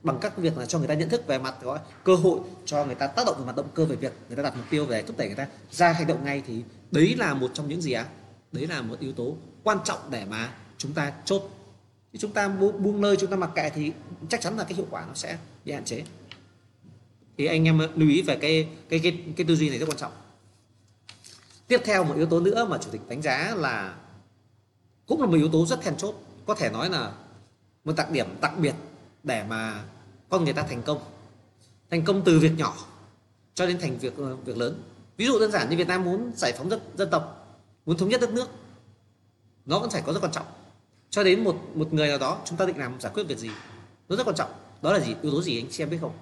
bằng 0.03 0.18
các 0.22 0.38
việc 0.38 0.57
là 0.57 0.65
cho 0.65 0.80
người 0.80 0.88
ta 0.88 0.93
nhận 0.93 1.10
thức 1.10 1.27
về 1.27 1.38
mặt, 1.38 1.56
gọi 1.61 1.80
cơ 2.03 2.15
hội, 2.15 2.39
cho 2.65 2.85
người 2.85 2.95
ta 2.95 3.07
tác 3.07 3.26
động 3.26 3.35
về 3.39 3.45
mặt 3.45 3.56
động 3.56 3.69
cơ 3.73 3.85
về 3.85 3.95
việc 3.95 4.14
người 4.27 4.38
ta 4.38 4.43
đặt 4.43 4.53
mục 4.57 4.65
tiêu 4.69 4.85
về 4.85 5.02
thúc 5.02 5.18
đẩy 5.18 5.27
người 5.27 5.35
ta 5.35 5.47
ra 5.72 5.91
hành 5.91 6.07
động 6.07 6.26
ngay, 6.26 6.43
thì 6.47 6.64
đấy 6.91 7.15
là 7.18 7.34
một 7.34 7.52
trong 7.53 7.69
những 7.69 7.81
gì 7.81 7.91
ạ? 7.91 8.06
Đấy 8.52 8.68
là 8.68 8.81
một 8.81 8.99
yếu 8.99 9.14
tố 9.14 9.35
quan 9.64 9.77
trọng 9.84 9.99
để 10.10 10.26
mà 10.26 10.49
chúng 10.77 10.93
ta 10.93 11.14
chốt. 11.26 11.49
Chúng 12.19 12.31
ta 12.31 12.47
buông 12.47 13.02
nơi 13.02 13.18
chúng 13.18 13.30
ta 13.30 13.35
mặc 13.38 13.49
kệ 13.56 13.69
thì 13.69 13.91
chắc 14.30 14.41
chắn 14.41 14.57
là 14.57 14.64
cái 14.64 14.73
hiệu 14.73 14.85
quả 14.89 15.06
nó 15.07 15.14
sẽ 15.14 15.38
bị 15.65 15.72
hạn 15.72 15.85
chế 15.85 16.03
thì 17.38 17.45
anh 17.45 17.66
em 17.66 17.80
lưu 17.95 18.10
ý 18.10 18.22
về 18.22 18.36
cái 18.36 18.70
cái 18.90 18.99
cái 18.99 19.24
cái 19.36 19.45
tư 19.48 19.56
duy 19.56 19.70
này 19.70 19.80
rất 19.80 19.90
quan 19.90 19.98
trọng. 19.98 20.12
Tiếp 21.68 21.82
theo 21.86 22.03
một 22.03 22.16
yếu 22.16 22.26
tố 22.26 22.40
nữa 22.40 22.66
mà 22.70 22.78
chủ 22.78 22.90
tịch 22.91 23.02
đánh 23.07 23.22
giá 23.22 23.53
là 23.56 23.95
cũng 25.06 25.22
là 25.22 25.28
một 25.28 25.36
yếu 25.36 25.49
tố 25.49 25.66
rất 25.66 25.82
then 25.82 25.98
chốt. 25.98 26.16
Có 26.45 26.56
thể 26.56 26.70
nói 26.70 26.90
là 26.90 27.12
một 27.86 27.94
đặc 27.98 28.12
điểm 28.12 28.28
đặc 28.41 28.60
biệt 28.60 28.74
để 29.24 29.44
mà 29.44 29.84
con 30.30 30.44
người 30.44 30.53
ta 30.53 30.64
thành 30.64 30.82
công. 30.82 30.99
Thành 31.90 32.03
công 32.03 32.22
từ 32.26 32.40
việc 32.40 32.52
nhỏ 32.57 32.76
cho 33.53 33.66
đến 33.66 33.80
thành 33.80 33.98
việc 33.98 34.18
ờ, 34.18 34.36
việc 34.36 34.57
lớn. 34.57 34.84
Ví 35.18 35.26
dụ 35.26 35.40
đơn 35.40 35.52
giản 35.52 35.70
như 35.70 35.78
Việt 35.78 35.88
Nam 35.88 36.03
muốn 36.03 36.32
giải 36.36 36.53
phóng 36.57 36.70
dân, 36.70 36.80
dân 36.98 37.10
tộc 37.10 37.57
muốn 37.86 37.98
thống 37.98 38.10
nhất 38.10 38.22
đất 38.22 38.32
nước 38.32 38.49
nó 39.66 39.80
vẫn 39.80 39.90
phải 39.90 40.02
có 40.06 40.14
rất 40.14 40.20
quan 40.24 40.32
trọng. 40.32 40.45
Cho 41.10 41.24
đến 41.24 41.44
một 41.44 41.62
một 41.76 41.94
người 41.94 42.07
nào 42.07 42.18
đó 42.18 42.41
chúng 42.45 42.57
ta 42.57 42.66
định 42.66 42.78
làm 42.78 43.02
giải 43.02 43.12
quyết 43.16 43.24
việc 43.24 43.38
gì 43.38 43.49
nó 44.10 44.16
rất 44.16 44.28
quan 44.28 44.36
trọng. 44.36 44.49
Đó 44.82 44.94
là 44.94 44.99
gì? 44.99 45.16
Yếu 45.22 45.32
tố 45.32 45.41
gì 45.41 45.60
anh 45.60 45.68
chị 45.72 45.84
em 45.84 45.90
biết 45.90 45.98
không? 46.02 46.14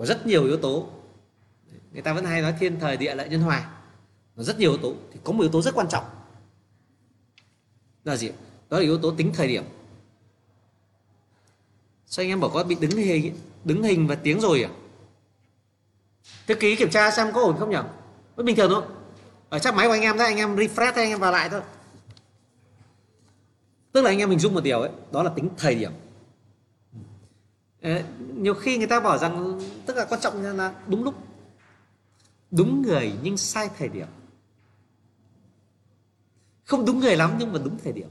Có 0.00 0.06
rất 0.06 0.26
nhiều 0.26 0.44
yếu 0.44 0.56
tố. 0.56 0.88
Người 1.92 2.02
ta 2.02 2.12
vẫn 2.12 2.24
hay 2.24 2.42
nói 2.42 2.54
thiên 2.60 2.80
thời 2.80 2.96
địa 2.96 3.14
lợi 3.14 3.28
nhân 3.28 3.40
hòa. 3.40 3.70
Nó 4.36 4.42
rất 4.42 4.58
nhiều 4.58 4.70
yếu 4.70 4.82
tố, 4.82 4.94
thì 5.12 5.20
có 5.24 5.32
một 5.32 5.40
yếu 5.40 5.50
tố 5.50 5.62
rất 5.62 5.74
quan 5.74 5.88
trọng. 5.88 6.04
Là 8.04 8.16
gì 8.16 8.28
đó 8.70 8.78
là 8.78 8.82
yếu 8.82 8.98
tố 8.98 9.10
tính 9.10 9.32
thời 9.34 9.48
điểm. 9.48 9.64
Sao 12.06 12.22
anh 12.22 12.28
em 12.28 12.40
bảo 12.40 12.50
có 12.50 12.64
bị 12.64 12.76
đứng 12.80 12.90
hình 12.90 13.38
đứng 13.64 13.82
hình 13.82 14.06
và 14.06 14.14
tiếng 14.14 14.40
rồi 14.40 14.62
à? 14.62 14.70
Thư 16.46 16.54
ký 16.54 16.76
kiểm 16.76 16.90
tra 16.90 17.10
xem 17.10 17.32
có 17.32 17.40
ổn 17.40 17.56
không 17.58 17.70
nhỉ? 17.70 17.78
Vẫn 18.36 18.46
bình 18.46 18.56
thường 18.56 18.70
thôi. 18.70 18.82
Ở 19.48 19.58
chắc 19.58 19.74
máy 19.74 19.86
của 19.86 19.92
anh 19.92 20.02
em 20.02 20.18
đấy, 20.18 20.26
anh 20.26 20.36
em 20.36 20.56
refresh 20.56 20.92
anh 20.94 21.10
em 21.10 21.20
vào 21.20 21.32
lại 21.32 21.48
thôi. 21.48 21.60
Tức 23.92 24.02
là 24.02 24.10
anh 24.10 24.18
em 24.18 24.28
mình 24.28 24.38
dung 24.38 24.54
một 24.54 24.64
điều 24.64 24.80
ấy, 24.80 24.90
đó 25.12 25.22
là 25.22 25.30
tính 25.30 25.48
thời 25.56 25.74
điểm. 25.74 25.92
Nhiều 28.34 28.54
khi 28.54 28.78
người 28.78 28.86
ta 28.86 29.00
bảo 29.00 29.18
rằng 29.18 29.60
tức 29.86 29.96
là 29.96 30.04
quan 30.04 30.20
trọng 30.20 30.42
là 30.42 30.74
đúng 30.86 31.04
lúc. 31.04 31.14
Đúng 32.50 32.82
người 32.82 33.12
nhưng 33.22 33.36
sai 33.36 33.70
thời 33.78 33.88
điểm. 33.88 34.06
Không 36.64 36.84
đúng 36.84 37.00
người 37.00 37.16
lắm 37.16 37.36
nhưng 37.38 37.52
mà 37.52 37.58
đúng 37.64 37.78
thời 37.84 37.92
điểm. 37.92 38.08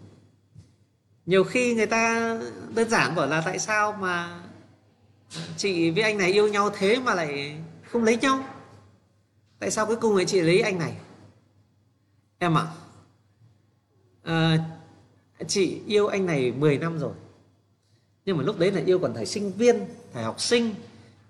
Nhiều 1.25 1.43
khi 1.43 1.75
người 1.75 1.85
ta 1.85 2.33
đơn 2.75 2.89
giản 2.89 3.15
bảo 3.15 3.27
là 3.27 3.41
tại 3.45 3.59
sao 3.59 3.91
mà 3.91 4.41
chị 5.57 5.91
với 5.91 6.03
anh 6.03 6.17
này 6.17 6.31
yêu 6.31 6.47
nhau 6.47 6.69
thế 6.73 6.99
mà 6.99 7.13
lại 7.13 7.57
không 7.91 8.03
lấy 8.03 8.17
nhau? 8.17 8.43
Tại 9.59 9.71
sao 9.71 9.85
cuối 9.85 9.95
cùng 9.95 10.15
lại 10.15 10.25
chị 10.25 10.41
lấy 10.41 10.61
anh 10.61 10.79
này? 10.79 10.97
Em 12.37 12.57
ạ 12.57 12.67
à, 14.23 14.57
chị 15.47 15.81
yêu 15.87 16.07
anh 16.07 16.25
này 16.25 16.51
10 16.51 16.77
năm 16.77 16.99
rồi 16.99 17.13
nhưng 18.29 18.37
mà 18.37 18.43
lúc 18.43 18.59
đấy 18.59 18.71
là 18.71 18.81
yêu 18.85 18.99
còn 18.99 19.13
thời 19.13 19.25
sinh 19.25 19.51
viên 19.51 19.85
thời 20.13 20.23
học 20.23 20.41
sinh 20.41 20.75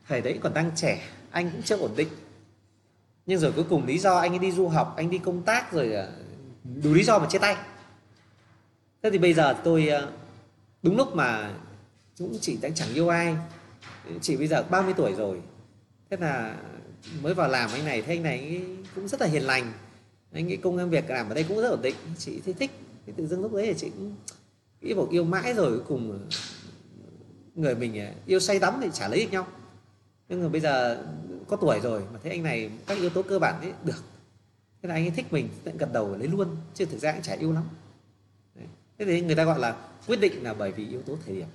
thời 0.07 0.21
đấy 0.21 0.39
còn 0.41 0.53
đang 0.53 0.71
trẻ, 0.75 1.01
anh 1.31 1.51
cũng 1.51 1.61
chưa 1.61 1.77
ổn 1.77 1.91
định. 1.95 2.07
Nhưng 3.25 3.39
rồi 3.39 3.51
cuối 3.51 3.65
cùng 3.69 3.85
lý 3.85 3.97
do 3.97 4.17
anh 4.17 4.31
ấy 4.31 4.39
đi 4.39 4.51
du 4.51 4.67
học, 4.67 4.93
anh 4.97 5.09
đi 5.09 5.17
công 5.17 5.41
tác 5.41 5.73
rồi 5.73 5.93
à, 5.95 6.07
đủ 6.83 6.93
lý 6.93 7.03
do 7.03 7.19
mà 7.19 7.27
chia 7.29 7.37
tay. 7.37 7.55
Thế 9.03 9.09
thì 9.09 9.17
bây 9.17 9.33
giờ 9.33 9.55
tôi 9.63 9.87
à, 9.87 10.07
đúng 10.81 10.97
lúc 10.97 11.15
mà 11.15 11.53
cũng 12.17 12.37
chị 12.41 12.57
đang 12.61 12.73
chẳng 12.73 12.93
yêu 12.93 13.09
ai 13.09 13.35
chị 14.21 14.37
bây 14.37 14.47
giờ 14.47 14.63
30 14.69 14.93
tuổi 14.97 15.13
rồi. 15.13 15.41
Thế 16.09 16.17
là 16.19 16.55
mới 17.21 17.33
vào 17.33 17.49
làm 17.49 17.69
anh 17.73 17.85
này, 17.85 18.01
thế 18.01 18.13
anh 18.15 18.23
này 18.23 18.61
cũng 18.95 19.07
rất 19.07 19.21
là 19.21 19.27
hiền 19.27 19.43
lành. 19.43 19.71
Anh 20.33 20.51
ấy 20.51 20.57
công 20.57 20.89
việc 20.89 21.09
làm 21.09 21.29
ở 21.29 21.33
đây 21.35 21.45
cũng 21.47 21.61
rất 21.61 21.69
ổn 21.69 21.81
định, 21.81 21.95
chị 22.17 22.41
thấy 22.45 22.53
thích. 22.53 22.71
Thì 23.05 23.13
tự 23.17 23.27
dưng 23.27 23.41
lúc 23.41 23.53
đấy 23.53 23.65
thì 23.65 23.73
chị 23.77 23.89
cũng 23.89 24.15
nghĩ 24.81 24.93
bảo 24.93 25.07
yêu 25.11 25.23
mãi 25.23 25.53
rồi, 25.53 25.71
cuối 25.71 25.85
cùng 25.87 26.19
người 27.61 27.75
mình 27.75 27.99
à, 27.99 28.13
yêu 28.25 28.39
say 28.39 28.59
đắm 28.59 28.79
thì 28.81 28.89
chả 28.93 29.07
lấy 29.07 29.23
được 29.23 29.31
nhau. 29.31 29.47
Nhưng 30.29 30.43
mà 30.43 30.49
bây 30.49 30.61
giờ 30.61 31.03
có 31.47 31.57
tuổi 31.57 31.79
rồi 31.79 32.03
mà 32.13 32.19
thấy 32.23 32.31
anh 32.31 32.43
này 32.43 32.71
các 32.87 32.97
yếu 32.97 33.09
tố 33.09 33.21
cơ 33.21 33.39
bản 33.39 33.61
ấy 33.61 33.73
được. 33.83 34.03
Thế 34.81 34.89
là 34.89 34.95
anh 34.95 35.03
ấy 35.05 35.11
thích 35.11 35.33
mình 35.33 35.49
tận 35.63 35.77
gật 35.77 35.93
đầu 35.93 36.15
lấy 36.15 36.27
luôn, 36.27 36.57
chứ 36.73 36.85
thực 36.85 36.99
ra 36.99 37.11
cũng 37.11 37.21
chả 37.21 37.33
yêu 37.33 37.53
lắm. 37.53 37.63
Đấy. 38.55 38.67
thế 38.97 39.05
thì 39.05 39.21
người 39.21 39.35
ta 39.35 39.43
gọi 39.43 39.59
là 39.59 39.77
quyết 40.07 40.19
định 40.19 40.43
là 40.43 40.53
bởi 40.53 40.71
vì 40.71 40.87
yếu 40.87 41.01
tố 41.01 41.17
thời 41.25 41.35
điểm. 41.35 41.47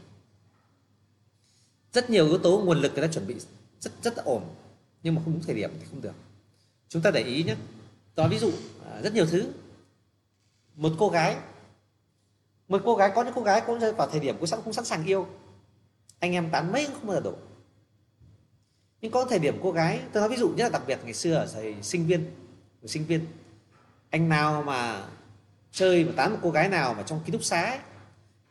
Rất 1.92 2.10
nhiều 2.10 2.26
yếu 2.26 2.38
tố 2.38 2.62
nguồn 2.64 2.80
lực 2.80 2.92
người 2.94 3.06
ta 3.06 3.12
chuẩn 3.12 3.26
bị 3.26 3.34
rất 3.80 3.92
rất 4.02 4.16
ổn, 4.16 4.42
nhưng 5.02 5.14
mà 5.14 5.22
không 5.24 5.32
đúng 5.32 5.42
thời 5.42 5.54
điểm 5.54 5.70
thì 5.80 5.86
không 5.90 6.02
được. 6.02 6.14
Chúng 6.88 7.02
ta 7.02 7.10
để 7.10 7.22
ý 7.22 7.42
nhé. 7.42 7.56
Đó, 8.16 8.28
ví 8.28 8.38
dụ 8.38 8.52
à, 8.90 9.00
rất 9.02 9.14
nhiều 9.14 9.26
thứ. 9.26 9.52
Một 10.76 10.92
cô 10.98 11.08
gái. 11.08 11.36
Một 12.68 12.82
cô 12.84 12.96
gái, 12.96 13.12
có 13.14 13.24
những 13.24 13.34
cô 13.34 13.42
gái 13.42 13.62
cũng 13.66 13.80
rơi 13.80 13.92
vào 13.92 14.08
thời 14.10 14.20
điểm 14.20 14.36
cũng 14.38 14.46
sẵn 14.46 14.60
cũng 14.64 14.72
sẵn 14.72 14.84
sàng 14.84 15.04
yêu 15.04 15.26
anh 16.24 16.32
em 16.32 16.50
tán 16.50 16.72
mấy 16.72 16.86
cũng 16.86 16.94
không 16.94 17.06
bao 17.06 17.16
giờ 17.16 17.20
đủ 17.20 17.32
nhưng 19.00 19.12
có 19.12 19.24
thời 19.24 19.38
điểm 19.38 19.58
cô 19.62 19.72
gái 19.72 20.00
tôi 20.12 20.20
nói 20.20 20.28
ví 20.28 20.36
dụ 20.36 20.48
nhất 20.48 20.62
là 20.64 20.68
đặc 20.68 20.82
biệt 20.86 20.98
ngày 21.04 21.14
xưa 21.14 21.34
ở 21.34 21.46
thời 21.54 21.74
sinh 21.82 22.06
viên 22.06 22.30
của 22.82 22.88
sinh 22.88 23.04
viên 23.04 23.26
anh 24.10 24.28
nào 24.28 24.62
mà 24.62 25.06
chơi 25.72 26.04
mà 26.04 26.12
tán 26.16 26.32
một 26.32 26.38
cô 26.42 26.50
gái 26.50 26.68
nào 26.68 26.94
mà 26.94 27.02
trong 27.02 27.20
ký 27.24 27.32
túc 27.32 27.44
xá 27.44 27.64
ấy, 27.64 27.78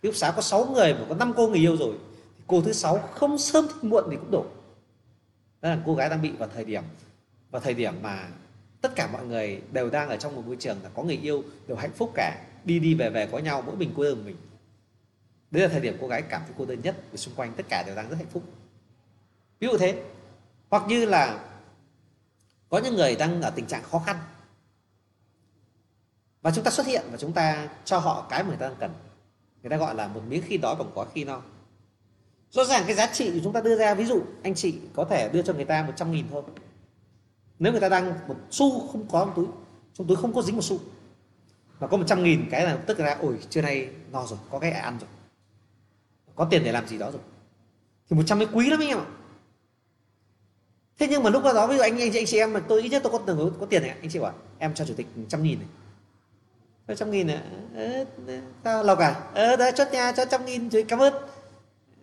ký 0.01 0.09
túc 0.09 0.15
xá 0.15 0.33
có 0.35 0.41
6 0.41 0.65
người 0.65 0.93
mà 0.93 1.05
có 1.09 1.15
5 1.15 1.33
cô 1.35 1.47
người 1.47 1.59
yêu 1.59 1.77
rồi 1.77 1.95
thì 2.37 2.43
cô 2.47 2.61
thứ 2.61 2.73
sáu 2.73 2.97
không 2.97 3.37
sớm 3.37 3.67
thì 3.67 3.89
muộn 3.89 4.03
thì 4.11 4.17
cũng 4.17 4.31
đủ 4.31 4.45
đó 5.61 5.69
là 5.69 5.79
cô 5.85 5.95
gái 5.95 6.09
đang 6.09 6.21
bị 6.21 6.31
vào 6.31 6.49
thời 6.53 6.65
điểm 6.65 6.83
vào 7.51 7.61
thời 7.61 7.73
điểm 7.73 7.93
mà 8.01 8.27
tất 8.81 8.95
cả 8.95 9.09
mọi 9.13 9.25
người 9.25 9.61
đều 9.71 9.89
đang 9.89 10.09
ở 10.09 10.17
trong 10.17 10.35
một 10.35 10.43
môi 10.45 10.55
trường 10.55 10.77
là 10.83 10.89
có 10.89 11.03
người 11.03 11.19
yêu 11.23 11.43
đều 11.67 11.77
hạnh 11.77 11.93
phúc 11.95 12.11
cả 12.15 12.41
đi 12.65 12.79
đi 12.79 12.93
về 12.93 13.09
về 13.09 13.27
có 13.31 13.37
nhau 13.37 13.63
mỗi 13.65 13.75
mình 13.75 13.91
cô 13.97 14.03
đơn 14.03 14.25
mình 14.25 14.35
đấy 15.53 15.63
là 15.63 15.69
thời 15.69 15.81
điểm 15.81 15.97
cô 16.01 16.07
gái 16.07 16.21
cảm 16.21 16.41
thấy 16.45 16.53
cô 16.57 16.65
đơn 16.65 16.81
nhất 16.81 16.95
vì 17.11 17.17
xung 17.17 17.35
quanh 17.35 17.53
tất 17.57 17.65
cả 17.69 17.83
đều 17.83 17.95
đang 17.95 18.09
rất 18.09 18.15
hạnh 18.15 18.29
phúc. 18.31 18.43
Ví 19.59 19.67
dụ 19.67 19.77
thế, 19.77 20.03
hoặc 20.69 20.83
như 20.87 21.05
là 21.05 21.39
có 22.69 22.77
những 22.77 22.95
người 22.95 23.15
đang 23.15 23.41
ở 23.41 23.49
tình 23.49 23.65
trạng 23.65 23.83
khó 23.83 23.99
khăn 23.99 24.17
và 26.41 26.51
chúng 26.51 26.63
ta 26.63 26.71
xuất 26.71 26.87
hiện 26.87 27.05
và 27.11 27.17
chúng 27.17 27.33
ta 27.33 27.69
cho 27.85 27.99
họ 27.99 28.27
cái 28.29 28.43
mà 28.43 28.49
người 28.49 28.57
ta 28.57 28.67
đang 28.67 28.77
cần. 28.79 28.93
Người 29.61 29.69
ta 29.69 29.77
gọi 29.77 29.95
là 29.95 30.07
một 30.07 30.21
miếng 30.27 30.43
khi 30.45 30.57
đói 30.57 30.75
còn 30.77 30.91
có 30.95 31.05
khi 31.13 31.23
no. 31.23 31.41
Rõ 32.51 32.63
ràng 32.63 32.83
cái 32.87 32.95
giá 32.95 33.07
trị 33.13 33.31
của 33.33 33.39
chúng 33.43 33.53
ta 33.53 33.61
đưa 33.61 33.77
ra, 33.77 33.93
ví 33.93 34.05
dụ 34.05 34.21
anh 34.43 34.55
chị 34.55 34.79
có 34.95 35.05
thể 35.05 35.29
đưa 35.29 35.41
cho 35.41 35.53
người 35.53 35.65
ta 35.65 35.83
100 35.83 36.11
nghìn 36.11 36.25
thôi. 36.31 36.43
Nếu 37.59 37.71
người 37.71 37.81
ta 37.81 37.89
đang 37.89 38.27
một 38.27 38.35
xu 38.51 38.87
không 38.87 39.07
có 39.11 39.25
trong 39.25 39.33
túi 39.35 39.45
trong 39.93 40.07
túi 40.07 40.17
không 40.17 40.33
có 40.33 40.41
dính 40.41 40.55
một 40.55 40.61
xu, 40.61 40.79
mà 41.79 41.87
có 41.87 41.97
100 41.97 42.23
nghìn, 42.23 42.49
cái 42.51 42.65
là 42.65 42.77
tức 42.87 42.99
là, 42.99 43.17
ôi, 43.21 43.39
trưa 43.49 43.61
nay 43.61 43.89
no 44.11 44.25
rồi, 44.25 44.39
có 44.51 44.59
cái 44.59 44.71
ăn 44.71 44.97
rồi 44.99 45.09
có 46.35 46.45
tiền 46.45 46.63
để 46.63 46.71
làm 46.71 46.87
gì 46.87 46.97
đó 46.97 47.11
rồi. 47.11 47.21
Thì 48.09 48.15
100 48.15 48.37
mới 48.37 48.47
quý 48.53 48.69
lắm 48.69 48.79
anh 48.79 48.89
em 48.89 48.97
ạ. 48.97 49.05
Thế 50.99 51.07
nhưng 51.07 51.23
mà 51.23 51.29
lúc 51.29 51.43
đó 51.43 51.67
ví 51.67 51.75
dụ 51.75 51.81
anh 51.81 52.01
anh 52.01 52.11
chị 52.11 52.19
anh 52.19 52.25
chị 52.25 52.37
em 52.37 52.53
mà 52.53 52.59
tôi 52.59 52.81
ít 52.81 52.89
nhất 52.89 53.03
tôi 53.03 53.11
có 53.11 53.19
từng 53.25 53.51
có 53.59 53.65
tiền 53.65 53.81
này 53.81 53.89
anh 53.89 54.09
chị 54.09 54.19
bảo 54.19 54.33
em 54.59 54.73
cho 54.73 54.85
chủ 54.85 54.93
tịch 54.97 55.07
trăm 55.29 55.43
nghìn 55.43 55.59
này. 55.59 55.67
Trăm 56.97 57.11
nghìn 57.11 57.27
này 57.27 57.39
ờ, 57.75 58.05
sao 58.63 58.83
lộc 58.83 58.99
à? 58.99 59.15
Ờ 59.33 59.55
đấy 59.55 59.71
chốt 59.75 59.87
nhà 59.91 60.11
cho 60.11 60.25
trăm 60.25 60.45
nghìn 60.45 60.69
chủ 60.69 60.81
cảm 60.87 60.99
ơn. 60.99 61.13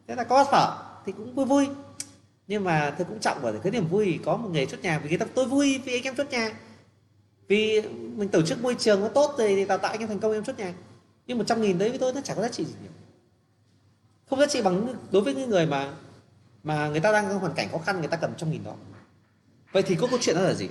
Thế 0.08 0.14
là 0.14 0.24
có 0.24 0.44
sở 0.50 0.76
thì 1.06 1.12
cũng 1.12 1.34
vui 1.34 1.46
vui. 1.46 1.68
Nhưng 2.46 2.64
mà 2.64 2.94
tôi 2.98 3.06
cũng 3.08 3.20
trọng 3.20 3.38
bởi 3.42 3.54
cái 3.62 3.72
niềm 3.72 3.88
vui 3.88 4.18
có 4.24 4.36
một 4.36 4.48
nghề 4.52 4.66
chốt 4.66 4.78
nhà 4.82 4.98
vì 4.98 5.08
người 5.08 5.18
ta 5.18 5.26
tôi 5.34 5.46
vui 5.46 5.80
vì 5.84 5.92
anh 5.92 6.02
em 6.02 6.16
chốt 6.16 6.26
nhà. 6.30 6.52
Vì 7.48 7.82
mình 8.16 8.28
tổ 8.28 8.42
chức 8.42 8.62
môi 8.62 8.74
trường 8.74 9.00
nó 9.00 9.08
tốt 9.08 9.34
thì, 9.38 9.56
thì 9.56 9.64
đào 9.64 9.78
tạo 9.78 9.90
anh 9.90 10.00
em 10.00 10.08
thành 10.08 10.18
công 10.18 10.32
em 10.32 10.44
chốt 10.44 10.58
nhà. 10.58 10.74
Nhưng 11.26 11.38
một 11.38 11.44
trăm 11.46 11.62
nghìn 11.62 11.78
đấy 11.78 11.88
với 11.88 11.98
tôi 11.98 12.12
nó 12.12 12.20
chẳng 12.24 12.36
có 12.36 12.42
giá 12.42 12.48
trị 12.48 12.64
gì 12.64 12.74
nhiều 12.82 12.90
không 14.30 14.40
giá 14.40 14.46
trị 14.46 14.62
bằng 14.62 14.94
đối 15.10 15.22
với 15.22 15.34
những 15.34 15.50
người 15.50 15.66
mà 15.66 15.92
mà 16.62 16.88
người 16.88 17.00
ta 17.00 17.12
đang 17.12 17.28
trong 17.28 17.38
hoàn 17.38 17.54
cảnh 17.54 17.68
khó 17.72 17.78
khăn, 17.78 17.98
người 17.98 18.08
ta 18.08 18.16
cần 18.16 18.34
trăm 18.36 18.50
nghìn 18.50 18.64
đó. 18.64 18.74
Vậy 19.72 19.82
thì 19.82 19.94
có 19.94 20.06
câu 20.06 20.18
chuyện 20.22 20.36
đó 20.36 20.42
là 20.42 20.54
gì? 20.54 20.68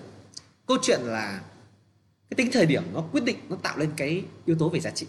Câu 0.67 0.77
chuyện 0.81 0.99
là 1.03 1.41
cái 2.29 2.35
tính 2.35 2.49
thời 2.53 2.65
điểm 2.65 2.83
nó 2.93 3.01
quyết 3.11 3.23
định, 3.23 3.37
nó 3.49 3.55
tạo 3.55 3.77
lên 3.77 3.91
cái 3.97 4.23
yếu 4.45 4.55
tố 4.59 4.69
về 4.69 4.79
giá 4.79 4.89
trị. 4.89 5.07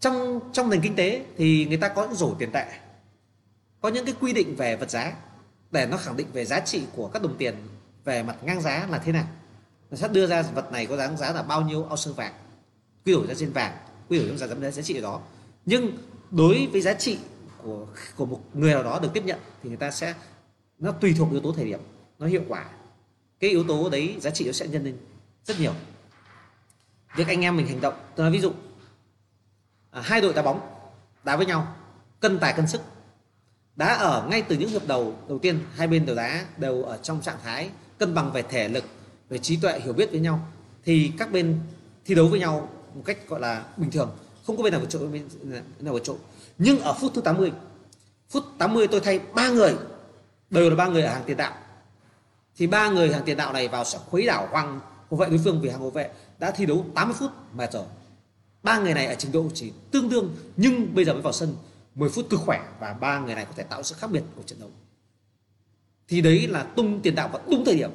Trong 0.00 0.40
trong 0.52 0.70
nền 0.70 0.80
kinh 0.80 0.96
tế 0.96 1.24
thì 1.36 1.66
người 1.66 1.76
ta 1.76 1.88
có 1.88 2.06
những 2.06 2.14
rổ 2.14 2.34
tiền 2.38 2.50
tệ, 2.52 2.66
có 3.80 3.88
những 3.88 4.04
cái 4.04 4.14
quy 4.20 4.32
định 4.32 4.56
về 4.56 4.76
vật 4.76 4.90
giá 4.90 5.12
để 5.70 5.86
nó 5.86 5.96
khẳng 5.96 6.16
định 6.16 6.26
về 6.32 6.44
giá 6.44 6.60
trị 6.60 6.82
của 6.96 7.08
các 7.08 7.22
đồng 7.22 7.36
tiền 7.36 7.54
về 8.04 8.22
mặt 8.22 8.36
ngang 8.42 8.62
giá 8.62 8.86
là 8.90 8.98
thế 8.98 9.12
nào. 9.12 9.26
Nó 9.90 9.96
sẽ 9.96 10.08
đưa 10.08 10.26
ra 10.26 10.42
vật 10.42 10.72
này 10.72 10.86
có 10.86 10.96
giá 10.96 11.16
giá 11.16 11.32
là 11.32 11.42
bao 11.42 11.62
nhiêu 11.62 11.80
ounce 11.82 12.10
vàng, 12.16 12.32
quy 13.04 13.12
đổi 13.12 13.26
ra 13.26 13.34
trên 13.34 13.52
vàng, 13.52 13.76
quy 14.08 14.18
đổi 14.18 14.28
trong 14.38 14.62
giá 14.62 14.70
giá 14.70 14.82
trị 14.82 15.00
đó. 15.00 15.20
Nhưng 15.66 15.96
đối 16.30 16.68
với 16.72 16.80
giá 16.80 16.94
trị 16.94 17.18
của 17.62 17.86
của 18.16 18.26
một 18.26 18.40
người 18.54 18.72
nào 18.72 18.82
đó 18.82 18.98
được 19.02 19.10
tiếp 19.14 19.24
nhận 19.24 19.38
thì 19.62 19.68
người 19.68 19.78
ta 19.78 19.90
sẽ 19.90 20.14
nó 20.78 20.92
tùy 20.92 21.14
thuộc 21.18 21.30
yếu 21.30 21.40
tố 21.40 21.52
thời 21.52 21.64
điểm 21.64 21.80
nó 22.18 22.26
hiệu 22.26 22.42
quả. 22.48 22.64
Cái 23.40 23.50
yếu 23.50 23.64
tố 23.64 23.90
đấy 23.90 24.16
giá 24.20 24.30
trị 24.30 24.46
nó 24.46 24.52
sẽ 24.52 24.68
nhân 24.68 24.84
lên 24.84 24.96
rất 25.44 25.60
nhiều. 25.60 25.72
Việc 27.16 27.28
anh 27.28 27.40
em 27.40 27.56
mình 27.56 27.66
hành 27.66 27.80
động 27.80 27.94
tôi 28.16 28.24
nói 28.24 28.32
ví 28.32 28.40
dụ 28.40 28.52
à, 29.90 30.00
hai 30.00 30.20
đội 30.20 30.34
đá 30.34 30.42
bóng 30.42 30.60
đá 31.24 31.36
với 31.36 31.46
nhau 31.46 31.76
cân 32.20 32.38
tài 32.38 32.52
cân 32.52 32.66
sức 32.66 32.80
đá 33.76 33.94
ở 33.94 34.26
ngay 34.30 34.42
từ 34.42 34.56
những 34.56 34.70
hiệp 34.70 34.86
đầu 34.86 35.14
đầu 35.28 35.38
tiên 35.38 35.58
hai 35.74 35.86
bên 35.86 36.06
đều 36.06 36.16
đá 36.16 36.44
đều 36.56 36.82
ở 36.82 36.96
trong 37.02 37.20
trạng 37.20 37.38
thái 37.42 37.70
cân 37.98 38.14
bằng 38.14 38.32
về 38.32 38.42
thể 38.42 38.68
lực 38.68 38.84
về 39.28 39.38
trí 39.38 39.56
tuệ 39.56 39.80
hiểu 39.80 39.92
biết 39.92 40.10
với 40.10 40.20
nhau 40.20 40.46
thì 40.84 41.12
các 41.18 41.32
bên 41.32 41.60
thi 42.04 42.14
đấu 42.14 42.28
với 42.28 42.40
nhau 42.40 42.68
một 42.94 43.02
cách 43.04 43.28
gọi 43.28 43.40
là 43.40 43.64
bình 43.76 43.90
thường 43.90 44.16
không 44.46 44.56
có 44.56 44.62
bên 44.62 44.72
nào 44.72 44.80
vượt 44.80 44.90
trội 44.90 45.08
bên 45.08 45.28
nào 45.80 45.94
vượt 45.94 46.04
trội 46.04 46.16
nhưng 46.58 46.80
ở 46.80 46.92
phút 46.92 47.12
thứ 47.14 47.20
80 47.20 47.52
phút 48.30 48.44
80 48.58 48.86
tôi 48.86 49.00
thay 49.00 49.18
ba 49.18 49.48
người, 49.48 49.76
đều 50.50 50.70
là 50.70 50.76
ba 50.76 50.86
người 50.86 51.02
ở 51.02 51.12
hàng 51.12 51.22
tiền 51.26 51.36
đạo. 51.36 51.54
Thì 52.56 52.66
ba 52.66 52.90
người 52.90 53.12
hàng 53.12 53.22
tiền 53.24 53.36
đạo 53.36 53.52
này 53.52 53.68
vào 53.68 53.84
sẽ 53.84 53.98
khuấy 54.10 54.26
đảo 54.26 54.48
hoàng 54.50 54.80
hậu 55.10 55.18
vệ 55.18 55.26
đối 55.26 55.40
phương 55.44 55.60
vì 55.60 55.68
hàng 55.68 55.80
hậu 55.80 55.90
vệ 55.90 56.10
đã 56.38 56.50
thi 56.50 56.66
đấu 56.66 56.86
80 56.94 57.16
phút 57.18 57.30
mệt 57.54 57.72
rồi 57.72 57.84
ba 58.62 58.78
người 58.78 58.94
này 58.94 59.06
ở 59.06 59.14
trình 59.14 59.32
độ 59.32 59.44
chỉ 59.54 59.72
tương 59.90 60.08
đương, 60.08 60.36
nhưng 60.56 60.94
bây 60.94 61.04
giờ 61.04 61.12
mới 61.12 61.22
vào 61.22 61.32
sân 61.32 61.54
10 61.94 62.08
phút 62.08 62.30
cực 62.30 62.40
khỏe 62.40 62.60
và 62.80 62.92
ba 62.92 63.18
người 63.18 63.34
này 63.34 63.44
có 63.44 63.52
thể 63.56 63.62
tạo 63.62 63.82
sự 63.82 63.94
khác 63.98 64.10
biệt 64.10 64.22
của 64.36 64.42
trận 64.42 64.60
đấu. 64.60 64.70
Thì 66.08 66.20
đấy 66.20 66.48
là 66.48 66.62
tung 66.62 67.00
tiền 67.00 67.14
đạo 67.14 67.28
vào 67.28 67.42
đúng 67.50 67.64
thời 67.64 67.74
điểm. 67.74 67.90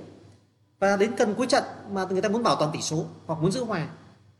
Và 0.79 0.97
đến 0.97 1.11
cần 1.17 1.35
cuối 1.35 1.47
trận 1.47 1.63
mà 1.91 2.05
người 2.09 2.21
ta 2.21 2.29
muốn 2.29 2.43
bảo 2.43 2.55
toàn 2.55 2.71
tỷ 2.73 2.81
số 2.81 3.05
hoặc 3.25 3.41
muốn 3.41 3.51
giữ 3.51 3.63
hòa 3.63 3.87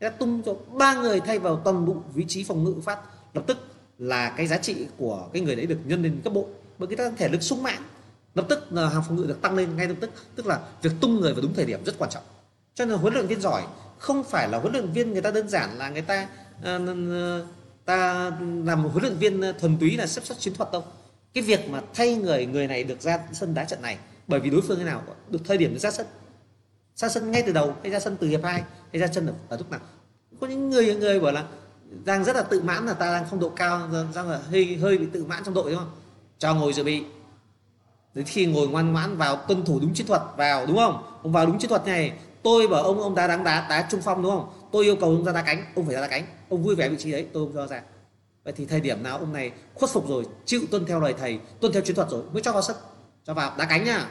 đã 0.00 0.10
ta 0.10 0.16
tung 0.18 0.42
cho 0.42 0.54
ba 0.72 0.94
người 0.94 1.20
thay 1.20 1.38
vào 1.38 1.60
toàn 1.64 1.86
bộ 1.86 1.94
vị 2.14 2.24
trí 2.28 2.44
phòng 2.44 2.64
ngự 2.64 2.74
phát 2.84 2.98
lập 3.34 3.44
tức 3.46 3.58
là 3.98 4.34
cái 4.36 4.46
giá 4.46 4.56
trị 4.56 4.86
của 4.98 5.28
cái 5.32 5.42
người 5.42 5.56
đấy 5.56 5.66
được 5.66 5.78
nhân 5.84 6.02
lên 6.02 6.20
cấp 6.24 6.32
bộ. 6.32 6.46
Bởi 6.78 6.86
cái 6.86 6.96
ta 6.96 7.10
thể 7.16 7.28
lực 7.28 7.42
sung 7.42 7.62
mãn 7.62 7.82
lập 8.34 8.46
tức 8.48 8.72
là 8.72 8.88
hàng 8.88 9.02
phòng 9.06 9.16
ngự 9.16 9.26
được 9.26 9.42
tăng 9.42 9.54
lên 9.54 9.76
ngay 9.76 9.88
lập 9.88 9.94
tức 10.00 10.10
tức 10.34 10.46
là 10.46 10.60
việc 10.82 10.92
tung 11.00 11.20
người 11.20 11.32
vào 11.32 11.42
đúng 11.42 11.54
thời 11.54 11.64
điểm 11.64 11.84
rất 11.84 11.94
quan 11.98 12.10
trọng. 12.10 12.22
Cho 12.74 12.84
nên 12.84 12.98
huấn 12.98 13.14
luyện 13.14 13.26
viên 13.26 13.40
giỏi 13.40 13.62
không 13.98 14.24
phải 14.24 14.48
là 14.48 14.58
huấn 14.58 14.72
luyện 14.72 14.92
viên 14.92 15.12
người 15.12 15.22
ta 15.22 15.30
đơn 15.30 15.48
giản 15.48 15.78
là 15.78 15.90
người 15.90 16.02
ta 16.02 16.28
uh, 16.60 17.46
ta 17.84 18.30
làm 18.64 18.82
một 18.82 18.88
huấn 18.92 19.02
luyện 19.02 19.16
viên 19.16 19.42
thuần 19.58 19.78
túy 19.78 19.96
là 19.96 20.06
xếp 20.06 20.24
xuất 20.24 20.38
chiến 20.38 20.54
thuật 20.54 20.72
đâu. 20.72 20.84
Cái 21.34 21.42
việc 21.42 21.70
mà 21.70 21.82
thay 21.94 22.14
người 22.14 22.46
người 22.46 22.66
này 22.66 22.84
được 22.84 23.00
ra 23.00 23.18
sân 23.32 23.54
đá 23.54 23.64
trận 23.64 23.82
này 23.82 23.98
bởi 24.26 24.40
vì 24.40 24.50
đối 24.50 24.60
phương 24.62 24.78
thế 24.78 24.84
nào 24.84 25.02
được 25.30 25.38
thời 25.44 25.58
điểm 25.58 25.78
ra 25.78 25.90
sân 25.90 26.06
ra 26.96 27.08
sân 27.08 27.30
ngay 27.30 27.42
từ 27.46 27.52
đầu 27.52 27.74
hay 27.82 27.92
ra 27.92 28.00
sân 28.00 28.16
từ 28.20 28.28
hiệp 28.28 28.44
hai 28.44 28.62
hay 28.92 29.00
ra 29.00 29.06
chân 29.06 29.26
ở, 29.26 29.34
ở 29.48 29.56
lúc 29.56 29.70
nào. 29.70 29.80
Có 30.40 30.46
những 30.46 30.70
người 30.70 30.94
người 30.94 31.20
bảo 31.20 31.32
là 31.32 31.44
đang 32.04 32.24
rất 32.24 32.36
là 32.36 32.42
tự 32.42 32.62
mãn 32.62 32.86
là 32.86 32.92
ta 32.92 33.12
đang 33.12 33.26
không 33.30 33.40
độ 33.40 33.48
cao 33.48 33.88
đang 34.14 34.30
là 34.30 34.40
hơi 34.50 34.76
hơi 34.76 34.98
bị 34.98 35.06
tự 35.12 35.24
mãn 35.24 35.44
trong 35.44 35.54
đội 35.54 35.70
đúng 35.70 35.78
không? 35.78 35.90
Cho 36.38 36.54
ngồi 36.54 36.72
dự 36.72 36.84
bị. 36.84 37.04
Đến 38.14 38.24
khi 38.24 38.46
ngồi 38.46 38.68
ngoan 38.68 38.92
ngoãn 38.92 39.16
vào 39.16 39.36
tuân 39.36 39.64
thủ 39.64 39.80
đúng 39.80 39.94
chiến 39.94 40.06
thuật 40.06 40.22
vào 40.36 40.66
đúng 40.66 40.76
không? 40.76 41.02
Ông 41.22 41.32
vào 41.32 41.46
đúng 41.46 41.58
chiến 41.58 41.68
thuật 41.68 41.86
này 41.86 42.12
tôi 42.42 42.68
bảo 42.68 42.82
ông 42.82 43.00
ông 43.00 43.14
đá 43.14 43.26
đáng 43.26 43.44
đá 43.44 43.66
đá 43.68 43.88
trung 43.90 44.00
phong 44.04 44.22
đúng 44.22 44.32
không? 44.32 44.48
Tôi 44.72 44.84
yêu 44.84 44.96
cầu 44.96 45.10
ông 45.10 45.24
ra 45.24 45.32
đá 45.32 45.42
cánh 45.42 45.64
ông 45.74 45.86
phải 45.86 45.94
ra 45.94 46.00
đá 46.00 46.08
cánh. 46.08 46.26
Ông 46.48 46.62
vui 46.62 46.74
vẻ 46.74 46.88
vị 46.88 46.96
trí 46.98 47.12
đấy 47.12 47.26
tôi 47.32 47.46
không 47.46 47.54
cho 47.54 47.66
ra. 47.66 47.82
Vậy 48.44 48.52
thì 48.56 48.66
thời 48.66 48.80
điểm 48.80 49.02
nào 49.02 49.18
ông 49.18 49.32
này 49.32 49.52
khuất 49.74 49.90
phục 49.90 50.08
rồi 50.08 50.24
chịu 50.44 50.60
tuân 50.70 50.84
theo 50.86 51.00
lời 51.00 51.14
thầy 51.18 51.38
tuân 51.60 51.72
theo 51.72 51.82
chiến 51.82 51.96
thuật 51.96 52.10
rồi 52.10 52.22
mới 52.32 52.42
cho 52.42 52.52
vào 52.52 52.62
sân 52.62 52.76
cho 53.24 53.34
vào 53.34 53.52
đá 53.58 53.64
cánh 53.64 53.84
nhá 53.84 54.06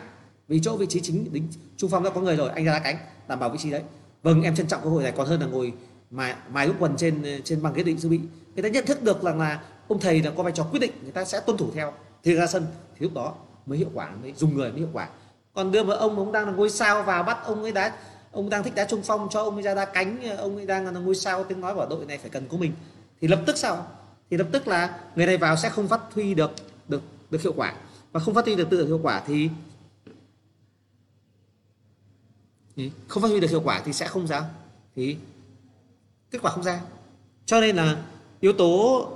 vì 0.48 0.60
chỗ 0.64 0.78
vị 0.78 0.86
trí 0.90 1.02
chính 1.02 1.34
đính, 1.34 1.48
trung 1.78 1.90
phong 1.90 2.04
đã 2.04 2.10
có 2.10 2.22
người 2.22 2.36
rồi, 2.36 2.50
anh 2.50 2.66
ra 2.66 2.74
đá 2.74 2.80
cánh, 2.80 2.98
đảm 3.28 3.40
bảo 3.40 3.50
vị 3.50 3.58
trí 3.62 3.72
đấy. 3.72 3.82
Vâng 4.24 4.42
em 4.42 4.56
trân 4.56 4.68
trọng 4.68 4.82
cơ 4.84 4.90
hội 4.90 5.04
này, 5.04 5.12
còn 5.12 5.28
hơn 5.28 5.40
là 5.42 5.46
ngồi 5.46 5.74
mài 6.12 6.36
mài 6.52 6.68
lúc 6.68 6.76
quần 6.80 6.98
trên 6.98 7.42
trên 7.44 7.62
bằng 7.62 7.74
ghế 7.74 7.84
định 7.84 7.98
dự 7.98 8.10
bị. 8.10 8.20
Người 8.56 8.64
ta 8.64 8.70
nhận 8.70 8.86
thức 8.86 9.04
được 9.04 9.24
rằng 9.24 9.40
là 9.40 9.62
ông 9.88 10.00
thầy 10.00 10.22
là 10.22 10.32
có 10.38 10.44
vai 10.44 10.52
trò 10.52 10.64
quyết 10.64 10.80
định, 10.80 10.92
người 11.04 11.12
ta 11.12 11.26
sẽ 11.26 11.40
tuân 11.46 11.58
thủ 11.58 11.70
theo. 11.76 11.94
Thì 12.24 12.36
ra 12.36 12.48
sân, 12.48 12.66
thì 13.00 13.04
lúc 13.04 13.14
đó 13.14 13.34
mới 13.66 13.78
hiệu 13.78 13.90
quả, 13.94 14.10
mới 14.22 14.34
dùng 14.38 14.56
người 14.56 14.72
mới 14.72 14.80
hiệu 14.80 14.90
quả. 14.94 15.08
Còn 15.54 15.72
đưa 15.72 15.84
vào 15.84 15.98
ông 15.98 16.20
ông 16.20 16.32
đang 16.32 16.46
là 16.46 16.52
ngôi 16.52 16.70
sao 16.70 17.04
vào 17.04 17.24
bắt 17.24 17.38
ông 17.46 17.64
ấy 17.64 17.72
đá, 17.72 17.94
ông 18.32 18.50
đang 18.50 18.64
thích 18.64 18.76
đá 18.76 18.86
trung 18.86 19.02
phong, 19.04 19.28
cho 19.32 19.44
ông 19.44 19.54
ấy 19.54 19.64
ra 19.64 19.76
đá 19.76 19.86
cánh, 19.86 20.38
ông 20.38 20.56
ấy 20.56 20.66
đang 20.66 20.86
là 20.86 20.92
ngôi 20.92 21.16
sao, 21.16 21.44
tiếng 21.44 21.62
nói 21.62 21.76
bảo 21.76 21.90
đội 21.90 22.06
này 22.06 22.18
phải 22.18 22.30
cần 22.30 22.48
của 22.48 22.58
mình. 22.58 22.72
Thì 23.22 23.28
lập 23.28 23.42
tức 23.46 23.58
sao? 23.58 23.88
Thì 24.30 24.38
lập 24.38 24.48
tức 24.52 24.68
là 24.68 25.00
người 25.16 25.26
này 25.26 25.38
vào 25.38 25.56
sẽ 25.56 25.70
không 25.70 25.88
phát 25.88 26.02
huy 26.14 26.34
được 26.34 26.52
được 26.88 27.02
được 27.30 27.42
hiệu 27.42 27.54
quả. 27.56 27.74
Và 28.12 28.20
không 28.20 28.34
phát 28.34 28.46
huy 28.46 28.56
được 28.56 28.70
tự 28.70 28.88
hiệu 28.88 29.00
quả 29.04 29.22
thì 29.28 29.50
không 33.08 33.24
phát 33.24 33.30
huy 33.30 33.40
được 33.40 33.50
hiệu 33.50 33.62
quả 33.62 33.82
thì 33.86 33.94
sẽ 33.94 34.08
không 34.08 34.28
ra. 34.28 34.44
Thì 34.96 35.18
kết 36.32 36.40
quả 36.42 36.52
không 36.52 36.64
ra. 36.64 36.82
Cho 37.46 37.62
nên 37.62 37.76
là 37.76 38.06
yếu 38.40 38.54
tố 38.54 39.08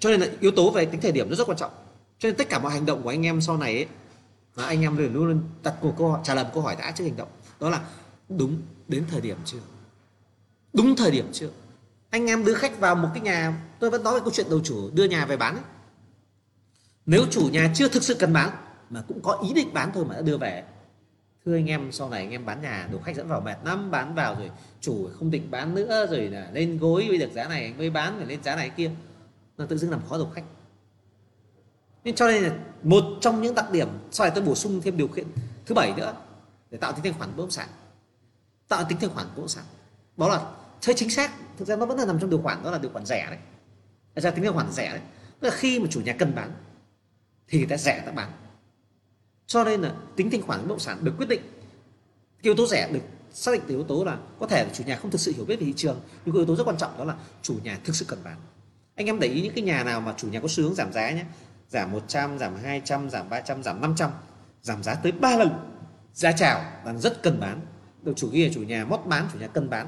cho 0.00 0.10
nên 0.10 0.20
là 0.20 0.28
yếu 0.40 0.50
tố 0.50 0.70
về 0.70 0.84
tính 0.84 1.00
thời 1.00 1.12
điểm 1.12 1.30
nó 1.30 1.36
rất 1.36 1.48
quan 1.48 1.58
trọng. 1.58 1.70
Cho 2.18 2.28
nên 2.28 2.36
tất 2.36 2.48
cả 2.48 2.58
mọi 2.58 2.72
hành 2.72 2.86
động 2.86 3.02
của 3.02 3.08
anh 3.08 3.26
em 3.26 3.40
sau 3.40 3.56
này 3.56 3.74
ấy, 3.74 3.86
mà 4.56 4.64
anh 4.66 4.82
em 4.82 4.96
luôn 4.96 5.26
luôn 5.26 5.42
đặt 5.62 5.84
một 5.84 5.94
câu 5.98 6.10
hỏi 6.10 6.20
trả 6.24 6.34
lời 6.34 6.44
một 6.44 6.50
câu 6.54 6.62
hỏi 6.62 6.76
đã 6.78 6.90
trước 6.90 7.04
hành 7.04 7.16
động. 7.16 7.28
Đó 7.60 7.70
là 7.70 7.82
đúng 8.28 8.62
đến 8.88 9.04
thời 9.10 9.20
điểm 9.20 9.36
chưa? 9.44 9.58
Đúng 10.72 10.96
thời 10.96 11.10
điểm 11.10 11.26
chưa? 11.32 11.50
Anh 12.10 12.26
em 12.26 12.44
đưa 12.44 12.54
khách 12.54 12.80
vào 12.80 12.94
một 12.94 13.08
cái 13.14 13.22
nhà 13.22 13.62
tôi 13.80 13.90
vẫn 13.90 14.02
nói 14.02 14.14
về 14.14 14.20
câu 14.20 14.30
chuyện 14.30 14.46
đầu 14.50 14.60
chủ 14.64 14.90
đưa 14.90 15.04
nhà 15.04 15.26
về 15.26 15.36
bán 15.36 15.54
ấy. 15.54 15.64
nếu 17.06 17.26
chủ 17.30 17.48
nhà 17.52 17.72
chưa 17.74 17.88
thực 17.88 18.02
sự 18.02 18.14
cần 18.14 18.32
bán 18.32 18.50
mà 18.90 19.02
cũng 19.08 19.20
có 19.22 19.38
ý 19.48 19.52
định 19.52 19.74
bán 19.74 19.90
thôi 19.94 20.04
mà 20.04 20.14
đã 20.14 20.20
đưa 20.20 20.36
về. 20.38 20.64
Thưa 21.44 21.54
anh 21.56 21.66
em, 21.66 21.92
sau 21.92 22.10
này 22.10 22.20
anh 22.20 22.30
em 22.30 22.46
bán 22.46 22.62
nhà, 22.62 22.88
đồ 22.92 22.98
khách 22.98 23.16
dẫn 23.16 23.28
vào 23.28 23.40
mệt 23.40 23.56
lắm, 23.64 23.90
bán 23.90 24.14
vào 24.14 24.34
rồi 24.38 24.50
chủ 24.80 25.08
không 25.18 25.30
định 25.30 25.50
bán 25.50 25.74
nữa, 25.74 26.06
rồi 26.10 26.20
là 26.20 26.50
lên 26.52 26.78
gối 26.78 27.04
với 27.08 27.18
được 27.18 27.32
giá 27.32 27.48
này 27.48 27.62
anh 27.62 27.78
mới 27.78 27.90
bán, 27.90 28.18
rồi 28.18 28.26
lên 28.26 28.42
giá 28.42 28.56
này 28.56 28.70
kia. 28.70 28.90
Là 29.56 29.66
tự 29.66 29.76
dưng 29.76 29.90
làm 29.90 30.00
khó 30.08 30.18
đồ 30.18 30.28
khách. 30.34 30.44
Nên 32.04 32.14
cho 32.14 32.26
nên 32.26 32.42
là 32.42 32.54
một 32.82 33.04
trong 33.20 33.42
những 33.42 33.54
đặc 33.54 33.70
điểm, 33.72 33.88
sau 34.10 34.26
này 34.26 34.32
tôi 34.34 34.44
bổ 34.44 34.54
sung 34.54 34.80
thêm 34.80 34.96
điều 34.96 35.08
kiện 35.08 35.26
thứ 35.66 35.74
bảy 35.74 35.92
nữa, 35.96 36.14
để 36.70 36.78
tạo 36.78 36.92
tính 36.92 37.04
thanh 37.04 37.14
khoản 37.18 37.30
bất 37.36 37.42
động 37.42 37.50
sản. 37.50 37.68
Tạo 38.68 38.84
tính 38.88 38.98
thanh 39.00 39.10
khoản 39.10 39.26
bất 39.26 39.36
động 39.36 39.48
sản. 39.48 39.64
Đó 40.16 40.28
là 40.28 40.52
chơi 40.80 40.94
chính 40.94 41.10
xác, 41.10 41.32
thực 41.58 41.68
ra 41.68 41.76
nó 41.76 41.86
vẫn 41.86 41.98
là 41.98 42.04
nằm 42.04 42.20
trong 42.20 42.30
điều 42.30 42.42
khoản, 42.42 42.62
đó 42.64 42.70
là 42.70 42.78
điều 42.78 42.90
khoản 42.90 43.06
rẻ 43.06 43.26
đấy. 43.30 43.38
Ra 44.16 44.30
tính 44.30 44.44
thanh 44.44 44.54
khoản 44.54 44.72
rẻ 44.72 44.88
đấy. 44.90 45.00
Tức 45.40 45.48
là 45.48 45.54
khi 45.56 45.78
mà 45.78 45.86
chủ 45.90 46.00
nhà 46.00 46.12
cần 46.18 46.34
bán, 46.34 46.52
thì 47.48 47.58
người 47.58 47.68
ta 47.68 47.76
rẻ 47.76 48.02
ta 48.06 48.12
bán 48.12 48.30
cho 49.50 49.64
nên 49.64 49.80
là 49.80 49.94
tính 50.16 50.30
thanh 50.30 50.42
khoản 50.42 50.60
bất 50.60 50.68
động 50.68 50.78
sản 50.78 50.98
được 51.02 51.12
quyết 51.18 51.28
định. 51.28 51.40
Cái 51.42 52.42
yếu 52.42 52.54
tố 52.54 52.66
rẻ 52.66 52.88
được 52.92 53.00
xác 53.32 53.52
định 53.52 53.62
từ 53.68 53.74
yếu 53.74 53.84
tố 53.84 54.04
là 54.04 54.18
có 54.38 54.46
thể 54.46 54.64
là 54.64 54.70
chủ 54.72 54.84
nhà 54.84 54.96
không 54.96 55.10
thực 55.10 55.20
sự 55.20 55.32
hiểu 55.36 55.44
biết 55.44 55.56
về 55.60 55.66
thị 55.66 55.72
trường 55.76 56.00
nhưng 56.24 56.34
cái 56.34 56.38
yếu 56.38 56.46
tố 56.46 56.56
rất 56.56 56.64
quan 56.66 56.76
trọng 56.76 56.98
đó 56.98 57.04
là 57.04 57.14
chủ 57.42 57.54
nhà 57.64 57.78
thực 57.84 57.96
sự 57.96 58.04
cần 58.08 58.18
bán. 58.24 58.36
Anh 58.94 59.06
em 59.06 59.20
để 59.20 59.28
ý 59.28 59.42
những 59.42 59.54
cái 59.54 59.64
nhà 59.64 59.84
nào 59.84 60.00
mà 60.00 60.14
chủ 60.16 60.28
nhà 60.28 60.40
có 60.40 60.48
xu 60.48 60.62
hướng 60.62 60.74
giảm 60.74 60.92
giá 60.92 61.10
nhé. 61.10 61.24
Giảm 61.68 61.92
100 61.92 62.38
giảm 62.38 62.56
200 62.56 63.10
giảm 63.10 63.28
300 63.28 63.62
giảm 63.62 63.80
500 63.80 64.10
giảm 64.62 64.82
giá 64.82 64.94
tới 64.94 65.12
3 65.12 65.36
lần. 65.36 65.50
Giá 66.14 66.32
chào 66.32 66.64
là 66.84 66.94
rất 66.94 67.22
cần 67.22 67.40
bán. 67.40 67.60
Được 68.02 68.12
chủ 68.16 68.28
ghi 68.32 68.46
là 68.46 68.52
chủ 68.54 68.62
nhà 68.62 68.84
mót 68.84 69.00
bán 69.06 69.28
chủ 69.32 69.38
nhà 69.38 69.46
cần 69.46 69.70
bán. 69.70 69.86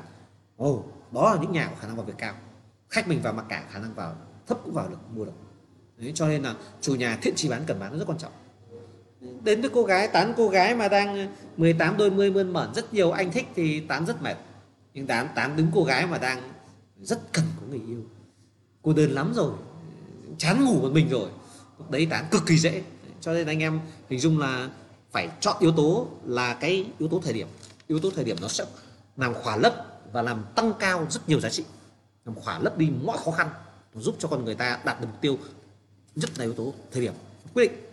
Ồ 0.56 0.70
oh, 0.70 1.12
đó 1.12 1.34
là 1.34 1.43
những 1.43 1.52
nhà 1.52 1.66
có 1.66 1.76
khả 1.80 1.86
năng 1.86 1.97
vào 1.97 2.05
việc 2.05 2.14
cao. 2.18 2.34
Khách 2.90 3.09
mình 3.09 3.22
vào 3.22 3.32
mặc 3.32 3.44
cả 3.48 3.64
khả 3.70 3.78
năng 3.78 3.94
vào 3.94 4.16
thấp 4.47 4.59
cũng 4.64 4.74
vào 4.74 4.89
được 4.89 4.98
mua 5.14 5.24
được. 5.24 5.32
Đấy, 5.97 6.12
cho 6.14 6.28
nên 6.28 6.43
là 6.43 6.55
chủ 6.80 6.94
nhà 6.94 7.18
thiện 7.22 7.34
trí 7.34 7.48
bán 7.48 7.62
cần 7.66 7.80
bán 7.80 7.93
nó 7.93 7.98
rất 7.98 8.05
quan 8.09 8.18
trọng 8.18 8.32
đến 9.44 9.60
với 9.60 9.70
cô 9.70 9.82
gái, 9.82 10.08
tán 10.08 10.34
cô 10.36 10.48
gái 10.48 10.74
mà 10.74 10.88
đang 10.88 11.16
ờ, 11.16 11.26
18 11.56 11.96
đôi 11.96 12.10
mươi 12.10 12.30
mơn 12.30 12.52
mởn, 12.52 12.74
rất 12.74 12.94
nhiều 12.94 13.10
anh 13.10 13.32
thích 13.32 13.46
thì 13.54 13.80
tán 13.80 14.06
rất 14.06 14.22
mệt. 14.22 14.36
Nhưng 14.94 15.06
tán 15.06 15.28
tán 15.34 15.56
đứng 15.56 15.66
cô 15.74 15.84
gái 15.84 16.06
mà 16.06 16.18
đang 16.18 16.42
rất 17.00 17.32
cần 17.32 17.44
có 17.60 17.66
người 17.70 17.80
yêu. 17.88 18.02
Cô 18.82 18.92
đơn 18.92 19.10
lắm 19.10 19.32
rồi, 19.34 19.52
chán 20.38 20.64
ngủ 20.64 20.80
một 20.82 20.90
mình 20.92 21.08
rồi. 21.08 21.28
Lúc 21.78 21.90
đấy 21.90 22.06
tán 22.10 22.24
cực 22.30 22.42
kỳ 22.46 22.58
dễ. 22.58 22.82
Cho 23.20 23.32
nên 23.32 23.46
anh 23.46 23.58
em 23.58 23.80
hình 24.08 24.20
dung 24.20 24.38
là 24.38 24.68
phải 25.12 25.28
chọn 25.40 25.56
yếu 25.60 25.72
tố 25.72 26.08
là 26.24 26.54
cái 26.54 26.86
yếu 26.98 27.08
tố 27.08 27.20
thời 27.24 27.32
điểm. 27.32 27.48
Yếu 27.86 27.98
tố 27.98 28.10
thời 28.10 28.24
điểm 28.24 28.36
nó 28.40 28.48
sẽ 28.48 28.64
làm 29.16 29.34
khỏa 29.34 29.56
lấp 29.56 29.74
và 30.12 30.22
làm 30.22 30.44
tăng 30.54 30.72
cao 30.78 31.06
rất 31.10 31.28
nhiều 31.28 31.40
giá 31.40 31.48
trị. 31.48 31.64
Làm 32.24 32.34
khỏa 32.34 32.58
lấp 32.58 32.78
đi 32.78 32.90
mọi 33.02 33.18
khó 33.24 33.30
khăn, 33.30 33.48
giúp 33.94 34.16
cho 34.18 34.28
con 34.28 34.44
người 34.44 34.54
ta 34.54 34.78
đạt 34.84 35.00
được 35.00 35.06
mục 35.10 35.20
tiêu. 35.20 35.38
Nhất 36.16 36.30
là 36.38 36.44
yếu 36.44 36.54
tố 36.54 36.74
thời 36.92 37.02
điểm. 37.02 37.14
Quyết 37.54 37.68
định 37.68 37.91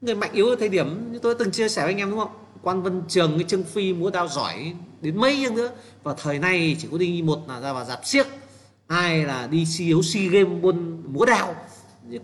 người 0.00 0.14
mạnh 0.14 0.32
yếu 0.32 0.48
ở 0.48 0.56
thời 0.56 0.68
điểm 0.68 1.12
như 1.12 1.18
tôi 1.18 1.34
từng 1.34 1.50
chia 1.50 1.68
sẻ 1.68 1.82
với 1.82 1.92
anh 1.92 1.98
em 1.98 2.10
đúng 2.10 2.18
không? 2.18 2.32
Quan 2.62 2.82
vân 2.82 3.02
trường, 3.08 3.38
cái 3.38 3.44
trương 3.48 3.64
phi 3.64 3.92
múa 3.92 4.10
đao 4.10 4.28
giỏi 4.28 4.74
đến 5.00 5.16
mấy 5.16 5.38
nhưng 5.40 5.54
nữa. 5.54 5.70
Và 6.02 6.14
thời 6.14 6.38
nay 6.38 6.76
chỉ 6.80 6.88
có 6.92 6.98
đi 6.98 7.22
một 7.22 7.48
là 7.48 7.60
ra 7.60 7.72
vào 7.72 7.84
dạp 7.84 8.06
xiếc 8.06 8.26
hai 8.88 9.24
là 9.24 9.46
đi 9.46 9.66
si 9.66 9.84
yếu 9.84 10.02
si 10.02 10.28
game 10.28 10.44
buôn 10.44 11.02
múa 11.12 11.24
đao. 11.24 11.54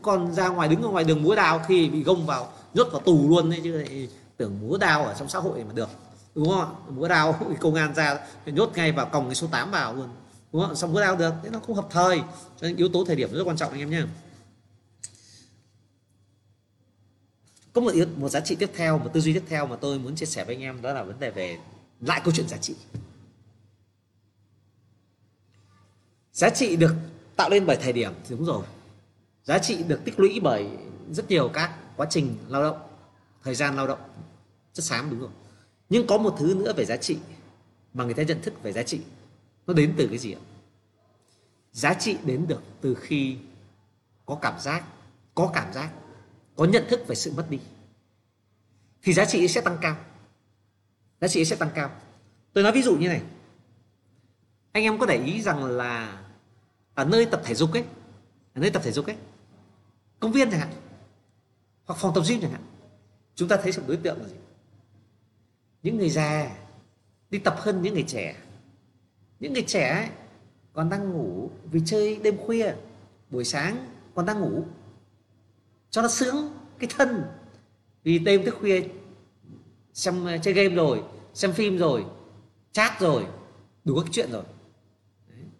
Còn 0.03 0.35
ra 0.35 0.49
ngoài 0.49 0.69
đứng 0.69 0.83
ở 0.83 0.89
ngoài 0.89 1.05
đường 1.05 1.23
múa 1.23 1.35
đao 1.35 1.61
thì 1.69 1.89
bị 1.89 2.03
gông 2.03 2.27
vào, 2.27 2.53
nhốt 2.75 2.89
vào 2.93 3.01
tù 3.01 3.29
luôn 3.29 3.51
đấy, 3.51 3.61
chứ 3.65 3.73
lại 3.73 4.09
tưởng 4.37 4.59
múa 4.61 4.77
đao 4.77 5.05
ở 5.05 5.15
trong 5.19 5.29
xã 5.29 5.39
hội 5.39 5.65
mà 5.65 5.73
được. 5.75 5.89
Đúng 6.35 6.49
không 6.49 6.75
múa 6.89 7.09
đao 7.09 7.37
công 7.61 7.75
an 7.75 7.95
ra 7.95 8.19
nhốt 8.47 8.71
ngay 8.75 8.93
vào 8.93 9.07
còng 9.07 9.27
cái 9.27 9.35
số 9.35 9.47
8 9.47 9.71
vào 9.71 9.95
luôn. 9.95 10.09
Đúng 10.53 10.63
không 10.63 10.75
xong 10.77 10.93
múa 10.93 11.01
đao 11.01 11.17
được, 11.17 11.33
thế 11.43 11.51
nó 11.51 11.59
không 11.67 11.77
hợp 11.77 11.87
thời. 11.91 12.19
Cho 12.61 12.67
nên 12.67 12.77
yếu 12.77 12.89
tố 12.89 13.05
thời 13.05 13.17
điểm 13.17 13.33
rất 13.33 13.43
quan 13.45 13.57
trọng 13.57 13.71
anh 13.71 13.81
em 13.81 13.91
nhé. 13.91 14.03
Có 17.75 17.81
một 17.81 17.91
yếu, 17.95 18.07
một 18.17 18.29
giá 18.29 18.41
trị 18.41 18.57
tiếp 18.57 18.71
theo, 18.75 18.99
một 18.99 19.11
tư 19.15 19.21
duy 19.21 19.33
tiếp 19.33 19.45
theo 19.49 19.67
mà 19.67 19.77
tôi 19.77 19.99
muốn 19.99 20.17
chia 20.17 20.27
sẻ 20.27 20.45
với 20.45 20.55
anh 20.55 20.63
em, 20.63 20.83
đó 20.83 20.93
là 20.93 21.03
vấn 21.03 21.21
đề 21.21 21.31
về 21.31 21.59
lại 22.01 22.21
câu 22.25 22.35
chuyện 22.35 22.49
giá 22.49 22.57
trị. 22.57 22.75
Giá 26.33 26.51
trị 26.51 26.77
được 26.77 26.95
tạo 27.37 27.51
lên 27.51 27.67
bởi 27.67 27.77
thời 27.77 27.93
điểm 27.93 28.13
thì 28.25 28.37
đúng 28.37 28.45
rồi. 28.45 28.65
Giá 29.45 29.59
trị 29.59 29.83
được 29.83 30.01
tích 30.05 30.21
lũy 30.21 30.41
bởi 30.41 30.69
rất 31.13 31.31
nhiều 31.31 31.51
các 31.55 31.79
quá 31.97 32.07
trình 32.11 32.37
lao 32.49 32.63
động, 32.63 32.79
thời 33.43 33.55
gian 33.55 33.77
lao 33.77 33.87
động, 33.87 34.01
chất 34.73 34.85
xám, 34.85 35.11
đúng 35.11 35.21
rồi. 35.21 35.31
Nhưng 35.89 36.07
có 36.07 36.19
một 36.19 36.35
thứ 36.39 36.55
nữa 36.55 36.73
về 36.77 36.85
giá 36.85 36.97
trị 36.97 37.19
mà 37.95 38.05
người 38.05 38.15
ta 38.15 38.23
nhận 38.23 38.43
thức 38.43 38.63
về 38.63 38.73
giá 38.73 38.83
trị. 38.83 39.01
Nó 39.67 39.75
đến 39.75 39.95
từ 39.97 40.07
cái 40.09 40.19
gì 40.19 40.33
ạ? 40.33 40.41
Giá 41.73 41.95
trị 41.95 42.17
đến 42.25 42.47
được 42.49 42.63
từ 42.81 42.95
khi 42.95 43.37
có 44.27 44.39
cảm 44.43 44.61
giác, 44.61 44.85
có 45.35 45.51
cảm 45.55 45.73
giác 45.73 45.91
có 46.57 46.65
nhận 46.65 46.85
thức 46.89 47.01
về 47.07 47.15
sự 47.15 47.33
mất 47.37 47.47
đi 47.51 47.59
thì 49.03 49.13
giá 49.13 49.25
trị 49.25 49.49
sẽ 49.49 49.61
tăng 49.61 49.79
cao. 49.81 49.97
Giá 51.21 51.29
trị 51.29 51.45
sẽ 51.45 51.57
tăng 51.57 51.71
cao. 51.75 51.91
Tôi 52.53 52.65
nói 52.65 52.73
ví 52.73 52.83
dụ 52.83 52.97
như 52.97 53.09
này. 53.09 53.23
Anh 54.73 54.83
em 54.83 54.99
có 54.99 55.07
để 55.07 55.23
ý 55.25 55.43
rằng 55.43 55.65
là 55.65 56.23
ở 56.95 57.05
nơi 57.05 57.27
tập 57.27 57.41
thể 57.45 57.55
dục 57.55 57.73
ấy 57.73 57.85
ở 58.55 58.61
nơi 58.61 58.71
tập 58.71 58.83
thể 58.85 58.93
dục 58.93 59.07
ấy 59.07 59.17
công 60.21 60.33
viên 60.33 60.51
chẳng 60.51 60.61
hạn 60.61 60.73
hoặc 61.85 62.01
phòng 62.01 62.15
tập 62.15 62.25
gym 62.29 62.41
chẳng 62.41 62.51
hạn 62.51 62.63
chúng 63.35 63.49
ta 63.49 63.57
thấy 63.57 63.73
sự 63.73 63.83
đối 63.87 63.97
tượng 63.97 64.23
là 64.23 64.29
gì? 64.29 64.37
Những 65.83 65.99
người 65.99 66.11
già 66.11 66.57
đi 67.31 67.39
tập 67.39 67.57
hơn 67.59 67.83
những 67.83 67.95
người 67.95 68.05
trẻ. 68.09 68.37
Những 69.41 69.53
người 69.53 69.65
trẻ 69.67 69.89
ấy, 69.89 70.09
còn 70.73 70.91
đang 70.91 71.13
ngủ 71.13 71.51
vì 71.65 71.81
chơi 71.87 72.17
đêm 72.17 72.37
khuya 72.47 72.75
buổi 73.31 73.45
sáng 73.45 73.93
còn 74.15 74.27
đang 74.27 74.41
ngủ 74.41 74.65
cho 75.95 76.03
nó 76.03 76.09
sướng 76.09 76.51
cái 76.79 76.91
thân. 76.97 77.23
Vì 78.03 78.19
đêm 78.19 78.45
thức 78.45 78.57
khuya 78.61 78.83
xem 79.93 80.27
ờ, 80.27 80.39
chơi 80.43 80.55
game 80.55 80.75
rồi, 80.75 81.03
xem 81.35 81.53
phim 81.53 81.79
rồi, 81.79 82.05
chat 82.73 83.01
rồi, 83.01 83.27
đủ 83.85 83.95
các 84.01 84.07
chuyện 84.13 84.33
rồi. 84.33 84.43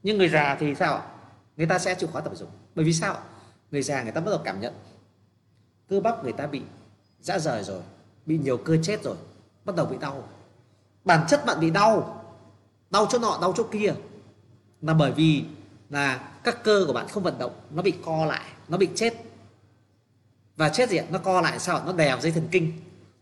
Nhưng 0.03 0.19
người 0.19 0.29
già 0.29 0.57
thì 0.61 0.75
sao 0.75 1.03
người 1.57 1.67
ta 1.67 1.79
sẽ 1.79 1.95
chịu 1.95 2.09
khó 2.13 2.21
tập 2.21 2.31
thể 2.31 2.37
dục 2.37 2.51
bởi 2.75 2.85
vì 2.85 2.93
sao 2.93 3.17
người 3.71 3.83
già 3.83 4.03
người 4.03 4.13
ta 4.13 4.21
bắt 4.21 4.31
đầu 4.31 4.41
cảm 4.45 4.61
nhận. 4.61 4.75
Cơ 5.89 6.01
bắp 6.01 6.25
người 6.25 6.33
ta 6.33 6.47
bị 6.47 6.63
dã 7.21 7.39
rời 7.39 7.65
rồi, 7.65 7.83
bị 8.27 8.39
nhiều 8.39 8.57
cơ 8.57 8.77
chết 8.83 9.03
rồi, 9.03 9.17
bắt 9.65 9.77
đầu 9.77 9.87
bị 9.87 9.97
đau. 10.01 10.29
Bản 11.05 11.27
chất 11.29 11.47
bạn 11.47 11.61
bị 11.61 11.71
đau 11.71 12.25
đau 12.91 13.07
chỗ 13.11 13.19
nọ, 13.19 13.39
đau 13.41 13.53
chỗ 13.57 13.65
kia. 13.73 13.95
Là 14.83 14.95
bởi 14.95 15.13
vì 15.13 15.45
là 15.91 16.29
các 16.45 16.65
cơ 16.65 16.85
của 16.87 16.93
bạn 16.93 17.09
không 17.09 17.23
vận 17.23 17.39
động, 17.39 17.53
nó 17.71 17.83
bị 17.83 17.95
co 18.05 18.25
lại, 18.27 18.45
nó 18.69 18.79
bị 18.79 18.89
chết 18.95 19.34
và 20.57 20.69
chết 20.69 20.91
gì 20.91 20.97
ạ? 20.97 21.05
Nó 21.11 21.19
co 21.19 21.41
lại, 21.41 21.59
sao 21.59 21.83
nó 21.87 21.93
đè 21.93 22.19
dây 22.21 22.33
thần 22.33 22.49
kinh. 22.51 22.73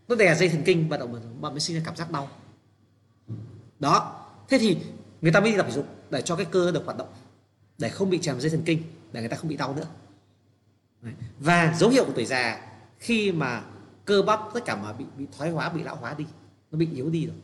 Nó 0.08 0.16
đè 0.16 0.34
dây 0.34 0.48
thần 0.48 0.62
kinh 0.64 0.88
bắt 0.88 0.96
đầu 0.96 1.08
bạn 1.40 1.52
mới 1.52 1.60
sinh 1.60 1.76
ra 1.76 1.82
cảm 1.84 1.96
giác 1.96 2.10
đau. 2.10 2.28
Đó. 3.78 4.18
Thế 4.48 4.58
thì 4.58 4.76
người 5.20 5.32
ta 5.32 5.40
mới 5.40 5.50
đi 5.50 5.56
tập 5.56 5.66
thể 5.68 5.72
dục 5.72 5.86
để 6.10 6.22
cho 6.22 6.36
cái 6.36 6.46
cơ 6.50 6.70
được 6.70 6.84
hoạt 6.84 6.96
động, 6.96 7.08
để 7.78 7.88
không 7.88 8.10
bị 8.10 8.18
chèm 8.18 8.40
dây 8.40 8.50
thần 8.50 8.62
kinh, 8.62 8.82
để 9.12 9.20
người 9.20 9.28
ta 9.28 9.36
không 9.36 9.48
bị 9.48 9.56
đau 9.56 9.74
nữa. 9.74 9.86
Và 11.38 11.74
dấu 11.78 11.90
hiệu 11.90 12.04
của 12.04 12.12
tuổi 12.14 12.24
già, 12.24 12.68
khi 12.98 13.32
mà 13.32 13.62
cơ 14.04 14.22
bắp 14.22 14.40
tất 14.54 14.64
cả 14.64 14.76
mà 14.76 14.92
bị 14.92 15.04
bị 15.18 15.26
thoái 15.38 15.50
hóa, 15.50 15.68
bị 15.68 15.82
lão 15.82 15.96
hóa 15.96 16.14
đi, 16.18 16.24
nó 16.70 16.78
bị 16.78 16.88
yếu 16.94 17.10
đi 17.10 17.26
rồi. 17.26 17.36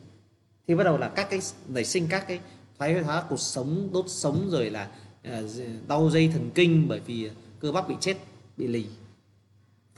Thì 0.67 0.75
bắt 0.75 0.83
đầu 0.83 0.97
là 0.97 1.09
các 1.09 1.29
cái 1.29 1.39
nảy 1.67 1.85
sinh 1.85 2.07
các 2.09 2.27
cái 2.27 2.39
thoái 2.77 3.01
hóa 3.01 3.23
cuộc 3.29 3.39
sống, 3.39 3.89
đốt 3.93 4.05
sống, 4.07 4.49
rồi 4.49 4.69
là 4.69 4.91
ờ, 5.23 5.43
đau 5.87 6.09
dây 6.09 6.29
thần 6.33 6.51
kinh 6.55 6.87
bởi 6.87 6.99
vì 6.99 7.31
cơ 7.59 7.71
bắp 7.71 7.89
bị 7.89 7.95
chết, 7.99 8.17
bị 8.57 8.67
lì 8.67 8.87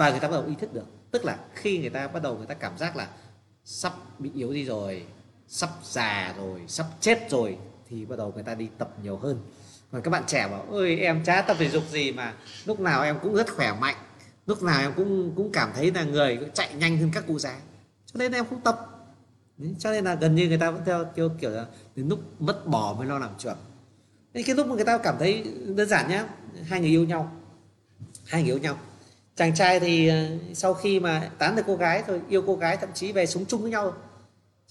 và 0.01 0.09
người 0.09 0.19
ta 0.19 0.27
bắt 0.27 0.33
đầu 0.33 0.45
ý 0.47 0.55
thức 0.59 0.73
được. 0.73 0.85
Tức 1.11 1.25
là 1.25 1.37
khi 1.53 1.77
người 1.77 1.89
ta 1.89 2.07
bắt 2.07 2.23
đầu 2.23 2.37
người 2.37 2.45
ta 2.45 2.53
cảm 2.53 2.77
giác 2.77 2.95
là 2.95 3.07
sắp 3.63 3.93
bị 4.19 4.31
yếu 4.35 4.53
đi 4.53 4.65
rồi 4.65 5.05
sắp 5.47 5.69
già 5.83 6.33
rồi 6.37 6.61
sắp 6.67 6.85
chết 6.99 7.29
rồi 7.29 7.57
thì 7.89 8.05
bắt 8.05 8.15
đầu 8.15 8.31
người 8.35 8.43
ta 8.43 8.55
đi 8.55 8.69
tập 8.77 8.93
nhiều 9.03 9.17
hơn. 9.17 9.41
Còn 9.91 10.01
các 10.01 10.11
bạn 10.11 10.23
trẻ 10.27 10.47
bảo 10.47 10.61
ơi 10.71 10.99
em 10.99 11.23
chả 11.23 11.41
tập 11.41 11.57
thể 11.59 11.69
dục 11.69 11.83
gì 11.89 12.11
mà 12.11 12.33
lúc 12.65 12.79
nào 12.79 13.03
em 13.03 13.19
cũng 13.23 13.35
rất 13.35 13.55
khỏe 13.55 13.73
mạnh 13.81 13.95
lúc 14.45 14.63
nào 14.63 14.81
em 14.81 14.93
cũng 14.95 15.33
cũng 15.35 15.51
cảm 15.51 15.71
thấy 15.75 15.91
là 15.91 16.03
người 16.03 16.39
chạy 16.53 16.73
nhanh 16.73 16.97
hơn 16.97 17.11
các 17.13 17.27
cụ 17.27 17.39
già. 17.39 17.59
Cho 18.05 18.17
nên 18.17 18.31
em 18.31 18.45
không 18.49 18.61
tập. 18.61 18.87
Cho 19.79 19.91
nên 19.91 20.05
là 20.05 20.15
gần 20.15 20.35
như 20.35 20.47
người 20.47 20.57
ta 20.57 20.71
vẫn 20.71 20.81
theo 20.85 21.05
kiểu, 21.15 21.29
kiểu 21.39 21.49
là 21.49 21.65
đến 21.95 22.09
lúc 22.09 22.19
mất 22.39 22.67
bò 22.67 22.93
mới 22.93 23.07
lo 23.07 23.19
làm 23.19 23.29
trưởng 23.37 23.57
nên 24.33 24.45
cái 24.45 24.55
lúc 24.55 24.67
mà 24.67 24.75
người 24.75 24.85
ta 24.85 24.97
cảm 24.97 25.15
thấy 25.19 25.43
đơn 25.75 25.87
giản 25.89 26.09
nhá 26.09 26.25
hai 26.63 26.79
người 26.79 26.89
yêu 26.89 27.05
nhau 27.05 27.31
hai 28.25 28.43
người 28.43 28.51
yêu 28.51 28.57
nhau 28.57 28.77
chàng 29.41 29.55
trai 29.55 29.79
thì 29.79 30.07
ờ, 30.07 30.27
sau 30.53 30.73
khi 30.73 30.99
mà 30.99 31.29
tán 31.37 31.55
được 31.55 31.63
cô 31.67 31.75
gái 31.75 32.03
rồi 32.07 32.21
yêu 32.29 32.43
cô 32.47 32.55
gái, 32.55 32.77
thậm 32.77 32.89
chí 32.93 33.11
về 33.11 33.25
sống 33.25 33.45
chung 33.45 33.61
với 33.61 33.71
nhau. 33.71 33.93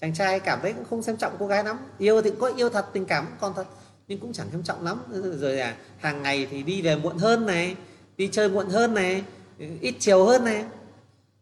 Chàng 0.01 0.13
trai 0.13 0.39
cảm 0.39 0.59
thấy 0.61 0.73
cũng 0.73 0.85
không 0.89 1.03
xem 1.03 1.17
trọng 1.17 1.35
cô 1.39 1.47
gái 1.47 1.63
lắm. 1.63 1.77
Yêu 1.97 2.21
thì 2.21 2.31
có 2.39 2.51
yêu 2.57 2.69
thật, 2.69 2.85
tình 2.93 3.05
cảm 3.05 3.27
còn 3.39 3.53
thật, 3.55 3.67
nhưng 4.07 4.19
cũng 4.19 4.33
chẳng 4.33 4.47
xem 4.51 4.63
trọng 4.63 4.85
lắm. 4.85 5.01
Rồi 5.39 5.55
là 5.55 5.75
hàng 5.97 6.23
ngày 6.23 6.47
thì 6.51 6.63
đi 6.63 6.81
về 6.81 6.95
muộn 6.95 7.17
hơn 7.17 7.45
này, 7.45 7.75
đi 8.17 8.29
chơi 8.31 8.49
muộn 8.49 8.69
hơn 8.69 8.93
này 8.93 9.23
ừ, 9.59 9.65
ít 9.81 9.95
chiều 9.99 10.25
hơn 10.25 10.45
này. 10.45 10.65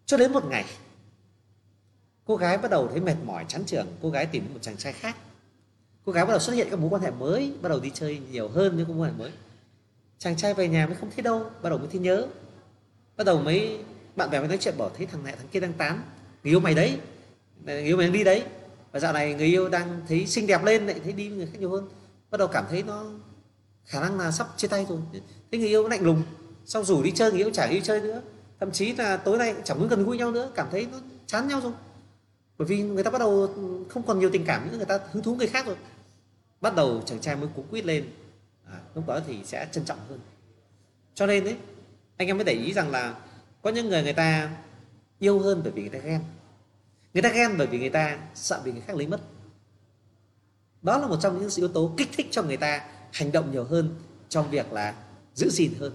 Cho 0.06 0.18
đến 0.18 0.32
một 0.34 0.46
ngày, 0.46 0.66
cô 2.26 2.36
gái 2.36 2.58
bắt 2.58 2.72
đầu 2.72 2.88
thấy 2.88 3.00
mệt 3.00 3.16
mỏi, 3.26 3.46
chán 3.48 3.64
trường 3.66 3.88
cô 4.02 4.10
gái 4.10 4.26
tìm 4.26 4.44
một 4.54 4.60
chàng 4.62 4.78
trai 4.78 4.94
khác. 4.94 5.16
Cô 6.06 6.12
gái 6.12 6.26
bắt 6.26 6.32
đầu 6.32 6.40
xuất 6.40 6.54
hiện 6.54 6.68
các 6.72 6.80
mối 6.80 6.90
quan 6.90 7.02
hệ 7.02 7.12
mới, 7.12 7.54
bắt 7.62 7.70
đầu 7.70 7.80
đi 7.80 7.92
chơi 7.94 8.22
nhiều 8.32 8.48
hơn 8.48 8.78
những 8.78 8.88
mối 8.88 8.98
quan 8.98 9.12
hệ 9.12 9.20
mới. 9.20 9.32
Chàng 10.18 10.38
trai 10.38 10.54
về 10.54 10.68
nhà 10.68 10.86
mới 10.86 10.96
không 10.96 11.10
thấy 11.16 11.24
đâu, 11.24 11.46
bắt 11.62 11.70
đầu 11.70 11.80
mới 11.80 11.88
thấy 11.92 12.00
nhớ 12.02 12.28
bắt 13.20 13.26
đầu 13.26 13.42
mấy 13.42 13.80
bạn 14.16 14.30
bè 14.30 14.40
mới 14.40 14.48
nói 14.48 14.58
chuyện 14.62 14.78
bỏ 14.78 14.90
thấy 14.98 15.06
thằng 15.06 15.24
này 15.24 15.36
thằng 15.38 15.48
kia 15.52 15.60
đang 15.60 15.74
tán. 15.74 16.02
Người 16.44 16.54
yêu 16.54 16.60
mày 16.60 16.74
đấy. 16.74 17.00
Người 17.66 17.82
yêu 17.82 17.98
mày 17.98 18.06
đang 18.06 18.14
đi 18.14 18.24
đấy. 18.24 18.44
Và 18.92 19.00
dạo 19.00 19.14
này 19.14 19.34
người 19.34 19.48
yêu 19.48 19.70
đang 19.70 20.02
thấy 20.08 20.28
xinh 20.28 20.48
đẹp 20.48 20.64
lên 20.64 20.88
lại 20.88 21.00
thấy 21.04 21.14
đi 21.14 21.30
với 21.30 21.38
người 21.38 21.46
khác 21.46 21.60
nhiều 21.60 21.70
hơn. 21.70 21.90
Bắt 22.32 22.38
đầu 22.38 22.48
cảm 22.48 22.66
thấy 22.70 22.84
nó 22.84 23.06
khả 23.86 24.02
năng 24.02 24.20
là 24.20 24.32
sắp 24.32 24.48
chia 24.58 24.68
tay 24.68 24.86
rồi. 24.90 25.00
Thấy 25.52 25.60
người 25.60 25.70
yêu 25.70 25.88
lạnh 25.88 26.02
lùng. 26.02 26.24
Sau 26.66 26.84
rủ 26.84 27.04
đi 27.04 27.12
chơi 27.12 27.32
người 27.32 27.40
yêu 27.40 27.50
chả 27.54 27.66
yêu 27.66 27.82
chơi 27.84 28.02
nữa. 28.02 28.22
Thậm 28.60 28.72
chí 28.72 28.94
là 28.94 29.18
tối 29.18 29.38
nay 29.38 29.56
chẳng 29.64 29.80
muốn 29.80 29.88
gần 29.88 30.06
gũi 30.06 30.18
nhau 30.18 30.32
nữa. 30.32 30.52
Cảm 30.56 30.68
thấy 30.72 30.88
nó 30.92 30.98
chán 31.26 31.48
nhau 31.48 31.62
rồi. 31.64 31.74
Bởi 32.58 32.68
vì 32.68 32.82
người 32.82 33.04
ta 33.04 33.12
bắt 33.12 33.20
đầu 33.20 33.54
không 33.90 34.04
còn 34.04 34.20
nhiều 34.20 34.30
tình 34.34 34.46
cảm 34.46 34.72
nữa. 34.72 34.78
Người 34.78 34.86
ta 34.86 35.00
hứng 35.12 35.24
thú 35.24 35.36
người 35.36 35.48
khác 35.48 35.66
rồi. 35.66 35.76
Bắt 36.62 36.76
đầu 36.76 37.02
chàng 37.06 37.20
trai 37.20 37.36
mới 37.36 37.50
cuống 37.56 37.68
quýt 37.68 37.86
lên. 37.86 38.10
À, 38.66 38.80
lúc 38.96 39.08
đó 39.08 39.20
thì 39.28 39.38
sẽ 39.44 39.68
trân 39.72 39.86
trọng 39.86 40.00
hơn. 40.10 40.20
Cho 41.16 41.26
nên 41.26 41.44
đấy 41.44 41.56
anh 42.20 42.28
em 42.28 42.38
mới 42.38 42.46
để 42.46 42.54
ý 42.54 42.74
rằng 42.74 42.92
là 42.92 43.16
có 43.62 43.70
những 43.70 43.90
người 43.90 44.04
người 44.04 44.14
ta 44.14 44.50
yêu 45.20 45.40
hơn 45.40 45.62
bởi 45.64 45.72
vì 45.72 45.82
người 45.82 46.00
ta 46.00 46.00
ghen. 46.00 46.22
Người 47.14 47.24
ta 47.24 47.30
ghen 47.30 47.56
bởi 47.58 47.68
vì 47.68 47.80
người 47.80 47.90
ta 47.90 48.18
sợ 48.36 48.62
bị 48.66 48.72
người 48.72 48.82
khác 48.82 48.96
lấy 48.96 49.08
mất. 49.08 49.22
Đó 50.82 50.98
là 50.98 51.08
một 51.08 51.18
trong 51.22 51.40
những 51.40 51.50
yếu 51.56 51.68
tố 51.68 51.94
kích 51.98 52.10
thích 52.18 52.28
cho 52.32 52.44
người 52.44 52.58
ta 52.58 52.86
hành 53.14 53.32
động 53.32 53.52
nhiều 53.52 53.64
hơn 53.64 53.96
trong 54.30 54.50
việc 54.50 54.74
là 54.74 54.96
giữ 55.34 55.50
gìn 55.50 55.74
hơn. 55.80 55.94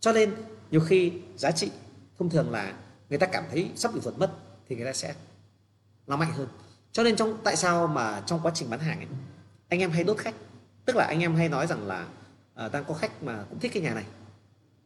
Cho 0.00 0.12
nên 0.12 0.34
nhiều 0.70 0.80
khi 0.80 1.12
giá 1.36 1.50
trị 1.50 1.70
thông 2.18 2.30
thường 2.30 2.50
là 2.50 2.74
người 3.08 3.18
ta 3.18 3.26
cảm 3.26 3.44
thấy 3.50 3.70
sắp 3.76 3.94
bị 3.94 4.00
vượt 4.00 4.18
mất 4.18 4.30
thì 4.68 4.76
người 4.76 4.84
ta 4.84 4.92
sẽ 4.92 5.14
nó 6.06 6.16
mạnh 6.16 6.32
hơn. 6.32 6.48
Cho 6.92 7.02
nên 7.02 7.16
trong 7.16 7.38
tại 7.44 7.56
sao 7.56 7.86
mà 7.86 8.22
trong 8.26 8.40
quá 8.42 8.52
trình 8.54 8.70
bán 8.70 8.80
hàng 8.80 8.98
ấy, 8.98 9.08
anh 9.68 9.80
em 9.80 9.90
hay 9.90 10.04
đốt 10.04 10.18
khách? 10.18 10.34
Tức 10.84 10.96
là 10.96 11.04
anh 11.04 11.20
em 11.20 11.34
hay 11.34 11.48
nói 11.48 11.66
rằng 11.66 11.86
là 11.86 12.06
uh, 12.66 12.72
đang 12.72 12.84
có 12.84 12.94
khách 12.94 13.22
mà 13.22 13.44
cũng 13.50 13.58
thích 13.58 13.72
cái 13.74 13.82
nhà 13.82 13.94
này. 13.94 14.04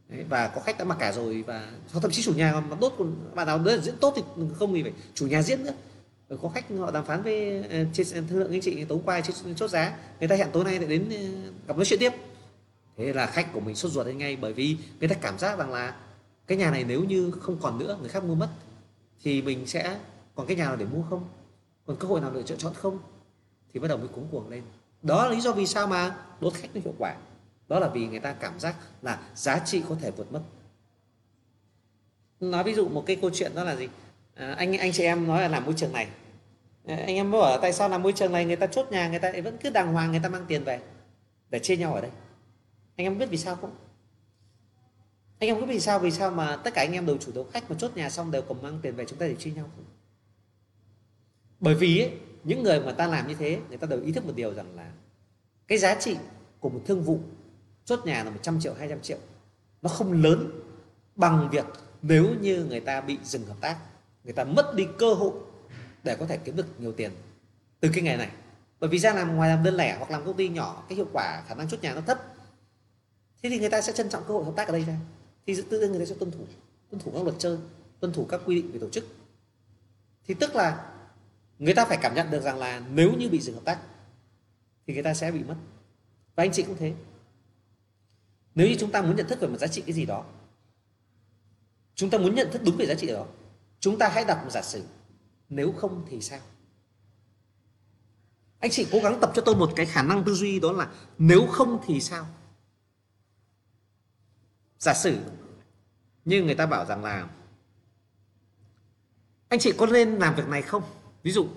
Đấy, 0.08 0.24
và 0.28 0.48
có 0.48 0.60
khách 0.60 0.78
đã 0.78 0.84
mặc 0.84 0.96
cả 1.00 1.12
rồi 1.12 1.42
và 1.46 1.70
thậm 1.92 2.10
chí 2.10 2.22
chủ 2.22 2.34
nhà 2.34 2.62
mà 2.70 2.76
tốt, 2.80 2.94
còn 2.98 3.14
bạn 3.34 3.46
nào 3.46 3.58
đấy 3.58 3.80
diễn 3.82 3.96
tốt 3.96 4.12
thì 4.16 4.22
không 4.58 4.74
thì 4.74 4.82
phải 4.82 4.92
chủ 5.14 5.26
nhà 5.26 5.42
diễn 5.42 5.64
nữa. 5.64 5.74
Rồi 6.28 6.38
có 6.42 6.48
khách 6.48 6.64
họ 6.78 6.90
đàm 6.90 7.04
phán 7.04 7.22
với 7.22 7.62
ờ, 7.62 7.84
trên 7.92 8.28
thương 8.28 8.38
lượng 8.38 8.50
anh 8.52 8.60
chị 8.60 8.84
tối 8.84 8.98
qua 9.04 9.20
trên 9.20 9.54
chốt 9.54 9.68
giá 9.68 9.96
người 10.20 10.28
ta 10.28 10.36
hẹn 10.36 10.48
tối 10.52 10.64
nay 10.64 10.78
lại 10.78 10.88
đến 10.88 11.08
ờ, 11.10 11.50
gặp 11.68 11.76
nói 11.76 11.84
chuyện 11.84 12.00
tiếp. 12.00 12.12
Thế 12.96 13.12
là 13.12 13.26
khách 13.26 13.52
của 13.52 13.60
mình 13.60 13.74
sốt 13.74 13.92
ruột 13.92 14.06
lên 14.06 14.18
ngay 14.18 14.36
bởi 14.36 14.52
vì 14.52 14.76
người 15.00 15.08
ta 15.08 15.14
cảm 15.14 15.38
giác 15.38 15.58
rằng 15.58 15.72
là 15.72 15.94
cái 16.46 16.58
nhà 16.58 16.70
này 16.70 16.84
nếu 16.84 17.04
như 17.04 17.30
không 17.30 17.58
còn 17.60 17.78
nữa 17.78 17.98
người 18.00 18.08
khác 18.08 18.24
mua 18.24 18.34
mất 18.34 18.48
thì 19.22 19.42
mình 19.42 19.66
sẽ 19.66 19.98
còn 20.34 20.46
cái 20.46 20.56
nhà 20.56 20.64
nào 20.64 20.76
để 20.76 20.86
mua 20.92 21.02
không? 21.10 21.24
Còn 21.86 21.96
cơ 21.96 22.08
hội 22.08 22.20
nào 22.20 22.30
để 22.34 22.42
chọn 22.42 22.58
chọn 22.58 22.74
không? 22.74 22.98
Thì 23.72 23.80
bắt 23.80 23.88
đầu 23.88 23.98
mới 23.98 24.08
cuống 24.08 24.28
cuồng 24.30 24.48
lên. 24.48 24.62
Đó 25.02 25.26
là 25.26 25.34
lý 25.34 25.40
do 25.40 25.52
vì 25.52 25.66
sao 25.66 25.86
mà 25.86 26.16
đốt 26.40 26.54
khách 26.54 26.68
nó 26.74 26.80
hiệu 26.84 26.94
quả 26.98 27.14
đó 27.68 27.78
là 27.80 27.88
vì 27.88 28.06
người 28.06 28.20
ta 28.20 28.32
cảm 28.32 28.60
giác 28.60 28.76
là 29.02 29.18
giá 29.34 29.58
trị 29.58 29.82
có 29.88 29.96
thể 30.00 30.10
vượt 30.10 30.32
mất 30.32 30.42
nói 32.40 32.64
ví 32.64 32.74
dụ 32.74 32.88
một 32.88 33.04
cái 33.06 33.16
câu 33.16 33.30
chuyện 33.34 33.54
đó 33.54 33.64
là 33.64 33.76
gì? 33.76 33.88
À, 34.34 34.54
anh 34.58 34.78
anh 34.78 34.92
chị 34.92 35.02
em 35.02 35.26
nói 35.26 35.42
là 35.42 35.48
làm 35.48 35.64
môi 35.64 35.74
trường 35.76 35.92
này. 35.92 36.08
À, 36.86 36.96
anh 36.96 37.16
em 37.16 37.30
bảo 37.30 37.58
tại 37.62 37.72
sao 37.72 37.88
làm 37.88 38.02
môi 38.02 38.12
trường 38.12 38.32
này 38.32 38.44
người 38.44 38.56
ta 38.56 38.66
chốt 38.66 38.86
nhà 38.90 39.08
người 39.08 39.18
ta 39.18 39.32
vẫn 39.44 39.56
cứ 39.60 39.70
đàng 39.70 39.92
hoàng 39.92 40.10
người 40.10 40.20
ta 40.20 40.28
mang 40.28 40.44
tiền 40.48 40.64
về 40.64 40.80
để 41.50 41.58
chia 41.58 41.76
nhau 41.76 41.94
ở 41.94 42.00
đây? 42.00 42.10
Anh 42.96 43.06
em 43.06 43.18
biết 43.18 43.26
vì 43.30 43.36
sao 43.36 43.56
không? 43.56 43.74
Anh 45.38 45.48
em 45.48 45.60
biết 45.60 45.66
vì 45.68 45.80
sao 45.80 45.98
vì 45.98 46.10
sao 46.10 46.30
mà 46.30 46.56
tất 46.56 46.74
cả 46.74 46.82
anh 46.82 46.92
em 46.92 47.06
đều 47.06 47.16
chủ 47.16 47.32
đấu 47.34 47.44
khách 47.52 47.70
mà 47.70 47.76
chốt 47.78 47.96
nhà 47.96 48.10
xong 48.10 48.30
đều 48.30 48.42
cùng 48.42 48.62
mang 48.62 48.78
tiền 48.82 48.96
về 48.96 49.04
chúng 49.04 49.18
ta 49.18 49.26
để 49.26 49.34
chia 49.34 49.50
nhau 49.50 49.70
không? 49.76 49.84
Bởi 51.60 51.74
vì 51.74 52.00
ấy, 52.00 52.12
những 52.44 52.62
người 52.62 52.80
mà 52.80 52.92
ta 52.92 53.06
làm 53.06 53.28
như 53.28 53.34
thế 53.34 53.58
người 53.68 53.78
ta 53.78 53.86
đều 53.86 54.02
ý 54.02 54.12
thức 54.12 54.26
một 54.26 54.32
điều 54.36 54.54
rằng 54.54 54.76
là 54.76 54.92
cái 55.68 55.78
giá 55.78 55.94
trị 55.94 56.16
của 56.60 56.68
một 56.68 56.80
thương 56.86 57.02
vụ 57.02 57.20
chốt 57.86 58.00
nhà 58.04 58.24
là 58.24 58.30
100 58.30 58.60
triệu 58.60 58.74
200 58.74 59.00
triệu. 59.02 59.18
Nó 59.82 59.88
không 59.88 60.12
lớn 60.12 60.50
bằng 61.16 61.48
việc 61.52 61.64
nếu 62.02 62.34
như 62.40 62.64
người 62.64 62.80
ta 62.80 63.00
bị 63.00 63.18
dừng 63.24 63.46
hợp 63.46 63.56
tác, 63.60 63.78
người 64.24 64.32
ta 64.32 64.44
mất 64.44 64.74
đi 64.76 64.86
cơ 64.98 65.14
hội 65.14 65.32
để 66.02 66.16
có 66.16 66.26
thể 66.26 66.36
kiếm 66.36 66.56
được 66.56 66.80
nhiều 66.80 66.92
tiền 66.92 67.10
từ 67.80 67.90
cái 67.94 68.02
nghề 68.02 68.16
này. 68.16 68.30
Bởi 68.80 68.90
vì 68.90 68.98
ra 68.98 69.14
làm 69.14 69.36
ngoài 69.36 69.50
làm 69.50 69.64
đơn 69.64 69.74
lẻ 69.74 69.96
hoặc 69.98 70.10
làm 70.10 70.24
công 70.24 70.36
ty 70.36 70.48
nhỏ, 70.48 70.84
cái 70.88 70.96
hiệu 70.96 71.08
quả 71.12 71.42
khả 71.48 71.54
năng 71.54 71.68
chốt 71.68 71.82
nhà 71.82 71.94
nó 71.94 72.00
thấp, 72.00 72.22
thế 73.42 73.50
thì 73.50 73.58
người 73.58 73.70
ta 73.70 73.80
sẽ 73.80 73.92
trân 73.92 74.08
trọng 74.08 74.22
cơ 74.28 74.34
hội 74.34 74.44
hợp 74.44 74.52
tác 74.56 74.68
ở 74.68 74.72
đây 74.72 74.84
ra. 74.84 74.96
Thì 75.46 75.62
tự 75.70 75.80
nhiên 75.80 75.90
người 75.90 76.00
ta 76.00 76.06
sẽ 76.06 76.14
tuân 76.18 76.30
thủ 76.30 76.40
tuân 76.90 77.02
thủ 77.02 77.10
các 77.14 77.22
luật 77.22 77.34
chơi, 77.38 77.58
tuân 78.00 78.12
thủ 78.12 78.24
các 78.24 78.40
quy 78.46 78.62
định 78.62 78.72
về 78.72 78.78
tổ 78.78 78.88
chức. 78.88 79.04
Thì 80.26 80.34
tức 80.34 80.54
là 80.54 80.92
người 81.58 81.74
ta 81.74 81.84
phải 81.84 81.98
cảm 82.02 82.14
nhận 82.14 82.30
được 82.30 82.40
rằng 82.40 82.58
là 82.58 82.82
nếu 82.92 83.12
như 83.18 83.28
bị 83.28 83.40
dừng 83.40 83.54
hợp 83.54 83.64
tác 83.64 83.78
thì 84.86 84.94
người 84.94 85.02
ta 85.02 85.14
sẽ 85.14 85.30
bị 85.32 85.42
mất. 85.42 85.56
Và 86.34 86.44
anh 86.44 86.52
chị 86.52 86.62
cũng 86.62 86.76
thế 86.78 86.92
nếu 88.56 88.68
như 88.68 88.76
chúng 88.80 88.90
ta 88.90 89.02
muốn 89.02 89.16
nhận 89.16 89.28
thức 89.28 89.40
về 89.40 89.48
một 89.48 89.58
giá 89.58 89.66
trị 89.66 89.82
cái 89.86 89.92
gì 89.92 90.06
đó, 90.06 90.24
chúng 91.94 92.10
ta 92.10 92.18
muốn 92.18 92.34
nhận 92.34 92.48
thức 92.52 92.62
đúng 92.64 92.76
về 92.76 92.86
giá 92.86 92.94
trị 92.94 93.06
đó, 93.06 93.26
chúng 93.80 93.98
ta 93.98 94.08
hãy 94.08 94.24
đặt 94.24 94.44
một 94.44 94.50
giả 94.50 94.62
sử. 94.62 94.82
Nếu 95.48 95.72
không 95.72 96.06
thì 96.08 96.20
sao? 96.20 96.40
Anh 98.58 98.70
chị 98.70 98.86
cố 98.92 98.98
gắng 99.02 99.18
tập 99.20 99.32
cho 99.34 99.42
tôi 99.42 99.56
một 99.56 99.72
cái 99.76 99.86
khả 99.86 100.02
năng 100.02 100.24
tư 100.24 100.34
duy 100.34 100.60
đó 100.60 100.72
là 100.72 100.92
nếu 101.18 101.46
không 101.46 101.80
thì 101.86 102.00
sao? 102.00 102.26
Giả 104.78 104.94
sử 104.94 105.18
như 106.24 106.42
người 106.42 106.54
ta 106.54 106.66
bảo 106.66 106.84
rằng 106.84 107.04
là, 107.04 107.28
anh 109.48 109.60
chị 109.60 109.72
có 109.78 109.86
nên 109.86 110.14
làm 110.14 110.34
việc 110.34 110.48
này 110.48 110.62
không? 110.62 110.82
Ví 111.22 111.32
dụ, 111.32 111.48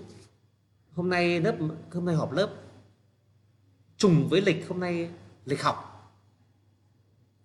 hôm 0.95 1.09
nay 1.09 1.41
lớp, 1.41 1.57
hôm 1.93 2.05
nay 2.05 2.15
họp 2.15 2.31
lớp, 2.31 2.53
trùng 3.97 4.27
với 4.29 4.41
lịch 4.41 4.65
hôm 4.69 4.79
nay 4.79 5.09
lịch 5.45 5.61
học 5.61 5.88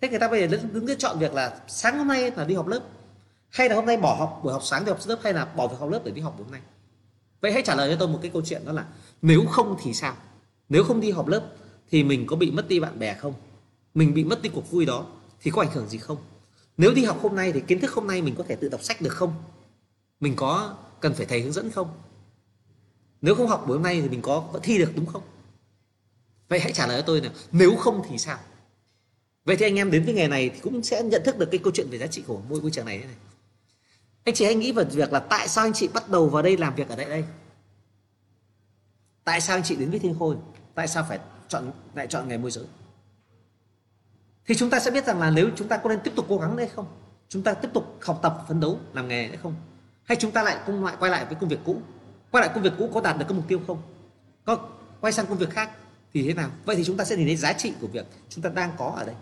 thế 0.05 0.11
người 0.11 0.19
ta 0.19 0.29
bây 0.29 0.41
giờ 0.41 0.59
đứng 0.73 0.87
ra 0.87 0.95
chọn 0.99 1.19
việc 1.19 1.35
là 1.35 1.61
sáng 1.69 1.99
hôm 1.99 2.09
nay 2.09 2.31
là 2.37 2.45
đi 2.45 2.55
học 2.55 2.67
lớp. 2.67 2.81
Hay 3.51 3.69
là 3.69 3.75
hôm 3.75 3.87
nay 3.87 3.97
bỏ 3.97 4.15
học, 4.15 4.41
buổi 4.43 4.53
học 4.53 4.63
sáng 4.65 4.85
đi 4.85 4.91
học 4.91 4.99
lớp, 5.07 5.19
hay 5.23 5.33
là 5.33 5.45
bỏ 5.45 5.67
việc 5.67 5.77
học 5.81 5.91
lớp 5.91 6.01
để 6.05 6.11
đi 6.11 6.21
học 6.21 6.35
hôm 6.39 6.51
nay? 6.51 6.61
Vậy 7.41 7.53
hãy 7.53 7.63
trả 7.63 7.75
lời 7.75 7.91
cho 7.91 7.97
tôi 7.99 8.09
một 8.09 8.19
cái 8.23 8.31
câu 8.31 8.43
chuyện 8.45 8.65
đó 8.65 8.73
là, 8.73 8.87
nếu 9.23 9.45
không 9.51 9.77
thì 9.83 9.95
sao? 9.95 10.17
Nếu 10.69 10.85
không 10.85 11.01
đi 11.01 11.11
học 11.11 11.29
lớp 11.29 11.47
thì 11.91 12.05
mình 12.05 12.27
có 12.27 12.37
bị 12.37 12.51
mất 12.51 12.69
đi 12.69 12.81
bạn 12.81 12.99
bè 12.99 13.15
không? 13.15 13.35
Mình 13.95 14.15
bị 14.15 14.25
mất 14.25 14.43
đi 14.43 14.51
cuộc 14.55 14.71
vui 14.71 14.87
đó 14.87 15.07
thì 15.41 15.51
có 15.51 15.63
ảnh 15.63 15.71
hưởng 15.73 15.89
gì 15.89 15.99
không? 15.99 16.17
Nếu 16.77 16.93
đi 16.95 17.05
học 17.05 17.19
hôm 17.23 17.37
nay 17.37 17.53
thì 17.53 17.61
kiến 17.61 17.81
thức 17.81 17.93
hôm 17.93 18.07
nay 18.07 18.23
mình 18.23 18.35
có 18.39 18.45
thể 18.49 18.57
tự 18.57 18.69
đọc 18.69 18.83
sách 18.83 19.01
được 19.01 19.13
không? 19.13 19.35
Mình 20.21 20.37
có 20.37 20.77
cần 21.01 21.15
phải 21.15 21.27
thầy 21.27 21.41
hướng 21.41 21.53
dẫn 21.53 21.71
không? 21.71 21.89
Nếu 23.21 23.35
không 23.35 23.47
học 23.47 23.65
buổi 23.67 23.77
hôm 23.77 23.83
nay 23.83 24.01
thì 24.01 24.09
mình 24.09 24.23
có 24.23 24.45
có 24.53 24.59
thi 24.63 24.79
được 24.79 24.93
đúng 24.97 25.07
không? 25.07 25.23
Vậy 26.49 26.61
hãy 26.61 26.73
trả 26.73 26.87
lời 26.87 27.01
cho 27.01 27.07
tôi 27.07 27.21
là 27.21 27.31
nếu 27.53 27.77
không 27.77 28.03
thì 28.09 28.19
sao? 28.19 28.39
Vậy 29.45 29.57
thì 29.57 29.67
anh 29.67 29.77
em 29.79 29.91
đến 29.91 30.05
với 30.05 30.15
nghề 30.15 30.29
này 30.29 30.49
thì 30.55 30.61
cũng 30.61 30.83
sẽ 30.83 31.03
nhận 31.03 31.23
thức 31.25 31.39
được 31.39 31.49
cái 31.51 31.61
câu 31.65 31.73
chuyện 31.75 31.87
về 31.91 31.99
giá 31.99 32.07
trị 32.07 32.25
của 32.27 32.41
môi 32.49 32.61
môi 32.61 32.71
trường 32.71 32.87
này 32.87 32.99
này. 32.99 33.15
Anh 34.25 34.35
chị 34.35 34.45
hãy 34.45 34.55
nghĩ 34.55 34.73
về 34.73 34.85
việc 34.85 35.13
là 35.13 35.21
tại 35.21 35.49
sao 35.49 35.65
anh 35.65 35.73
chị 35.73 35.89
bắt 35.89 36.09
đầu 36.09 36.29
vào 36.29 36.43
đây 36.43 36.57
làm 36.57 36.75
việc 36.75 36.89
ở 36.89 36.97
đây 36.97 37.07
đây? 37.07 37.25
Tại 39.25 39.41
sao 39.41 39.57
anh 39.57 39.63
chị 39.63 39.77
đến 39.77 39.91
với 39.91 39.99
thiên 39.99 40.17
khôi? 40.19 40.37
Tại 40.75 40.89
sao 40.89 41.07
phải 41.09 41.19
chọn, 41.49 41.73
lại 41.95 42.07
chọn 42.07 42.29
nghề 42.29 42.39
môi 42.39 42.51
giới? 42.51 42.65
Thì 44.47 44.55
chúng 44.55 44.71
ta 44.71 44.81
sẽ 44.81 44.91
biết 44.91 45.07
rằng 45.07 45.21
là 45.21 45.31
nếu 45.31 45.51
chúng 45.57 45.69
ta 45.69 45.77
có 45.77 45.89
nên 45.89 45.99
tiếp 46.05 46.13
tục 46.17 46.27
cố 46.29 46.39
gắng 46.39 46.57
đây 46.57 46.69
không? 46.69 46.87
Chúng 47.29 47.43
ta 47.43 47.55
tiếp 47.55 47.69
tục 47.75 47.99
học 48.01 48.19
tập, 48.23 48.45
phấn 48.49 48.61
đấu, 48.61 48.79
làm 48.93 49.09
nghề 49.09 49.29
hay 49.29 49.37
không? 49.37 49.55
Hay 50.05 50.17
chúng 50.21 50.31
ta 50.31 50.43
lại 50.43 50.59
cũng 50.67 50.85
lại 50.85 50.97
quay 50.99 51.11
lại 51.11 51.25
với 51.25 51.35
công 51.41 51.49
việc 51.49 51.61
cũ? 51.65 51.81
Quay 52.31 52.47
lại 52.47 52.55
công 52.55 52.63
việc 52.63 52.73
cũ 52.79 52.91
có 52.95 53.01
đạt 53.01 53.19
được 53.19 53.25
cái 53.29 53.37
mục 53.37 53.49
tiêu 53.49 53.61
không? 53.67 53.83
Có 54.45 54.69
quay 55.01 55.13
sang 55.13 55.27
công 55.27 55.39
việc 55.39 55.51
khác 55.51 55.71
thì 56.13 56.23
thế 56.23 56.35
nào? 56.35 56.51
Vậy 56.65 56.77
thì 56.77 56.85
chúng 56.85 56.97
ta 56.97 57.05
sẽ 57.05 57.17
nhìn 57.17 57.27
thấy 57.27 57.37
giá 57.37 57.53
trị 57.53 57.73
của 57.81 57.87
việc 57.87 58.07
chúng 58.29 58.43
ta 58.43 58.51
đang 58.51 58.71
có 58.79 58.93
ở 58.97 59.05
đây 59.05 59.15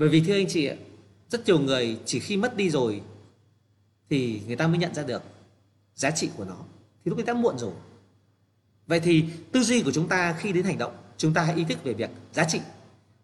bởi 0.00 0.08
vì 0.08 0.20
thưa 0.20 0.34
anh 0.34 0.46
chị 0.48 0.66
ạ, 0.66 0.76
rất 1.28 1.46
nhiều 1.46 1.58
người 1.58 2.00
chỉ 2.04 2.20
khi 2.20 2.36
mất 2.36 2.56
đi 2.56 2.70
rồi 2.70 3.02
thì 4.10 4.42
người 4.46 4.56
ta 4.56 4.66
mới 4.66 4.78
nhận 4.78 4.94
ra 4.94 5.02
được 5.02 5.22
giá 5.94 6.10
trị 6.10 6.30
của 6.36 6.44
nó. 6.44 6.56
Thì 7.04 7.08
lúc 7.08 7.18
ấy 7.18 7.24
đã 7.24 7.34
muộn 7.34 7.58
rồi. 7.58 7.72
Vậy 8.86 9.00
thì 9.00 9.24
tư 9.52 9.62
duy 9.62 9.82
của 9.82 9.92
chúng 9.92 10.08
ta 10.08 10.32
khi 10.38 10.52
đến 10.52 10.64
hành 10.64 10.78
động, 10.78 10.92
chúng 11.16 11.34
ta 11.34 11.42
hãy 11.42 11.54
ý 11.56 11.64
thức 11.64 11.84
về 11.84 11.92
việc 11.92 12.10
giá 12.32 12.44
trị. 12.44 12.60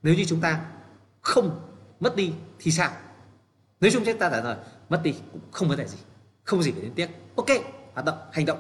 Nếu 0.03 0.15
như 0.15 0.25
chúng 0.25 0.41
ta 0.41 0.67
không 1.21 1.61
mất 2.01 2.17
đi 2.17 2.33
thì 2.59 2.71
sao? 2.71 2.93
Nếu 3.81 3.91
chúng 3.91 4.05
ta 4.05 4.13
trả 4.21 4.41
lời, 4.41 4.57
mất 4.89 5.01
đi 5.03 5.15
cũng 5.33 5.41
không 5.51 5.69
vấn 5.69 5.79
đề 5.79 5.87
gì, 5.87 5.99
không 6.45 6.63
gì 6.63 6.71
phải 6.71 6.83
đến 6.83 6.93
tiếc. 6.95 7.11
Ok, 7.37 7.49
hoạt 7.93 8.07
động, 8.07 8.19
hành 8.33 8.47
động. 8.47 8.59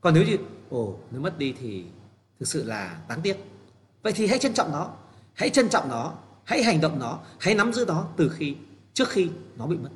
Còn 0.00 0.14
nếu 0.14 0.24
như, 0.24 0.36
ồ, 0.70 0.98
nếu 1.10 1.20
mất 1.20 1.38
đi 1.38 1.54
thì 1.60 1.84
thực 2.40 2.48
sự 2.48 2.64
là 2.64 3.00
đáng 3.08 3.20
tiếc. 3.22 3.36
Vậy 4.02 4.12
thì 4.12 4.26
hãy 4.26 4.38
trân 4.38 4.54
trọng 4.54 4.72
nó, 4.72 4.90
hãy 5.34 5.50
trân 5.50 5.68
trọng 5.68 5.88
nó 5.88 6.14
hãy 6.48 6.62
hành 6.62 6.80
động 6.80 6.98
nó 6.98 7.18
hãy 7.38 7.54
nắm 7.54 7.72
giữ 7.72 7.84
nó 7.88 8.06
từ 8.16 8.28
khi 8.28 8.56
trước 8.94 9.08
khi 9.08 9.30
nó 9.56 9.66
bị 9.66 9.76
mất. 9.76 9.88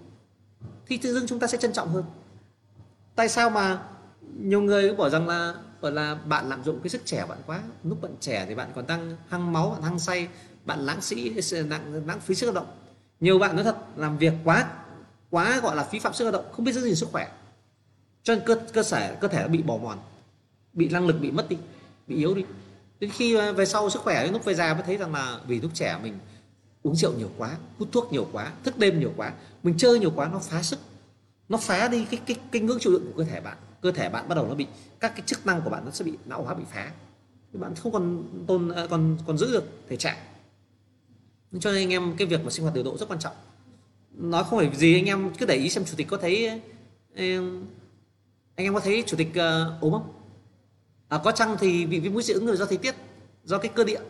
Thì 0.87 0.97
tự 0.97 1.15
dưng 1.15 1.27
chúng 1.27 1.39
ta 1.39 1.47
sẽ 1.47 1.59
trân 1.59 1.73
trọng 1.73 1.89
hơn. 1.89 2.05
Tại 3.15 3.29
sao 3.29 3.51
mà 3.51 3.83
nhiều 4.39 4.61
người 4.61 4.95
bảo 4.95 5.11
rằng 5.11 5.29
là 5.29 5.55
gọi 5.81 5.93
là 5.93 6.15
bạn 6.15 6.49
lạm 6.49 6.65
dụng 6.65 6.81
cái 6.83 6.91
sức 6.91 7.03
trẻ 7.05 7.27
bạn 7.29 7.39
quá 7.47 7.63
lúc 7.85 8.03
bạn 8.03 8.13
trẻ 8.21 8.45
thì 8.49 8.55
bạn 8.55 8.73
còn 8.75 8.87
đang 8.87 9.17
hăng 9.29 9.53
máu 9.53 9.71
bạn 9.71 9.83
hăng 9.83 9.99
say 9.99 10.29
bạn 10.65 10.87
lãng 10.87 11.01
sĩ 11.01 11.35
lãng, 11.51 12.07
lãng 12.07 12.21
phí 12.21 12.35
sức 12.35 12.47
lao 12.47 12.55
động. 12.55 12.77
Nhiều 13.21 13.39
bạn 13.39 13.57
nói 13.57 13.65
thật 13.65 13.77
làm 13.97 14.19
việc 14.19 14.33
quá 14.45 14.71
quá 15.31 15.61
gọi 15.63 15.77
là 15.77 15.85
phí 15.85 15.99
phạm 15.99 16.15
sức 16.15 16.25
lao 16.25 16.33
động 16.33 16.53
không 16.53 16.65
biết 16.65 16.73
giữ 16.73 16.81
gìn 16.81 16.95
sức 16.95 17.09
khỏe. 17.13 17.33
Cho 18.23 18.35
nên 18.35 18.45
cơ 18.47 18.57
cơ 18.73 18.83
sở 18.83 19.17
cơ 19.21 19.29
thể 19.29 19.49
bị 19.49 19.63
bỏ 19.63 19.77
mòn 19.77 19.99
bị 20.73 20.89
năng 20.89 21.07
lực 21.07 21.21
bị 21.21 21.31
mất 21.31 21.49
đi 21.49 21.57
bị 22.07 22.17
yếu 22.17 22.35
đi. 22.35 22.45
Đến 23.01 23.11
khi 23.11 23.37
về 23.37 23.67
sau 23.67 23.91
sức 23.91 24.03
khỏe 24.03 24.27
lúc 24.27 24.45
về 24.45 24.55
già 24.55 24.75
mới 24.75 24.83
thấy 24.83 24.97
rằng 24.97 25.15
là 25.15 25.41
vì 25.47 25.61
lúc 25.61 25.71
trẻ 25.75 25.99
mình 26.03 26.19
uống 26.83 26.97
rượu 26.97 27.13
nhiều 27.13 27.31
quá 27.39 27.57
hút 27.79 27.89
thuốc 27.93 28.13
nhiều 28.13 28.29
quá 28.33 28.53
thức 28.65 28.79
đêm 28.79 29.01
nhiều 29.01 29.13
quá 29.17 29.33
mình 29.63 29.75
chơi 29.79 29.99
nhiều 29.99 30.13
quá 30.17 30.29
nó 30.33 30.39
phá 30.39 30.63
sức. 30.63 30.79
Nó 31.49 31.59
phá 31.59 31.89
đi 31.89 32.07
cái 32.11 32.21
cái 32.27 32.37
cái 32.53 32.63
ngưỡng 32.63 32.79
chịu 32.81 32.93
đựng 32.93 33.07
của 33.07 33.19
cơ 33.19 33.25
thể 33.31 33.41
bạn. 33.41 33.57
Cơ 33.81 33.93
thể 33.93 34.09
bạn 34.09 34.29
bắt 34.29 34.35
đầu 34.35 34.47
nó 34.47 34.55
bị 34.55 34.67
các 35.01 35.13
cái 35.17 35.23
chức 35.27 35.47
năng 35.47 35.63
của 35.63 35.71
bạn 35.71 35.85
nó 35.85 35.91
sẽ 35.91 36.05
bị 36.05 36.13
não 36.25 36.43
hóa 36.43 36.55
bị 36.55 36.65
phá. 36.73 36.93
Bạn 37.53 37.75
không 37.75 37.93
còn 37.93 38.25
tồn 38.47 38.69
à, 38.69 38.87
còn 38.91 39.19
còn 39.27 39.39
giữ 39.39 39.53
được 39.53 39.65
thể 39.89 39.97
trạng. 39.97 40.17
Cho 41.61 41.73
nên 41.73 41.83
anh 41.83 41.91
em 41.91 42.15
cái 42.17 42.27
việc 42.27 42.45
mà 42.45 42.51
sinh 42.51 42.63
hoạt 42.63 42.75
điều 42.75 42.85
độ 42.85 42.97
rất 42.99 43.09
quan 43.09 43.19
trọng. 43.19 43.37
Nói 44.11 44.45
không 44.45 44.59
phải 44.59 44.71
gì 44.77 44.95
anh 44.95 45.05
em 45.05 45.31
cứ 45.39 45.47
để 45.47 45.55
ý 45.55 45.69
xem 45.69 45.85
chủ 45.85 45.95
tịch 45.97 46.07
có 46.11 46.17
thấy 46.17 46.49
anh 48.57 48.67
em 48.67 48.75
có 48.75 48.81
thấy 48.81 49.05
chủ 49.07 49.17
tịch 49.17 49.29
uh, 49.29 49.81
ốm 49.83 49.93
không? 49.93 50.13
À, 51.09 51.21
có 51.25 51.33
chăng 51.33 51.57
thì 51.61 51.87
bị 51.87 52.01
viêm 52.01 52.13
mũi 52.13 52.23
dị 52.23 52.35
ứng 52.35 52.49
là 52.49 52.57
do 52.57 52.67
thời 52.67 52.79
tiết 52.79 52.95
do 53.45 53.59
cái 53.59 53.73
cơ 53.75 53.85
địa. 53.85 54.01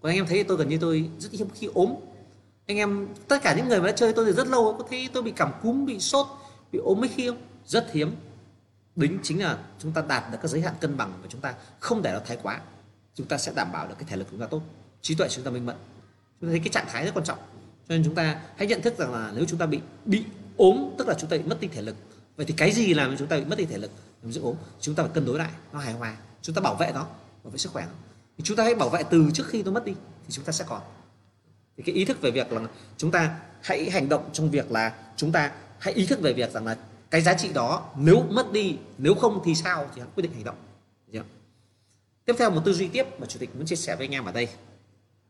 Còn 0.00 0.10
anh 0.10 0.16
em 0.16 0.26
thấy 0.26 0.44
tôi 0.44 0.56
gần 0.56 0.68
như 0.68 0.78
tôi 0.80 1.10
rất 1.18 1.32
hiếm 1.32 1.48
khi 1.54 1.68
ốm 1.74 1.94
anh 2.66 2.76
em 2.76 3.08
tất 3.28 3.42
cả 3.42 3.54
những 3.56 3.68
người 3.68 3.80
mà 3.80 3.86
đã 3.86 3.92
chơi 3.92 4.12
tôi 4.12 4.26
từ 4.26 4.32
rất 4.32 4.46
lâu 4.46 4.76
có 4.78 4.84
thấy 4.90 5.08
tôi 5.12 5.22
bị 5.22 5.32
cảm 5.36 5.52
cúm 5.62 5.86
bị 5.86 6.00
sốt 6.00 6.26
bị 6.72 6.78
ốm 6.78 7.00
mấy 7.00 7.08
khi 7.08 7.28
không 7.28 7.38
rất 7.66 7.92
hiếm 7.92 8.14
đính 8.96 9.18
chính 9.22 9.42
là 9.42 9.58
chúng 9.78 9.92
ta 9.92 10.02
đạt 10.08 10.32
được 10.32 10.38
các 10.42 10.48
giới 10.48 10.60
hạn 10.60 10.74
cân 10.80 10.96
bằng 10.96 11.12
và 11.22 11.28
chúng 11.28 11.40
ta 11.40 11.54
không 11.80 12.02
để 12.02 12.12
nó 12.12 12.20
thái 12.26 12.38
quá 12.42 12.60
chúng 13.14 13.26
ta 13.26 13.38
sẽ 13.38 13.52
đảm 13.54 13.72
bảo 13.72 13.88
được 13.88 13.94
cái 13.98 14.04
thể 14.08 14.16
lực 14.16 14.26
chúng 14.30 14.40
ta 14.40 14.46
tốt 14.46 14.62
trí 15.02 15.14
tuệ 15.14 15.28
chúng 15.28 15.44
ta 15.44 15.50
minh 15.50 15.66
mẫn 15.66 15.76
chúng 16.40 16.48
ta 16.48 16.50
thấy 16.50 16.58
cái 16.58 16.68
trạng 16.68 16.86
thái 16.88 17.04
rất 17.04 17.14
quan 17.14 17.24
trọng 17.24 17.38
cho 17.88 17.94
nên 17.94 18.04
chúng 18.04 18.14
ta 18.14 18.40
hãy 18.56 18.66
nhận 18.66 18.82
thức 18.82 18.98
rằng 18.98 19.12
là 19.12 19.32
nếu 19.34 19.44
chúng 19.44 19.58
ta 19.58 19.66
bị 19.66 19.80
bị 20.04 20.24
ốm 20.56 20.90
tức 20.98 21.08
là 21.08 21.14
chúng 21.14 21.30
ta 21.30 21.36
bị 21.36 21.42
mất 21.42 21.60
đi 21.60 21.68
thể 21.68 21.82
lực 21.82 21.96
vậy 22.36 22.46
thì 22.46 22.54
cái 22.56 22.72
gì 22.72 22.94
làm 22.94 23.10
cho 23.10 23.16
chúng 23.16 23.28
ta 23.28 23.36
bị 23.36 23.44
mất 23.44 23.58
đi 23.58 23.64
thể 23.64 23.78
lực 23.78 23.90
làm 24.22 24.32
giữ 24.32 24.42
ốm 24.42 24.54
chúng 24.80 24.94
ta 24.94 25.02
phải 25.02 25.12
cân 25.14 25.24
đối 25.24 25.38
lại 25.38 25.50
nó 25.72 25.78
hài 25.78 25.92
hòa 25.92 26.16
chúng 26.42 26.54
ta 26.54 26.60
bảo 26.60 26.74
vệ 26.74 26.92
nó 26.94 27.06
bảo 27.44 27.50
vệ 27.50 27.58
sức 27.58 27.72
khỏe 27.72 27.84
nó 27.86 27.92
thì 28.38 28.44
chúng 28.44 28.56
ta 28.56 28.64
hãy 28.64 28.74
bảo 28.74 28.88
vệ 28.88 29.02
từ 29.02 29.30
trước 29.34 29.46
khi 29.46 29.62
nó 29.62 29.70
mất 29.70 29.84
đi 29.84 29.94
thì 30.26 30.30
chúng 30.30 30.44
ta 30.44 30.52
sẽ 30.52 30.64
còn 30.68 30.82
thì 31.76 31.82
cái 31.82 31.94
ý 31.94 32.04
thức 32.04 32.20
về 32.20 32.30
việc 32.30 32.52
là 32.52 32.60
chúng 32.96 33.10
ta 33.10 33.40
hãy 33.62 33.90
hành 33.90 34.08
động 34.08 34.30
trong 34.32 34.50
việc 34.50 34.70
là 34.70 34.94
chúng 35.16 35.32
ta 35.32 35.52
hãy 35.78 35.94
ý 35.94 36.06
thức 36.06 36.20
về 36.20 36.32
việc 36.32 36.52
rằng 36.52 36.66
là 36.66 36.76
cái 37.10 37.20
giá 37.20 37.34
trị 37.34 37.52
đó 37.52 37.90
nếu 37.96 38.22
mất 38.22 38.52
đi, 38.52 38.76
nếu 38.98 39.14
không 39.14 39.42
thì 39.44 39.54
sao 39.54 39.90
thì 39.94 40.00
hãy 40.00 40.10
quyết 40.14 40.22
định 40.22 40.32
hành 40.32 40.44
động. 40.44 40.56
Tiếp 42.24 42.34
theo 42.38 42.50
một 42.50 42.60
tư 42.64 42.72
duy 42.72 42.88
tiếp 42.88 43.20
mà 43.20 43.26
chủ 43.26 43.38
tịch 43.38 43.56
muốn 43.56 43.66
chia 43.66 43.76
sẻ 43.76 43.96
với 43.96 44.06
anh 44.06 44.14
em 44.14 44.24
ở 44.24 44.32
đây. 44.32 44.48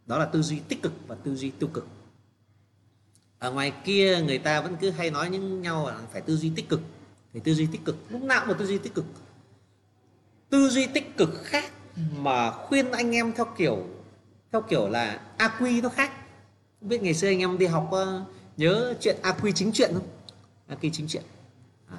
Đó 0.06 0.18
là 0.18 0.24
tư 0.24 0.42
duy 0.42 0.60
tích 0.68 0.82
cực 0.82 0.92
và 1.06 1.14
tư 1.14 1.36
duy 1.36 1.50
tiêu 1.50 1.68
cực. 1.72 1.86
Ở 3.38 3.52
ngoài 3.52 3.72
kia 3.84 4.20
người 4.26 4.38
ta 4.38 4.60
vẫn 4.60 4.76
cứ 4.80 4.90
hay 4.90 5.10
nói 5.10 5.30
những 5.30 5.62
nhau 5.62 5.86
là 5.86 5.98
phải 6.12 6.20
tư 6.20 6.36
duy 6.36 6.52
tích 6.56 6.68
cực. 6.68 6.80
Phải 7.32 7.40
tư 7.40 7.54
duy 7.54 7.66
tích 7.72 7.84
cực, 7.84 7.96
lúc 8.08 8.22
nào 8.22 8.46
một 8.46 8.54
tư 8.58 8.66
duy 8.66 8.78
tích 8.78 8.94
cực. 8.94 9.04
Tư 10.50 10.68
duy 10.68 10.86
tích 10.86 11.16
cực 11.16 11.30
khác 11.44 11.72
mà 12.16 12.50
khuyên 12.50 12.90
anh 12.90 13.14
em 13.14 13.32
theo 13.32 13.46
kiểu 13.58 13.86
theo 14.52 14.62
kiểu 14.62 14.88
là 14.88 15.20
AQ 15.38 15.82
nó 15.82 15.88
khác 15.88 16.12
không 16.82 16.88
biết 16.88 17.02
ngày 17.02 17.14
xưa 17.14 17.28
anh 17.28 17.38
em 17.38 17.58
đi 17.58 17.66
học 17.66 17.90
uh, 17.94 18.28
nhớ 18.56 18.94
chuyện 19.00 19.16
AQ 19.22 19.52
chính 19.54 19.72
chuyện 19.72 19.90
không? 19.94 20.06
Quy 20.80 20.90
chính 20.90 21.06
chuyện. 21.08 21.22
À. 21.88 21.98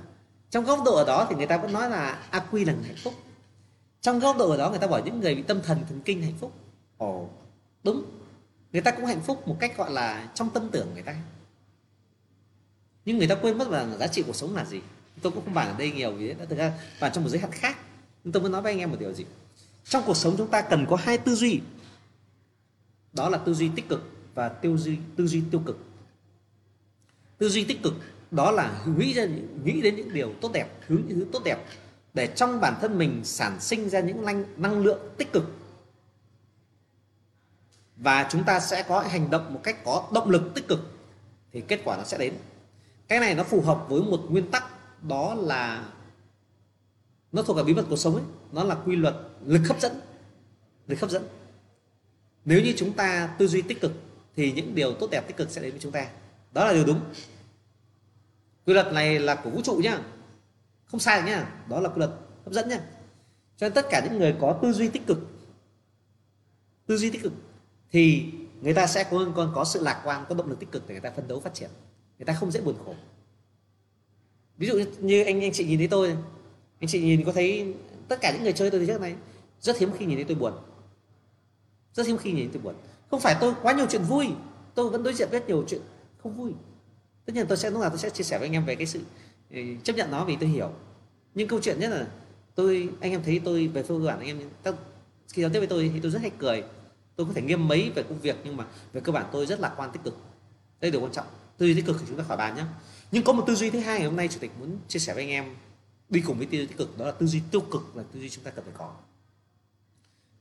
trong 0.50 0.66
góc 0.66 0.80
độ 0.86 0.96
ở 0.96 1.06
đó 1.06 1.28
thì 1.30 1.36
người 1.36 1.46
ta 1.46 1.58
vẫn 1.58 1.74
nói 1.74 1.90
là 1.90 2.24
AQ 2.32 2.66
là 2.66 2.74
hạnh 2.74 2.96
phúc. 3.04 3.14
Trong 4.02 4.20
góc 4.20 4.38
độ 4.38 4.50
ở 4.50 4.58
đó 4.58 4.70
người 4.70 4.80
ta 4.80 4.88
bảo 4.88 5.02
những 5.06 5.20
người 5.20 5.36
bị 5.36 5.42
tâm 5.42 5.62
thần 5.62 5.80
thần 5.90 6.02
kinh 6.06 6.22
hạnh 6.22 6.34
phúc. 6.40 6.54
Ồ 6.98 7.30
đúng. 7.84 8.04
Người 8.72 8.82
ta 8.82 8.92
cũng 8.92 9.06
hạnh 9.06 9.22
phúc 9.22 9.48
một 9.48 9.58
cách 9.60 9.78
gọi 9.78 9.92
là 9.92 10.32
trong 10.36 10.50
tâm 10.50 10.70
tưởng 10.72 10.88
người 10.94 11.04
ta. 11.04 11.16
Nhưng 13.06 13.18
người 13.18 13.28
ta 13.28 13.36
quên 13.36 13.58
mất 13.58 13.70
là 13.70 13.98
giá 13.98 14.08
trị 14.08 14.24
cuộc 14.28 14.36
sống 14.36 14.56
là 14.56 14.66
gì. 14.66 14.82
Tôi 15.22 15.32
cũng 15.32 15.46
không 15.46 15.54
bàn 15.54 15.68
ở 15.68 15.76
đây 15.78 15.92
nhiều 15.92 16.12
vì 16.12 16.34
đã 16.34 16.46
thực 16.46 16.58
ra 16.58 16.74
bàn 17.02 17.12
trong 17.14 17.24
một 17.24 17.30
giới 17.30 17.40
hạn 17.40 17.52
khác. 17.52 17.78
Nhưng 18.24 18.32
tôi 18.32 18.44
muốn 18.44 18.52
nói 18.52 18.62
với 18.62 18.72
anh 18.72 18.80
em 18.80 18.92
một 18.92 18.98
điều 19.00 19.14
gì? 19.14 19.26
Trong 19.84 20.04
cuộc 20.06 20.18
sống 20.18 20.36
chúng 20.38 20.48
ta 20.48 20.62
cần 20.62 20.86
có 20.90 20.96
hai 20.96 21.18
tư 21.18 21.36
duy. 21.36 21.62
Đó 23.14 23.30
là 23.30 23.38
tư 23.38 23.54
duy 23.54 23.70
tích 23.76 23.90
cực 23.90 24.13
và 24.34 24.50
tiêu 24.50 24.78
duy 24.78 24.98
tư 25.16 25.28
duy 25.28 25.44
tiêu 25.52 25.62
cực. 25.66 25.78
Tư 27.38 27.50
duy 27.50 27.64
tích 27.64 27.84
cực 27.84 27.94
đó 28.32 28.52
là 28.52 28.86
nghĩ 28.98 29.14
ra 29.14 29.26
nghĩ 29.64 29.82
đến 29.82 29.96
những 29.96 30.14
điều 30.14 30.34
tốt 30.42 30.52
đẹp 30.54 30.68
hướng 30.88 31.02
những 31.08 31.20
thứ 31.20 31.26
tốt 31.32 31.42
đẹp 31.46 31.66
để 32.14 32.28
trong 32.36 32.62
bản 32.62 32.74
thân 32.82 32.98
mình 32.98 33.22
sản 33.24 33.60
sinh 33.60 33.90
ra 33.90 34.00
những 34.00 34.26
năng, 34.26 34.46
năng 34.58 34.80
lượng 34.80 35.00
tích 35.18 35.34
cực. 35.34 35.44
Và 37.98 38.28
chúng 38.32 38.44
ta 38.44 38.60
sẽ 38.60 38.84
có 38.84 39.00
hành 39.00 39.30
động 39.30 39.54
một 39.54 39.60
cách 39.64 39.78
có 39.86 40.10
động 40.14 40.30
lực 40.30 40.52
tích 40.56 40.68
cực 40.68 40.80
thì 41.52 41.62
kết 41.62 41.82
quả 41.84 41.98
nó 41.98 42.04
sẽ 42.04 42.18
đến. 42.18 42.34
Cái 43.08 43.20
này 43.20 43.36
nó 43.36 43.44
phù 43.44 43.62
hợp 43.62 43.86
với 43.90 44.02
một 44.02 44.26
nguyên 44.30 44.52
tắc 44.52 44.64
đó 45.04 45.36
là 45.36 45.90
nó 47.32 47.44
thuộc 47.44 47.56
vào 47.56 47.66
bí 47.66 47.74
mật 47.74 47.86
cuộc 47.90 47.96
sống 47.96 48.16
ấy 48.16 48.24
nó 48.52 48.64
là 48.64 48.76
quy 48.76 48.96
luật 48.96 49.16
lực 49.46 49.62
hấp 49.68 49.82
dẫn 49.82 50.02
lực 50.88 51.00
hấp 51.00 51.10
dẫn. 51.10 51.24
Nếu 52.46 52.62
như 52.62 52.74
chúng 52.78 52.94
ta 52.94 53.36
tư 53.38 53.48
duy 53.48 53.62
tích 53.62 53.82
cực 53.82 53.92
thì 54.36 54.52
những 54.52 54.76
điều 54.76 54.94
tốt 54.94 55.08
đẹp 55.12 55.28
tích 55.28 55.38
cực 55.38 55.50
sẽ 55.50 55.62
đến 55.62 55.72
với 55.72 55.80
chúng 55.80 55.92
ta. 55.92 56.10
Đó 56.52 56.66
là 56.66 56.74
điều 56.74 56.86
đúng. 56.86 57.02
Quy 58.66 58.74
luật 58.74 58.94
này 58.94 59.20
là 59.20 59.36
của 59.36 59.50
vũ 59.50 59.62
trụ 59.62 59.76
nhá. 59.76 60.00
Không 60.86 61.00
sai 61.00 61.24
nhá. 61.24 61.50
Đó 61.70 61.80
là 61.80 61.90
quy 61.90 62.00
luật 62.00 62.12
hấp 62.44 62.54
dẫn 62.54 62.70
nhá. 62.70 62.80
Cho 63.58 63.68
nên 63.68 63.74
tất 63.74 63.86
cả 63.90 64.02
những 64.06 64.20
người 64.20 64.36
có 64.42 64.60
tư 64.62 64.74
duy 64.74 64.90
tích 64.90 65.08
cực, 65.08 65.20
tư 66.86 66.98
duy 66.98 67.10
tích 67.10 67.24
cực 67.24 67.34
thì 67.92 68.32
người 68.62 68.74
ta 68.74 68.88
sẽ 68.88 69.04
có 69.04 69.32
còn 69.36 69.52
có 69.56 69.66
sự 69.66 69.84
lạc 69.84 70.02
quan, 70.06 70.26
có 70.30 70.36
động 70.36 70.50
lực 70.50 70.60
tích 70.60 70.72
cực 70.72 70.88
để 70.88 70.94
người 70.94 71.02
ta 71.02 71.12
phấn 71.12 71.28
đấu 71.28 71.40
phát 71.40 71.54
triển. 71.54 71.70
Người 72.20 72.26
ta 72.26 72.34
không 72.34 72.52
dễ 72.52 72.62
buồn 72.62 72.76
khổ. 72.86 72.96
Ví 74.58 74.68
dụ 74.68 74.80
như 75.00 75.24
anh 75.24 75.42
anh 75.42 75.52
chị 75.52 75.66
nhìn 75.66 75.78
thấy 75.78 75.88
tôi, 75.88 76.10
anh 76.80 76.88
chị 76.88 77.02
nhìn 77.02 77.24
có 77.26 77.32
thấy 77.32 77.74
tất 78.08 78.22
cả 78.22 78.32
những 78.34 78.44
người 78.44 78.54
chơi 78.54 78.72
tôi 78.72 78.80
từ 78.80 78.86
trước 78.86 79.02
này, 79.02 79.16
rất 79.62 79.78
hiếm 79.78 79.92
khi 79.98 80.06
nhìn 80.06 80.18
thấy 80.18 80.26
tôi 80.26 80.36
buồn. 80.36 80.54
Rất 81.94 82.08
hiếm 82.08 82.18
khi 82.18 82.32
nhìn 82.32 82.46
thấy 82.46 82.54
tôi 82.54 82.62
buồn 82.62 82.76
không 83.14 83.22
phải 83.22 83.36
tôi, 83.40 83.54
quá 83.62 83.74
nhiều 83.74 83.86
chuyện 83.90 84.04
vui. 84.04 84.28
Tôi 84.76 84.90
vẫn 84.90 85.04
đối 85.04 85.14
diện 85.14 85.30
rất 85.32 85.48
nhiều 85.48 85.66
chuyện 85.68 85.82
không 86.24 86.36
vui. 86.36 86.52
Tất 87.26 87.34
nhiên 87.36 87.46
tôi 87.48 87.58
sẽ, 87.58 87.70
lúc 87.70 87.82
nào 87.82 87.90
tôi 87.90 88.00
sẽ 88.00 88.10
chia 88.10 88.24
sẻ 88.24 88.40
với 88.40 88.48
anh 88.48 88.54
em 88.54 88.66
về 88.66 88.76
cái 88.76 88.86
sự 88.86 89.02
ừ, 89.52 89.60
chấp 89.84 89.96
nhận 89.96 90.12
nó 90.12 90.26
vì 90.26 90.38
tôi 90.40 90.50
hiểu. 90.50 90.70
Nhưng 91.36 91.48
câu 91.48 91.60
chuyện 91.62 91.80
nhất 91.80 91.90
là 91.90 92.08
tôi, 92.56 92.90
anh 93.02 93.12
em 93.12 93.24
thấy 93.24 93.42
tôi 93.46 93.68
về 93.68 93.84
phương 93.84 94.06
bản, 94.06 94.20
anh 94.20 94.28
em 94.28 94.40
khi 95.34 95.42
giao 95.42 95.52
tiếp 95.52 95.60
với 95.60 95.68
tôi 95.68 95.92
thì 95.94 96.00
tôi 96.00 96.12
rất 96.12 96.22
hay 96.22 96.32
cười. 96.38 96.64
Tôi 97.16 97.28
có 97.28 97.34
thể 97.34 97.42
nghiêm 97.42 97.68
mấy 97.68 97.92
về 97.96 98.04
công 98.04 98.20
việc 98.20 98.36
nhưng 98.44 98.58
mà 98.58 98.66
về 98.94 99.02
cơ 99.02 99.12
bản 99.12 99.26
tôi 99.32 99.46
rất 99.46 99.60
lạc 99.60 99.74
quan, 99.78 99.92
tích 99.92 100.04
cực. 100.04 100.18
Đây 100.82 100.92
điều 100.92 101.02
quan 101.02 101.12
trọng. 101.12 101.26
Tư 101.58 101.66
duy 101.66 101.74
tích 101.74 101.86
cực 101.86 101.96
thì 102.00 102.06
chúng 102.08 102.18
ta 102.18 102.24
khỏi 102.24 102.38
bàn 102.38 102.56
nhé 102.56 102.64
nhưng 103.12 103.24
có 103.24 103.34
một 103.34 103.44
tư 103.48 103.56
duy 103.56 103.70
thứ 103.70 103.80
hai 103.80 104.00
ngày 104.00 104.08
hôm 104.08 104.16
nay 104.16 104.28
chủ 104.28 104.40
tịch 104.40 104.52
muốn 104.60 104.78
chia 104.88 105.00
sẻ 105.00 105.14
với 105.14 105.24
anh 105.24 105.30
em, 105.30 105.56
đi 106.10 106.22
cùng 106.22 106.38
với 106.38 106.46
tư 106.46 106.58
duy 106.58 106.66
tích 106.66 106.78
cực, 106.78 106.98
đó 106.98 107.06
là 107.06 107.12
tư 107.12 107.28
duy 107.28 107.42
tiêu 107.52 107.62
cực 107.62 107.96
là 107.96 108.04
tư 108.14 108.20
duy 108.20 108.30
chúng 108.30 108.44
ta 108.44 108.52
cần 108.52 108.66
phải 108.66 108.74
có. 108.78 108.94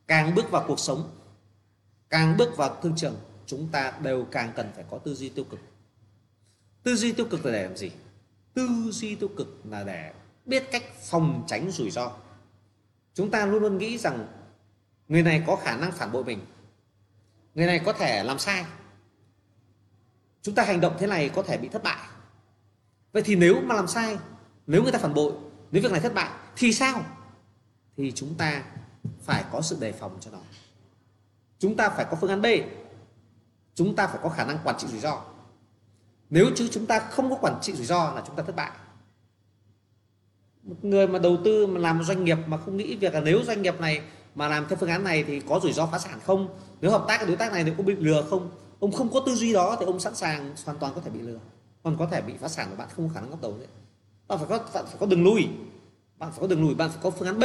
Càng 0.06 0.34
bước 0.34 0.50
vào 0.50 0.64
cuộc 0.68 0.78
sống 0.78 1.10
càng 2.12 2.36
bước 2.36 2.56
vào 2.56 2.76
thương 2.82 2.96
trường, 2.96 3.16
chúng 3.46 3.68
ta 3.72 3.92
đều 4.02 4.26
càng 4.30 4.52
cần 4.56 4.70
phải 4.74 4.84
có 4.90 4.98
tư 4.98 5.14
duy 5.14 5.28
tiêu 5.28 5.44
cực. 5.44 5.60
Tư 6.82 6.96
duy 6.96 7.12
tiêu 7.12 7.26
cực 7.30 7.46
là 7.46 7.52
để 7.52 7.62
làm 7.62 7.76
gì? 7.76 7.90
Tư 8.54 8.68
duy 8.90 9.14
tiêu 9.14 9.28
cực 9.36 9.60
là 9.70 9.84
để 9.84 10.12
biết 10.46 10.68
cách 10.72 10.82
phòng 11.10 11.44
tránh 11.46 11.70
rủi 11.70 11.90
ro. 11.90 12.12
Chúng 13.14 13.30
ta 13.30 13.46
luôn 13.46 13.62
luôn 13.62 13.78
nghĩ 13.78 13.98
rằng 13.98 14.26
người 15.08 15.22
này 15.22 15.44
có 15.46 15.56
khả 15.56 15.76
năng 15.76 15.92
phản 15.92 16.12
bội 16.12 16.24
mình, 16.24 16.40
người 17.54 17.66
này 17.66 17.80
có 17.84 17.92
thể 17.92 18.24
làm 18.24 18.38
sai. 18.38 18.64
Chúng 20.42 20.54
ta 20.54 20.64
hành 20.64 20.80
động 20.80 20.96
thế 20.98 21.06
này 21.06 21.28
có 21.28 21.42
thể 21.42 21.58
bị 21.58 21.68
thất 21.68 21.82
bại. 21.82 22.08
Vậy 23.12 23.22
thì 23.22 23.36
nếu 23.36 23.60
mà 23.60 23.74
làm 23.74 23.88
sai, 23.88 24.18
nếu 24.66 24.82
người 24.82 24.92
ta 24.92 24.98
phản 24.98 25.14
bội, 25.14 25.32
nếu 25.70 25.82
việc 25.82 25.92
này 25.92 26.00
thất 26.00 26.14
bại, 26.14 26.30
thì 26.56 26.72
sao? 26.72 27.04
Thì 27.96 28.12
chúng 28.12 28.34
ta 28.34 28.64
phải 29.22 29.44
có 29.52 29.62
sự 29.62 29.76
đề 29.80 29.92
phòng 29.92 30.18
cho 30.20 30.30
nó 30.30 30.38
chúng 31.62 31.76
ta 31.76 31.88
phải 31.88 32.06
có 32.10 32.16
phương 32.20 32.30
án 32.30 32.42
b. 32.42 32.46
Chúng 33.74 33.96
ta 33.96 34.06
phải 34.06 34.18
có 34.22 34.28
khả 34.28 34.44
năng 34.44 34.58
quản 34.64 34.76
trị 34.78 34.86
rủi 34.90 35.00
ro. 35.00 35.22
Nếu 36.30 36.46
chứ 36.56 36.68
chúng 36.72 36.86
ta 36.86 36.98
không 36.98 37.30
có 37.30 37.36
quản 37.36 37.58
trị 37.62 37.72
rủi 37.72 37.86
ro 37.86 38.12
là 38.14 38.22
chúng 38.26 38.36
ta 38.36 38.42
thất 38.42 38.56
bại. 38.56 38.70
Một 40.62 40.76
người 40.82 41.06
mà 41.06 41.18
đầu 41.18 41.36
tư, 41.44 41.66
mà 41.66 41.80
làm 41.80 41.98
một 41.98 42.04
doanh 42.04 42.24
nghiệp 42.24 42.38
mà 42.46 42.56
không 42.56 42.76
nghĩ 42.76 42.96
việc 42.96 43.14
là 43.14 43.20
nếu 43.20 43.44
doanh 43.44 43.62
nghiệp 43.62 43.80
này 43.80 44.02
mà 44.34 44.48
làm 44.48 44.66
theo 44.68 44.76
phương 44.76 44.88
án 44.88 45.04
này 45.04 45.24
thì 45.24 45.40
có 45.40 45.60
rủi 45.62 45.72
ro 45.72 45.86
phá 45.86 45.98
sản 45.98 46.20
không? 46.24 46.48
Nếu 46.80 46.90
hợp 46.90 47.04
tác 47.08 47.18
với 47.18 47.28
đối 47.28 47.36
tác 47.36 47.52
này 47.52 47.64
thì 47.64 47.72
có 47.78 47.82
bị 47.82 47.96
lừa 47.96 48.22
không? 48.30 48.50
Ông 48.80 48.92
không 48.92 49.12
có 49.12 49.20
tư 49.26 49.34
duy 49.34 49.52
đó 49.52 49.76
thì 49.80 49.86
ông 49.86 50.00
sẵn 50.00 50.14
sàng, 50.14 50.54
hoàn 50.64 50.78
toàn 50.78 50.92
có 50.94 51.00
thể 51.00 51.10
bị 51.10 51.20
lừa. 51.20 51.38
Còn 51.82 51.96
có 51.98 52.06
thể 52.06 52.22
bị 52.22 52.32
phá 52.40 52.48
sản 52.48 52.66
và 52.70 52.76
bạn 52.76 52.88
không 52.96 53.08
có 53.08 53.14
khả 53.14 53.20
năng 53.20 53.30
góp 53.30 53.42
đầu 53.42 53.56
đấy 53.58 53.68
bạn 54.28 54.38
phải 54.38 54.48
có, 54.48 54.58
bạn 54.74 54.84
phải 54.86 54.96
có 55.00 55.06
đường 55.06 55.24
lùi. 55.24 55.48
Bạn 56.18 56.30
phải 56.30 56.40
có 56.40 56.46
đường 56.46 56.62
lùi, 56.62 56.74
bạn 56.74 56.90
phải 56.90 56.98
có 57.02 57.10
phương 57.10 57.28
án 57.28 57.38
b. 57.38 57.44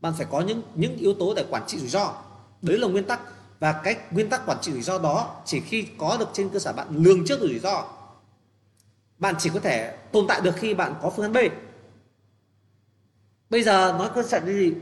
Bạn 0.00 0.12
phải 0.16 0.26
có 0.30 0.40
những 0.40 0.62
những 0.74 0.96
yếu 0.96 1.14
tố 1.14 1.34
để 1.34 1.44
quản 1.50 1.62
trị 1.66 1.78
rủi 1.78 1.88
ro 1.88 2.14
đấy 2.62 2.78
là 2.78 2.88
nguyên 2.88 3.04
tắc. 3.04 3.20
Và 3.60 3.80
cái 3.84 3.96
nguyên 4.10 4.28
tắc 4.28 4.46
quản 4.46 4.58
trị 4.60 4.72
rủi 4.72 4.82
ro 4.82 4.98
đó 4.98 5.42
chỉ 5.44 5.60
khi 5.60 5.86
có 5.98 6.16
được 6.20 6.28
trên 6.32 6.48
cơ 6.48 6.58
sở 6.58 6.72
bạn 6.72 6.88
lường 6.90 7.26
trước 7.26 7.40
rủi 7.40 7.58
ro. 7.58 7.84
Bạn 9.18 9.34
chỉ 9.38 9.50
có 9.54 9.60
thể 9.60 9.96
tồn 10.12 10.26
tại 10.28 10.40
được 10.40 10.56
khi 10.56 10.74
bạn 10.74 10.94
có 11.02 11.10
phương 11.10 11.24
án 11.24 11.32
b. 11.32 11.36
Bây 13.50 13.62
giờ 13.62 13.94
nói 13.98 14.10
cơ 14.14 14.22
sở 14.22 14.40
gì? 14.46 14.72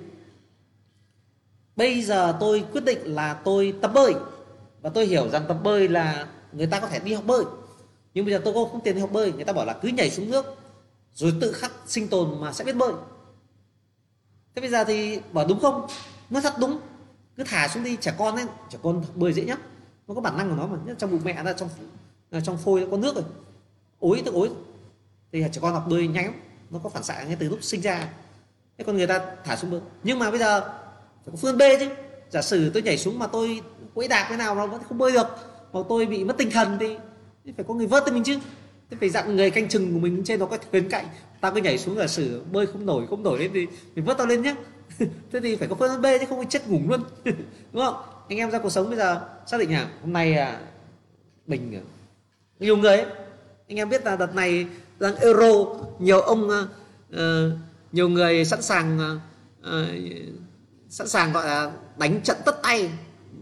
Bây 1.77 2.03
giờ 2.03 2.37
tôi 2.41 2.65
quyết 2.73 2.85
định 2.85 3.15
là 3.15 3.35
tôi 3.35 3.75
tập 3.83 3.91
bơi. 3.95 4.15
Và 4.81 4.91
tôi 4.91 5.07
hiểu 5.07 5.29
rằng 5.29 5.45
tập 5.49 5.59
bơi 5.63 5.89
là 5.89 6.27
người 6.53 6.67
ta 6.67 6.81
có 6.81 6.89
thể 6.89 6.99
đi 6.99 7.15
học 7.15 7.25
bơi. 7.27 7.45
Nhưng 8.15 8.25
bây 8.25 8.35
giờ 8.35 8.41
tôi 8.45 8.55
không 8.55 8.81
tiền 8.85 8.95
đi 8.95 9.01
học 9.01 9.13
bơi, 9.13 9.33
người 9.33 9.45
ta 9.45 9.53
bảo 9.53 9.65
là 9.65 9.73
cứ 9.73 9.89
nhảy 9.89 10.11
xuống 10.11 10.31
nước, 10.31 10.57
rồi 11.15 11.35
tự 11.41 11.53
khắc 11.53 11.73
sinh 11.87 12.09
tồn 12.09 12.41
mà 12.41 12.53
sẽ 12.53 12.65
biết 12.65 12.77
bơi. 12.77 12.93
Thế 14.55 14.61
bây 14.61 14.71
giờ 14.71 14.85
thì 14.85 15.21
bảo 15.33 15.47
đúng 15.49 15.61
không? 15.61 15.87
Nó 16.31 16.41
thật 16.41 16.55
đúng 16.59 16.81
cứ 17.37 17.45
thả 17.45 17.69
xuống 17.69 17.85
đi, 17.85 17.97
trẻ 17.97 18.15
con 18.19 18.37
ấy, 18.37 18.47
trẻ 18.71 18.79
con 18.83 19.05
bơi 19.15 19.33
dễ 19.33 19.45
nhất 19.45 19.59
nó 20.09 20.15
có 20.15 20.21
bản 20.21 20.37
năng 20.37 20.51
của 20.51 20.57
nó 20.57 20.67
mà, 20.67 20.79
nhất 20.87 20.97
trong 20.99 21.11
bụng 21.11 21.21
mẹ 21.25 21.43
ra, 21.45 21.53
trong 21.53 21.69
à, 22.31 22.41
trong 22.41 22.59
phôi 22.59 22.81
nó 22.81 22.87
có 22.91 22.97
nước 22.97 23.15
rồi. 23.15 23.25
Ối 23.99 24.23
tức 24.25 24.35
ối. 24.35 24.51
Thì 25.33 25.45
trẻ 25.53 25.59
con 25.63 25.73
học 25.73 25.87
bơi 25.89 26.09
nhanh 26.09 26.25
lắm. 26.25 26.35
Nó 26.71 26.79
có 26.83 26.89
phản 26.89 27.03
xạ 27.03 27.23
ngay 27.23 27.37
từ 27.41 27.49
lúc 27.49 27.59
sinh 27.63 27.81
ra. 27.81 28.09
Thế 28.79 28.85
con 28.85 28.97
người 28.97 29.07
ta 29.07 29.21
thả 29.45 29.57
xuống 29.57 29.71
bơi 29.71 29.81
nhưng 30.03 30.19
mà 30.19 30.31
bây 30.31 30.39
giờ, 30.39 30.61
phải 31.25 31.33
có 31.33 31.37
phương 31.37 31.59
B 31.59 31.63
chứ. 31.81 31.89
Giả 32.31 32.43
sử 32.43 32.71
tôi 32.71 32.83
nhảy 32.83 32.99
xuống 32.99 33.19
mà 33.19 33.27
tôi 33.27 33.61
quẫy 33.95 34.09
đạp 34.09 34.27
thế 34.29 34.37
nào 34.37 34.55
nó 34.55 34.67
vẫn 34.67 34.81
không 34.89 34.99
bơi 34.99 35.13
được, 35.13 35.27
mà 35.73 35.81
tôi 35.89 36.07
bị 36.07 36.25
mất 36.25 36.35
tinh 36.39 36.51
thần 36.51 36.79
thì 36.79 36.97
phải 37.57 37.65
có 37.69 37.75
người 37.75 37.87
vớt 37.87 38.03
cho 38.07 38.13
mình 38.13 38.23
chứ. 38.23 38.39
Thế 38.91 38.97
phải 39.01 39.09
dặn 39.09 39.37
người 39.37 39.51
canh 39.51 39.69
chừng 39.69 39.93
của 39.93 39.99
mình 39.99 40.23
trên 40.25 40.41
nó 40.41 40.47
có 40.47 40.59
thuyền 40.73 40.89
cạnh 40.91 41.07
tao 41.41 41.53
cứ 41.55 41.61
nhảy 41.61 41.79
xuống 41.79 41.97
giả 41.97 42.07
sử 42.07 42.43
bơi 42.53 42.67
không 42.67 42.87
nổi 42.87 43.07
không 43.11 43.23
nổi 43.23 43.39
lên 43.39 43.51
thì 43.55 43.67
mình 43.95 44.05
vớt 44.05 44.19
tao 44.19 44.27
lên 44.27 44.43
nhé 44.43 44.55
thế 45.33 45.41
thì 45.41 45.57
phải 45.57 45.69
có 45.69 45.75
phương 45.75 46.03
B 46.03 46.07
chứ 46.21 46.27
không 46.29 46.39
phải 46.39 46.47
chết 46.51 46.69
ngủ 46.69 46.81
luôn. 46.89 47.01
Đúng 47.73 47.85
không? 47.85 47.95
Anh 48.29 48.39
em 48.39 48.51
ra 48.51 48.59
cuộc 48.59 48.71
sống 48.71 48.89
bây 48.89 48.97
giờ 48.97 49.21
xác 49.47 49.61
định 49.61 49.71
hả? 49.71 49.89
Hôm 50.03 50.13
nay 50.13 50.35
à, 50.35 50.61
mình 51.47 51.75
à, 51.75 51.83
nhiều 52.59 52.77
người 52.77 52.97
ấy, 52.97 53.07
anh 53.69 53.77
em 53.77 53.89
biết 53.89 54.05
là 54.05 54.17
đợt 54.17 54.35
này 54.35 54.67
đang 54.99 55.17
euro 55.17 55.65
nhiều 55.99 56.21
ông 56.21 56.51
uh, 56.51 57.19
nhiều 57.93 58.09
người 58.09 58.45
sẵn 58.45 58.63
sàng 58.63 59.19
uh, 59.61 59.67
sẵn 60.89 61.09
sàng 61.09 61.33
gọi 61.33 61.47
là 61.47 61.73
đánh 61.99 62.21
trận 62.23 62.37
tất 62.45 62.63
tay. 62.63 62.91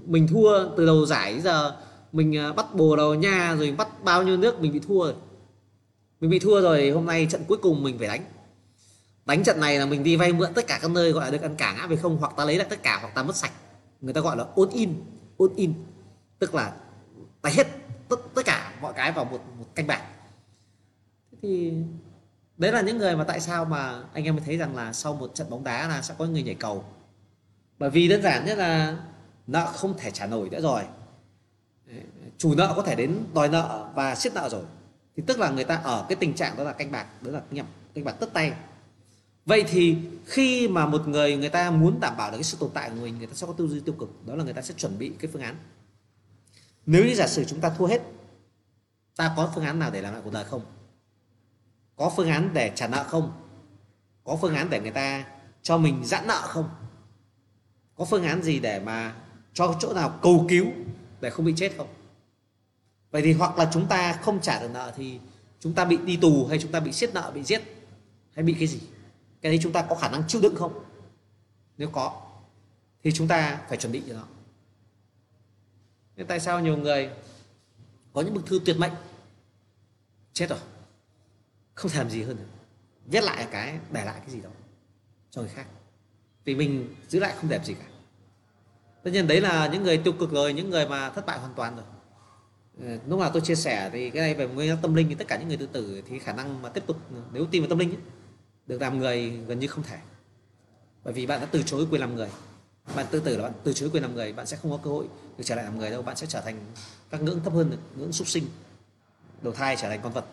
Mình 0.07 0.29
thua 0.29 0.77
từ 0.77 0.87
đầu 0.87 1.07
giải 1.07 1.41
giờ 1.41 1.77
mình 2.13 2.49
uh, 2.51 2.57
bắt 2.57 2.75
bồ 2.75 2.97
đầu 2.97 3.15
nha 3.15 3.55
rồi 3.59 3.75
bắt 3.79 4.05
bao 4.05 4.23
nhiêu 4.23 4.37
nước 4.37 4.61
mình 4.61 4.73
bị 4.73 4.79
thua 4.79 5.05
rồi. 5.05 5.15
Mình 6.21 6.31
bị 6.31 6.39
thua 6.39 6.61
rồi 6.61 6.91
hôm 6.91 7.07
nay 7.07 7.27
trận 7.31 7.41
cuối 7.49 7.59
cùng 7.63 7.83
mình 7.83 7.99
phải 7.99 8.09
đánh 8.09 8.23
đánh 9.29 9.45
trận 9.45 9.61
này 9.61 9.79
là 9.79 9.87
mình 9.87 10.03
đi 10.03 10.17
vay 10.17 10.33
mượn 10.33 10.55
tất 10.55 10.67
cả 10.67 10.79
các 10.83 10.91
nơi 10.91 11.13
gọi 11.13 11.25
là 11.25 11.31
được 11.31 11.43
ăn 11.43 11.55
cả 11.57 11.73
ngã 11.73 11.87
về 11.87 11.97
không 11.97 12.17
hoặc 12.17 12.33
ta 12.37 12.45
lấy 12.45 12.57
lại 12.57 12.67
tất 12.71 12.83
cả 12.83 12.99
hoặc 13.01 13.15
ta 13.15 13.23
mất 13.23 13.37
sạch. 13.37 13.53
Người 14.01 14.15
ta 14.15 14.21
gọi 14.21 14.37
là 14.37 14.45
all 14.57 14.71
in 14.73 14.95
all 15.39 15.53
in. 15.57 15.75
Tức 16.39 16.55
là 16.55 16.73
ta 17.43 17.51
hết 17.51 17.67
tất, 18.09 18.17
tất 18.35 18.43
cả 18.45 18.73
mọi 18.81 18.93
cái 18.93 19.13
vào 19.13 19.25
một 19.25 19.41
một 19.59 19.75
canh 19.75 19.87
bạc 19.87 20.03
thì 21.43 21.73
đấy 22.57 22.73
là 22.73 22.81
những 22.81 22.99
người 22.99 23.17
mà 23.17 23.25
tại 23.25 23.41
sao 23.41 23.65
mà 23.65 24.03
anh 24.13 24.25
em 24.25 24.37
mới 24.37 24.45
thấy 24.47 24.57
rằng 24.57 24.77
là 24.77 24.93
sau 24.93 25.15
một 25.15 25.35
trận 25.35 25.51
bóng 25.51 25.65
đá 25.65 25.89
là 25.89 26.03
sẽ 26.03 26.15
có 26.19 26.25
người 26.25 26.43
nhảy 26.43 26.55
cầu. 26.55 26.85
Bởi 27.79 27.91
vì 27.91 28.09
đơn 28.09 28.23
giản 28.23 28.45
nhất 28.45 28.59
là 28.59 28.97
nợ 29.47 29.73
không 29.75 29.99
thể 29.99 30.11
trả 30.11 30.27
nổi 30.27 30.49
nữa 30.51 30.61
rồi. 30.61 30.83
Chủ 32.39 32.55
nợ 32.55 32.73
có 32.77 32.83
thể 32.83 32.95
đến 32.95 33.19
đòi 33.35 33.49
nợ 33.49 33.89
và 33.95 34.15
siết 34.15 34.35
nợ 34.35 34.49
rồi. 34.49 34.63
Thì 35.17 35.23
tức 35.27 35.39
là 35.39 35.51
người 35.51 35.65
ta 35.65 35.77
ở 35.77 36.07
cái 36.09 36.17
tình 36.17 36.35
trạng 36.35 36.57
đó 36.57 36.65
là 36.65 36.73
canh 36.73 36.93
bạc 36.93 37.07
đó 37.21 37.31
là 37.31 37.41
nhầm 37.51 37.67
canh 37.95 38.05
bạc 38.05 38.13
tất 38.21 38.33
tay 38.33 38.53
vậy 39.49 39.65
thì 39.69 39.97
khi 40.27 40.69
mà 40.69 40.87
một 40.87 41.09
người 41.09 41.37
người 41.37 41.49
ta 41.49 41.70
muốn 41.70 42.01
đảm 42.01 42.16
bảo 42.16 42.31
được 42.31 42.37
cái 42.37 42.45
sự 42.45 42.57
tồn 42.61 42.70
tại 42.75 42.91
của 42.91 42.97
mình, 42.97 43.19
người 43.19 43.27
ta 43.27 43.35
sẽ 43.35 43.47
có 43.47 43.53
tư 43.53 43.69
duy 43.69 43.81
tiêu 43.81 43.95
cực, 43.99 44.27
đó 44.27 44.35
là 44.35 44.45
người 44.45 44.53
ta 44.53 44.62
sẽ 44.62 44.75
chuẩn 44.75 44.99
bị 44.99 45.12
cái 45.19 45.31
phương 45.33 45.43
án. 45.43 45.57
Nếu 46.87 47.05
như 47.05 47.15
giả 47.15 47.27
sử 47.27 47.45
chúng 47.45 47.61
ta 47.61 47.70
thua 47.70 47.87
hết, 47.87 48.03
ta 49.16 49.35
có 49.37 49.53
phương 49.55 49.65
án 49.65 49.79
nào 49.79 49.91
để 49.91 50.03
làm 50.03 50.12
lại 50.12 50.23
cuộc 50.25 50.33
đời 50.33 50.45
không? 50.45 50.62
Có 51.97 52.12
phương 52.16 52.29
án 52.29 52.51
để 52.55 52.73
trả 52.75 52.89
nợ 52.89 53.05
không? 53.05 53.33
Có 54.25 54.39
phương 54.41 54.55
án 54.55 54.70
để 54.70 54.81
người 54.81 54.91
ta 54.91 55.25
cho 55.62 55.79
mình 55.79 56.05
giãn 56.05 56.27
nợ 56.27 56.41
không? 56.45 56.69
Có 57.97 58.05
phương 58.05 58.25
án 58.25 58.43
gì 58.43 58.61
để 58.61 58.81
mà 58.81 59.15
cho 59.55 59.77
chỗ 59.81 59.95
nào 59.95 60.19
cầu 60.23 60.47
cứu 60.49 60.66
để 61.20 61.31
không 61.31 61.45
bị 61.45 61.55
chết 61.57 61.73
không? 61.77 61.89
Vậy 63.11 63.23
thì 63.23 63.33
hoặc 63.33 63.59
là 63.59 63.70
chúng 63.73 63.87
ta 63.87 64.12
không 64.12 64.41
trả 64.41 64.61
được 64.61 64.70
nợ 64.73 64.93
thì 64.97 65.19
chúng 65.61 65.75
ta 65.75 65.85
bị 65.85 65.97
đi 65.97 66.16
tù 66.16 66.47
hay 66.47 66.59
chúng 66.59 66.73
ta 66.73 66.81
bị 66.81 66.93
siết 66.93 67.15
nợ, 67.15 67.33
bị 67.35 67.43
giết 67.43 67.62
hay 68.35 68.45
bị 68.45 68.57
cái 68.59 68.66
gì? 68.66 68.81
Cái 69.43 69.52
đấy 69.52 69.59
chúng 69.62 69.73
ta 69.73 69.86
có 69.89 69.94
khả 69.94 70.10
năng 70.10 70.23
chịu 70.28 70.40
đựng 70.40 70.55
không? 70.56 70.85
Nếu 71.76 71.91
có 71.91 72.23
thì 73.02 73.12
chúng 73.12 73.28
ta 73.28 73.60
phải 73.68 73.78
chuẩn 73.78 73.92
bị 73.92 74.02
cho 74.08 74.15
nó. 74.15 74.25
Nên 76.17 76.26
tại 76.26 76.41
sao 76.41 76.60
nhiều 76.60 76.76
người 76.76 77.10
có 78.12 78.20
những 78.20 78.34
bức 78.34 78.47
thư 78.47 78.60
tuyệt 78.65 78.76
mệnh? 78.78 78.92
Chết 80.33 80.47
rồi. 80.50 80.58
Không 81.75 81.91
thể 81.91 81.99
làm 81.99 82.10
gì 82.10 82.23
hơn 82.23 82.36
nữa 82.36 82.58
viết 83.08 83.25
lại 83.25 83.47
cái 83.50 83.78
để 83.92 84.05
lại 84.05 84.20
cái 84.20 84.31
gì 84.31 84.41
đó 84.41 84.50
cho 85.31 85.41
người 85.41 85.50
khác. 85.50 85.67
Vì 86.44 86.55
mình 86.55 86.94
giữ 87.08 87.20
lại 87.20 87.34
không 87.36 87.50
đẹp 87.50 87.65
gì 87.65 87.75
cả. 87.75 87.86
Tất 89.02 89.10
nhiên 89.10 89.26
đấy 89.26 89.41
là 89.41 89.68
những 89.68 89.83
người 89.83 89.99
tiêu 89.99 90.12
cực 90.12 90.31
rồi 90.31 90.52
những 90.52 90.70
người 90.70 90.89
mà 90.89 91.10
thất 91.10 91.26
bại 91.26 91.39
hoàn 91.39 91.55
toàn 91.55 91.76
rồi. 91.76 91.84
Ừ, 92.78 92.99
lúc 93.07 93.20
nào 93.20 93.31
tôi 93.33 93.42
chia 93.42 93.55
sẻ 93.55 93.91
thì 93.92 94.10
cái 94.10 94.23
này 94.23 94.34
về 94.34 94.49
nguyên 94.49 94.76
tâm 94.83 94.94
linh 94.94 95.08
thì 95.08 95.15
tất 95.15 95.25
cả 95.28 95.39
những 95.39 95.49
người 95.49 95.57
tự 95.57 95.67
tử 95.67 96.02
thì 96.08 96.18
khả 96.18 96.33
năng 96.33 96.62
mà 96.62 96.68
tiếp 96.68 96.86
tục 96.86 96.97
nếu 97.33 97.47
tin 97.50 97.62
vào 97.62 97.68
tâm 97.68 97.78
linh 97.78 97.91
ấy, 97.91 97.99
được 98.69 98.81
làm 98.81 98.99
người 98.99 99.31
gần 99.31 99.59
như 99.59 99.67
không 99.67 99.85
thể. 99.85 99.99
Bởi 101.05 101.15
vì 101.15 101.27
bạn 101.27 101.41
đã 101.41 101.47
từ 101.47 101.63
chối 101.63 101.87
quyền 101.91 102.01
làm 102.01 102.17
người. 102.17 102.29
Bạn 102.97 103.07
tự 103.11 103.21
tử 103.21 103.37
là 103.37 103.43
bạn 103.43 103.53
từ 103.65 103.73
chối 103.73 103.91
quyền 103.93 104.03
làm 104.03 104.15
người 104.15 104.33
bạn 104.33 104.47
sẽ 104.47 104.57
không 104.57 104.71
có 104.71 104.77
cơ 104.77 104.91
hội 104.91 105.07
được 105.39 105.45
trở 105.45 105.55
lại 105.55 105.65
làm 105.65 105.79
người 105.79 105.91
đâu. 105.91 106.03
Bạn 106.03 106.17
sẽ 106.17 106.27
trở 106.27 106.41
thành 106.41 106.57
các 107.11 107.23
ngưỡng 107.23 107.41
thấp 107.45 107.53
hơn 107.53 107.77
ngưỡng 107.97 108.13
súc 108.13 108.29
sinh. 108.29 108.47
Đầu 109.43 109.53
thai 109.53 109.77
trở 109.77 109.89
thành 109.89 110.01
con 110.03 110.13
vật. 110.13 110.25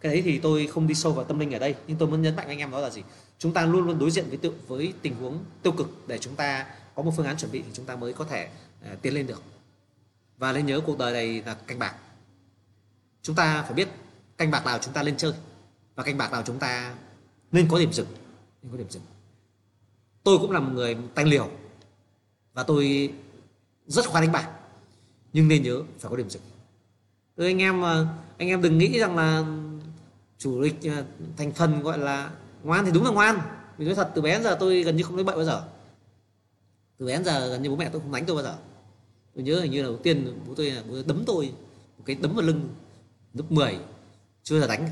Cái 0.00 0.12
đấy 0.12 0.22
thì 0.24 0.38
tôi 0.38 0.66
không 0.66 0.86
đi 0.86 0.94
sâu 0.94 1.12
vào 1.12 1.24
tâm 1.24 1.38
linh 1.38 1.54
ở 1.54 1.58
đây 1.58 1.74
nhưng 1.86 1.98
tôi 1.98 2.08
muốn 2.08 2.22
nhấn 2.22 2.36
mạnh 2.36 2.48
anh 2.48 2.58
em 2.58 2.70
đó 2.70 2.80
là 2.80 2.90
gì? 2.90 3.02
Chúng 3.38 3.52
ta 3.52 3.66
luôn 3.66 3.86
luôn 3.86 3.98
đối 3.98 4.10
diện 4.10 4.24
với 4.28 4.36
tự 4.36 4.52
với 4.66 4.92
tình 5.02 5.14
huống 5.14 5.44
tiêu 5.62 5.72
cực. 5.72 5.88
Để 6.06 6.18
chúng 6.18 6.36
ta 6.36 6.66
có 6.94 7.02
một 7.02 7.12
phương 7.16 7.26
án 7.26 7.36
chuẩn 7.36 7.52
bị 7.52 7.62
thì 7.62 7.70
chúng 7.72 7.86
ta 7.86 7.96
mới 7.96 8.12
có 8.12 8.24
thể 8.24 8.48
uh, 8.92 9.02
tiến 9.02 9.14
lên 9.14 9.26
được. 9.26 9.42
Và 10.38 10.52
nên 10.52 10.66
nhớ 10.66 10.80
cuộc 10.86 10.98
đời 10.98 11.12
này 11.12 11.42
là 11.46 11.54
canh 11.54 11.78
bạc. 11.78 11.94
Chúng 13.22 13.36
ta 13.36 13.62
phải 13.62 13.74
biết 13.74 13.88
canh 14.36 14.50
bạc 14.50 14.66
nào 14.66 14.78
chúng 14.78 14.94
ta 14.94 15.02
lên 15.02 15.16
chơi. 15.16 15.32
Và 15.94 16.02
canh 16.02 16.18
bạc 16.18 16.32
nào 16.32 16.42
chúng 16.46 16.58
ta 16.58 16.94
nên 17.54 17.68
có 17.68 17.78
điểm 17.78 17.92
dừng. 17.92 18.06
Nên 18.62 18.72
có 18.72 18.78
điểm 18.78 18.86
dừng. 18.90 19.02
Tôi 20.22 20.38
cũng 20.38 20.50
là 20.50 20.60
một 20.60 20.72
người 20.74 20.96
tanh 21.14 21.28
liều 21.28 21.48
và 22.54 22.62
tôi 22.62 23.12
rất 23.86 24.06
khoái 24.06 24.24
đánh 24.24 24.32
bạc, 24.32 24.50
nhưng 25.32 25.48
nên 25.48 25.62
nhớ 25.62 25.82
phải 25.98 26.10
có 26.10 26.16
điểm 26.16 26.30
dừng. 26.30 26.42
Tôi 27.36 27.46
anh 27.46 27.58
em 27.58 27.82
ờ, 27.82 28.06
anh 28.38 28.48
em 28.48 28.62
đừng 28.62 28.78
nghĩ 28.78 28.98
rằng 28.98 29.16
là 29.16 29.44
chủ 30.38 30.60
lịch 30.60 30.82
ờ, 30.82 31.04
thành 31.36 31.52
phần 31.52 31.82
gọi 31.82 31.98
là 31.98 32.30
ngoan 32.62 32.84
thì 32.84 32.90
đúng 32.92 33.04
là 33.04 33.10
ngoan. 33.10 33.38
Vì 33.78 33.84
nói 33.86 33.94
thật, 33.94 34.10
từ 34.14 34.22
bé 34.22 34.34
đến 34.34 34.42
giờ 34.42 34.56
tôi 34.60 34.82
gần 34.82 34.96
như 34.96 35.02
không 35.02 35.16
đánh 35.16 35.26
bậy 35.26 35.36
bao 35.36 35.44
giờ. 35.44 35.64
Từ 36.98 37.06
bé 37.06 37.12
đến 37.12 37.24
giờ 37.24 37.48
gần 37.48 37.62
như 37.62 37.70
bố 37.70 37.76
mẹ 37.76 37.88
tôi 37.92 38.00
không 38.00 38.12
đánh 38.12 38.24
tôi 38.26 38.36
bao 38.36 38.44
giờ. 38.44 38.56
Tôi 39.34 39.44
nhớ 39.44 39.60
hình 39.60 39.70
như 39.70 39.82
là 39.82 39.88
đầu 39.88 39.96
tiên 39.96 40.38
bố 40.48 40.54
tôi 40.54 40.70
là 40.70 40.82
bố 40.88 40.94
tôi 40.94 41.04
đấm 41.06 41.22
tôi 41.26 41.52
một 41.98 42.02
cái 42.06 42.16
đấm 42.16 42.34
vào 42.34 42.42
lưng, 42.42 42.68
lớp 43.34 43.44
10 43.50 43.78
chưa 44.42 44.60
giờ 44.60 44.66
đánh 44.66 44.88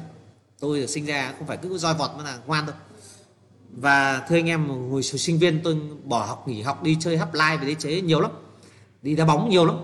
tôi 0.62 0.80
được 0.80 0.86
sinh 0.86 1.06
ra 1.06 1.34
không 1.38 1.46
phải 1.46 1.56
cứ 1.56 1.78
roi 1.78 1.94
vọt 1.94 2.10
mà 2.16 2.24
là 2.24 2.38
ngoan 2.46 2.66
thôi 2.66 2.74
và 3.70 4.26
thưa 4.28 4.36
anh 4.36 4.46
em, 4.46 4.68
hồi 4.90 5.02
sinh 5.02 5.38
viên 5.38 5.60
tôi 5.64 5.76
bỏ 6.04 6.26
học, 6.26 6.48
nghỉ 6.48 6.62
học, 6.62 6.82
đi 6.82 6.96
chơi 7.00 7.16
hấp 7.16 7.34
lai 7.34 7.58
về 7.58 7.66
đế 7.66 7.74
chế 7.74 8.00
nhiều 8.00 8.20
lắm. 8.20 8.30
Đi 9.02 9.14
đá 9.14 9.24
bóng 9.24 9.50
nhiều 9.50 9.66
lắm. 9.66 9.76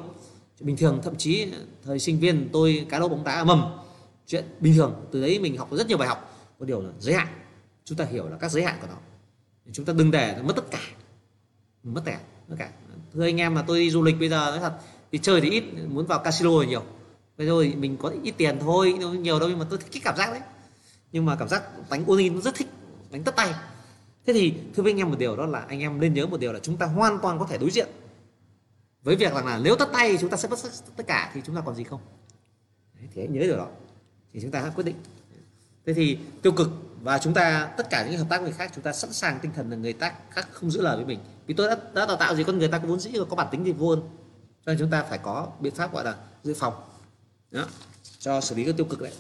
Bình 0.61 0.77
thường, 0.77 1.01
thậm 1.03 1.17
chí 1.17 1.47
thời 1.85 1.99
sinh 1.99 2.19
viên 2.19 2.49
tôi 2.53 2.87
cá 2.89 2.99
độ 2.99 3.09
bóng 3.09 3.25
đá 3.25 3.45
mầm 3.45 3.65
chuyện 4.27 4.45
bình 4.61 4.75
thường, 4.77 5.07
từ 5.13 5.21
đấy 5.21 5.39
mình 5.39 5.57
học 5.57 5.69
rất 5.73 5.87
nhiều 5.87 5.99
bài 5.99 6.09
học. 6.09 6.37
Có 6.59 6.67
điều 6.67 6.81
là 6.81 6.91
giới 6.99 7.15
hạn. 7.15 7.29
Chúng 7.85 7.99
ta 7.99 8.05
hiểu 8.05 8.29
là 8.29 8.37
các 8.37 8.51
giới 8.51 8.63
hạn 8.63 8.79
của 8.81 8.87
nó. 8.87 8.97
Chúng 9.73 9.85
ta 9.85 9.93
đừng 9.93 10.11
để 10.11 10.43
mất 10.43 10.57
tất 10.57 10.71
cả. 10.71 10.81
Mất 11.83 12.03
tẻ 12.05 12.13
cả 12.13 12.21
tất 12.49 12.57
cả. 12.59 12.71
Thưa 13.15 13.25
anh 13.25 13.41
em 13.41 13.55
mà 13.55 13.65
tôi 13.67 13.81
đi 13.81 13.91
du 13.91 14.03
lịch 14.03 14.19
bây 14.19 14.29
giờ, 14.29 14.51
nói 14.51 14.59
thật 14.61 14.73
thì 15.13 15.19
chơi 15.19 15.41
thì 15.41 15.51
ít, 15.51 15.65
muốn 15.89 16.07
vào 16.07 16.19
casino 16.19 16.51
thì 16.63 16.67
nhiều. 16.67 16.83
Bây 17.39 17.47
giờ 17.47 17.77
mình 17.77 17.97
có 17.97 18.13
ít 18.23 18.35
tiền 18.37 18.59
thôi 18.61 18.93
nhiều 18.93 19.41
đâu, 19.41 19.49
nhưng 19.49 19.59
mà 19.59 19.67
tôi 19.71 19.79
thích 19.79 19.89
cái 19.93 20.01
cảm 20.05 20.17
giác 20.17 20.31
đấy 20.31 20.41
nhưng 21.13 21.27
mà 21.27 21.37
cảm 21.37 21.49
giác 21.49 21.63
đánh 21.91 22.05
uzi 22.05 22.35
nó 22.35 22.41
rất 22.41 22.55
thích 22.55 22.69
đánh 23.11 23.25
tất 23.25 23.37
tay. 23.37 23.55
Thế 24.27 24.33
thì 24.33 24.55
thưa 24.75 24.83
với 24.83 24.93
anh 24.93 24.99
em 24.99 25.11
một 25.11 25.19
điều 25.19 25.37
đó 25.37 25.47
là 25.47 25.59
anh 25.59 25.81
em 25.81 26.01
nên 26.01 26.15
nhớ 26.15 26.27
một 26.27 26.41
điều 26.41 26.53
là 26.53 26.59
chúng 26.63 26.77
ta 26.77 26.87
hoàn 26.87 27.19
toàn 27.23 27.39
có 27.39 27.47
thể 27.47 27.59
đối 27.59 27.71
diện 27.71 27.89
với 29.03 29.17
việc 29.17 29.35
rằng 29.35 29.47
là 29.47 29.59
nếu 29.59 29.77
tất 29.77 29.89
tay 29.93 30.17
chúng 30.21 30.31
ta 30.31 30.37
sẽ 30.37 30.49
mất 30.49 30.59
tất 30.97 31.07
cả 31.07 31.31
thì 31.35 31.41
chúng 31.45 31.57
ta 31.57 31.63
còn 31.65 31.75
gì 31.75 31.85
không? 31.85 32.01
Đấy, 32.95 33.09
thì 33.15 33.21
hãy 33.21 33.29
nhớ 33.29 33.41
điều 33.41 33.57
đó. 33.57 33.69
Thì 34.33 34.41
chúng 34.41 34.51
ta 34.51 34.61
hãy 34.61 34.71
quyết 34.75 34.85
định. 34.85 34.97
Thế 35.87 35.95
thì 35.95 36.19
tiêu 36.43 36.53
cực 36.53 36.71
và 37.03 37.19
chúng 37.19 37.35
ta 37.35 37.73
tất 37.77 37.91
cả 37.91 38.07
những 38.07 38.19
hợp 38.19 38.27
tác 38.31 38.39
với 38.39 38.51
người 38.51 38.59
khác 38.59 38.73
chúng 38.75 38.85
ta 38.85 38.93
sẵn 38.93 39.13
sàng 39.13 39.39
tinh 39.43 39.53
thần 39.55 39.71
là 39.71 39.77
người 39.77 39.93
ta 39.93 40.13
khác 40.31 40.49
không 40.53 40.71
giữ 40.71 40.83
lời 40.83 40.97
với 40.97 41.05
mình. 41.05 41.19
Vì 41.47 41.55
tôi 41.55 41.69
đã, 41.69 41.77
đã 41.95 42.07
đào 42.07 42.17
tạo 42.17 42.37
gì 42.37 42.45
con 42.45 42.59
người 42.59 42.69
ta 42.69 42.79
có 42.79 42.87
vốn 42.87 43.01
dĩ 43.01 43.11
có 43.29 43.37
bản 43.37 43.49
tính 43.51 43.65
gì 43.65 43.73
vô 43.73 43.89
ơn. 43.89 44.01
Cho 44.67 44.73
nên 44.73 44.79
chúng 44.79 44.91
ta 44.91 45.03
phải 45.03 45.19
có 45.19 45.49
biện 45.61 45.75
pháp 45.75 45.93
gọi 45.93 46.05
là 46.05 46.17
dự 46.43 46.55
phòng. 46.55 46.75
Đó, 47.51 47.67
cho 48.19 48.41
xử 48.41 48.55
lý 48.55 48.65
các 48.65 48.75
tiêu 48.77 48.87
cực 48.87 49.01
đấy 49.01 49.13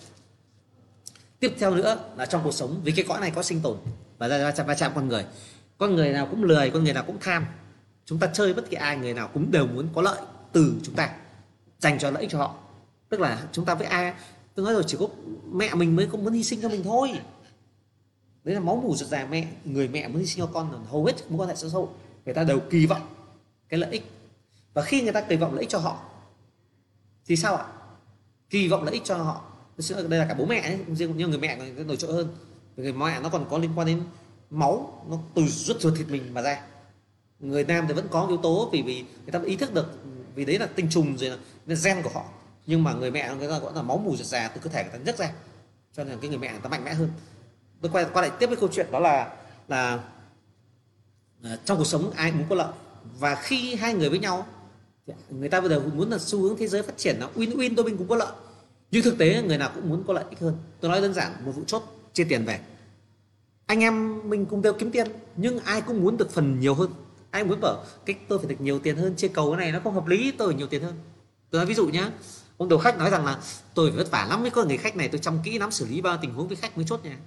tiếp 1.41 1.55
theo 1.59 1.75
nữa 1.75 1.99
là 2.17 2.27
trong 2.27 2.41
cuộc 2.45 2.53
sống, 2.53 2.81
vì 2.85 2.93
cái 2.93 3.05
cõi 3.09 3.21
này 3.21 3.31
có 3.31 3.43
sinh 3.43 3.61
tồn 3.61 3.77
và 4.19 4.29
ra 4.29 4.65
va 4.67 4.75
chạm 4.75 4.93
con 4.95 5.09
người. 5.09 5.25
Con 5.79 5.95
người 5.95 6.13
nào 6.13 6.27
cũng 6.31 6.45
lười, 6.45 6.71
con 6.71 6.85
người 6.85 6.93
nào 6.93 7.05
cũng 7.07 7.17
tham. 7.21 7.47
Chúng 8.05 8.19
ta 8.19 8.27
chơi 8.27 8.55
bất 8.55 8.71
kỳ 8.71 8.77
ai, 8.77 8.97
người 8.97 9.15
nào 9.15 9.31
cũng 9.35 9.51
đều 9.51 9.67
muốn 9.67 9.89
có 9.95 10.03
lợi 10.03 10.21
từ 10.53 10.75
chúng 10.83 10.95
ta, 10.95 11.11
dành 11.79 11.99
cho 11.99 12.11
lợi 12.11 12.23
ích 12.23 12.31
cho 12.31 12.39
họ. 12.39 12.55
Tức 13.09 13.21
là 13.21 13.43
chúng 13.53 13.65
ta 13.65 13.75
với 13.75 13.87
ai, 13.87 14.13
tôi 14.55 14.65
nói 14.65 14.75
rồi, 14.75 14.85
chỉ 14.87 14.97
có 15.01 15.07
mẹ 15.53 15.75
mình 15.75 15.97
mới 15.97 16.09
không 16.09 16.25
muốn 16.25 16.33
hy 16.33 16.45
sinh 16.45 16.63
cho 16.63 16.69
mình 16.69 16.83
thôi. 16.83 17.13
Đấy 18.45 18.55
là 18.55 18.61
máu 18.61 18.77
mủ 18.77 18.97
ruột 18.97 19.09
già 19.09 19.27
mẹ, 19.31 19.47
người 19.65 19.89
mẹ 19.89 20.09
muốn 20.09 20.19
hy 20.19 20.27
sinh 20.27 20.39
cho 20.39 20.51
con 20.53 20.85
hầu 20.91 21.05
hết 21.05 21.31
mối 21.31 21.39
quan 21.39 21.49
hệ 21.49 21.57
xã 21.57 21.69
hội 21.69 21.87
người 22.25 22.35
ta 22.35 22.45
đều 22.45 22.61
kỳ 22.71 22.87
vọng 22.87 23.03
cái 23.69 23.81
lợi 23.81 23.91
ích. 23.91 24.11
Và 24.75 24.83
khi 24.83 25.03
người 25.03 25.13
ta 25.13 25.21
kỳ 25.21 25.37
vọng 25.37 25.55
lợi 25.55 25.61
ích 25.61 25.71
cho 25.71 25.79
họ, 25.79 25.99
thì 27.27 27.37
sao 27.37 27.57
ạ? 27.57 27.65
Kỳ 28.51 28.69
vọng 28.69 28.85
lợi 28.85 28.95
ích 28.95 29.05
cho 29.05 29.17
họ 29.17 29.48
đây 30.09 30.19
là 30.19 30.27
cả 30.29 30.35
bố 30.35 30.45
mẹ 30.45 30.61
ấy, 30.61 30.79
riêng 30.95 31.17
như 31.17 31.27
người 31.27 31.39
mẹ 31.39 31.57
nó 31.57 31.85
nổi 31.85 31.97
trội 31.97 32.13
hơn. 32.13 32.29
Người 32.77 32.93
mẹ 32.93 33.21
nó 33.21 33.29
còn 33.29 33.47
có 33.51 33.59
liên 33.59 33.71
quan 33.77 33.87
đến 33.87 34.03
máu 34.51 35.05
nó 35.11 35.19
từ 35.35 35.43
ruột 35.47 35.81
ruột 35.81 35.95
thịt 35.97 36.09
mình 36.09 36.35
mà 36.35 36.43
ra. 36.43 36.63
Người 37.41 37.65
nam 37.65 37.85
thì 37.89 37.95
vẫn 37.95 38.07
có 38.11 38.27
yếu 38.27 38.37
tố 38.37 38.69
vì 38.73 38.83
vì 38.83 39.03
người 39.03 39.33
ta 39.33 39.41
ý 39.45 39.57
thức 39.57 39.75
được 39.75 39.87
vì 40.35 40.45
đấy 40.45 40.59
là 40.59 40.67
tinh 40.67 40.89
trùng 40.91 41.17
rồi 41.17 41.39
là, 41.67 41.77
gen 41.85 42.03
của 42.03 42.11
họ. 42.15 42.25
Nhưng 42.67 42.85
mà 42.85 42.93
người 42.93 43.11
mẹ 43.11 43.35
người 43.35 43.49
ta 43.49 43.59
gọi 43.59 43.73
là 43.75 43.83
máu 43.83 43.99
mù 43.99 44.17
ruột 44.17 44.27
già 44.27 44.49
từ 44.49 44.61
cơ 44.61 44.71
thể 44.71 44.83
người 44.83 44.93
ta 44.93 44.99
nhấc 44.99 45.19
ra. 45.19 45.33
Cho 45.93 46.05
nên 46.05 46.19
cái 46.21 46.29
người 46.29 46.39
mẹ 46.39 46.51
người 46.51 46.61
ta 46.61 46.69
mạnh 46.69 46.85
mẽ 46.85 46.95
hơn. 46.95 47.11
Tôi 47.81 47.91
quay 47.93 48.07
quay 48.13 48.29
lại 48.29 48.39
tiếp 48.39 48.47
với 48.47 48.57
câu 48.57 48.69
chuyện 48.73 48.87
đó 48.91 48.99
là 48.99 49.37
là 49.69 50.01
à, 51.43 51.59
trong 51.65 51.79
cuộc 51.79 51.85
sống 51.85 52.11
ai 52.11 52.33
muốn 52.33 52.47
có 52.49 52.55
lợi. 52.55 52.73
Và 53.19 53.35
khi 53.35 53.75
hai 53.75 53.95
người 53.95 54.09
với 54.09 54.19
nhau 54.19 54.47
người 55.31 55.49
ta 55.49 55.61
bây 55.61 55.71
giờ 55.71 55.81
muốn 55.95 56.11
là 56.11 56.19
xu 56.19 56.41
hướng 56.41 56.57
thế 56.57 56.69
giới 56.69 56.83
phát 56.83 56.97
triển 56.97 57.17
là 57.21 57.29
win 57.35 57.57
win 57.57 57.75
đôi 57.75 57.85
bên 57.85 57.97
cũng 57.97 58.09
có 58.09 58.17
lợi 58.17 58.33
nhưng 58.91 59.03
thực 59.03 59.19
tế 59.19 59.43
người 59.43 59.59
nào 59.59 59.71
cũng 59.75 59.89
muốn 59.89 60.05
có 60.07 60.13
lợi 60.13 60.25
ích 60.31 60.41
hơn. 60.41 60.57
Tôi 60.81 60.91
nói 60.91 61.01
đơn 61.01 61.15
giản, 61.15 61.33
một 61.45 61.53
vụ 61.53 61.63
chốt, 61.67 61.83
chia 62.13 62.25
tiền 62.25 62.45
về. 62.45 62.61
Anh 63.67 63.81
em 63.81 64.21
mình 64.31 64.47
cùng 64.47 64.63
đều 64.63 64.73
kiếm 64.73 64.91
tiền, 64.91 65.07
nhưng 65.37 65.59
ai 65.59 65.81
cũng 65.81 66.03
muốn 66.03 66.17
được 66.17 66.31
phần 66.31 66.61
nhiều 66.61 66.75
hơn. 66.75 66.91
Ai 67.31 67.45
muốn 67.45 67.61
bảo, 67.61 67.85
cách 68.07 68.17
tôi 68.29 68.39
phải 68.39 68.49
được 68.49 68.61
nhiều 68.61 68.79
tiền 68.79 68.97
hơn, 68.97 69.15
chia 69.17 69.29
cầu 69.29 69.51
cái 69.51 69.61
này 69.61 69.73
nó 69.73 69.81
không 69.85 69.95
hợp 69.95 70.07
lý, 70.07 70.33
tôi 70.39 70.49
phải 70.49 70.57
nhiều 70.57 70.67
tiền 70.67 70.83
hơn. 70.83 70.95
Tôi 71.51 71.59
nói 71.59 71.67
ví 71.67 71.75
dụ 71.75 71.87
nhá, 71.87 72.11
ông 72.57 72.69
đầu 72.69 72.79
khách 72.79 72.99
nói 72.99 73.11
rằng 73.11 73.25
là, 73.25 73.39
tôi 73.75 73.91
phải 73.91 73.99
vất 73.99 74.11
vả 74.11 74.27
lắm 74.31 74.43
với 74.43 74.51
con 74.51 74.69
người 74.69 74.77
khách 74.77 74.97
này, 74.97 75.09
tôi 75.09 75.19
chăm 75.19 75.39
kỹ 75.45 75.59
lắm, 75.59 75.71
xử 75.71 75.87
lý 75.87 76.01
bao 76.01 76.19
tình 76.23 76.35
huống 76.35 76.49
với 76.49 76.57
khách 76.57 76.77
mới 76.77 76.87
chốt 76.89 77.01
nhà. 77.05 77.19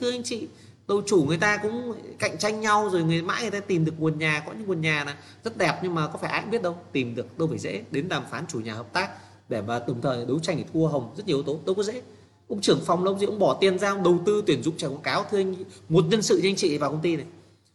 Thưa 0.00 0.10
anh 0.10 0.22
chị, 0.22 0.48
đầu 0.88 1.02
chủ 1.06 1.24
người 1.24 1.36
ta 1.36 1.56
cũng 1.56 1.94
cạnh 2.18 2.38
tranh 2.38 2.60
nhau, 2.60 2.88
rồi 2.92 3.02
người 3.02 3.22
mãi 3.22 3.42
người 3.42 3.50
ta 3.50 3.60
tìm 3.60 3.84
được 3.84 3.94
nguồn 3.98 4.18
nhà, 4.18 4.42
có 4.46 4.52
những 4.52 4.66
nguồn 4.66 4.80
nhà 4.80 5.04
là 5.04 5.16
rất 5.44 5.56
đẹp, 5.56 5.78
nhưng 5.82 5.94
mà 5.94 6.08
có 6.08 6.18
phải 6.18 6.30
ai 6.30 6.42
cũng 6.42 6.50
biết 6.50 6.62
đâu, 6.62 6.78
tìm 6.92 7.14
được 7.14 7.38
đâu 7.38 7.48
phải 7.48 7.58
dễ, 7.58 7.84
đến 7.90 8.08
đàm 8.08 8.22
phán 8.30 8.46
chủ 8.46 8.60
nhà 8.60 8.74
hợp 8.74 8.92
tác 8.92 9.10
để 9.48 9.62
mà 9.62 9.78
đồng 9.88 10.00
thời 10.00 10.26
đấu 10.26 10.38
tranh 10.38 10.56
để 10.56 10.64
thua 10.74 10.86
hồng 10.86 11.14
rất 11.16 11.26
nhiều 11.26 11.36
yếu 11.36 11.42
tố 11.42 11.58
đâu 11.66 11.74
có 11.74 11.82
dễ. 11.82 12.02
Ông 12.48 12.60
trưởng 12.60 12.80
phòng 12.84 13.04
lâu 13.04 13.18
gì 13.18 13.26
ông 13.26 13.38
bỏ 13.38 13.54
tiền 13.60 13.78
ra 13.78 13.90
ông 13.90 14.02
đầu 14.02 14.18
tư 14.26 14.42
tuyển 14.46 14.62
dụng 14.62 14.76
chạy 14.76 14.90
quảng 14.90 15.02
cáo 15.02 15.24
thưa 15.30 15.38
anh 15.38 15.54
một 15.88 16.04
nhân 16.08 16.22
sự 16.22 16.40
cho 16.42 16.48
anh 16.48 16.56
chị 16.56 16.78
vào 16.78 16.90
công 16.90 17.00
ty 17.00 17.16
này. 17.16 17.26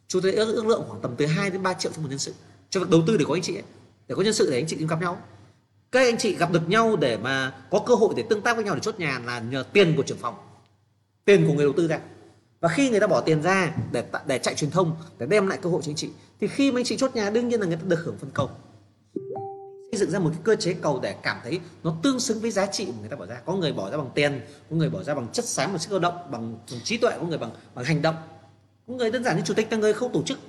Chúng 0.08 0.22
tôi 0.22 0.32
ước, 0.32 0.54
ước 0.54 0.66
lượng 0.66 0.84
khoảng 0.88 1.02
tầm 1.02 1.16
từ 1.18 1.26
2 1.26 1.50
đến 1.50 1.64
3 1.64 1.74
triệu 1.74 1.92
cho 1.96 2.02
một 2.02 2.08
nhân 2.10 2.20
sự. 2.20 2.34
Cho 2.70 2.80
việc 2.80 2.90
đầu 2.90 3.02
tư 3.08 3.18
để 3.18 3.26
có 3.28 3.34
anh 3.34 3.42
chị 3.42 3.56
ấy. 3.56 3.64
để 4.08 4.16
có 4.16 4.22
nhân 4.22 4.34
sự 4.34 4.52
để 4.52 4.58
anh 4.58 4.68
chị 4.68 4.76
tìm 4.76 4.88
gặp 4.88 5.02
nhau. 5.02 5.18
Các 5.92 6.00
anh 6.00 6.18
chị 6.18 6.36
gặp 6.36 6.52
được 6.52 6.70
nhau 6.70 6.96
để 6.96 7.18
mà 7.18 7.54
có 7.72 7.80
cơ 7.80 7.96
hội 7.96 8.14
để 8.18 8.24
tương 8.30 8.42
tác 8.42 8.56
với 8.56 8.66
nhau 8.66 8.76
để 8.76 8.82
chốt 8.82 9.00
nhà 9.00 9.22
là 9.26 9.40
nhờ 9.40 9.64
tiền 9.74 9.94
của 9.98 10.04
trưởng 10.04 10.18
phòng. 10.18 10.36
Tiền 11.26 11.48
của 11.48 11.54
người 11.54 11.66
đầu 11.66 11.74
tư 11.78 11.88
ra. 11.88 12.00
Và 12.60 12.70
khi 12.70 12.90
người 12.90 13.00
ta 13.00 13.08
bỏ 13.08 13.22
tiền 13.22 13.42
ra 13.42 13.76
để 13.92 14.04
để 14.26 14.40
chạy 14.40 14.56
truyền 14.56 14.72
thông 14.72 14.96
để 15.18 15.26
đem 15.26 15.48
lại 15.48 15.60
cơ 15.62 15.70
hội 15.70 15.82
cho 15.82 15.90
anh 15.90 15.96
chị 15.96 16.10
thì 16.42 16.48
khi 16.48 16.72
mà 16.72 16.80
anh 16.80 16.86
chị 16.86 16.98
chốt 16.98 17.16
nhà 17.16 17.30
đương 17.30 17.48
nhiên 17.48 17.60
là 17.60 17.68
người 17.68 17.76
ta 17.76 17.84
được 17.88 18.00
hưởng 18.04 18.18
phân 18.18 18.30
công 18.34 18.50
xây 19.92 20.00
dựng 20.00 20.12
ra 20.12 20.20
một 20.20 20.30
cái 20.34 20.40
cơ 20.44 20.56
chế 20.56 20.74
cầu 20.74 21.00
để 21.04 21.16
cảm 21.24 21.38
thấy 21.44 21.60
nó 21.84 21.96
tương 22.04 22.20
xứng 22.20 22.40
với 22.40 22.52
giá 22.52 22.66
trị 22.66 22.86
mà 22.86 22.94
người 23.00 23.10
ta 23.10 23.16
bỏ 23.16 23.26
ra. 23.26 23.42
Có 23.46 23.56
người 23.56 23.74
bỏ 23.74 23.92
ra 23.92 23.98
bằng 23.98 24.10
tiền 24.16 24.42
có 24.70 24.76
người 24.76 24.90
bỏ 24.90 25.04
ra 25.04 25.16
bằng 25.16 25.28
chất 25.34 25.46
xám 25.46 25.70
bằng 25.70 25.80
sức 25.80 25.92
lao 25.92 26.00
động 26.00 26.32
bằng, 26.32 26.58
bằng 26.72 26.80
trí 26.84 26.98
tuệ 26.98 27.12
có 27.20 27.26
người 27.28 27.38
bằng 27.38 27.52
bằng 27.76 27.86
hành 27.86 28.02
động. 28.02 28.16
Có 28.88 28.94
người 28.94 29.12
đơn 29.12 29.24
giản 29.24 29.38
như 29.38 29.44
chủ 29.46 29.54
tịch 29.54 29.68
là 29.72 29.78
người 29.78 29.94
không 29.94 30.14
tổ 30.14 30.24
chức. 30.24 30.40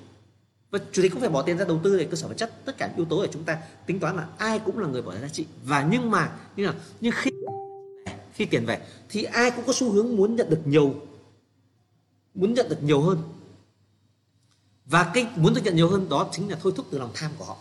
Và 0.71 0.79
chủ 0.93 1.03
tịch 1.03 1.13
cũng 1.13 1.21
phải 1.21 1.31
bỏ 1.31 1.43
tiền 1.43 1.59
ra 1.59 1.65
đầu 1.65 1.81
tư 1.85 1.99
để 1.99 2.05
cơ 2.05 2.17
sở 2.17 2.29
vật 2.29 2.35
chất. 2.35 2.65
Tất 2.65 2.77
cả 2.79 2.91
yếu 2.97 3.07
tố 3.07 3.23
để 3.23 3.29
chúng 3.33 3.45
ta 3.45 3.59
tính 3.87 4.01
toán 4.01 4.17
là 4.17 4.27
ai 4.39 4.59
cũng 4.59 4.79
là 4.79 4.89
người 4.89 5.03
bỏ 5.03 5.15
ra 5.15 5.21
giá 5.21 5.29
trị. 5.29 5.47
Và 5.65 5.89
nhưng 5.91 6.11
mà 6.11 6.33
như 6.57 6.67
là 6.67 6.75
nhưng 7.01 7.13
khi 7.17 7.31
khi 8.33 8.45
tiền 8.45 8.67
về 8.67 8.81
thì 9.09 9.23
ai 9.23 9.51
cũng 9.51 9.65
có 9.67 9.73
xu 9.73 9.91
hướng 9.93 10.17
muốn 10.17 10.37
nhận 10.37 10.51
được 10.51 10.61
nhiều 10.65 10.95
muốn 12.35 12.55
nhận 12.55 12.69
được 12.69 12.83
nhiều 12.83 13.01
hơn. 13.01 13.19
Và 14.87 15.11
cái 15.15 15.27
muốn 15.37 15.55
được 15.55 15.61
nhận 15.65 15.77
nhiều 15.77 15.89
hơn 15.89 16.09
đó 16.09 16.29
chính 16.33 16.51
là 16.51 16.57
thôi 16.63 16.73
thúc 16.77 16.87
từ 16.91 16.99
lòng 16.99 17.11
tham 17.15 17.31
của 17.39 17.45
họ 17.45 17.57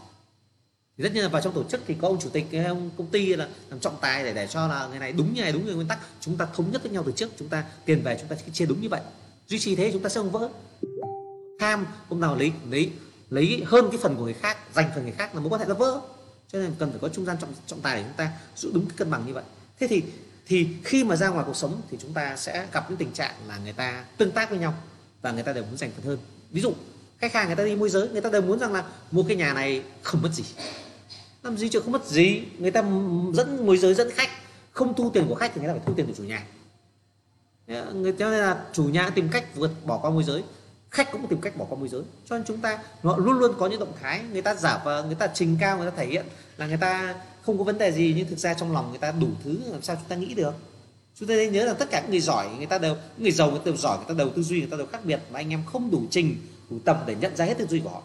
thì 1.00 1.04
tất 1.04 1.14
nhiên 1.14 1.24
là 1.24 1.30
vào 1.30 1.42
trong 1.42 1.54
tổ 1.54 1.64
chức 1.64 1.82
thì 1.88 1.96
có 2.02 2.08
ông 2.08 2.20
chủ 2.20 2.30
tịch 2.30 2.48
hay 2.52 2.66
ông 2.66 2.90
công 2.98 3.08
ty 3.08 3.36
là 3.36 3.48
làm 3.70 3.80
trọng 3.80 3.98
tài 4.02 4.24
để 4.24 4.34
để 4.34 4.48
cho 4.48 4.68
là 4.68 4.88
người 4.88 5.00
này 5.00 5.12
đúng 5.12 5.34
như 5.34 5.42
này, 5.42 5.52
đúng 5.52 5.66
như 5.66 5.76
nguyên 5.76 5.88
tắc. 5.88 6.00
Chúng 6.22 6.38
ta 6.38 6.48
thống 6.56 6.72
nhất 6.72 6.84
với 6.84 6.92
nhau 6.92 7.04
từ 7.06 7.12
trước, 7.12 7.30
chúng 7.40 7.48
ta 7.48 7.64
tiền 7.86 8.02
về, 8.04 8.18
chúng 8.20 8.28
ta 8.28 8.36
chia 8.54 8.66
đúng 8.66 8.82
như 8.82 8.90
vậy. 8.90 9.02
Duy 9.48 9.60
trì 9.60 9.76
thế 9.76 9.90
chúng 9.94 10.04
ta 10.04 10.10
sẽ 10.10 10.22
không 10.22 10.32
vỡ. 10.32 10.50
Tham, 11.60 11.86
hôm 12.10 12.22
nào 12.22 12.36
lấy 12.36 12.52
lấy 12.70 12.92
lấy 13.30 13.64
hơn 13.66 13.88
cái 13.92 14.00
phần 14.02 14.16
của 14.16 14.24
người 14.24 14.34
khác, 14.34 14.58
dành 14.76 14.92
phần 14.96 15.04
người 15.04 15.14
khác 15.18 15.36
là 15.36 15.42
mối 15.42 15.50
quan 15.50 15.62
hệ 15.62 15.68
nó 15.68 15.74
vỡ. 15.74 16.02
Cho 16.52 16.60
nên 16.60 16.72
cần 16.80 16.90
phải 16.90 17.00
có 17.00 17.10
trung 17.10 17.26
gian 17.26 17.38
trọng 17.42 17.54
trọng 17.68 17.82
tài 17.82 17.98
để 17.98 18.04
chúng 18.04 18.18
ta 18.18 18.32
giữ 18.56 18.72
đúng 18.74 18.86
cái 18.86 18.98
cân 18.98 19.12
bằng 19.12 19.24
như 19.28 19.34
vậy. 19.34 19.44
Thế 19.80 19.88
thì 19.88 20.04
thì 20.48 20.68
khi 20.84 21.04
mà 21.04 21.16
ra 21.16 21.28
ngoài 21.30 21.46
cuộc 21.48 21.56
sống 21.56 21.82
thì 21.92 21.98
chúng 22.02 22.14
ta 22.14 22.36
sẽ 22.38 22.68
gặp 22.74 22.90
những 22.90 22.98
tình 22.98 23.12
trạng 23.12 23.36
là 23.48 23.58
người 23.58 23.74
ta 23.74 24.06
tương 24.18 24.32
tác 24.32 24.50
với 24.50 24.60
nhau 24.60 24.74
và 25.22 25.32
người 25.32 25.44
ta 25.44 25.54
đều 25.54 25.64
muốn 25.64 25.78
dành 25.78 25.92
phần 25.96 26.06
hơn. 26.06 26.18
Ví 26.52 26.62
dụ, 26.62 26.74
khách 27.20 27.34
hàng 27.34 27.48
người 27.48 27.56
ta 27.56 27.64
đi 27.64 27.76
môi 27.76 27.90
giới, 27.90 28.10
người 28.10 28.22
ta 28.22 28.30
đều 28.30 28.42
muốn 28.42 28.60
rằng 28.60 28.74
là 28.74 28.84
mua 29.12 29.24
cái 29.24 29.38
nhà 29.38 29.54
này 29.54 29.84
không 30.04 30.22
mất 30.22 30.30
gì 30.34 30.44
làm 31.50 31.58
gì 31.58 31.70
chứ 31.70 31.80
không 31.80 31.92
mất 31.92 32.06
gì 32.06 32.44
người 32.58 32.72
ta 32.72 32.84
dẫn 33.34 33.66
môi 33.66 33.78
giới 33.78 33.94
dẫn 33.94 34.10
khách 34.12 34.30
không 34.72 34.94
thu 34.96 35.10
tiền 35.10 35.26
của 35.28 35.36
khách 35.36 35.52
thì 35.54 35.62
người 35.62 35.68
ta 35.68 35.74
phải 35.74 35.84
thu 35.86 35.94
tiền 35.94 36.06
của 36.08 36.14
chủ 36.18 36.24
nhà 36.24 36.44
người 37.94 38.12
ta 38.12 38.30
là 38.30 38.66
chủ 38.74 38.84
nhà 38.84 39.10
tìm 39.10 39.30
cách 39.32 39.56
vượt 39.56 39.72
bỏ 39.86 39.98
qua 39.98 40.12
môi 40.12 40.24
giới 40.24 40.44
khách 40.90 41.12
cũng 41.12 41.28
tìm 41.28 41.42
cách 41.42 41.58
bỏ 41.58 41.66
qua 41.70 41.80
môi 41.80 41.90
giới 41.90 42.02
cho 42.26 42.38
nên 42.38 42.46
chúng 42.48 42.58
ta 42.58 42.80
họ 43.04 43.18
luôn 43.18 43.40
luôn 43.40 43.52
có 43.60 43.68
những 43.68 43.80
động 43.80 43.94
thái 44.02 44.22
người 44.32 44.42
ta 44.42 44.56
giả 44.56 44.82
và 44.86 45.02
người 45.02 45.16
ta 45.16 45.28
trình 45.34 45.58
cao 45.60 45.78
người 45.78 45.92
ta 45.92 45.98
thể 45.98 46.06
hiện 46.06 46.26
là 46.58 46.68
người 46.68 46.78
ta 46.78 47.16
không 47.42 47.58
có 47.58 47.64
vấn 47.64 47.78
đề 47.78 47.92
gì 47.92 48.14
nhưng 48.18 48.28
thực 48.28 48.40
ra 48.40 48.54
trong 48.54 48.74
lòng 48.74 48.90
người 48.90 49.00
ta 49.00 49.12
đủ 49.12 49.28
thứ 49.44 49.60
làm 49.72 49.82
sao 49.82 49.96
chúng 49.96 50.10
ta 50.10 50.16
nghĩ 50.16 50.34
được 50.34 50.54
chúng 51.16 51.30
ta 51.30 51.36
nên 51.36 51.52
nhớ 51.52 51.66
là 51.66 51.74
tất 51.74 51.90
cả 51.92 52.02
những 52.02 52.12
người 52.12 52.20
giỏi 52.20 52.50
người 52.58 52.66
ta 52.66 52.78
đều 52.78 52.96
người 53.18 53.32
giàu 53.32 53.52
người 53.52 53.60
ta 53.60 53.66
đều 53.66 53.78
giỏi 53.78 53.98
người 53.98 54.08
ta 54.08 54.14
đều 54.14 54.30
tư 54.30 54.44
duy 54.44 54.60
người 54.60 54.70
ta 54.72 54.78
đều 54.78 54.88
khác 54.88 55.06
biệt 55.06 55.20
mà 55.32 55.40
anh 55.40 55.50
em 55.50 55.64
không 55.66 55.92
đủ 55.92 56.02
trình 56.12 56.38
đủ 56.70 56.78
tầm 56.86 56.98
để 57.06 57.16
nhận 57.16 57.36
ra 57.36 57.46
hết 57.46 57.58
tư 57.58 57.68
duy 57.68 57.80
của 57.80 57.90
họ 57.90 58.02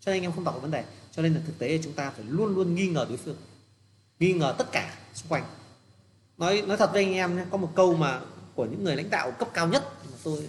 cho 0.00 0.12
nên 0.12 0.16
anh 0.16 0.22
em 0.22 0.32
không 0.32 0.44
đọc 0.44 0.58
vấn 0.62 0.70
đề 0.70 0.84
cho 1.12 1.22
nên 1.22 1.34
là 1.34 1.40
thực 1.46 1.58
tế 1.58 1.78
chúng 1.82 1.92
ta 1.92 2.10
phải 2.10 2.24
luôn 2.24 2.54
luôn 2.54 2.74
nghi 2.74 2.88
ngờ 2.88 3.06
đối 3.08 3.18
phương, 3.18 3.36
nghi 4.18 4.32
ngờ 4.32 4.54
tất 4.58 4.72
cả 4.72 4.94
xung 5.14 5.28
quanh. 5.28 5.44
Nói 6.38 6.62
nói 6.66 6.76
thật 6.76 6.90
với 6.92 7.04
anh 7.04 7.14
em 7.14 7.36
nhé, 7.36 7.44
có 7.50 7.56
một 7.56 7.72
câu 7.74 7.94
mà 7.94 8.20
của 8.54 8.64
những 8.64 8.84
người 8.84 8.96
lãnh 8.96 9.10
đạo 9.10 9.32
cấp 9.38 9.48
cao 9.54 9.68
nhất 9.68 9.84
mà 10.10 10.16
tôi 10.24 10.48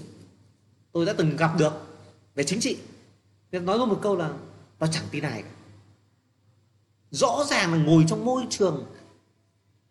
tôi 0.91 1.05
đã 1.05 1.13
từng 1.17 1.37
gặp 1.37 1.51
được 1.59 1.73
về 2.35 2.43
chính 2.43 2.59
trị. 2.59 2.77
Nên 3.51 3.65
nói 3.65 3.77
luôn 3.77 3.89
một 3.89 3.99
câu 4.01 4.15
là, 4.15 4.33
tao 4.79 4.89
chẳng 4.91 5.05
tin 5.11 5.23
này". 5.23 5.43
cả. 5.43 5.49
Rõ 7.11 7.43
ràng 7.49 7.73
là 7.73 7.77
ngồi 7.77 8.05
trong 8.07 8.25
môi 8.25 8.43
trường 8.49 8.85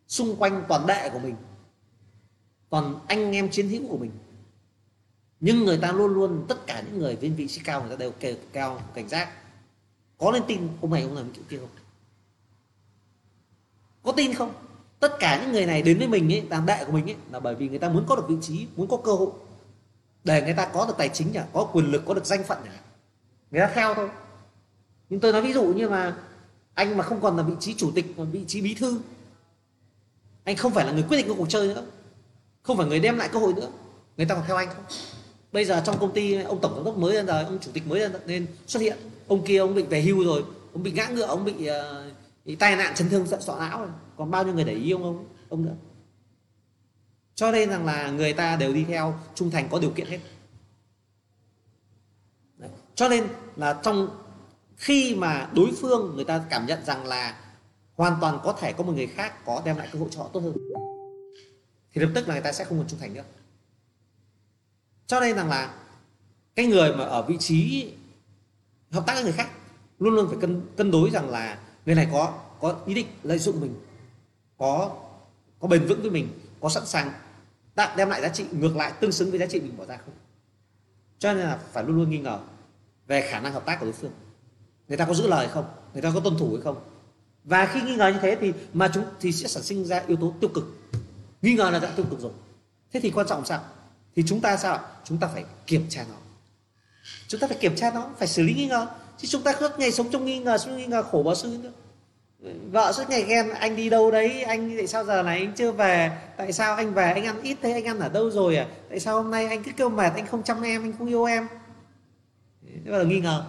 xung 0.09 0.37
quanh 0.37 0.65
toàn 0.69 0.87
đệ 0.87 1.11
của 1.13 1.19
mình, 1.19 1.35
toàn 2.71 2.95
anh 3.09 3.33
em 3.33 3.51
chiến 3.51 3.69
hữu 3.69 3.89
của 3.89 3.99
mình. 3.99 4.11
Nhưng 5.41 5.65
người 5.65 5.79
ta 5.79 5.93
luôn 5.93 6.15
luôn, 6.15 6.45
tất 6.49 6.67
cả 6.67 6.83
những 6.87 6.99
người 6.99 7.17
viên 7.17 7.37
vị 7.37 7.49
trí 7.49 7.61
cao, 7.65 7.81
người 7.81 7.91
ta 7.91 7.97
đều 7.97 8.11
kề 8.11 8.37
cao 8.53 8.83
cảnh 8.95 9.09
giác 9.09 9.33
có 10.21 10.33
nên 10.33 10.43
tin 10.47 10.69
ông 10.81 10.91
này 10.91 11.03
ông 11.03 11.17
làm 11.17 11.33
kiểu 11.33 11.45
kia 11.49 11.59
không? 11.59 11.69
Có 14.03 14.13
tin 14.13 14.35
không? 14.35 14.53
Tất 15.01 15.17
cả 15.19 15.43
những 15.43 15.53
người 15.53 15.67
này 15.67 15.83
đến 15.83 15.99
với 15.99 16.09
mình 16.09 16.33
ấy, 16.33 16.43
làm 16.51 16.67
đại 16.67 16.85
của 16.85 16.93
mình 16.93 17.11
ấy, 17.11 17.17
là 17.33 17.41
bởi 17.41 17.55
vì 17.55 17.69
người 17.69 17.79
ta 17.79 17.89
muốn 17.89 18.05
có 18.09 18.17
được 18.17 18.29
vị 18.29 18.37
trí, 18.41 18.67
muốn 18.77 18.89
có 18.89 18.97
cơ 18.97 19.13
hội. 19.13 19.31
Để 20.25 20.43
người 20.43 20.55
ta 20.55 20.71
có 20.73 20.87
được 20.87 20.95
tài 20.99 21.09
chính 21.09 21.33
nhỉ, 21.33 21.41
có 21.53 21.65
quyền 21.73 21.87
lực, 21.93 22.03
có 22.07 22.15
được 22.15 22.27
danh 22.27 22.45
phận 22.45 22.59
nhỉ. 22.65 22.71
Người 23.51 23.61
ta 23.61 23.71
theo 23.75 23.95
thôi. 23.95 24.09
Nhưng 25.09 25.21
tôi 25.21 25.33
nói 25.33 25.43
ví 25.43 25.53
dụ 25.53 25.65
như 25.65 25.89
mà 25.89 26.17
anh 26.75 26.97
mà 26.97 27.05
không 27.05 27.21
còn 27.21 27.37
là 27.37 27.43
vị 27.43 27.55
trí 27.61 27.75
chủ 27.75 27.93
tịch, 27.95 28.19
mà 28.19 28.25
vị 28.25 28.45
trí 28.47 28.61
bí 28.61 28.75
thư, 28.75 29.01
anh 30.45 30.57
không 30.57 30.73
phải 30.73 30.87
là 30.87 30.93
người 30.93 31.05
quyết 31.09 31.17
định 31.17 31.37
cuộc 31.37 31.49
chơi 31.49 31.69
nữa. 31.69 31.85
Không 32.63 32.77
phải 32.77 32.87
người 32.87 33.01
đem 33.01 33.19
lại 33.19 33.29
cơ 33.33 33.39
hội 33.39 33.53
nữa. 33.53 33.69
Người 34.17 34.27
ta 34.27 34.35
còn 34.35 34.45
theo 34.47 34.57
anh 34.57 34.69
không 34.69 34.85
bây 35.53 35.65
giờ 35.65 35.83
trong 35.87 35.99
công 35.99 36.13
ty 36.13 36.43
ông 36.43 36.61
tổng 36.61 36.75
giám 36.75 36.85
đốc 36.85 36.99
mới 36.99 37.15
lên 37.15 37.27
đời, 37.27 37.45
ông 37.45 37.59
chủ 37.61 37.71
tịch 37.75 37.87
mới 37.87 38.01
lên 38.01 38.13
nên 38.27 38.47
xuất 38.67 38.81
hiện 38.81 38.97
ông 39.31 39.45
kia 39.45 39.59
ông 39.59 39.75
bị 39.75 39.83
về 39.83 40.03
hưu 40.03 40.25
rồi 40.25 40.45
ông 40.73 40.83
bị 40.83 40.93
ngã 40.93 41.09
ngựa 41.09 41.27
ông 41.27 41.45
bị, 41.45 41.53
uh, 41.53 42.13
bị 42.45 42.57
tai 42.57 42.77
nạn 42.77 42.95
chấn 42.95 43.09
thương 43.09 43.27
sọ 43.27 43.59
não 43.59 43.79
rồi. 43.79 43.89
Còn 44.17 44.31
bao 44.31 44.45
nhiêu 44.45 44.55
người 44.55 44.65
để 44.65 44.73
ý 44.73 44.91
ông 44.91 45.03
ông 45.03 45.27
ông 45.49 45.65
nữa? 45.65 45.75
Cho 47.35 47.53
nên 47.53 47.71
rằng 47.71 47.87
là 47.87 48.11
người 48.11 48.33
ta 48.33 48.57
đều 48.57 48.73
đi 48.73 48.85
theo 48.85 49.15
trung 49.35 49.51
thành 49.51 49.69
có 49.71 49.79
điều 49.79 49.91
kiện 49.91 50.07
hết. 50.07 50.19
Đấy. 52.59 52.71
cho 52.95 53.09
nên 53.09 53.27
là 53.57 53.81
trong 53.83 54.09
khi 54.77 55.15
mà 55.15 55.51
đối 55.55 55.73
phương 55.81 56.13
người 56.17 56.25
ta 56.25 56.45
cảm 56.51 56.67
nhận 56.67 56.85
rằng 56.85 57.07
là 57.07 57.41
hoàn 57.95 58.17
toàn 58.21 58.39
có 58.43 58.53
thể 58.53 58.73
có 58.73 58.85
một 58.85 58.93
người 58.93 59.07
khác 59.07 59.45
có 59.45 59.63
đem 59.65 59.77
lại 59.77 59.89
cơ 59.93 59.99
hội 59.99 60.09
cho 60.11 60.23
họ 60.23 60.29
tốt 60.33 60.41
hơn 60.41 60.55
thì 61.93 62.01
lập 62.01 62.11
tức 62.15 62.29
là 62.29 62.35
người 62.35 62.43
ta 62.43 62.53
sẽ 62.53 62.65
không 62.65 62.79
còn 62.79 62.89
trung 62.89 63.01
thành 63.01 63.15
nữa. 63.15 63.25
Cho 65.07 65.21
nên 65.21 65.37
rằng 65.37 65.49
là 65.49 65.75
cái 66.55 66.67
người 66.67 66.97
mà 66.97 67.05
ở 67.05 67.23
vị 67.23 67.37
trí 67.41 67.89
hợp 68.91 69.07
tác 69.07 69.15
với 69.15 69.23
người 69.23 69.33
khác. 69.33 69.51
Luôn 69.99 70.15
luôn 70.15 70.29
phải 70.29 70.39
cân 70.41 70.63
cân 70.77 70.91
đối 70.91 71.11
rằng 71.11 71.31
là 71.31 71.59
người 71.87 71.95
này 71.95 72.09
có 72.13 72.35
có 72.61 72.77
ý 72.87 72.95
định 72.95 73.07
lợi 73.23 73.39
dụng 73.39 73.61
mình, 73.61 73.75
có 74.59 74.91
có 75.59 75.69
bền 75.69 75.87
vững 75.87 76.01
với 76.01 76.11
mình, 76.11 76.29
có 76.61 76.69
sẵn 76.69 76.87
sàng 76.87 77.13
tạo 77.75 77.97
đem 77.97 78.09
lại 78.09 78.23
giá 78.23 78.29
trị, 78.29 78.45
ngược 78.53 78.77
lại 78.77 78.93
tương 79.01 79.13
xứng 79.13 79.31
với 79.31 79.39
giá 79.39 79.47
trị 79.47 79.61
mình 79.61 79.77
bỏ 79.77 79.87
ra 79.87 79.97
không? 79.97 80.15
Cho 81.19 81.33
nên 81.33 81.47
là 81.47 81.59
phải 81.73 81.85
luôn 81.85 81.97
luôn 81.97 82.11
nghi 82.11 82.19
ngờ 82.19 82.39
về 83.07 83.29
khả 83.31 83.41
năng 83.41 83.53
hợp 83.53 83.67
tác 83.67 83.81
của 83.81 83.87
đối 83.87 83.93
phương. 83.93 84.13
Người 84.89 84.99
ta 84.99 85.05
có 85.05 85.15
giữ 85.15 85.29
lời 85.29 85.49
không? 85.49 85.65
Người 85.93 86.03
ta 86.03 86.11
có 86.15 86.21
tuân 86.21 86.39
thủ 86.39 86.53
hay 86.53 86.61
không? 86.65 86.77
Và 87.45 87.67
khi 87.67 87.83
nghi 87.83 87.97
ngờ 87.97 88.09
như 88.09 88.19
thế 88.23 88.37
thì 88.41 88.53
mà 88.73 88.91
chúng, 88.95 89.05
thì 89.21 89.33
sẽ 89.33 89.49
sản 89.49 89.63
sinh 89.63 89.85
ra 89.85 90.05
yếu 90.07 90.17
tố 90.17 90.35
tiêu 90.41 90.51
cực. 90.55 90.65
Nghi 91.43 91.55
ngờ 91.55 91.71
là 91.71 91.79
đã 91.79 91.93
tiêu 91.97 92.07
cực 92.11 92.21
rồi. 92.21 92.33
Thế 92.93 93.01
thì 93.01 93.11
quan 93.11 93.27
trọng 93.27 93.45
sao? 93.45 93.65
Thì 94.17 94.25
chúng 94.27 94.41
ta 94.41 94.57
sao 94.57 94.81
chúng 95.05 95.19
ta 95.19 95.27
phải 95.27 95.45
kiểm 95.67 95.87
tra 95.89 96.05
nó 96.09 96.17
chúng 97.31 97.41
ta 97.41 97.47
phải 97.47 97.57
kiểm 97.57 97.77
tra 97.77 97.91
nó, 97.95 98.07
phải 98.19 98.29
xử 98.29 98.43
lý 98.43 98.55
nghi 98.55 98.67
ngờ. 98.67 98.87
Chứ 99.19 99.29
chúng 99.31 99.43
ta 99.43 99.55
suốt 99.61 99.79
ngày 99.79 99.93
sống 99.93 100.11
trong 100.11 100.25
nghi 100.25 100.39
ngờ, 100.39 100.59
sống 100.59 100.77
nghi 100.77 100.87
ngờ, 100.87 101.03
khổ 101.03 101.23
bao 101.23 101.35
sư 101.35 101.59
nữa. 101.63 101.71
Vợ 102.73 102.93
suốt 102.93 103.03
ngày 103.09 103.23
ghen, 103.23 103.51
anh 103.51 103.77
đi 103.77 103.91
đâu 103.91 104.11
đấy? 104.11 104.43
Anh 104.43 104.77
tại 104.77 104.87
sao 104.87 105.05
giờ 105.05 105.23
này 105.23 105.39
anh 105.39 105.53
chưa 105.57 105.73
về? 105.73 106.11
Tại 106.37 106.53
sao 106.53 106.75
anh 106.75 106.95
về? 106.95 107.13
Anh 107.13 107.25
ăn 107.25 107.43
ít 107.43 107.57
thế, 107.63 107.73
anh 107.73 107.85
ăn 107.85 107.99
ở 108.01 108.09
đâu 108.09 108.31
rồi 108.31 108.57
à? 108.57 108.67
Tại 108.89 109.01
sao 109.01 109.23
hôm 109.23 109.31
nay 109.31 109.47
anh 109.47 109.63
cứ 109.63 109.71
kêu 109.77 109.89
mệt, 109.89 110.13
anh 110.15 110.27
không 110.27 110.43
chăm 110.43 110.63
em, 110.63 110.83
anh 110.83 110.93
không 110.99 111.09
yêu 111.09 111.25
em? 111.25 111.49
Thế 112.63 112.91
là 112.91 113.03
nghi 113.03 113.21
ngờ. 113.21 113.45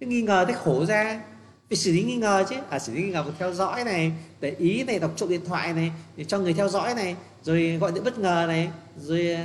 Cái 0.00 0.08
nghi 0.08 0.22
ngờ 0.22 0.44
thế 0.48 0.54
khổ 0.54 0.84
ra. 0.86 1.20
Phải 1.68 1.76
xử 1.76 1.92
lý 1.92 2.02
nghi 2.02 2.16
ngờ 2.16 2.44
chứ. 2.50 2.56
À 2.70 2.78
xử 2.78 2.94
lý 2.94 3.02
nghi 3.02 3.10
ngờ 3.10 3.22
phải 3.22 3.32
theo 3.38 3.52
dõi 3.52 3.84
này, 3.84 4.12
để 4.40 4.54
ý 4.58 4.84
này, 4.84 4.98
đọc 4.98 5.10
trộm 5.16 5.28
điện 5.28 5.44
thoại 5.46 5.72
này, 5.72 5.92
để 6.16 6.24
cho 6.24 6.38
người 6.38 6.52
theo 6.52 6.68
dõi 6.68 6.94
này, 6.94 7.16
rồi 7.42 7.78
gọi 7.80 7.92
điện 7.92 8.04
bất 8.04 8.18
ngờ 8.18 8.44
này, 8.48 8.70
rồi 8.96 9.32
ờ, 9.32 9.44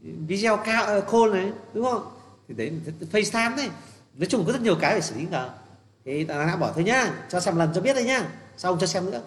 video 0.00 0.56
cao 0.56 0.84
ờ, 0.84 1.00
call 1.00 1.32
này, 1.32 1.52
đúng 1.74 1.84
không? 1.84 2.02
Thì 2.48 2.54
đấy 2.54 2.72
FaceTime 3.12 3.56
đấy. 3.56 3.68
Nói 4.14 4.26
chung 4.26 4.44
có 4.46 4.52
rất 4.52 4.62
nhiều 4.62 4.76
cái 4.80 4.92
phải 4.92 5.02
xử 5.02 5.14
lý 5.14 5.26
ngờ. 5.30 5.50
Thì 6.04 6.24
ta 6.24 6.46
đã 6.46 6.56
bỏ 6.56 6.72
thôi 6.74 6.84
nhá, 6.84 7.12
cho 7.28 7.40
xem 7.40 7.56
lần 7.56 7.70
cho 7.74 7.80
biết 7.80 7.94
đấy 7.94 8.04
nhá, 8.04 8.28
sau 8.56 8.76
cho 8.80 8.86
xem 8.86 9.10
nữa. 9.10 9.22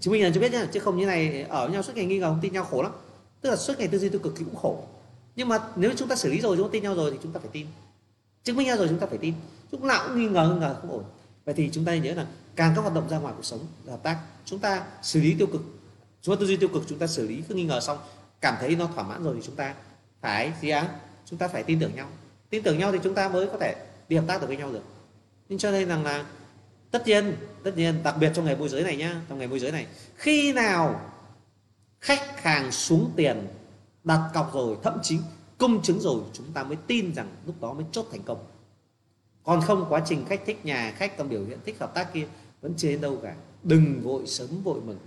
Chứng 0.00 0.12
minh 0.12 0.22
lần 0.22 0.32
cho 0.32 0.40
biết 0.40 0.52
nhá, 0.52 0.66
chứ 0.72 0.80
không 0.80 0.96
như 0.96 1.06
này 1.06 1.46
ở 1.48 1.66
với 1.66 1.72
nhau 1.72 1.82
suốt 1.82 1.92
ngày 1.96 2.04
nghi 2.04 2.18
ngờ, 2.18 2.28
không 2.28 2.40
tin 2.42 2.52
nhau 2.52 2.64
khổ 2.64 2.82
lắm. 2.82 2.92
Tức 3.40 3.50
là 3.50 3.56
suốt 3.56 3.78
ngày 3.78 3.88
tư 3.88 3.98
duy 3.98 4.08
tiêu 4.08 4.20
cực 4.24 4.34
thì 4.36 4.44
cũng 4.44 4.56
khổ. 4.56 4.84
Nhưng 5.36 5.48
mà 5.48 5.58
nếu 5.76 5.92
chúng 5.96 6.08
ta 6.08 6.16
xử 6.16 6.30
lý 6.30 6.40
rồi, 6.40 6.56
chúng 6.56 6.68
ta 6.68 6.72
tin 6.72 6.82
nhau 6.82 6.94
rồi 6.94 7.10
thì 7.10 7.18
chúng 7.22 7.32
ta 7.32 7.40
phải 7.40 7.50
tin. 7.52 7.66
Chứng 8.44 8.56
minh 8.56 8.66
nhau 8.66 8.76
rồi 8.76 8.88
chúng 8.88 8.98
ta 8.98 9.06
phải 9.06 9.18
tin. 9.18 9.34
Lúc 9.70 9.82
nào 9.82 10.04
cũng 10.08 10.18
nghi 10.18 10.28
ngờ 10.28 10.48
nghi 10.48 10.60
ngờ 10.60 10.76
không 10.80 10.90
ổn. 10.90 11.04
Vậy 11.44 11.54
thì 11.54 11.70
chúng 11.72 11.84
ta 11.84 11.96
nhớ 11.96 12.14
là 12.14 12.26
càng 12.56 12.72
các 12.76 12.82
hoạt 12.82 12.94
động 12.94 13.08
ra 13.08 13.18
ngoài 13.18 13.34
cuộc 13.36 13.44
sống 13.44 13.60
hợp 13.86 14.02
tác, 14.02 14.18
chúng 14.44 14.58
ta 14.58 14.82
xử 15.02 15.20
lý 15.20 15.34
tiêu 15.38 15.46
cực. 15.46 15.62
Chúng 16.22 16.36
ta 16.36 16.40
tư 16.40 16.46
duy 16.46 16.56
tiêu 16.56 16.68
cực, 16.68 16.82
chúng 16.88 16.98
ta 16.98 17.06
xử 17.06 17.28
lý, 17.28 17.42
cứ 17.48 17.54
nghi 17.54 17.64
ngờ 17.64 17.80
xong, 17.80 17.98
cảm 18.40 18.54
thấy 18.60 18.76
nó 18.76 18.88
thỏa 18.94 19.04
mãn 19.04 19.24
rồi 19.24 19.34
thì 19.36 19.42
chúng 19.46 19.56
ta 19.56 19.74
phải 20.20 20.52
gì 20.60 20.68
á 20.68 20.88
chúng 21.26 21.38
ta 21.38 21.48
phải 21.48 21.62
tin 21.62 21.80
tưởng 21.80 21.94
nhau. 21.94 22.08
Tin 22.50 22.62
tưởng 22.62 22.78
nhau 22.78 22.92
thì 22.92 22.98
chúng 23.04 23.14
ta 23.14 23.28
mới 23.28 23.46
có 23.46 23.58
thể 23.60 23.74
đi 24.08 24.16
hợp 24.16 24.24
tác 24.28 24.40
được 24.40 24.46
với 24.46 24.56
nhau 24.56 24.72
được. 24.72 24.82
Nên 25.48 25.58
cho 25.58 25.70
nên 25.70 25.88
rằng 25.88 26.04
là 26.04 26.24
tất 26.90 27.06
nhiên 27.06 27.36
tất 27.62 27.76
nhiên, 27.76 28.02
đặc 28.02 28.14
biệt 28.20 28.32
trong 28.34 28.44
ngày 28.44 28.56
môi 28.56 28.68
giới 28.68 28.82
này 28.82 28.96
nhá, 28.96 29.20
trong 29.28 29.38
ngày 29.38 29.48
môi 29.48 29.58
giới 29.58 29.72
này, 29.72 29.86
khi 30.16 30.52
nào 30.52 31.00
khách 32.00 32.42
hàng 32.42 32.72
xuống 32.72 33.12
tiền, 33.16 33.48
đặt 34.04 34.30
cọc 34.34 34.54
rồi, 34.54 34.76
thậm 34.82 34.98
chí 35.02 35.18
công 35.58 35.82
chứng 35.82 36.00
rồi, 36.00 36.22
chúng 36.32 36.52
ta 36.52 36.64
mới 36.64 36.76
tin 36.86 37.14
rằng 37.14 37.28
lúc 37.46 37.60
đó 37.60 37.72
mới 37.72 37.84
chốt 37.92 38.06
thành 38.10 38.22
công. 38.22 38.46
Còn 39.44 39.60
không, 39.60 39.86
quá 39.88 40.02
trình 40.06 40.24
khách 40.28 40.40
thích 40.46 40.64
nhà, 40.64 40.94
khách 40.96 41.18
còn 41.18 41.28
biểu 41.28 41.44
hiện 41.44 41.58
thích 41.64 41.76
hợp 41.80 41.94
tác 41.94 42.12
kia, 42.12 42.26
vẫn 42.60 42.74
chưa 42.76 42.88
đến 42.88 43.00
đâu 43.00 43.18
cả. 43.22 43.34
Đừng 43.62 44.00
vội 44.02 44.26
sớm 44.26 44.62
vội 44.62 44.80
mừng. 44.80 44.98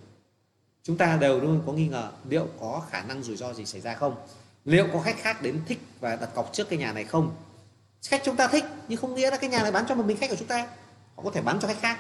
Chúng 0.84 0.98
ta 0.98 1.18
đều 1.18 1.40
luôn 1.40 1.64
có 1.66 1.74
nghi 1.74 1.88
ngờ 1.88 2.12
liệu 2.30 2.48
có 2.60 2.82
khả 2.90 3.04
năng 3.04 3.24
rủi 3.24 3.38
ro 3.38 3.54
gì 3.54 3.66
xảy 3.66 3.82
ra 3.82 3.94
không? 3.94 4.16
Liệu 4.66 4.88
có 4.94 5.02
khách 5.02 5.18
khác 5.18 5.42
đến 5.42 5.62
thích 5.66 5.80
và 6.00 6.16
đặt 6.16 6.30
cọc 6.36 6.54
trước 6.54 6.70
cái 6.70 6.80
nhà 6.80 6.94
này 6.94 7.04
không? 7.04 7.36
Khách 8.08 8.22
chúng 8.24 8.36
ta 8.36 8.48
thích 8.48 8.66
nhưng 8.88 9.00
không 9.02 9.16
nghĩa 9.16 9.32
là 9.32 9.38
cái 9.38 9.50
nhà 9.50 9.62
này 9.62 9.72
bán 9.72 9.86
cho 9.90 9.96
một 9.96 10.06
mình 10.06 10.18
khách 10.18 10.30
của 10.30 10.36
chúng 10.36 10.48
ta. 10.48 10.68
Họ 11.16 11.24
có 11.24 11.32
thể 11.32 11.42
bán 11.42 11.60
cho 11.62 11.68
khách 11.68 11.82
khác. 11.82 12.00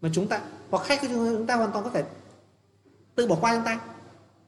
Mà 0.00 0.08
chúng 0.12 0.28
ta 0.28 0.40
hoặc 0.70 0.86
khách 0.86 1.00
của 1.00 1.08
chúng 1.10 1.46
ta 1.46 1.56
hoàn 1.56 1.72
toàn 1.72 1.84
có 1.84 1.90
thể 1.90 2.04
tự 3.14 3.26
bỏ 3.26 3.36
qua 3.40 3.54
chúng 3.54 3.64
ta. 3.64 3.80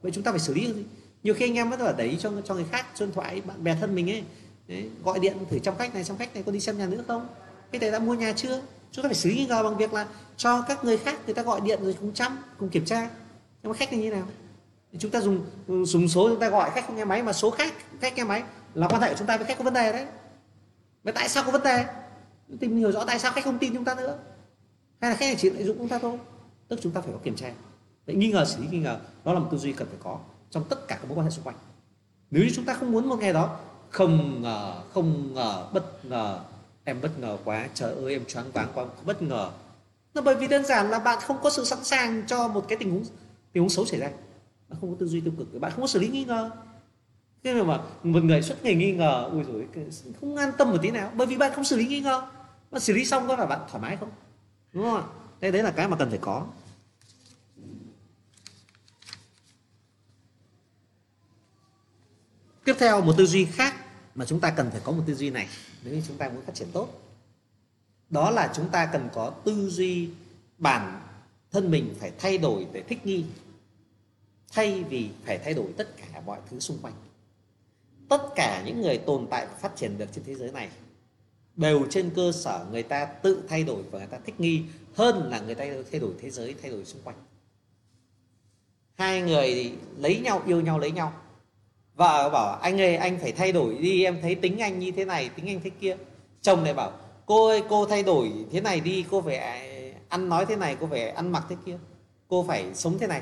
Vậy 0.01 0.11
chúng 0.11 0.23
ta 0.23 0.31
phải 0.31 0.39
xử 0.39 0.53
lý 0.53 0.73
nhiều 1.23 1.33
khi 1.33 1.45
anh 1.45 1.55
em 1.55 1.69
vẫn 1.69 1.81
là 1.81 1.91
đẩy 1.91 2.17
cho 2.19 2.31
cho 2.45 2.53
người 2.53 2.65
khác 2.71 2.85
cho 2.95 3.05
điện 3.05 3.15
thoại 3.15 3.41
bạn 3.41 3.63
bè 3.63 3.75
thân 3.81 3.95
mình 3.95 4.09
ấy. 4.09 4.23
Đấy, 4.67 4.89
gọi 5.03 5.19
điện 5.19 5.37
thử 5.49 5.59
trong 5.59 5.77
khách 5.77 5.93
này 5.93 6.03
trong 6.03 6.17
khách 6.17 6.33
này 6.33 6.43
có 6.43 6.51
đi 6.51 6.59
xem 6.59 6.77
nhà 6.77 6.85
nữa 6.85 7.03
không? 7.07 7.27
Cái 7.71 7.79
này 7.79 7.91
đã 7.91 7.99
mua 7.99 8.13
nhà 8.13 8.33
chưa? 8.33 8.61
Chúng 8.91 9.03
ta 9.03 9.09
phải 9.09 9.15
xử 9.15 9.29
lý 9.29 9.35
nghi 9.35 9.45
ngờ 9.45 9.63
bằng 9.63 9.77
việc 9.77 9.93
là 9.93 10.07
cho 10.37 10.61
các 10.61 10.83
người 10.83 10.97
khác 10.97 11.19
người 11.25 11.35
ta 11.35 11.41
gọi 11.41 11.61
điện 11.61 11.83
rồi 11.83 11.95
cùng 11.99 12.13
chăm 12.13 12.37
cùng 12.57 12.69
kiểm 12.69 12.85
tra. 12.85 13.09
Nhưng 13.63 13.71
mà 13.71 13.77
khách 13.77 13.91
này 13.91 14.01
như 14.01 14.09
thế 14.09 14.15
nào? 14.15 14.27
Chúng 14.99 15.11
ta 15.11 15.21
dùng 15.21 15.45
dùng 15.67 16.07
số 16.07 16.29
chúng 16.29 16.39
ta 16.39 16.49
gọi 16.49 16.71
khách 16.71 16.87
không 16.87 16.95
nghe 16.95 17.05
máy, 17.05 17.23
mà 17.23 17.33
số 17.33 17.51
khác, 17.51 17.73
khách 18.01 18.17
nghe 18.17 18.23
máy 18.23 18.43
là 18.73 18.87
quan 18.87 19.01
hệ 19.01 19.09
của 19.09 19.15
chúng 19.17 19.27
ta 19.27 19.37
với 19.37 19.45
khách 19.45 19.57
có 19.57 19.63
vấn 19.63 19.73
đề 19.73 19.91
đấy. 19.91 20.05
Vậy 21.03 21.13
tại 21.13 21.29
sao 21.29 21.43
có 21.43 21.51
vấn 21.51 21.63
đề? 21.63 21.85
Tìm 22.59 22.77
hiểu 22.77 22.91
rõ 22.91 23.05
tại 23.05 23.19
sao 23.19 23.31
khách 23.31 23.43
không 23.43 23.59
tin 23.59 23.73
chúng 23.73 23.85
ta 23.85 23.95
nữa. 23.95 24.17
Hay 25.01 25.11
là 25.11 25.17
khách 25.17 25.25
này 25.25 25.35
chỉ 25.39 25.49
lợi 25.49 25.63
dụng 25.63 25.77
chúng 25.77 25.89
ta 25.89 25.99
thôi. 25.99 26.17
Tức 26.67 26.79
chúng 26.81 26.91
ta 26.91 27.01
phải 27.01 27.13
có 27.13 27.19
kiểm 27.23 27.35
tra. 27.35 27.51
Vậy 28.05 28.15
nghi 28.15 28.31
ngờ 28.31 28.45
xử 28.45 28.61
lý 28.61 28.67
nghi 28.71 28.79
ngờ, 28.79 28.97
đó 29.23 29.33
là 29.33 29.39
một 29.39 29.47
tư 29.51 29.57
duy 29.57 29.73
cần 29.73 29.87
phải 29.87 29.97
có 30.03 30.19
trong 30.49 30.63
tất 30.69 30.87
cả 30.87 30.95
các 30.95 31.07
mối 31.07 31.17
quan 31.17 31.25
hệ 31.25 31.31
xung 31.31 31.43
quanh. 31.43 31.55
Nếu 32.31 32.43
như 32.43 32.49
chúng 32.55 32.65
ta 32.65 32.73
không 32.73 32.91
muốn 32.91 33.09
một 33.09 33.19
ngày 33.19 33.33
đó 33.33 33.59
không 33.89 34.41
ngờ 34.41 34.81
không 34.93 35.33
ngờ, 35.33 35.67
bất 35.73 36.05
ngờ, 36.05 36.39
em 36.83 37.01
bất 37.01 37.19
ngờ 37.19 37.37
quá, 37.45 37.67
trời 37.73 37.93
ơi, 37.95 38.13
em 38.13 38.25
choáng 38.25 38.51
váng 38.51 38.67
quá 38.73 38.85
bất 39.05 39.21
ngờ. 39.21 39.51
Là 40.13 40.21
bởi 40.21 40.35
vì 40.35 40.47
đơn 40.47 40.65
giản 40.65 40.89
là 40.89 40.99
bạn 40.99 41.19
không 41.21 41.37
có 41.43 41.49
sự 41.49 41.65
sẵn 41.65 41.83
sàng 41.83 42.23
cho 42.27 42.47
một 42.47 42.65
cái 42.67 42.77
tình 42.77 42.91
huống 42.91 43.03
tình 43.53 43.63
huống 43.63 43.69
xấu 43.69 43.85
xảy 43.85 43.99
ra 43.99 44.09
bạn 44.73 44.81
không 44.81 44.91
có 44.91 44.97
tư 44.99 45.07
duy 45.07 45.21
tiêu 45.21 45.33
cực. 45.37 45.59
Bạn 45.59 45.71
không 45.71 45.81
có 45.81 45.87
xử 45.87 45.99
lý 45.99 46.07
nghi 46.07 46.25
ngờ. 46.25 46.51
Thế 47.43 47.63
mà 47.63 47.79
một 48.03 48.23
người 48.23 48.41
suốt 48.41 48.55
ngày 48.63 48.75
nghi 48.75 48.91
ngờ, 48.91 49.29
ui 49.31 49.43
rồi 49.43 49.67
không 50.19 50.35
an 50.35 50.51
tâm 50.57 50.71
một 50.71 50.77
tí 50.81 50.91
nào. 50.91 51.11
Bởi 51.15 51.27
vì 51.27 51.37
bạn 51.37 51.51
không 51.55 51.63
xử 51.63 51.75
lý 51.75 51.87
nghi 51.87 51.99
ngờ. 51.99 52.27
Bạn 52.71 52.81
xử 52.81 52.93
lý 52.93 53.05
xong 53.05 53.27
có 53.27 53.35
là 53.35 53.45
bạn 53.45 53.59
thoải 53.69 53.81
mái 53.81 53.97
không? 53.97 54.09
Đúng 54.73 54.83
không 54.83 54.95
ạ? 54.95 55.03
Đây 55.41 55.51
đấy 55.51 55.63
là 55.63 55.71
cái 55.71 55.87
mà 55.87 55.97
cần 55.97 56.09
phải 56.09 56.19
có. 56.21 56.47
Tiếp 62.65 62.75
theo, 62.79 63.01
một 63.01 63.13
tư 63.17 63.25
duy 63.25 63.45
khác 63.45 63.75
mà 64.15 64.25
chúng 64.25 64.39
ta 64.39 64.51
cần 64.51 64.71
phải 64.71 64.81
có 64.83 64.91
một 64.91 65.03
tư 65.07 65.15
duy 65.15 65.29
này. 65.29 65.47
Nếu 65.83 65.93
như 65.93 66.01
chúng 66.07 66.17
ta 66.17 66.29
muốn 66.29 66.45
phát 66.45 66.55
triển 66.55 66.67
tốt, 66.73 66.89
đó 68.09 68.31
là 68.31 68.51
chúng 68.55 68.69
ta 68.69 68.85
cần 68.85 69.09
có 69.13 69.29
tư 69.45 69.69
duy 69.69 70.09
bản 70.57 71.01
thân 71.51 71.71
mình 71.71 71.95
phải 71.99 72.11
thay 72.19 72.37
đổi 72.37 72.67
để 72.73 72.81
thích 72.81 73.05
nghi 73.05 73.25
thay 74.53 74.83
vì 74.83 75.09
phải 75.25 75.37
thay 75.37 75.53
đổi 75.53 75.67
tất 75.77 75.97
cả 75.97 76.21
mọi 76.25 76.39
thứ 76.49 76.59
xung 76.59 76.77
quanh. 76.81 76.93
Tất 78.09 78.21
cả 78.35 78.63
những 78.65 78.81
người 78.81 78.97
tồn 78.97 79.27
tại 79.29 79.45
và 79.45 79.53
phát 79.53 79.75
triển 79.75 79.97
được 79.97 80.09
trên 80.15 80.23
thế 80.23 80.35
giới 80.35 80.51
này 80.51 80.69
đều 81.55 81.85
trên 81.89 82.09
cơ 82.15 82.31
sở 82.31 82.65
người 82.71 82.83
ta 82.83 83.05
tự 83.05 83.43
thay 83.47 83.63
đổi 83.63 83.83
và 83.91 83.99
người 83.99 84.07
ta 84.07 84.17
thích 84.25 84.39
nghi 84.39 84.63
hơn 84.95 85.29
là 85.29 85.39
người 85.39 85.55
ta 85.55 85.65
thay 85.91 85.99
đổi 85.99 86.11
thế 86.19 86.29
giới, 86.29 86.55
thay 86.61 86.71
đổi 86.71 86.85
xung 86.85 87.01
quanh. 87.01 87.15
Hai 88.95 89.21
người 89.21 89.73
lấy 89.97 90.19
nhau, 90.19 90.41
yêu 90.47 90.61
nhau, 90.61 90.79
lấy 90.79 90.91
nhau. 90.91 91.13
Vợ 91.95 92.29
bảo, 92.29 92.59
anh 92.59 92.81
ơi, 92.81 92.95
anh 92.95 93.19
phải 93.19 93.31
thay 93.31 93.51
đổi 93.51 93.77
đi, 93.77 94.03
em 94.03 94.19
thấy 94.21 94.35
tính 94.35 94.59
anh 94.59 94.79
như 94.79 94.91
thế 94.91 95.05
này, 95.05 95.29
tính 95.29 95.47
anh 95.47 95.61
thế 95.63 95.69
kia. 95.69 95.97
Chồng 96.41 96.63
này 96.63 96.73
bảo, 96.73 96.91
cô 97.25 97.47
ơi, 97.47 97.63
cô 97.69 97.85
thay 97.85 98.03
đổi 98.03 98.31
thế 98.51 98.61
này 98.61 98.79
đi, 98.79 99.05
cô 99.11 99.21
phải 99.21 99.37
ăn 100.09 100.29
nói 100.29 100.45
thế 100.45 100.55
này, 100.55 100.77
cô 100.79 100.87
phải 100.87 101.09
ăn 101.09 101.31
mặc 101.31 101.45
thế 101.49 101.55
kia, 101.65 101.77
cô 102.27 102.45
phải 102.47 102.65
sống 102.73 102.97
thế 102.99 103.07
này 103.07 103.21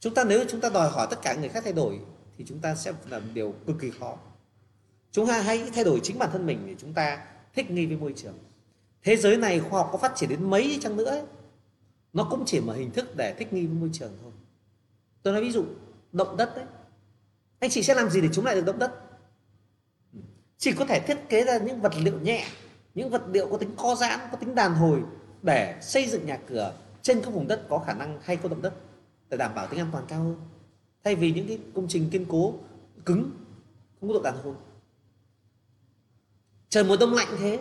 chúng 0.00 0.14
ta 0.14 0.24
nếu 0.24 0.44
chúng 0.48 0.60
ta 0.60 0.68
đòi 0.68 0.90
hỏi 0.90 1.06
tất 1.10 1.22
cả 1.22 1.34
người 1.34 1.48
khác 1.48 1.64
thay 1.64 1.72
đổi 1.72 2.00
thì 2.38 2.44
chúng 2.48 2.58
ta 2.58 2.74
sẽ 2.74 2.92
làm 3.08 3.34
điều 3.34 3.54
cực 3.66 3.76
kỳ 3.80 3.90
khó. 3.90 4.18
Chúng 5.12 5.26
ta 5.26 5.40
hãy 5.40 5.70
thay 5.74 5.84
đổi 5.84 6.00
chính 6.02 6.18
bản 6.18 6.30
thân 6.32 6.46
mình 6.46 6.66
để 6.66 6.74
chúng 6.78 6.92
ta 6.92 7.26
thích 7.54 7.70
nghi 7.70 7.86
với 7.86 7.96
môi 7.96 8.12
trường. 8.16 8.38
Thế 9.02 9.16
giới 9.16 9.36
này 9.36 9.60
khoa 9.60 9.80
học 9.80 9.88
có 9.92 9.98
phát 9.98 10.12
triển 10.16 10.30
đến 10.30 10.50
mấy 10.50 10.78
chăng 10.82 10.96
nữa 10.96 11.04
ấy, 11.04 11.22
nó 12.12 12.26
cũng 12.30 12.42
chỉ 12.46 12.60
là 12.60 12.74
hình 12.74 12.90
thức 12.90 13.16
để 13.16 13.34
thích 13.38 13.52
nghi 13.52 13.66
với 13.66 13.76
môi 13.76 13.90
trường 13.92 14.18
thôi. 14.22 14.32
Tôi 15.22 15.32
nói 15.32 15.42
ví 15.42 15.50
dụ 15.50 15.64
động 16.12 16.36
đất 16.36 16.56
đấy. 16.56 16.64
Anh 17.58 17.70
chị 17.70 17.82
sẽ 17.82 17.94
làm 17.94 18.10
gì 18.10 18.20
để 18.20 18.28
chống 18.32 18.44
lại 18.44 18.54
được 18.54 18.64
động 18.64 18.78
đất? 18.78 18.92
Chỉ 20.58 20.72
có 20.72 20.84
thể 20.84 21.00
thiết 21.00 21.28
kế 21.28 21.44
ra 21.44 21.58
những 21.58 21.80
vật 21.80 21.92
liệu 21.96 22.20
nhẹ 22.20 22.46
những 22.96 23.10
vật 23.10 23.22
liệu 23.32 23.48
có 23.50 23.56
tính 23.56 23.70
co 23.76 23.94
giãn 23.94 24.20
có 24.32 24.36
tính 24.36 24.54
đàn 24.54 24.74
hồi 24.74 25.02
để 25.42 25.78
xây 25.80 26.08
dựng 26.08 26.26
nhà 26.26 26.38
cửa 26.48 26.74
trên 27.02 27.20
các 27.20 27.30
vùng 27.30 27.48
đất 27.48 27.62
có 27.68 27.78
khả 27.78 27.92
năng 27.92 28.20
hay 28.22 28.36
có 28.36 28.48
động 28.48 28.62
đất 28.62 28.74
để 29.30 29.36
đảm 29.36 29.54
bảo 29.54 29.66
tính 29.66 29.80
an 29.80 29.88
toàn 29.92 30.04
cao 30.08 30.22
hơn. 30.22 30.36
Thay 31.04 31.14
vì 31.14 31.32
những 31.32 31.48
cái 31.48 31.58
công 31.74 31.88
trình 31.88 32.10
kiên 32.10 32.24
cố 32.28 32.54
cứng 33.04 33.30
không 34.00 34.08
có 34.08 34.14
độ 34.14 34.22
đàn 34.22 34.34
hồi 34.42 34.54
trời 36.68 36.84
mùa 36.84 36.96
đông 36.96 37.14
lạnh 37.14 37.28
thế. 37.38 37.60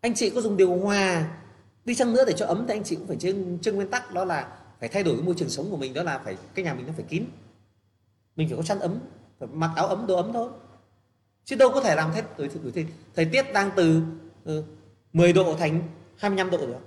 Anh 0.00 0.14
chị 0.14 0.30
có 0.30 0.40
dùng 0.40 0.56
điều 0.56 0.76
hòa 0.76 1.38
đi 1.84 1.94
chăng 1.94 2.12
nữa 2.12 2.24
để 2.26 2.32
cho 2.36 2.46
ấm 2.46 2.64
thì 2.68 2.74
anh 2.74 2.84
chị 2.84 2.96
cũng 2.96 3.06
phải 3.06 3.16
trên 3.20 3.58
trên 3.62 3.74
nguyên 3.74 3.88
tắc 3.88 4.14
đó 4.14 4.24
là 4.24 4.58
phải 4.80 4.88
thay 4.88 5.02
đổi 5.02 5.14
cái 5.16 5.22
môi 5.22 5.34
trường 5.34 5.48
sống 5.48 5.70
của 5.70 5.76
mình 5.76 5.94
đó 5.94 6.02
là 6.02 6.18
phải 6.18 6.36
cái 6.54 6.64
nhà 6.64 6.74
mình 6.74 6.86
nó 6.86 6.92
phải 6.96 7.04
kín. 7.08 7.24
Mình 8.36 8.48
phải 8.48 8.56
có 8.56 8.62
chăn 8.62 8.80
ấm 8.80 8.98
phải 9.38 9.48
mặc 9.52 9.70
áo 9.76 9.86
ấm 9.86 10.06
đồ 10.06 10.16
ấm 10.16 10.32
thôi. 10.32 10.50
Chứ 11.44 11.56
đâu 11.56 11.70
có 11.74 11.80
thể 11.80 11.94
làm 11.94 12.10
thế 12.14 12.22
thời, 12.36 12.48
thời, 12.48 12.72
thời, 12.74 12.86
thời 13.14 13.24
tiết 13.24 13.52
đang 13.52 13.70
từ 13.76 14.02
ờ, 14.44 14.58
uh, 14.58 14.64
10 15.12 15.32
độ 15.32 15.56
thành 15.58 15.82
25 16.16 16.50
độ 16.50 16.58
được. 16.58 16.78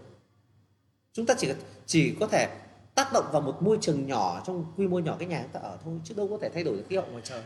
Chúng 1.14 1.26
ta 1.26 1.34
chỉ 1.38 1.50
chỉ 1.86 2.16
có 2.20 2.28
thể 2.28 2.58
tác 2.96 3.14
động 3.14 3.26
vào 3.32 3.42
một 3.42 3.62
môi 3.62 3.78
trường 3.82 4.08
nhỏ 4.08 4.42
trong 4.46 4.66
quy 4.78 4.88
mô 4.88 5.00
nhỏ 5.00 5.16
cái 5.20 5.28
nhà 5.28 5.42
chúng 5.42 5.52
ta 5.52 5.60
ở 5.60 5.78
thôi, 5.84 6.00
chứ 6.04 6.14
đâu 6.18 6.28
có 6.28 6.38
thể 6.42 6.50
thay 6.54 6.64
đổi 6.64 6.78
được 6.78 6.84
khí 6.90 6.96
hậu 6.96 7.06
ngoài 7.06 7.22
trời. 7.26 7.44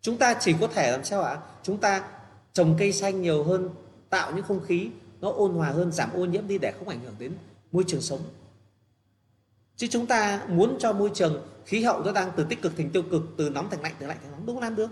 Chúng 0.00 0.16
ta 0.16 0.34
chỉ 0.40 0.54
có 0.60 0.66
thể 0.66 0.92
làm 0.92 1.04
sao 1.04 1.22
ạ? 1.22 1.38
Chúng 1.62 1.78
ta 1.78 2.08
trồng 2.52 2.76
cây 2.78 2.92
xanh 2.92 3.22
nhiều 3.22 3.44
hơn, 3.44 3.70
tạo 4.10 4.32
những 4.32 4.44
không 4.44 4.64
khí 4.64 4.90
nó 5.20 5.30
ôn 5.30 5.52
hòa 5.52 5.70
hơn, 5.70 5.92
giảm 5.92 6.10
ô 6.12 6.24
nhiễm 6.24 6.48
đi 6.48 6.58
để 6.58 6.72
không 6.78 6.88
ảnh 6.88 7.00
hưởng 7.04 7.14
đến 7.18 7.32
môi 7.72 7.84
trường 7.86 8.00
sống. 8.00 8.20
Chứ 9.76 9.86
chúng 9.90 10.06
ta 10.06 10.46
muốn 10.48 10.76
cho 10.78 10.92
môi 10.92 11.10
trường 11.14 11.46
khí 11.66 11.82
hậu 11.82 12.02
nó 12.02 12.12
đang 12.12 12.30
từ 12.36 12.44
tích 12.44 12.62
cực 12.62 12.76
thành 12.76 12.90
tiêu 12.90 13.02
cực, 13.10 13.22
từ 13.36 13.50
nóng 13.50 13.70
thành 13.70 13.82
lạnh, 13.82 13.94
từ 13.98 14.06
lạnh 14.06 14.18
thành 14.22 14.32
nóng, 14.32 14.46
đâu 14.46 14.60
làm 14.60 14.76
được. 14.76 14.90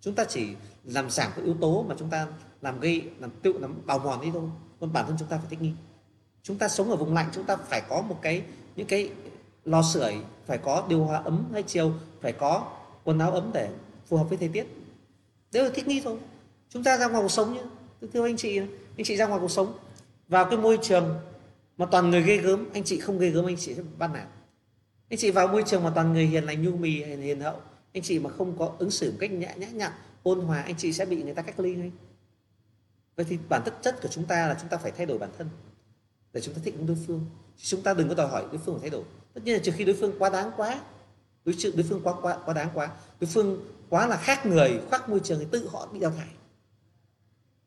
Chúng 0.00 0.14
ta 0.14 0.24
chỉ 0.24 0.48
làm 0.84 1.10
giảm 1.10 1.32
các 1.36 1.44
yếu 1.44 1.54
tố 1.60 1.84
mà 1.88 1.94
chúng 1.98 2.10
ta 2.10 2.26
làm 2.62 2.80
gây, 2.80 3.10
làm 3.20 3.30
tiêu, 3.42 3.52
làm 3.60 3.74
bào 3.86 3.98
mòn 3.98 4.20
đi 4.20 4.30
thôi, 4.32 4.42
còn 4.80 4.92
bản 4.92 5.06
thân 5.06 5.16
chúng 5.18 5.28
ta 5.28 5.38
phải 5.38 5.46
thích 5.50 5.62
nghi 5.62 5.72
chúng 6.46 6.58
ta 6.58 6.68
sống 6.68 6.90
ở 6.90 6.96
vùng 6.96 7.14
lạnh, 7.14 7.28
chúng 7.32 7.44
ta 7.44 7.56
phải 7.56 7.82
có 7.88 8.02
một 8.02 8.18
cái, 8.22 8.42
những 8.76 8.86
cái 8.86 9.10
lò 9.64 9.82
sưởi, 9.82 10.14
phải 10.46 10.58
có 10.58 10.86
điều 10.88 11.04
hòa 11.04 11.18
ấm 11.18 11.44
hay 11.52 11.62
chiều, 11.62 11.92
phải 12.20 12.32
có 12.32 12.72
quần 13.04 13.18
áo 13.18 13.30
ấm 13.30 13.50
để 13.54 13.70
phù 14.06 14.16
hợp 14.16 14.24
với 14.28 14.38
thời 14.38 14.48
tiết. 14.48 14.66
Đấy 15.52 15.64
là 15.64 15.70
thích 15.74 15.88
nghi 15.88 16.00
thôi. 16.04 16.18
Chúng 16.70 16.84
ta 16.84 16.98
ra 16.98 17.08
ngoài 17.08 17.22
cuộc 17.22 17.28
sống 17.28 17.54
nhé. 17.54 17.60
Thưa 18.12 18.24
anh 18.24 18.36
chị 18.36 18.58
anh 18.96 19.04
chị 19.04 19.16
ra 19.16 19.26
ngoài 19.26 19.40
cuộc 19.40 19.50
sống, 19.50 19.78
vào 20.28 20.44
cái 20.44 20.58
môi 20.58 20.78
trường 20.82 21.14
mà 21.76 21.86
toàn 21.86 22.10
người 22.10 22.22
ghê 22.22 22.36
gớm, 22.36 22.66
anh 22.74 22.84
chị 22.84 23.00
không 23.00 23.18
ghê 23.18 23.30
gớm, 23.30 23.46
anh 23.46 23.56
chị 23.56 23.74
sẽ 23.74 23.82
bắt 23.98 24.10
nạt. 24.14 24.26
Anh 25.10 25.18
chị 25.18 25.30
vào 25.30 25.48
môi 25.48 25.62
trường 25.66 25.84
mà 25.84 25.92
toàn 25.94 26.12
người 26.12 26.26
hiền 26.26 26.44
lành, 26.44 26.62
nhu 26.62 26.76
mì 26.76 26.90
hiền 27.04 27.40
hậu, 27.40 27.60
anh 27.94 28.02
chị 28.02 28.18
mà 28.18 28.30
không 28.30 28.58
có 28.58 28.72
ứng 28.78 28.90
xử 28.90 29.10
một 29.10 29.16
cách 29.20 29.30
nhã 29.30 29.54
nhã 29.54 29.68
nhặn, 29.68 29.92
ôn 30.22 30.40
hòa, 30.40 30.62
anh 30.62 30.74
chị 30.78 30.92
sẽ 30.92 31.04
bị 31.04 31.22
người 31.22 31.34
ta 31.34 31.42
cách 31.42 31.60
ly 31.60 31.74
ngay. 31.74 31.90
Vậy 33.16 33.26
thì 33.28 33.38
bản 33.48 33.62
chất 33.64 33.74
chất 33.82 34.02
của 34.02 34.08
chúng 34.08 34.24
ta 34.24 34.46
là 34.46 34.56
chúng 34.60 34.68
ta 34.68 34.76
phải 34.76 34.92
thay 34.92 35.06
đổi 35.06 35.18
bản 35.18 35.30
thân 35.38 35.48
để 36.32 36.40
chúng 36.40 36.54
ta 36.54 36.60
thích 36.64 36.74
ứng 36.74 36.86
đối 36.86 36.96
phương. 37.06 37.26
Chúng 37.56 37.82
ta 37.82 37.94
đừng 37.94 38.08
có 38.08 38.14
đòi 38.14 38.28
hỏi 38.28 38.44
đối 38.52 38.58
phương 38.58 38.74
phải 38.74 38.80
thay 38.80 38.90
đổi. 38.90 39.02
Tất 39.34 39.40
nhiên 39.44 39.54
là 39.54 39.60
trừ 39.62 39.72
khi 39.76 39.84
đối 39.84 39.96
phương 39.96 40.12
quá 40.18 40.30
đáng 40.30 40.50
quá. 40.56 40.80
Đối 41.44 41.54
sự 41.54 41.72
đối 41.76 41.82
phương 41.82 42.00
quá 42.04 42.14
quá 42.22 42.38
quá 42.44 42.54
đáng 42.54 42.68
quá. 42.74 42.90
Đối 43.20 43.28
phương 43.28 43.60
quá 43.88 44.06
là 44.06 44.16
khác 44.16 44.46
người 44.46 44.80
khác 44.90 45.08
môi 45.08 45.20
trường 45.20 45.38
thì 45.38 45.46
tự 45.50 45.68
họ 45.72 45.88
bị 45.92 45.98
đào 46.00 46.10
thải. 46.10 46.28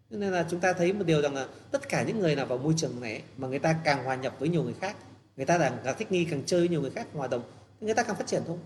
Nên 0.10 0.32
là 0.32 0.46
chúng 0.50 0.60
ta 0.60 0.74
thấy 0.74 0.94
một 0.94 1.04
điều 1.06 1.22
rằng 1.22 1.36
là 1.36 1.48
tất 1.72 1.90
cả 1.90 2.04
những 2.04 2.20
người 2.20 2.36
nào 2.36 2.46
vào 2.46 2.58
môi 2.58 2.74
trường 2.78 3.02
này 3.02 3.24
mà 3.38 3.48
người 3.48 3.60
ta 3.60 3.76
càng 3.84 4.04
hòa 4.04 4.16
nhập 4.16 4.36
với 4.40 4.50
nhiều 4.50 4.64
người 4.64 4.76
khác 4.82 4.96
người 5.38 5.46
ta 5.46 5.58
càng, 5.58 5.78
càng 5.84 5.96
thích 5.98 6.12
nghi 6.12 6.26
càng 6.26 6.44
chơi 6.46 6.60
với 6.60 6.70
nhiều 6.70 6.82
người 6.82 6.92
khác 6.92 7.08
hòa 7.14 7.28
đồng 7.28 7.44
người 7.82 7.94
ta 7.94 8.04
càng 8.04 8.16
phát 8.16 8.28
triển 8.28 8.44
thôi. 8.48 8.58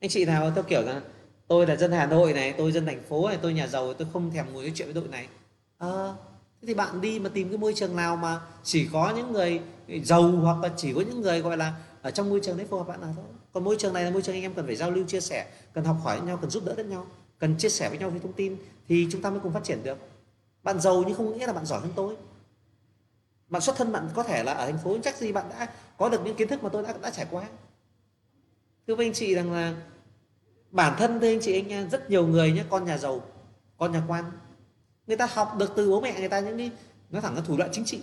Anh 0.00 0.10
chị 0.10 0.24
nào 0.24 0.50
theo 0.54 0.64
kiểu 0.64 0.82
là 0.82 1.02
tôi 1.48 1.66
là 1.66 1.76
dân 1.76 1.92
Hà 1.92 2.06
Nội 2.06 2.32
này 2.32 2.54
tôi 2.58 2.72
dân 2.72 2.86
thành 2.86 3.02
phố 3.02 3.28
này 3.28 3.38
tôi 3.42 3.52
nhà 3.52 3.66
giàu 3.66 3.94
tôi 3.94 4.08
không 4.12 4.30
thèm 4.30 4.52
ngồi 4.52 4.62
nói 4.62 4.72
chuyện 4.74 4.86
với 4.86 4.94
đội 4.94 5.08
này. 5.08 5.28
À, 5.78 6.14
thế 6.60 6.66
thì 6.66 6.74
bạn 6.74 7.00
đi 7.00 7.18
mà 7.18 7.30
tìm 7.34 7.48
cái 7.48 7.58
môi 7.58 7.74
trường 7.74 7.96
nào 7.96 8.16
mà 8.16 8.40
chỉ 8.64 8.88
có 8.92 9.12
những 9.16 9.32
người 9.32 9.60
giàu 10.04 10.22
hoặc 10.22 10.58
là 10.62 10.70
chỉ 10.76 10.94
có 10.94 11.00
những 11.00 11.20
người 11.20 11.40
gọi 11.40 11.56
là 11.56 11.74
ở 12.02 12.10
trong 12.10 12.30
môi 12.30 12.40
trường 12.42 12.56
đấy 12.56 12.66
phù 12.70 12.78
hợp 12.78 12.88
bạn 12.88 13.00
nào 13.00 13.12
thôi. 13.16 13.24
Còn 13.52 13.64
môi 13.64 13.76
trường 13.78 13.94
này 13.94 14.04
là 14.04 14.10
môi 14.10 14.22
trường 14.22 14.34
anh 14.34 14.42
em 14.42 14.54
cần 14.54 14.66
phải 14.66 14.76
giao 14.76 14.90
lưu, 14.90 15.04
chia 15.04 15.20
sẻ, 15.20 15.46
cần 15.72 15.84
học 15.84 15.96
hỏi 16.02 16.20
nhau, 16.20 16.36
cần 16.36 16.50
giúp 16.50 16.64
đỡ 16.66 16.74
lẫn 16.76 16.90
nhau, 16.90 17.06
cần 17.38 17.56
chia 17.58 17.68
sẻ 17.68 17.88
với 17.88 17.98
nhau 17.98 18.10
về 18.10 18.18
thông 18.18 18.32
tin 18.32 18.56
thì 18.88 19.08
chúng 19.12 19.22
ta 19.22 19.30
mới 19.30 19.40
cùng 19.40 19.52
phát 19.52 19.64
triển 19.64 19.82
được. 19.82 19.98
Bạn 20.62 20.80
giàu 20.80 21.04
nhưng 21.06 21.16
không 21.16 21.38
nghĩa 21.38 21.46
là 21.46 21.52
bạn 21.52 21.66
giỏi 21.66 21.80
hơn 21.80 21.92
tôi. 21.96 22.16
Bạn 23.48 23.62
xuất 23.62 23.76
thân 23.76 23.92
bạn 23.92 24.08
có 24.14 24.22
thể 24.22 24.44
là 24.44 24.52
ở 24.52 24.66
thành 24.66 24.78
phố, 24.84 24.96
chắc 25.04 25.16
gì 25.16 25.32
bạn 25.32 25.44
đã 25.50 25.68
có 25.98 26.08
được 26.08 26.20
những 26.24 26.36
kiến 26.36 26.48
thức 26.48 26.62
mà 26.62 26.68
tôi 26.68 26.82
đã 26.82 26.94
đã 27.02 27.10
trải 27.10 27.26
qua. 27.30 27.44
Thưa 28.86 28.94
với 28.94 29.06
anh 29.06 29.12
chị 29.12 29.34
rằng 29.34 29.52
là 29.52 29.74
bản 30.70 30.94
thân 30.98 31.20
thưa 31.20 31.28
anh 31.28 31.40
chị, 31.42 31.64
anh, 31.68 31.90
rất 31.90 32.10
nhiều 32.10 32.26
người 32.26 32.52
nhé, 32.52 32.64
con 32.70 32.84
nhà 32.84 32.98
giàu, 32.98 33.22
con 33.78 33.92
nhà 33.92 34.02
quan 34.08 34.24
người 35.10 35.16
ta 35.16 35.26
học 35.26 35.56
được 35.58 35.72
từ 35.76 35.90
bố 35.90 36.00
mẹ, 36.00 36.20
người 36.20 36.28
ta 36.28 36.40
những 36.40 36.58
cái, 36.58 36.70
nó 37.10 37.20
thẳng 37.20 37.34
là 37.34 37.40
thủ 37.40 37.56
đoạn 37.56 37.70
chính 37.72 37.84
trị. 37.84 38.00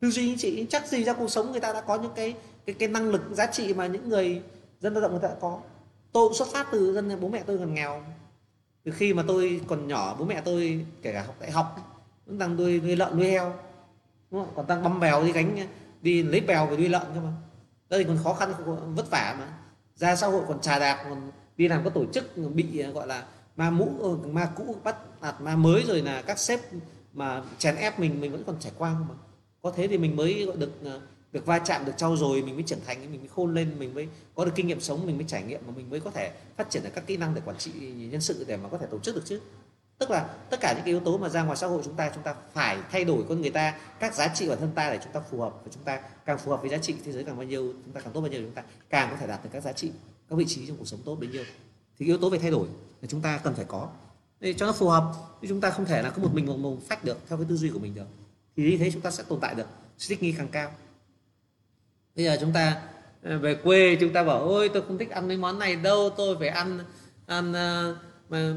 Tư 0.00 0.10
duy 0.10 0.26
chính 0.26 0.38
trị, 0.38 0.66
chắc 0.70 0.86
gì 0.88 1.04
ra 1.04 1.12
cuộc 1.12 1.30
sống 1.30 1.50
người 1.52 1.60
ta 1.60 1.72
đã 1.72 1.80
có 1.80 1.96
những 1.96 2.12
cái 2.16 2.34
cái 2.66 2.74
cái 2.78 2.88
năng 2.88 3.08
lực, 3.08 3.22
giá 3.32 3.46
trị 3.46 3.74
mà 3.74 3.86
những 3.86 4.08
người 4.08 4.42
dân 4.80 4.92
lao 4.94 5.02
động 5.02 5.10
người 5.10 5.20
ta 5.20 5.28
đã 5.28 5.34
có. 5.40 5.60
Tôi 6.12 6.28
cũng 6.28 6.36
xuất 6.36 6.48
phát 6.48 6.66
từ 6.72 6.94
dân, 6.94 7.20
bố 7.20 7.28
mẹ 7.28 7.42
tôi 7.46 7.58
còn 7.58 7.74
nghèo. 7.74 8.02
Từ 8.84 8.92
khi 8.92 9.14
mà 9.14 9.24
tôi 9.28 9.60
còn 9.66 9.88
nhỏ, 9.88 10.16
bố 10.18 10.24
mẹ 10.24 10.42
tôi, 10.44 10.86
kể 11.02 11.12
cả 11.12 11.22
học 11.22 11.36
đại 11.40 11.50
học, 11.50 11.76
vẫn 12.26 12.38
đang 12.38 12.56
nuôi 12.56 12.80
nuôi 12.80 12.96
lợn, 12.96 13.18
nuôi 13.18 13.28
heo. 13.28 13.54
Đúng 14.30 14.44
không? 14.44 14.52
còn 14.56 14.66
đang 14.66 14.82
băm 14.82 15.00
bèo 15.00 15.24
đi 15.24 15.32
gánh, 15.32 15.68
đi 16.02 16.22
lấy 16.22 16.40
bèo 16.40 16.66
về 16.66 16.76
nuôi 16.76 16.88
lợn 16.88 17.02
cơ 17.14 17.20
mà. 17.20 17.32
Đây 17.88 18.04
còn 18.04 18.18
khó 18.24 18.34
khăn 18.34 18.52
vất 18.94 19.10
vả 19.10 19.36
mà. 19.38 19.58
Ra 19.94 20.16
xã 20.16 20.26
hội 20.26 20.42
còn 20.48 20.60
trà 20.60 20.78
đạp, 20.78 21.04
còn 21.08 21.30
đi 21.56 21.68
làm 21.68 21.84
các 21.84 21.94
tổ 21.94 22.04
chức, 22.12 22.36
bị, 22.54 22.82
gọi 22.82 23.06
là, 23.06 23.24
ma 23.56 23.70
mũ 23.70 23.92
ờ, 24.02 24.28
ma 24.28 24.50
cũ 24.56 24.76
bắt 24.84 24.96
À, 25.26 25.32
hạt 25.32 25.40
ma 25.40 25.56
mới 25.56 25.82
rồi 25.82 26.02
là 26.02 26.22
các 26.22 26.38
sếp 26.38 26.60
mà 27.12 27.42
chèn 27.58 27.76
ép 27.76 28.00
mình 28.00 28.20
mình 28.20 28.32
vẫn 28.32 28.42
còn 28.46 28.56
trải 28.60 28.72
qua 28.78 28.96
mà 29.08 29.14
có 29.62 29.72
thế 29.76 29.88
thì 29.88 29.98
mình 29.98 30.16
mới, 30.16 30.44
gọi, 30.44 30.56
được 30.56 30.70
ờ, 30.84 31.00
được 31.32 31.46
va 31.46 31.58
chạm 31.58 31.84
được 31.84 31.92
trau 31.96 32.16
dồi, 32.16 32.42
mình 32.42 32.54
mới 32.54 32.62
trưởng 32.62 32.78
thành, 32.86 33.12
mình 33.12 33.20
mới 33.20 33.28
khôn 33.28 33.54
lên, 33.54 33.78
mình 33.78 33.94
mới 33.94 34.08
có 34.34 34.44
được 34.44 34.52
kinh 34.54 34.66
nghiệm 34.66 34.80
sống, 34.80 35.06
mình 35.06 35.16
mới 35.16 35.24
trải 35.28 35.42
nghiệm 35.42 35.60
mà 35.66 35.72
mình 35.76 35.90
mới 35.90 36.00
có 36.00 36.10
thể 36.10 36.32
phát 36.56 36.70
triển 36.70 36.82
được 36.82 36.90
các 36.94 37.06
kỹ 37.06 37.16
năng 37.16 37.34
để 37.34 37.40
quản 37.44 37.58
trị 37.58 37.70
nhân 38.10 38.20
sự 38.20 38.44
để 38.48 38.56
mà 38.56 38.68
có 38.68 38.78
thể 38.78 38.86
tổ 38.90 38.98
chức 38.98 39.14
được 39.14 39.22
chứ. 39.24 39.40
Tức 39.98 40.10
là 40.10 40.28
tất 40.50 40.60
cả 40.60 40.72
những 40.72 40.84
cái 40.84 40.92
yếu 40.92 41.00
tố 41.00 41.18
mà 41.18 41.28
ra 41.28 41.42
ngoài 41.42 41.56
xã 41.56 41.66
hội 41.66 41.82
chúng 41.84 41.94
ta 41.94 42.10
chúng 42.14 42.22
ta 42.22 42.34
phải 42.52 42.78
thay 42.90 43.04
đổi 43.04 43.24
con 43.28 43.40
người 43.40 43.50
ta, 43.50 43.78
các 44.00 44.14
giá 44.14 44.28
trị 44.34 44.48
bản 44.48 44.58
thân 44.60 44.70
ta 44.74 44.90
để 44.90 44.98
chúng 45.04 45.12
ta 45.12 45.20
phù 45.30 45.40
hợp 45.40 45.54
và 45.64 45.70
chúng 45.74 45.82
ta 45.82 46.00
càng 46.26 46.38
phù 46.38 46.50
hợp 46.50 46.60
với 46.60 46.70
giá 46.70 46.78
trị 46.78 46.94
thế 47.04 47.12
giới 47.12 47.24
càng 47.24 47.36
bao 47.36 47.46
nhiêu, 47.46 47.72
chúng 47.84 47.92
ta 47.94 48.00
càng 48.00 48.12
tốt 48.12 48.20
bao 48.20 48.30
nhiêu 48.30 48.42
chúng 48.42 48.54
ta 48.54 48.62
càng 48.90 49.08
có 49.10 49.16
thể 49.16 49.26
đạt 49.26 49.44
được 49.44 49.50
các 49.52 49.62
giá 49.62 49.72
trị, 49.72 49.90
các 50.30 50.36
vị 50.36 50.44
trí 50.48 50.66
trong 50.66 50.76
cuộc 50.76 50.88
sống 50.88 51.00
tốt 51.04 51.14
bấy 51.20 51.28
nhiêu. 51.28 51.44
Thì 51.98 52.06
yếu 52.06 52.18
tố 52.18 52.30
về 52.30 52.38
thay 52.38 52.50
đổi 52.50 52.68
là 53.02 53.08
chúng 53.08 53.20
ta 53.20 53.38
cần 53.38 53.54
phải 53.54 53.64
có 53.68 53.88
để 54.40 54.52
cho 54.52 54.66
nó 54.66 54.72
phù 54.72 54.88
hợp 54.88 55.04
chúng 55.48 55.60
ta 55.60 55.70
không 55.70 55.84
thể 55.84 56.02
là 56.02 56.10
cứ 56.10 56.22
một 56.22 56.34
mình 56.34 56.46
một 56.46 56.56
mồm 56.56 56.76
phách 56.88 57.04
được 57.04 57.18
theo 57.28 57.38
cái 57.38 57.46
tư 57.48 57.56
duy 57.56 57.70
của 57.70 57.78
mình 57.78 57.94
được. 57.94 58.06
Thì 58.56 58.70
như 58.70 58.78
thế 58.78 58.90
chúng 58.90 59.02
ta 59.02 59.10
sẽ 59.10 59.24
tồn 59.28 59.40
tại 59.40 59.54
được 59.54 59.66
thích 60.08 60.22
nghi 60.22 60.34
càng 60.38 60.48
cao. 60.48 60.70
Bây 62.16 62.24
giờ 62.24 62.36
chúng 62.40 62.52
ta 62.52 62.82
ờ, 63.22 63.38
về 63.38 63.54
quê 63.54 63.96
chúng 64.00 64.12
ta 64.12 64.22
bảo 64.22 64.38
ôi 64.40 64.68
tôi 64.68 64.82
không 64.82 64.98
thích 64.98 65.10
ăn 65.10 65.28
mấy 65.28 65.36
món 65.36 65.58
này 65.58 65.76
đâu 65.76 66.10
tôi 66.16 66.36
phải 66.38 66.48
ăn 66.48 66.80
ăn 67.26 67.52
ờ, 67.52 67.96
mà 68.28 68.54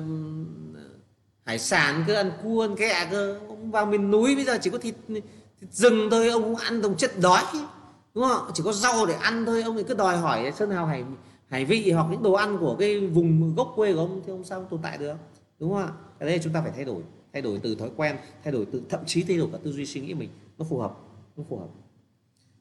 hải 1.45 1.59
sản 1.59 2.03
cứ 2.07 2.13
ăn 2.13 2.31
cua 2.43 2.63
ăn 2.63 2.75
ghẹ 2.75 3.07
cơ. 3.11 3.39
Ông 3.47 3.71
vào 3.71 3.85
miền 3.85 4.11
núi 4.11 4.35
bây 4.35 4.45
giờ 4.45 4.57
chỉ 4.61 4.69
có 4.69 4.77
thịt, 4.77 4.95
thịt 5.61 5.71
rừng 5.71 6.07
thôi 6.11 6.29
ông 6.29 6.43
không 6.43 6.55
ăn 6.55 6.81
đồng 6.81 6.97
chất 6.97 7.11
đói 7.21 7.43
đúng 8.13 8.23
không 8.23 8.51
chỉ 8.53 8.63
có 8.65 8.73
rau 8.73 9.05
để 9.05 9.13
ăn 9.13 9.45
thôi 9.45 9.63
ông 9.63 9.77
thì 9.77 9.83
cứ 9.83 9.93
đòi 9.93 10.17
hỏi 10.17 10.53
sơn 10.55 10.71
hào 10.71 10.85
hải 10.85 11.03
hải 11.47 11.65
vị 11.65 11.91
hoặc 11.91 12.07
những 12.11 12.23
đồ 12.23 12.33
ăn 12.33 12.57
của 12.57 12.75
cái 12.79 12.99
vùng 12.99 13.55
gốc 13.55 13.73
quê 13.75 13.93
của 13.93 13.99
ông 13.99 14.21
thì 14.25 14.31
ông 14.31 14.43
sao 14.43 14.67
tồn 14.69 14.79
tại 14.83 14.97
được? 14.97 15.15
Đúng 15.59 15.69
không 15.73 15.81
ạ? 15.81 15.91
Cái 16.19 16.29
đây 16.29 16.39
chúng 16.43 16.53
ta 16.53 16.61
phải 16.61 16.71
thay 16.75 16.85
đổi 16.85 17.03
thay 17.33 17.41
đổi 17.41 17.59
từ 17.63 17.75
thói 17.75 17.89
quen, 17.95 18.17
thay 18.43 18.53
đổi 18.53 18.65
từ, 18.71 18.81
thậm 18.89 18.99
chí 19.05 19.23
thay 19.23 19.37
đổi 19.37 19.49
cả 19.51 19.57
tư 19.63 19.71
duy 19.71 19.85
suy 19.85 20.01
nghĩ 20.01 20.13
mình. 20.13 20.29
Nó 20.57 20.65
phù 20.69 20.77
hợp, 20.77 20.97
nó 21.37 21.43
phù 21.49 21.57
hợp. 21.57 21.67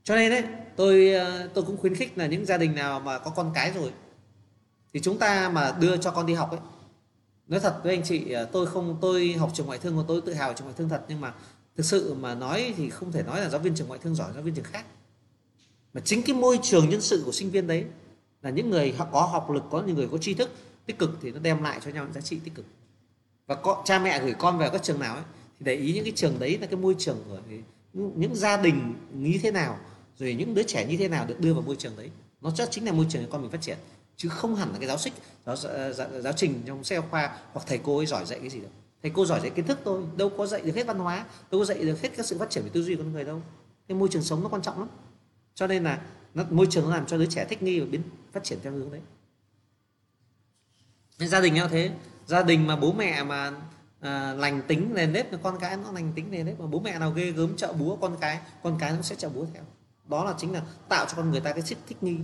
Cho 0.05 0.17
nên 0.17 0.31
đấy 0.31 0.43
tôi 0.77 1.13
ờ, 1.13 1.49
tôi 1.55 1.65
cũng 1.65 1.77
khuyến 1.77 1.95
khích 1.95 2.19
là 2.19 2.27
những 2.27 2.47
gia 2.47 2.57
đình 2.57 2.75
nào 2.75 3.01
mà 3.01 3.19
có 3.19 3.31
con 3.31 3.51
cái 3.55 3.73
rồi, 3.73 3.91
thì 4.93 5.01
chúng 5.01 5.19
ta 5.19 5.49
mà 5.49 5.77
đưa 5.81 5.97
cho 5.97 6.11
con 6.11 6.27
đi 6.27 6.35
học 6.35 6.51
ấy. 6.51 6.61
Nói 7.49 7.61
thật 7.61 7.81
với 7.83 7.95
anh 7.95 8.05
chị 8.05 8.31
ờ, 8.31 8.45
tôi 8.45 8.67
không, 8.67 8.99
tôi 9.01 9.33
học 9.33 9.51
trường 9.55 9.67
ngoại 9.67 9.79
thương 9.79 9.97
và 9.97 10.05
tôi, 10.09 10.21
tự 10.21 10.33
hào 10.33 10.53
trường 10.53 10.65
ngoại 10.65 10.75
thương 10.79 10.89
thật, 10.89 11.05
nhưng 11.09 11.21
mà 11.21 11.35
thực 11.77 11.85
sự 11.85 12.15
mà 12.15 12.35
nói 12.35 12.75
thì 12.77 12.91
không 12.91 13.13
thể 13.13 13.23
nói 13.23 13.41
là 13.41 13.49
giáo 13.49 13.61
viên 13.61 13.75
trường 13.75 13.89
ngoại 13.89 14.01
thương 14.03 14.15
giỏi, 14.15 14.33
giáo 14.35 14.43
viên 14.43 14.55
trường 14.55 14.65
khác. 14.65 14.85
Mà 15.93 16.01
chính 16.05 16.23
cái 16.23 16.37
môi 16.37 16.59
trường 16.63 16.89
nhân 16.89 17.01
sự 17.01 17.23
của 17.25 17.33
sinh 17.33 17.51
viên 17.51 17.67
đấy 17.67 17.85
là 18.43 18.51
những 18.51 18.71
người 18.71 18.95
có 19.13 19.21
học 19.21 19.51
lực, 19.51 19.63
có 19.71 19.83
những 19.87 19.97
người 19.97 20.09
có 20.13 20.19
tri 20.19 20.35
thức 20.35 20.51
tích 20.87 20.99
cực 20.99 21.11
thì 21.23 21.33
nó 21.33 21.39
đem 21.39 21.63
lại 21.63 21.81
cho 21.85 21.91
nhau 21.91 22.05
những 22.05 22.13
giá 22.13 22.21
trị 22.21 22.39
tích 22.45 22.55
cực 22.55 22.65
và 23.49 23.55
con, 23.55 23.85
cha 23.85 23.99
mẹ 23.99 24.21
gửi 24.21 24.35
con 24.39 24.59
vào 24.59 24.71
các 24.71 24.83
trường 24.83 25.01
nào 25.01 25.15
ấy 25.15 25.25
thì 25.59 25.65
để 25.65 25.75
ý 25.75 25.93
những 25.93 26.05
cái 26.05 26.13
trường 26.17 26.39
đấy 26.39 26.59
là 26.59 26.67
cái 26.67 26.77
môi 26.77 26.95
trường 26.99 27.25
của 27.29 27.39
những 27.93 28.35
gia 28.35 28.57
đình 28.57 28.95
như 29.13 29.39
thế 29.43 29.51
nào 29.51 29.79
rồi 30.19 30.35
những 30.35 30.55
đứa 30.55 30.63
trẻ 30.63 30.87
như 30.87 30.97
thế 30.97 31.09
nào 31.09 31.27
được 31.27 31.41
đưa 31.41 31.55
vào 31.55 31.63
môi 31.63 31.77
trường 31.77 31.97
đấy. 31.97 32.11
Nó 32.41 32.51
chắc 32.51 32.71
chính 32.71 32.85
là 32.85 32.93
môi 32.93 33.07
trường 33.09 33.23
để 33.23 33.29
con 33.31 33.43
mình 33.43 33.51
phát 33.51 33.63
triển 33.63 33.79
chứ 34.17 34.29
không 34.29 34.57
hẳn 34.57 34.73
là 34.73 34.79
cái 34.79 34.89
giáo 34.89 34.99
xích 34.99 35.13
giáo, 35.47 35.57
giáo, 35.93 36.09
giáo 36.21 36.33
trình 36.33 36.63
trong 36.67 36.85
sách 36.85 36.99
giáo 36.99 37.09
khoa 37.11 37.39
hoặc 37.53 37.67
thầy 37.67 37.79
cô 37.79 37.97
ấy 37.97 38.07
giỏi 38.07 38.25
dạy 38.27 38.39
cái 38.39 38.49
gì 38.49 38.61
đâu. 38.61 38.71
Thầy 39.03 39.11
cô 39.15 39.27
giỏi 39.27 39.41
dạy 39.41 39.51
kiến 39.51 39.67
thức 39.67 39.79
thôi 39.85 40.03
đâu 40.17 40.31
có 40.37 40.47
dạy 40.47 40.61
được 40.61 40.75
hết 40.75 40.87
văn 40.87 40.99
hóa 40.99 41.25
đâu 41.51 41.61
có 41.61 41.65
dạy 41.65 41.79
được 41.79 42.03
hết 42.03 42.09
các 42.17 42.27
sự 42.27 42.39
phát 42.39 42.51
triển 42.51 42.65
về 42.65 42.71
tư 42.73 42.83
duy 42.83 42.95
của 42.95 43.03
con 43.03 43.13
người 43.13 43.25
đâu. 43.25 43.43
Cái 43.89 43.99
môi 43.99 44.09
trường 44.09 44.23
sống 44.23 44.43
nó 44.43 44.49
quan 44.49 44.63
trọng 44.63 44.79
lắm. 44.79 44.89
Cho 45.55 45.67
nên 45.67 45.85
là 45.85 46.01
nó, 46.35 46.45
môi 46.51 46.67
trường 46.71 46.85
nó 46.85 46.91
làm 46.97 47.07
cho 47.07 47.19
đứa 47.19 47.27
trẻ 47.27 47.47
thích 47.49 47.63
nghi 47.63 47.81
và 47.81 47.87
biến 47.87 48.03
phát 48.33 48.45
triển 48.45 48.59
theo 48.63 48.73
hướng 48.73 48.91
đấy. 48.91 49.01
Nên 51.19 51.29
gia 51.29 51.41
đình 51.41 51.55
như 51.55 51.69
thế 51.71 51.91
gia 52.29 52.43
đình 52.43 52.67
mà 52.67 52.77
bố 52.77 52.93
mẹ 52.93 53.23
mà 53.23 53.53
à, 54.01 54.33
lành 54.33 54.63
tính 54.69 54.91
nền 54.95 55.13
nếp 55.13 55.27
con 55.43 55.59
cái 55.61 55.77
nó 55.77 55.93
lành 55.93 56.13
tính 56.15 56.31
nền 56.31 56.47
nếp 56.47 56.61
mà 56.61 56.67
bố 56.67 56.81
mẹ 56.81 56.99
nào 56.99 57.11
ghê 57.11 57.31
gớm 57.31 57.57
trợ 57.57 57.73
búa 57.73 57.97
con 57.97 58.17
cái 58.21 58.41
con 58.63 58.77
cái 58.81 58.93
nó 58.93 59.03
sẽ 59.03 59.15
trợ 59.15 59.29
búa 59.29 59.47
theo. 59.55 59.63
Đó 60.09 60.25
là 60.25 60.35
chính 60.39 60.53
là 60.53 60.63
tạo 60.89 61.07
cho 61.09 61.17
con 61.17 61.31
người 61.31 61.41
ta 61.41 61.53
cái 61.53 61.63
sức 61.63 61.79
thích 61.87 62.03
nghi 62.03 62.17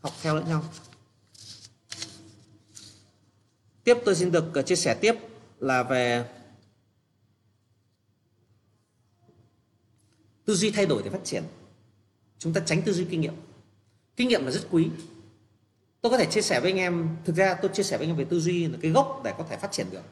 học 0.00 0.12
theo 0.22 0.34
lẫn 0.34 0.48
nhau. 0.48 0.64
Tiếp 3.84 3.98
tôi 4.04 4.14
xin 4.14 4.32
được 4.32 4.54
à, 4.54 4.62
chia 4.62 4.76
sẻ 4.76 4.94
tiếp 5.00 5.14
là 5.58 5.82
về 5.82 6.28
tư 10.44 10.54
duy 10.54 10.70
thay 10.70 10.86
đổi 10.86 11.02
để 11.02 11.10
phát 11.10 11.24
triển. 11.24 11.44
Chúng 12.38 12.52
ta 12.52 12.60
tránh 12.66 12.82
tư 12.82 12.92
duy 12.92 13.06
kinh 13.10 13.20
nghiệm. 13.20 13.34
Kinh 14.16 14.28
nghiệm 14.28 14.44
là 14.44 14.50
rất 14.50 14.66
quý 14.70 14.90
tôi 16.04 16.10
có 16.10 16.18
thể 16.18 16.26
chia 16.26 16.42
sẻ 16.42 16.60
với 16.60 16.70
anh 16.70 16.78
em, 16.78 17.08
thực 17.24 17.36
ra 17.36 17.54
tôi 17.54 17.70
chia 17.74 17.82
sẻ 17.82 17.98
với 17.98 18.06
anh 18.06 18.10
em 18.10 18.16
về 18.16 18.24
tư 18.24 18.40
duy, 18.40 18.66
là 18.66 18.78
cái 18.82 18.90
gốc 18.90 19.20
để 19.24 19.34
có 19.38 19.44
thể 19.48 19.56
phát 19.56 19.72
triển 19.72 19.86
được. 19.90 20.02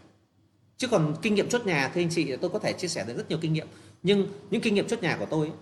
Chứ 0.76 0.88
còn 0.88 1.16
kinh 1.22 1.34
nghiệm 1.34 1.48
chốt 1.48 1.66
nhà 1.66 1.90
thì 1.94 2.02
anh 2.02 2.08
chị, 2.10 2.36
tôi 2.36 2.50
có 2.50 2.58
thể 2.58 2.72
chia 2.72 2.88
sẻ 2.88 3.04
được 3.04 3.16
rất 3.16 3.28
nhiều 3.28 3.38
kinh 3.42 3.52
nghiệm. 3.52 3.68
Nhưng 4.02 4.26
những 4.50 4.60
kinh 4.62 4.74
nghiệm 4.74 4.86
chốt 4.86 5.02
nhà 5.02 5.16
của 5.18 5.26
tôi 5.30 5.52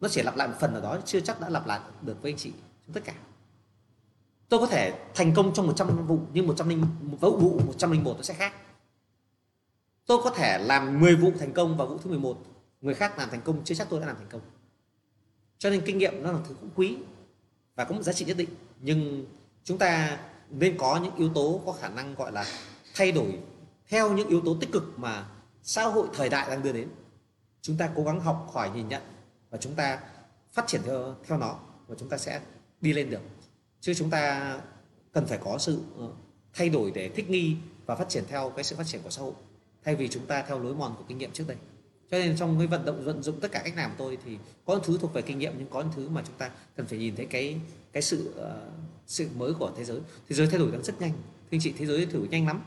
nó 0.00 0.08
chỉ 0.08 0.22
lặp 0.22 0.36
lại 0.36 0.48
một 0.48 0.54
phần 0.60 0.74
ở 0.74 0.80
đó, 0.80 0.98
chưa 1.04 1.20
chắc 1.20 1.40
đã 1.40 1.48
lặp 1.48 1.66
lại 1.66 1.80
được 2.02 2.22
với 2.22 2.32
anh 2.32 2.38
chị, 2.38 2.52
trong 2.86 2.94
tất 2.94 3.00
cả. 3.04 3.14
Tôi 4.48 4.60
có 4.60 4.66
thể 4.66 4.92
thành 5.14 5.34
công 5.34 5.54
trong 5.54 5.66
100 5.66 6.06
vụ, 6.06 6.20
nhưng 6.32 6.46
100 6.46 6.68
vụ 7.20 7.60
101 7.66 8.16
nó 8.16 8.22
sẽ 8.22 8.34
khác. 8.34 8.52
Tôi 10.06 10.18
có 10.24 10.30
thể 10.30 10.58
làm 10.58 11.00
10 11.00 11.16
vụ 11.16 11.32
thành 11.38 11.52
công 11.52 11.76
và 11.76 11.84
vụ 11.84 11.98
thứ 11.98 12.10
11 12.10 12.38
người 12.80 12.94
khác 12.94 13.18
làm 13.18 13.30
thành 13.30 13.40
công, 13.40 13.64
chưa 13.64 13.74
chắc 13.74 13.86
tôi 13.90 14.00
đã 14.00 14.06
làm 14.06 14.16
thành 14.16 14.28
công. 14.30 14.40
Cho 15.58 15.70
nên 15.70 15.80
kinh 15.80 15.98
nghiệm 15.98 16.22
nó 16.22 16.32
là 16.32 16.38
thứ 16.48 16.54
cũng 16.60 16.70
quý 16.74 16.96
và 17.74 17.84
có 17.84 17.94
một 17.94 18.02
giá 18.02 18.12
trị 18.12 18.24
nhất 18.24 18.36
định. 18.36 18.48
Nhưng 18.80 19.26
chúng 19.64 19.78
ta 19.78 20.18
nên 20.50 20.78
có 20.78 21.00
những 21.02 21.16
yếu 21.16 21.28
tố 21.34 21.62
có 21.66 21.72
khả 21.72 21.88
năng 21.88 22.14
gọi 22.14 22.32
là 22.32 22.44
thay 22.94 23.12
đổi 23.12 23.38
theo 23.88 24.12
những 24.12 24.28
yếu 24.28 24.40
tố 24.44 24.56
tích 24.60 24.72
cực 24.72 24.98
mà 24.98 25.26
xã 25.62 25.84
hội 25.84 26.08
thời 26.14 26.28
đại 26.28 26.50
đang 26.50 26.62
đưa 26.62 26.72
đến. 26.72 26.88
Chúng 27.62 27.76
ta 27.76 27.90
cố 27.96 28.04
gắng 28.04 28.20
học 28.20 28.50
hỏi 28.52 28.70
nhìn 28.74 28.88
nhận 28.88 29.02
và 29.50 29.58
chúng 29.58 29.74
ta 29.74 30.00
phát 30.52 30.66
triển 30.66 30.80
theo 30.84 31.14
theo 31.26 31.38
nó 31.38 31.58
và 31.86 31.94
chúng 31.98 32.08
ta 32.08 32.18
sẽ 32.18 32.40
đi 32.80 32.92
lên 32.92 33.10
được. 33.10 33.20
Chứ 33.80 33.94
chúng 33.94 34.10
ta 34.10 34.54
cần 35.12 35.26
phải 35.26 35.38
có 35.38 35.58
sự 35.58 35.80
ờ, 35.98 36.08
thay 36.54 36.68
đổi 36.68 36.90
để 36.90 37.08
thích 37.08 37.30
nghi 37.30 37.56
và 37.86 37.94
phát 37.94 38.08
triển 38.08 38.24
theo 38.28 38.50
cái 38.50 38.64
sự 38.64 38.76
phát 38.76 38.86
triển 38.86 39.02
của 39.02 39.10
xã 39.10 39.22
hội, 39.22 39.32
thay 39.84 39.94
vì 39.96 40.08
chúng 40.08 40.26
ta 40.26 40.42
theo 40.42 40.58
lối 40.58 40.74
mòn 40.74 40.94
của 40.98 41.04
kinh 41.08 41.18
nghiệm 41.18 41.32
trước 41.32 41.44
đây 41.48 41.56
cho 42.10 42.18
nên 42.18 42.36
trong 42.36 42.58
cái 42.58 42.66
vận 42.66 42.84
động 42.84 43.04
vận 43.04 43.22
dụng 43.22 43.40
tất 43.40 43.52
cả 43.52 43.62
cách 43.64 43.76
làm 43.76 43.90
của 43.90 43.96
tôi 43.98 44.18
thì 44.24 44.38
có 44.64 44.74
những 44.74 44.82
thứ 44.84 44.98
thuộc 44.98 45.12
về 45.12 45.22
kinh 45.22 45.38
nghiệm 45.38 45.52
nhưng 45.58 45.68
có 45.68 45.80
những 45.80 45.92
thứ 45.96 46.08
mà 46.08 46.22
chúng 46.26 46.36
ta 46.38 46.50
cần 46.76 46.86
phải 46.86 46.98
nhìn 46.98 47.16
thấy 47.16 47.26
cái 47.26 47.60
cái 47.92 48.02
sự 48.02 48.34
uh, 48.40 48.72
sự 49.06 49.28
mới 49.36 49.54
của 49.54 49.72
thế 49.76 49.84
giới. 49.84 50.00
Thế 50.28 50.36
giới 50.36 50.46
thay 50.46 50.58
đổi 50.58 50.70
đang 50.72 50.82
rất 50.82 51.00
nhanh. 51.00 51.12
Thưa 51.12 51.56
anh 51.56 51.60
chị 51.60 51.74
thế 51.78 51.86
giới 51.86 52.06
thử 52.06 52.24
nhanh 52.30 52.46
lắm. 52.46 52.62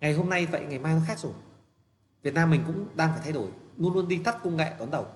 Ngày 0.00 0.14
hôm 0.14 0.30
nay 0.30 0.46
vậy 0.46 0.64
ngày 0.68 0.78
mai 0.78 0.94
nó 0.94 1.00
khác 1.06 1.18
rồi. 1.18 1.32
Việt 2.22 2.34
Nam 2.34 2.50
mình 2.50 2.62
cũng 2.66 2.86
đang 2.94 3.12
phải 3.12 3.20
thay 3.22 3.32
đổi. 3.32 3.48
Luôn 3.76 3.94
luôn 3.94 4.08
đi 4.08 4.18
tắt 4.18 4.38
công 4.44 4.56
nghệ 4.56 4.72
đón 4.78 4.90
đầu. 4.90 5.06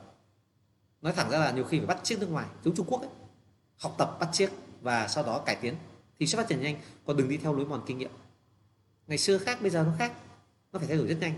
Nói 1.02 1.12
thẳng 1.12 1.30
ra 1.30 1.38
là 1.38 1.50
nhiều 1.50 1.64
khi 1.64 1.78
phải 1.78 1.86
bắt 1.86 1.98
chiếc 2.02 2.20
nước 2.20 2.30
ngoài 2.30 2.46
giống 2.64 2.74
Trung 2.74 2.86
Quốc 2.88 3.00
ấy. 3.00 3.10
Học 3.76 3.94
tập 3.98 4.16
bắt 4.20 4.28
chiếc 4.32 4.50
và 4.82 5.08
sau 5.08 5.24
đó 5.24 5.42
cải 5.46 5.56
tiến 5.56 5.74
thì 6.18 6.26
sẽ 6.26 6.36
phát 6.36 6.48
triển 6.48 6.60
nhanh. 6.60 6.76
Còn 7.06 7.16
đừng 7.16 7.28
đi 7.28 7.36
theo 7.36 7.54
lối 7.54 7.66
mòn 7.66 7.82
kinh 7.86 7.98
nghiệm. 7.98 8.10
Ngày 9.06 9.18
xưa 9.18 9.38
khác 9.38 9.62
bây 9.62 9.70
giờ 9.70 9.82
nó 9.82 9.92
khác. 9.98 10.12
Nó 10.72 10.78
phải 10.78 10.88
thay 10.88 10.96
đổi 10.96 11.06
rất 11.06 11.16
nhanh 11.20 11.34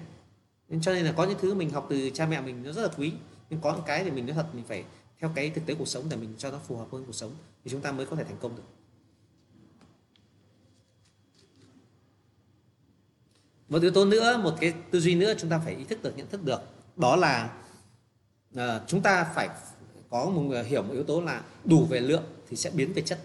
nên 0.69 0.81
cho 0.81 0.93
nên 0.93 1.05
là 1.05 1.13
có 1.13 1.25
những 1.25 1.39
thứ 1.41 1.55
mình 1.55 1.71
học 1.71 1.87
từ 1.91 2.11
cha 2.11 2.27
mẹ 2.27 2.41
mình 2.41 2.63
nó 2.63 2.73
rất 2.73 2.83
là 2.83 2.89
quý. 2.97 3.13
Nhưng 3.51 3.61
có 3.61 3.73
những 3.73 3.85
cái 3.87 4.05
thì 4.05 4.11
mình 4.11 4.27
nói 4.27 4.35
thật 4.35 4.47
mình 4.55 4.65
phải 4.65 4.85
theo 5.21 5.31
cái 5.35 5.51
thực 5.51 5.67
tế 5.67 5.75
cuộc 5.75 5.89
sống 5.89 6.05
để 6.11 6.17
mình 6.17 6.35
cho 6.39 6.51
nó 6.51 6.59
phù 6.59 6.77
hợp 6.77 6.87
hơn 6.93 7.05
cuộc 7.07 7.13
sống 7.13 7.31
thì 7.65 7.71
chúng 7.71 7.81
ta 7.81 7.93
mới 7.93 8.07
có 8.07 8.17
thể 8.17 8.25
thành 8.25 8.37
công 8.41 8.57
được. 8.57 8.63
Một 13.69 13.83
yếu 13.83 13.91
tố 13.91 14.05
nữa 14.05 14.41
một 14.43 14.55
cái 14.61 14.75
tư 14.91 15.01
duy 15.01 15.15
nữa 15.15 15.35
chúng 15.39 15.51
ta 15.51 15.59
phải 15.59 15.75
ý 15.77 15.85
thức 15.85 16.03
được 16.03 16.17
nhận 16.17 16.29
thức 16.29 16.45
được 16.45 16.61
đó 16.97 17.17
là 17.17 17.59
uh, 18.55 18.61
chúng 18.87 19.03
ta 19.03 19.33
phải 19.35 19.49
có 20.11 20.25
một 20.25 20.63
hiểu 20.67 20.83
một 20.83 20.93
yếu 20.93 21.05
tố 21.05 21.21
là 21.21 21.43
đủ 21.65 21.85
về 21.85 22.01
lượng 22.01 22.25
thì 22.49 22.57
sẽ 22.57 22.71
biến 22.71 22.93
về 22.93 23.03
chất. 23.03 23.19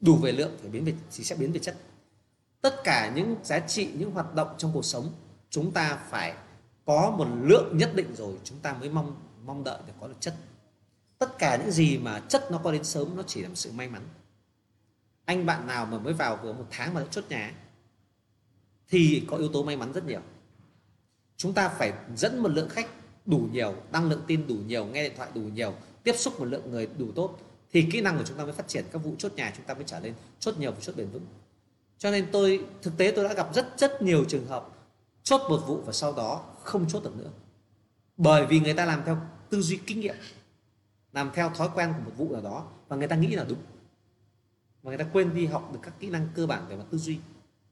Đủ 0.00 0.16
về 0.16 0.32
lượng 0.32 0.56
phải 0.60 0.70
biến 0.70 0.84
về 0.84 0.94
thì 1.12 1.24
sẽ 1.24 1.36
biến 1.36 1.52
về 1.52 1.58
chất. 1.58 1.76
Tất 2.60 2.74
cả 2.84 3.12
những 3.14 3.36
giá 3.44 3.60
trị 3.60 3.88
những 3.94 4.10
hoạt 4.10 4.34
động 4.34 4.48
trong 4.58 4.70
cuộc 4.74 4.84
sống 4.84 5.12
chúng 5.50 5.72
ta 5.72 5.98
phải 6.10 6.34
có 6.84 7.14
một 7.18 7.26
lượng 7.42 7.76
nhất 7.76 7.90
định 7.94 8.14
rồi, 8.14 8.34
chúng 8.44 8.58
ta 8.58 8.72
mới 8.72 8.90
mong 8.90 9.16
mong 9.44 9.64
đợi 9.64 9.78
để 9.86 9.92
có 10.00 10.08
được 10.08 10.20
chất. 10.20 10.34
Tất 11.18 11.38
cả 11.38 11.56
những 11.56 11.70
gì 11.70 11.98
mà 11.98 12.20
chất 12.28 12.50
nó 12.50 12.60
có 12.64 12.72
đến 12.72 12.84
sớm, 12.84 13.16
nó 13.16 13.22
chỉ 13.26 13.42
là 13.42 13.48
một 13.48 13.54
sự 13.54 13.72
may 13.72 13.88
mắn. 13.88 14.02
Anh 15.24 15.46
bạn 15.46 15.66
nào 15.66 15.86
mà 15.86 15.98
mới 15.98 16.12
vào 16.12 16.38
vừa 16.42 16.52
một 16.52 16.66
tháng 16.70 16.94
mà 16.94 17.00
đã 17.00 17.06
chốt 17.10 17.24
nhà 17.28 17.54
thì 18.88 19.24
có 19.28 19.36
yếu 19.36 19.48
tố 19.48 19.62
may 19.62 19.76
mắn 19.76 19.92
rất 19.92 20.06
nhiều. 20.06 20.20
Chúng 21.36 21.52
ta 21.52 21.68
phải 21.68 21.92
dẫn 22.16 22.42
một 22.42 22.48
lượng 22.48 22.68
khách 22.68 22.86
đủ 23.26 23.48
nhiều, 23.52 23.74
đăng 23.92 24.08
lượng 24.08 24.22
tin 24.26 24.46
đủ 24.46 24.54
nhiều, 24.54 24.84
nghe 24.84 25.02
điện 25.02 25.12
thoại 25.16 25.30
đủ 25.34 25.40
nhiều, 25.40 25.74
tiếp 26.02 26.14
xúc 26.16 26.40
một 26.40 26.44
lượng 26.44 26.70
người 26.70 26.88
đủ 26.98 27.12
tốt, 27.14 27.38
thì 27.72 27.88
kỹ 27.92 28.00
năng 28.00 28.18
của 28.18 28.24
chúng 28.24 28.36
ta 28.36 28.44
mới 28.44 28.52
phát 28.52 28.68
triển, 28.68 28.84
các 28.92 28.98
vụ 28.98 29.14
chốt 29.18 29.32
nhà 29.32 29.52
chúng 29.56 29.64
ta 29.66 29.74
mới 29.74 29.84
trở 29.86 30.00
lên, 30.00 30.14
chốt 30.38 30.54
nhiều 30.58 30.72
và 30.72 30.80
chốt 30.80 30.96
bền 30.96 31.10
vững. 31.10 31.26
Cho 31.98 32.10
nên 32.10 32.26
tôi, 32.32 32.64
thực 32.82 32.96
tế 32.96 33.12
tôi 33.16 33.24
đã 33.24 33.34
gặp 33.34 33.54
rất 33.54 33.78
rất 33.78 34.02
nhiều 34.02 34.24
trường 34.28 34.46
hợp 34.46 34.79
chốt 35.22 35.40
một 35.48 35.60
vụ 35.66 35.82
và 35.86 35.92
sau 35.92 36.12
đó 36.12 36.44
không 36.62 36.88
chốt 36.88 37.02
được 37.04 37.16
nữa. 37.16 37.30
Bởi 38.16 38.46
vì 38.46 38.60
người 38.60 38.74
ta 38.74 38.84
làm 38.84 39.02
theo 39.06 39.18
tư 39.50 39.62
duy 39.62 39.80
kinh 39.86 40.00
nghiệm, 40.00 40.16
làm 41.12 41.30
theo 41.34 41.50
thói 41.50 41.68
quen 41.74 41.92
của 41.96 42.02
một 42.04 42.12
vụ 42.16 42.32
nào 42.32 42.42
đó 42.42 42.66
và 42.88 42.96
người 42.96 43.08
ta 43.08 43.16
nghĩ 43.16 43.28
là 43.28 43.44
đúng. 43.44 43.58
Và 44.82 44.88
người 44.88 44.98
ta 44.98 45.06
quên 45.12 45.34
đi 45.34 45.46
học 45.46 45.70
được 45.72 45.80
các 45.82 45.94
kỹ 46.00 46.10
năng 46.10 46.28
cơ 46.34 46.46
bản 46.46 46.66
về 46.68 46.76
mặt 46.76 46.84
tư 46.90 46.98
duy 46.98 47.18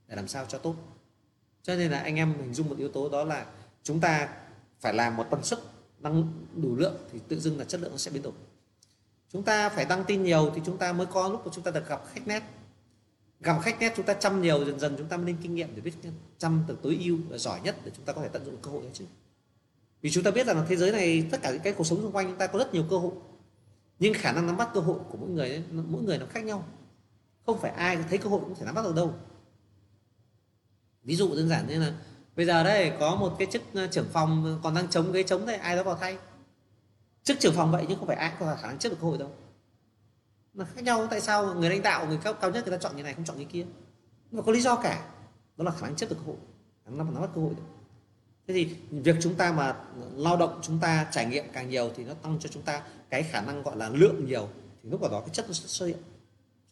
để 0.06 0.16
làm 0.16 0.28
sao 0.28 0.44
cho 0.48 0.58
tốt. 0.58 0.74
Cho 1.62 1.74
nên 1.74 1.90
là 1.90 1.98
anh 1.98 2.16
em 2.16 2.34
hình 2.40 2.54
dung 2.54 2.68
một 2.68 2.78
yếu 2.78 2.88
tố 2.88 3.08
đó 3.08 3.24
là 3.24 3.46
chúng 3.82 4.00
ta 4.00 4.28
phải 4.80 4.94
làm 4.94 5.16
một 5.16 5.26
tần 5.30 5.42
suất 5.44 5.58
năng 5.98 6.32
đủ 6.54 6.76
lượng 6.76 6.96
thì 7.12 7.18
tự 7.28 7.40
dưng 7.40 7.58
là 7.58 7.64
chất 7.64 7.80
lượng 7.80 7.90
nó 7.90 7.98
sẽ 7.98 8.10
biến 8.10 8.22
đổi. 8.22 8.32
Chúng 9.32 9.42
ta 9.42 9.68
phải 9.68 9.84
đăng 9.84 10.04
tin 10.04 10.22
nhiều 10.22 10.52
thì 10.54 10.60
chúng 10.66 10.78
ta 10.78 10.92
mới 10.92 11.06
có 11.06 11.28
lúc 11.28 11.46
mà 11.46 11.52
chúng 11.54 11.64
ta 11.64 11.70
được 11.70 11.88
gặp 11.88 12.02
khách 12.12 12.26
nét 12.26 12.42
gặp 13.40 13.58
khách 13.62 13.80
nét 13.80 13.92
chúng 13.96 14.06
ta 14.06 14.14
chăm 14.14 14.42
nhiều 14.42 14.64
dần 14.64 14.80
dần 14.80 14.94
chúng 14.98 15.08
ta 15.08 15.16
mới 15.16 15.26
lên 15.26 15.36
kinh 15.42 15.54
nghiệm 15.54 15.68
để 15.74 15.80
biết 15.80 15.92
chăm 16.38 16.64
từ 16.66 16.76
tối 16.82 16.98
ưu 17.04 17.18
và 17.28 17.38
giỏi 17.38 17.60
nhất 17.60 17.76
để 17.84 17.90
chúng 17.96 18.04
ta 18.04 18.12
có 18.12 18.22
thể 18.22 18.28
tận 18.28 18.44
dụng 18.44 18.56
cơ 18.62 18.70
hội 18.70 18.82
đấy 18.82 18.90
chứ. 18.94 19.04
Vì 20.02 20.10
chúng 20.10 20.24
ta 20.24 20.30
biết 20.30 20.46
rằng 20.46 20.56
là 20.56 20.64
thế 20.68 20.76
giới 20.76 20.92
này 20.92 21.26
tất 21.30 21.38
cả 21.42 21.50
những 21.50 21.62
cái 21.62 21.72
cuộc 21.72 21.84
sống 21.84 22.02
xung 22.02 22.12
quanh 22.12 22.26
chúng 22.26 22.38
ta 22.38 22.46
có 22.46 22.58
rất 22.58 22.74
nhiều 22.74 22.84
cơ 22.90 22.98
hội. 22.98 23.12
Nhưng 23.98 24.14
khả 24.14 24.32
năng 24.32 24.46
nắm 24.46 24.56
bắt 24.56 24.68
cơ 24.74 24.80
hội 24.80 24.98
của 25.10 25.18
mỗi 25.18 25.30
người 25.30 25.50
ấy, 25.50 25.62
mỗi 25.70 26.02
người 26.02 26.18
nó 26.18 26.26
khác 26.26 26.44
nhau. 26.44 26.64
Không 27.46 27.58
phải 27.60 27.70
ai 27.70 27.98
thấy 28.08 28.18
cơ 28.18 28.28
hội 28.28 28.40
cũng 28.40 28.54
thể 28.54 28.66
nắm 28.66 28.74
bắt 28.74 28.84
được 28.84 28.94
đâu. 28.94 29.14
Ví 31.04 31.16
dụ 31.16 31.34
đơn 31.34 31.48
giản 31.48 31.68
như 31.68 31.80
là 31.80 31.92
bây 32.36 32.46
giờ 32.46 32.64
đây 32.64 32.92
có 33.00 33.16
một 33.16 33.36
cái 33.38 33.48
chức 33.50 33.62
ờ, 33.74 33.86
trưởng 33.86 34.08
phòng 34.12 34.60
còn 34.62 34.74
đang 34.74 34.88
chống 34.88 35.12
cái 35.12 35.22
chống 35.22 35.46
đấy 35.46 35.56
ai 35.56 35.76
đó 35.76 35.82
vào 35.82 35.96
thay. 36.00 36.18
Chức 37.22 37.40
trưởng 37.40 37.54
phòng 37.54 37.72
vậy 37.72 37.84
nhưng 37.88 37.98
không 37.98 38.06
phải 38.06 38.16
ai 38.16 38.32
có 38.40 38.56
khả 38.60 38.68
năng 38.68 38.78
chấp 38.78 38.88
được 38.88 38.96
cơ 39.00 39.06
hội 39.06 39.18
đâu 39.18 39.30
là 40.58 40.64
khác 40.64 40.84
nhau 40.84 41.06
tại 41.10 41.20
sao 41.20 41.54
người 41.54 41.70
lãnh 41.70 41.82
đạo 41.82 42.06
người 42.06 42.18
cao, 42.24 42.34
cao 42.34 42.50
nhất 42.50 42.66
người 42.66 42.78
ta 42.78 42.82
chọn 42.82 42.96
như 42.96 43.02
này 43.02 43.14
không 43.14 43.24
chọn 43.24 43.38
như 43.38 43.44
kia? 43.44 43.64
Nhưng 44.30 44.38
mà 44.38 44.42
có 44.42 44.52
lý 44.52 44.60
do 44.60 44.76
cả. 44.76 45.10
Đó 45.56 45.64
là 45.64 45.70
khả 45.70 45.86
năng 45.86 45.96
chấp 45.96 46.10
được 46.10 46.16
cơ 46.16 46.22
hội. 46.26 46.36
Khả 46.84 46.90
năng 46.90 47.14
nắm 47.14 47.22
bắt 47.22 47.30
cơ 47.34 47.40
hội 47.40 47.54
được. 47.56 47.62
Thế 48.46 48.54
thì 48.54 48.76
việc 48.90 49.16
chúng 49.20 49.34
ta 49.34 49.52
mà 49.52 49.76
lao 50.16 50.36
động 50.36 50.58
chúng 50.62 50.78
ta 50.78 51.06
trải 51.12 51.26
nghiệm 51.26 51.44
càng 51.52 51.70
nhiều 51.70 51.90
thì 51.96 52.04
nó 52.04 52.14
tăng 52.14 52.38
cho 52.40 52.48
chúng 52.48 52.62
ta 52.62 52.82
cái 53.10 53.22
khả 53.22 53.40
năng 53.40 53.62
gọi 53.62 53.76
là 53.76 53.88
lượng 53.88 54.26
nhiều. 54.26 54.48
Thì 54.82 54.90
lúc 54.90 55.02
đó 55.02 55.20
cái 55.20 55.28
chất 55.32 55.44
nó 55.48 55.52
sẽ 55.52 55.66
xuất 55.66 55.86
hiện. 55.86 55.98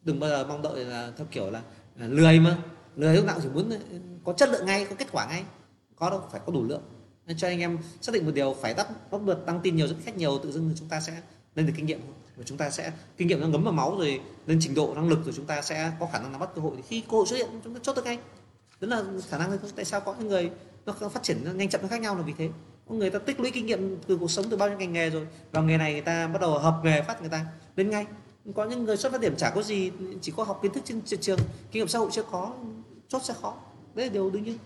Đừng 0.02 0.20
bao 0.20 0.30
giờ 0.30 0.46
mong 0.46 0.62
đợi 0.62 0.84
là 0.84 1.12
theo 1.16 1.26
kiểu 1.30 1.50
là, 1.50 1.62
là 1.96 2.06
lười 2.06 2.40
mà. 2.40 2.58
Lười 2.96 3.16
lúc 3.16 3.24
nào 3.24 3.38
chỉ 3.42 3.48
muốn 3.48 3.70
à, 3.70 3.78
có 4.24 4.32
chất 4.32 4.48
lượng 4.48 4.66
ngay 4.66 4.86
có 4.90 4.96
kết 4.98 5.12
quả 5.12 5.26
ngay. 5.26 5.44
Có 5.96 6.10
đâu 6.10 6.22
phải 6.30 6.40
có 6.46 6.52
đủ 6.52 6.64
lượng. 6.64 6.82
Nên 7.26 7.36
cho 7.36 7.48
anh 7.48 7.60
em 7.60 7.78
xác 8.00 8.12
định 8.12 8.26
một 8.26 8.32
điều 8.34 8.54
phải 8.54 8.74
đắp 8.74 9.10
bắt 9.10 9.22
được 9.22 9.46
tăng 9.46 9.60
tin 9.62 9.76
nhiều 9.76 9.88
dẫn 9.88 10.00
khách 10.04 10.16
nhiều 10.16 10.38
tự 10.42 10.52
dưng 10.52 10.74
chúng 10.76 10.88
ta 10.88 11.00
sẽ 11.00 11.20
lên 11.54 11.66
được 11.66 11.72
kinh 11.76 11.86
nghiệm 11.86 12.00
và 12.36 12.44
chúng 12.44 12.58
ta 12.58 12.70
sẽ, 12.70 12.92
kinh 13.16 13.28
nghiệm 13.28 13.40
nó 13.40 13.46
ngấm 13.46 13.64
vào 13.64 13.72
máu 13.72 13.96
rồi 13.98 14.20
lên 14.46 14.58
trình 14.60 14.74
độ 14.74 14.94
năng 14.94 15.08
lực 15.08 15.24
rồi 15.24 15.34
chúng 15.36 15.46
ta 15.46 15.62
sẽ 15.62 15.92
có 16.00 16.08
khả 16.12 16.18
năng 16.18 16.32
nắm 16.32 16.40
bắt 16.40 16.50
cơ 16.54 16.62
hội. 16.62 16.72
Thì 16.76 16.82
khi 16.82 17.00
cơ 17.00 17.16
hội 17.16 17.26
xuất 17.26 17.36
hiện, 17.36 17.48
chúng 17.64 17.74
ta 17.74 17.80
chốt 17.82 17.96
được 17.96 18.04
ngay. 18.04 18.18
Đó 18.80 18.88
là 18.88 19.04
khả 19.28 19.38
năng 19.38 19.58
tại 19.76 19.84
sao 19.84 20.00
có 20.00 20.14
những 20.18 20.28
người 20.28 20.50
nó 20.86 20.92
phát 21.08 21.22
triển 21.22 21.38
nó 21.44 21.52
nhanh 21.52 21.68
chậm, 21.68 21.82
nó 21.82 21.88
khác 21.88 22.00
nhau 22.00 22.16
là 22.16 22.22
vì 22.22 22.32
thế. 22.38 22.48
Có 22.88 22.94
người 22.94 23.10
ta 23.10 23.18
tích 23.18 23.40
lũy 23.40 23.50
kinh 23.50 23.66
nghiệm 23.66 23.96
từ 24.06 24.16
cuộc 24.16 24.30
sống 24.30 24.44
từ 24.50 24.56
bao 24.56 24.68
nhiêu 24.68 24.78
ngành 24.78 24.92
nghề 24.92 25.10
rồi, 25.10 25.26
vào 25.52 25.62
nghề 25.62 25.76
này 25.76 25.92
người 25.92 26.02
ta 26.02 26.26
bắt 26.26 26.40
đầu 26.40 26.58
hợp 26.58 26.80
nghề 26.84 27.02
phát 27.02 27.20
người 27.20 27.30
ta 27.30 27.46
lên 27.76 27.90
ngay. 27.90 28.06
Có 28.54 28.64
những 28.64 28.84
người 28.84 28.96
xuất 28.96 29.12
phát 29.12 29.20
điểm 29.20 29.36
chả 29.36 29.50
có 29.50 29.62
gì, 29.62 29.90
chỉ 30.22 30.32
có 30.36 30.44
học 30.44 30.60
kiến 30.62 30.72
thức 30.72 30.82
trên 30.84 31.20
trường, 31.20 31.38
kinh 31.72 31.80
nghiệm 31.80 31.88
xã 31.88 31.98
hội 31.98 32.08
chưa 32.12 32.22
có, 32.22 32.54
chốt 33.08 33.22
sẽ 33.24 33.34
khó. 33.42 33.54
Đấy 33.94 34.06
là 34.06 34.12
điều 34.12 34.30
đương 34.30 34.44
nhiên. 34.44 34.58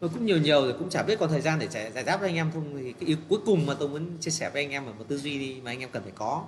Tôi 0.00 0.10
cũng 0.10 0.26
nhiều 0.26 0.38
nhiều 0.38 0.62
rồi 0.62 0.74
cũng 0.78 0.90
chả 0.90 1.02
biết 1.02 1.18
còn 1.18 1.30
thời 1.30 1.40
gian 1.40 1.58
để 1.58 1.68
giải, 1.68 1.92
giải 1.92 2.04
đáp 2.04 2.16
với 2.16 2.28
anh 2.28 2.36
em 2.36 2.50
không. 2.52 2.76
Thì 2.78 2.92
cái 2.92 3.08
ý 3.08 3.16
cuối 3.28 3.40
cùng 3.46 3.66
mà 3.66 3.74
tôi 3.74 3.88
muốn 3.88 4.18
chia 4.20 4.30
sẻ 4.30 4.50
với 4.50 4.62
anh 4.64 4.70
em 4.70 4.86
là 4.86 4.92
một 4.92 5.04
tư 5.08 5.18
duy 5.18 5.38
đi 5.38 5.60
mà 5.60 5.70
anh 5.70 5.80
em 5.80 5.90
cần 5.92 6.02
phải 6.02 6.12
có. 6.14 6.46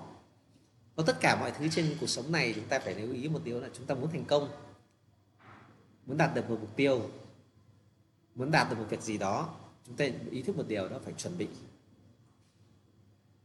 Có 0.96 1.02
tất 1.02 1.20
cả 1.20 1.36
mọi 1.40 1.50
thứ 1.50 1.68
trên 1.68 1.96
cuộc 2.00 2.06
sống 2.06 2.32
này 2.32 2.52
chúng 2.54 2.64
ta 2.64 2.78
phải 2.78 2.94
lưu 2.94 3.14
ý 3.14 3.28
một 3.28 3.40
điều 3.44 3.60
là 3.60 3.68
chúng 3.74 3.86
ta 3.86 3.94
muốn 3.94 4.10
thành 4.10 4.24
công 4.24 4.48
muốn 6.06 6.18
đạt 6.18 6.34
được 6.34 6.50
một 6.50 6.56
mục 6.60 6.76
tiêu 6.76 7.10
muốn 8.34 8.50
đạt 8.50 8.70
được 8.70 8.78
một 8.78 8.86
việc 8.90 9.02
gì 9.02 9.18
đó 9.18 9.54
chúng 9.86 9.96
ta 9.96 10.04
ý 10.30 10.42
thức 10.42 10.56
một 10.56 10.64
điều 10.68 10.88
đó 10.88 10.98
phải 11.04 11.14
chuẩn 11.14 11.38
bị. 11.38 11.48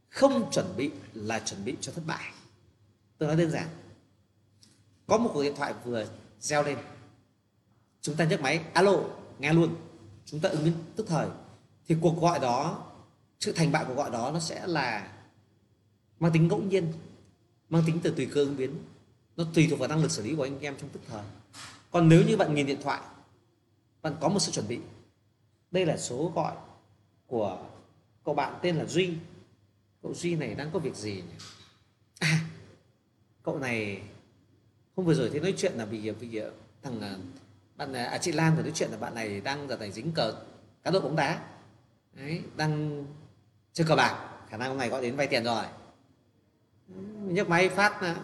Không 0.08 0.50
chuẩn 0.52 0.76
bị 0.76 0.90
là 1.14 1.38
chuẩn 1.38 1.64
bị 1.64 1.76
cho 1.80 1.92
thất 1.92 2.02
bại. 2.06 2.32
Tôi 3.18 3.26
nói 3.26 3.36
đơn 3.36 3.50
giản. 3.50 3.68
Có 5.06 5.18
một 5.18 5.30
cuộc 5.34 5.42
điện 5.42 5.54
thoại 5.56 5.74
vừa 5.84 6.06
reo 6.40 6.62
lên. 6.62 6.78
Chúng 8.00 8.16
ta 8.16 8.24
nhấc 8.24 8.40
máy 8.40 8.60
alo 8.74 8.94
nghe 9.38 9.52
luôn 9.52 9.76
chúng 10.30 10.40
ta 10.40 10.48
ứng 10.48 10.64
biến 10.64 10.74
tức 10.96 11.06
thời. 11.08 11.28
Thì 11.88 11.96
cuộc 12.00 12.20
gọi 12.20 12.38
đó 12.38 12.84
sự 13.40 13.52
thành 13.52 13.72
bại 13.72 13.84
của 13.88 13.94
gọi 13.94 14.10
đó 14.10 14.30
nó 14.34 14.40
sẽ 14.40 14.66
là 14.66 15.12
mang 16.20 16.32
tính 16.32 16.48
ngẫu 16.48 16.62
nhiên 16.62 16.92
mang 17.68 17.82
tính 17.86 18.00
từ 18.02 18.10
tùy 18.10 18.26
cơ 18.26 18.44
ứng 18.44 18.56
biến. 18.56 18.74
Nó 19.36 19.44
tùy 19.54 19.66
thuộc 19.70 19.78
vào 19.78 19.88
năng 19.88 20.02
lực 20.02 20.10
xử 20.10 20.22
lý 20.22 20.36
của 20.36 20.42
anh 20.42 20.60
em 20.60 20.76
trong 20.80 20.88
tức 20.88 21.00
thời. 21.08 21.22
Còn 21.90 22.08
nếu 22.08 22.24
như 22.26 22.36
bạn 22.36 22.54
nhìn 22.54 22.66
điện 22.66 22.78
thoại 22.82 23.00
bạn 24.02 24.16
có 24.20 24.28
một 24.28 24.38
sự 24.38 24.52
chuẩn 24.52 24.68
bị. 24.68 24.78
Đây 25.70 25.86
là 25.86 25.96
số 25.96 26.32
gọi 26.34 26.56
của 27.26 27.58
cậu 28.24 28.34
bạn 28.34 28.58
tên 28.62 28.76
là 28.76 28.84
duy. 28.84 29.14
Cậu 30.02 30.14
duy 30.14 30.34
này 30.34 30.54
đang 30.54 30.70
có 30.70 30.78
việc 30.78 30.94
gì 30.94 31.14
nhỉ? 31.14 31.44
À, 32.18 32.40
cậu 33.42 33.58
này 33.58 34.02
hôm 34.96 35.06
vừa 35.06 35.14
rồi 35.14 35.30
thấy 35.30 35.40
nói 35.40 35.54
chuyện 35.56 35.72
là 35.76 35.86
bị 35.86 36.10
bị 36.20 36.40
thằng 36.82 37.00
à, 37.00 37.16
bạn 37.78 37.92
à, 37.92 38.04
à, 38.04 38.18
chị 38.18 38.32
Lan 38.32 38.56
vừa 38.56 38.62
nói 38.62 38.72
chuyện 38.74 38.90
là 38.90 38.96
bạn 38.96 39.14
này 39.14 39.40
đang 39.40 39.68
giờ 39.68 39.76
này 39.76 39.90
dính 39.92 40.12
cờ 40.12 40.34
cá 40.84 40.90
độ 40.90 41.00
bóng 41.00 41.16
đá. 41.16 41.38
Đấy 42.12 42.40
đang 42.56 43.04
chơi 43.72 43.86
cờ 43.86 43.96
bạc 43.96 44.14
khả 44.50 44.56
năng 44.56 44.68
hôm 44.68 44.78
nay 44.78 44.88
gọi 44.88 45.02
đến 45.02 45.16
vay 45.16 45.26
tiền 45.26 45.44
rồi. 45.44 45.64
Nhấc 47.22 47.48
máy 47.48 47.68
phát 47.68 48.02
là 48.02 48.16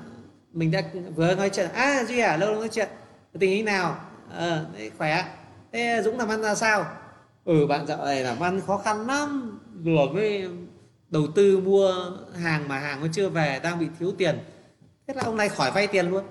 mình 0.52 0.70
đã 0.70 0.83
vừa 1.15 1.34
nói 1.34 1.50
chuyện 1.50 1.70
à 1.70 2.05
duy 2.05 2.18
à 2.18 2.36
lâu 2.36 2.50
lâu 2.50 2.60
nói 2.60 2.68
chuyện 2.68 2.89
tình 3.33 3.50
hình 3.50 3.65
nào? 3.65 4.00
Ờ 4.31 4.66
khỏe. 4.99 5.24
Thế 5.73 6.02
dũng 6.05 6.18
làm 6.18 6.28
ăn 6.28 6.42
ra 6.42 6.55
sao? 6.55 6.86
Ừ 7.44 7.66
bạn 7.66 7.86
dạo 7.86 8.05
này 8.05 8.23
làm 8.23 8.41
ăn 8.41 8.60
khó 8.66 8.78
khăn 8.78 9.07
lắm. 9.07 9.60
Vừa 9.84 10.07
mới 10.12 10.49
đầu 11.10 11.26
tư 11.34 11.58
mua 11.58 12.10
hàng 12.42 12.68
mà 12.68 12.78
hàng 12.78 13.00
nó 13.00 13.07
chưa 13.12 13.28
về 13.28 13.60
đang 13.62 13.78
bị 13.78 13.89
thiếu 13.99 14.12
tiền. 14.18 14.39
Thế 15.07 15.15
là 15.15 15.23
ông 15.23 15.36
này 15.36 15.49
khỏi 15.49 15.70
vay 15.70 15.86
tiền 15.86 16.10
luôn 16.10 16.24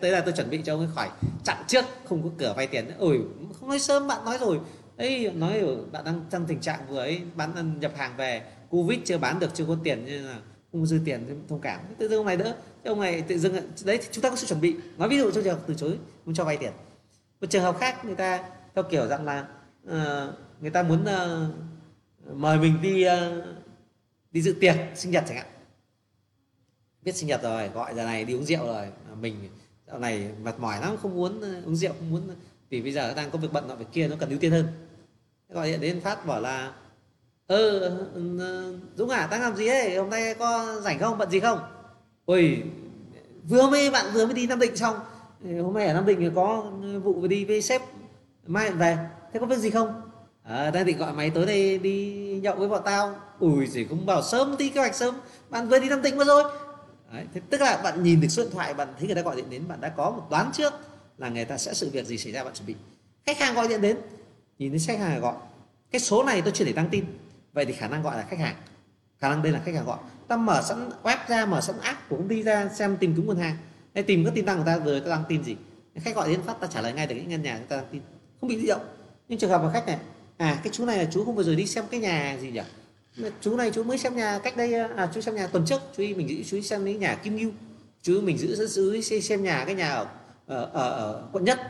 tới 0.00 0.10
là 0.10 0.20
tôi 0.20 0.32
chuẩn 0.32 0.50
bị 0.50 0.60
cho 0.64 0.74
ông 0.74 0.80
ấy 0.80 0.88
khỏi. 0.94 1.08
Chặn 1.44 1.56
trước 1.66 1.84
không 2.04 2.22
có 2.22 2.28
cửa 2.38 2.54
vay 2.56 2.66
tiền 2.66 2.88
nữa. 2.88 2.94
Ôi 2.98 3.20
không 3.60 3.68
nói 3.68 3.78
sớm 3.78 4.06
bạn 4.08 4.24
nói 4.24 4.38
rồi. 4.40 4.60
Ấy 4.96 5.32
nói 5.32 5.62
bạn 5.92 6.04
đang 6.04 6.24
trong 6.30 6.46
tình 6.46 6.60
trạng 6.60 6.80
vừa 6.88 6.98
ấy 6.98 7.20
bán 7.34 7.80
nhập 7.80 7.92
hàng 7.96 8.16
về. 8.16 8.42
Covid 8.70 8.98
chưa 9.04 9.18
bán 9.18 9.38
được 9.38 9.54
chưa 9.54 9.64
có 9.64 9.76
tiền 9.84 10.04
nên 10.04 10.22
là 10.22 10.38
không 10.72 10.86
dư 10.86 11.00
tiền 11.04 11.44
thông 11.48 11.60
cảm. 11.60 11.80
Tự 11.98 12.08
dưng 12.08 12.18
ông 12.18 12.26
này 12.26 12.36
đỡ. 12.36 12.54
Ông 12.84 13.00
này 13.00 13.20
tự 13.22 13.38
dưng 13.38 13.54
đấy 13.84 13.98
thì 13.98 14.08
chúng 14.12 14.22
ta 14.22 14.30
có 14.30 14.36
sự 14.36 14.46
chuẩn 14.46 14.60
bị. 14.60 14.76
Nói 14.96 15.08
ví 15.08 15.18
dụ 15.18 15.30
trong 15.30 15.44
trường 15.44 15.54
hợp 15.54 15.64
từ 15.66 15.74
chối 15.74 15.98
không 16.24 16.34
cho 16.34 16.44
vay 16.44 16.56
tiền. 16.56 16.72
Một 17.40 17.46
trường 17.50 17.62
hợp 17.62 17.78
khác 17.78 18.04
người 18.04 18.14
ta 18.14 18.44
theo 18.74 18.84
kiểu 18.84 19.06
rằng 19.06 19.24
là 19.24 19.46
uh, 19.86 20.34
người 20.60 20.70
ta 20.70 20.82
muốn 20.82 21.02
uh, 21.02 22.36
mời 22.36 22.58
mình 22.58 22.82
đi 22.82 23.06
uh, 23.06 23.44
đi 24.32 24.42
dự 24.42 24.52
tiệc 24.60 24.76
sinh 24.94 25.12
nhật 25.12 25.24
chẳng 25.28 25.36
hạn 25.36 25.46
biết 27.04 27.16
sinh 27.16 27.28
nhật 27.28 27.42
rồi 27.42 27.68
gọi 27.68 27.94
giờ 27.94 28.04
này 28.04 28.24
đi 28.24 28.34
uống 28.34 28.44
rượu 28.44 28.66
rồi. 28.66 28.84
À, 28.84 29.14
mình 29.20 29.34
dạo 29.86 29.98
này 29.98 30.28
mệt 30.42 30.58
mỏi 30.58 30.80
lắm 30.80 30.96
không 31.02 31.14
muốn 31.14 31.40
ờ, 31.40 31.62
uống 31.66 31.76
rượu 31.76 31.92
không 31.98 32.10
muốn 32.10 32.22
vì 32.70 32.82
bây 32.82 32.92
giờ 32.92 33.14
đang 33.14 33.30
có 33.30 33.38
việc 33.38 33.48
bận 33.52 33.68
nọ 33.68 33.74
việc 33.74 33.86
kia 33.92 34.08
nó 34.08 34.16
cần 34.20 34.30
ưu 34.30 34.38
tiên 34.38 34.52
hơn. 34.52 34.66
Gọi 35.48 35.70
điện 35.70 35.80
đến 35.80 36.00
phát 36.00 36.26
bảo 36.26 36.40
là 36.40 36.72
ơ 37.46 37.78
ừ, 37.78 38.38
ừ, 38.38 38.78
dũng 38.96 39.10
à 39.10 39.28
đang 39.30 39.40
làm 39.40 39.56
gì 39.56 39.66
ấy? 39.66 39.96
Hôm 39.96 40.10
nay 40.10 40.34
có 40.34 40.80
rảnh 40.80 40.98
không? 40.98 41.18
Bận 41.18 41.30
gì 41.30 41.40
không? 41.40 41.58
Ôi 42.24 42.62
vừa 43.48 43.70
mới 43.70 43.90
bạn 43.90 44.06
vừa 44.14 44.24
mới 44.24 44.34
đi 44.34 44.46
nam 44.46 44.58
định 44.58 44.76
xong. 44.76 44.96
Hôm 45.62 45.74
nay 45.74 45.86
ở 45.86 45.94
nam 45.94 46.06
định 46.06 46.32
có 46.34 46.70
vụ 47.02 47.26
đi 47.26 47.44
với 47.44 47.62
sếp 47.62 47.82
mai 48.46 48.70
về. 48.70 48.98
Thế 49.32 49.40
có 49.40 49.46
việc 49.46 49.58
gì 49.58 49.70
không? 49.70 50.02
À, 50.42 50.70
đang 50.70 50.84
định 50.84 50.98
gọi 50.98 51.12
máy 51.12 51.30
tối 51.30 51.46
nay 51.46 51.78
đi 51.78 52.14
nhậu 52.42 52.56
với 52.56 52.68
bọn 52.68 52.82
tao. 52.84 53.16
Ui 53.38 53.66
gì 53.66 53.84
cũng 53.84 54.06
bảo 54.06 54.22
sớm 54.22 54.56
đi 54.58 54.68
kế 54.68 54.80
hoạch 54.80 54.94
sớm. 54.94 55.14
Bạn 55.50 55.68
vừa 55.68 55.78
đi 55.78 55.88
nam 55.88 56.02
định 56.02 56.16
mất 56.16 56.26
rồi. 56.26 56.44
Đấy, 57.14 57.24
thế 57.34 57.40
tức 57.50 57.60
là 57.60 57.80
bạn 57.84 58.02
nhìn 58.02 58.20
được 58.20 58.28
số 58.28 58.42
điện 58.42 58.52
thoại 58.52 58.74
bạn 58.74 58.88
thấy 58.98 59.06
người 59.06 59.16
ta 59.16 59.22
gọi 59.22 59.36
điện 59.36 59.50
đến 59.50 59.68
bạn 59.68 59.80
đã 59.80 59.88
có 59.88 60.10
một 60.10 60.26
đoán 60.30 60.50
trước 60.52 60.72
là 61.18 61.28
người 61.28 61.44
ta 61.44 61.58
sẽ 61.58 61.74
sự 61.74 61.90
việc 61.90 62.06
gì 62.06 62.18
xảy 62.18 62.32
ra 62.32 62.44
bạn 62.44 62.54
chuẩn 62.54 62.66
bị. 62.66 62.74
Khách 63.26 63.38
hàng 63.38 63.54
gọi 63.54 63.68
điện 63.68 63.80
đến 63.80 63.96
nhìn 64.58 64.70
thấy 64.70 64.80
khách 64.86 64.98
hàng 64.98 65.20
gọi 65.20 65.34
cái 65.90 66.00
số 66.00 66.24
này 66.24 66.42
tôi 66.42 66.52
chưa 66.52 66.64
để 66.64 66.72
đăng 66.72 66.88
tin. 66.88 67.04
Vậy 67.52 67.64
thì 67.64 67.72
khả 67.72 67.88
năng 67.88 68.02
gọi 68.02 68.16
là 68.16 68.22
khách 68.22 68.38
hàng. 68.38 68.56
Khả 69.18 69.28
năng 69.28 69.42
đây 69.42 69.52
là 69.52 69.60
khách 69.64 69.74
hàng 69.74 69.84
gọi. 69.84 69.98
Ta 70.28 70.36
mở 70.36 70.62
sẵn 70.62 70.90
web 71.02 71.16
ra 71.28 71.46
mở 71.46 71.60
sẵn 71.60 71.76
app 71.80 72.08
của 72.08 72.16
công 72.16 72.28
ty 72.28 72.42
ra 72.42 72.68
xem 72.74 72.96
tìm 72.96 73.14
kiếm 73.16 73.26
nguồn 73.26 73.36
hàng. 73.36 73.56
Hay 73.94 74.02
tìm 74.04 74.24
các 74.24 74.32
tin 74.34 74.44
đăng 74.44 74.58
của 74.58 74.64
ta 74.66 74.78
rồi 74.78 75.00
ta 75.00 75.10
đăng 75.10 75.24
tin 75.28 75.44
gì? 75.44 75.56
Khách 75.94 76.14
gọi 76.14 76.28
đến 76.28 76.42
phát 76.42 76.60
ta 76.60 76.66
trả 76.66 76.80
lời 76.80 76.92
ngay 76.92 77.06
được 77.06 77.14
những 77.14 77.28
ngân 77.28 77.42
nhà 77.42 77.56
người 77.56 77.66
ta 77.66 77.76
đăng 77.76 77.86
tin. 77.92 78.02
Không 78.40 78.48
bị 78.48 78.60
di 78.60 78.66
động 78.66 78.82
nhưng 79.28 79.38
trường 79.38 79.50
hợp 79.50 79.62
mà 79.62 79.70
khách 79.72 79.86
này 79.86 79.98
à 80.36 80.60
cái 80.64 80.72
chú 80.72 80.84
này 80.84 80.98
là 80.98 81.10
chú 81.12 81.24
không 81.24 81.34
vừa 81.34 81.42
rồi 81.42 81.56
đi 81.56 81.66
xem 81.66 81.84
cái 81.90 82.00
nhà 82.00 82.36
gì 82.40 82.50
nhỉ? 82.50 82.60
Chú 83.40 83.56
này 83.56 83.70
chú 83.74 83.82
mới 83.82 83.98
xem 83.98 84.16
nhà 84.16 84.38
cách 84.38 84.56
đây 84.56 84.74
à 84.74 85.08
chú 85.14 85.20
xem 85.20 85.34
nhà 85.34 85.46
tuần 85.46 85.64
trước 85.66 85.80
chú 85.96 86.02
ý 86.02 86.14
mình 86.14 86.28
giữ 86.28 86.36
chú 86.50 86.60
xem 86.60 86.84
cái 86.84 86.94
nhà 86.94 87.14
kim 87.14 87.36
ngưu 87.36 87.50
chú 88.02 88.20
mình 88.20 88.38
giữ 88.38 88.66
giữ 88.66 89.00
xem 89.00 89.42
nhà 89.42 89.64
cái 89.64 89.74
nhà 89.74 89.88
ở 89.88 90.06
ở, 90.46 90.70
ở, 90.72 90.90
ở 90.90 91.22
quận 91.32 91.44
nhất. 91.44 91.60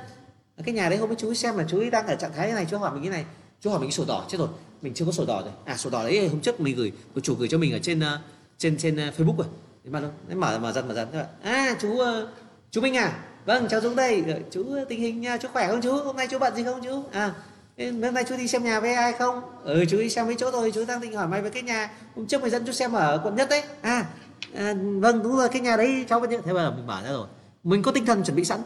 Cái 0.65 0.75
nhà 0.75 0.89
đấy 0.89 0.99
hôm 0.99 1.11
ấy 1.11 1.17
chú 1.17 1.35
xem 1.35 1.57
là 1.57 1.65
chú 1.69 1.81
ý 1.81 1.91
đang 1.91 2.07
ở 2.07 2.15
trạng 2.15 2.33
thái 2.37 2.53
này 2.53 2.67
chú 2.71 2.79
hỏi 2.79 2.91
mình 2.95 3.03
cái 3.03 3.11
này. 3.11 3.25
Chú 3.61 3.71
hỏi 3.71 3.81
mình 3.81 3.89
cái 3.89 3.93
sổ 3.93 4.05
đỏ 4.09 4.25
chết 4.29 4.39
rồi 4.39 4.49
mình 4.83 4.95
chưa 4.95 5.05
có 5.05 5.13
sổ 5.13 5.25
đỏ 5.27 5.43
rồi. 5.43 5.53
À 5.65 5.77
sổ 5.77 5.91
đỏ 5.91 6.03
đấy 6.03 6.29
hôm 6.29 6.41
trước 6.41 6.61
mình 6.61 6.77
gửi 6.77 6.93
của 7.15 7.21
chủ 7.21 7.35
gửi 7.35 7.49
cho 7.49 7.59
mình 7.59 7.73
ở 7.73 7.79
trên 7.79 8.01
à, 8.01 8.21
trên 8.59 8.77
trên 8.79 8.97
à, 8.97 9.13
facebook 9.17 9.37
rồi. 9.37 9.47
Đấy 9.85 9.93
mà 9.93 10.01
đấy 10.01 10.37
mở 10.37 10.59
mở 10.59 10.73
dần 10.73 10.89
mở 10.89 10.95
dần. 10.95 11.09
À 11.43 11.77
chú 11.81 11.99
à, 11.99 12.27
chú 12.71 12.81
Minh 12.81 12.97
à 12.97 13.25
vâng 13.45 13.69
cháu 13.71 13.81
Dũng 13.81 13.97
đây. 13.97 14.25
Chú 14.51 14.65
tình 14.89 15.01
hình 15.01 15.25
chú 15.43 15.49
khỏe 15.53 15.69
không 15.69 15.83
chú? 15.83 15.97
Hôm 15.97 16.17
nay 16.17 16.27
chú 16.31 16.39
bận 16.39 16.57
gì 16.57 16.65
không 16.65 16.85
chú? 16.85 17.03
À 17.13 17.35
hôm 17.79 18.15
nay 18.15 18.25
chú 18.29 18.37
đi 18.37 18.49
xem 18.49 18.65
nhà 18.65 18.81
với 18.81 18.95
ai 18.95 19.13
không? 19.13 19.43
Ừ 19.65 19.85
chú 19.89 19.97
đi 19.97 20.11
xem 20.11 20.27
mấy 20.27 20.35
chỗ 20.39 20.51
rồi 20.51 20.73
chú 20.75 20.85
đang 20.89 21.01
định 21.01 21.15
hỏi 21.15 21.29
mày 21.29 21.43
về 21.43 21.51
cái 21.51 21.63
nhà. 21.63 21.91
Hôm 22.17 22.27
trước 22.27 22.41
mày 22.41 22.51
dẫn 22.51 22.67
chú 22.67 22.73
xem 22.73 22.93
ở 22.93 23.21
quận 23.25 23.37
nhất 23.37 23.49
đấy. 23.51 23.63
À, 23.81 24.07
à 24.55 24.75
vâng 25.01 25.23
đúng 25.23 25.37
rồi 25.37 25.49
cái 25.49 25.61
nhà 25.61 25.77
đấy 25.77 26.05
cháu 26.09 26.21
vẫn 26.21 26.31
nhận 26.31 26.43
thế 26.45 26.53
mà 26.53 26.71
mình 26.71 26.87
mở 26.87 27.03
ra 27.05 27.11
rồi. 27.11 27.27
Mình 27.65 27.83
có 27.83 27.93
tinh 27.93 28.07
thần 28.07 28.25
chuẩn 28.25 28.37
bị 28.37 28.45
sẵn. 28.45 28.61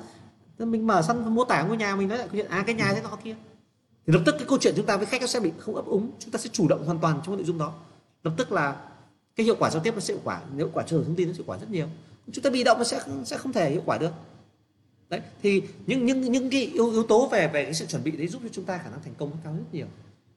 Mình 0.59 0.87
mở 0.87 1.03
sẵn 1.03 1.35
mô 1.35 1.45
tả 1.45 1.63
ngôi 1.63 1.77
nhà 1.77 1.97
mình 1.97 2.09
nói 2.09 2.19
lại 2.19 2.27
câu 2.27 2.37
chuyện 2.37 2.51
à 2.51 2.65
cái 2.67 2.75
nhà 2.75 2.93
thế 2.95 3.03
nọ 3.03 3.19
kia. 3.25 3.35
Thì 4.07 4.13
lập 4.13 4.23
tức 4.27 4.35
cái 4.39 4.47
câu 4.49 4.59
chuyện 4.59 4.75
chúng 4.77 4.87
ta 4.87 4.97
với 4.97 5.07
khách 5.07 5.21
nó 5.21 5.27
sẽ 5.27 5.41
bị 5.41 5.53
không 5.59 5.77
ấp 5.77 5.87
úng 5.87 6.11
chúng 6.19 6.31
ta 6.31 6.39
sẽ 6.39 6.51
chủ 6.53 6.69
động 6.69 6.87
hoàn 6.87 6.99
toàn 6.99 7.17
trong 7.17 7.27
cái 7.27 7.37
nội 7.37 7.45
dung 7.45 7.59
đó. 7.59 7.73
Lập 8.23 8.33
tức 8.37 8.53
là 8.53 8.77
cái 9.37 9.45
hiệu 9.45 9.57
quả 9.59 9.71
giao 9.71 9.83
tiếp 9.83 9.95
nó 9.95 10.01
sẽ 10.01 10.15
hiệu 10.15 10.21
quả 10.25 10.41
hiệu 10.57 10.71
quả 10.73 10.85
trao 10.87 11.03
thông 11.03 11.15
tin 11.15 11.29
nó 11.29 11.33
sẽ 11.33 11.37
hiệu 11.37 11.45
quả 11.47 11.59
rất 11.59 11.71
nhiều. 11.71 11.87
Chúng 12.33 12.45
ta 12.45 12.51
bị 12.51 12.65
động 12.65 12.79
nó 12.79 12.85
sẽ 12.85 13.01
sẽ 13.25 13.39
không 13.39 13.53
thể 13.53 13.71
hiệu 13.71 13.83
quả 13.87 13.99
được 13.99 14.11
đấy 15.11 15.21
thì 15.43 15.63
những 15.87 16.07
những 16.07 16.21
những 16.21 16.51
cái 16.51 16.63
yếu, 16.67 16.91
yếu 16.91 17.03
tố 17.03 17.29
về 17.29 17.49
về 17.49 17.65
cái 17.65 17.75
sự 17.75 17.87
chuẩn 17.87 18.05
bị 18.05 18.11
đấy 18.11 18.29
giúp 18.29 18.43
cho 18.43 18.49
chúng 18.53 18.65
ta 18.65 18.79
khả 18.79 18.91
năng 18.91 19.03
thành 19.03 19.15
công 19.19 19.31
cao 19.45 19.53
rất 19.53 19.65
nhiều. 19.73 19.87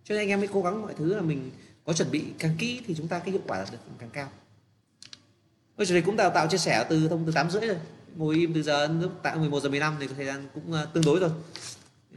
Cho 0.04 0.16
nên 0.16 0.22
anh 0.22 0.30
em 0.30 0.40
mới 0.40 0.50
cố 0.54 0.62
gắng 0.62 0.82
mọi 0.82 0.94
thứ 0.98 1.14
là 1.16 1.22
mình 1.22 1.52
có 1.86 1.94
chuẩn 1.94 2.12
bị 2.12 2.24
càng 2.40 2.56
kỹ 2.58 2.82
thì 2.88 2.96
chúng 2.98 3.08
ta 3.08 3.20
cái 3.20 3.32
hiệu 3.32 3.42
quả 3.48 3.58
đạt 3.58 3.72
được 3.72 3.78
càng 4.00 4.10
cao. 4.10 4.30
Bây 5.78 5.88
chủ 5.88 5.94
đề 5.94 6.02
cũng 6.02 6.18
đào 6.18 6.30
tạo 6.30 6.48
chia 6.48 6.58
sẻ 6.58 6.86
từ 6.90 7.08
thông 7.08 7.26
từ 7.26 7.32
tám 7.32 7.52
rưỡi 7.52 7.68
rồi. 7.68 7.78
Ngồi 8.16 8.36
im 8.36 8.54
từ 8.54 8.64
giờ 8.64 8.88
lúc 9.02 9.12
tại 9.24 9.36
11 9.36 9.60
giờ 9.60 9.70
15 9.70 9.96
thì 10.00 10.08
thời 10.16 10.26
gian 10.26 10.48
cũng 10.54 10.74
ờ, 10.74 10.86
tương 10.94 11.06
đối 11.06 11.20
rồi. 11.20 11.30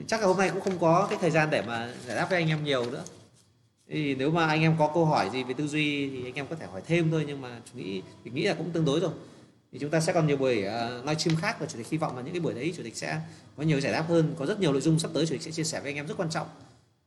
Chắc 0.06 0.20
là 0.20 0.26
hôm 0.26 0.38
nay 0.38 0.50
cũng 0.50 0.60
không 0.60 0.78
có 0.78 1.06
cái 1.10 1.18
thời 1.20 1.30
gian 1.30 1.50
để 1.50 1.62
mà 1.62 1.94
giải 2.06 2.16
đáp 2.16 2.26
với 2.30 2.38
anh 2.38 2.48
em 2.48 2.64
nhiều 2.64 2.90
nữa. 2.90 3.04
Thì 3.88 4.14
nếu 4.14 4.30
mà 4.30 4.46
anh 4.46 4.62
em 4.62 4.76
có 4.78 4.90
câu 4.94 5.04
hỏi 5.04 5.30
gì 5.32 5.44
về 5.44 5.54
tư 5.54 5.66
duy 5.66 6.10
thì 6.10 6.24
anh 6.24 6.34
em 6.34 6.46
có 6.46 6.56
thể 6.56 6.66
hỏi 6.66 6.82
thêm 6.86 7.10
thôi 7.10 7.24
nhưng 7.26 7.40
mà 7.40 7.60
chủ 7.64 7.78
nghĩ 7.78 8.02
mình 8.24 8.34
nghĩ 8.34 8.42
là 8.42 8.54
cũng 8.54 8.70
tương 8.70 8.84
đối 8.84 9.00
rồi 9.00 9.10
thì 9.74 9.80
chúng 9.80 9.90
ta 9.90 10.00
sẽ 10.00 10.12
còn 10.12 10.26
nhiều 10.26 10.36
buổi 10.36 10.62
ờ, 10.62 10.98
uh, 10.98 11.04
livestream 11.04 11.36
khác 11.40 11.56
và 11.60 11.66
chủ 11.66 11.78
tịch 11.78 11.86
hy 11.90 11.98
vọng 11.98 12.16
là 12.16 12.22
những 12.22 12.32
cái 12.32 12.40
buổi 12.40 12.54
đấy 12.54 12.72
chủ 12.76 12.82
tịch 12.82 12.96
sẽ 12.96 13.20
có 13.56 13.62
nhiều 13.62 13.80
giải 13.80 13.92
đáp 13.92 14.04
hơn 14.08 14.34
có 14.38 14.46
rất 14.46 14.60
nhiều 14.60 14.72
nội 14.72 14.80
dung 14.80 14.98
sắp 14.98 15.10
tới 15.14 15.26
chủ 15.26 15.32
tịch 15.32 15.42
sẽ 15.42 15.50
chia 15.50 15.64
sẻ 15.64 15.80
với 15.80 15.90
anh 15.90 15.96
em 15.96 16.06
rất 16.06 16.14
quan 16.16 16.30
trọng. 16.30 16.46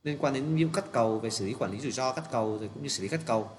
Liên 0.04 0.18
quan 0.18 0.34
đến 0.34 0.56
những 0.56 0.70
cắt 0.70 0.86
cầu 0.92 1.20
về 1.20 1.30
xử 1.30 1.46
lý 1.46 1.54
quản 1.54 1.72
lý 1.72 1.80
rủi 1.80 1.92
ro 1.92 2.14
cắt 2.14 2.24
cầu 2.32 2.58
rồi 2.58 2.70
cũng 2.74 2.84
như 2.84 2.90
xử 2.90 3.04
lý 3.04 3.10
cắt 3.10 3.20
cầu. 3.26 3.50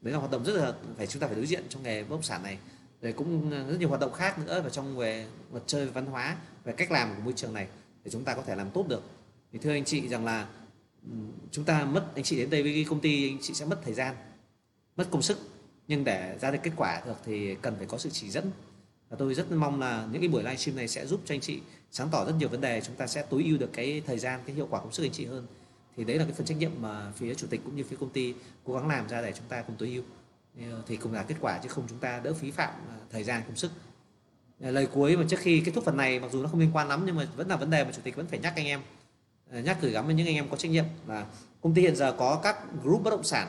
Đấy 0.00 0.12
là 0.12 0.18
hoạt 0.18 0.30
động 0.30 0.44
rất 0.44 0.52
là 0.56 0.72
phải 0.96 1.06
chúng 1.06 1.20
ta 1.22 1.26
phải 1.26 1.36
đối 1.36 1.46
diện 1.46 1.64
trong 1.68 1.82
nghề 1.82 2.02
bất 2.02 2.10
động 2.10 2.22
sản 2.22 2.42
này. 2.42 2.58
Rồi 3.02 3.12
cũng 3.12 3.50
ờ, 3.50 3.70
rất 3.70 3.76
nhiều 3.78 3.88
hoạt 3.88 4.00
động 4.00 4.12
khác 4.12 4.38
nữa 4.38 4.60
và 4.64 4.70
trong 4.70 4.96
về 4.96 5.26
vật 5.50 5.62
chơi 5.66 5.86
văn 5.86 6.06
hóa 6.06 6.36
về 6.64 6.72
cách 6.72 6.90
làm 6.90 7.14
của 7.16 7.22
môi 7.22 7.32
trường 7.36 7.54
này 7.54 7.66
để 8.04 8.10
chúng 8.10 8.24
ta 8.24 8.34
có 8.34 8.42
thể 8.42 8.56
làm 8.56 8.70
tốt 8.70 8.88
được. 8.88 9.02
Thì 9.52 9.58
thưa 9.58 9.70
anh 9.70 9.84
chị 9.84 10.08
rằng 10.08 10.24
là 10.24 10.46
chúng 11.50 11.64
ta 11.64 11.84
mất 11.84 12.04
anh 12.14 12.24
chị 12.24 12.36
đến 12.36 12.50
đây 12.50 12.62
với 12.62 12.86
công 12.88 13.00
ty 13.00 13.28
anh 13.28 13.38
chị 13.42 13.54
sẽ 13.54 13.64
mất 13.64 13.80
thời 13.84 13.94
gian 13.94 14.14
mất 14.96 15.08
công 15.10 15.22
sức 15.22 15.38
nhưng 15.88 16.04
để 16.04 16.38
ra 16.40 16.50
được 16.50 16.58
kết 16.62 16.72
quả 16.76 17.02
được 17.06 17.16
thì 17.24 17.54
cần 17.54 17.74
phải 17.76 17.86
có 17.86 17.98
sự 17.98 18.10
chỉ 18.12 18.30
dẫn. 18.30 18.50
Và 19.08 19.16
tôi 19.20 19.34
rất 19.34 19.52
mong 19.52 19.80
là 19.80 20.06
những 20.12 20.22
cái 20.22 20.28
buổi 20.28 20.42
livestream 20.42 20.76
này 20.76 20.88
sẽ 20.88 21.06
giúp 21.06 21.20
cho 21.24 21.34
anh 21.34 21.40
chị 21.40 21.60
sáng 21.90 22.08
tỏ 22.12 22.24
rất 22.24 22.32
nhiều 22.38 22.48
vấn 22.48 22.60
đề, 22.60 22.80
chúng 22.80 22.96
ta 22.96 23.06
sẽ 23.06 23.24
tối 23.30 23.44
ưu 23.44 23.58
được 23.58 23.70
cái 23.72 24.02
thời 24.06 24.18
gian, 24.18 24.40
cái 24.46 24.56
hiệu 24.56 24.66
quả 24.70 24.80
công 24.80 24.92
sức 24.92 25.02
anh 25.02 25.12
chị 25.12 25.24
hơn. 25.24 25.46
Thì 25.96 26.04
đấy 26.04 26.18
là 26.18 26.24
cái 26.24 26.32
phần 26.32 26.46
trách 26.46 26.58
nhiệm 26.58 26.70
mà 26.80 27.12
phía 27.16 27.34
chủ 27.34 27.46
tịch 27.50 27.60
cũng 27.64 27.76
như 27.76 27.84
phía 27.84 27.96
công 28.00 28.10
ty 28.10 28.34
cố 28.64 28.74
gắng 28.74 28.88
làm 28.88 29.08
ra 29.08 29.22
để 29.22 29.32
chúng 29.32 29.46
ta 29.48 29.62
cùng 29.62 29.76
tối 29.78 29.88
ưu. 29.88 30.02
Thì 30.86 30.96
ờ, 30.96 31.02
cùng 31.02 31.12
là 31.12 31.22
kết 31.22 31.34
quả 31.40 31.58
chứ 31.62 31.68
không 31.68 31.84
chúng 31.88 31.98
ta 31.98 32.20
đỡ 32.24 32.32
phí 32.32 32.50
phạm 32.50 32.72
ờ, 32.88 32.94
thời 33.10 33.24
gian, 33.24 33.42
công 33.46 33.56
sức. 33.56 33.70
Ờ, 34.60 34.70
lời 34.70 34.86
cuối 34.86 35.16
mà 35.16 35.24
trước 35.28 35.38
khi 35.40 35.62
kết 35.64 35.72
thúc 35.74 35.84
phần 35.84 35.96
này, 35.96 36.20
mặc 36.20 36.32
dù 36.32 36.42
nó 36.42 36.48
không 36.48 36.60
liên 36.60 36.70
quan 36.72 36.88
lắm 36.88 37.02
nhưng 37.06 37.16
mà 37.16 37.28
vẫn 37.36 37.48
là 37.48 37.56
vấn 37.56 37.70
đề 37.70 37.84
mà 37.84 37.92
chủ 37.92 38.00
tịch 38.04 38.16
vẫn 38.16 38.26
phải 38.26 38.38
nhắc 38.38 38.52
anh 38.56 38.66
em. 38.66 38.80
Nhắc 39.52 39.78
gửi 39.80 39.92
gắm 39.92 40.06
với 40.06 40.14
những 40.14 40.26
anh 40.26 40.34
em 40.34 40.48
có 40.48 40.56
trách 40.56 40.70
nhiệm. 40.70 40.84
Là 41.06 41.26
công 41.60 41.74
ty 41.74 41.82
hiện 41.82 41.96
giờ 41.96 42.12
có 42.18 42.40
các 42.42 42.56
group 42.82 43.02
bất 43.02 43.10
động 43.10 43.24
sản, 43.24 43.48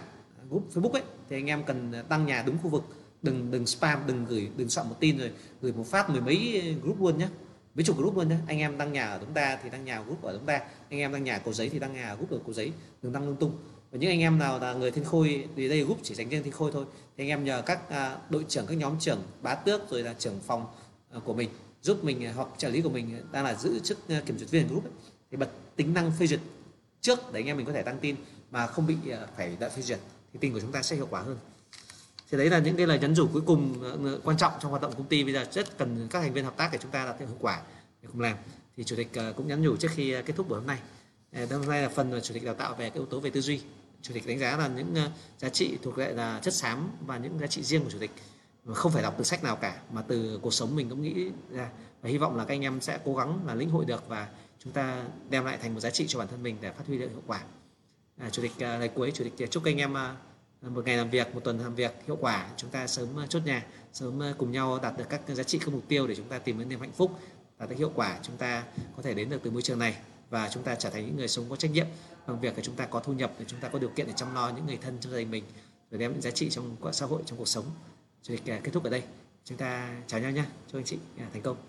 group 0.49 0.69
Facebook 0.73 0.91
ấy 0.91 1.03
thì 1.29 1.37
anh 1.37 1.45
em 1.45 1.63
cần 1.63 1.93
tăng 2.09 2.25
nhà 2.25 2.43
đúng 2.45 2.57
khu 2.63 2.69
vực 2.69 2.83
đừng 3.21 3.51
đừng 3.51 3.67
spam 3.67 3.99
đừng 4.07 4.25
gửi 4.25 4.49
đừng 4.57 4.69
soạn 4.69 4.89
một 4.89 4.95
tin 4.99 5.17
rồi 5.17 5.31
gửi 5.61 5.71
một 5.71 5.87
phát 5.87 6.09
mười 6.09 6.21
mấy 6.21 6.61
group 6.83 7.01
luôn 7.01 7.17
nhé 7.17 7.27
mấy 7.75 7.83
chục 7.83 7.97
group 7.97 8.17
luôn 8.17 8.29
nhé 8.29 8.35
anh 8.47 8.59
em 8.59 8.77
đăng 8.77 8.93
nhà 8.93 9.07
ở 9.07 9.19
chúng 9.19 9.33
ta 9.33 9.59
thì 9.63 9.69
đăng 9.69 9.85
nhà 9.85 10.01
group 10.01 10.21
ở 10.23 10.37
chúng 10.37 10.45
ta 10.45 10.61
anh 10.89 10.99
em 10.99 11.11
đăng 11.11 11.23
nhà 11.23 11.37
cầu 11.37 11.53
giấy 11.53 11.69
thì 11.69 11.79
đăng 11.79 11.93
nhà 11.93 12.09
ở 12.09 12.15
group 12.15 12.31
ở 12.31 12.39
cầu 12.45 12.53
giấy. 12.53 12.71
Đừng 13.01 13.13
đăng 13.13 13.25
lung 13.25 13.35
tung. 13.35 13.57
Và 13.91 13.97
những 13.97 14.09
anh 14.09 14.19
em 14.19 14.39
nào 14.39 14.59
là 14.59 14.73
người 14.73 14.91
thiên 14.91 15.03
khôi 15.03 15.47
thì 15.55 15.69
đây 15.69 15.83
group 15.83 15.99
chỉ 16.03 16.15
dành 16.15 16.29
riêng 16.29 16.43
thiên 16.43 16.53
khôi 16.53 16.71
thôi. 16.73 16.85
Thì 17.17 17.23
anh 17.23 17.27
em 17.27 17.43
nhờ 17.43 17.61
các 17.65 17.89
à, 17.89 18.17
đội 18.29 18.45
trưởng 18.47 18.65
các 18.67 18.75
nhóm 18.75 18.99
trưởng 18.99 19.23
bá 19.41 19.55
tước 19.55 19.89
rồi 19.89 20.03
là 20.03 20.13
trưởng 20.19 20.39
phòng 20.47 20.65
à, 21.11 21.19
của 21.25 21.33
mình 21.33 21.49
giúp 21.81 22.03
mình 22.03 22.25
à, 22.25 22.33
hoặc 22.35 22.47
trợ 22.57 22.69
lý 22.69 22.81
của 22.81 22.89
mình 22.89 23.21
đang 23.31 23.43
là 23.43 23.55
giữ 23.55 23.79
chức 23.79 23.97
kiểm 24.25 24.37
duyệt 24.37 24.49
viên 24.49 24.67
group 24.67 24.83
ấy, 24.83 24.93
thì 25.31 25.37
bật 25.37 25.49
tính 25.75 25.93
năng 25.93 26.11
phê 26.19 26.27
duyệt 26.27 26.39
trước 27.01 27.19
để 27.33 27.39
anh 27.39 27.45
em 27.45 27.57
mình 27.57 27.65
có 27.65 27.73
thể 27.73 27.83
đăng 27.83 27.99
tin 27.99 28.15
mà 28.51 28.67
không 28.67 28.87
bị 28.87 28.95
phải 29.37 29.57
đợi 29.59 29.69
phê 29.69 29.81
duyệt 29.81 29.99
thì 30.33 30.39
tình 30.41 30.53
của 30.53 30.59
chúng 30.59 30.71
ta 30.71 30.81
sẽ 30.83 30.95
hiệu 30.95 31.07
quả 31.11 31.21
hơn. 31.21 31.37
Thì 32.31 32.37
đấy 32.37 32.49
là 32.49 32.59
những 32.59 32.75
cái 32.75 32.87
lời 32.87 32.99
nhắn 32.99 33.13
nhủ 33.13 33.27
cuối 33.33 33.41
cùng 33.45 33.83
ờ, 34.05 34.19
quan 34.23 34.37
trọng 34.37 34.53
trong 34.61 34.71
hoạt 34.71 34.81
động 34.81 34.93
công 34.97 35.07
ty. 35.07 35.23
Bây 35.23 35.33
giờ 35.33 35.45
rất 35.51 35.77
cần 35.77 36.07
các 36.11 36.19
thành 36.21 36.33
viên 36.33 36.45
hợp 36.45 36.57
tác 36.57 36.69
để 36.71 36.79
chúng 36.81 36.91
ta 36.91 37.05
đạt 37.05 37.19
được 37.19 37.25
hiệu 37.25 37.37
quả 37.39 37.61
để 38.01 38.09
cùng 38.11 38.21
làm. 38.21 38.37
Thì 38.77 38.83
chủ 38.83 38.95
tịch 38.95 39.09
ờ, 39.13 39.33
cũng 39.37 39.47
nhắn 39.47 39.61
nhủ 39.61 39.75
trước 39.75 39.91
khi 39.91 40.11
ờ, 40.11 40.21
kết 40.21 40.33
thúc 40.35 40.49
buổi 40.49 40.59
hôm 40.59 40.67
nay. 40.67 40.79
Hôm 41.49 41.67
nay 41.67 41.81
là 41.81 41.89
phần 41.89 42.11
mà 42.11 42.19
chủ 42.19 42.33
tịch 42.33 42.43
đào 42.43 42.55
tạo 42.55 42.75
về 42.75 42.89
cái 42.89 42.97
yếu 42.97 43.05
tố 43.05 43.19
về 43.19 43.29
tư 43.29 43.41
duy. 43.41 43.61
Chủ 44.01 44.13
tịch 44.13 44.27
đánh 44.27 44.39
giá 44.39 44.57
là 44.57 44.67
những 44.67 44.95
giá 45.37 45.49
trị 45.49 45.77
thuộc 45.81 45.97
lại 45.97 46.13
là 46.13 46.39
chất 46.43 46.53
xám 46.53 46.89
và 47.05 47.17
những 47.17 47.39
giá 47.39 47.47
trị 47.47 47.63
riêng 47.63 47.83
của 47.83 47.89
chủ 47.89 47.97
tịch. 47.99 48.11
Mà 48.65 48.75
không 48.75 48.91
phải 48.91 49.03
đọc 49.03 49.15
từ 49.17 49.23
sách 49.23 49.43
nào 49.43 49.55
cả, 49.55 49.81
mà 49.91 50.01
từ 50.01 50.39
cuộc 50.41 50.53
sống 50.53 50.75
mình 50.75 50.89
cũng 50.89 51.01
nghĩ 51.01 51.31
ra. 51.51 51.69
Và 52.01 52.09
hy 52.09 52.17
vọng 52.17 52.37
là 52.37 52.45
các 52.45 52.53
anh 52.53 52.61
em 52.61 52.81
sẽ 52.81 52.99
cố 53.05 53.15
gắng 53.15 53.39
là 53.47 53.55
lĩnh 53.55 53.69
hội 53.69 53.85
được 53.85 54.07
và 54.07 54.27
chúng 54.63 54.73
ta 54.73 55.03
đem 55.29 55.45
lại 55.45 55.57
thành 55.61 55.73
một 55.73 55.79
giá 55.79 55.89
trị 55.89 56.05
cho 56.07 56.19
bản 56.19 56.27
thân 56.27 56.43
mình 56.43 56.57
để 56.61 56.71
phát 56.71 56.87
huy 56.87 56.97
được 56.97 57.09
hiệu 57.09 57.23
quả 57.27 57.41
à, 58.19 58.29
chủ 58.29 58.41
tịch 58.41 58.59
à, 58.59 58.77
lời 58.77 58.87
cuối 58.87 59.11
chủ 59.13 59.23
tịch 59.23 59.43
à, 59.43 59.47
chúc 59.51 59.63
anh 59.63 59.77
em 59.77 59.97
à, 59.97 60.15
một 60.61 60.85
ngày 60.85 60.97
làm 60.97 61.09
việc 61.09 61.35
một 61.35 61.43
tuần 61.43 61.59
làm 61.59 61.75
việc 61.75 61.91
hiệu 62.07 62.17
quả. 62.21 62.49
Chúng 62.57 62.69
ta 62.69 62.87
sớm 62.87 63.19
à, 63.19 63.25
chốt 63.29 63.41
nhà 63.45 63.65
sớm 63.93 64.23
à, 64.23 64.33
cùng 64.37 64.51
nhau 64.51 64.79
đạt 64.81 64.97
được 64.97 65.09
các 65.09 65.21
giá 65.27 65.43
trị 65.43 65.59
các 65.59 65.69
mục 65.69 65.83
tiêu 65.87 66.07
để 66.07 66.15
chúng 66.15 66.27
ta 66.27 66.39
tìm 66.39 66.59
đến 66.59 66.69
niềm 66.69 66.79
hạnh 66.79 66.91
phúc 66.91 67.19
đạt 67.59 67.69
được 67.69 67.75
hiệu 67.77 67.91
quả. 67.95 68.19
Chúng 68.23 68.37
ta 68.37 68.63
có 68.97 69.03
thể 69.03 69.13
đến 69.13 69.29
được 69.29 69.39
từ 69.43 69.51
môi 69.51 69.61
trường 69.61 69.79
này 69.79 69.97
và 70.29 70.49
chúng 70.49 70.63
ta 70.63 70.75
trở 70.75 70.89
thành 70.89 71.05
những 71.05 71.17
người 71.17 71.27
sống 71.27 71.45
có 71.49 71.55
trách 71.55 71.71
nhiệm 71.71 71.85
bằng 72.27 72.39
việc 72.39 72.57
là 72.57 72.63
chúng 72.63 72.75
ta 72.75 72.85
có 72.85 72.99
thu 72.99 73.13
nhập 73.13 73.33
để 73.39 73.45
chúng 73.47 73.59
ta 73.59 73.69
có 73.69 73.79
điều 73.79 73.89
kiện 73.89 74.07
để 74.07 74.13
chăm 74.15 74.33
lo 74.33 74.51
những 74.55 74.65
người 74.65 74.77
thân 74.77 74.97
trong 75.01 75.11
gia 75.11 75.19
đình 75.19 75.31
mình 75.31 75.43
rồi 75.91 75.99
đem 75.99 76.11
những 76.11 76.21
giá 76.21 76.31
trị 76.31 76.49
trong 76.49 76.75
xã 76.91 77.05
hội 77.05 77.21
trong 77.25 77.37
cuộc 77.37 77.47
sống. 77.47 77.65
Chủ 78.23 78.35
tịch 78.35 78.49
à, 78.49 78.59
kết 78.63 78.71
thúc 78.73 78.83
ở 78.83 78.89
đây. 78.89 79.03
Chúng 79.45 79.57
ta 79.57 79.95
chào 80.07 80.19
nhau 80.19 80.31
nhé 80.31 80.43
chúc 80.67 80.79
anh 80.79 80.85
chị 80.85 80.97
à, 81.17 81.25
thành 81.33 81.41
công. 81.41 81.68